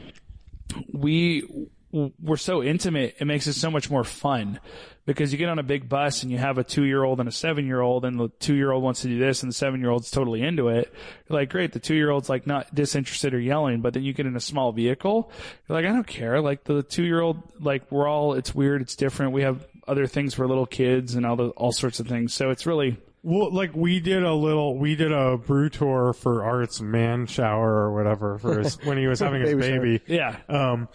we, 0.93 1.49
we're 1.93 2.37
so 2.37 2.63
intimate. 2.63 3.17
It 3.19 3.25
makes 3.27 3.47
it 3.47 3.55
so 3.55 3.71
much 3.71 3.91
more 3.91 4.05
fun 4.05 4.61
because 5.07 5.33
you 5.33 5.39
get 5.39 5.49
on 5.49 5.59
a 5.59 5.63
big 5.65 5.89
bus 5.89 6.23
and 6.23 6.31
you 6.31 6.39
have 6.39 6.57
a 6.59 6.63
two 6.65 6.85
year 6.85 7.03
old 7.03 7.19
and 7.21 7.29
a 7.29 7.33
seven 7.33 7.67
year 7.67 7.81
old 7.81 8.05
and 8.05 8.19
the 8.19 8.29
two 8.39 8.55
year 8.55 8.71
old 8.71 8.83
wants 8.85 9.01
to 9.03 9.09
do 9.09 9.19
this 9.19 9.43
and 9.43 9.51
the 9.51 9.55
seven 9.57 9.81
year 9.81 9.91
old's 9.91 10.11
totally 10.11 10.43
into 10.43 10.69
it. 10.69 10.93
You're 11.29 11.39
like, 11.41 11.51
great. 11.51 11.73
The 11.73 11.81
two 11.81 11.95
year 11.95 12.11
old's 12.11 12.29
like 12.29 12.47
not 12.47 12.73
disinterested 12.75 13.35
or 13.35 13.41
yelling, 13.41 13.81
but 13.81 13.95
then 13.95 14.05
you 14.05 14.13
get 14.13 14.27
in 14.27 14.37
a 14.37 14.41
small 14.41 14.73
vehicle. 14.73 15.33
You're 15.69 15.81
like, 15.81 15.85
I 15.85 15.93
don't 15.93 16.07
care. 16.07 16.41
Like 16.41 16.65
the 16.65 16.83
two 16.83 17.03
year 17.05 17.21
old, 17.21 17.43
like 17.61 17.91
we're 17.91 18.07
all, 18.09 18.35
it's 18.35 18.55
weird. 18.55 18.83
It's 18.83 18.95
different. 18.95 19.33
We 19.33 19.43
have 19.43 19.67
other 19.89 20.07
things 20.07 20.35
for 20.35 20.47
little 20.47 20.67
kids 20.67 21.15
and 21.17 21.27
all 21.27 21.37
the, 21.37 21.49
all 21.51 21.73
sorts 21.73 21.99
of 21.99 22.07
things. 22.07 22.33
So 22.33 22.51
it's 22.51 22.65
really, 22.67 22.97
Well, 23.25 23.53
like 23.53 23.75
we 23.75 23.99
did 23.99 24.23
a 24.23 24.33
little, 24.33 24.79
we 24.79 24.95
did 24.95 25.11
a 25.11 25.37
brew 25.39 25.69
tour 25.71 26.13
for 26.13 26.45
Art's 26.45 26.81
man 26.81 27.27
shower 27.27 27.69
or 27.69 27.93
whatever 27.95 28.39
for 28.39 28.61
his, 28.61 28.75
when 28.85 28.97
he 28.99 29.09
was 29.09 29.19
having 29.19 29.41
his 29.41 29.55
Baby 29.55 29.63
shower. 29.67 29.81
baby. 29.81 30.01
yeah. 30.07 30.37
Um, 30.49 30.89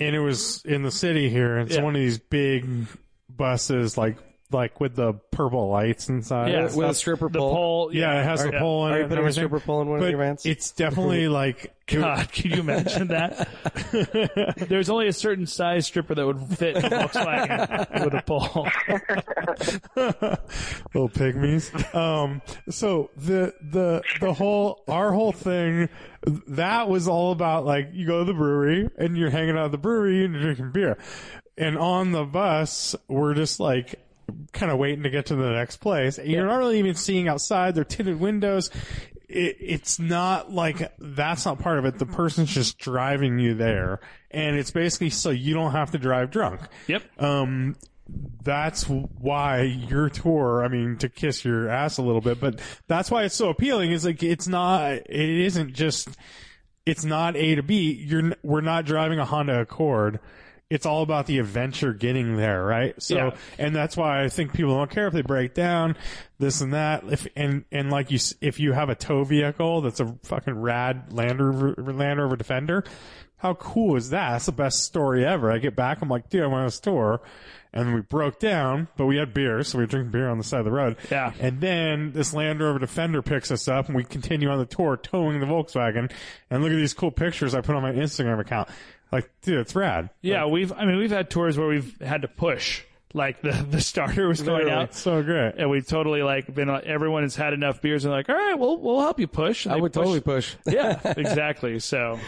and 0.00 0.16
it 0.16 0.20
was 0.20 0.62
in 0.64 0.82
the 0.82 0.90
city 0.90 1.28
here. 1.28 1.56
and 1.58 1.68
It's 1.68 1.76
Yeah. 1.76 1.84
one 1.84 1.94
of 1.94 2.00
these 2.00 2.18
big 2.18 2.66
buses, 3.28 3.96
like 3.98 4.16
like 4.52 4.80
with 4.80 4.94
the 4.96 5.14
purple 5.30 5.68
lights 5.70 6.08
inside. 6.08 6.52
Yeah. 6.52 6.62
With 6.64 6.70
a 6.72 6.72
stuff. 6.80 6.96
stripper 6.96 7.28
The 7.28 7.38
pole. 7.38 7.54
pole. 7.54 7.90
yeah, 7.94 8.20
it 8.20 8.24
has 8.24 8.42
the 8.44 8.52
Yeah. 8.52 8.58
pole 8.60 8.86
in 8.86 8.92
Are 8.92 8.94
it. 8.94 8.98
you 8.98 9.02
and 9.04 9.08
putting 9.10 9.24
a 9.24 9.28
everything. 9.28 9.46
stripper 9.48 9.60
pole 9.64 9.82
in 9.82 9.88
one 9.88 9.98
of 9.98 10.02
But 10.04 10.10
your 10.10 10.18
vans? 10.18 10.46
It's 10.46 10.70
definitely 10.72 11.28
like 11.40 11.72
God, 11.86 12.30
can 12.30 12.50
you 12.52 12.60
imagine 12.60 13.08
that? 13.08 13.48
There's 14.68 14.88
only 14.90 15.08
a 15.08 15.12
certain 15.12 15.46
size 15.46 15.86
stripper 15.86 16.14
that 16.14 16.24
would 16.24 16.40
fit 16.56 16.76
a 16.76 16.80
Volkswagen 16.82 18.04
with 18.04 18.14
a 18.14 18.22
pole. 18.22 18.68
little 20.94 21.08
pygmies. 21.08 21.94
Um, 21.94 22.42
so 22.68 23.10
the 23.16 23.54
the 23.60 24.02
the 24.20 24.32
whole 24.32 24.82
our 24.88 25.12
whole 25.12 25.32
thing 25.32 25.88
that 26.48 26.88
was 26.88 27.08
all 27.08 27.32
about 27.32 27.64
like 27.64 27.88
you 27.92 28.06
go 28.06 28.20
to 28.20 28.24
the 28.24 28.34
brewery 28.34 28.88
and 28.98 29.16
you're 29.16 29.30
hanging 29.30 29.56
out 29.56 29.66
at 29.66 29.70
the 29.72 29.78
brewery 29.78 30.24
and 30.24 30.34
you're 30.34 30.42
drinking 30.42 30.70
beer, 30.72 30.98
and 31.58 31.76
on 31.76 32.12
the 32.12 32.24
bus 32.24 32.94
we're 33.08 33.34
just 33.34 33.58
like 33.60 33.96
kind 34.52 34.70
of 34.72 34.78
waiting 34.78 35.02
to 35.04 35.10
get 35.10 35.26
to 35.26 35.36
the 35.36 35.50
next 35.50 35.78
place. 35.78 36.18
And 36.18 36.28
You're 36.28 36.46
not 36.46 36.58
really 36.58 36.78
even 36.78 36.94
seeing 36.94 37.28
outside. 37.28 37.74
They're 37.74 37.84
tinted 37.84 38.20
windows. 38.20 38.70
it, 39.30 39.56
it's 39.60 39.98
not 39.98 40.52
like 40.52 40.92
that's 40.98 41.44
not 41.44 41.60
part 41.60 41.78
of 41.78 41.84
it. 41.84 41.98
The 41.98 42.06
person's 42.06 42.52
just 42.52 42.78
driving 42.78 43.38
you 43.38 43.54
there, 43.54 44.00
and 44.30 44.56
it's 44.56 44.70
basically 44.72 45.10
so 45.10 45.30
you 45.30 45.54
don't 45.54 45.72
have 45.72 45.92
to 45.92 45.98
drive 45.98 46.30
drunk. 46.30 46.60
Yep. 46.88 47.02
Um, 47.20 47.76
that's 48.42 48.88
why 48.88 49.62
your 49.62 50.08
tour, 50.08 50.64
I 50.64 50.68
mean, 50.68 50.96
to 50.98 51.08
kiss 51.08 51.44
your 51.44 51.68
ass 51.68 51.98
a 51.98 52.02
little 52.02 52.20
bit, 52.20 52.40
but 52.40 52.60
that's 52.88 53.08
why 53.08 53.22
it's 53.22 53.36
so 53.36 53.50
appealing 53.50 53.92
is 53.92 54.04
like, 54.04 54.22
it's 54.24 54.48
not, 54.48 54.92
it 54.94 55.30
isn't 55.46 55.74
just, 55.74 56.08
it's 56.84 57.04
not 57.04 57.36
A 57.36 57.54
to 57.54 57.62
B. 57.62 57.92
You're, 57.92 58.32
we're 58.42 58.62
not 58.62 58.84
driving 58.84 59.20
a 59.20 59.24
Honda 59.24 59.60
Accord. 59.60 60.18
It's 60.70 60.86
all 60.86 61.02
about 61.02 61.26
the 61.26 61.40
adventure 61.40 61.92
getting 61.92 62.36
there, 62.36 62.64
right? 62.64 62.94
So, 63.02 63.16
Yeah. 63.16 63.30
and 63.58 63.74
that's 63.74 63.96
why 63.96 64.22
I 64.22 64.28
think 64.28 64.52
people 64.52 64.76
don't 64.76 64.90
care 64.90 65.08
if 65.08 65.12
they 65.12 65.22
break 65.22 65.52
down 65.52 65.96
this 66.38 66.60
and 66.60 66.72
that. 66.74 67.02
If, 67.10 67.26
and, 67.34 67.64
and 67.72 67.90
like 67.90 68.12
you, 68.12 68.18
if 68.40 68.60
you 68.60 68.72
have 68.72 68.88
a 68.88 68.94
tow 68.94 69.24
vehicle 69.24 69.80
that's 69.80 69.98
a 69.98 70.14
fucking 70.22 70.54
rad 70.54 71.12
Land 71.12 71.40
Rover, 71.40 71.74
Land 71.92 72.20
Rover 72.20 72.36
Defender, 72.36 72.84
how 73.38 73.54
cool 73.54 73.96
is 73.96 74.10
that? 74.10 74.30
That's 74.32 74.46
the 74.46 74.52
best 74.52 74.84
story 74.84 75.26
ever. 75.26 75.50
I 75.50 75.58
get 75.58 75.74
back, 75.74 76.02
I'm 76.02 76.08
like, 76.08 76.28
dude, 76.30 76.42
I 76.42 76.46
went 76.46 76.60
on 76.60 76.66
this 76.66 76.78
tour 76.78 77.20
and 77.72 77.94
we 77.94 78.00
broke 78.02 78.38
down, 78.38 78.86
but 78.96 79.06
we 79.06 79.16
had 79.16 79.32
beer, 79.34 79.62
so 79.64 79.78
we 79.78 79.84
were 79.84 79.88
drinking 79.88 80.10
beer 80.12 80.28
on 80.28 80.38
the 80.38 80.44
side 80.44 80.58
of 80.60 80.64
the 80.66 80.72
road. 80.72 80.96
Yeah. 81.10 81.32
And 81.40 81.60
then 81.60 82.12
this 82.12 82.32
Land 82.34 82.60
Rover 82.60 82.78
Defender 82.78 83.22
picks 83.22 83.50
us 83.50 83.66
up 83.66 83.86
and 83.86 83.96
we 83.96 84.04
continue 84.04 84.50
on 84.50 84.58
the 84.58 84.66
tour 84.66 84.96
towing 84.96 85.40
the 85.40 85.46
Volkswagen. 85.46 86.12
And 86.50 86.62
look 86.62 86.70
at 86.72 86.76
these 86.76 86.94
cool 86.94 87.10
pictures 87.10 87.54
I 87.56 87.60
put 87.60 87.74
on 87.74 87.82
my 87.82 87.92
Instagram 87.92 88.38
account. 88.40 88.68
Like, 89.12 89.30
dude, 89.42 89.58
it's 89.58 89.74
rad. 89.74 90.10
Yeah, 90.22 90.46
we've. 90.46 90.72
I 90.72 90.84
mean, 90.84 90.98
we've 90.98 91.10
had 91.10 91.30
tours 91.30 91.58
where 91.58 91.68
we've 91.68 91.98
had 92.00 92.22
to 92.22 92.28
push. 92.28 92.82
Like 93.12 93.42
the 93.42 93.50
the 93.70 93.80
starter 93.80 94.28
was 94.28 94.40
going 94.40 94.68
out, 94.70 94.94
so 94.94 95.20
great. 95.24 95.54
and 95.58 95.68
we've 95.68 95.86
totally 95.86 96.22
like 96.22 96.54
been. 96.54 96.68
like, 96.68 96.84
Everyone 96.84 97.22
has 97.24 97.34
had 97.34 97.52
enough 97.52 97.82
beers 97.82 98.04
and 98.04 98.14
like, 98.14 98.28
all 98.28 98.36
right, 98.36 98.54
we'll 98.56 98.78
we'll 98.78 99.00
help 99.00 99.18
you 99.18 99.26
push. 99.26 99.66
And 99.66 99.74
I 99.74 99.78
would 99.80 99.92
push- 99.92 100.00
totally 100.00 100.20
push. 100.20 100.54
Yeah, 100.64 101.00
exactly. 101.16 101.80
So 101.80 102.20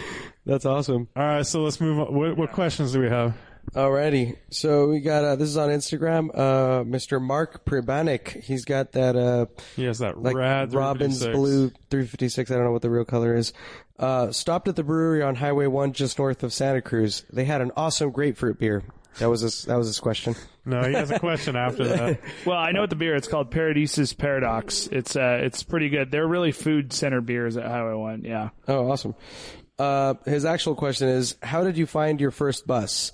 That's 0.45 0.67
awesome. 0.67 1.07
All 1.15 1.23
right, 1.23 1.47
so 1.47 1.63
let's 1.63 1.81
move 1.81 2.01
on. 2.01 2.13
What, 2.13 2.37
what 2.37 2.51
questions 2.53 2.93
do 2.93 3.01
we 3.01 3.09
have? 3.09 3.35
Alrighty. 3.77 4.37
So 4.51 4.89
we 4.89 4.99
got, 5.01 5.25
uh, 5.25 5.37
this 5.37 5.49
is 5.49 5.57
on 5.57 5.69
Instagram, 5.71 6.31
uh, 6.35 6.83
Mr. 6.83 7.23
Mark 7.23 7.65
Pribanik. 7.65 8.43
He's 8.43 8.65
got 8.65 8.93
that, 8.93 9.15
uh, 9.15 9.47
He 9.77 9.85
has 9.85 10.01
that 10.01 10.21
like 10.21 10.35
rad 10.35 10.75
Robin's 10.75 11.25
Blue 11.25 11.69
356. 11.91 12.51
I 12.51 12.55
don't 12.57 12.65
know 12.65 12.73
what 12.73 12.83
the 12.83 12.91
real 12.91 13.05
color 13.05 13.37
is. 13.37 13.53
Uh, 14.03 14.33
stopped 14.33 14.67
at 14.67 14.75
the 14.75 14.83
brewery 14.83 15.23
on 15.23 15.37
Highway 15.37 15.69
1 15.69 15.93
just 15.93 16.19
north 16.19 16.43
of 16.43 16.53
Santa 16.53 16.83
Cruz. 16.83 17.25
They 17.33 17.45
had 17.45 17.61
an 17.61 17.71
awesome 17.77 18.11
grapefruit 18.11 18.59
beer. 18.59 18.83
That 19.21 19.31
was 19.31 19.43
his, 19.43 19.63
that 19.67 19.77
was 19.77 19.87
his 19.87 20.01
question. 20.01 20.35
No, 20.65 20.83
he 20.83 20.93
has 20.95 21.11
a 21.13 21.21
question 21.21 21.55
after 21.55 21.85
that. 21.87 22.21
Well, 22.45 22.59
I 22.59 22.73
know 22.73 22.81
what 22.81 22.91
the 22.91 22.97
beer. 22.97 23.15
It's 23.15 23.29
called 23.29 23.53
Paradisus 23.53 24.17
Paradox. 24.17 24.89
It's 24.89 25.15
uh, 25.15 25.39
it's 25.43 25.63
pretty 25.63 25.89
good. 25.89 26.11
They're 26.11 26.27
really 26.27 26.51
food 26.51 26.93
center 26.93 27.21
beers 27.21 27.57
at 27.57 27.65
Highway 27.65 27.95
One. 27.95 28.25
Yeah. 28.25 28.51
Oh, 28.67 28.91
awesome. 28.91 29.15
Uh, 29.79 30.15
his 30.25 30.45
actual 30.45 30.75
question 30.75 31.09
is, 31.09 31.37
how 31.43 31.63
did 31.63 31.77
you 31.79 31.87
find 31.87 32.21
your 32.21 32.31
first 32.31 32.67
bus? 32.67 33.13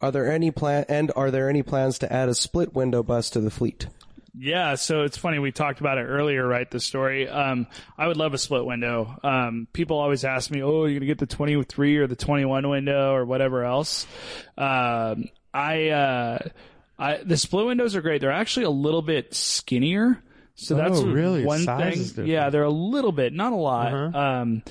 Are 0.00 0.10
there 0.10 0.30
any 0.30 0.50
plan, 0.50 0.84
and 0.88 1.12
are 1.14 1.30
there 1.30 1.48
any 1.48 1.62
plans 1.62 1.98
to 2.00 2.12
add 2.12 2.28
a 2.28 2.34
split 2.34 2.74
window 2.74 3.02
bus 3.02 3.30
to 3.30 3.40
the 3.40 3.50
fleet? 3.50 3.86
Yeah, 4.36 4.74
so 4.76 5.02
it's 5.02 5.16
funny 5.16 5.38
we 5.38 5.52
talked 5.52 5.80
about 5.80 5.98
it 5.98 6.02
earlier, 6.04 6.46
right? 6.46 6.70
The 6.70 6.80
story. 6.80 7.28
Um, 7.28 7.66
I 7.96 8.06
would 8.06 8.16
love 8.16 8.34
a 8.34 8.38
split 8.38 8.64
window. 8.64 9.16
Um, 9.22 9.66
people 9.72 9.98
always 9.98 10.24
ask 10.24 10.50
me, 10.50 10.62
"Oh, 10.62 10.84
you're 10.84 11.00
gonna 11.00 11.06
get 11.06 11.18
the 11.18 11.26
23 11.26 11.96
or 11.96 12.06
the 12.06 12.14
21 12.16 12.68
window 12.68 13.12
or 13.14 13.24
whatever 13.24 13.64
else." 13.64 14.06
Um, 14.56 15.24
I, 15.54 15.88
uh, 15.88 16.38
I 16.98 17.16
the 17.24 17.36
split 17.36 17.66
windows 17.66 17.96
are 17.96 18.00
great. 18.02 18.20
They're 18.20 18.30
actually 18.30 18.66
a 18.66 18.70
little 18.70 19.02
bit 19.02 19.34
skinnier, 19.34 20.22
so 20.54 20.74
that's 20.74 20.98
Oh, 20.98 21.06
really? 21.06 21.44
one 21.44 21.60
Size 21.60 22.12
thing. 22.12 22.26
Yeah, 22.26 22.50
they're 22.50 22.62
a 22.64 22.70
little 22.70 23.12
bit, 23.12 23.32
not 23.32 23.52
a 23.52 23.56
lot. 23.56 23.94
Uh-huh. 23.94 24.18
Um, 24.18 24.62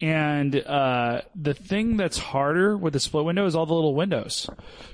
and 0.00 0.54
uh, 0.54 1.22
the 1.34 1.54
thing 1.54 1.96
that's 1.96 2.18
harder 2.18 2.76
with 2.76 2.92
the 2.92 3.00
split 3.00 3.24
window 3.24 3.46
is 3.46 3.56
all 3.56 3.64
the 3.66 3.74
little 3.74 3.94
windows. 3.94 4.48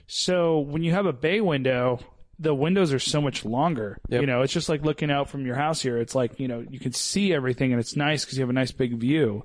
So 0.07 0.61
when 0.61 0.85
you 0.85 0.93
have 0.93 1.07
a 1.07 1.13
bay 1.13 1.41
window, 1.41 1.99
the 2.43 2.55
windows 2.55 2.93
are 2.93 2.99
so 2.99 3.21
much 3.21 3.45
longer. 3.45 3.99
You 4.21 4.27
know, 4.27 4.43
it's 4.43 4.53
just 4.53 4.69
like 4.69 4.83
looking 4.85 5.11
out 5.11 5.31
from 5.31 5.47
your 5.47 5.55
house 5.55 5.81
here. 5.81 5.97
It's 5.99 6.15
like, 6.15 6.41
you 6.41 6.49
know, 6.49 6.65
you 6.69 6.81
can 6.81 6.93
see 6.93 7.33
everything 7.33 7.73
and 7.73 7.81
it's 7.81 7.95
nice 7.97 8.25
because 8.25 8.37
you 8.37 8.43
have 8.43 8.51
a 8.51 8.55
nice 8.55 8.73
big 8.73 8.95
view. 8.99 9.45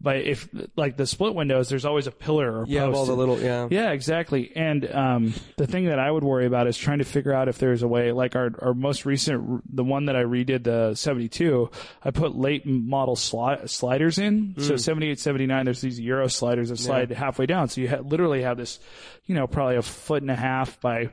But 0.00 0.18
if, 0.18 0.48
like 0.76 0.96
the 0.96 1.06
split 1.06 1.34
windows, 1.34 1.68
there's 1.68 1.84
always 1.84 2.06
a 2.06 2.12
pillar 2.12 2.60
or 2.60 2.66
post. 2.86 2.96
all 2.96 3.06
the 3.06 3.16
little, 3.16 3.38
yeah. 3.40 3.66
Yeah, 3.70 3.90
exactly. 3.90 4.52
And 4.54 4.88
um, 4.94 5.34
the 5.56 5.66
thing 5.66 5.86
that 5.86 5.98
I 5.98 6.08
would 6.10 6.22
worry 6.24 6.46
about 6.46 6.68
is 6.68 6.76
trying 6.78 6.98
to 6.98 7.04
figure 7.04 7.32
out 7.32 7.48
if 7.48 7.58
there's 7.58 7.82
a 7.82 7.88
way, 7.88 8.12
like 8.12 8.36
our, 8.36 8.50
our 8.60 8.74
most 8.74 9.04
recent, 9.04 9.74
the 9.74 9.84
one 9.84 10.06
that 10.06 10.16
I 10.16 10.22
redid, 10.22 10.64
the 10.64 10.94
72, 10.94 11.70
I 12.04 12.12
put 12.12 12.36
late 12.36 12.64
model 12.64 13.16
sli- 13.16 13.68
sliders 13.68 14.18
in. 14.18 14.54
So 14.58 14.76
78, 14.76 15.18
79, 15.18 15.64
there's 15.64 15.80
these 15.80 15.98
Euro 16.00 16.28
sliders 16.28 16.68
that 16.70 16.78
slide 16.78 17.10
halfway 17.10 17.46
down. 17.46 17.68
So 17.68 17.80
you 17.80 17.88
ha- 17.88 18.00
literally 18.02 18.42
have 18.42 18.56
this, 18.56 18.78
you 19.26 19.34
know, 19.34 19.46
probably 19.48 19.76
a 19.76 19.82
foot 19.82 20.22
and 20.22 20.30
a 20.30 20.36
half 20.36 20.80
by 20.80 21.10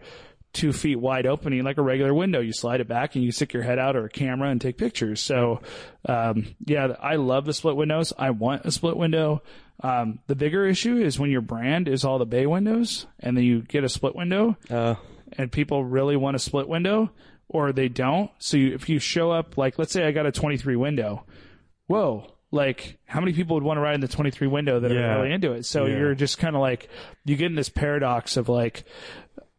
two 0.56 0.74
feet 0.74 0.96
wide 1.00 1.28
opening 1.28 1.64
like 1.64 1.78
a 1.78 1.82
regular 1.84 2.14
window. 2.14 2.40
You 2.40 2.54
slide 2.54 2.82
it 2.82 2.88
back 2.88 3.14
and 3.16 3.24
you 3.24 3.32
stick 3.32 3.54
your 3.54 3.62
head 3.64 3.78
out 3.78 3.96
or 3.96 4.06
a 4.06 4.10
camera 4.10 4.50
and 4.50 4.60
take 4.60 4.78
pictures. 4.78 5.22
So, 5.22 5.62
um, 6.10 6.56
yeah, 6.66 6.96
I 7.00 7.18
love 7.18 7.46
the 7.46 7.54
split 7.54 7.76
windows. 7.76 8.12
I 8.18 8.32
want 8.32 8.66
a 8.66 8.72
split 8.72 8.98
window. 8.98 9.44
Um, 9.84 10.20
the 10.28 10.36
bigger 10.36 10.66
issue 10.66 10.98
is 10.98 11.20
when 11.20 11.30
your 11.30 11.42
brand 11.42 11.88
is 11.88 12.04
all 12.06 12.18
the 12.18 12.26
bay 12.26 12.46
windows 12.46 13.06
and 13.20 13.36
then 13.38 13.44
you 13.44 13.62
get 13.62 13.84
a 13.84 13.90
split 13.90 14.16
window 14.16 14.56
Uh, 14.70 14.96
and 15.38 15.52
people 15.52 15.84
really 15.84 16.16
want 16.16 16.36
a 16.36 16.40
split 16.40 16.68
window 16.68 17.12
or 17.50 17.72
they 17.74 17.90
don't. 17.90 18.32
So 18.40 18.58
you, 18.58 18.74
if 18.74 18.88
you 18.90 19.00
show 19.00 19.32
up, 19.32 19.58
like, 19.58 19.78
let's 19.78 19.92
say 19.92 20.04
I 20.08 20.12
got 20.12 20.26
a 20.26 20.32
23 20.32 20.76
window. 20.78 21.26
Whoa. 21.88 22.32
Like, 22.52 22.98
how 23.06 23.20
many 23.20 23.34
people 23.34 23.56
would 23.56 23.64
want 23.64 23.78
to 23.78 23.82
ride 23.82 23.96
in 23.96 24.02
the 24.02 24.08
23 24.08 24.48
window 24.48 24.80
that 24.80 24.92
Yeah. 24.92 25.16
are 25.18 25.22
really 25.22 25.34
into 25.34 25.52
it? 25.52 25.66
So 25.66 25.86
Yeah. 25.86 25.98
you're 25.98 26.16
just 26.16 26.38
kind 26.38 26.56
of 26.56 26.62
like, 26.62 26.88
you 27.26 27.36
get 27.36 27.48
in 27.48 27.56
this 27.56 27.70
paradox 27.70 28.38
of 28.38 28.48
like, 28.48 28.86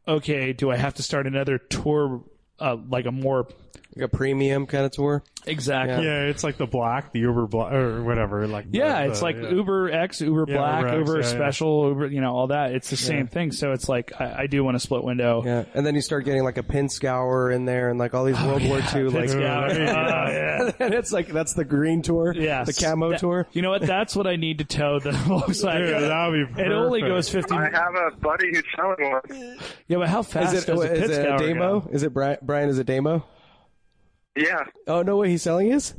okay, 0.06 0.52
do 0.52 0.70
I 0.70 0.76
have 0.76 0.94
to 0.94 1.02
start 1.02 1.26
another 1.26 1.58
tour, 1.58 2.22
uh, 2.58 2.76
like 2.88 3.06
a 3.06 3.12
more 3.12 3.48
like 3.96 4.04
a 4.04 4.08
premium 4.16 4.66
kind 4.66 4.84
of 4.84 4.92
tour. 4.92 5.22
exactly? 5.46 6.04
Yeah, 6.04 6.24
it's 6.24 6.44
like 6.44 6.58
the 6.58 6.66
black, 6.66 7.12
the 7.12 7.20
Uber 7.20 7.46
black, 7.46 7.72
or 7.72 8.02
whatever. 8.02 8.46
Like 8.46 8.66
Yeah, 8.70 9.02
the- 9.04 9.10
it's 9.10 9.20
the- 9.20 9.24
like 9.24 9.36
yeah. 9.36 9.50
Uber 9.50 9.90
X, 9.90 10.20
Uber 10.20 10.44
Yeah, 10.48 10.56
Black, 10.56 10.84
Uber 10.84 10.98
Uber, 10.98 11.18
X, 11.20 11.26
yeah, 11.26 11.32
yeah. 11.32 11.44
Special, 11.44 11.88
Uber, 11.88 12.06
you 12.08 12.20
know, 12.20 12.34
all 12.34 12.46
that. 12.48 12.72
It's 12.72 12.90
the 12.90 12.96
same 12.96 13.26
thing. 13.26 13.52
So 13.52 13.72
it's 13.72 13.88
like 13.88 14.12
I, 14.20 14.42
I 14.42 14.46
do 14.46 14.62
want 14.62 14.76
a 14.76 14.80
split 14.80 15.02
window. 15.04 15.42
Yeah, 15.44 15.64
and 15.74 15.86
then 15.86 15.94
you 15.94 16.00
start 16.02 16.24
getting 16.24 16.42
like 16.44 16.58
a 16.58 16.62
Pinzgauer 16.62 17.54
in 17.54 17.64
there 17.64 17.88
and 17.90 17.98
like 17.98 18.12
all 18.14 18.24
these 18.24 18.36
oh, 18.38 18.46
World 18.48 18.62
War 18.68 18.80
II 18.94 19.04
like. 19.08 19.28
Yeah, 19.30 19.68
there 19.68 19.80
you 19.80 19.86
go. 19.86 19.92
oh, 19.92 20.30
yeah. 20.30 20.72
and 20.80 20.94
it's 20.94 21.12
like 21.12 21.28
that's 21.28 21.54
the 21.54 21.64
green 21.64 22.02
tour, 22.02 22.34
Yeah, 22.36 22.64
the 22.64 22.72
camo 22.72 23.10
That- 23.10 23.20
tour. 23.20 23.46
You 23.52 23.62
know 23.62 23.70
what? 23.70 23.82
That's 23.82 24.14
what 24.14 24.26
I 24.26 24.36
need 24.36 24.58
to 24.58 24.64
tow 24.64 24.98
the 25.00 25.10
Volkswagen. 25.26 25.86
Dude, 25.86 26.10
that 26.10 26.26
would 26.28 26.34
be 26.36 26.44
perfect. 26.52 26.66
it 26.68 26.72
only 26.72 27.00
goes 27.00 27.28
50. 27.28 27.54
I 27.54 27.64
have 27.70 27.94
a 27.94 28.16
buddy 28.16 28.48
who's 28.52 28.64
selling 28.74 29.10
one. 29.10 29.58
Yeah, 29.88 29.98
but 29.98 30.08
how 30.08 30.22
fast 30.22 30.54
Is 30.54 30.64
it, 30.64 30.66
does 30.66 30.80
a 30.80 30.92
is 30.92 31.00
pit 31.00 31.10
it 31.10 31.20
a 31.20 31.22
scour 31.24 31.38
demo? 31.38 31.80
go? 31.80 31.90
Is 31.92 32.02
it 32.02 32.12
Brian? 32.12 32.38
Brian 32.42 32.68
is 32.68 32.78
it 32.78 32.86
demo? 32.86 33.24
Yeah. 34.36 34.64
Oh 34.86 35.02
no 35.02 35.16
way, 35.16 35.30
he's 35.30 35.42
selling 35.42 35.70
his. 35.70 35.94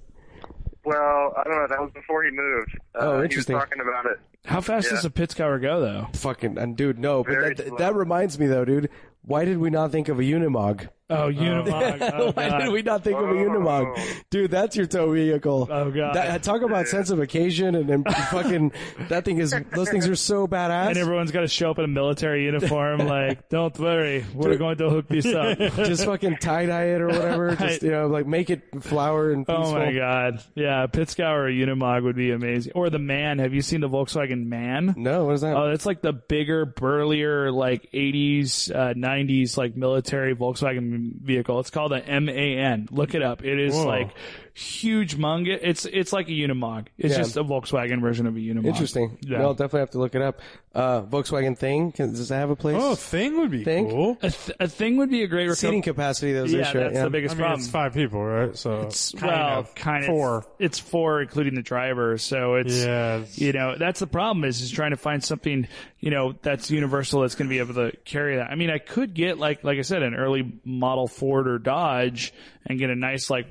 Well, 0.86 1.34
I 1.38 1.44
don't 1.44 1.56
know. 1.56 1.68
That 1.68 1.82
was 1.82 1.92
before 1.94 2.24
he 2.24 2.32
moved. 2.32 2.78
Uh, 2.96 3.00
Oh, 3.00 3.12
He 3.12 3.18
was 3.18 3.24
interesting. 3.26 3.58
talking 3.58 3.82
about 3.82 4.06
it. 4.06 4.20
How 4.46 4.62
fast 4.62 4.88
Yeah. 4.88 4.96
does 4.96 5.06
a 5.06 5.10
Pinzgauer 5.10 5.62
go, 5.62 5.82
though? 5.82 6.08
Fucking 6.14 6.58
and 6.58 6.78
dude, 6.78 6.98
no. 7.00 7.24
But 7.24 7.32
Very 7.34 7.54
that, 7.56 7.68
slow. 7.68 7.78
that 7.78 7.96
reminds 7.96 8.40
me 8.40 8.48
though, 8.48 8.64
dude. 8.64 8.90
Why 9.24 9.44
did 9.44 9.58
we 9.58 9.70
not 9.70 9.92
think 9.92 10.08
of 10.08 10.20
a 10.20 10.24
Unimog? 10.24 10.88
Oh, 11.10 11.32
Unimog. 11.32 11.98
Oh, 12.18 12.32
Why 12.32 12.50
God. 12.50 12.60
did 12.60 12.72
we 12.72 12.82
not 12.82 13.04
think 13.04 13.18
of 13.18 13.30
a 13.30 13.34
Unimog? 13.34 13.98
Dude, 14.30 14.52
that's 14.52 14.76
your 14.76 14.88
tow 14.88 15.12
vehicle. 15.12 15.68
Oh, 15.70 15.92
God. 15.92 16.16
That, 16.16 16.44
talk 16.44 16.62
about 16.62 16.88
sense 16.88 17.10
of 17.10 17.20
occasion 17.20 17.76
and, 17.76 17.90
and 17.90 18.06
fucking 18.30 18.72
that 19.10 19.24
thing 19.26 19.38
is. 19.38 19.54
Those 19.74 19.90
things 19.90 20.08
are 20.08 20.16
so 20.16 20.48
badass. 20.48 20.90
And 20.90 20.98
everyone's 20.98 21.32
got 21.32 21.42
to 21.42 21.48
show 21.48 21.72
up 21.72 21.80
in 21.80 21.86
a 21.86 21.90
military 21.90 22.46
uniform. 22.46 23.00
like, 23.08 23.50
don't 23.50 23.78
worry, 23.80 24.26
we're 24.34 24.58
going 24.58 24.78
to 24.78 24.90
hook 24.90 25.08
this 25.08 25.26
up. 25.26 25.58
just 25.60 26.06
fucking 26.06 26.38
tie 26.38 26.66
dye 26.66 26.86
it 26.86 27.02
or 27.02 27.08
whatever. 27.08 27.56
Just 27.56 27.84
you 27.84 27.92
know, 27.92 28.08
like 28.08 28.26
make 28.26 28.50
it 28.50 28.84
flower 28.84 29.32
and 29.32 29.46
peaceful. 29.46 29.66
Oh 29.68 29.74
my 29.74 29.92
god! 29.92 30.44
Yeah, 30.56 30.88
Pinzgauer 30.88 31.48
or 31.48 31.50
Unimog 31.50 32.04
would 32.04 32.16
be 32.16 32.32
amazing. 32.32 32.74
Or 32.76 32.90
the 32.90 33.00
Man. 33.00 33.40
Have 33.40 33.54
you 33.54 33.62
seen 33.62 33.82
the 33.82 33.90
Volkswagen 33.90 34.48
Man? 34.48 34.94
No, 34.98 35.26
what 35.26 35.36
is 35.36 35.42
that? 35.42 35.56
Oh, 35.56 35.70
it's 35.72 35.86
like 35.86 36.02
the 36.02 36.14
bigger, 36.14 36.66
burlier, 36.66 37.52
like 37.52 37.92
80s, 37.94 38.74
uh, 38.74 38.94
90s, 38.94 39.58
like 39.58 39.76
military 39.76 40.36
Volkswagen 40.36 40.97
vehicle. 40.98 41.60
It's 41.60 41.70
called 41.70 41.94
a 41.94 42.20
MAN. 42.20 42.88
Look 42.92 43.16
it 43.16 43.24
up. 43.24 43.44
It 43.44 43.60
is 43.60 43.74
Whoa. 43.74 43.86
like 43.86 44.12
huge 44.60 45.18
munga. 45.18 45.60
It's, 45.62 45.86
it's 45.86 46.12
like 46.12 46.28
a 46.28 46.32
Unimog. 46.32 46.88
It's 46.98 47.12
Yeah. 47.14 47.20
just 47.20 47.38
a 47.38 47.44
Volkswagen 47.44 48.02
version 48.02 48.26
of 48.26 48.36
a 48.36 48.40
Unimog. 48.40 48.66
Interesting. 48.66 49.18
Yeah. 49.22 49.38
No, 49.38 49.44
I'll 49.46 49.54
definitely 49.54 49.82
have 49.82 49.92
to 49.92 50.00
look 50.00 50.16
it 50.16 50.22
up. 50.22 50.40
Uh, 50.74 51.02
Volkswagen 51.04 51.58
thing. 51.58 51.92
Can, 51.92 52.12
does 52.12 52.30
that 52.30 52.38
have 52.38 52.50
a 52.50 52.56
place? 52.56 52.76
Oh, 52.80 52.96
thing 52.96 53.40
would 53.40 53.52
be 53.52 53.64
Think? 53.64 53.90
cool. 53.92 54.18
A, 54.22 54.30
th- 54.32 54.58
a 54.60 54.68
thing 54.68 54.98
would 54.98 55.10
be 55.10 55.24
a 55.24 55.28
great 55.28 55.52
Seating 55.54 55.82
capacity. 55.82 56.34
That 56.34 56.44
was 56.44 56.54
Yeah, 56.54 56.62
issue. 56.62 56.80
that's 56.80 56.94
yeah. 56.96 57.00
the 57.02 57.06
I 57.06 57.10
biggest 57.10 57.36
mean, 57.36 57.40
problem. 57.42 57.60
it's 57.62 57.70
five 57.70 57.94
people, 57.94 58.24
right? 58.24 58.56
So 58.56 58.78
It's- 58.80 59.12
kind 59.12 59.32
well, 59.32 59.60
of 59.60 59.76
kind 59.76 60.04
of 60.04 60.08
four. 60.08 60.46
It's 60.60 60.80
four, 60.80 61.22
including 61.22 61.56
the 61.56 61.62
driver. 61.64 62.18
So 62.18 62.56
it's 62.56 62.84
Yeah, 62.86 63.16
it's- 63.18 63.40
you 63.40 63.54
know 63.54 63.76
that's 63.78 64.00
the 64.00 64.08
problem 64.08 64.44
is 64.46 64.62
is 64.62 64.72
trying 64.72 64.92
to 64.92 64.98
find 64.98 65.24
something 65.24 65.68
you 66.00 66.12
know 66.12 66.34
that's 66.42 66.70
universal 66.70 67.22
that's 67.22 67.36
going 67.36 67.48
to 67.48 67.54
be 67.54 67.60
able 67.60 67.74
to 67.76 67.96
carry 68.06 68.36
that. 68.38 68.50
I 68.52 68.56
mean, 68.56 68.70
I 68.70 68.78
could 68.80 69.14
get 69.14 69.38
like 69.40 69.64
like 69.64 69.78
I 69.80 69.84
said, 69.84 70.04
an 70.04 70.14
early 70.16 70.52
model 70.64 71.08
Ford 71.08 71.48
or 71.48 71.58
Dodge 71.60 72.34
and 72.68 72.78
get 72.78 72.90
a 72.92 72.96
nice 72.96 73.30
like 73.32 73.48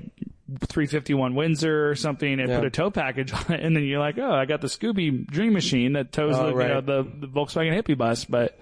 351 0.59 1.35
Windsor 1.35 1.89
or 1.89 1.95
something 1.95 2.39
and 2.39 2.49
Yeah. 2.49 2.57
put 2.59 2.67
a 2.67 2.69
tow 2.69 2.89
package 2.89 3.33
on 3.33 3.51
it, 3.55 3.59
and 3.63 3.75
then 3.75 3.83
you're 3.83 3.99
like, 3.99 4.17
oh, 4.17 4.31
I 4.31 4.45
got 4.45 4.61
the 4.61 4.67
Scooby 4.67 5.25
Dream 5.27 5.53
Machine 5.53 5.93
that 5.93 6.11
tows 6.11 6.35
Oh, 6.37 6.47
the, 6.47 6.55
right. 6.55 6.67
you 6.69 6.73
know, 6.75 6.81
the 6.81 7.03
the 7.03 7.27
Volkswagen 7.27 7.73
Hippie 7.79 7.97
bus. 7.97 8.25
But 8.25 8.57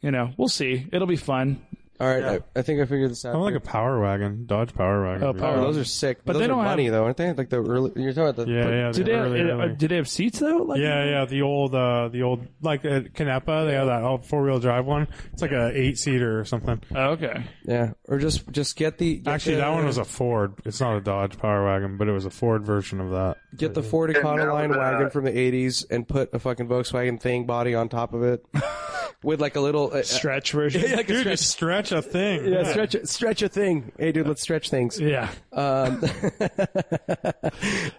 you 0.00 0.10
know, 0.10 0.30
we'll 0.36 0.48
see. 0.48 0.86
It'll 0.92 1.06
be 1.06 1.16
fun. 1.16 1.60
All 2.00 2.06
right, 2.06 2.24
I, 2.24 2.40
I 2.58 2.62
think 2.62 2.80
I 2.80 2.84
figured 2.84 3.10
this 3.10 3.24
out. 3.24 3.34
I'm 3.34 3.40
like 3.40 3.56
a 3.56 3.60
power 3.60 4.00
wagon, 4.00 4.46
Dodge 4.46 4.72
Power 4.72 5.04
Wagon. 5.04 5.24
Oh, 5.26 5.32
Power 5.34 5.56
Oh, 5.56 5.60
those 5.62 5.78
are 5.78 5.84
sick. 5.84 6.18
But 6.18 6.26
But 6.26 6.32
those 6.34 6.40
they 6.40 6.44
are 6.44 6.48
don't 6.48 6.58
have- 6.58 6.66
money 6.70 6.88
though, 6.90 7.04
aren't 7.04 7.16
they? 7.16 7.32
Like 7.32 7.50
the 7.50 7.56
early. 7.56 7.90
You're 7.96 8.12
talking 8.12 8.28
about 8.28 8.46
the. 8.46 8.52
Yeah, 8.52 8.68
yeah. 8.70 8.92
Do 8.92 8.98
the 8.98 9.04
they 9.04 9.12
early, 9.16 9.38
have, 9.40 9.48
uh, 9.48 9.62
early. 9.64 9.74
do 9.74 9.88
they 9.88 9.96
have 9.96 10.08
seats 10.08 10.38
though? 10.38 10.58
Like, 10.58 10.78
Yeah, 10.80 11.04
yeah, 11.04 11.24
the 11.24 11.42
old, 11.42 11.74
uh, 11.74 12.08
the 12.08 12.22
old, 12.22 12.46
like 12.62 12.84
at 12.84 13.14
Canepa, 13.14 13.66
they 13.66 13.74
have 13.74 13.86
that 13.88 14.02
all 14.04 14.18
four 14.18 14.42
wheel 14.44 14.60
drive 14.60 14.86
one. 14.86 15.08
It's 15.32 15.42
like 15.42 15.50
a 15.52 15.72
eight 15.74 15.98
seater 15.98 16.38
or 16.38 16.44
something. 16.44 16.80
Oh, 16.94 17.10
okay. 17.10 17.44
Yeah, 17.64 17.92
or 18.06 18.18
just 18.18 18.48
just 18.52 18.76
get 18.76 18.98
the. 18.98 19.16
Get 19.18 19.34
Actually, 19.34 19.56
the, 19.56 19.62
that 19.62 19.70
one 19.72 19.84
was 19.84 19.98
a 19.98 20.04
Ford. 20.04 20.54
It's 20.64 20.80
not 20.80 20.96
a 20.96 21.00
Dodge 21.00 21.36
Power 21.38 21.64
Wagon, 21.64 21.96
but 21.96 22.06
it 22.08 22.12
was 22.12 22.26
a 22.26 22.30
Ford 22.30 22.64
version 22.64 23.00
of 23.00 23.10
that. 23.10 23.38
Get 23.56 23.74
the 23.74 23.82
Ford 23.82 24.10
Econoline 24.14 24.68
was, 24.68 24.76
uh, 24.76 24.80
wagon 24.80 25.10
from 25.10 25.24
the 25.24 25.32
'80s 25.32 25.84
and 25.90 26.06
put 26.06 26.32
a 26.32 26.38
fucking 26.38 26.68
Volkswagen 26.68 27.20
thing 27.20 27.44
body 27.46 27.74
on 27.74 27.88
top 27.88 28.12
of 28.14 28.22
it, 28.22 28.44
with 29.24 29.40
like 29.40 29.56
a 29.56 29.60
little. 29.60 29.92
Uh, 29.92 30.02
Stretch 30.02 30.52
version. 30.52 30.82
yeah, 30.88 30.96
like 30.96 31.06
a 31.08 31.12
Dude, 31.12 31.20
stretch, 31.20 31.38
just 31.40 31.50
stretch 31.50 31.87
a 31.92 32.02
thing. 32.02 32.44
yeah, 32.52 32.64
stretch 32.64 32.94
a- 32.94 33.06
stretch 33.06 33.42
a 33.42 33.48
thing. 33.48 33.92
Hey, 33.98 34.12
dude, 34.12 34.26
let's 34.28 34.42
stretch 34.42 34.70
things. 34.70 34.98
Yeah. 35.00 35.30
Um, 35.52 36.00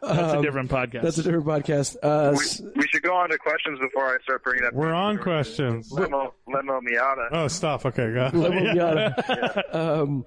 That's 0.02 0.34
a 0.34 0.42
different 0.42 0.70
podcast. 0.70 1.02
that's 1.04 1.18
a 1.18 1.24
different 1.24 1.46
podcast. 1.46 1.98
Uh, 2.02 2.36
We, 2.38 2.72
we 2.76 2.88
should 2.88 3.04
go 3.04 3.14
on 3.16 3.30
to 3.30 3.38
questions 3.38 3.80
before 3.80 4.06
I 4.06 4.18
start 4.24 4.44
bringing 4.44 4.66
up. 4.66 4.74
We're 4.74 4.94
on 4.94 5.18
questions. 5.18 5.92
Lemo, 5.92 6.32
Lemo 6.48 6.80
Miata. 6.82 7.28
Oh, 7.32 7.48
stop. 7.48 7.86
Okay, 7.86 8.14
go. 8.14 8.30
Yada. 8.74 9.64
um, 10.02 10.26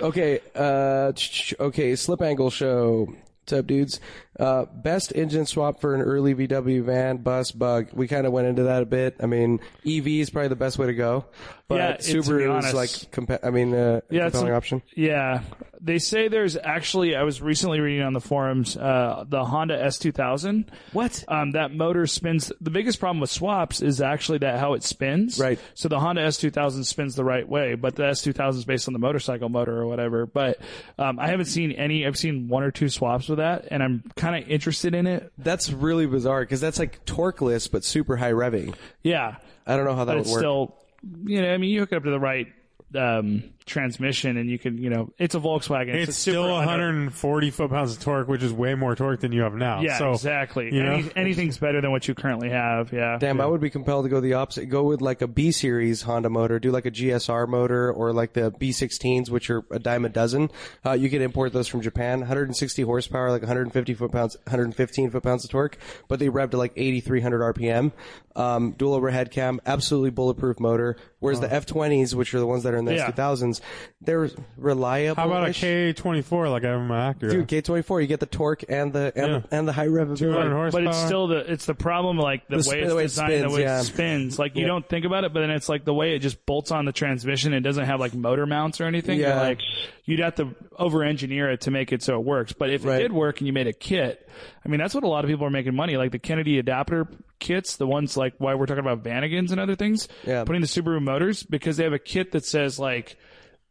okay, 0.00 0.40
uh, 0.54 1.12
ch- 1.12 1.30
ch- 1.48 1.54
okay, 1.60 1.96
Slip 1.96 2.22
Angle 2.22 2.50
Show. 2.50 3.06
What's 3.42 3.52
up, 3.54 3.66
dudes? 3.66 4.00
Uh, 4.38 4.66
best 4.66 5.12
engine 5.14 5.46
swap 5.46 5.80
for 5.80 5.94
an 5.94 6.02
early 6.02 6.34
VW 6.34 6.82
van, 6.84 7.16
bus, 7.18 7.50
bug. 7.52 7.88
We 7.92 8.06
kind 8.06 8.26
of 8.26 8.32
went 8.32 8.46
into 8.46 8.64
that 8.64 8.82
a 8.82 8.86
bit. 8.86 9.16
I 9.20 9.26
mean, 9.26 9.60
EV 9.86 10.06
is 10.06 10.30
probably 10.30 10.48
the 10.48 10.56
best 10.56 10.78
way 10.78 10.86
to 10.86 10.94
go, 10.94 11.24
but 11.70 11.76
Yeah, 11.76 11.96
Subaru 11.98 12.58
is 12.58 12.74
like, 12.74 12.90
compa- 13.12 13.38
I 13.44 13.50
mean, 13.50 13.72
uh, 13.72 14.00
Yeah, 14.10 14.24
compelling 14.24 14.52
a- 14.52 14.56
option. 14.56 14.82
Yeah, 14.96 15.42
they 15.80 15.98
say 16.00 16.26
there's 16.26 16.56
actually. 16.56 17.14
I 17.14 17.22
was 17.22 17.40
recently 17.40 17.78
reading 17.78 18.02
on 18.02 18.12
the 18.12 18.20
forums 18.20 18.76
uh, 18.76 19.24
the 19.26 19.44
Honda 19.44 19.78
S2000. 19.82 20.66
What? 20.92 21.24
Um, 21.28 21.52
that 21.52 21.72
motor 21.72 22.06
spins. 22.08 22.52
The 22.60 22.70
biggest 22.70 22.98
problem 22.98 23.20
with 23.20 23.30
swaps 23.30 23.80
is 23.82 24.00
actually 24.00 24.38
that 24.38 24.58
how 24.58 24.74
it 24.74 24.82
spins. 24.82 25.38
Right. 25.38 25.60
So 25.74 25.88
the 25.88 26.00
Honda 26.00 26.22
S2000 26.22 26.84
spins 26.84 27.14
the 27.14 27.24
right 27.24 27.48
way, 27.48 27.76
but 27.76 27.94
the 27.94 28.02
S2000 28.02 28.56
is 28.56 28.64
based 28.64 28.88
on 28.88 28.92
the 28.92 28.98
motorcycle 28.98 29.48
motor 29.48 29.78
or 29.80 29.86
whatever. 29.86 30.26
But 30.26 30.58
um, 30.98 31.20
I 31.20 31.28
haven't 31.28 31.46
seen 31.46 31.70
any. 31.70 32.04
I've 32.04 32.18
seen 32.18 32.48
one 32.48 32.64
or 32.64 32.72
two 32.72 32.88
swaps 32.88 33.28
with 33.28 33.38
that, 33.38 33.68
and 33.70 33.80
I'm 33.80 34.02
kind 34.16 34.42
of 34.42 34.50
interested 34.50 34.94
in 34.94 35.06
it. 35.06 35.32
That's 35.38 35.72
really 35.72 36.06
bizarre 36.06 36.40
because 36.40 36.60
that's 36.60 36.80
like 36.80 37.04
torqueless 37.04 37.68
but 37.70 37.84
super 37.84 38.16
high 38.16 38.32
revving. 38.32 38.74
Yeah, 39.04 39.36
I 39.66 39.76
don't 39.76 39.84
know 39.84 39.94
how 39.94 40.04
that 40.06 40.12
but 40.12 40.16
would 40.16 40.22
it's 40.22 40.32
work. 40.32 40.40
still. 40.40 40.76
You 41.02 41.42
know, 41.42 41.52
I 41.52 41.56
mean, 41.56 41.70
you 41.70 41.80
hook 41.80 41.92
it 41.92 41.96
up 41.96 42.04
to 42.04 42.10
the 42.10 42.20
right 42.20 42.46
um, 42.94 43.44
transmission, 43.66 44.36
and 44.36 44.48
you 44.50 44.58
can. 44.58 44.78
You 44.78 44.90
know, 44.90 45.10
it's 45.18 45.34
a 45.34 45.40
Volkswagen. 45.40 45.94
It's, 45.94 46.08
It's 46.10 46.18
a 46.18 46.20
super 46.20 46.34
still 46.34 46.44
under- 46.54 46.66
140 46.66 47.50
foot 47.50 47.70
pounds 47.70 47.92
of 47.96 48.00
torque, 48.02 48.28
which 48.28 48.42
is 48.42 48.52
way 48.52 48.74
more 48.74 48.94
torque 48.96 49.20
than 49.20 49.32
you 49.32 49.42
have 49.42 49.54
now. 49.54 49.80
Yeah, 49.80 49.98
so, 49.98 50.12
exactly. 50.12 50.74
you 50.74 50.82
know? 50.82 50.92
Any, 50.94 51.10
anything's 51.16 51.58
better 51.58 51.80
than 51.80 51.90
what 51.90 52.06
you 52.08 52.14
currently 52.14 52.50
have. 52.50 52.92
Yeah. 52.92 53.18
Damn, 53.18 53.40
I 53.40 53.46
would 53.46 53.60
be 53.60 53.70
compelled 53.70 54.04
to 54.04 54.08
go 54.08 54.20
the 54.20 54.34
opposite. 54.34 54.66
Go 54.66 54.84
with 54.84 55.00
like 55.00 55.22
a 55.22 55.28
B 55.28 55.50
series 55.52 56.02
Honda 56.02 56.30
motor, 56.30 56.58
do 56.58 56.70
like 56.70 56.86
a 56.86 56.90
GSR 56.90 57.46
motor 57.48 57.92
or 57.92 58.12
like 58.12 58.32
the 58.32 58.50
B16s, 58.50 59.30
which 59.30 59.50
are 59.50 59.62
a 59.70 59.78
dime 59.78 60.04
a 60.04 60.08
dozen. 60.08 60.50
Uh, 60.84 60.92
you 60.92 61.08
can 61.10 61.22
import 61.22 61.52
those 61.52 61.68
from 61.68 61.80
Japan. 61.80 62.20
160 62.20 62.82
horsepower, 62.82 63.30
like 63.30 63.42
150 63.42 63.94
foot 63.94 64.12
pounds, 64.12 64.36
115 64.44 65.10
foot 65.10 65.22
pounds 65.22 65.44
of 65.44 65.50
torque, 65.50 65.78
but 66.08 66.18
they 66.18 66.28
rev 66.28 66.50
to 66.50 66.56
like 66.56 66.72
8,300 66.76 67.54
RPM. 67.54 67.92
Um, 68.36 68.72
dual 68.72 68.94
overhead 68.94 69.30
cam, 69.32 69.60
absolutely 69.66 70.10
bulletproof 70.10 70.60
motor. 70.60 70.96
Whereas 71.18 71.40
the 71.40 71.48
F20s, 71.48 72.14
which 72.14 72.32
are 72.32 72.38
the 72.38 72.46
ones 72.46 72.62
that 72.62 72.72
are 72.72 72.78
in 72.78 72.84
the 72.84 72.94
Yeah. 72.94 73.10
S2000s, 73.10 73.59
they're 74.00 74.30
reliable. 74.56 75.16
How 75.16 75.26
about 75.28 75.46
a 75.48 75.50
K24 75.52 76.50
like 76.50 76.64
I 76.64 76.68
have 76.70 76.80
in 76.80 76.86
my 76.86 77.12
Acura? 77.12 77.30
Dude, 77.30 77.48
K24, 77.48 78.00
you 78.02 78.06
get 78.06 78.20
the 78.20 78.26
torque 78.26 78.64
and 78.68 78.92
the 78.92 79.12
and, 79.14 79.32
Yeah. 79.32 79.38
the, 79.40 79.56
and 79.56 79.68
the 79.68 79.72
high 79.72 79.86
200 79.86 80.16
horsepower. 80.16 80.70
But 80.70 80.84
it's 80.84 80.98
still 81.04 81.26
the 81.26 81.52
it's 81.52 81.66
the 81.66 81.74
problem 81.74 82.16
like 82.18 82.48
the, 82.48 82.56
The 82.58 82.68
way 82.70 82.74
sp- 82.74 82.74
it's 82.82 82.88
the 82.88 82.94
way 82.96 83.02
it 83.02 83.06
designed, 83.06 83.32
spins, 83.32 83.52
the 83.52 83.56
way 83.56 83.62
yeah. 83.62 83.80
it 83.80 83.84
spins. 83.84 84.38
Like 84.38 84.54
you 84.56 84.62
Yeah. 84.62 84.68
don't 84.68 84.88
think 84.88 85.04
about 85.04 85.24
it, 85.24 85.32
but 85.32 85.40
then 85.40 85.50
it's 85.50 85.68
like 85.68 85.84
the 85.84 85.94
way 85.94 86.14
it 86.14 86.20
just 86.20 86.44
bolts 86.46 86.70
on 86.70 86.84
the 86.84 86.92
transmission. 86.92 87.52
It 87.52 87.60
doesn't 87.60 87.84
have 87.84 88.00
like 88.00 88.14
motor 88.14 88.46
mounts 88.46 88.80
or 88.80 88.84
anything. 88.84 89.18
You're 89.18 89.28
Yeah. 89.28 89.40
like 89.42 89.60
you'd 90.04 90.20
have 90.20 90.34
to 90.36 90.54
over 90.76 91.04
engineer 91.04 91.50
it 91.50 91.60
to 91.62 91.70
make 91.70 91.92
it 91.92 92.02
so 92.02 92.16
it 92.18 92.24
works. 92.24 92.52
But 92.52 92.70
if 92.70 92.84
Right. 92.84 92.96
it 93.00 93.02
did 93.02 93.12
work 93.12 93.38
and 93.38 93.46
you 93.46 93.52
made 93.52 93.66
a 93.66 93.72
kit, 93.72 94.28
I 94.64 94.68
mean 94.68 94.80
that's 94.80 94.94
what 94.94 95.04
a 95.04 95.08
lot 95.08 95.24
of 95.24 95.30
people 95.30 95.46
are 95.46 95.50
making 95.50 95.74
money. 95.74 95.96
Like 95.96 96.10
the 96.12 96.18
Kennedy 96.18 96.58
adapter 96.58 97.06
kits, 97.38 97.76
the 97.76 97.86
ones 97.86 98.16
like 98.16 98.34
why 98.38 98.54
we're 98.54 98.66
talking 98.66 98.84
about 98.84 99.02
Vanagons 99.04 99.50
and 99.52 99.60
other 99.60 99.76
things. 99.76 100.08
Yeah. 100.26 100.44
Putting 100.44 100.62
the 100.62 100.66
Subaru 100.68 101.00
motors 101.02 101.42
because 101.42 101.76
they 101.76 101.84
have 101.84 101.92
a 101.92 101.98
kit 101.98 102.32
that 102.32 102.44
says 102.44 102.78
like 102.78 103.16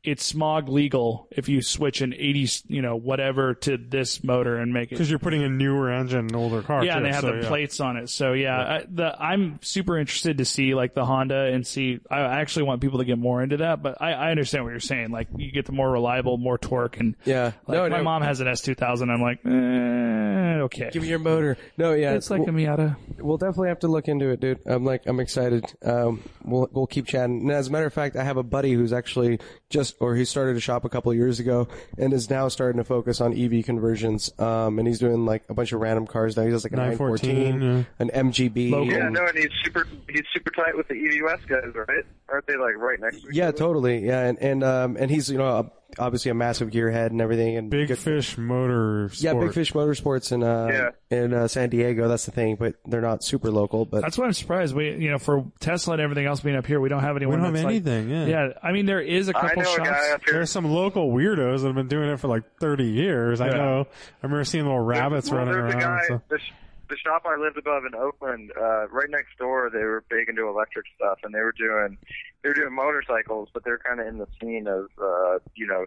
it's 0.04 0.24
smog 0.24 0.70
legal 0.70 1.28
if 1.32 1.50
you 1.50 1.62
switch 1.62 2.02
an 2.02 2.14
80, 2.14 2.50
you 2.68 2.82
know, 2.82 2.96
whatever 2.96 3.54
to 3.56 3.78
this 3.78 4.24
motor 4.24 4.58
and 4.58 4.74
make 4.74 4.92
it 4.92 4.96
because 4.96 5.10
you're 5.10 5.20
putting 5.20 5.44
a 5.44 5.50
newer 5.50 5.92
engine 5.92 6.20
in 6.20 6.26
an 6.30 6.36
older 6.36 6.62
car. 6.62 6.84
yeah, 6.86 6.94
too, 6.94 6.98
and 6.98 7.06
they 7.06 7.12
have 7.12 7.22
so, 7.22 7.32
the 7.32 7.42
yeah. 7.42 7.48
plates 7.48 7.80
on 7.80 7.98
it. 7.98 8.10
So 8.10 8.34
yeah, 8.34 8.58
I, 8.58 8.86
the, 8.90 9.22
I'm 9.22 9.60
super 9.62 9.98
interested 9.98 10.38
to 10.38 10.46
see 10.46 10.74
like 10.74 10.94
the 10.94 11.06
Honda 11.06 11.46
and 11.46 11.68
see. 11.68 12.00
I 12.10 12.22
actually 12.40 12.64
want 12.64 12.82
people 12.82 13.00
to 13.00 13.06
get 13.06 13.18
more 13.18 13.42
into 13.44 13.58
that, 13.58 13.84
but 13.84 14.02
I, 14.02 14.14
I 14.14 14.32
understand 14.32 14.64
what 14.64 14.72
you're 14.72 14.80
saying. 14.80 15.12
Like 15.12 15.28
you 15.36 15.52
get 15.52 15.66
the 15.66 15.74
more 15.74 15.92
reliable, 15.92 16.38
more 16.38 16.58
torque, 16.58 17.00
and 17.00 17.16
Yeah. 17.26 17.52
Like, 17.68 17.78
No, 17.78 17.90
my 17.90 17.98
no. 17.98 18.04
mom 18.04 18.22
has 18.22 18.40
an 18.40 18.48
S2000. 18.48 19.10
I'm 19.12 19.22
like, 19.22 19.40
eh, 19.46 20.62
okay. 20.64 20.90
Give 20.92 21.02
me 21.04 21.10
your 21.10 21.20
motor. 21.20 21.58
No, 21.78 21.94
yeah. 21.94 22.14
it's 22.14 22.30
like 22.30 22.42
a 22.44 22.52
Miata. 22.52 22.96
We'll 23.18 23.38
definitely 23.38 23.70
have 23.70 23.80
to 23.80 23.88
look 23.88 24.08
into 24.08 24.30
it, 24.30 24.40
dude. 24.40 24.60
I'm 24.66 24.86
like, 24.86 25.04
I'm 25.06 25.20
excited. 25.20 25.66
Um, 25.84 26.22
we'll 26.44 26.70
we'll 26.72 26.88
keep 26.88 27.06
chatting. 27.08 27.42
And 27.42 27.52
as 27.52 27.68
a 27.68 27.72
matter 27.72 27.86
of 27.86 27.94
fact, 27.94 28.16
I 28.16 28.24
have 28.24 28.38
a 28.38 28.44
buddy 28.44 28.74
who's 28.74 28.94
actually 28.94 29.40
just, 29.70 29.89
or 30.00 30.16
he 30.16 30.26
started 30.26 30.56
a 30.56 30.60
shop 30.60 30.86
a 30.86 30.90
couple 30.90 31.12
of 31.12 31.18
years 31.18 31.40
ago 31.40 31.68
and 31.98 32.14
is 32.14 32.30
now 32.30 32.48
starting 32.48 32.78
to 32.78 32.84
focus 32.84 33.22
on 33.22 33.34
EV 33.38 33.64
conversions. 33.66 34.32
Um, 34.40 34.80
and 34.80 34.88
he's 34.88 35.00
doing 35.00 35.26
like 35.26 35.44
a 35.50 35.54
bunch 35.54 35.72
of 35.72 35.82
random 35.82 36.08
cars 36.08 36.36
now. 36.38 36.44
He 36.44 36.52
does 36.52 36.64
like 36.64 36.74
a 36.74 36.78
914, 36.78 37.60
914, 37.60 37.88
an 38.00 38.32
MGB. 38.32 38.72
Local. 38.72 38.88
Yeah, 38.88 39.10
no, 39.10 39.26
and 39.26 39.38
he's 39.38 39.50
super. 39.64 39.88
He's 40.10 40.24
super 40.34 40.52
tight 40.52 40.76
with 40.76 40.88
the 40.88 40.96
EV 40.96 41.24
West 41.24 41.48
guys, 41.48 41.74
right? 41.88 42.04
Aren't 42.30 42.48
they 42.48 42.58
like 42.58 42.76
right 42.78 43.00
next 43.00 43.22
to 43.22 43.30
each 43.30 43.36
Yeah, 43.36 43.48
other? 43.50 43.58
totally. 43.58 44.06
Yeah, 44.06 44.26
and 44.26 44.38
and 44.40 44.64
um, 44.64 44.98
and 45.00 45.10
he's 45.12 45.30
you 45.30 45.38
know 45.38 45.48
a, 45.48 45.72
obviously 45.98 46.30
a 46.32 46.34
massive 46.34 46.70
gearhead 46.70 47.08
and 47.08 47.20
everything. 47.22 47.58
And 47.58 47.70
Big 47.70 47.88
good- 47.88 47.98
Fish 47.98 48.38
Motor. 48.38 49.10
Yeah, 49.16 49.34
Big 49.34 49.54
Fish 49.54 49.74
Motorsports 49.74 50.32
in 50.32 50.44
uh 50.44 50.68
Yeah. 51.12 51.18
in 51.18 51.34
uh, 51.34 51.48
San 51.48 51.70
Diego. 51.70 52.08
That's 52.08 52.26
the 52.26 52.32
thing, 52.32 52.56
but 52.56 52.76
they're 52.86 53.02
not 53.02 53.24
super 53.24 53.50
local. 53.50 53.86
But 53.86 54.02
That's 54.02 54.18
why 54.18 54.26
I'm 54.26 54.34
surprised. 54.34 54.76
We, 54.76 54.92
you 54.98 55.10
know, 55.12 55.18
for 55.18 55.46
Tesla 55.60 55.94
and 55.94 56.02
everything 56.02 56.26
else 56.26 56.42
being 56.42 56.56
up 56.56 56.66
here, 56.66 56.80
we 56.80 56.90
don't 56.90 57.02
have 57.02 57.16
We 57.16 57.22
anyone. 57.22 57.40
don't 57.40 57.46
have 57.46 57.54
that's 57.56 57.66
like- 57.66 57.72
anything. 57.88 58.10
yeah. 58.10 58.26
yeah, 58.26 58.48
I 58.62 58.72
mean, 58.72 58.86
there 58.86 59.02
is 59.02 59.28
a 59.30 59.34
couple 59.34 59.64
shops. 59.64 59.78
guy 59.90 60.12
up. 60.14 60.22
There's 60.26 60.52
some 60.52 60.66
local 60.66 61.12
weirdos 61.12 61.62
that 61.62 61.68
have 61.68 61.76
been 61.76 61.88
doing 61.88 62.10
it 62.10 62.20
for 62.20 62.28
like 62.28 62.44
30 62.60 62.86
years. 62.86 63.42
I 63.42 63.50
know. 63.50 63.88
I 63.90 64.26
remember 64.28 64.44
seeing 64.44 64.66
little 64.66 64.80
rabbits 64.80 65.30
well, 65.32 65.40
running 65.40 65.56
around. 65.56 65.76
A 65.76 65.80
guy, 65.80 66.00
and 66.10 66.22
stuff. 66.30 66.42
The, 66.90 66.98
shop 66.98 67.24
I 67.26 67.40
lived 67.40 67.58
above 67.58 67.84
in 67.86 67.96
Oakland, 67.96 68.52
uh, 68.60 68.88
right 68.90 69.10
next 69.10 69.38
door, 69.38 69.70
they 69.72 69.84
were 69.84 70.04
big 70.10 70.30
into 70.30 70.48
electric 70.48 70.86
stuff, 70.96 71.20
and 71.24 71.34
they 71.34 71.40
were 71.40 71.54
doing 71.54 71.98
they 72.44 72.50
were 72.50 72.56
doing 72.56 72.74
motorcycles, 72.74 73.50
but 73.54 73.64
they're 73.64 73.80
kind 73.80 74.00
of 74.00 74.08
in 74.08 74.18
the 74.18 74.28
scene 74.40 74.68
of 74.68 74.90
uh, 75.02 75.40
you 75.56 75.68
know, 75.68 75.86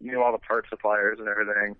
knew 0.00 0.22
all 0.22 0.32
the 0.32 0.38
part 0.38 0.66
suppliers 0.68 1.18
and 1.18 1.28
everything. 1.28 1.76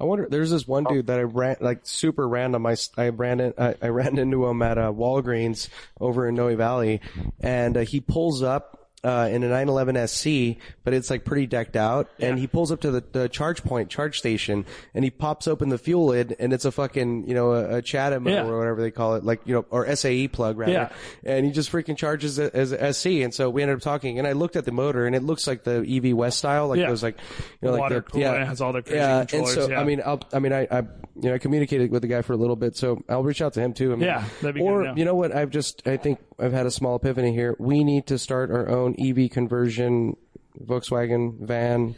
I 0.00 0.04
wonder. 0.04 0.26
There's 0.28 0.50
this 0.50 0.66
one 0.66 0.84
dude 0.84 1.06
that 1.06 1.18
I 1.18 1.22
ran 1.22 1.56
like 1.60 1.80
super 1.82 2.28
random. 2.28 2.66
I, 2.66 2.76
I 2.96 3.08
ran 3.08 3.40
in, 3.40 3.54
I, 3.58 3.74
I 3.80 3.88
ran 3.88 4.18
into 4.18 4.46
him 4.46 4.62
at 4.62 4.78
uh, 4.78 4.92
Walgreens 4.92 5.68
over 6.00 6.28
in 6.28 6.34
Noe 6.34 6.54
Valley, 6.56 7.00
and 7.40 7.76
uh, 7.76 7.80
he 7.80 8.00
pulls 8.00 8.42
up. 8.42 8.83
Uh, 9.04 9.28
in 9.30 9.42
a 9.44 9.48
911 9.48 10.08
SC, 10.08 10.58
but 10.82 10.94
it's 10.94 11.10
like 11.10 11.26
pretty 11.26 11.46
decked 11.46 11.76
out, 11.76 12.08
and 12.18 12.38
he 12.38 12.46
pulls 12.46 12.72
up 12.72 12.80
to 12.80 12.90
the, 12.90 13.04
the 13.12 13.28
charge 13.28 13.62
point, 13.62 13.90
charge 13.90 14.18
station, 14.18 14.64
and 14.94 15.04
he 15.04 15.10
pops 15.10 15.46
open 15.46 15.68
the 15.68 15.76
fuel 15.76 16.06
lid, 16.06 16.34
and 16.38 16.54
it's 16.54 16.64
a 16.64 16.72
fucking, 16.72 17.28
you 17.28 17.34
know, 17.34 17.52
a, 17.52 17.76
a 17.76 17.82
CHAdeMO 17.82 18.30
Yeah. 18.30 18.46
or 18.46 18.56
whatever 18.56 18.80
they 18.80 18.90
call 18.90 19.16
it, 19.16 19.22
like, 19.22 19.42
you 19.44 19.54
know, 19.54 19.66
or 19.68 19.94
SAE 19.94 20.28
plug 20.28 20.56
rather. 20.56 20.72
Yeah. 20.72 20.88
And 21.22 21.44
he 21.44 21.52
just 21.52 21.70
freaking 21.70 21.98
charges 21.98 22.38
it 22.38 22.54
as 22.54 22.72
a 22.72 22.94
SC, 22.94 23.06
and 23.22 23.34
so 23.34 23.50
we 23.50 23.60
ended 23.60 23.76
up 23.76 23.82
talking, 23.82 24.18
and 24.18 24.26
I 24.26 24.32
looked 24.32 24.56
at 24.56 24.64
the 24.64 24.72
motor, 24.72 25.04
and 25.06 25.14
it 25.14 25.22
looks 25.22 25.46
like 25.46 25.64
the 25.64 25.84
EV 25.86 26.16
West 26.16 26.38
style, 26.38 26.68
like 26.68 26.78
Yeah. 26.80 26.88
those 26.88 27.02
like, 27.02 27.18
you 27.60 27.68
know, 27.68 27.72
like 27.72 27.80
Water 27.80 28.04
the, 28.10 28.18
yeah, 28.20 28.32
it 28.40 28.46
has 28.46 28.62
all 28.62 28.72
the 28.72 28.80
crazy 28.80 28.96
yeah, 28.96 29.26
and 29.34 29.46
so 29.46 29.68
yeah. 29.68 29.80
I 29.80 29.84
mean, 29.84 30.00
I'll, 30.02 30.22
I 30.32 30.38
mean, 30.38 30.54
I, 30.54 30.66
I, 30.70 30.78
you 30.78 31.28
know, 31.28 31.34
I 31.34 31.38
communicated 31.38 31.90
with 31.90 32.00
the 32.00 32.08
guy 32.08 32.22
for 32.22 32.32
a 32.32 32.36
little 32.38 32.56
bit, 32.56 32.74
so 32.74 33.04
I'll 33.06 33.22
reach 33.22 33.42
out 33.42 33.52
to 33.52 33.60
him 33.60 33.74
too. 33.74 33.92
I 33.92 33.96
mean, 33.96 34.06
Yeah, 34.06 34.24
that'd 34.40 34.54
be 34.54 34.62
or 34.62 34.80
to 34.82 34.88
know. 34.88 34.94
you 34.96 35.04
know 35.04 35.14
what? 35.14 35.30
I've 35.36 35.50
just, 35.50 35.86
I 35.86 35.98
think 35.98 36.20
I've 36.38 36.52
had 36.52 36.66
a 36.66 36.70
small 36.70 36.96
epiphany 36.96 37.32
here. 37.32 37.56
We 37.58 37.84
need 37.84 38.06
to 38.08 38.18
start 38.18 38.50
our 38.50 38.68
own 38.68 38.94
EV 38.98 39.30
conversion 39.30 40.16
Volkswagen 40.60 41.38
van 41.40 41.94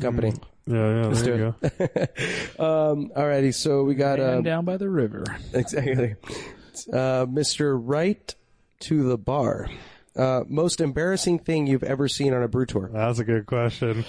company. 0.00 0.32
Yeah, 0.66 1.02
yeah. 1.02 1.08
There 1.08 1.24
do 1.24 1.36
you 1.36 1.54
it. 1.62 2.14
go. 2.56 2.60
Um, 2.92 3.10
alrighty, 3.16 3.52
so 3.52 3.82
we 3.84 3.94
got 3.94 4.18
uh, 4.20 4.40
down 4.40 4.64
by 4.64 4.76
the 4.78 4.88
river. 4.88 5.24
exactly, 5.52 6.14
uh, 6.92 7.26
Mr. 7.26 7.78
Right 7.80 8.34
to 8.80 9.08
the 9.08 9.18
bar. 9.18 9.68
Uh, 10.16 10.42
most 10.48 10.80
embarrassing 10.80 11.40
thing 11.40 11.66
you've 11.66 11.82
ever 11.82 12.06
seen 12.08 12.32
on 12.32 12.42
a 12.42 12.48
brew 12.48 12.64
tour? 12.66 12.88
That's 12.92 13.18
a 13.18 13.24
good 13.24 13.46
question. 13.46 14.04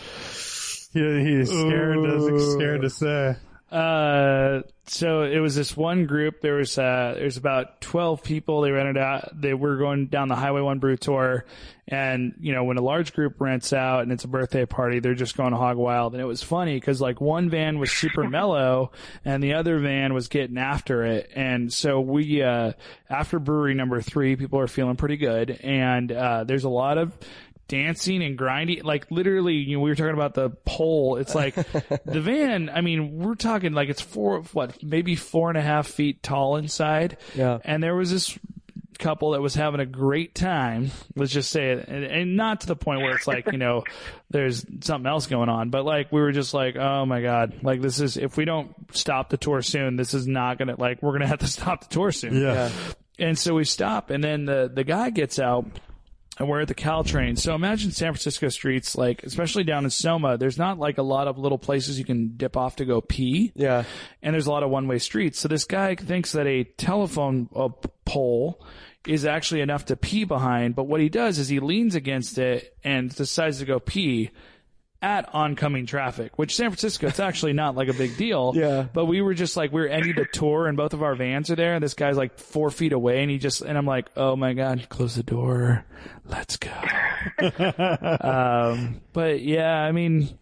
He, 0.93 0.99
he's 1.23 1.49
scared. 1.49 1.97
To, 1.97 2.29
he's 2.31 2.53
scared 2.53 2.81
to 2.81 2.89
say. 2.89 3.35
Uh, 3.71 4.61
so 4.85 5.23
it 5.23 5.39
was 5.39 5.55
this 5.55 5.75
one 5.75 6.05
group. 6.05 6.41
There 6.41 6.55
was 6.55 6.77
uh, 6.77 7.15
there's 7.17 7.37
about 7.37 7.81
twelve 7.81 8.21
people. 8.23 8.61
They 8.61 8.71
rented 8.71 8.97
out. 8.97 9.29
They 9.33 9.55
were 9.55 9.77
going 9.77 10.07
down 10.07 10.27
the 10.27 10.35
Highway 10.35 10.61
One 10.61 10.77
Brew 10.77 10.97
tour, 10.97 11.45
and 11.87 12.35
you 12.39 12.53
know 12.53 12.63
when 12.63 12.77
a 12.77 12.81
large 12.81 13.13
group 13.13 13.41
rents 13.41 13.73
out 13.73 14.03
and 14.03 14.11
it's 14.11 14.23
a 14.23 14.27
birthday 14.27 14.67
party, 14.67 14.99
they're 14.99 15.15
just 15.15 15.35
going 15.35 15.53
hog 15.53 15.77
wild. 15.77 16.13
And 16.13 16.21
it 16.21 16.25
was 16.25 16.43
funny 16.43 16.75
because 16.75 17.01
like 17.01 17.19
one 17.19 17.49
van 17.49 17.79
was 17.79 17.91
super 17.91 18.23
mellow, 18.29 18.91
and 19.25 19.41
the 19.41 19.55
other 19.55 19.79
van 19.79 20.13
was 20.13 20.27
getting 20.27 20.59
after 20.59 21.03
it. 21.03 21.31
And 21.35 21.73
so 21.73 21.99
we 21.99 22.43
uh, 22.43 22.73
after 23.09 23.39
brewery 23.39 23.73
number 23.73 23.99
three, 23.99 24.35
people 24.35 24.59
are 24.59 24.67
feeling 24.67 24.95
pretty 24.95 25.17
good, 25.17 25.49
and 25.63 26.11
uh, 26.11 26.43
there's 26.43 26.65
a 26.65 26.69
lot 26.69 26.99
of 26.99 27.17
dancing 27.67 28.23
and 28.23 28.37
grinding. 28.37 28.83
Like 28.83 29.09
literally, 29.11 29.55
you 29.55 29.77
know, 29.77 29.83
we 29.83 29.89
were 29.89 29.95
talking 29.95 30.13
about 30.13 30.33
the 30.33 30.49
pole. 30.65 31.17
It's 31.17 31.35
like 31.35 31.55
the 32.05 32.21
van. 32.21 32.69
I 32.69 32.81
mean, 32.81 33.17
we're 33.17 33.35
talking 33.35 33.73
like 33.73 33.89
it's 33.89 34.01
four, 34.01 34.41
what, 34.53 34.81
maybe 34.83 35.15
four 35.15 35.49
and 35.49 35.57
a 35.57 35.61
half 35.61 35.87
feet 35.87 36.23
tall 36.23 36.57
inside. 36.57 37.17
Yeah. 37.33 37.59
And 37.63 37.81
there 37.81 37.95
was 37.95 38.11
this 38.11 38.37
couple 38.97 39.31
that 39.31 39.41
was 39.41 39.55
having 39.55 39.79
a 39.79 39.85
great 39.85 40.35
time. 40.35 40.91
Let's 41.15 41.31
just 41.31 41.51
say 41.51 41.71
it, 41.71 41.87
and, 41.87 42.03
and 42.03 42.35
not 42.35 42.61
to 42.61 42.67
the 42.67 42.75
point 42.75 43.01
where 43.01 43.15
it's 43.15 43.27
like 43.27 43.51
you 43.51 43.57
know, 43.57 43.83
there's 44.29 44.65
something 44.81 45.07
else 45.07 45.27
going 45.27 45.49
on, 45.49 45.69
but 45.69 45.85
like 45.85 46.11
we 46.11 46.21
were 46.21 46.31
just 46.31 46.53
like, 46.53 46.75
oh 46.75 47.05
my 47.05 47.21
god, 47.21 47.63
like 47.63 47.81
this 47.81 47.99
is 47.99 48.17
if 48.17 48.37
we 48.37 48.45
don't 48.45 48.73
stop 48.95 49.29
the 49.29 49.37
tour 49.37 49.61
soon, 49.61 49.95
this 49.95 50.13
is 50.13 50.27
not 50.27 50.57
gonna 50.57 50.75
like 50.77 51.01
we're 51.01 51.13
gonna 51.13 51.27
have 51.27 51.39
to 51.39 51.47
stop 51.47 51.87
the 51.87 51.93
tour 51.93 52.11
soon. 52.11 52.41
Yeah. 52.41 52.71
And 53.17 53.37
so 53.37 53.55
we 53.55 53.63
stop, 53.63 54.09
and 54.09 54.23
then 54.23 54.45
the 54.45 54.69
the 54.73 54.83
guy 54.83 55.09
gets 55.09 55.39
out, 55.39 55.65
and 56.37 56.49
we're 56.49 56.61
at 56.61 56.67
the 56.67 56.75
Caltrain. 56.75 57.37
So 57.37 57.55
imagine 57.55 57.91
San 57.91 58.11
Francisco 58.11 58.49
streets, 58.49 58.95
like 58.97 59.23
especially 59.23 59.63
down 59.63 59.83
in 59.85 59.89
Soma. 59.89 60.37
There's 60.37 60.57
not 60.57 60.77
like 60.79 60.97
a 60.97 61.03
lot 61.03 61.27
of 61.27 61.37
little 61.37 61.57
places 61.57 61.97
you 61.97 62.05
can 62.05 62.35
dip 62.35 62.57
off 62.57 62.75
to 62.77 62.85
go 62.85 62.99
pee, 63.01 63.51
Yeah. 63.55 63.83
and 64.21 64.33
there's 64.33 64.47
a 64.47 64.51
lot 64.51 64.63
of 64.63 64.69
one 64.69 64.87
way 64.87 64.99
streets. 64.99 65.39
So 65.39 65.47
this 65.47 65.63
guy 65.65 65.95
thinks 65.95 66.33
that 66.33 66.45
a 66.47 66.63
telephone 66.65 67.49
uh, 67.55 67.69
pole 68.05 68.61
is 69.07 69.23
actually 69.25 69.61
enough 69.61 69.85
to 69.85 69.95
pee 69.95 70.23
behind, 70.23 70.75
but 70.75 70.85
what 70.85 70.99
he 70.99 71.09
does 71.09 71.37
is 71.37 71.47
he 71.47 71.59
leans 71.59 71.93
against 71.95 72.37
it 72.37 72.75
and 72.83 73.13
decides 73.13 73.59
to 73.59 73.65
go 73.65 73.79
pee 73.79 74.31
at 75.01 75.33
oncoming 75.33 75.85
traffic, 75.85 76.37
which 76.37 76.55
San 76.55 76.69
Francisco, 76.69 77.07
it's 77.07 77.19
actually 77.19 77.53
not 77.53 77.75
like 77.75 77.87
a 77.89 77.93
big 77.93 78.17
deal. 78.17 78.53
Yeah. 78.65 78.83
But 78.93 79.05
we 79.05 79.21
were 79.21 79.33
just 79.33 79.57
like, 79.57 79.71
we 79.73 79.81
were 79.81 79.87
ending 79.87 80.15
the 80.15 80.25
tour 80.25 80.67
and 80.67 80.77
both 80.77 80.93
of 80.93 81.03
our 81.03 81.13
vans 81.13 81.51
are 81.51 81.55
there 81.55 81.75
and 81.75 81.83
this 81.83 81.93
guy's 81.93 82.15
like 82.15 82.39
four 82.39 82.69
feet 82.71 82.93
away 82.93 83.21
and 83.21 83.29
he 83.29 83.37
just, 83.37 83.61
and 83.61 83.77
I'm 83.77 83.85
like, 83.85 84.09
oh 84.15 84.35
my 84.35 84.53
God, 84.53 84.87
close 84.89 85.15
the 85.15 85.23
door. 85.23 85.85
Let's 86.23 86.57
go. 86.57 86.71
um, 88.21 89.01
but 89.13 89.41
yeah, 89.41 89.73
I 89.73 89.91
mean, 89.91 90.37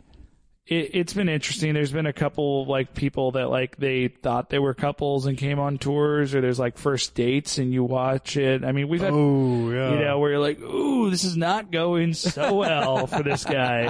it, 0.65 0.91
it's 0.93 1.13
been 1.13 1.27
interesting. 1.27 1.73
There's 1.73 1.91
been 1.91 2.05
a 2.05 2.13
couple 2.13 2.65
like 2.65 2.93
people 2.93 3.31
that 3.33 3.49
like 3.49 3.75
they 3.77 4.07
thought 4.07 4.49
they 4.49 4.59
were 4.59 4.73
couples 4.73 5.25
and 5.25 5.37
came 5.37 5.59
on 5.59 5.77
tours, 5.77 6.33
or 6.33 6.39
there's 6.41 6.59
like 6.59 6.77
first 6.77 7.15
dates 7.15 7.57
and 7.57 7.73
you 7.73 7.83
watch 7.83 8.37
it. 8.37 8.63
I 8.63 8.71
mean, 8.71 8.87
we've 8.87 9.01
had 9.01 9.11
Oh 9.13 9.69
yeah. 9.71 9.91
you 9.91 9.99
know, 9.99 10.19
where 10.19 10.31
you're 10.31 10.39
like, 10.39 10.59
ooh, 10.61 11.09
this 11.09 11.23
is 11.25 11.35
not 11.35 11.71
going 11.71 12.13
so 12.13 12.55
well 12.55 13.07
for 13.07 13.23
this 13.23 13.43
guy. 13.43 13.89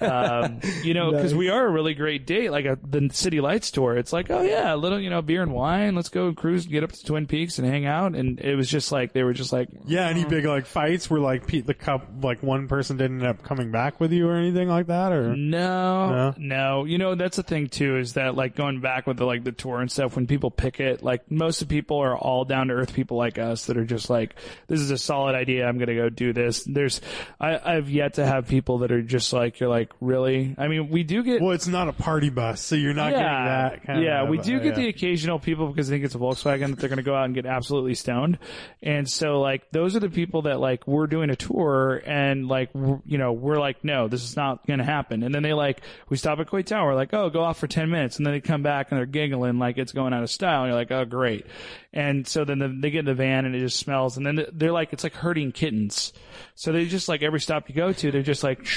Um, 0.00 0.60
you 0.82 0.94
know, 0.94 1.10
because 1.12 1.34
we 1.34 1.48
are 1.48 1.66
a 1.66 1.70
really 1.70 1.94
great 1.94 2.26
date, 2.26 2.50
like 2.50 2.66
a, 2.66 2.78
the 2.82 3.08
City 3.12 3.40
Lights 3.40 3.70
tour. 3.70 3.96
It's 3.96 4.12
like, 4.12 4.30
oh 4.30 4.42
yeah, 4.42 4.74
a 4.74 4.76
little, 4.76 5.00
you 5.00 5.10
know, 5.10 5.22
beer 5.22 5.42
and 5.42 5.52
wine. 5.52 5.94
Let's 5.94 6.08
go 6.10 6.32
cruise 6.34 6.64
and 6.64 6.72
get 6.72 6.84
up 6.84 6.92
to 6.92 7.04
Twin 7.04 7.26
Peaks 7.26 7.58
and 7.58 7.66
hang 7.66 7.86
out. 7.86 8.14
And 8.14 8.38
it 8.40 8.56
was 8.56 8.68
just 8.68 8.92
like, 8.92 9.12
they 9.12 9.22
were 9.22 9.32
just 9.32 9.52
like, 9.52 9.68
Yeah, 9.86 10.06
any 10.08 10.24
big 10.24 10.44
like 10.44 10.66
fights 10.66 11.08
where 11.10 11.20
like 11.20 11.46
Pete 11.46 11.66
the 11.66 11.74
cup 11.74 12.06
like 12.22 12.42
one 12.42 12.68
person 12.68 12.96
didn't 12.96 13.20
end 13.20 13.26
up 13.26 13.42
coming 13.42 13.70
back 13.70 14.00
with 14.00 14.12
you 14.12 14.28
or 14.28 14.36
anything 14.36 14.68
like 14.68 14.88
that 14.88 15.12
or 15.12 15.34
No, 15.34 16.09
No? 16.10 16.34
no, 16.36 16.84
You 16.84 16.98
know, 16.98 17.14
that's 17.14 17.36
the 17.36 17.42
thing 17.42 17.68
too, 17.68 17.96
is 17.96 18.14
that 18.14 18.34
like 18.34 18.56
going 18.56 18.80
back 18.80 19.06
with 19.06 19.18
the, 19.18 19.24
like 19.24 19.44
the 19.44 19.52
tour 19.52 19.80
and 19.80 19.90
stuff, 19.90 20.16
when 20.16 20.26
people 20.26 20.50
pick 20.50 20.80
it, 20.80 21.02
like 21.02 21.30
most 21.30 21.62
of 21.62 21.68
the 21.68 21.74
people 21.74 21.98
are 21.98 22.16
all 22.16 22.44
down 22.44 22.68
to 22.68 22.74
earth 22.74 22.92
people 22.92 23.16
like 23.16 23.38
us 23.38 23.66
that 23.66 23.76
are 23.76 23.84
just 23.84 24.10
like, 24.10 24.34
this 24.66 24.80
is 24.80 24.90
a 24.90 24.98
solid 24.98 25.36
idea. 25.36 25.66
I'm 25.66 25.78
going 25.78 25.88
to 25.88 25.94
go 25.94 26.08
do 26.08 26.32
this. 26.32 26.64
There's, 26.64 27.00
I, 27.38 27.76
I've 27.76 27.88
yet 27.88 28.14
to 28.14 28.26
have 28.26 28.48
people 28.48 28.78
that 28.78 28.90
are 28.90 29.02
just 29.02 29.32
like, 29.32 29.60
you're 29.60 29.68
like, 29.68 29.92
really? 30.00 30.54
I 30.58 30.68
mean, 30.68 30.90
we 30.90 31.04
do 31.04 31.22
get, 31.22 31.40
well, 31.40 31.52
it's 31.52 31.68
not 31.68 31.88
a 31.88 31.92
party 31.92 32.30
bus, 32.30 32.60
so 32.60 32.74
you're 32.74 32.94
not 32.94 33.10
getting 33.10 33.26
that 33.26 33.84
kind 33.84 33.98
of 34.00 34.04
yeah, 34.04 34.22
of 34.22 34.28
we 34.28 34.38
do 34.38 34.56
uh, 34.56 34.58
get 34.58 34.76
yeah. 34.76 34.82
the 34.82 34.88
occasional 34.88 35.38
people 35.38 35.68
because 35.68 35.88
they 35.88 36.00
think 36.00 36.06
it's 36.06 36.14
a 36.14 36.18
Volkswagen 36.18 36.70
that 36.70 36.78
they're 36.78 36.88
going 36.88 36.96
to 36.96 37.02
go 37.02 37.14
out 37.14 37.26
and 37.26 37.34
get 37.34 37.46
absolutely 37.46 37.94
stoned. 37.94 38.38
And 38.82 39.08
so 39.08 39.40
like 39.40 39.70
those 39.70 39.96
are 39.96 40.00
the 40.00 40.08
people 40.08 40.42
that 40.42 40.60
like 40.60 40.86
we're 40.86 41.06
doing 41.06 41.30
a 41.30 41.36
tour 41.36 42.02
and 42.04 42.48
like 42.48 42.70
you 42.74 43.18
know 43.18 43.32
we're 43.32 43.58
like 43.58 43.84
no 43.84 44.08
this 44.08 44.24
is 44.24 44.36
not 44.36 44.66
going 44.66 44.78
to 44.78 44.84
happen. 44.84 45.22
And 45.22 45.34
then 45.34 45.42
they 45.42 45.52
like 45.52 45.82
we 46.10 46.16
stop 46.18 46.38
at 46.40 46.48
Coit 46.48 46.66
Tower 46.66 46.94
like 46.94 47.14
oh 47.14 47.30
go 47.30 47.40
off 47.42 47.58
for 47.58 47.66
10 47.66 47.88
minutes 47.88 48.18
and 48.18 48.26
then 48.26 48.34
they 48.34 48.40
come 48.40 48.62
back 48.62 48.90
and 48.90 48.98
they're 48.98 49.06
giggling 49.06 49.58
like 49.58 49.78
it's 49.78 49.92
going 49.92 50.12
out 50.12 50.22
of 50.22 50.30
style. 50.30 50.64
And 50.64 50.70
you're 50.70 50.78
like 50.78 50.90
oh 50.90 51.04
great. 51.06 51.46
And 51.92 52.26
so 52.26 52.44
then 52.44 52.58
the, 52.58 52.68
they 52.68 52.90
get 52.90 53.00
in 53.00 53.04
the 53.06 53.14
van 53.14 53.46
and 53.46 53.54
it 53.54 53.60
just 53.60 53.78
smells 53.78 54.16
and 54.18 54.26
then 54.26 54.44
they're 54.52 54.72
like 54.72 54.92
it's 54.92 55.04
like 55.04 55.14
herding 55.14 55.52
kittens. 55.52 56.12
So 56.56 56.72
they 56.72 56.84
just 56.86 57.08
like 57.08 57.22
every 57.22 57.40
stop 57.40 57.68
you 57.68 57.74
go 57.74 57.92
to 57.92 58.10
they're 58.10 58.22
just 58.22 58.42
like 58.42 58.66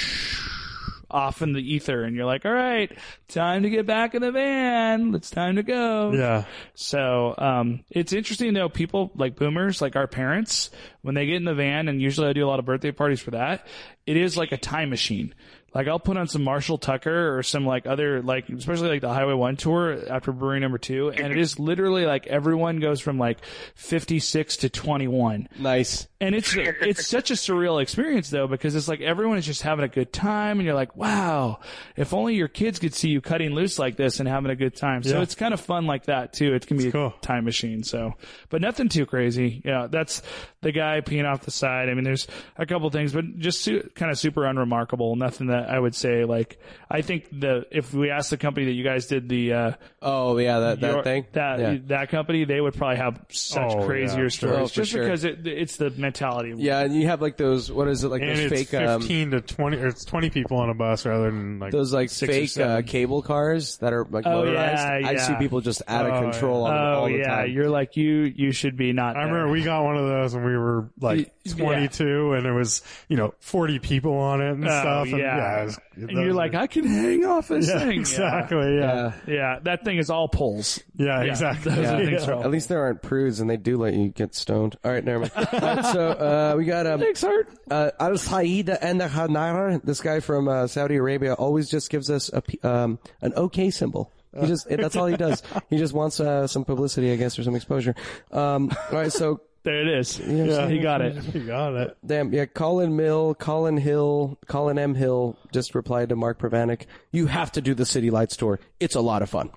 off 1.10 1.42
in 1.42 1.52
the 1.52 1.60
ether 1.60 2.02
and 2.02 2.16
you're 2.16 2.24
like 2.24 2.44
all 2.44 2.52
right 2.52 2.90
time 3.28 3.62
to 3.62 3.70
get 3.70 3.86
back 3.86 4.16
in 4.16 4.22
the 4.22 4.32
van 4.32 5.14
it's 5.14 5.30
time 5.30 5.54
to 5.56 5.62
go 5.62 6.10
Yeah. 6.12 6.44
so 6.74 7.34
um, 7.38 7.84
it's 7.90 8.12
interesting 8.12 8.52
though. 8.54 8.68
People 8.68 9.12
like 9.14 9.36
boomers, 9.36 9.80
like 9.80 9.94
our 9.96 10.06
parents, 10.08 10.70
when 11.02 11.14
they 11.14 11.26
get 11.26 11.36
in 11.36 11.44
the 11.44 11.54
van, 11.54 11.88
and 11.88 12.00
usually 12.02 12.28
I 12.28 12.32
do 12.32 12.44
a 12.44 12.48
lot 12.48 12.58
of 12.58 12.64
birthday 12.64 12.90
parties 12.90 13.20
for 13.20 13.32
that. 13.32 13.66
It 14.06 14.16
is 14.16 14.36
like 14.36 14.52
a 14.52 14.56
time 14.56 14.90
machine. 14.90 15.34
Like 15.74 15.88
I'll 15.88 15.98
put 15.98 16.16
on 16.16 16.28
some 16.28 16.42
Marshall 16.44 16.78
Tucker 16.78 17.36
or 17.36 17.42
some 17.42 17.66
like 17.66 17.86
other 17.86 18.22
like 18.22 18.48
especially 18.48 18.88
like 18.88 19.00
the 19.00 19.12
Highway 19.12 19.34
One 19.34 19.56
tour 19.56 19.98
after 20.08 20.30
Brewery 20.32 20.60
Number 20.60 20.78
Two, 20.78 21.10
and 21.10 21.32
it 21.32 21.38
is 21.38 21.58
literally 21.58 22.06
like 22.06 22.26
everyone 22.28 22.78
goes 22.78 23.00
from 23.00 23.18
like 23.18 23.38
fifty 23.74 24.20
six 24.20 24.58
to 24.58 24.68
twenty 24.68 25.08
one. 25.08 25.48
Nice. 25.58 26.06
And 26.20 26.34
it's 26.34 26.54
it's 26.56 27.06
such 27.06 27.30
a 27.30 27.34
surreal 27.34 27.82
experience 27.82 28.30
though 28.30 28.46
because 28.46 28.74
it's 28.74 28.88
like 28.88 29.02
everyone 29.02 29.36
is 29.36 29.44
just 29.44 29.60
having 29.60 29.84
a 29.84 29.88
good 29.88 30.10
time 30.10 30.58
and 30.58 30.64
you're 30.64 30.74
like, 30.74 30.96
wow, 30.96 31.60
if 31.96 32.14
only 32.14 32.34
your 32.36 32.48
kids 32.48 32.78
could 32.78 32.94
see 32.94 33.10
you 33.10 33.20
cutting 33.20 33.50
loose 33.54 33.78
like 33.78 33.96
this 33.96 34.20
and 34.20 34.28
having 34.28 34.50
a 34.50 34.56
good 34.56 34.74
time. 34.74 35.02
So 35.02 35.16
Yeah. 35.16 35.22
it's 35.22 35.34
kind 35.34 35.52
of 35.52 35.60
fun 35.60 35.86
like 35.86 36.04
that 36.06 36.32
too. 36.32 36.54
It 36.54 36.66
can 36.66 36.78
be 36.78 36.90
cool. 36.90 37.12
a 37.14 37.20
time 37.20 37.44
machine. 37.44 37.82
So, 37.82 38.14
but 38.48 38.62
nothing 38.62 38.88
too 38.88 39.04
crazy. 39.04 39.60
Yeah, 39.66 39.86
that's 39.90 40.22
the 40.62 40.72
guy 40.72 41.02
peeing 41.02 41.30
off 41.30 41.42
the 41.42 41.50
side. 41.50 41.90
I 41.90 41.94
mean, 41.94 42.04
there's 42.04 42.26
a 42.56 42.64
couple 42.64 42.88
things, 42.88 43.12
but 43.12 43.38
just 43.38 43.60
su- 43.60 43.90
kind 43.94 44.10
of 44.10 44.18
super 44.18 44.46
unremarkable. 44.46 45.16
Nothing 45.16 45.48
that 45.48 45.63
I 45.68 45.78
would 45.78 45.94
say 45.94 46.24
like. 46.24 46.58
I 46.90 47.00
think 47.02 47.28
the 47.32 47.66
if 47.72 47.92
we 47.92 48.10
asked 48.10 48.30
the 48.30 48.36
company 48.36 48.66
that 48.66 48.72
you 48.72 48.84
guys 48.84 49.06
did 49.06 49.28
the 49.28 49.52
uh, 49.52 49.72
Oh 50.00 50.38
yeah, 50.38 50.60
that 50.60 50.80
that 50.80 50.92
your- 50.94 51.02
thing. 51.02 51.26
that 51.32 51.58
yeah. 51.58 51.76
that 51.86 52.08
company, 52.10 52.44
they 52.44 52.60
would 52.60 52.74
probably 52.74 52.98
have 52.98 53.20
such 53.30 53.72
Oh, 53.72 53.84
crazier 53.84 54.24
yeah. 54.24 54.28
stories 54.28 54.58
Oh, 54.60 54.66
just 54.68 54.92
sure. 54.92 55.02
because 55.02 55.24
it, 55.24 55.44
it's 55.44 55.76
the 55.76 55.90
mentality. 55.90 56.52
Yeah, 56.56 56.80
and 56.80 56.94
you 56.94 57.08
have 57.08 57.20
like 57.20 57.36
those. 57.36 57.72
What 57.72 57.88
is 57.88 58.04
it 58.04 58.08
like? 58.08 58.22
And 58.22 58.30
those 58.30 58.52
it's 58.52 58.70
fake. 58.70 58.80
Um, 58.80 59.00
fifteen 59.00 59.32
to 59.32 59.40
twenty, 59.40 59.78
or 59.78 59.88
it's 59.88 60.04
twenty 60.04 60.30
people 60.30 60.58
on 60.58 60.70
a 60.70 60.74
bus 60.74 61.04
rather 61.04 61.24
than 61.30 61.58
like 61.58 61.72
those 61.72 61.92
like 61.92 62.10
Six 62.10 62.54
fake 62.54 62.64
uh, 62.64 62.82
cable 62.82 63.22
cars 63.22 63.78
that 63.78 63.92
are 63.92 64.04
like 64.08 64.24
Oh, 64.26 64.44
motorized. 64.44 65.02
yeah, 65.02 65.08
I 65.08 65.16
see 65.16 65.34
people 65.36 65.60
just 65.62 65.82
out 65.88 66.06
of 66.06 66.12
Oh, 66.14 66.30
control 66.30 66.64
on 66.66 66.76
Oh 66.76 66.94
all 67.00 67.06
the 67.06 67.14
yeah, 67.14 67.24
time. 67.38 67.50
you're 67.50 67.70
like 67.70 67.96
you. 67.96 68.32
You 68.36 68.52
should 68.52 68.76
be 68.76 68.92
not. 68.92 69.16
I 69.16 69.24
there. 69.24 69.32
remember 69.32 69.52
we 69.52 69.64
got 69.64 69.82
one 69.82 69.96
of 69.96 70.06
those 70.06 70.32
when 70.34 70.44
we 70.44 70.56
were 70.56 70.90
like 71.00 71.32
Yeah. 71.44 71.54
22 71.56 72.34
and 72.34 72.44
there 72.44 72.54
was, 72.54 72.82
you 73.08 73.16
know, 73.16 73.34
40 73.40 73.78
people 73.80 74.16
on 74.16 74.40
it 74.40 74.50
and 74.52 74.64
Oh, 74.64 74.68
stuff. 74.68 75.08
And 75.08 75.18
yeah. 75.18 75.36
It 75.62 75.64
was- 75.66 75.78
and 75.96 76.10
you're 76.10 76.26
were- 76.28 76.32
like, 76.32 76.54
I 76.54 76.66
can 76.66 76.84
hang 76.84 77.24
off 77.24 77.48
this 77.48 77.68
yeah, 77.68 77.78
thing. 77.80 78.00
exactly. 78.00 78.76
Yeah. 78.76 79.12
yeah. 79.26 79.34
Yeah, 79.34 79.58
that 79.62 79.84
thing 79.84 79.98
is 79.98 80.10
all 80.10 80.28
poles. 80.28 80.80
Yeah, 80.96 81.22
Yeah, 81.22 81.30
exactly. 81.30 81.72
those 81.74 81.86
are 81.86 82.02
Yeah. 82.02 82.30
are 82.34 82.44
At 82.44 82.50
least 82.50 82.68
there 82.68 82.82
aren't 82.82 83.02
prudes, 83.02 83.40
and 83.40 83.48
they 83.48 83.56
do 83.56 83.76
let 83.76 83.94
you 83.94 84.08
get 84.08 84.34
stoned. 84.34 84.76
All 84.84 84.90
right, 84.92 85.04
never 85.04 85.20
mind. 85.20 85.32
All 85.36 85.60
right, 85.60 85.84
so 85.86 86.08
uh, 86.08 86.54
we 86.56 86.64
got 86.64 86.86
um, 86.86 87.00
Thanks, 87.00 87.22
Hart. 87.22 87.48
uh, 87.70 87.90
Al 88.00 88.16
Said 88.18 88.68
and 88.70 89.00
Hanara. 89.00 89.82
This 89.82 90.00
guy 90.00 90.20
from 90.20 90.48
uh, 90.48 90.66
Saudi 90.66 90.96
Arabia 90.96 91.34
always 91.34 91.68
just 91.68 91.90
gives 91.90 92.10
us 92.10 92.30
a 92.32 92.42
p- 92.42 92.58
um, 92.62 92.98
an 93.22 93.32
okay 93.34 93.70
symbol. 93.70 94.10
He 94.38 94.46
just 94.48 94.68
that's 94.68 94.96
all 94.96 95.06
he 95.06 95.16
does. 95.16 95.44
He 95.70 95.78
just 95.78 95.92
wants 95.92 96.18
uh, 96.18 96.48
some 96.48 96.64
publicity, 96.64 97.12
I 97.12 97.16
guess, 97.16 97.38
or 97.38 97.44
some 97.44 97.54
exposure. 97.54 97.94
Um, 98.32 98.70
all 98.90 98.98
right, 98.98 99.12
so 99.12 99.40
There 99.64 99.80
it 99.80 99.98
is. 99.98 100.18
Yeah. 100.18 100.68
he 100.68 100.78
got 100.78 101.00
it. 101.00 101.16
You 101.34 101.46
got 101.46 101.74
it. 101.74 101.96
Damn, 102.04 102.32
yeah, 102.32 102.44
Colin 102.44 102.96
Mill, 102.96 103.34
Colin 103.34 103.78
Hill, 103.78 104.38
Colin 104.46 104.78
M. 104.78 104.94
Hill 104.94 105.38
just 105.52 105.74
replied 105.74 106.10
to 106.10 106.16
Mark 106.16 106.38
Pravanik. 106.38 106.84
You 107.10 107.26
have 107.26 107.50
to 107.52 107.60
do 107.62 107.74
the 107.74 107.86
City 107.86 108.10
Lights 108.10 108.36
tour. 108.36 108.60
It's 108.78 108.94
a 108.94 109.00
lot 109.00 109.22
of 109.22 109.30
fun. 109.30 109.50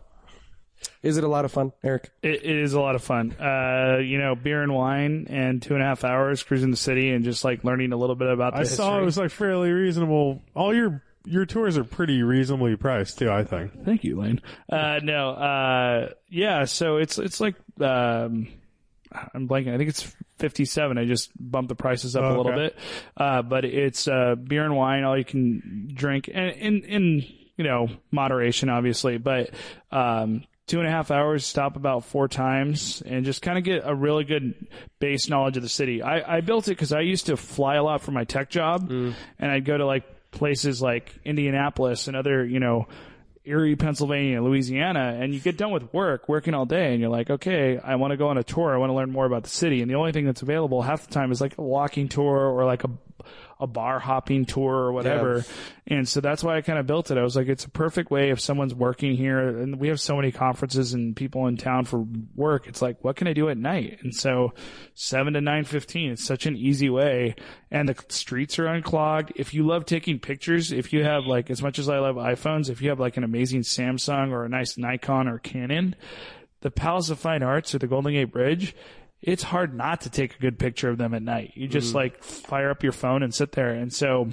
Is 1.03 1.17
it 1.17 1.23
a 1.23 1.27
lot 1.27 1.43
of 1.45 1.51
fun, 1.51 1.73
Eric? 1.83 2.11
It, 2.21 2.43
it 2.43 2.57
is 2.57 2.73
a 2.73 2.79
lot 2.79 2.95
of 2.95 3.03
fun. 3.03 3.33
Uh, 3.33 3.97
you 3.97 4.17
know, 4.17 4.35
beer 4.35 4.61
and 4.63 4.73
wine 4.73 5.27
and 5.29 5.61
two 5.61 5.73
and 5.73 5.83
a 5.83 5.85
half 5.85 6.03
hours 6.03 6.43
cruising 6.43 6.71
the 6.71 6.77
city 6.77 7.11
and 7.11 7.23
just 7.23 7.43
like 7.43 7.63
learning 7.63 7.91
a 7.93 7.97
little 7.97 8.15
bit 8.15 8.29
about 8.29 8.53
the 8.53 8.59
I 8.59 8.63
saw 8.63 8.99
it 8.99 9.03
was 9.03 9.17
like 9.17 9.31
fairly 9.31 9.71
reasonable. 9.71 10.41
All 10.55 10.73
your 10.73 11.03
your 11.25 11.45
tours 11.45 11.77
are 11.77 11.83
pretty 11.83 12.23
reasonably 12.23 12.75
priced 12.75 13.19
too, 13.19 13.29
I 13.29 13.43
think. 13.43 13.83
Thank 13.85 14.03
you, 14.03 14.19
Lane. 14.19 14.41
Uh, 14.71 14.99
no, 15.03 15.31
uh, 15.31 16.09
yeah. 16.29 16.65
So 16.65 16.97
it's 16.97 17.17
it's 17.19 17.41
like 17.41 17.55
um, 17.81 18.47
I'm 19.33 19.47
blanking. 19.47 19.73
I 19.73 19.77
think 19.77 19.89
it's 19.89 20.15
57. 20.39 20.97
I 20.97 21.05
just 21.05 21.31
bumped 21.39 21.69
the 21.69 21.75
prices 21.75 22.15
up 22.15 22.23
Oh, 22.23 22.27
a 22.27 22.37
little 22.37 22.51
okay. 22.53 22.55
bit, 22.67 22.77
uh, 23.17 23.41
but 23.41 23.65
it's 23.65 24.07
uh, 24.07 24.35
beer 24.35 24.63
and 24.65 24.75
wine, 24.75 25.03
all 25.03 25.17
you 25.17 25.25
can 25.25 25.89
drink, 25.93 26.29
and 26.33 26.51
in 26.51 26.83
in 26.83 27.25
you 27.57 27.63
know, 27.63 27.87
moderation, 28.11 28.69
obviously, 28.69 29.17
but, 29.17 29.49
um, 29.91 30.43
two 30.67 30.77
and 30.77 30.87
a 30.87 30.91
half 30.91 31.09
hours, 31.09 31.43
stop 31.43 31.75
about 31.75 32.05
four 32.05 32.27
times 32.27 33.01
and 33.03 33.25
just 33.25 33.41
kind 33.41 33.57
of 33.57 33.63
get 33.63 33.81
a 33.83 33.95
really 33.95 34.23
good 34.25 34.67
base 34.99 35.27
knowledge 35.27 35.57
of 35.57 35.63
the 35.63 35.69
city. 35.69 36.03
I, 36.03 36.37
I 36.37 36.41
built 36.41 36.67
it 36.67 36.71
because 36.71 36.93
I 36.93 36.99
used 36.99 37.25
to 37.27 37.35
fly 37.35 37.77
a 37.77 37.83
lot 37.83 38.01
for 38.01 38.11
my 38.11 38.25
tech 38.25 38.51
job 38.51 38.91
and 38.91 39.15
I'd 39.39 39.65
go 39.65 39.75
to 39.75 39.87
like 39.87 40.03
places 40.29 40.81
like 40.83 41.11
Indianapolis 41.25 42.07
and 42.07 42.15
other, 42.15 42.45
you 42.45 42.59
know, 42.59 42.87
Erie, 43.47 43.75
Pennsylvania, 43.75 44.41
Louisiana, 44.41 45.17
and 45.19 45.33
you 45.33 45.39
get 45.39 45.57
done 45.57 45.71
with 45.71 45.93
work, 45.93 46.27
working 46.27 46.53
all 46.53 46.65
day, 46.65 46.91
and 46.91 46.99
you're 46.99 47.09
like, 47.09 47.29
okay, 47.29 47.79
I 47.79 47.95
want 47.95 48.11
to 48.11 48.17
go 48.17 48.27
on 48.27 48.37
a 48.37 48.43
tour. 48.43 48.73
I 48.73 48.77
want 48.77 48.89
to 48.89 48.93
learn 48.93 49.11
more 49.11 49.25
about 49.25 49.43
the 49.43 49.49
city. 49.49 49.81
And 49.81 49.89
the 49.89 49.95
only 49.95 50.11
thing 50.11 50.25
that's 50.25 50.41
available 50.41 50.81
half 50.81 51.07
the 51.07 51.13
time 51.13 51.31
is 51.31 51.41
like 51.41 51.57
a 51.57 51.61
walking 51.61 52.09
tour 52.09 52.49
or 52.49 52.65
like 52.65 52.83
a, 52.83 52.89
a 53.59 53.67
bar 53.67 53.99
hopping 53.99 54.45
tour 54.45 54.73
or 54.73 54.91
whatever. 54.91 55.43
And 55.87 56.07
so 56.07 56.21
that's 56.21 56.43
why 56.43 56.57
I 56.57 56.61
kind 56.61 56.77
of 56.77 56.85
built 56.85 57.09
it. 57.09 57.17
I 57.17 57.23
was 57.23 57.35
like, 57.35 57.47
it's 57.47 57.65
a 57.65 57.69
perfect 57.69 58.11
way 58.11 58.29
if 58.29 58.39
someone's 58.39 58.75
working 58.75 59.15
here 59.15 59.39
and 59.39 59.79
we 59.79 59.87
have 59.87 59.99
so 59.99 60.15
many 60.15 60.31
conferences 60.31 60.93
and 60.93 61.15
people 61.15 61.47
in 61.47 61.57
town 61.57 61.85
for 61.85 62.05
work. 62.35 62.67
It's 62.67 62.81
like, 62.81 63.03
what 63.03 63.15
can 63.15 63.27
I 63.27 63.33
do 63.33 63.49
at 63.49 63.57
night? 63.57 63.99
And 64.01 64.13
so 64.13 64.53
seven 64.93 65.33
to 65.33 65.41
nine 65.41 65.63
fifteen, 65.63 66.11
it's 66.11 66.25
such 66.25 66.45
an 66.45 66.55
easy 66.55 66.89
way. 66.89 67.35
And 67.71 67.89
the 67.89 67.95
streets 68.09 68.59
are 68.59 68.67
unclogged. 68.67 69.33
If 69.35 69.53
you 69.53 69.65
love 69.65 69.85
taking 69.85 70.19
pictures, 70.19 70.71
if 70.71 70.93
you 70.93 71.03
have 71.03 71.25
like, 71.25 71.49
as 71.49 71.61
much 71.61 71.79
as 71.79 71.89
I 71.89 71.99
love 71.99 72.15
iPhones, 72.17 72.69
if 72.69 72.81
you 72.81 72.89
have 72.89 72.99
like 72.99 73.17
an 73.17 73.23
amazing 73.23 73.61
Samsung 73.61 74.31
or 74.31 74.45
a 74.45 74.49
nice 74.49 74.77
Nikon 74.77 75.27
or 75.27 75.39
Canon, 75.39 75.95
the 76.61 76.71
Palace 76.71 77.09
of 77.09 77.19
Fine 77.19 77.43
Arts 77.43 77.73
or 77.73 77.79
the 77.79 77.87
Golden 77.87 78.13
Gate 78.13 78.31
Bridge, 78.31 78.75
it's 79.21 79.43
hard 79.43 79.73
not 79.75 80.01
to 80.01 80.09
take 80.09 80.35
a 80.35 80.39
good 80.39 80.59
picture 80.59 80.89
of 80.89 80.97
them 80.97 81.13
at 81.13 81.21
night. 81.23 81.53
You 81.55 81.67
just 81.67 81.95
like 81.95 82.23
fire 82.23 82.69
up 82.69 82.83
your 82.83 82.91
phone 82.91 83.23
and 83.23 83.33
sit 83.33 83.51
there. 83.53 83.69
And 83.71 83.91
so, 83.91 84.29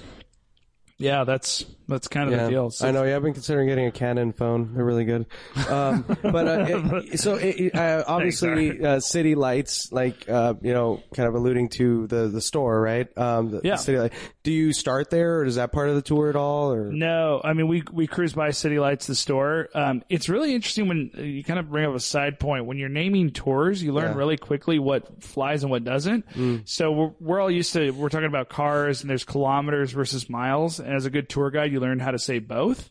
yeah, 0.99 1.25
that's 1.25 1.65
that's 1.89 2.07
kind 2.07 2.33
of 2.33 2.39
the 2.39 2.49
deal. 2.51 2.71
So 2.71 2.87
I 2.87 2.91
know. 2.93 3.03
Yeah, 3.03 3.17
I've 3.17 3.23
been 3.23 3.33
considering 3.33 3.67
getting 3.67 3.87
a 3.87 3.91
Canon 3.91 4.33
phone. 4.33 4.75
They're 4.75 4.85
really 4.85 5.05
good. 5.05 5.27
Um, 5.69 6.05
but 6.23 6.47
uh, 6.47 6.67
it, 7.11 7.19
so 7.21 7.35
it, 7.35 7.75
uh, 7.75 8.05
obviously, 8.07 8.85
uh, 8.85 9.01
city 9.01 9.35
lights, 9.35 9.91
like 9.91 10.29
uh, 10.29 10.55
you 10.63 10.73
know, 10.73 11.03
kind 11.15 11.29
of 11.29 11.35
alluding 11.35 11.71
to 11.71 12.07
the 12.07 12.29
the 12.29 12.41
store, 12.41 12.81
right? 12.81 13.09
Um, 13.19 13.51
the, 13.51 13.61
the 13.61 13.69
Yeah. 13.69 13.77
city 13.77 13.99
light. 13.99 14.13
Do 14.45 14.53
you 14.53 14.73
start 14.75 15.09
there, 15.11 15.39
or 15.41 15.45
is 15.47 15.55
that 15.57 15.73
part 15.73 15.89
of 15.89 15.95
the 15.95 16.03
tour 16.03 16.29
at 16.29 16.37
all? 16.37 16.71
Or 16.73 16.93
No, 16.93 17.41
I 17.43 17.55
mean 17.55 17.67
we 17.67 17.83
we 17.91 18.07
cruise 18.07 18.35
by 18.35 18.51
City 18.51 18.79
Lights, 18.79 19.07
the 19.07 19.15
store. 19.15 19.69
Um, 19.75 20.03
it's 20.11 20.29
really 20.29 20.55
interesting 20.55 20.87
when 20.87 21.11
uh, 21.17 21.23
you 21.23 21.43
kind 21.43 21.59
of 21.59 21.71
bring 21.71 21.87
up 21.87 21.95
a 21.95 22.01
side 22.01 22.39
point 22.39 22.67
when 22.67 22.77
you're 22.77 22.91
naming 22.91 23.31
tours. 23.31 23.83
You 23.83 23.93
learn 23.93 24.13
Yeah. 24.13 24.19
really 24.19 24.37
quickly 24.37 24.79
what 24.79 25.23
flies 25.23 25.63
and 25.63 25.71
what 25.71 25.83
doesn't. 25.83 26.27
So 26.67 26.93
we're, 26.93 27.11
we're 27.21 27.41
all 27.41 27.51
used 27.51 27.73
to 27.73 27.91
we're 27.93 28.11
talking 28.11 28.27
about 28.29 28.51
cars 28.51 29.01
and 29.01 29.09
there's 29.09 29.25
kilometers 29.25 29.93
versus 29.93 30.29
miles. 30.29 30.79
And 30.79 30.95
as 30.95 31.07
a 31.07 31.11
good 31.11 31.29
tour 31.31 31.51
guide, 31.51 31.73
you 31.73 31.81
learn 31.81 31.99
how 31.99 32.11
to 32.11 32.19
say 32.19 32.39
both. 32.39 32.91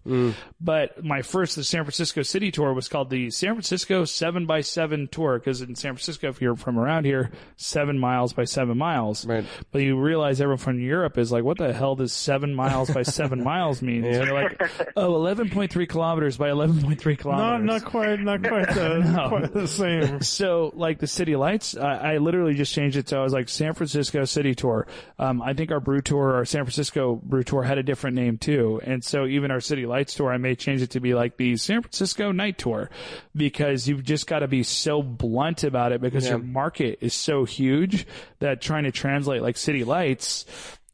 But 0.59 1.03
my 1.03 1.21
first 1.21 1.55
the 1.55 1.63
San 1.63 1.83
Francisco 1.83 2.23
City 2.23 2.49
tour 2.51 2.73
was 2.73 2.89
called 2.89 3.09
the 3.11 3.29
San 3.29 3.53
Francisco 3.53 4.05
Seven 4.05 4.47
by 4.47 4.61
Seven 4.61 5.07
tour 5.07 5.37
because 5.37 5.61
in 5.61 5.75
San 5.75 5.93
Francisco, 5.93 6.29
if 6.29 6.41
you're 6.41 6.55
from 6.55 6.79
around 6.79 7.05
here, 7.05 7.31
seven 7.57 7.99
miles 7.99 8.33
by 8.33 8.45
seven 8.45 8.77
miles. 8.77 9.23
Right. 9.23 9.45
But 9.71 9.83
you 9.83 9.99
realize 9.99 10.41
everyone 10.41 10.57
from 10.57 10.79
Europe 10.79 11.19
is 11.19 11.31
like, 11.31 11.42
what 11.43 11.57
the 11.57 11.73
hell 11.73 11.95
does 11.95 12.11
seven 12.13 12.55
miles 12.55 12.89
by 12.89 13.03
seven 13.03 13.43
miles 13.45 13.81
mean? 13.81 14.03
And 14.03 14.25
you're 14.25 14.33
like, 14.33 14.61
oh, 14.95 15.13
11.3 15.13 15.89
kilometers 15.89 16.37
by 16.37 16.49
11.3 16.49 17.05
Not 17.05 17.17
kilometers. 17.19 17.65
not 17.65 17.85
quite 17.85 18.19
not 18.19 18.43
quite 18.47 18.67
the 18.69 19.25
quite 19.29 19.53
the 19.53 19.67
same. 19.67 20.21
So, 20.21 20.71
like 20.75 20.99
the 20.99 21.07
city 21.07 21.35
lights, 21.35 21.75
I, 21.77 22.13
I 22.13 22.17
literally 22.17 22.53
just 22.53 22.73
changed 22.73 22.97
it 22.97 23.09
So 23.09 23.19
I 23.19 23.23
was 23.23 23.33
like 23.33 23.49
San 23.49 23.73
Francisco 23.73 24.25
City 24.25 24.55
Tour. 24.55 24.87
Um, 25.19 25.41
I 25.41 25.53
think 25.53 25.71
our 25.71 25.79
brew 25.79 26.01
tour, 26.01 26.35
our 26.35 26.45
San 26.45 26.63
Francisco 26.63 27.15
brew 27.23 27.43
tour, 27.43 27.63
had 27.63 27.77
a 27.77 27.83
different 27.83 28.15
name 28.15 28.37
too, 28.37 28.81
and 28.83 29.03
so 29.03 29.25
even 29.25 29.51
our 29.51 29.59
city 29.61 29.85
lights 29.85 30.13
tour, 30.15 30.31
I 30.31 30.37
may 30.37 30.55
change 30.55 30.81
it 30.81 30.91
to 30.91 30.99
be 30.99 31.13
like 31.13 31.37
the 31.37 31.57
San 31.57 31.81
Francisco 31.81 32.31
Night 32.31 32.57
Tour, 32.57 32.89
because 33.35 33.87
you've 33.87 34.03
just 34.03 34.27
got 34.27 34.39
to 34.39 34.47
be 34.47 34.63
so 34.63 35.01
blunt 35.01 35.63
about 35.63 35.91
it 35.91 36.01
because 36.01 36.27
your 36.27 36.37
market 36.39 36.99
is 37.01 37.13
so 37.13 37.45
huge 37.45 38.05
that 38.39 38.61
trying 38.61 38.83
to 38.83 38.91
translate 38.91 39.41
like 39.41 39.57
city 39.57 39.83
lights. 39.83 40.45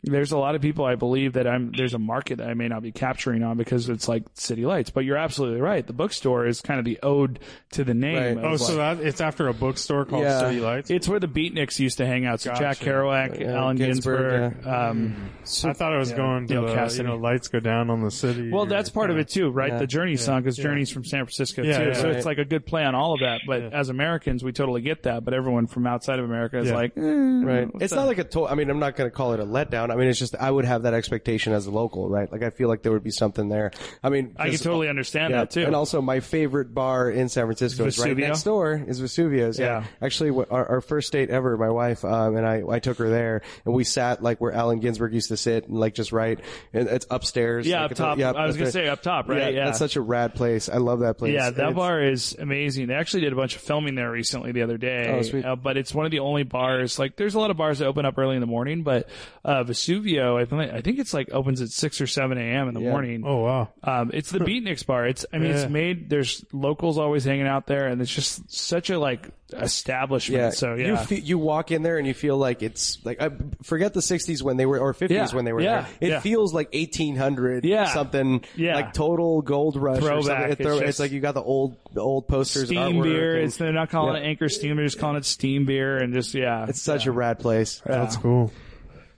There's 0.02 0.32
a 0.32 0.38
lot 0.38 0.56
of 0.56 0.62
people 0.62 0.86
I 0.86 0.96
believe 0.96 1.34
that 1.34 1.46
I'm 1.46 1.74
there's 1.76 1.94
a 1.94 2.00
market 2.00 2.38
that 2.38 2.48
I 2.48 2.54
may 2.54 2.70
not 2.70 2.82
be 2.82 2.94
capturing 2.94 3.44
on 3.44 3.58
because 3.58 3.90
it's 3.90 4.08
like 4.08 4.24
city 4.34 4.66
lights. 4.66 4.92
But 4.92 5.04
you're 5.04 5.18
absolutely 5.18 5.60
right. 5.60 5.86
The 5.86 5.92
bookstore 5.92 6.48
is 6.48 6.62
kind 6.62 6.80
of 6.80 6.86
the 6.86 7.00
ode 7.04 7.40
to 7.72 7.84
the 7.84 7.94
name. 7.94 8.38
Right. 8.38 8.46
of, 8.46 8.54
Oh, 8.54 8.56
so 8.58 8.76
that 8.78 9.00
it's 9.02 9.20
after 9.20 9.50
a 9.50 9.54
bookstore 9.54 10.06
called 10.06 10.24
Yeah. 10.24 10.40
City 10.40 10.62
Lights. 10.62 10.90
it's 10.90 11.08
where 11.10 11.20
the 11.20 11.28
beatniks 11.28 11.80
used 11.80 11.98
to 11.98 12.06
hang 12.06 12.26
out. 12.26 12.40
So 12.40 12.52
Jack 12.52 12.80
Gotcha. 12.80 12.86
Kerouac, 12.86 13.40
Yeah, 13.42 13.58
Allen 13.60 13.76
Ginsberg, 13.76 14.54
Ginsberg. 14.54 14.68
Um, 14.74 15.30
I 15.66 15.74
thought 15.74 15.94
I 15.94 15.98
was 15.98 16.14
going 16.14 16.48
to 16.48 16.54
Neil 16.54 16.66
the, 16.66 16.96
you 16.96 17.04
know 17.04 17.18
lights 17.18 17.50
go 17.50 17.60
down 17.60 17.90
on 17.90 18.02
the 18.02 18.10
city. 18.12 18.50
well, 18.52 18.64
or- 18.64 18.68
that's 18.68 18.90
part 18.90 19.10
of 19.10 19.18
it 19.18 19.28
too, 19.28 19.50
right? 19.50 19.74
Yeah. 19.74 19.80
The 19.80 19.88
Journey 19.88 20.16
song, 20.16 20.42
because 20.44 20.56
Journey's 20.56 20.92
from 20.92 21.04
San 21.04 21.26
Francisco 21.26 21.62
Yeah, 21.64 21.78
too. 21.78 21.84
yeah, 21.90 21.94
so 21.94 22.04
right. 22.08 22.16
it's 22.16 22.26
like 22.26 22.38
a 22.38 22.46
good 22.46 22.66
play 22.66 22.86
on 22.86 22.96
all 22.96 23.16
of 23.16 23.20
that. 23.20 23.42
But 23.46 23.74
as 23.74 23.90
Americans, 23.90 24.46
we 24.46 24.54
totally 24.54 24.80
get 24.82 25.04
that. 25.04 25.26
But 25.26 25.34
everyone 25.34 25.68
from 25.68 25.86
outside 25.88 26.20
of 26.20 26.26
America 26.26 26.58
is 26.60 26.70
Yeah. 26.70 26.76
like, 26.76 26.94
eh, 26.98 27.02
Right. 27.02 27.68
It's 27.82 27.90
that? 27.92 27.98
not 27.98 28.08
like 28.08 28.20
a 28.20 28.24
to- 28.24 28.48
I 28.48 28.56
mean, 28.56 28.70
I'm 28.70 28.80
not 28.80 28.96
going 28.96 29.10
to 29.10 29.16
call 29.16 29.34
it 29.34 29.42
a 29.42 29.46
letdown. 29.46 29.89
I 29.91 29.95
mean, 29.95 30.07
it's 30.07 30.20
just 30.20 30.36
I 30.36 30.49
would 30.49 30.66
have 30.66 30.84
that 30.84 30.94
expectation 30.94 31.53
as 31.53 31.66
a 31.66 31.72
local, 31.72 32.10
right? 32.10 32.32
Like 32.32 32.44
I 32.44 32.49
feel 32.49 32.68
like 32.68 32.84
there 32.84 32.91
would 32.91 33.03
be 33.03 33.11
something 33.11 33.49
there. 33.49 33.72
I 34.03 34.10
mean, 34.10 34.36
I 34.38 34.49
can 34.49 34.57
totally 34.57 34.90
understand 34.90 35.32
yeah. 35.32 35.40
that 35.40 35.52
too. 35.52 35.66
And 35.66 35.76
also, 35.76 36.02
my 36.02 36.20
favorite 36.20 36.74
bar 36.74 37.10
in 37.10 37.30
San 37.30 37.45
Francisco 37.45 37.86
is 37.86 37.99
right 37.99 38.16
next 38.16 38.44
door. 38.44 38.84
Is 38.88 39.02
Vesuvio's? 39.02 39.60
Yeah. 39.60 39.66
Yeah. 39.70 39.84
Actually, 40.02 40.45
our, 40.49 40.66
our 40.70 40.82
first 40.82 41.11
date 41.11 41.30
ever, 41.30 41.57
my 41.57 41.70
wife 41.70 42.03
um, 42.03 42.36
and 42.36 42.45
I, 42.45 42.64
I 42.68 42.80
took 42.80 42.98
her 42.98 43.10
there, 43.10 43.41
and 43.66 43.74
we 43.74 43.84
sat 43.84 44.22
like 44.24 44.40
where 44.41 44.52
Allen 44.52 44.80
Ginsberg 44.80 45.14
used 45.14 45.30
to 45.30 45.38
sit, 45.38 45.68
and 45.68 45.80
like 45.80 45.94
just 45.94 46.11
right, 46.11 46.40
and 46.74 46.88
it's 46.88 47.06
upstairs. 47.10 47.68
yeah, 47.68 47.84
like, 47.84 47.91
up 47.91 47.98
top. 47.98 48.20
I 48.20 48.45
was 48.45 48.57
gonna 48.57 48.72
say 48.72 48.88
up 48.88 49.02
top, 49.02 49.30
right? 49.30 49.53
Yeah, 49.53 49.66
that's 49.66 49.80
such 49.80 49.95
a 49.95 50.02
rad 50.02 50.36
place. 50.36 50.70
I 50.70 50.78
love 50.78 50.99
that 50.99 51.18
place. 51.18 51.34
Yeah, 51.34 51.49
that 51.49 51.60
it's- 51.60 51.76
bar 51.76 52.02
is 52.02 52.36
amazing. 52.38 52.88
They 52.88 52.95
actually 52.95 53.22
did 53.22 53.34
a 53.34 53.36
bunch 53.36 53.56
of 53.56 53.61
filming 53.61 53.95
there 53.95 54.11
recently 54.11 54.52
the 54.52 54.64
other 54.64 54.78
day. 54.78 55.07
Oh, 55.10 55.22
sweet. 55.22 55.45
Uh, 55.45 55.56
but 55.56 55.78
it's 55.78 55.94
one 55.94 56.06
of 56.06 56.11
the 56.11 56.20
only 56.20 56.44
bars. 56.44 56.99
Like, 56.99 57.16
there's 57.16 57.36
a 57.36 57.40
lot 57.40 57.52
of 57.52 57.57
bars 57.57 57.80
that 57.80 57.88
open 57.88 58.06
up 58.06 58.18
early 58.18 58.36
in 58.36 58.41
the 58.41 58.48
morning, 58.48 58.84
but 58.84 59.10
uh, 59.45 59.64
Vesuvio, 59.88 60.39
I 60.41 60.45
think, 60.45 60.73
I 60.73 60.81
think 60.81 60.99
it's 60.99 61.14
like 61.14 61.31
opens 61.31 61.61
at 61.61 61.69
six 61.69 62.01
or 62.01 62.07
seven 62.07 62.38
a.m. 62.38 62.68
in 62.68 62.73
the 62.73 62.81
Yeah. 62.81 62.89
morning. 62.91 63.23
Oh 63.26 63.38
wow. 63.43 63.69
Um, 63.84 64.11
it's 64.14 64.31
the 64.31 64.39
Beatniks 64.39 64.85
bar. 64.85 65.06
It's, 65.07 65.26
I 65.34 65.38
mean, 65.38 65.51
Yeah. 65.51 65.57
it's 65.61 65.72
made, 65.72 66.10
there's 66.10 66.43
locals 66.51 66.97
always 66.97 67.23
hanging 67.23 67.47
out 67.47 67.68
there 67.68 67.88
and 67.88 68.01
it's 68.01 68.14
just 68.14 68.51
such 68.51 68.89
a 68.89 68.99
like 68.99 69.30
establishment. 69.51 70.41
Yeah. 70.41 70.49
So 70.51 70.76
You 70.76 70.88
yeah. 70.88 71.06
fe- 71.06 71.22
you 71.22 71.38
walk 71.38 71.72
in 71.72 71.81
there 71.81 71.97
and 71.97 72.06
you 72.06 72.14
feel 72.14 72.38
like 72.38 72.61
it's 72.61 72.99
like 73.03 73.22
I 73.22 73.30
forget 73.64 73.93
the 73.93 74.01
60s 74.01 74.43
when 74.43 74.57
they 74.57 74.65
were 74.65 74.77
or 74.80 74.93
50s 74.93 75.10
Yeah. 75.10 75.27
when 75.35 75.45
they 75.45 75.53
were 75.53 75.61
Yeah. 75.61 75.81
there. 75.81 75.88
It 76.01 76.10
Yeah. 76.10 76.19
feels 76.19 76.53
like 76.53 76.69
1800 76.73 77.65
Yeah. 77.65 77.85
something 77.85 78.43
Yeah. 78.56 78.76
like 78.76 78.93
total 78.93 79.41
gold 79.41 79.76
rush 79.76 79.99
Throwback. 79.99 80.23
something. 80.26 80.43
It 80.45 80.51
It's 80.51 80.61
throw- 80.61 80.77
it's, 80.77 80.85
just- 80.85 80.99
like 80.99 81.11
you 81.11 81.19
got 81.19 81.34
the 81.34 81.41
old 81.41 81.77
the 81.93 82.01
old 82.01 82.27
posters 82.27 82.68
steam 82.68 82.80
artwork 82.97 83.03
beer. 83.03 83.35
and 83.38 83.45
It's, 83.45 83.57
they're 83.57 83.72
not 83.73 83.89
calling 83.89 84.15
Yeah. 84.15 84.22
it 84.27 84.31
Anchor 84.31 84.49
Steam. 84.49 84.76
They're 84.76 84.85
just 84.85 84.99
calling 84.99 85.18
it 85.18 85.26
steam 85.26 85.65
beer 85.65 85.97
and 85.97 86.14
just, 86.14 86.35
yeah. 86.35 86.65
it's 86.69 86.81
such 86.81 87.07
a 87.07 87.11
rad 87.11 87.39
place. 87.39 87.81
That's 87.85 88.15
cool. 88.18 88.51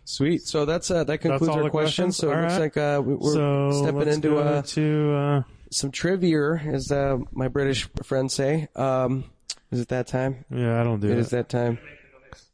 Sweet. 0.03 0.41
So 0.41 0.65
that's 0.65 0.90
uh, 0.91 1.03
that 1.06 1.19
concludes 1.19 1.49
all 1.49 1.57
our 1.57 1.64
the 1.64 1.69
questions. 1.69 2.18
questions? 2.18 2.18
So 2.18 2.32
it 2.32 2.41
looks 2.41 2.53
right. 2.53 2.60
like 2.60 2.78
uh, 2.78 3.02
we- 3.06 3.15
we're 3.15 3.34
so 3.34 3.72
stepping 3.84 4.07
into 4.14 4.30
go 4.30 4.38
uh, 4.40 4.61
to 4.64 5.14
uh, 5.14 5.44
some 5.72 5.91
trivia, 5.91 6.53
as 6.56 6.91
uh, 6.91 7.18
my 7.32 7.48
British 7.48 7.88
friends 8.03 8.34
say. 8.34 8.68
Um, 8.76 9.26
is 9.72 9.80
it 9.80 9.88
that 9.90 10.07
time? 10.07 10.44
yeah, 10.49 10.82
I 10.82 10.84
don't 10.84 10.99
do 10.99 11.07
It 11.07 11.14
it. 11.14 11.19
is 11.19 11.30
that 11.30 11.48
time. 11.49 11.78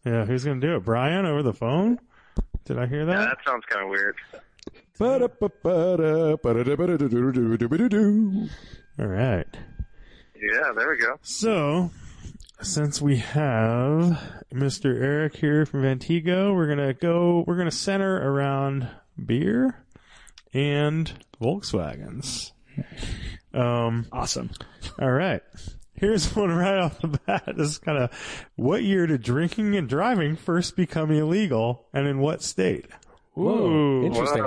Yeah, 0.05 0.25
who's 0.25 0.43
gonna 0.43 0.59
do 0.59 0.75
it? 0.75 0.85
Brian 0.85 1.25
over 1.25 1.41
the 1.41 1.53
phone? 1.53 1.99
Did 2.65 2.77
I 2.77 2.85
hear 2.85 2.99
Yeah, 2.99 3.05
that? 3.05 3.17
that 3.29 3.37
sounds 3.45 3.63
kind 3.69 3.83
of 3.85 3.89
weird. 3.89 4.15
All 8.99 9.05
right. 9.07 9.45
Yeah, 10.35 10.71
there 10.75 10.89
we 10.89 10.97
go. 10.97 11.15
So, 11.21 11.91
since 12.61 13.01
we 13.01 13.17
have 13.17 14.19
Mr. 14.53 14.99
Eric 14.99 15.35
here 15.35 15.65
from 15.65 15.83
Vantigo, 15.83 16.53
we're 16.55 16.67
gonna 16.67 16.93
go. 16.93 17.43
We're 17.45 17.57
gonna 17.57 17.71
center 17.71 18.31
around 18.31 18.89
beer 19.23 19.83
and 20.53 21.11
Volkswagens. 21.41 22.51
Um. 23.53 24.05
awesome. 24.11 24.51
All 24.99 25.11
right. 25.11 25.41
Here's 25.93 26.27
one 26.35 26.51
right 26.51 26.77
off 26.79 27.01
the 27.01 27.07
bat. 27.07 27.53
This 27.57 27.71
is 27.71 27.77
kind 27.79 27.97
of 27.97 28.11
what 28.55 28.83
year 28.83 29.07
did 29.07 29.23
drinking 29.23 29.75
and 29.75 29.89
driving 29.89 30.35
first 30.35 30.75
become 30.75 31.11
illegal, 31.11 31.87
and 31.93 32.07
in 32.07 32.19
what 32.19 32.41
state? 32.43 32.85
Ooh. 33.37 34.05
Interesting. 34.05 34.43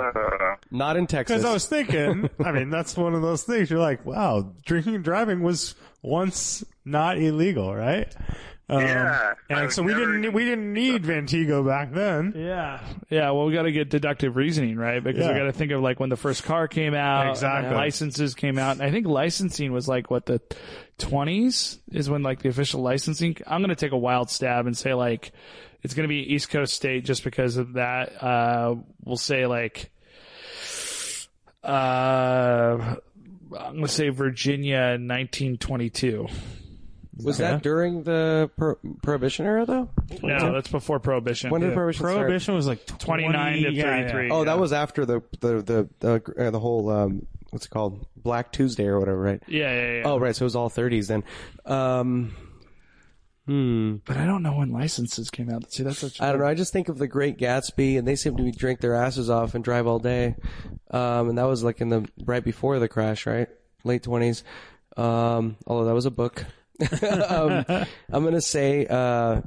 Not 0.69 0.97
in 0.97 1.07
Texas. 1.07 1.37
Because 1.37 1.49
I 1.49 1.53
was 1.53 1.65
thinking, 1.65 2.29
I 2.43 2.51
mean, 2.51 2.69
that's 2.69 2.97
one 2.97 3.15
of 3.15 3.21
those 3.21 3.43
things. 3.43 3.69
You're 3.69 3.79
like, 3.79 4.05
wow, 4.05 4.53
drinking 4.65 4.95
and 4.95 5.03
driving 5.03 5.41
was 5.41 5.75
once 6.01 6.63
not 6.85 7.17
illegal, 7.17 7.73
right? 7.75 8.13
Um, 8.69 8.79
Yeah, 8.81 9.33
and 9.49 9.71
so 9.73 9.83
we 9.83 9.91
never- 9.93 10.05
didn't 10.17 10.33
we 10.33 10.45
didn't 10.45 10.71
need 10.71 11.03
Vantigo 11.03 11.65
back 11.67 11.91
then. 11.91 12.33
Yeah. 12.37 12.79
Yeah. 13.09 13.31
Well, 13.31 13.45
we 13.45 13.53
got 13.53 13.63
to 13.63 13.71
get 13.73 13.89
deductive 13.89 14.37
reasoning, 14.37 14.77
right? 14.77 15.03
Because 15.03 15.27
we 15.27 15.33
got 15.33 15.43
to 15.43 15.51
think 15.51 15.71
of 15.73 15.81
like 15.81 15.99
when 15.99 16.09
the 16.09 16.15
first 16.15 16.43
car 16.45 16.69
came 16.69 16.93
out, 16.93 17.31
Exactly. 17.31 17.67
and 17.67 17.75
licenses 17.75 18.33
came 18.33 18.57
out. 18.57 18.73
And 18.77 18.83
I 18.83 18.89
think 18.89 19.07
licensing 19.07 19.73
was 19.73 19.89
like 19.89 20.09
what 20.09 20.25
the 20.25 20.39
20s 20.99 21.79
is 21.91 22.09
when 22.09 22.23
like 22.23 22.41
the 22.43 22.49
official 22.49 22.81
licensing. 22.81 23.35
I'm 23.45 23.59
going 23.61 23.69
to 23.69 23.75
take 23.75 23.91
a 23.91 23.97
wild 23.97 24.29
stab 24.29 24.65
and 24.67 24.77
say 24.77 24.93
like 24.93 25.33
it's 25.83 25.93
going 25.93 26.05
to 26.07 26.09
be 26.09 26.33
East 26.33 26.49
Coast 26.49 26.73
state 26.73 27.03
just 27.03 27.25
because 27.25 27.57
of 27.57 27.73
that. 27.73 28.23
Uh, 28.23 28.75
we'll 29.03 29.17
say 29.17 29.47
like, 29.47 29.91
uh, 31.63 32.95
I'm 33.57 33.75
gonna 33.75 33.87
say 33.87 34.09
Virginia, 34.09 34.97
1922. 34.99 36.27
Was 37.23 37.37
that 37.37 37.61
during 37.61 38.03
the 38.03 38.49
pro- 38.57 38.77
Prohibition 39.03 39.45
era, 39.45 39.65
though? 39.65 39.89
No, 40.23 40.53
that's 40.53 40.69
before 40.69 40.99
Prohibition. 40.99 41.49
When 41.51 41.61
did 41.61 41.69
Yeah. 41.69 41.75
Prohibition 41.75 42.05
start? 42.05 42.15
Prohibition 42.17 42.55
was 42.55 42.67
like 42.67 42.85
29 42.85 43.31
to 43.33 43.61
20 43.61 43.75
yeah, 43.75 43.83
yeah. 43.83 44.11
33. 44.11 44.31
Oh, 44.31 44.45
that 44.45 44.59
was 44.59 44.73
after 44.73 45.05
the 45.05 45.21
the 45.39 45.61
the 45.61 45.89
the, 45.99 46.47
uh, 46.47 46.51
the 46.51 46.59
whole 46.59 46.89
um, 46.89 47.27
what's 47.51 47.65
it 47.65 47.69
called 47.69 48.07
Black 48.15 48.51
Tuesday 48.51 48.85
or 48.85 48.99
whatever, 48.99 49.19
right? 49.19 49.41
Yeah, 49.47 49.71
yeah, 49.71 49.93
yeah. 49.97 50.03
Oh, 50.05 50.17
right. 50.17 50.35
So 50.35 50.43
it 50.43 50.45
was 50.45 50.55
all 50.55 50.69
30s 50.69 51.07
then. 51.07 51.23
Um, 51.65 52.35
hmm. 53.45 53.95
but 54.05 54.17
I 54.17 54.25
don't 54.25 54.41
know 54.41 54.53
when 54.53 54.71
licenses 54.71 55.29
came 55.29 55.49
out. 55.49 55.71
See, 55.71 55.83
that's 55.83 55.99
such. 55.99 56.21
I 56.21 56.31
don't 56.31 56.39
know. 56.39 56.47
I 56.47 56.55
just 56.55 56.73
think 56.73 56.89
of 56.89 56.97
the 56.97 57.07
Great 57.07 57.37
Gatsby, 57.37 57.99
and 57.99 58.07
they 58.07 58.15
seem 58.15 58.37
to 58.37 58.43
be 58.43 58.51
drink 58.51 58.79
their 58.79 58.95
asses 58.95 59.29
off 59.29 59.53
and 59.53 59.63
drive 59.63 59.85
all 59.85 59.99
day. 59.99 60.35
Um, 60.91 61.29
and 61.29 61.37
that 61.37 61.45
was 61.45 61.63
like 61.63 61.81
in 61.81 61.89
the 61.89 62.07
right 62.25 62.43
before 62.43 62.77
the 62.79 62.87
crash, 62.89 63.25
right? 63.25 63.47
Late 63.83 64.03
20s. 64.03 64.43
Um, 64.97 65.55
although 65.65 65.85
that 65.85 65.93
was 65.93 66.05
a 66.05 66.11
book. 66.11 66.45
um, 67.01 67.63
I'm 68.11 68.23
gonna 68.23 68.41
say 68.41 68.85
uh, 68.87 69.41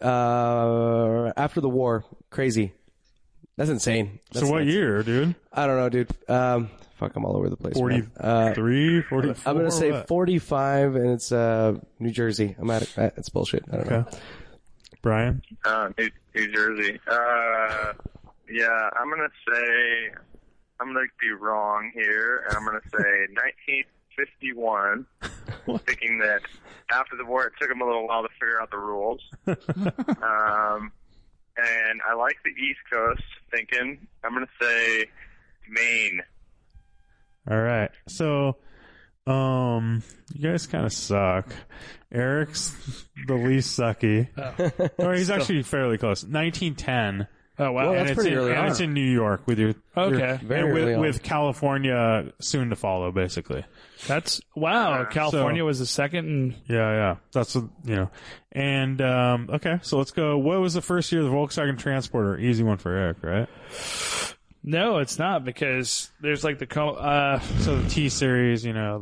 uh, 0.00 1.32
after 1.36 1.60
the 1.60 1.68
war. 1.68 2.04
Crazy. 2.30 2.72
That's 3.56 3.70
insane. 3.70 4.20
That's 4.32 4.46
So 4.46 4.52
what 4.52 4.60
nuts. 4.64 4.72
year, 4.72 5.02
dude? 5.02 5.34
I 5.52 5.66
don't 5.66 5.76
know, 5.78 5.88
dude. 5.88 6.10
Um, 6.28 6.70
fuck, 6.98 7.16
I'm 7.16 7.24
all 7.24 7.36
over 7.36 7.48
the 7.48 7.56
place. 7.56 7.76
man. 7.80 8.10
Uh, 8.18 8.52
44? 8.54 9.22
I'm 9.46 9.56
gonna 9.56 9.70
say 9.70 10.04
45, 10.06 10.94
and 10.96 11.10
it's 11.10 11.32
uh, 11.32 11.74
New 11.98 12.10
Jersey. 12.10 12.54
I'm 12.58 12.70
at 12.70 12.82
it. 12.82 12.94
It's 13.16 13.30
bullshit. 13.30 13.64
I 13.72 13.76
don't 13.76 13.90
know. 13.90 14.06
Brian? 15.02 15.42
Uh, 15.64 15.88
New, 15.98 16.10
New 16.34 16.52
Jersey. 16.52 17.00
Uh, 17.06 17.92
yeah, 18.50 18.90
I'm 19.00 19.08
gonna 19.10 19.28
say 19.50 20.10
I'm 20.80 20.88
gonna 20.88 21.06
be 21.20 21.30
wrong 21.30 21.90
here, 21.94 22.44
and 22.48 22.56
I'm 22.56 22.64
gonna 22.64 22.80
say 22.90 22.98
1951. 23.34 25.06
thinking 25.86 26.18
that 26.18 26.40
after 26.90 27.16
the 27.16 27.24
war, 27.24 27.46
it 27.46 27.52
took 27.60 27.68
them 27.68 27.80
a 27.80 27.84
little 27.84 28.06
while 28.06 28.22
to 28.22 28.28
figure 28.40 28.60
out 28.60 28.70
the 28.70 28.78
rules. 28.78 29.20
um, 29.46 30.92
and 31.56 32.00
I 32.08 32.14
like 32.14 32.36
the 32.44 32.50
East 32.50 32.80
Coast. 32.90 33.22
Thinking 33.50 34.06
I'm 34.24 34.32
gonna 34.32 34.46
say 34.60 35.06
Maine. 35.68 36.20
All 37.48 37.60
right. 37.60 37.90
So, 38.08 38.56
um, 39.26 40.02
you 40.34 40.50
guys 40.50 40.66
kind 40.66 40.84
of 40.84 40.92
suck. 40.92 41.52
Eric's 42.12 42.74
the 43.26 43.34
least 43.34 43.78
sucky. 43.78 44.28
or 44.98 45.14
he's 45.14 45.30
actually 45.30 45.62
fairly 45.62 45.98
close. 45.98 46.24
1910. 46.24 47.28
Oh 47.58 47.72
wow. 47.72 47.84
Well, 47.84 47.88
and 47.90 47.98
that's 48.00 48.10
it's 48.10 48.16
pretty 48.16 48.32
in, 48.32 48.38
early 48.38 48.50
and 48.50 48.58
on. 48.60 48.68
it's 48.68 48.80
in 48.80 48.92
New 48.92 49.00
York 49.10 49.46
with 49.46 49.58
your 49.58 49.74
Okay. 49.96 50.38
Very 50.42 50.60
and 50.60 50.70
early 50.70 50.84
with, 50.84 50.94
on. 50.96 51.00
with 51.00 51.22
California 51.22 52.32
soon 52.38 52.68
to 52.70 52.76
follow, 52.76 53.10
basically. 53.12 53.64
That's 54.06 54.40
wow. 54.54 55.06
California 55.10 55.64
was 55.64 55.78
the 55.78 55.86
second. 55.86 56.26
And, 56.28 56.54
Yeah, 56.68 56.90
yeah. 56.92 57.16
That's 57.32 57.54
what, 57.54 57.64
you 57.84 57.96
know. 57.96 58.10
And 58.52 59.00
um, 59.00 59.48
okay, 59.54 59.78
so 59.82 59.96
let's 59.98 60.10
go. 60.10 60.36
What 60.36 60.60
was 60.60 60.74
the 60.74 60.82
first 60.82 61.10
year 61.12 61.22
of 61.22 61.28
the 61.30 61.32
Volkswagen 61.34 61.78
Transporter? 61.78 62.38
Easy 62.38 62.62
one 62.62 62.76
for 62.76 62.92
Eric, 62.94 63.18
right? 63.22 63.48
no, 64.62 64.98
it's 64.98 65.18
not 65.18 65.44
because 65.44 66.10
there's 66.20 66.44
like 66.44 66.58
the 66.58 66.66
co- 66.66 66.94
uh, 66.94 67.40
So 67.60 67.76
the 67.80 67.88
T 67.88 68.08
series, 68.10 68.64
you 68.64 68.72
know, 68.74 68.98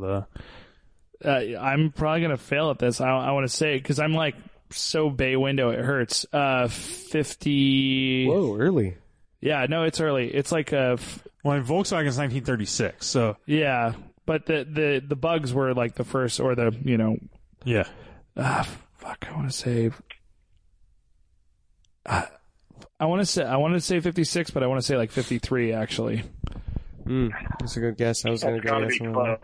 the 1.23 1.29
uh 1.29 1.59
I'm 1.61 1.91
probably 1.91 2.21
gonna 2.23 2.37
fail 2.37 2.71
at 2.71 2.79
this. 2.79 3.01
I, 3.01 3.09
I 3.09 3.31
want 3.33 3.49
to 3.49 3.55
say 3.57 3.77
because 3.77 3.99
I'm 3.99 4.13
like 4.13 4.35
so 4.77 5.11
bay 5.11 5.37
window 5.37 5.71
it 5.71 5.81
hurts. 5.81 6.27
Uh, 6.33 6.69
fifty. 6.69 8.27
Whoa, 8.27 8.57
early. 8.57 8.97
Yeah, 9.41 9.67
no, 9.69 9.83
it's 9.85 10.01
early. 10.01 10.29
It's 10.35 10.51
like 10.53 10.73
a 10.73 10.93
f- 10.99 11.27
well, 11.45 11.57
and 11.57 11.65
Volkswagen's 11.67 12.17
1936. 12.17 13.07
So 13.07 13.37
yeah, 13.47 13.93
but 14.27 14.47
the 14.47 14.65
the 14.65 15.03
the 15.07 15.17
bugs 15.17 15.53
were 15.53 15.75
like 15.75 15.95
the 15.95 16.05
first 16.05 16.41
or 16.41 16.55
the 16.55 16.75
you 16.83 16.97
know 16.97 17.17
yeah, 17.65 17.85
ah 18.37 18.67
fuck. 18.99 19.27
I 19.31 19.35
want 19.35 19.51
to 19.51 19.57
say. 19.57 19.91
Uh, 22.07 22.23
I 22.99 23.07
want 23.07 23.23
to 23.23 23.27
say 23.27 23.45
I 23.45 23.57
want 23.57 23.75
to 23.75 23.81
say 23.81 24.01
56, 24.01 24.51
but 24.51 24.63
I 24.63 24.67
want 24.67 24.81
to 24.81 24.87
say 24.87 24.97
like 24.97 25.11
53 25.11 25.73
actually. 25.73 26.23
Mm, 27.07 27.31
that's 27.61 27.77
a 27.77 27.81
good 27.81 27.97
guess. 27.99 28.25
I 28.25 28.31
was 28.31 28.43
gonna 28.43 28.57
That's 28.57 28.65
go 28.65 28.71
gotta 28.73 28.87
guess 28.89 28.99
be 28.99 29.07
one. 29.09 29.15
close. 29.15 29.39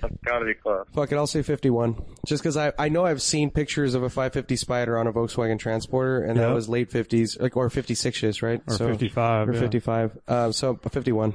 That's 0.00 0.14
gotta 0.24 0.44
be 0.44 0.54
close. 0.54 0.86
Fuck 0.94 1.12
it, 1.12 1.16
I'll 1.16 1.26
say 1.26 1.42
51. 1.42 1.96
Just 2.26 2.42
because 2.42 2.56
I, 2.56 2.72
I 2.78 2.88
know 2.88 3.04
I've 3.04 3.20
seen 3.22 3.50
pictures 3.50 3.94
of 3.94 4.02
a 4.02 4.08
550 4.08 4.56
Spider 4.56 4.96
on 4.98 5.06
a 5.06 5.12
Volkswagen 5.12 5.58
Transporter, 5.58 6.22
and 6.22 6.38
that 6.38 6.46
Yep. 6.46 6.54
was 6.54 6.68
late 6.68 6.90
50s, 6.90 7.40
like 7.40 7.56
or 7.56 7.68
56ish, 7.68 8.42
right? 8.42 8.60
or 8.68 8.76
55. 8.76 9.48
Or 9.48 9.52
yeah. 9.54 9.60
55. 9.60 10.18
Uh, 10.28 10.52
so 10.52 10.76
51. 10.76 11.34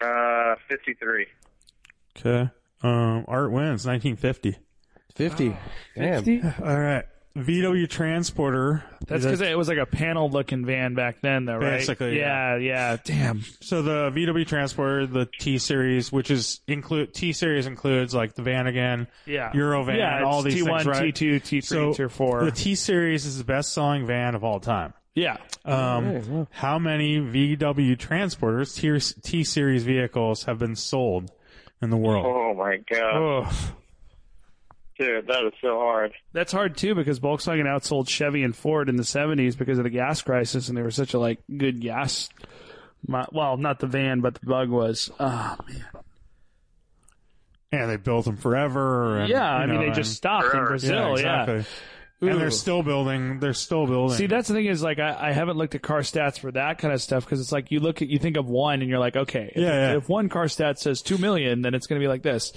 Uh, 0.00 0.54
53. 0.68 1.26
Okay. 2.18 2.50
Um, 2.82 3.24
Art 3.28 3.52
wins 3.52 3.86
1950. 3.86 4.56
50. 5.14 5.56
Damn. 5.96 6.54
All 6.64 6.78
right. 6.80 7.04
VW 7.36 7.88
Transporter. 7.88 8.82
That's 9.06 9.20
Is 9.20 9.26
because 9.26 9.40
it 9.40 9.56
was 9.56 9.68
like 9.68 9.78
a 9.78 9.86
panel 9.86 10.28
looking 10.30 10.66
van 10.66 10.94
back 10.94 11.20
then, 11.20 11.44
though, 11.44 11.54
right? 11.56 11.78
Basically, 11.78 12.18
yeah, 12.18 12.56
yeah. 12.56 12.96
Damn. 13.04 13.42
So 13.60 13.82
the 13.82 14.10
VW 14.10 14.46
Transporter, 14.46 15.06
the 15.06 15.28
T 15.38 15.58
series, 15.58 16.10
which 16.10 16.30
is 16.30 16.60
include 16.66 17.14
T 17.14 17.32
series 17.32 17.66
includes 17.66 18.14
like 18.14 18.34
the 18.34 18.42
van 18.42 18.66
again, 18.66 19.06
Yeah. 19.26 19.52
Eurovan, 19.52 19.96
yeah, 19.96 20.24
all 20.24 20.44
it's 20.44 20.54
these 20.54 20.64
T1, 20.64 20.76
things, 20.82 20.86
right? 20.86 21.14
T2, 21.14 21.36
T3, 21.40 21.64
So 21.64 21.90
T4. 21.92 22.44
the 22.46 22.50
T 22.52 22.74
series 22.74 23.26
is 23.26 23.38
the 23.38 23.44
best 23.44 23.72
selling 23.72 24.06
van 24.06 24.34
of 24.34 24.42
all 24.44 24.58
time. 24.60 24.92
yeah. 25.14 25.36
Um, 25.64 26.48
how 26.50 26.78
many 26.78 27.18
VW 27.20 27.96
transporters, 27.96 29.22
T 29.22 29.44
series 29.44 29.84
vehicles, 29.84 30.44
have 30.44 30.58
been 30.58 30.74
sold 30.74 31.30
in 31.82 31.90
the 31.90 31.96
world? 31.96 32.26
Oh 32.26 32.54
my 32.54 32.78
god, 32.90 33.14
Oh. 33.14 33.72
Dude, 35.00 35.26
that 35.28 35.44
is 35.46 35.52
so 35.62 35.78
hard. 35.78 36.12
That's 36.32 36.52
hard 36.52 36.76
too 36.76 36.94
because 36.94 37.18
Volkswagen 37.18 37.64
outsold 37.64 38.08
Chevy 38.08 38.42
and 38.44 38.54
Ford 38.54 38.88
in 38.88 38.96
the 38.96 39.02
70s 39.02 39.56
because 39.58 39.78
of 39.78 39.84
the 39.84 39.90
gas 39.90 40.20
crisis 40.22 40.68
and 40.68 40.76
they 40.78 40.82
were 40.82 40.90
such 40.90 41.14
a 41.14 41.18
like 41.18 41.40
good 41.56 41.80
gas. 41.80 42.28
mo- 43.08 43.26
Well, 43.32 43.56
not 43.56 43.78
the 43.80 43.86
van, 43.86 44.20
but 44.20 44.34
the 44.34 44.46
bug 44.46 44.68
was. 44.68 45.10
Oh, 45.18 45.56
man. 45.68 45.84
And 47.72 47.88
they 47.90 47.96
built 47.96 48.24
them 48.24 48.36
forever. 48.36 49.18
And, 49.20 49.28
Yeah, 49.28 49.48
I 49.48 49.62
you 49.62 49.70
mean, 49.70 49.80
know, 49.80 49.86
they 49.86 49.92
just 49.92 50.14
stopped 50.14 50.54
in 50.54 50.64
Brazil. 50.64 50.94
yeah, 50.96 51.12
exactly. 51.12 51.64
And 52.22 52.38
they're 52.38 52.50
still 52.50 52.82
building. 52.82 53.38
They're 53.40 53.54
still 53.54 53.86
building. 53.86 54.18
See, 54.18 54.26
that's 54.26 54.46
the 54.48 54.52
thing 54.54 54.66
is 54.66 54.82
like 54.82 54.98
I, 54.98 55.28
I 55.28 55.32
haven't 55.32 55.56
looked 55.56 55.74
at 55.74 55.80
car 55.80 56.00
stats 56.00 56.38
for 56.38 56.50
that 56.52 56.76
kind 56.78 56.92
of 56.92 57.00
stuff 57.00 57.24
because 57.24 57.40
it's 57.40 57.52
like 57.52 57.70
you 57.70 57.80
look 57.80 58.02
at 58.02 58.08
you 58.08 58.18
think 58.18 58.36
of 58.36 58.46
one 58.46 58.82
and 58.82 58.90
you're 58.90 58.98
like 58.98 59.16
okay 59.16 59.50
if, 59.54 59.62
Yeah, 59.62 59.92
yeah. 59.92 59.96
if 59.96 60.06
one 60.06 60.28
car 60.28 60.46
stat 60.46 60.78
says 60.78 61.00
two 61.00 61.16
million 61.16 61.62
then 61.62 61.72
it's 61.72 61.86
going 61.86 61.98
to 61.98 62.04
be 62.04 62.08
like 62.08 62.22
this. 62.22 62.52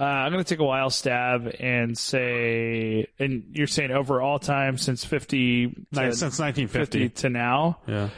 Uh, 0.00 0.04
I'm 0.04 0.32
going 0.32 0.42
to 0.42 0.48
take 0.48 0.60
a 0.60 0.64
wild 0.64 0.94
stab 0.94 1.54
and 1.60 1.96
say, 1.98 3.06
and 3.18 3.44
you're 3.52 3.66
saying 3.66 3.90
over 3.90 4.22
all 4.22 4.38
time 4.38 4.78
since 4.78 5.04
50 5.04 5.66
to, 5.66 6.12
since 6.14 6.38
1950. 6.38 7.08
50 7.08 7.08
to 7.20 7.28
now. 7.28 7.78
Yeah. 7.86 8.08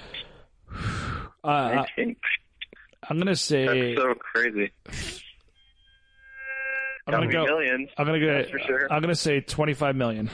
Uh, 1.42 1.84
That's 1.96 2.14
I'm 3.08 3.16
going 3.16 3.26
to 3.26 3.34
say 3.34 3.94
That's 3.96 4.00
so 4.00 4.14
crazy. 4.14 4.70
I'm 7.08 7.14
going 7.14 7.28
to 7.28 7.32
go. 7.32 7.44
millions. 7.44 7.90
I'm 7.98 8.06
going 8.06 8.20
to 8.20 8.26
go. 8.26 8.44
For 8.48 8.60
sure. 8.60 8.92
I'm 8.92 9.02
going 9.02 9.12
to 9.12 9.16
say 9.16 9.40
25 9.40 9.96
million. 9.96 10.30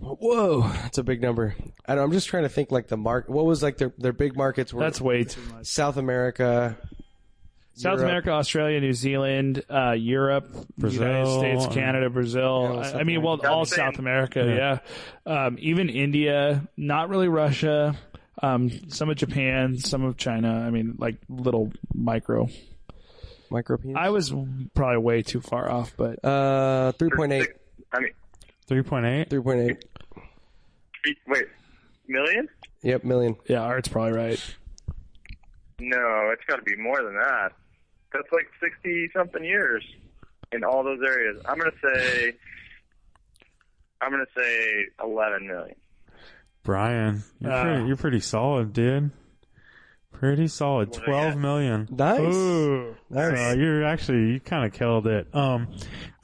Whoa, 0.00 0.62
that's 0.62 0.98
a 0.98 1.04
big 1.04 1.22
number. 1.22 1.54
I 1.86 1.94
don't, 1.94 2.04
I'm 2.04 2.12
just 2.12 2.28
trying 2.28 2.42
to 2.42 2.48
think 2.48 2.70
like 2.70 2.88
the 2.88 2.96
mark. 2.96 3.28
What 3.28 3.46
was 3.46 3.62
like 3.62 3.78
their 3.78 3.92
their 3.98 4.12
big 4.12 4.36
markets 4.36 4.72
were 4.72 4.80
That's 4.80 5.00
way 5.00 5.24
too 5.24 5.40
much. 5.52 5.66
South 5.66 5.96
America, 5.96 6.76
South 7.78 7.98
Europe. 7.98 8.00
America, 8.08 8.30
Australia, 8.32 8.80
New 8.80 8.92
Zealand, 8.92 9.62
uh, 9.70 9.92
Europe, 9.92 10.50
Brazil, 10.76 11.06
United 11.06 11.38
States, 11.38 11.64
uh, 11.66 11.70
Canada, 11.70 12.10
Brazil. 12.10 12.72
Yeah, 12.74 12.80
I, 12.96 13.00
I 13.00 13.02
mean, 13.04 13.22
well, 13.22 13.40
all 13.46 13.64
same. 13.64 13.76
South 13.76 13.98
America, 14.00 14.80
yeah. 15.26 15.32
Um, 15.46 15.56
even 15.60 15.88
India, 15.88 16.66
not 16.76 17.08
really 17.08 17.28
Russia. 17.28 17.96
Um, 18.42 18.90
some 18.90 19.10
of 19.10 19.16
Japan, 19.16 19.78
some 19.78 20.02
of 20.02 20.16
China. 20.16 20.52
I 20.66 20.70
mean, 20.70 20.96
like 20.98 21.18
little 21.28 21.72
micro. 21.94 22.48
micro 23.50 23.76
penis. 23.78 23.96
I 23.96 24.10
was 24.10 24.32
probably 24.74 24.98
way 24.98 25.22
too 25.22 25.40
far 25.40 25.70
off, 25.70 25.94
but 25.96 26.18
Uh, 26.24 26.92
3.8. 26.98 27.46
I 27.92 28.00
mean, 28.00 28.10
3.8. 28.68 29.28
3.8. 29.28 29.76
wait, 31.28 31.44
million? 32.08 32.48
Yep, 32.82 33.04
million. 33.04 33.36
yeah, 33.48 33.60
Art's 33.60 33.88
probably 33.88 34.12
right. 34.12 34.56
No, 35.80 36.30
it's 36.32 36.44
got 36.48 36.56
to 36.56 36.62
be 36.62 36.74
more 36.76 37.02
than 37.02 37.14
that. 37.14 37.52
That's 38.12 38.28
like 38.32 38.48
sixty 38.62 39.10
something 39.14 39.44
years 39.44 39.84
in 40.52 40.64
all 40.64 40.82
those 40.82 41.00
areas. 41.06 41.42
I'm 41.46 41.58
gonna 41.58 41.70
say, 41.82 42.32
I'm 44.00 44.10
gonna 44.10 44.24
say 44.36 44.86
eleven 45.02 45.46
million. 45.46 45.76
Brian, 46.62 47.22
you're, 47.40 47.52
Uh, 47.52 47.62
pretty, 47.64 47.86
you're 47.88 47.96
pretty 47.96 48.20
solid, 48.20 48.72
dude. 48.72 49.10
Pretty 50.18 50.48
solid. 50.48 50.92
Twelve 50.92 51.36
million. 51.36 51.86
Nice. 51.90 52.20
Ooh. 52.34 52.96
So 53.12 53.52
you're 53.52 53.84
actually 53.84 54.32
you 54.32 54.40
kind 54.40 54.66
of 54.66 54.72
killed 54.72 55.06
it. 55.06 55.28
Um, 55.32 55.68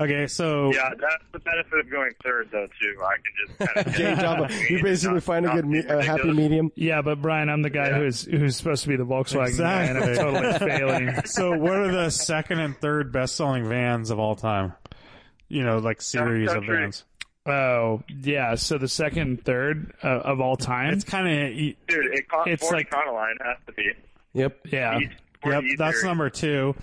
okay, 0.01 0.27
so 0.27 0.73
Yeah, 0.73 0.91
that's 0.99 1.25
the 1.33 1.39
benefit 1.39 1.79
of 1.79 1.91
going 1.91 2.11
third, 2.25 2.49
though. 2.51 2.67
Too, 2.81 3.01
I 3.01 3.15
can 3.15 3.47
just 3.47 3.75
kind 3.75 3.87
of 3.87 3.95
Jay 3.97 4.15
Java, 4.17 4.49
you 4.71 4.83
basically 4.83 5.21
find 5.21 5.47
a 5.47 5.51
good, 5.51 5.67
me- 5.67 5.85
a 5.89 6.03
happy 6.03 6.33
medium. 6.33 6.73
Yeah, 6.75 7.03
but 7.03 7.23
Brian, 7.23 7.49
I'm 7.49 7.63
the 7.63 7.71
guy 7.71 7.93
who's 7.93 8.25
who's 8.25 8.57
supposed 8.57 8.83
to 8.83 8.89
be 8.89 8.97
the 8.97 9.07
Volkswagen 9.07 9.59
guy, 9.59 9.85
and 9.85 9.99
I'm 9.99 10.09
Exactly. 10.09 10.33
totally 10.43 10.59
failing. 10.77 11.21
so 11.27 11.57
what 11.57 11.75
are 11.77 11.93
the 11.93 12.11
second 12.11 12.59
and 12.61 12.77
third 12.77 13.13
best 13.13 13.37
selling 13.37 13.69
vans 13.69 14.11
of 14.11 14.19
all 14.19 14.35
time? 14.35 14.73
You 15.49 15.63
know, 15.63 15.79
like 15.79 16.03
series 16.03 16.49
of 16.51 16.57
Country. 16.57 16.79
vans. 16.79 17.05
Oh, 17.47 18.03
yeah. 18.09 18.55
So 18.55 18.79
the 18.79 18.89
second, 18.89 19.21
and 19.23 19.45
third 19.45 19.93
uh, 20.03 20.07
of 20.09 20.41
all 20.41 20.57
time. 20.57 20.95
It's 20.95 21.05
kind 21.05 21.29
of 21.29 21.49
Dude, 21.89 22.07
it 22.15 22.29
con- 22.29 22.49
It's 22.49 22.71
like- 22.71 22.91
Econoline 22.91 23.35
has 23.45 23.57
to 23.67 23.73
be. 23.73 23.91
Yep. 24.33 24.59
yeah. 24.73 24.99
Ford 25.43 25.55
Yep, 25.55 25.63
E 25.65 25.77
that's 25.79 25.97
series. 26.01 26.05
number 26.05 26.31
two 26.31 26.75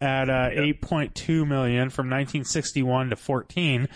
at 0.00 0.28
uh, 0.30 0.50
8.2 0.52 1.46
million 1.46 1.90
from 1.90 2.06
1961 2.06 3.10
to 3.10 3.16
14. 3.16 3.88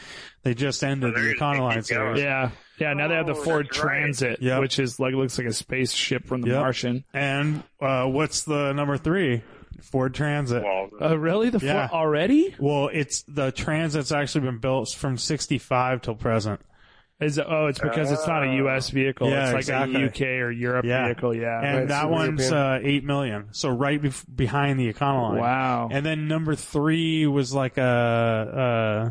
They 0.43 0.55
just 0.55 0.83
ended 0.85 1.15
they're 1.15 1.23
the 1.25 1.35
Econoline 1.35 1.75
keep 1.77 1.85
series. 1.85 2.23
Yeah. 2.23 2.51
Yeah. 2.79 2.93
Now 2.95 3.09
they 3.09 3.15
have 3.15 3.27
the 3.27 3.33
Oh, 3.35 3.43
Ford 3.43 3.67
that's 3.71 3.79
right. 3.83 3.99
Transit, 4.01 4.43
Yep. 4.43 4.61
which 4.61 4.79
is 4.79 5.01
like 5.01 5.15
looks 5.15 5.39
like 5.39 5.47
a 5.47 5.53
spaceship 5.53 6.27
from 6.27 6.43
the 6.43 6.49
Yep. 6.49 6.59
Martian. 6.61 7.05
And 7.15 7.63
uh, 7.81 8.05
what's 8.07 8.45
the 8.45 8.73
number 8.73 8.97
three? 8.99 9.43
Ford 9.83 10.15
Transit. 10.15 10.63
Well, 10.63 10.91
Oh, 11.01 11.15
really? 11.15 11.51
The 11.51 11.65
Yeah. 11.65 11.89
Ford 11.89 12.01
already? 12.01 12.55
Well, 12.59 12.89
it's 12.93 13.23
the 13.29 13.53
Transit's 13.53 14.13
actually 14.13 14.43
been 14.43 14.59
built 14.59 14.91
from 14.97 15.17
65 15.19 16.03
till 16.03 16.15
present. 16.15 16.61
Is 17.21 17.37
it, 17.37 17.45
oh, 17.47 17.67
it's 17.67 17.79
because 17.79 18.11
it's 18.11 18.27
not 18.27 18.45
a 18.49 18.55
U.S. 18.57 18.89
vehicle. 18.89 19.29
Yeah, 19.29 19.45
it's 19.45 19.53
like 19.53 19.61
exactly. 19.61 20.03
a 20.05 20.07
UK 20.07 20.21
or 20.43 20.51
Europe 20.51 20.87
Yeah. 20.87 21.05
vehicle. 21.09 21.35
Yeah. 21.37 21.61
And 21.63 21.79
Right, 21.81 21.89
that 21.89 22.09
one's 22.09 22.51
uh, 22.51 22.79
8 22.83 23.05
million. 23.05 23.49
So 23.51 23.69
right 23.69 24.01
bef- 24.01 24.25
behind 24.35 24.81
the 24.81 24.91
Econoline. 24.91 25.39
Wow. 25.39 25.89
And 25.93 26.05
then 26.07 26.29
number 26.29 26.55
three 26.55 27.27
was 27.27 27.53
like 27.53 27.77
a, 27.77 27.83
uh, 27.83 29.11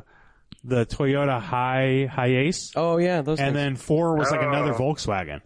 the 0.63 0.85
Toyota 0.87 1.39
Hi 1.39 2.09
Hiace. 2.11 2.71
Oh 2.75 2.97
yeah, 2.97 3.21
those. 3.21 3.39
And 3.39 3.49
things. 3.49 3.55
then 3.55 3.75
four 3.75 4.15
was 4.17 4.31
like 4.31 4.41
Oh. 4.41 4.49
another 4.49 4.73
Volkswagen. 4.73 5.41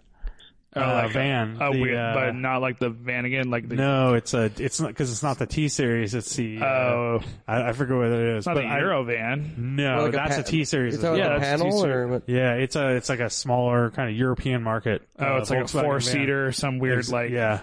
Oh, 0.76 0.82
uh, 0.82 0.94
like 0.94 1.10
a- 1.12 1.14
van. 1.14 1.58
Oh, 1.62 1.72
The, 1.74 1.82
weird, 1.82 1.98
uh, 1.98 2.14
but 2.16 2.36
not 2.36 2.62
like 2.62 2.80
the 2.80 2.90
Vanagon, 2.92 3.52
like 3.52 3.68
the. 3.70 3.76
No, 3.76 4.14
it's 4.16 4.34
a, 4.34 4.52
it's 4.58 4.80
not, 4.82 4.96
cause 4.96 5.12
it's 5.12 5.22
not 5.24 5.38
the 5.40 5.46
T 5.46 5.68
series, 5.68 6.14
it's 6.16 6.36
the, 6.36 6.60
uh, 6.62 6.66
Oh, 6.66 7.20
I, 7.48 7.70
I 7.70 7.74
forget 7.74 7.96
what 7.96 8.08
it 8.08 8.14
is. 8.14 8.38
it's 8.40 8.48
not 8.48 8.56
but 8.56 8.66
a 8.66 8.68
I- 8.68 8.80
Eurovan. 8.82 9.58
No, 9.58 10.04
like 10.04 10.12
that's 10.14 10.36
pa- 10.36 10.42
a 10.42 10.44
T 10.44 10.66
series. 10.66 10.94
You're 10.96 11.00
as 11.00 11.04
talking 11.04 11.12
well. 11.12 11.18
Yeah, 11.20 11.26
about 11.36 11.40
that's 11.42 11.62
panel 11.62 11.72
two-seater. 11.72 12.02
or 12.04 12.08
what? 12.08 12.24
Yeah, 12.28 12.54
it's 12.54 12.76
a, 12.76 12.90
it's 12.96 13.10
like 13.10 13.20
a 13.20 13.30
smaller 13.30 13.92
kind 13.92 14.10
of 14.10 14.16
European 14.16 14.64
market. 14.64 15.08
Oh, 15.20 15.36
uh, 15.36 15.38
it's 15.40 15.50
like 15.50 15.64
a 15.66 15.68
four 15.68 16.00
seater, 16.00 16.52
some 16.52 16.80
weird 16.80 17.08
like. 17.10 17.30
yeah, 17.32 17.60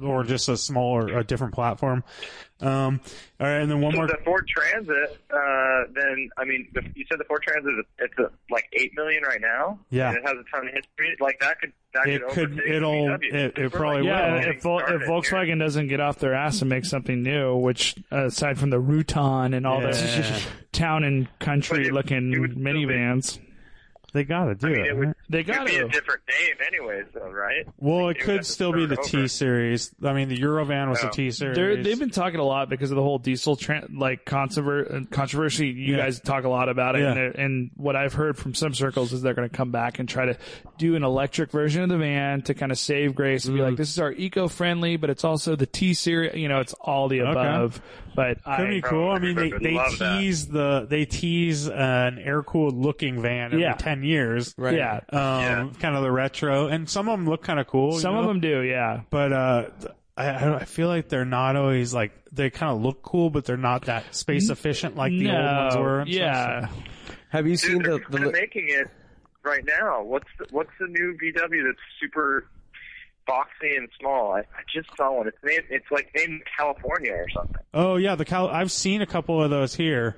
or 0.00 0.24
just 0.24 0.48
a 0.48 0.56
smaller, 0.56 1.18
a 1.18 1.24
different 1.24 1.54
platform. 1.54 2.04
Um, 2.60 3.00
all 3.40 3.46
right, 3.48 3.60
and 3.60 3.68
then 3.70 3.80
one 3.80 3.90
so 3.92 3.98
more. 3.98 4.06
the 4.06 4.18
Ford 4.24 4.46
Transit, 4.46 5.18
uh, 5.34 5.82
then 5.94 6.30
I 6.38 6.44
mean, 6.44 6.68
the, 6.72 6.82
you 6.94 7.04
said 7.10 7.18
the 7.18 7.24
Ford 7.24 7.42
Transit, 7.42 7.72
it's 7.98 8.14
a, 8.18 8.30
like 8.50 8.64
eight 8.74 8.92
million 8.94 9.24
right 9.24 9.40
now. 9.40 9.80
Yeah. 9.90 10.10
and 10.10 10.18
it 10.18 10.22
has 10.22 10.36
a 10.36 10.44
ton 10.56 10.68
of 10.68 10.72
history. 10.74 11.16
Like 11.20 11.40
that 11.40 11.60
could 11.60 11.72
that 11.94 12.06
It 12.08 12.22
could- 12.30 12.52
overtake 12.52 12.72
it'll- 12.72 13.14
it- 13.20 13.32
it 13.34 13.58
We're, 13.58 13.70
probably 13.70 14.06
Yeah, 14.06 14.30
will. 14.32 14.38
getting 14.38 14.50
if, 14.50 14.56
if 14.56 14.62
started 14.62 15.00
here. 15.02 15.08
Volkswagen 15.10 15.58
doesn't 15.58 15.88
get 15.88 16.00
off 16.00 16.18
their 16.20 16.34
ass 16.34 16.60
and 16.62 16.70
make 16.70 16.84
something 16.84 17.20
new, 17.22 17.56
which 17.56 17.96
uh, 18.12 18.26
aside 18.26 18.58
from 18.58 18.70
the 18.70 18.80
Routan 18.80 19.56
and 19.56 19.66
all 19.66 19.82
Yeah. 19.82 19.90
the 19.90 20.42
town 20.70 21.02
and 21.04 21.26
country 21.40 21.78
But 21.78 21.86
it- 21.88 21.92
looking 21.92 22.32
it 22.32 22.38
would 22.38 22.52
still 22.52 22.62
be- 22.62 22.70
minivans, 22.70 23.40
They 24.12 24.24
gotta 24.24 24.54
do 24.54 24.66
I 24.66 24.70
mean, 24.70 24.80
it. 24.80 24.86
it 24.88 24.96
would- 24.96 25.06
right? 25.08 25.16
they 25.30 25.40
It 25.40 25.46
gotta 25.46 25.64
be 25.64 25.76
a 25.76 25.88
different 25.88 26.20
name, 26.28 26.56
anyways, 26.66 27.06
though, 27.14 27.30
right? 27.30 27.66
Well, 27.78 28.08
it 28.10 28.18
It 28.18 28.20
could 28.22 28.44
still 28.46 28.72
be 28.72 28.84
the 28.84 28.96
start 28.96 29.08
T 29.08 29.28
series. 29.28 29.94
I 30.04 30.12
mean, 30.12 30.28
the 30.28 30.36
Eurovan 30.38 30.90
was 30.90 30.98
Oh. 31.02 31.06
the 31.06 31.12
T 31.12 31.30
series. 31.30 31.56
They're, 31.56 31.82
they've 31.82 31.98
been 31.98 32.10
talking 32.10 32.38
a 32.38 32.44
lot 32.44 32.68
because 32.68 32.90
of 32.90 32.96
the 32.96 33.02
whole 33.02 33.18
diesel 33.18 33.56
tra- 33.56 33.86
like 33.90 34.26
controversy. 34.26 35.68
You 35.68 35.96
Yeah. 35.96 36.04
guys 36.04 36.20
talk 36.20 36.44
a 36.44 36.48
lot 36.48 36.68
about 36.68 36.96
it, 36.96 37.00
Yeah. 37.00 37.12
and, 37.14 37.34
and 37.36 37.70
what 37.76 37.96
I've 37.96 38.12
heard 38.14 38.36
from 38.36 38.54
some 38.54 38.74
circles 38.74 39.12
is 39.12 39.22
they're 39.22 39.34
going 39.34 39.48
to 39.48 39.54
come 39.56 39.70
back 39.70 39.98
and 39.98 40.08
try 40.08 40.26
to 40.26 40.36
do 40.78 40.94
an 40.96 41.04
electric 41.04 41.50
version 41.50 41.82
of 41.82 41.88
the 41.88 41.98
van 41.98 42.42
to 42.42 42.54
kind 42.54 42.72
of 42.72 42.78
save 42.78 43.14
grace 43.14 43.44
and 43.46 43.54
be 43.54 43.60
Mm. 43.60 43.68
like, 43.70 43.76
this 43.76 43.90
is 43.90 43.98
our 43.98 44.12
eco-friendly, 44.12 44.96
but 44.96 45.10
it's 45.10 45.24
also 45.24 45.56
the 45.56 45.66
T 45.66 45.94
series. 45.94 46.34
You 46.34 46.48
know, 46.48 46.60
it's 46.60 46.74
all 46.74 47.08
the 47.08 47.20
above. 47.20 47.76
Okay. 47.76 47.84
But 48.14 48.44
Could 48.44 48.68
be 48.68 48.76
I, 48.76 48.80
cool. 48.82 49.10
I 49.10 49.18
mean, 49.20 49.34
they, 49.36 49.48
they 49.48 49.52
would 49.52 49.62
love 49.72 49.98
that. 49.98 50.18
tease 50.20 50.46
the 50.46 50.86
they 50.86 51.06
tease 51.06 51.66
uh, 51.66 51.72
an 52.12 52.18
air 52.18 52.42
cooled 52.42 52.74
looking 52.76 53.22
van 53.22 53.46
every 53.52 53.62
Yeah. 53.62 53.72
ten 53.72 54.01
years. 54.04 54.54
Right. 54.56 54.76
yeah, 54.76 55.00
Um, 55.10 55.74
kind 55.74 55.96
of 55.96 56.02
the 56.02 56.10
retro, 56.12 56.66
and 56.68 56.88
some 56.88 57.08
of 57.08 57.18
them 57.18 57.28
look 57.28 57.42
kind 57.42 57.58
of 57.60 57.66
cool. 57.66 57.94
you 57.94 58.00
some 58.00 58.16
of 58.16 58.26
them 58.26 58.40
do. 58.40 58.60
Yeah, 58.62 59.02
but 59.10 59.32
uh, 59.32 59.64
I, 60.16 60.54
I 60.54 60.64
feel 60.64 60.88
like 60.88 61.08
they're 61.08 61.24
not 61.24 61.56
always 61.56 61.92
like 61.94 62.12
they 62.32 62.50
kind 62.50 62.72
of 62.74 62.82
look 62.82 63.02
cool, 63.02 63.30
but 63.30 63.44
they're 63.44 63.56
not 63.56 63.86
that 63.86 64.14
space 64.14 64.48
efficient 64.50 64.96
like 64.96 65.10
the 65.12 65.24
no, 65.24 65.36
old 65.36 65.56
ones 65.56 65.76
were. 65.76 66.00
and 66.00 66.12
stuff, 66.12 66.20
yeah. 66.20 66.66
so- 66.68 66.74
Have 67.30 67.46
you 67.46 67.56
seen 67.56 67.78
Dude, 67.78 67.84
they're, 67.86 67.98
the 67.98 68.04
they're 68.18 68.26
the? 68.26 68.32
making 68.32 68.66
it 68.68 68.88
right 69.42 69.64
now. 69.64 70.02
What's 70.02 70.28
the, 70.38 70.46
what's 70.50 70.70
the 70.78 70.86
new 70.86 71.16
VW 71.22 71.64
that's 71.64 71.78
super 72.00 72.46
boxy 73.28 73.76
and 73.76 73.88
small? 74.00 74.32
I, 74.34 74.40
I 74.40 74.62
just 74.74 74.88
saw 74.96 75.12
one. 75.16 75.28
It's 75.28 75.36
named, 75.44 75.64
it's 75.70 75.90
like 75.90 76.10
in 76.14 76.40
California 76.58 77.12
or 77.12 77.26
something. 77.34 77.56
Oh 77.74 77.96
yeah, 77.96 78.14
the 78.16 78.24
Cal- 78.24 78.48
I've 78.48 78.70
seen 78.72 79.00
a 79.02 79.06
couple 79.06 79.42
of 79.42 79.50
those 79.50 79.74
here. 79.74 80.16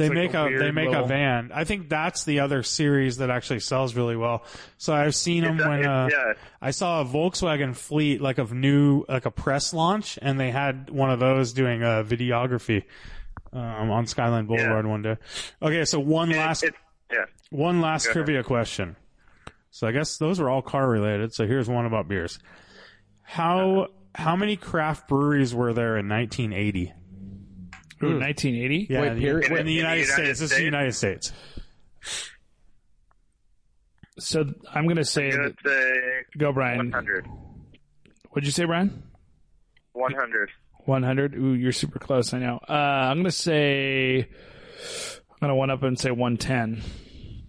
They 0.00 0.08
like 0.08 0.14
make 0.14 0.34
a 0.34 0.46
a, 0.46 0.58
they 0.58 0.70
make 0.70 0.88
little- 0.88 1.04
a 1.04 1.08
van. 1.08 1.50
I 1.54 1.64
think 1.64 1.88
that's 1.88 2.24
the 2.24 2.40
other 2.40 2.62
series 2.62 3.18
that 3.18 3.30
actually 3.30 3.60
sells 3.60 3.94
really 3.94 4.16
well. 4.16 4.44
So 4.78 4.92
I've 4.94 5.14
seen 5.14 5.44
them 5.44 5.58
when 5.58 5.80
it's- 5.80 5.86
uh, 5.86 6.08
yeah. 6.10 6.32
I 6.60 6.70
saw 6.72 7.00
a 7.00 7.04
Volkswagen 7.04 7.76
fleet 7.76 8.20
like 8.20 8.38
of 8.38 8.52
new 8.52 9.04
like 9.08 9.26
a 9.26 9.30
press 9.30 9.72
launch, 9.72 10.18
and 10.20 10.38
they 10.40 10.50
had 10.50 10.90
one 10.90 11.10
of 11.10 11.20
those 11.20 11.52
doing 11.52 11.82
a 11.82 12.02
videography 12.04 12.84
um, 13.52 13.90
on 13.90 14.06
Skyline 14.06 14.46
Boulevard 14.46 14.86
one 14.86 15.02
day. 15.02 15.16
Okay, 15.60 15.84
so 15.84 15.98
one 16.00 16.30
last 16.30 16.62
It's, 16.64 16.76
yeah. 17.12 17.24
one 17.50 17.80
last 17.80 18.06
Go 18.06 18.10
ahead. 18.12 18.24
trivia 18.24 18.42
question. 18.44 18.96
So 19.72 19.86
I 19.86 19.92
guess 19.92 20.18
those 20.18 20.40
were 20.40 20.48
all 20.50 20.62
car 20.62 20.88
related. 20.88 21.32
So 21.34 21.46
here's 21.46 21.68
one 21.68 21.86
about 21.86 22.08
beers. 22.08 22.38
How 23.22 23.88
how 24.14 24.34
many 24.36 24.56
craft 24.56 25.08
breweries 25.08 25.54
were 25.54 25.72
there 25.72 25.96
in 25.96 26.08
1980? 26.08 26.92
Ooh, 28.02 28.18
1980. 28.18 28.86
Yeah, 28.90 29.00
Wait, 29.00 29.08
in 29.08 29.14
the- 29.16 29.20
period? 29.20 29.44
in, 29.50 29.56
In 29.58 29.58
the 29.58 29.62
the 29.64 29.72
United, 29.72 30.00
United 30.02 30.12
States. 30.12 30.40
This 30.40 30.50
is 30.52 30.56
the 30.58 30.64
United 30.64 30.94
States. 30.94 31.32
So 34.18 34.44
I'm 34.72 34.84
going 34.84 34.96
to 34.96 35.04
say, 35.04 35.30
that, 35.30 36.24
go 36.36 36.52
Brian. 36.52 36.78
100. 36.78 37.26
What'd 38.30 38.46
you 38.46 38.52
say, 38.52 38.64
Brian? 38.64 39.02
100. 39.92 40.50
100. 40.84 41.34
Ooh, 41.36 41.54
you're 41.54 41.72
super 41.72 41.98
close. 41.98 42.32
I 42.34 42.38
know. 42.38 42.58
Uh, 42.68 42.72
I'm 42.72 43.16
going 43.18 43.24
to 43.26 43.30
say, 43.32 44.18
I'm 44.20 45.38
going 45.40 45.48
to 45.50 45.54
one 45.54 45.70
up 45.70 45.82
and 45.82 45.98
say 45.98 46.10
110. 46.10 46.82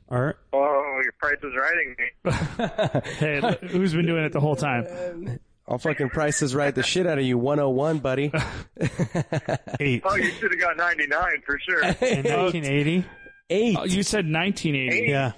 All 0.10 0.22
right. 0.22 0.36
Oh, 0.54 1.00
your 1.04 1.14
price 1.20 1.38
is 1.44 1.54
riding 1.58 1.96
me. 1.98 3.02
Hey, 3.18 3.68
who's 3.70 3.94
been 3.94 4.06
doing 4.06 4.24
it 4.24 4.32
the 4.34 4.40
whole 4.40 4.56
time? 4.56 5.40
I'll 5.68 5.78
fucking 5.78 6.10
price 6.10 6.42
is 6.42 6.54
right 6.54 6.74
the 6.74 6.84
shit 6.84 7.08
out 7.08 7.18
of 7.18 7.24
you. 7.24 7.38
101, 7.38 8.00
buddy. 8.00 8.32
Eight. 9.80 10.02
Oh, 10.06 10.16
you 10.16 10.32
should 10.32 10.52
have 10.52 10.60
got 10.60 10.78
99 10.78 11.22
for 11.46 11.60
sure. 11.60 11.82
In 11.84 12.24
1980? 12.26 13.06
Eight. 13.50 13.78
Oh, 13.80 13.84
you 13.86 14.04
said 14.04 14.26
1980. 14.26 15.10
Yeah. 15.10 15.32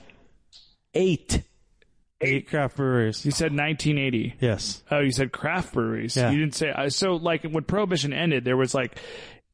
Eight. 0.94 1.44
Eight 2.22 2.48
craft 2.48 2.78
breweries. 2.78 3.26
You 3.26 3.32
said 3.32 3.52
1980. 3.52 4.36
Yes. 4.40 4.82
Oh, 4.90 5.00
you 5.00 5.12
said 5.12 5.32
craft 5.32 5.74
breweries. 5.74 6.16
Yeah. 6.16 6.32
You 6.32 6.40
didn't 6.40 6.56
say 6.56 6.70
uh, 6.70 6.90
so. 6.90 7.16
Like 7.16 7.44
when 7.44 7.64
Prohibition 7.66 8.14
ended, 8.14 8.46
there 8.46 8.56
was 8.56 8.74
like 8.74 8.98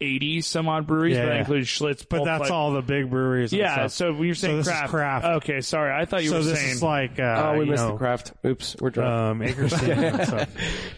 80 0.01 0.41
some 0.41 0.69
odd 0.69 0.87
breweries, 0.87 1.15
Yeah, 1.15 1.23
but 1.23 1.25
that 1.27 1.33
yeah. 1.33 1.39
included 1.41 1.65
Schlitz. 1.65 2.05
But 2.07 2.17
Pulp, 2.17 2.25
that's 2.25 2.41
like- 2.43 2.51
all 2.51 2.71
the 2.71 2.81
big 2.81 3.09
breweries. 3.09 3.51
and 3.51 3.59
Yeah. 3.59 3.73
stuff. 3.73 3.91
So 3.91 4.13
when 4.13 4.23
you're 4.25 4.35
saying 4.35 4.57
this 4.57 4.67
is 4.67 4.71
craft, 4.71 4.89
craft. 4.91 5.25
Okay, 5.25 5.61
sorry. 5.61 5.91
I 5.93 6.05
thought 6.05 6.23
you 6.23 6.29
so 6.29 6.37
were 6.37 6.43
this 6.43 6.59
saying. 6.59 6.71
is 6.71 6.83
like, 6.83 7.19
uh, 7.19 7.51
Oh, 7.53 7.59
we 7.59 7.65
missed 7.65 7.83
know, 7.83 7.91
the 7.91 7.97
craft. 7.97 8.33
Oops, 8.45 8.75
we're 8.79 8.89
drunk. 8.91 9.09
um, 9.11 9.41
Anchor 9.41 9.67
Steam 9.69 9.89
and 9.91 10.23
stuff. 10.27 10.49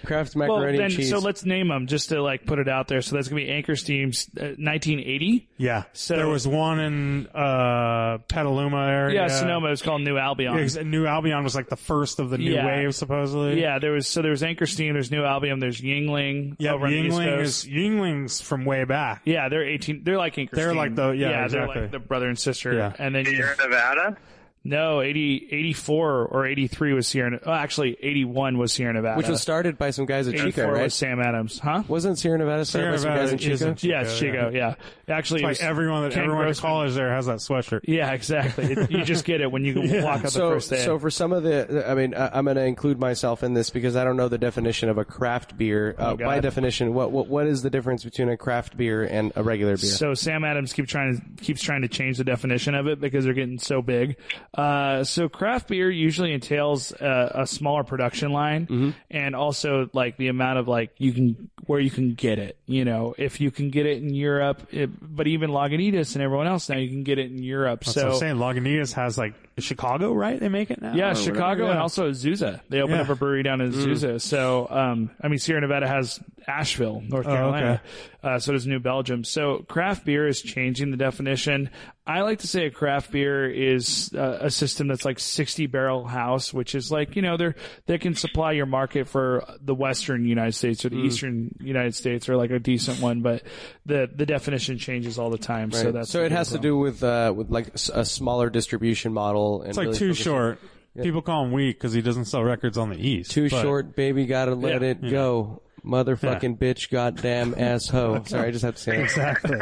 craft 0.06 0.36
well, 0.36 0.48
macaroni 0.58 0.78
then 0.78 0.86
and 0.88 0.94
cheese. 0.96 1.10
so 1.10 1.18
let's 1.20 1.44
name 1.44 1.68
them 1.70 1.88
just 1.88 2.10
to 2.10 2.22
like 2.22 2.46
put 2.46 2.60
it 2.60 2.68
out 2.70 2.88
there. 2.88 3.02
So 3.02 3.16
that's 3.16 3.28
gonna 3.28 3.42
be 3.42 3.50
Anchor 3.50 3.76
Steam's 3.76 4.28
uh, 4.40 4.54
1980. 4.60 5.50
Yeah. 5.58 5.84
So- 5.94 6.16
there 6.16 6.28
was 6.28 6.48
one 6.48 6.80
in 6.80 7.28
uh, 7.34 8.20
Petaluma 8.28 8.86
area. 8.88 9.22
Yeah, 9.22 9.28
Sonoma. 9.30 9.68
It 9.68 9.72
was 9.72 9.82
called 9.82 10.02
New 10.02 10.18
Albion. 10.18 10.54
Yeah, 10.54 10.62
'cause 10.62 10.78
New 10.78 11.08
Albion 11.08 11.44
was 11.44 11.56
like 11.56 11.70
the 11.70 11.76
first 11.76 12.20
of 12.20 12.30
the 12.30 12.38
new 12.38 12.54
Yeah. 12.54 12.66
wave, 12.68 12.94
supposedly. 12.94 13.60
Yeah, 13.60 13.80
there 13.80 13.94
was 13.94 14.08
so 14.08 14.22
there 14.22 14.32
was 14.32 14.44
Anchor 14.44 14.68
Steam. 14.68 14.94
There's 14.94 15.10
New 15.12 15.24
Albion. 15.24 15.60
There's 15.60 15.82
Yuengling. 15.82 16.56
Yeah, 16.60 16.74
over 16.74 16.88
the 16.88 16.96
East 16.96 17.18
Yuengling 17.18 17.36
Coast. 17.38 17.66
is 17.66 17.72
Yuengling's 17.72 18.42
from 18.42 18.64
way 18.66 18.84
back. 18.84 18.91
Yeah, 19.26 19.50
they're 19.50 19.64
18. 19.68 20.04
They're 20.04 20.18
like 20.18 20.38
Anchor 20.38 20.56
They're 20.56 20.70
Steam. 20.70 20.78
like 20.78 20.96
the- 20.96 21.10
yeah, 21.12 21.30
they're 21.30 21.46
exactly. 21.64 21.82
like 21.82 21.92
the 21.92 22.00
brother 22.00 22.28
and 22.28 22.38
sister. 22.38 22.74
Yeah. 22.74 22.94
And 23.00 23.16
then 23.16 23.26
you, 23.26 23.32
You're 23.34 23.52
in 23.52 23.58
Nevada? 23.58 24.18
No, 24.64 25.02
80, 25.02 25.48
84 25.52 26.26
or 26.28 26.46
83 26.46 26.94
was 26.94 27.08
Sierra, 27.08 27.40
oh, 27.46 27.52
actually 27.52 27.98
81 28.00 28.60
was 28.60 28.72
Sierra 28.72 28.94
Nevada. 28.94 29.18
Which 29.18 29.28
was 29.28 29.42
started 29.42 29.78
by 29.80 29.90
some 29.90 30.06
guys 30.06 30.28
at 30.28 30.36
84 30.36 30.52
Chico, 30.52 30.72
right? 30.72 30.84
was 30.84 30.94
Sam 30.94 31.20
Adams, 31.20 31.58
huh? 31.58 31.82
Wasn't 31.88 32.20
Sierra 32.20 32.38
Nevada 32.38 32.64
started 32.66 32.86
Sierra 32.86 32.92
by 32.92 32.98
some 32.98 33.10
guys 33.10 33.32
Nevada 33.32 33.34
at 33.34 33.40
Chico? 33.40 33.54
isn't 33.54 33.76
Chico. 33.78 33.92
Yeah, 33.94 34.02
it's 34.02 34.20
Chico, 34.20 34.50
yeah. 34.54 34.76
Actually, 35.08 35.42
it 35.42 35.46
Like 35.48 35.62
everyone 35.64 36.04
that 36.04 36.12
Ken 36.14 36.24
everyone 36.26 36.44
at 36.44 36.46
Grossman. 36.50 36.70
college 36.70 36.94
there 36.94 37.12
has 37.12 37.26
that 37.26 37.40
sweatshirt. 37.40 37.82
Yeah, 37.88 38.12
exactly. 38.12 38.66
It- 38.74 38.92
you 38.92 39.04
just 39.04 39.26
get 39.26 39.42
it 39.42 39.52
when 39.52 39.66
you 39.66 39.74
walk 40.04 40.18
up 40.18 40.22
the 40.24 40.30
So, 40.30 40.52
first 40.52 40.70
day. 40.70 40.86
so 40.86 41.00
for 41.00 41.10
some 41.10 41.34
of 41.34 41.42
the, 41.42 41.84
I 41.90 41.96
mean, 41.96 42.14
I, 42.14 42.30
I'm 42.38 42.46
going 42.46 42.56
to 42.58 42.64
include 42.66 43.00
myself 43.00 43.42
in 43.42 43.56
this 43.56 43.72
because 43.72 43.96
I 43.96 44.04
don't 44.04 44.16
know 44.16 44.28
the 44.28 44.38
definition 44.38 44.90
of 44.90 45.00
a 45.00 45.06
craft 45.06 45.58
beer. 45.58 45.96
Uh, 45.98 46.12
Oh, 46.12 46.16
God. 46.18 46.26
by 46.26 46.40
definition, 46.40 46.94
what, 46.94 47.12
what 47.12 47.28
what 47.28 47.48
is 47.48 47.64
the 47.64 47.70
difference 47.72 48.04
between 48.04 48.30
a 48.30 48.38
craft 48.38 48.78
beer 48.78 49.04
and 49.04 49.32
a 49.36 49.42
regular 49.44 49.76
beer? 49.76 49.90
So 49.90 50.14
Sam 50.14 50.44
Adams 50.44 50.72
keep 50.74 50.88
trying 50.88 51.18
to 51.38 51.44
keeps 51.44 51.62
trying 51.64 51.82
to 51.82 51.88
change 51.88 52.18
the 52.20 52.24
definition 52.24 52.76
of 52.76 52.86
it 52.88 53.00
because 53.02 53.26
they're 53.26 53.34
getting 53.34 53.58
so 53.58 53.82
big. 53.82 54.18
Uh, 54.54 55.06
so 55.06 55.30
craft 55.30 55.70
beer 55.70 55.90
usually 55.90 56.34
entails 56.34 56.92
uh, 56.92 57.32
a 57.36 57.48
smaller 57.48 57.84
production 57.86 58.32
line 58.34 58.68
Mm-hmm. 58.68 58.90
and 59.10 59.34
also 59.36 59.90
like 59.94 60.18
the 60.18 60.28
amount 60.28 60.60
of 60.60 60.68
like 60.68 60.92
you 60.98 61.14
can 61.14 61.50
where 61.68 61.80
you 61.80 61.90
can 61.90 62.16
get 62.16 62.38
it. 62.38 62.58
You 62.66 62.84
know, 62.84 63.16
if 63.18 63.40
you 63.40 63.50
can 63.50 63.70
get 63.70 63.86
it 63.86 64.02
in 64.04 64.14
Europe, 64.14 64.62
it, 64.74 64.90
but 65.02 65.28
even 65.28 65.52
Lagunitas 65.52 66.16
and 66.16 66.24
everyone 66.24 66.48
else 66.48 66.68
now 66.68 66.78
you 66.78 66.90
can 66.90 67.04
get 67.04 67.18
it 67.18 67.32
in 67.32 67.42
Europe. 67.42 67.86
So, 67.86 67.92
so 67.92 68.08
I'm 68.10 68.16
saying 68.18 68.36
Lagunitas 68.36 68.94
has 68.94 69.18
like 69.18 69.36
Chicago, 69.58 70.12
right? 70.14 70.38
They 70.40 70.50
make 70.50 70.70
it 70.70 70.82
now. 70.82 70.96
Yeah, 70.96 71.14
Chicago 71.14 71.64
whatever? 71.64 71.72
and 71.72 71.80
also 71.80 72.10
Azusa. 72.12 72.60
They 72.70 72.82
opened 72.82 72.98
Yeah. 72.98 73.04
up 73.04 73.10
a 73.10 73.16
brewery 73.16 73.44
down 73.44 73.62
in 73.62 73.72
Azusa. 73.72 74.20
So, 74.20 74.68
um, 74.70 75.12
I 75.22 75.30
mean, 75.30 75.40
Sierra 75.40 75.62
Nevada 75.62 75.88
has 75.88 76.20
Asheville, 76.48 77.02
North 77.02 77.26
Oh, 77.28 77.30
Carolina. 77.30 77.82
Uh, 78.24 78.40
so 78.40 78.52
does 78.54 78.68
New 78.68 78.80
Belgium. 78.80 79.24
So 79.24 79.60
craft 79.68 80.06
beer 80.06 80.28
is 80.28 80.42
changing 80.42 80.92
the 80.92 80.98
definition. 80.98 81.70
I 82.06 82.22
like 82.22 82.40
to 82.40 82.48
say 82.48 82.66
a 82.66 82.72
craft 82.72 83.12
beer 83.12 83.50
is 83.50 84.12
uh, 84.16 84.40
a 84.42 84.50
system 84.50 84.88
that's 84.88 85.06
like 85.06 85.20
60 85.20 85.68
barrel 85.68 86.06
house, 86.06 86.54
which 86.54 86.76
is 86.76 86.92
like, 86.92 87.16
you 87.16 87.22
know, 87.22 87.38
they're, 87.38 87.56
they 87.86 87.98
can 87.98 88.16
supply 88.16 88.52
your 88.54 88.66
market 88.66 89.08
for 89.08 89.46
the 89.62 89.74
Western 89.76 90.26
United 90.26 90.54
States 90.54 90.84
or 90.84 90.90
the 90.90 90.98
Eastern 90.98 91.56
United 91.60 91.96
States 91.96 92.28
or 92.28 92.36
like 92.38 92.52
a 92.52 92.60
decent 92.60 93.00
one, 93.02 93.22
but 93.22 93.44
the, 93.86 94.10
the 94.14 94.26
definition 94.26 94.78
changes 94.78 95.18
all 95.20 95.30
the 95.30 95.38
time. 95.38 95.72
So 95.72 95.92
that's 95.92 96.10
so 96.10 96.22
it 96.22 96.30
big 96.30 96.38
has 96.38 96.50
to 96.50 96.60
do 96.60 96.78
with 96.78 97.04
uh, 97.04 97.34
with 97.36 97.50
like 97.50 97.74
a 97.94 98.04
smaller 98.06 98.50
distribution 98.50 99.14
model. 99.14 99.62
And 99.62 99.70
It's 99.70 99.78
like 99.78 99.88
really 99.88 99.98
too 99.98 100.08
focusing- 100.10 100.24
short. 100.24 100.60
People 101.02 101.22
call 101.22 101.46
him 101.46 101.54
weak 101.54 101.78
because 101.78 101.94
he 101.94 102.02
doesn't 102.02 102.26
sell 102.26 102.44
records 102.44 102.78
on 102.78 102.90
the 102.90 102.98
East. 102.98 103.32
Too 103.32 103.50
but- 103.50 103.62
short, 103.62 103.96
baby. 103.96 104.26
Gotta 104.26 104.56
let 104.56 104.82
Yeah. 104.82 104.90
it 104.90 105.10
go. 105.10 105.62
Motherfucking 105.86 106.58
bitch, 106.60 106.90
goddamn 106.90 107.56
asshole. 107.58 108.24
Sorry, 108.26 108.48
I 108.50 108.52
just 108.52 108.64
have 108.66 108.76
to 108.76 108.82
say 108.82 108.98
that. 108.98 109.04
Exactly. 109.04 109.60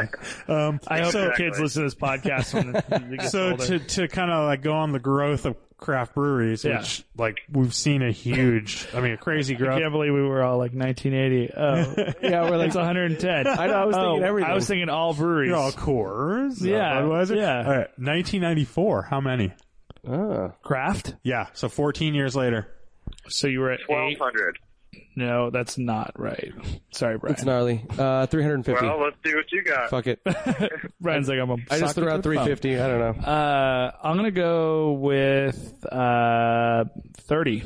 Um, 0.48 0.80
I 0.86 1.00
hope 1.00 1.12
so, 1.12 1.24
the 1.26 1.34
kids 1.36 1.58
listen 1.60 1.82
to 1.82 1.86
this 1.86 1.94
podcast 1.94 2.54
when 2.54 2.72
they 3.10 3.16
get 3.16 3.28
so 3.30 3.50
older. 3.52 3.64
to 3.66 3.78
to 3.78 4.08
kind 4.08 4.30
of 4.30 4.44
like 4.46 4.62
go 4.62 4.72
on 4.74 4.92
the 4.92 4.98
growth 4.98 5.46
of 5.46 5.56
craft 5.78 6.14
breweries, 6.14 6.62
Yeah. 6.62 6.80
which 6.80 7.04
like 7.16 7.38
we've 7.50 7.74
seen 7.74 8.02
a 8.02 8.10
huge, 8.12 8.86
I 8.92 9.00
mean, 9.00 9.12
a 9.12 9.16
crazy 9.16 9.54
growth. 9.54 9.68
I 9.68 9.72
growth. 9.72 9.82
can't 9.84 9.92
believe 9.92 10.12
we 10.12 10.20
were 10.22 10.42
all 10.42 10.58
like 10.58 10.72
1980. 10.74 11.52
Oh, 11.56 12.12
Yeah, 12.28 12.50
we're 12.50 12.58
like 12.58 12.66
it's 12.66 12.76
110. 12.76 13.46
I 13.46 13.66
know, 13.66 13.72
I 13.72 13.84
was 13.86 13.96
thinking 13.96 14.22
oh, 14.22 14.26
everything. 14.26 14.50
I 14.50 14.54
was 14.54 14.66
thinking 14.66 14.88
all 14.90 15.14
breweries. 15.14 15.48
You're 15.48 15.56
all 15.56 15.72
Coors, 15.72 16.60
uh, 16.62 16.68
Yeah, 16.68 17.00
Budweiser. 17.00 17.36
yeah. 17.36 17.58
All 17.58 17.64
right, 17.70 17.88
1994. 17.98 19.02
How 19.04 19.22
many? 19.22 19.52
Ah. 20.06 20.48
Craft. 20.62 21.14
Yeah, 21.22 21.46
so 21.54 21.70
14 21.70 22.14
years 22.14 22.36
later. 22.36 22.66
So 23.28 23.46
you 23.48 23.60
were 23.60 23.70
at 23.70 23.80
eight. 23.80 23.88
1200. 23.88 24.58
No, 25.16 25.50
that's 25.50 25.76
not 25.76 26.12
right. 26.18 26.52
Sorry, 26.92 27.18
Brian. 27.18 27.34
It's 27.34 27.44
gnarly. 27.44 27.84
Uh, 27.98 28.26
350. 28.26 28.86
Well, 28.86 29.00
let's 29.02 29.16
see 29.24 29.34
what 29.34 29.50
you 29.52 29.62
got. 29.62 29.90
Fuck 29.90 30.06
it. 30.06 30.20
Brian's 31.00 31.28
like 31.28 31.38
I'm 31.38 31.50
a. 31.50 31.56
I 31.70 31.78
just 31.78 31.94
threw 31.94 32.08
out 32.08 32.22
350. 32.22 32.78
I 32.80 32.86
don't 32.88 32.98
know. 32.98 33.22
Uh, 33.24 33.92
I'm 34.02 34.16
gonna 34.16 34.30
go 34.30 34.92
with 34.92 35.84
uh 35.90 36.84
30. 37.18 37.64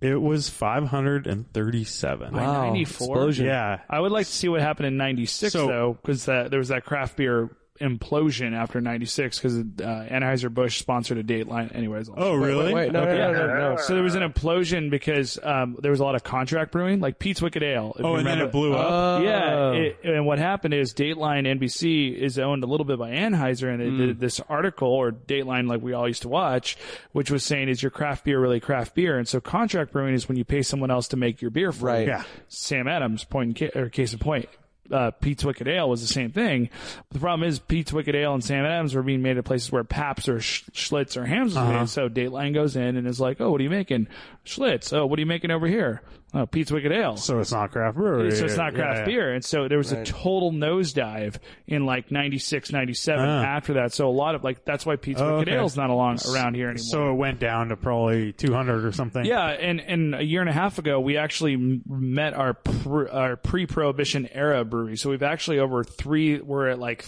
It 0.00 0.14
was 0.14 0.48
537. 0.48 2.32
Wow. 2.32 2.62
94? 2.64 3.06
Explosion. 3.06 3.46
Yeah. 3.46 3.80
I 3.88 4.00
would 4.00 4.12
like 4.12 4.26
to 4.26 4.32
see 4.32 4.48
what 4.48 4.60
happened 4.62 4.86
in 4.86 4.96
'96 4.96 5.52
So- 5.52 5.66
though, 5.66 5.98
because 6.00 6.24
there 6.24 6.48
was 6.58 6.68
that 6.68 6.84
craft 6.84 7.16
beer 7.16 7.50
implosion 7.80 8.54
after 8.54 8.80
'96 8.80 9.38
because 9.38 9.56
uh, 9.58 9.62
Anheuser 10.10 10.52
Busch 10.52 10.78
sponsored 10.78 11.18
a 11.18 11.24
Dateline. 11.24 11.74
Anyways, 11.74 12.10
Oh, 12.14 12.34
really? 12.34 12.72
Wait, 12.74 12.92
no, 12.92 13.00
Okay. 13.02 13.16
no, 13.18 13.32
no, 13.32 13.46
no, 13.46 13.70
no. 13.70 13.76
So 13.76 13.94
there 13.94 14.02
was 14.02 14.14
an 14.14 14.22
implosion 14.22 14.90
because 14.90 15.38
um, 15.42 15.76
there 15.80 15.90
was 15.90 16.00
a 16.00 16.04
lot 16.04 16.14
of 16.14 16.22
contract 16.22 16.72
brewing, 16.72 17.00
like 17.00 17.18
Pete's 17.18 17.40
Wicked 17.42 17.62
Ale. 17.62 17.94
Oh, 17.98 18.12
you 18.12 18.16
and 18.18 18.26
then 18.26 18.40
it 18.40 18.52
blew 18.52 18.74
up. 18.74 18.86
Oh. 18.90 19.22
Yeah, 19.22 19.72
it, 19.72 19.98
and 20.04 20.26
what 20.26 20.38
happened 20.38 20.74
is 20.74 20.92
Dateline 20.94 21.46
NBC 21.46 22.14
is 22.16 22.38
owned 22.38 22.62
a 22.62 22.66
little 22.66 22.84
bit 22.86 22.98
by 22.98 23.10
Anheuser, 23.10 23.68
and 23.72 23.80
they 23.80 23.88
Hmm. 23.88 23.96
did 23.98 24.20
this 24.20 24.40
article 24.48 24.88
or 24.88 25.10
Dateline, 25.12 25.68
like 25.68 25.80
we 25.82 25.92
all 25.92 26.06
used 26.08 26.22
to 26.22 26.28
watch, 26.28 26.76
which 27.12 27.30
was 27.30 27.44
saying, 27.44 27.68
"Is 27.68 27.82
your 27.82 27.90
craft 27.90 28.24
beer 28.24 28.38
really 28.40 28.60
craft 28.60 28.94
beer?" 28.94 29.18
And 29.18 29.26
so 29.26 29.40
contract 29.40 29.92
brewing 29.92 30.14
is 30.14 30.28
when 30.28 30.36
you 30.36 30.44
pay 30.44 30.62
someone 30.62 30.90
else 30.90 31.08
to 31.08 31.16
make 31.16 31.40
your 31.42 31.50
beer 31.50 31.72
for 31.72 31.86
Right. 31.86 32.00
you. 32.02 32.08
Yeah. 32.08 32.24
Sam 32.48 32.86
Adams, 32.88 33.24
point 33.24 33.60
in 33.60 33.68
ca- 33.70 33.78
or 33.80 33.88
case 33.88 34.12
in 34.12 34.18
point. 34.18 34.48
Uh, 34.90 35.10
Pete's 35.12 35.44
Wicked 35.44 35.68
Ale 35.68 35.88
was 35.88 36.00
the 36.00 36.06
same 36.12 36.32
thing. 36.32 36.68
The 37.12 37.18
problem 37.20 37.48
is 37.48 37.58
Pete's 37.58 37.92
Wicked 37.92 38.14
Ale 38.14 38.34
and 38.34 38.42
Sam 38.44 38.64
Adams 38.64 38.94
were 38.94 39.02
being 39.02 39.22
made 39.22 39.38
at 39.38 39.44
places 39.44 39.70
where 39.70 39.84
Pabst 39.84 40.28
or 40.28 40.40
Sch- 40.40 40.64
Schlitz 40.72 41.16
or 41.16 41.24
Hamm's 41.26 41.54
was 41.54 41.56
Uh-huh. 41.58 41.72
made. 41.80 41.88
So 41.88 42.08
Dateline 42.08 42.54
goes 42.54 42.74
in 42.76 42.96
and 42.96 43.06
is 43.06 43.20
like, 43.20 43.40
"Oh, 43.40 43.50
what 43.52 43.60
are 43.60 43.64
you 43.64 43.70
making? 43.70 44.08
Schlitz. 44.44 44.92
Oh, 44.92 45.06
what 45.06 45.18
are 45.18 45.22
you 45.22 45.26
making 45.26 45.50
over 45.50 45.66
here? 45.66 46.02
Oh, 46.32 46.46
Pete's 46.46 46.70
Wicked 46.70 46.92
Ale." 46.92 47.16
so 47.16 47.40
it's 47.40 47.50
not 47.52 47.72
craft 47.72 47.96
brewery. 47.96 48.30
so 48.32 48.44
it's 48.44 48.56
not 48.56 48.74
craft 48.74 48.94
Yeah, 48.94 49.00
yeah. 49.00 49.04
beer. 49.04 49.34
And 49.34 49.44
so 49.44 49.66
there 49.68 49.78
was 49.78 49.90
a 49.92 50.04
total 50.04 50.52
nosedive 50.52 51.36
in 51.66 51.86
like 51.86 52.10
96, 52.12 52.70
97 52.72 53.24
Ah. 53.28 53.42
after 53.42 53.74
that. 53.74 53.92
So 53.92 54.08
a 54.08 54.10
lot 54.10 54.34
of 54.34 54.44
like, 54.44 54.64
that's 54.64 54.86
why 54.86 54.96
Pete's 54.96 55.20
Oh, 55.20 55.38
Wicked 55.38 55.48
okay. 55.48 55.58
Ale's 55.58 55.76
not 55.76 55.90
along 55.90 56.18
around 56.32 56.54
here 56.54 56.66
anymore. 56.68 56.78
So 56.84 57.10
it 57.10 57.14
went 57.14 57.40
down 57.40 57.68
to 57.70 57.76
probably 57.76 58.32
200 58.32 58.84
or 58.84 58.92
something. 58.92 59.24
yeah, 59.24 59.46
and, 59.46 59.80
and 59.80 60.14
a 60.14 60.22
year 60.24 60.40
and 60.40 60.48
a 60.50 60.52
half 60.52 60.78
ago, 60.78 61.00
we 61.00 61.16
actually 61.16 61.56
met 61.88 62.34
our 62.34 62.54
pr- 62.54 63.08
our 63.08 63.36
pre-prohibition 63.36 64.28
era 64.32 64.64
brewery. 64.64 64.96
So 64.96 65.10
we've 65.10 65.22
actually 65.22 65.58
over 65.58 65.82
three, 65.84 66.40
we're 66.40 66.68
at 66.68 66.78
like 66.78 67.04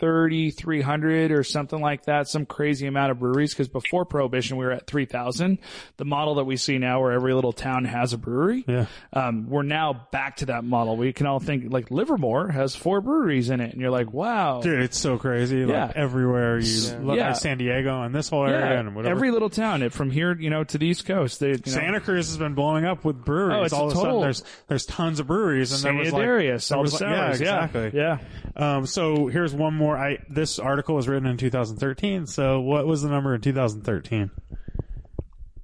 3,300 0.00 1.30
or 1.32 1.42
something 1.44 1.80
like 1.80 2.04
that, 2.06 2.28
some 2.28 2.46
crazy 2.46 2.86
amount 2.86 3.10
of 3.10 3.18
breweries. 3.18 3.52
Because 3.52 3.68
before 3.68 4.04
prohibition, 4.04 4.56
we 4.56 4.64
were 4.64 4.72
at 4.72 4.86
3,000. 4.86 5.58
The 5.96 6.04
model 6.04 6.36
that 6.36 6.44
we 6.44 6.56
see 6.56 6.78
now, 6.78 7.00
where 7.00 7.12
every 7.12 7.34
little 7.34 7.52
town 7.52 7.84
has 7.84 8.12
a 8.12 8.18
brewery, 8.18 8.64
Yeah. 8.66 8.86
um, 9.12 9.48
we're 9.48 9.62
now 9.62 10.06
back 10.12 10.36
to 10.36 10.46
that 10.46 10.64
model. 10.64 10.96
We 10.96 11.12
can 11.12 11.26
all 11.26 11.40
think 11.40 11.72
like 11.72 11.90
Livermore 11.90 12.48
has 12.48 12.74
four 12.74 13.00
breweries 13.00 13.50
in 13.50 13.60
it, 13.60 13.72
and 13.72 13.80
you're 13.80 13.90
like, 13.90 14.12
wow, 14.12 14.60
Dude, 14.60 14.80
it's 14.80 14.98
so 14.98 15.18
crazy. 15.18 15.58
Yeah. 15.60 15.86
Like 15.86 15.96
everywhere 15.96 16.58
you 16.58 16.96
look 16.98 17.16
Yeah. 17.16 17.30
at 17.30 17.36
San 17.38 17.58
Diego 17.58 18.02
and 18.02 18.14
this 18.14 18.28
whole 18.28 18.46
area 18.46 18.74
yeah, 18.74 18.80
and 18.80 18.94
whatever. 18.94 19.14
every 19.14 19.30
little 19.30 19.50
town, 19.50 19.82
it, 19.82 19.92
from 19.92 20.10
here, 20.10 20.36
you 20.38 20.50
know, 20.50 20.64
to 20.64 20.78
the 20.78 20.86
East 20.86 21.06
Coast, 21.06 21.40
they, 21.40 21.48
you 21.48 21.52
know, 21.54 21.72
Santa 21.72 22.00
Cruz 22.00 22.28
has 22.28 22.36
been 22.38 22.54
blowing 22.54 22.84
up 22.84 23.04
with 23.04 23.16
breweries. 23.24 23.58
Oh, 23.60 23.64
it's 23.64 23.72
All 23.74 23.82
a 23.82 23.86
of 23.86 23.92
a 23.92 23.94
sudden, 23.94 24.06
total- 24.10 24.20
there's 24.22 24.44
there's 24.68 24.86
tons 24.86 25.20
of 25.20 25.26
breweries, 25.26 25.72
and 25.72 25.82
there 25.82 25.94
was 25.94 26.12
like 26.12 26.22
Darius, 26.22 26.68
there 26.68 26.76
all 26.78 26.82
was 26.82 26.98
the 26.98 27.04
like- 27.04 27.14
yeah, 27.14 27.26
sours, 27.28 27.40
yeah, 27.40 27.64
exactly. 27.64 27.90
yeah. 28.00 28.18
Um, 28.56 28.86
so 28.86 29.26
here's 29.28 29.54
one 29.54 29.74
more. 29.74 29.83
I 29.92 30.18
this 30.28 30.58
article 30.58 30.94
was 30.94 31.06
written 31.08 31.26
in 31.28 31.36
2013. 31.36 32.26
So 32.26 32.60
what 32.60 32.86
was 32.86 33.02
the 33.02 33.08
number 33.08 33.34
in 33.34 33.40
2013? 33.40 34.30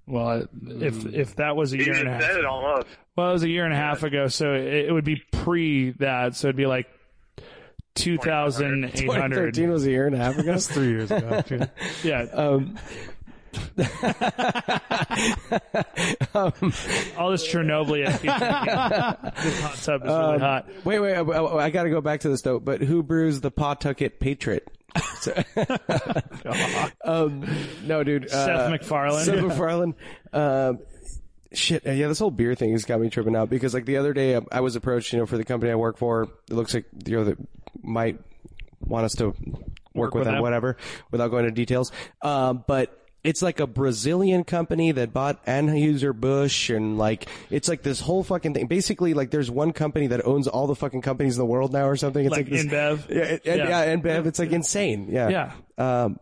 Well, 0.07 0.44
if 0.66 1.07
if 1.07 1.36
that 1.36 1.55
was 1.57 1.73
a 1.73 1.78
year 1.78 1.94
and 1.94 2.08
a 2.08 2.12
half, 2.12 2.23
said 2.23 2.36
it 2.36 2.44
almost. 2.44 2.86
well, 3.16 3.31
it 3.31 3.32
was 3.32 3.42
a 3.44 3.49
year 3.49 3.65
and 3.65 3.73
a 3.73 3.76
half 3.76 4.02
ago, 4.02 4.26
so 4.26 4.55
it, 4.55 4.86
it 4.89 4.92
would 4.92 5.05
be 5.05 5.23
pre 5.31 5.92
that, 5.92 6.34
so 6.34 6.49
it'd 6.49 6.57
be 6.57 6.66
like 6.66 6.89
two 7.94 8.18
thousand 8.18 8.86
eight 8.86 9.08
hundred. 9.08 9.55
2013 9.55 9.70
was 9.70 9.86
a 9.86 9.90
year 9.90 10.07
and 10.07 10.15
a 10.16 10.18
half 10.18 10.36
ago. 10.36 10.50
That's 10.52 10.66
three 10.66 10.89
years 10.89 11.10
ago. 11.12 11.42
Yeah, 12.02 12.23
Um, 12.32 12.76
all 16.35 17.31
this 17.31 17.47
Chernobyl. 17.47 18.20
This 19.43 19.61
hot 19.61 19.75
tub 19.83 20.03
is 20.03 20.09
really 20.09 20.35
Um, 20.35 20.41
hot. 20.41 20.69
wait, 20.85 20.99
wait. 21.01 21.15
I, 21.15 21.20
I, 21.20 21.65
I 21.67 21.70
got 21.70 21.85
to 21.85 21.91
go 21.91 22.01
back 22.01 22.20
to 22.20 22.29
this 22.29 22.43
though. 22.43 22.59
But 22.59 22.81
who 22.83 23.03
brews 23.03 23.41
the 23.41 23.51
Pawtucket 23.51 24.20
Patriot? 24.20 24.69
So- 25.20 25.35
um, 27.05 27.47
no, 27.85 28.03
dude. 28.03 28.27
uh, 28.27 28.29
Seth 28.29 28.70
MacFarlane. 28.70 29.25
Seth 29.25 29.43
MacFarlane. 29.43 29.95
Um, 30.33 30.79
shit. 31.53 31.87
uh, 31.87 31.91
Yeah, 31.93 32.09
this 32.09 32.19
whole 32.19 32.31
beer 32.31 32.55
thing 32.55 32.73
has 32.73 32.85
got 32.85 33.01
me 33.01 33.09
tripping 33.11 33.37
out 33.37 33.51
because 33.51 33.75
like 33.75 33.85
the 33.87 33.97
other 33.99 34.12
day 34.12 34.37
I, 34.37 34.41
I 34.53 34.61
was 34.61 34.77
approached, 34.77 35.12
you 35.12 35.19
know, 35.19 35.27
for 35.27 35.37
the 35.37 35.45
company 35.45 35.70
I 35.73 35.77
work 35.77 35.97
for. 35.99 36.25
It 36.51 36.55
looks 36.55 36.75
like 36.75 36.87
you 37.07 37.17
know 37.19 37.25
that 37.25 37.39
might 37.83 38.19
want 38.81 39.05
us 39.05 39.12
to 39.17 39.27
work, 39.27 39.37
Work 39.95 40.15
with 40.15 40.20
with 40.20 40.25
them, 40.27 40.35
them. 40.35 40.43
whatever, 40.43 40.77
without 41.11 41.29
going 41.29 41.45
into 41.45 41.55
details. 41.55 41.93
Um, 42.23 42.65
but 42.67 42.97
it's 43.23 43.42
like 43.42 43.60
a 43.60 43.66
Brazilian 43.66 44.44
company 44.44 44.92
that 44.92 45.12
bought 45.12 45.44
Anheuser 45.47 46.15
Busch 46.15 46.70
and 46.70 46.97
like 46.97 47.28
it's 47.50 47.68
like 47.68 47.82
this 47.82 48.00
whole 48.00 48.23
fucking 48.24 48.55
thing. 48.55 48.66
Basically, 48.66 49.12
like 49.15 49.31
there's 49.31 49.50
one 49.50 49.73
company 49.73 50.07
that 50.08 50.24
owns 50.26 50.49
all 50.49 50.66
the 50.66 50.74
fucking 50.74 51.02
companies 51.02 51.36
in 51.36 51.40
the 51.40 51.47
world 51.47 51.73
now 51.73 51.86
or 51.86 51.97
something. 51.97 52.24
It's 52.24 52.31
Like 52.34 52.47
like, 52.50 52.52
this, 52.52 52.65
InBev? 52.66 53.08
Yeah, 53.10 53.16
it- 53.23 53.42
Yeah. 53.44 53.55
yeah, 53.84 53.94
InBev. 53.97 54.26
It's 54.26 54.39
like 54.39 54.52
insane. 54.52 55.08
Yeah. 55.10 55.28
Yeah. 55.78 56.05
Um, 56.05 56.18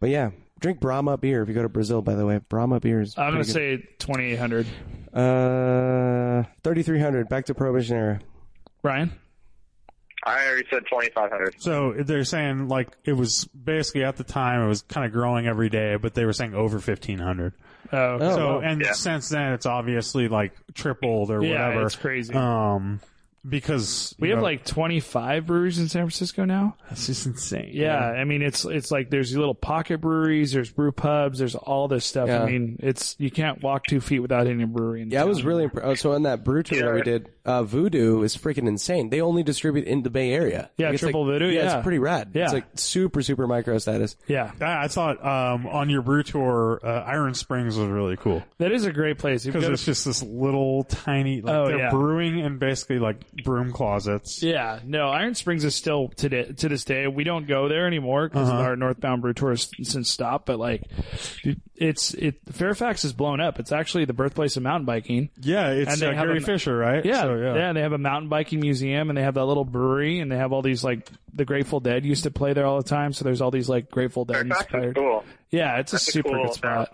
but 0.00 0.10
yeah, 0.10 0.30
drink 0.60 0.80
Brahma 0.80 1.18
beer 1.18 1.42
if 1.42 1.48
you 1.48 1.54
go 1.54 1.62
to 1.62 1.68
Brazil. 1.68 2.02
By 2.02 2.14
the 2.14 2.26
way, 2.26 2.38
Brahma 2.48 2.80
beer 2.80 3.00
is. 3.00 3.16
I'm 3.16 3.32
gonna 3.32 3.44
say 3.44 3.86
twenty 3.98 4.32
eight 4.32 4.38
hundred. 4.38 4.66
uh, 5.12 6.44
thirty 6.62 6.82
three 6.82 7.00
hundred. 7.00 7.28
Back 7.28 7.46
to 7.46 7.54
Prohibition 7.54 7.96
era. 7.96 8.20
Brian, 8.82 9.12
I 10.24 10.46
already 10.46 10.66
said 10.70 10.82
2,500. 10.90 11.62
So 11.62 11.94
they're 11.98 12.24
saying 12.24 12.68
like 12.68 12.88
it 13.04 13.14
was 13.14 13.46
basically 13.46 14.04
at 14.04 14.16
the 14.16 14.24
time 14.24 14.62
it 14.62 14.68
was 14.68 14.82
kind 14.82 15.06
of 15.06 15.12
growing 15.12 15.46
every 15.46 15.68
day, 15.70 15.96
but 15.96 16.14
they 16.14 16.24
were 16.26 16.32
saying 16.32 16.54
over 16.54 16.76
1500. 16.76 17.54
Oh, 17.92 17.96
Oh, 17.96 18.18
so 18.36 18.46
wow. 18.56 18.60
and 18.60 18.80
Yeah. 18.82 18.92
since 18.92 19.30
then 19.30 19.52
it's 19.54 19.66
obviously 19.66 20.28
like 20.28 20.52
tripled 20.74 21.30
or 21.30 21.42
yeah, 21.42 21.68
whatever. 21.68 21.86
it's 21.86 21.96
crazy. 21.96 22.34
Um, 22.34 23.00
because 23.48 24.14
we 24.18 24.28
have 24.30 24.38
know, 24.38 24.44
like 24.44 24.64
25 24.64 25.46
breweries 25.46 25.78
in 25.78 25.88
San 25.88 26.02
Francisco 26.02 26.44
now. 26.44 26.76
that's 26.88 27.06
just 27.06 27.26
insane. 27.26 27.70
Yeah, 27.72 27.96
I 27.98 28.24
mean 28.24 28.42
it's 28.42 28.64
it's 28.64 28.90
like 28.90 29.10
there's 29.10 29.34
little 29.36 29.54
pocket 29.54 30.00
breweries, 30.00 30.52
there's 30.52 30.70
brew 30.70 30.92
pubs, 30.92 31.38
there's 31.38 31.54
all 31.54 31.88
this 31.88 32.04
stuff. 32.04 32.28
Yeah. 32.28 32.42
I 32.42 32.46
mean, 32.46 32.76
it's 32.80 33.16
you 33.18 33.30
can't 33.30 33.62
walk 33.62 33.86
two 33.86 34.00
feet 34.00 34.20
without 34.20 34.46
hitting 34.46 34.62
a 34.62 34.66
brewery. 34.66 35.02
In 35.02 35.10
Yeah, 35.10 35.22
I 35.22 35.24
was 35.24 35.38
town. 35.38 35.46
really 35.46 35.64
impressed. 35.64 36.02
So 36.02 36.12
on 36.12 36.22
that 36.24 36.44
brew 36.44 36.62
tour 36.62 36.80
that 36.82 36.94
we 36.94 37.02
did, 37.02 37.28
uh, 37.44 37.62
Voodoo 37.62 38.22
is 38.22 38.36
freaking 38.36 38.68
insane. 38.68 39.08
They 39.10 39.20
only 39.20 39.42
distribute 39.42 39.86
in 39.86 40.02
the 40.02 40.10
Bay 40.10 40.32
Area. 40.32 40.70
Yeah, 40.76 40.90
Like, 40.90 41.00
Triple 41.00 41.24
like, 41.26 41.32
Voodoo, 41.34 41.46
Yeah, 41.48 41.62
yeah. 41.64 41.76
it's 41.76 41.82
pretty 41.82 41.98
rad. 41.98 42.30
Yeah. 42.34 42.44
It's 42.44 42.52
like 42.52 42.66
super, 42.74 43.22
super 43.22 43.46
micro 43.46 43.78
status. 43.78 44.16
yeah. 44.26 44.52
I 44.60 44.84
I 44.84 44.88
thought 44.88 45.24
um, 45.24 45.66
on 45.66 45.88
your 45.90 46.02
brew 46.02 46.22
tour, 46.22 46.80
uh, 46.84 46.88
Iron 47.06 47.34
Springs 47.34 47.76
was 47.78 47.88
really 47.88 48.16
cool 48.16 48.42
That 48.58 48.72
is 48.72 48.84
a 48.84 48.92
great 48.92 49.18
place. 49.18 49.44
Because 49.46 49.64
it's 49.64 49.82
to- 49.82 49.90
just 49.90 50.04
this 50.04 50.22
little 50.22 50.84
tiny. 50.84 51.40
Like, 51.40 51.54
Oh, 51.54 51.66
they're 51.68 51.78
yeah. 51.78 51.90
brewing 51.90 52.40
and 52.40 52.58
basically 52.58 52.98
like 52.98 53.16
broom 53.44 53.72
closets. 53.72 54.42
yeah, 54.42 54.80
no, 54.84 55.08
Iron 55.08 55.34
Springs 55.34 55.64
is 55.64 55.74
still 55.74 56.08
today 56.08 56.44
to 56.52 56.68
this 56.68 56.84
day. 56.84 57.06
We 57.06 57.24
don't 57.24 57.46
go 57.46 57.68
there 57.68 57.86
anymore 57.86 58.28
because 58.28 58.48
Uh-huh. 58.48 58.58
our 58.60 58.76
northbound 58.76 59.22
brew 59.22 59.32
tour 59.32 59.50
has 59.50 59.68
since 59.82 60.10
stopped. 60.10 60.46
But 60.46 60.58
like, 60.58 60.82
it's 61.76 62.14
it 62.14 62.36
Fairfax 62.52 63.04
is 63.04 63.12
blown 63.12 63.40
up. 63.40 63.58
It's 63.58 63.72
actually 63.72 64.04
the 64.04 64.12
birthplace 64.12 64.56
of 64.56 64.62
mountain 64.62 64.84
biking. 64.86 65.30
Yeah, 65.40 65.70
it's 65.70 65.92
And 65.92 66.00
they 66.00 66.06
uh, 66.08 66.14
have 66.14 66.26
Gary 66.26 66.38
an- 66.38 66.44
Fisher, 66.44 66.76
right? 66.76 67.04
Yeah, 67.04 67.22
So, 67.22 67.36
yeah, 67.36 67.72
They 67.72 67.80
have 67.82 67.92
a 67.92 67.98
mountain 67.98 68.28
biking 68.28 68.60
museum, 68.60 69.08
and 69.10 69.16
they 69.16 69.22
have 69.22 69.34
that 69.34 69.44
little 69.46 69.64
brewery, 69.64 70.18
and 70.20 70.30
they 70.30 70.36
have 70.36 70.52
all 70.52 70.62
these 70.62 70.82
like 70.84 71.08
the 71.32 71.44
Grateful 71.44 71.80
Dead 71.80 72.04
used 72.04 72.24
to 72.24 72.30
play 72.30 72.52
there 72.52 72.66
all 72.66 72.76
the 72.76 72.88
time. 72.88 73.12
So 73.12 73.24
there's 73.24 73.40
all 73.40 73.50
these 73.50 73.68
like 73.68 73.90
Grateful 73.90 74.24
Dead 74.24 74.36
Fairfax 74.48 74.60
is 74.60 74.66
inspired. 74.74 74.96
cool. 74.96 75.24
Yeah, 75.50 75.78
it's 75.78 75.92
a 75.92 75.96
That's 75.96 76.08
a 76.08 76.12
super 76.12 76.28
cool 76.30 76.44
good 76.46 76.54
spot. 76.54 76.92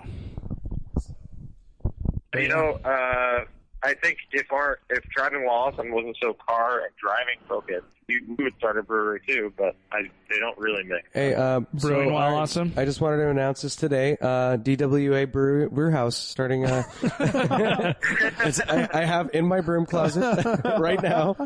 You 2.35 2.49
know, 2.49 2.73
uh, 2.85 3.45
I 3.87 3.95
think 3.95 4.19
if 4.33 4.51
our 4.51 4.81
if 4.91 5.05
driving 5.17 5.47
while 5.47 5.71
awesome 5.71 5.93
wasn't 5.93 6.17
so 6.21 6.35
car 6.35 6.81
and 6.81 6.91
driving 7.01 7.39
focused, 7.49 7.87
we, 8.09 8.21
we 8.37 8.45
would 8.45 8.57
start 8.59 8.79
a 8.79 8.83
brewery 8.83 9.21
too. 9.27 9.53
But 9.57 9.77
I, 9.93 10.03
they 10.31 10.39
don't 10.39 10.57
really 10.59 10.85
mix. 10.85 11.09
Hey, 11.13 11.35
uh, 11.35 11.61
Brewing 11.75 12.09
so 12.09 12.15
while 12.15 12.37
awesome. 12.37 12.73
I 12.77 12.85
just 12.85 13.01
wanted 13.01 13.19
to 13.19 13.31
announce 13.31 13.63
this 13.63 13.77
today. 13.77 14.17
Uh, 14.21 14.57
DWA 14.57 15.31
Brew, 15.31 15.69
Brew 15.71 15.91
House 15.91 16.17
starting. 16.17 16.65
Uh, 16.65 16.85
it's, 17.03 18.61
I, 18.61 18.89
I 18.93 19.05
have 19.05 19.31
in 19.35 19.47
my 19.47 19.61
broom 19.61 19.87
closet 19.87 20.45
right 20.79 21.03
now 21.03 21.37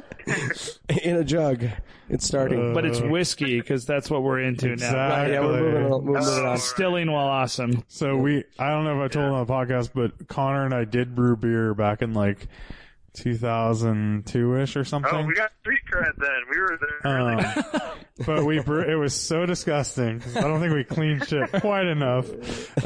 in 1.03 1.17
a 1.17 1.25
jug. 1.25 1.65
It's 2.09 2.27
starting. 2.27 2.75
But 2.75 2.85
it's 2.85 3.01
whiskey 3.01 3.61
because 3.61 3.87
that's 3.87 4.11
what 4.11 4.23
we're 4.23 4.41
into 4.41 4.69
now. 4.69 4.73
Exactly. 4.75 5.33
yeah, 5.35 5.41
we're 5.41 5.61
moving, 5.61 5.93
on- 5.93 6.05
we're 6.05 6.47
on. 6.47 6.59
Stilling 6.59 7.11
while 7.11 7.29
awesome. 7.29 7.85
So 7.89 8.17
we, 8.17 8.45
I 8.59 8.71
don't 8.71 8.85
know 8.85 9.01
if 9.03 9.11
I 9.11 9.13
told 9.13 9.33
on 9.33 9.47
the 9.47 9.53
podcast, 9.53 9.91
but 9.95 10.27
Connor 10.29 10.65
and 10.65 10.75
I 10.75 10.85
did 10.85 11.15
brew 11.15 11.37
beer 11.37 11.73
back 11.75 12.03
in 12.03 12.13
like 12.13 12.49
2002-ish 13.15 14.77
or 14.77 14.85
something. 14.85 15.13
Oh, 15.15 15.25
we 15.25 15.35
got 15.35 15.51
street 15.61 15.81
cred 15.91 16.13
then. 16.17 16.29
We 16.51 16.61
were 16.61 16.79
there. 16.81 17.11
Um, 17.11 17.91
but 18.27 18.45
we 18.45 18.61
brew, 18.61 18.83
it 18.83 18.95
was 18.95 19.15
so 19.15 19.47
disgusting. 19.47 20.23
I 20.37 20.41
don't 20.43 20.61
think 20.61 20.75
we 20.75 20.85
cleaned 20.85 21.27
shit 21.27 21.51
quite 21.61 21.87
enough. 21.87 22.29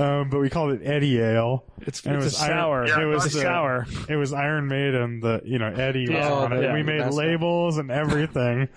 Um, 0.00 0.30
but 0.30 0.40
we 0.40 0.50
called 0.50 0.72
it 0.72 0.80
Eddie 0.84 1.18
Ale. 1.20 1.64
It's, 1.82 2.04
And 2.04 2.14
it 2.16 2.18
was 2.18 2.40
a 2.40 2.44
Iron- 2.44 2.52
sour. 2.56 2.86
Yeah, 2.86 3.02
it 3.02 3.06
was 3.06 3.26
it's 3.26 3.34
a 3.34 3.38
the- 3.38 3.42
sour. 3.44 3.86
It 4.08 4.16
was 4.16 4.32
Iron 4.32 4.68
Maiden, 4.68 5.20
the 5.20 5.42
you 5.44 5.58
know 5.58 5.68
Eddie 5.68 6.08
was 6.08 6.10
Yeah. 6.10 6.32
on 6.32 6.52
it. 6.52 6.64
Oh, 6.64 6.72
we 6.74 6.82
made 6.82 7.00
that's- 7.00 7.14
labels 7.14 7.78
and 7.78 7.90
everything. 7.90 8.68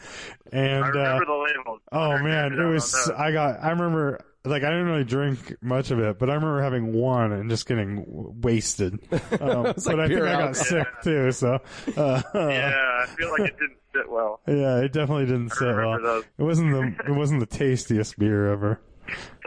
And 0.51 0.84
I 0.85 0.88
uh, 0.88 0.92
remember 0.92 1.26
the 1.26 1.34
labels. 1.56 1.80
Oh 1.92 2.17
man, 2.19 2.53
it 2.53 2.66
was. 2.66 3.11
I 3.17 3.32
got. 3.32 3.64
I 3.64 3.69
remember. 3.72 4.19
Like 4.50 4.64
I 4.64 4.69
didn't 4.69 4.85
really 4.88 5.03
drink 5.03 5.56
much 5.61 5.92
of 5.92 6.00
it, 6.00 6.17
but 6.19 6.30
I 6.30 6.34
remember 6.35 6.61
having 6.61 6.93
one 6.93 7.32
and 7.32 7.50
just 7.50 7.67
getting 7.67 7.98
w- 8.06 8.34
wasted. 8.42 9.00
Um, 9.40 9.64
like 9.64 9.76
but 9.76 10.00
I 10.00 10.08
think 10.08 10.09
pure 10.09 10.27
I 10.27 10.32
got 10.34 10.42
alcohol. 10.42 10.53
sick 10.53 10.88
too. 11.03 11.32
So, 11.32 11.59
uh, 11.95 12.22
yeah, 12.34 12.74
I 13.03 13.06
feel 13.17 13.30
like 13.32 13.42
it 13.51 13.58
didn't 13.59 13.77
sit 13.93 14.09
well. 14.09 14.40
yeah, 14.48 14.77
it 14.80 14.92
definitely 14.93 15.26
didn't 15.26 15.50
sit 15.51 15.67
well. 15.67 15.76
remember 15.76 16.01
those. 16.01 16.24
It 16.38 16.43
wasn't 16.43 16.72
the. 16.72 17.06
It 17.11 17.16
wasn't 17.16 17.40
the 17.40 17.45
tastiest 17.45 18.17
beer 18.17 18.51
ever. 18.51 18.82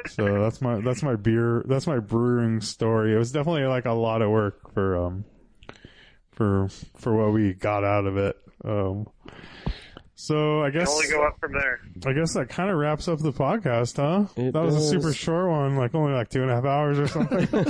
So 0.08 0.40
that's 0.42 0.60
my 0.62 0.80
that's 0.80 1.02
my 1.02 1.16
beer 1.16 1.62
that's 1.66 1.86
my 1.86 1.98
brewing 1.98 2.60
story. 2.60 3.14
It 3.14 3.18
was 3.18 3.32
definitely 3.32 3.64
like 3.64 3.84
a 3.84 3.92
lot 3.92 4.22
of 4.22 4.30
work 4.30 4.72
for 4.72 4.96
um 4.96 5.24
for 6.32 6.68
for 6.96 7.14
what 7.14 7.32
we 7.32 7.52
got 7.52 7.84
out 7.84 8.06
of 8.06 8.16
it. 8.16 8.36
Um, 8.64 9.06
so 10.20 10.62
I 10.62 10.70
Can 10.70 10.81
guess 10.81 10.90
only 10.90 11.08
go 11.08 11.26
up 11.26 11.40
from 11.40 11.52
there. 11.52 11.81
I 12.07 12.12
guess 12.12 12.34
that 12.34 12.49
kind 12.50 12.70
of 12.70 12.76
wraps 12.76 13.08
up 13.08 13.20
the 13.20 13.32
podcast, 13.32 13.97
huh? 13.97 14.26
It 14.36 14.52
that 14.52 14.62
was 14.62 14.74
a 14.76 14.81
super 14.81 15.15
short 15.15 15.49
one, 15.49 15.76
like 15.76 15.94
only 15.94 16.12
like 16.12 16.28
two 16.28 16.42
and 16.42 16.50
a 16.50 16.55
half 16.55 16.65
hours 16.66 16.99
or 16.99 17.08
something. 17.08 17.47
Three 17.47 17.65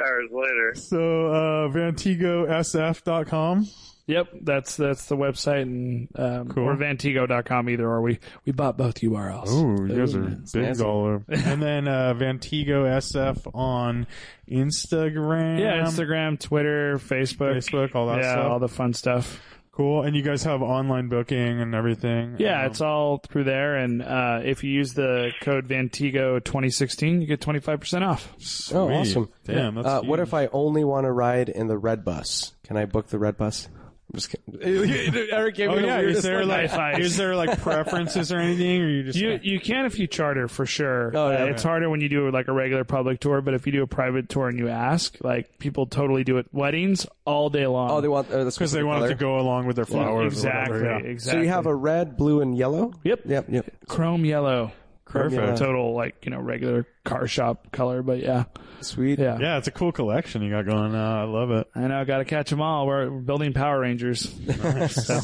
hours 0.00 0.30
later. 0.30 0.74
so, 0.74 1.26
uh, 1.26 1.68
VantigoSF.com. 1.68 3.66
Yep, 4.06 4.28
that's 4.42 4.76
that's 4.76 5.06
the 5.06 5.16
website 5.16 5.62
and 5.62 6.08
um, 6.16 6.48
Cool. 6.50 6.64
or 6.68 6.76
Vantigo.com 6.76 7.70
either 7.70 7.88
or 7.88 8.02
we 8.02 8.18
we 8.44 8.52
bought 8.52 8.76
both 8.76 8.96
URLs. 8.96 9.48
Ooh, 9.48 9.86
you 9.90 9.98
guys 9.98 10.14
are 10.14 10.28
it's 10.28 10.52
big 10.52 10.62
nasty. 10.64 10.84
all 10.84 11.06
over. 11.06 11.24
And 11.28 11.62
then, 11.62 11.88
uh, 11.88 12.12
Vantigo 12.12 12.84
SF 12.84 13.50
on 13.54 14.06
Instagram. 14.46 15.58
Yeah, 15.58 15.82
Instagram, 15.86 16.38
Twitter, 16.38 16.98
Facebook, 16.98 17.56
Facebook, 17.56 17.94
all 17.94 18.08
that 18.08 18.18
yeah, 18.20 18.32
stuff. 18.32 18.50
all 18.50 18.58
the 18.58 18.68
fun 18.68 18.92
stuff. 18.92 19.40
Cool. 19.76 20.02
And 20.02 20.14
you 20.14 20.22
guys 20.22 20.44
have 20.44 20.62
online 20.62 21.08
booking 21.08 21.60
and 21.60 21.74
everything. 21.74 22.36
Yeah, 22.38 22.60
Um, 22.60 22.66
it's 22.70 22.80
all 22.80 23.18
through 23.18 23.44
there, 23.44 23.74
and 23.76 24.02
uh, 24.02 24.40
if 24.44 24.62
you 24.62 24.70
use 24.70 24.94
the 24.94 25.32
code 25.40 25.66
Vantigo 25.66 26.42
2016, 26.44 27.20
you 27.20 27.26
get 27.26 27.40
25 27.40 27.80
percent 27.80 28.04
off. 28.04 28.32
Oh, 28.72 28.88
awesome. 28.92 29.28
Damn, 29.44 29.74
that's 29.74 29.86
Uh, 29.88 30.00
what 30.02 30.20
if 30.20 30.32
I 30.32 30.46
only 30.52 30.84
want 30.84 31.06
to 31.06 31.12
ride 31.12 31.48
in 31.48 31.66
the 31.66 31.76
red 31.76 32.04
bus? 32.04 32.52
Can 32.64 32.76
I 32.76 32.84
book 32.84 33.08
the 33.08 33.18
red 33.18 33.36
bus? 33.36 33.68
I'm 34.14 34.20
just 34.20 34.30
kidding. 34.30 35.26
Eric 35.32 35.56
gave 35.56 35.70
Oh 35.70 35.74
me 35.74 35.80
the 35.82 35.86
yeah, 35.88 36.00
is 36.00 36.22
there 36.22 36.44
look. 36.46 36.72
like 36.72 36.98
is 37.00 37.16
there 37.16 37.34
like 37.34 37.60
preferences 37.60 38.30
or 38.32 38.38
anything, 38.38 38.80
or 38.80 38.88
you 38.88 39.02
just 39.02 39.18
You 39.18 39.40
you 39.42 39.58
can 39.58 39.86
if 39.86 39.98
you 39.98 40.06
charter 40.06 40.46
for 40.46 40.66
sure. 40.66 41.10
Oh, 41.16 41.30
yeah. 41.32 41.42
Uh, 41.42 41.46
it's 41.46 41.64
harder 41.64 41.90
when 41.90 42.00
you 42.00 42.08
do 42.08 42.30
like 42.30 42.46
a 42.46 42.52
regular 42.52 42.84
public 42.84 43.18
tour, 43.18 43.40
but 43.40 43.54
if 43.54 43.66
you 43.66 43.72
do 43.72 43.82
a 43.82 43.86
private 43.88 44.28
tour 44.28 44.48
and 44.48 44.56
you 44.56 44.68
ask, 44.68 45.16
like 45.24 45.58
people 45.58 45.86
totally 45.86 46.22
do 46.22 46.38
it. 46.38 46.46
Weddings 46.52 47.06
all 47.24 47.50
day 47.50 47.66
long. 47.66 47.90
Oh, 47.90 48.00
they 48.00 48.06
want 48.08 48.28
uh, 48.28 48.44
because 48.44 48.54
they 48.54 48.66
specific 48.82 48.86
want 48.86 49.04
it 49.06 49.08
to 49.08 49.14
go 49.16 49.38
along 49.40 49.66
with 49.66 49.74
their 49.74 49.84
flowers? 49.84 50.32
exactly, 50.34 50.76
Or 50.76 50.82
whatever, 50.82 51.04
yeah. 51.06 51.10
exactly. 51.10 51.40
So 51.40 51.42
you 51.42 51.48
have 51.48 51.66
a 51.66 51.74
red, 51.74 52.16
blue, 52.16 52.40
and 52.40 52.56
yellow. 52.56 52.92
yep, 53.02 53.22
Yep, 53.26 53.46
yep. 53.48 53.66
chrome 53.88 54.24
yellow, 54.24 54.70
Perfect. 55.06 55.42
Yeah. 55.42 55.54
total 55.54 55.94
like 55.94 56.24
you 56.24 56.30
know 56.30 56.40
regular 56.40 56.86
car 57.04 57.26
shop 57.26 57.70
color, 57.72 58.02
but 58.02 58.18
yeah, 58.20 58.44
Sweet. 58.80 59.18
yeah. 59.18 59.38
Yeah, 59.38 59.58
it's 59.58 59.68
a 59.68 59.70
cool 59.70 59.92
collection 59.92 60.42
you 60.42 60.50
got 60.50 60.66
going. 60.66 60.94
Uh, 60.94 60.98
I 60.98 61.22
love 61.24 61.50
it. 61.50 61.68
I 61.74 61.86
know, 61.86 62.04
got 62.04 62.18
to 62.18 62.24
catch 62.24 62.50
them 62.50 62.60
all. 62.60 62.86
We're, 62.86 63.10
we're 63.10 63.20
building 63.20 63.52
Power 63.52 63.80
Rangers. 63.80 64.32
So, 64.88 65.20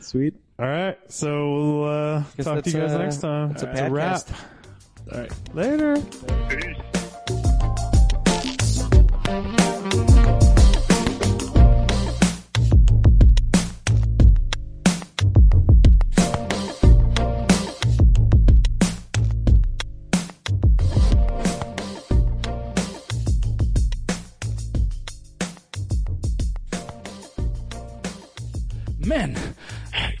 Sweet. 0.00 0.34
All 0.58 0.66
right, 0.66 0.98
so 1.08 1.52
we'll 1.52 1.84
uh, 1.84 2.24
talk 2.42 2.64
to 2.64 2.70
you 2.70 2.78
guys 2.78 2.92
that's, 2.92 2.94
uh, 2.94 2.98
next 2.98 3.16
time. 3.18 3.48
that's 3.52 3.62
a 3.62 3.70
It's 3.70 3.80
a 3.80 3.90
wrap. 3.90 4.20
all 5.12 5.20
right. 5.20 5.54
Later. 5.54 5.96
Peace. 6.48 6.76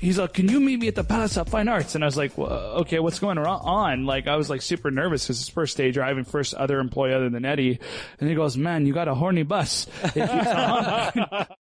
He's 0.00 0.18
like, 0.18 0.32
can 0.32 0.48
you 0.48 0.60
meet 0.60 0.80
me 0.80 0.88
at 0.88 0.94
the 0.94 1.04
Palace 1.04 1.36
of 1.36 1.48
Fine 1.48 1.68
Arts? 1.68 1.94
And 1.94 2.02
I 2.02 2.06
was 2.06 2.16
like, 2.16 2.36
well, 2.36 2.50
okay, 2.80 2.98
what's 2.98 3.18
going 3.18 3.38
on? 3.38 4.06
Like, 4.06 4.26
I 4.26 4.36
was 4.36 4.50
like 4.50 4.62
super 4.62 4.90
nervous 4.90 5.24
because 5.24 5.40
it's 5.40 5.48
first 5.48 5.76
day 5.76 5.90
driving, 5.90 6.24
first 6.24 6.54
other 6.54 6.80
employee 6.80 7.12
other 7.12 7.28
than 7.28 7.44
Eddie. 7.44 7.78
And 8.18 8.28
he 8.28 8.34
goes, 8.34 8.56
man, 8.56 8.86
you 8.86 8.92
got 8.92 9.08
a 9.08 9.14
horny 9.14 9.42
bus. 9.42 9.86
It 10.02 10.28
keeps 10.28 10.46
on. 10.46 11.46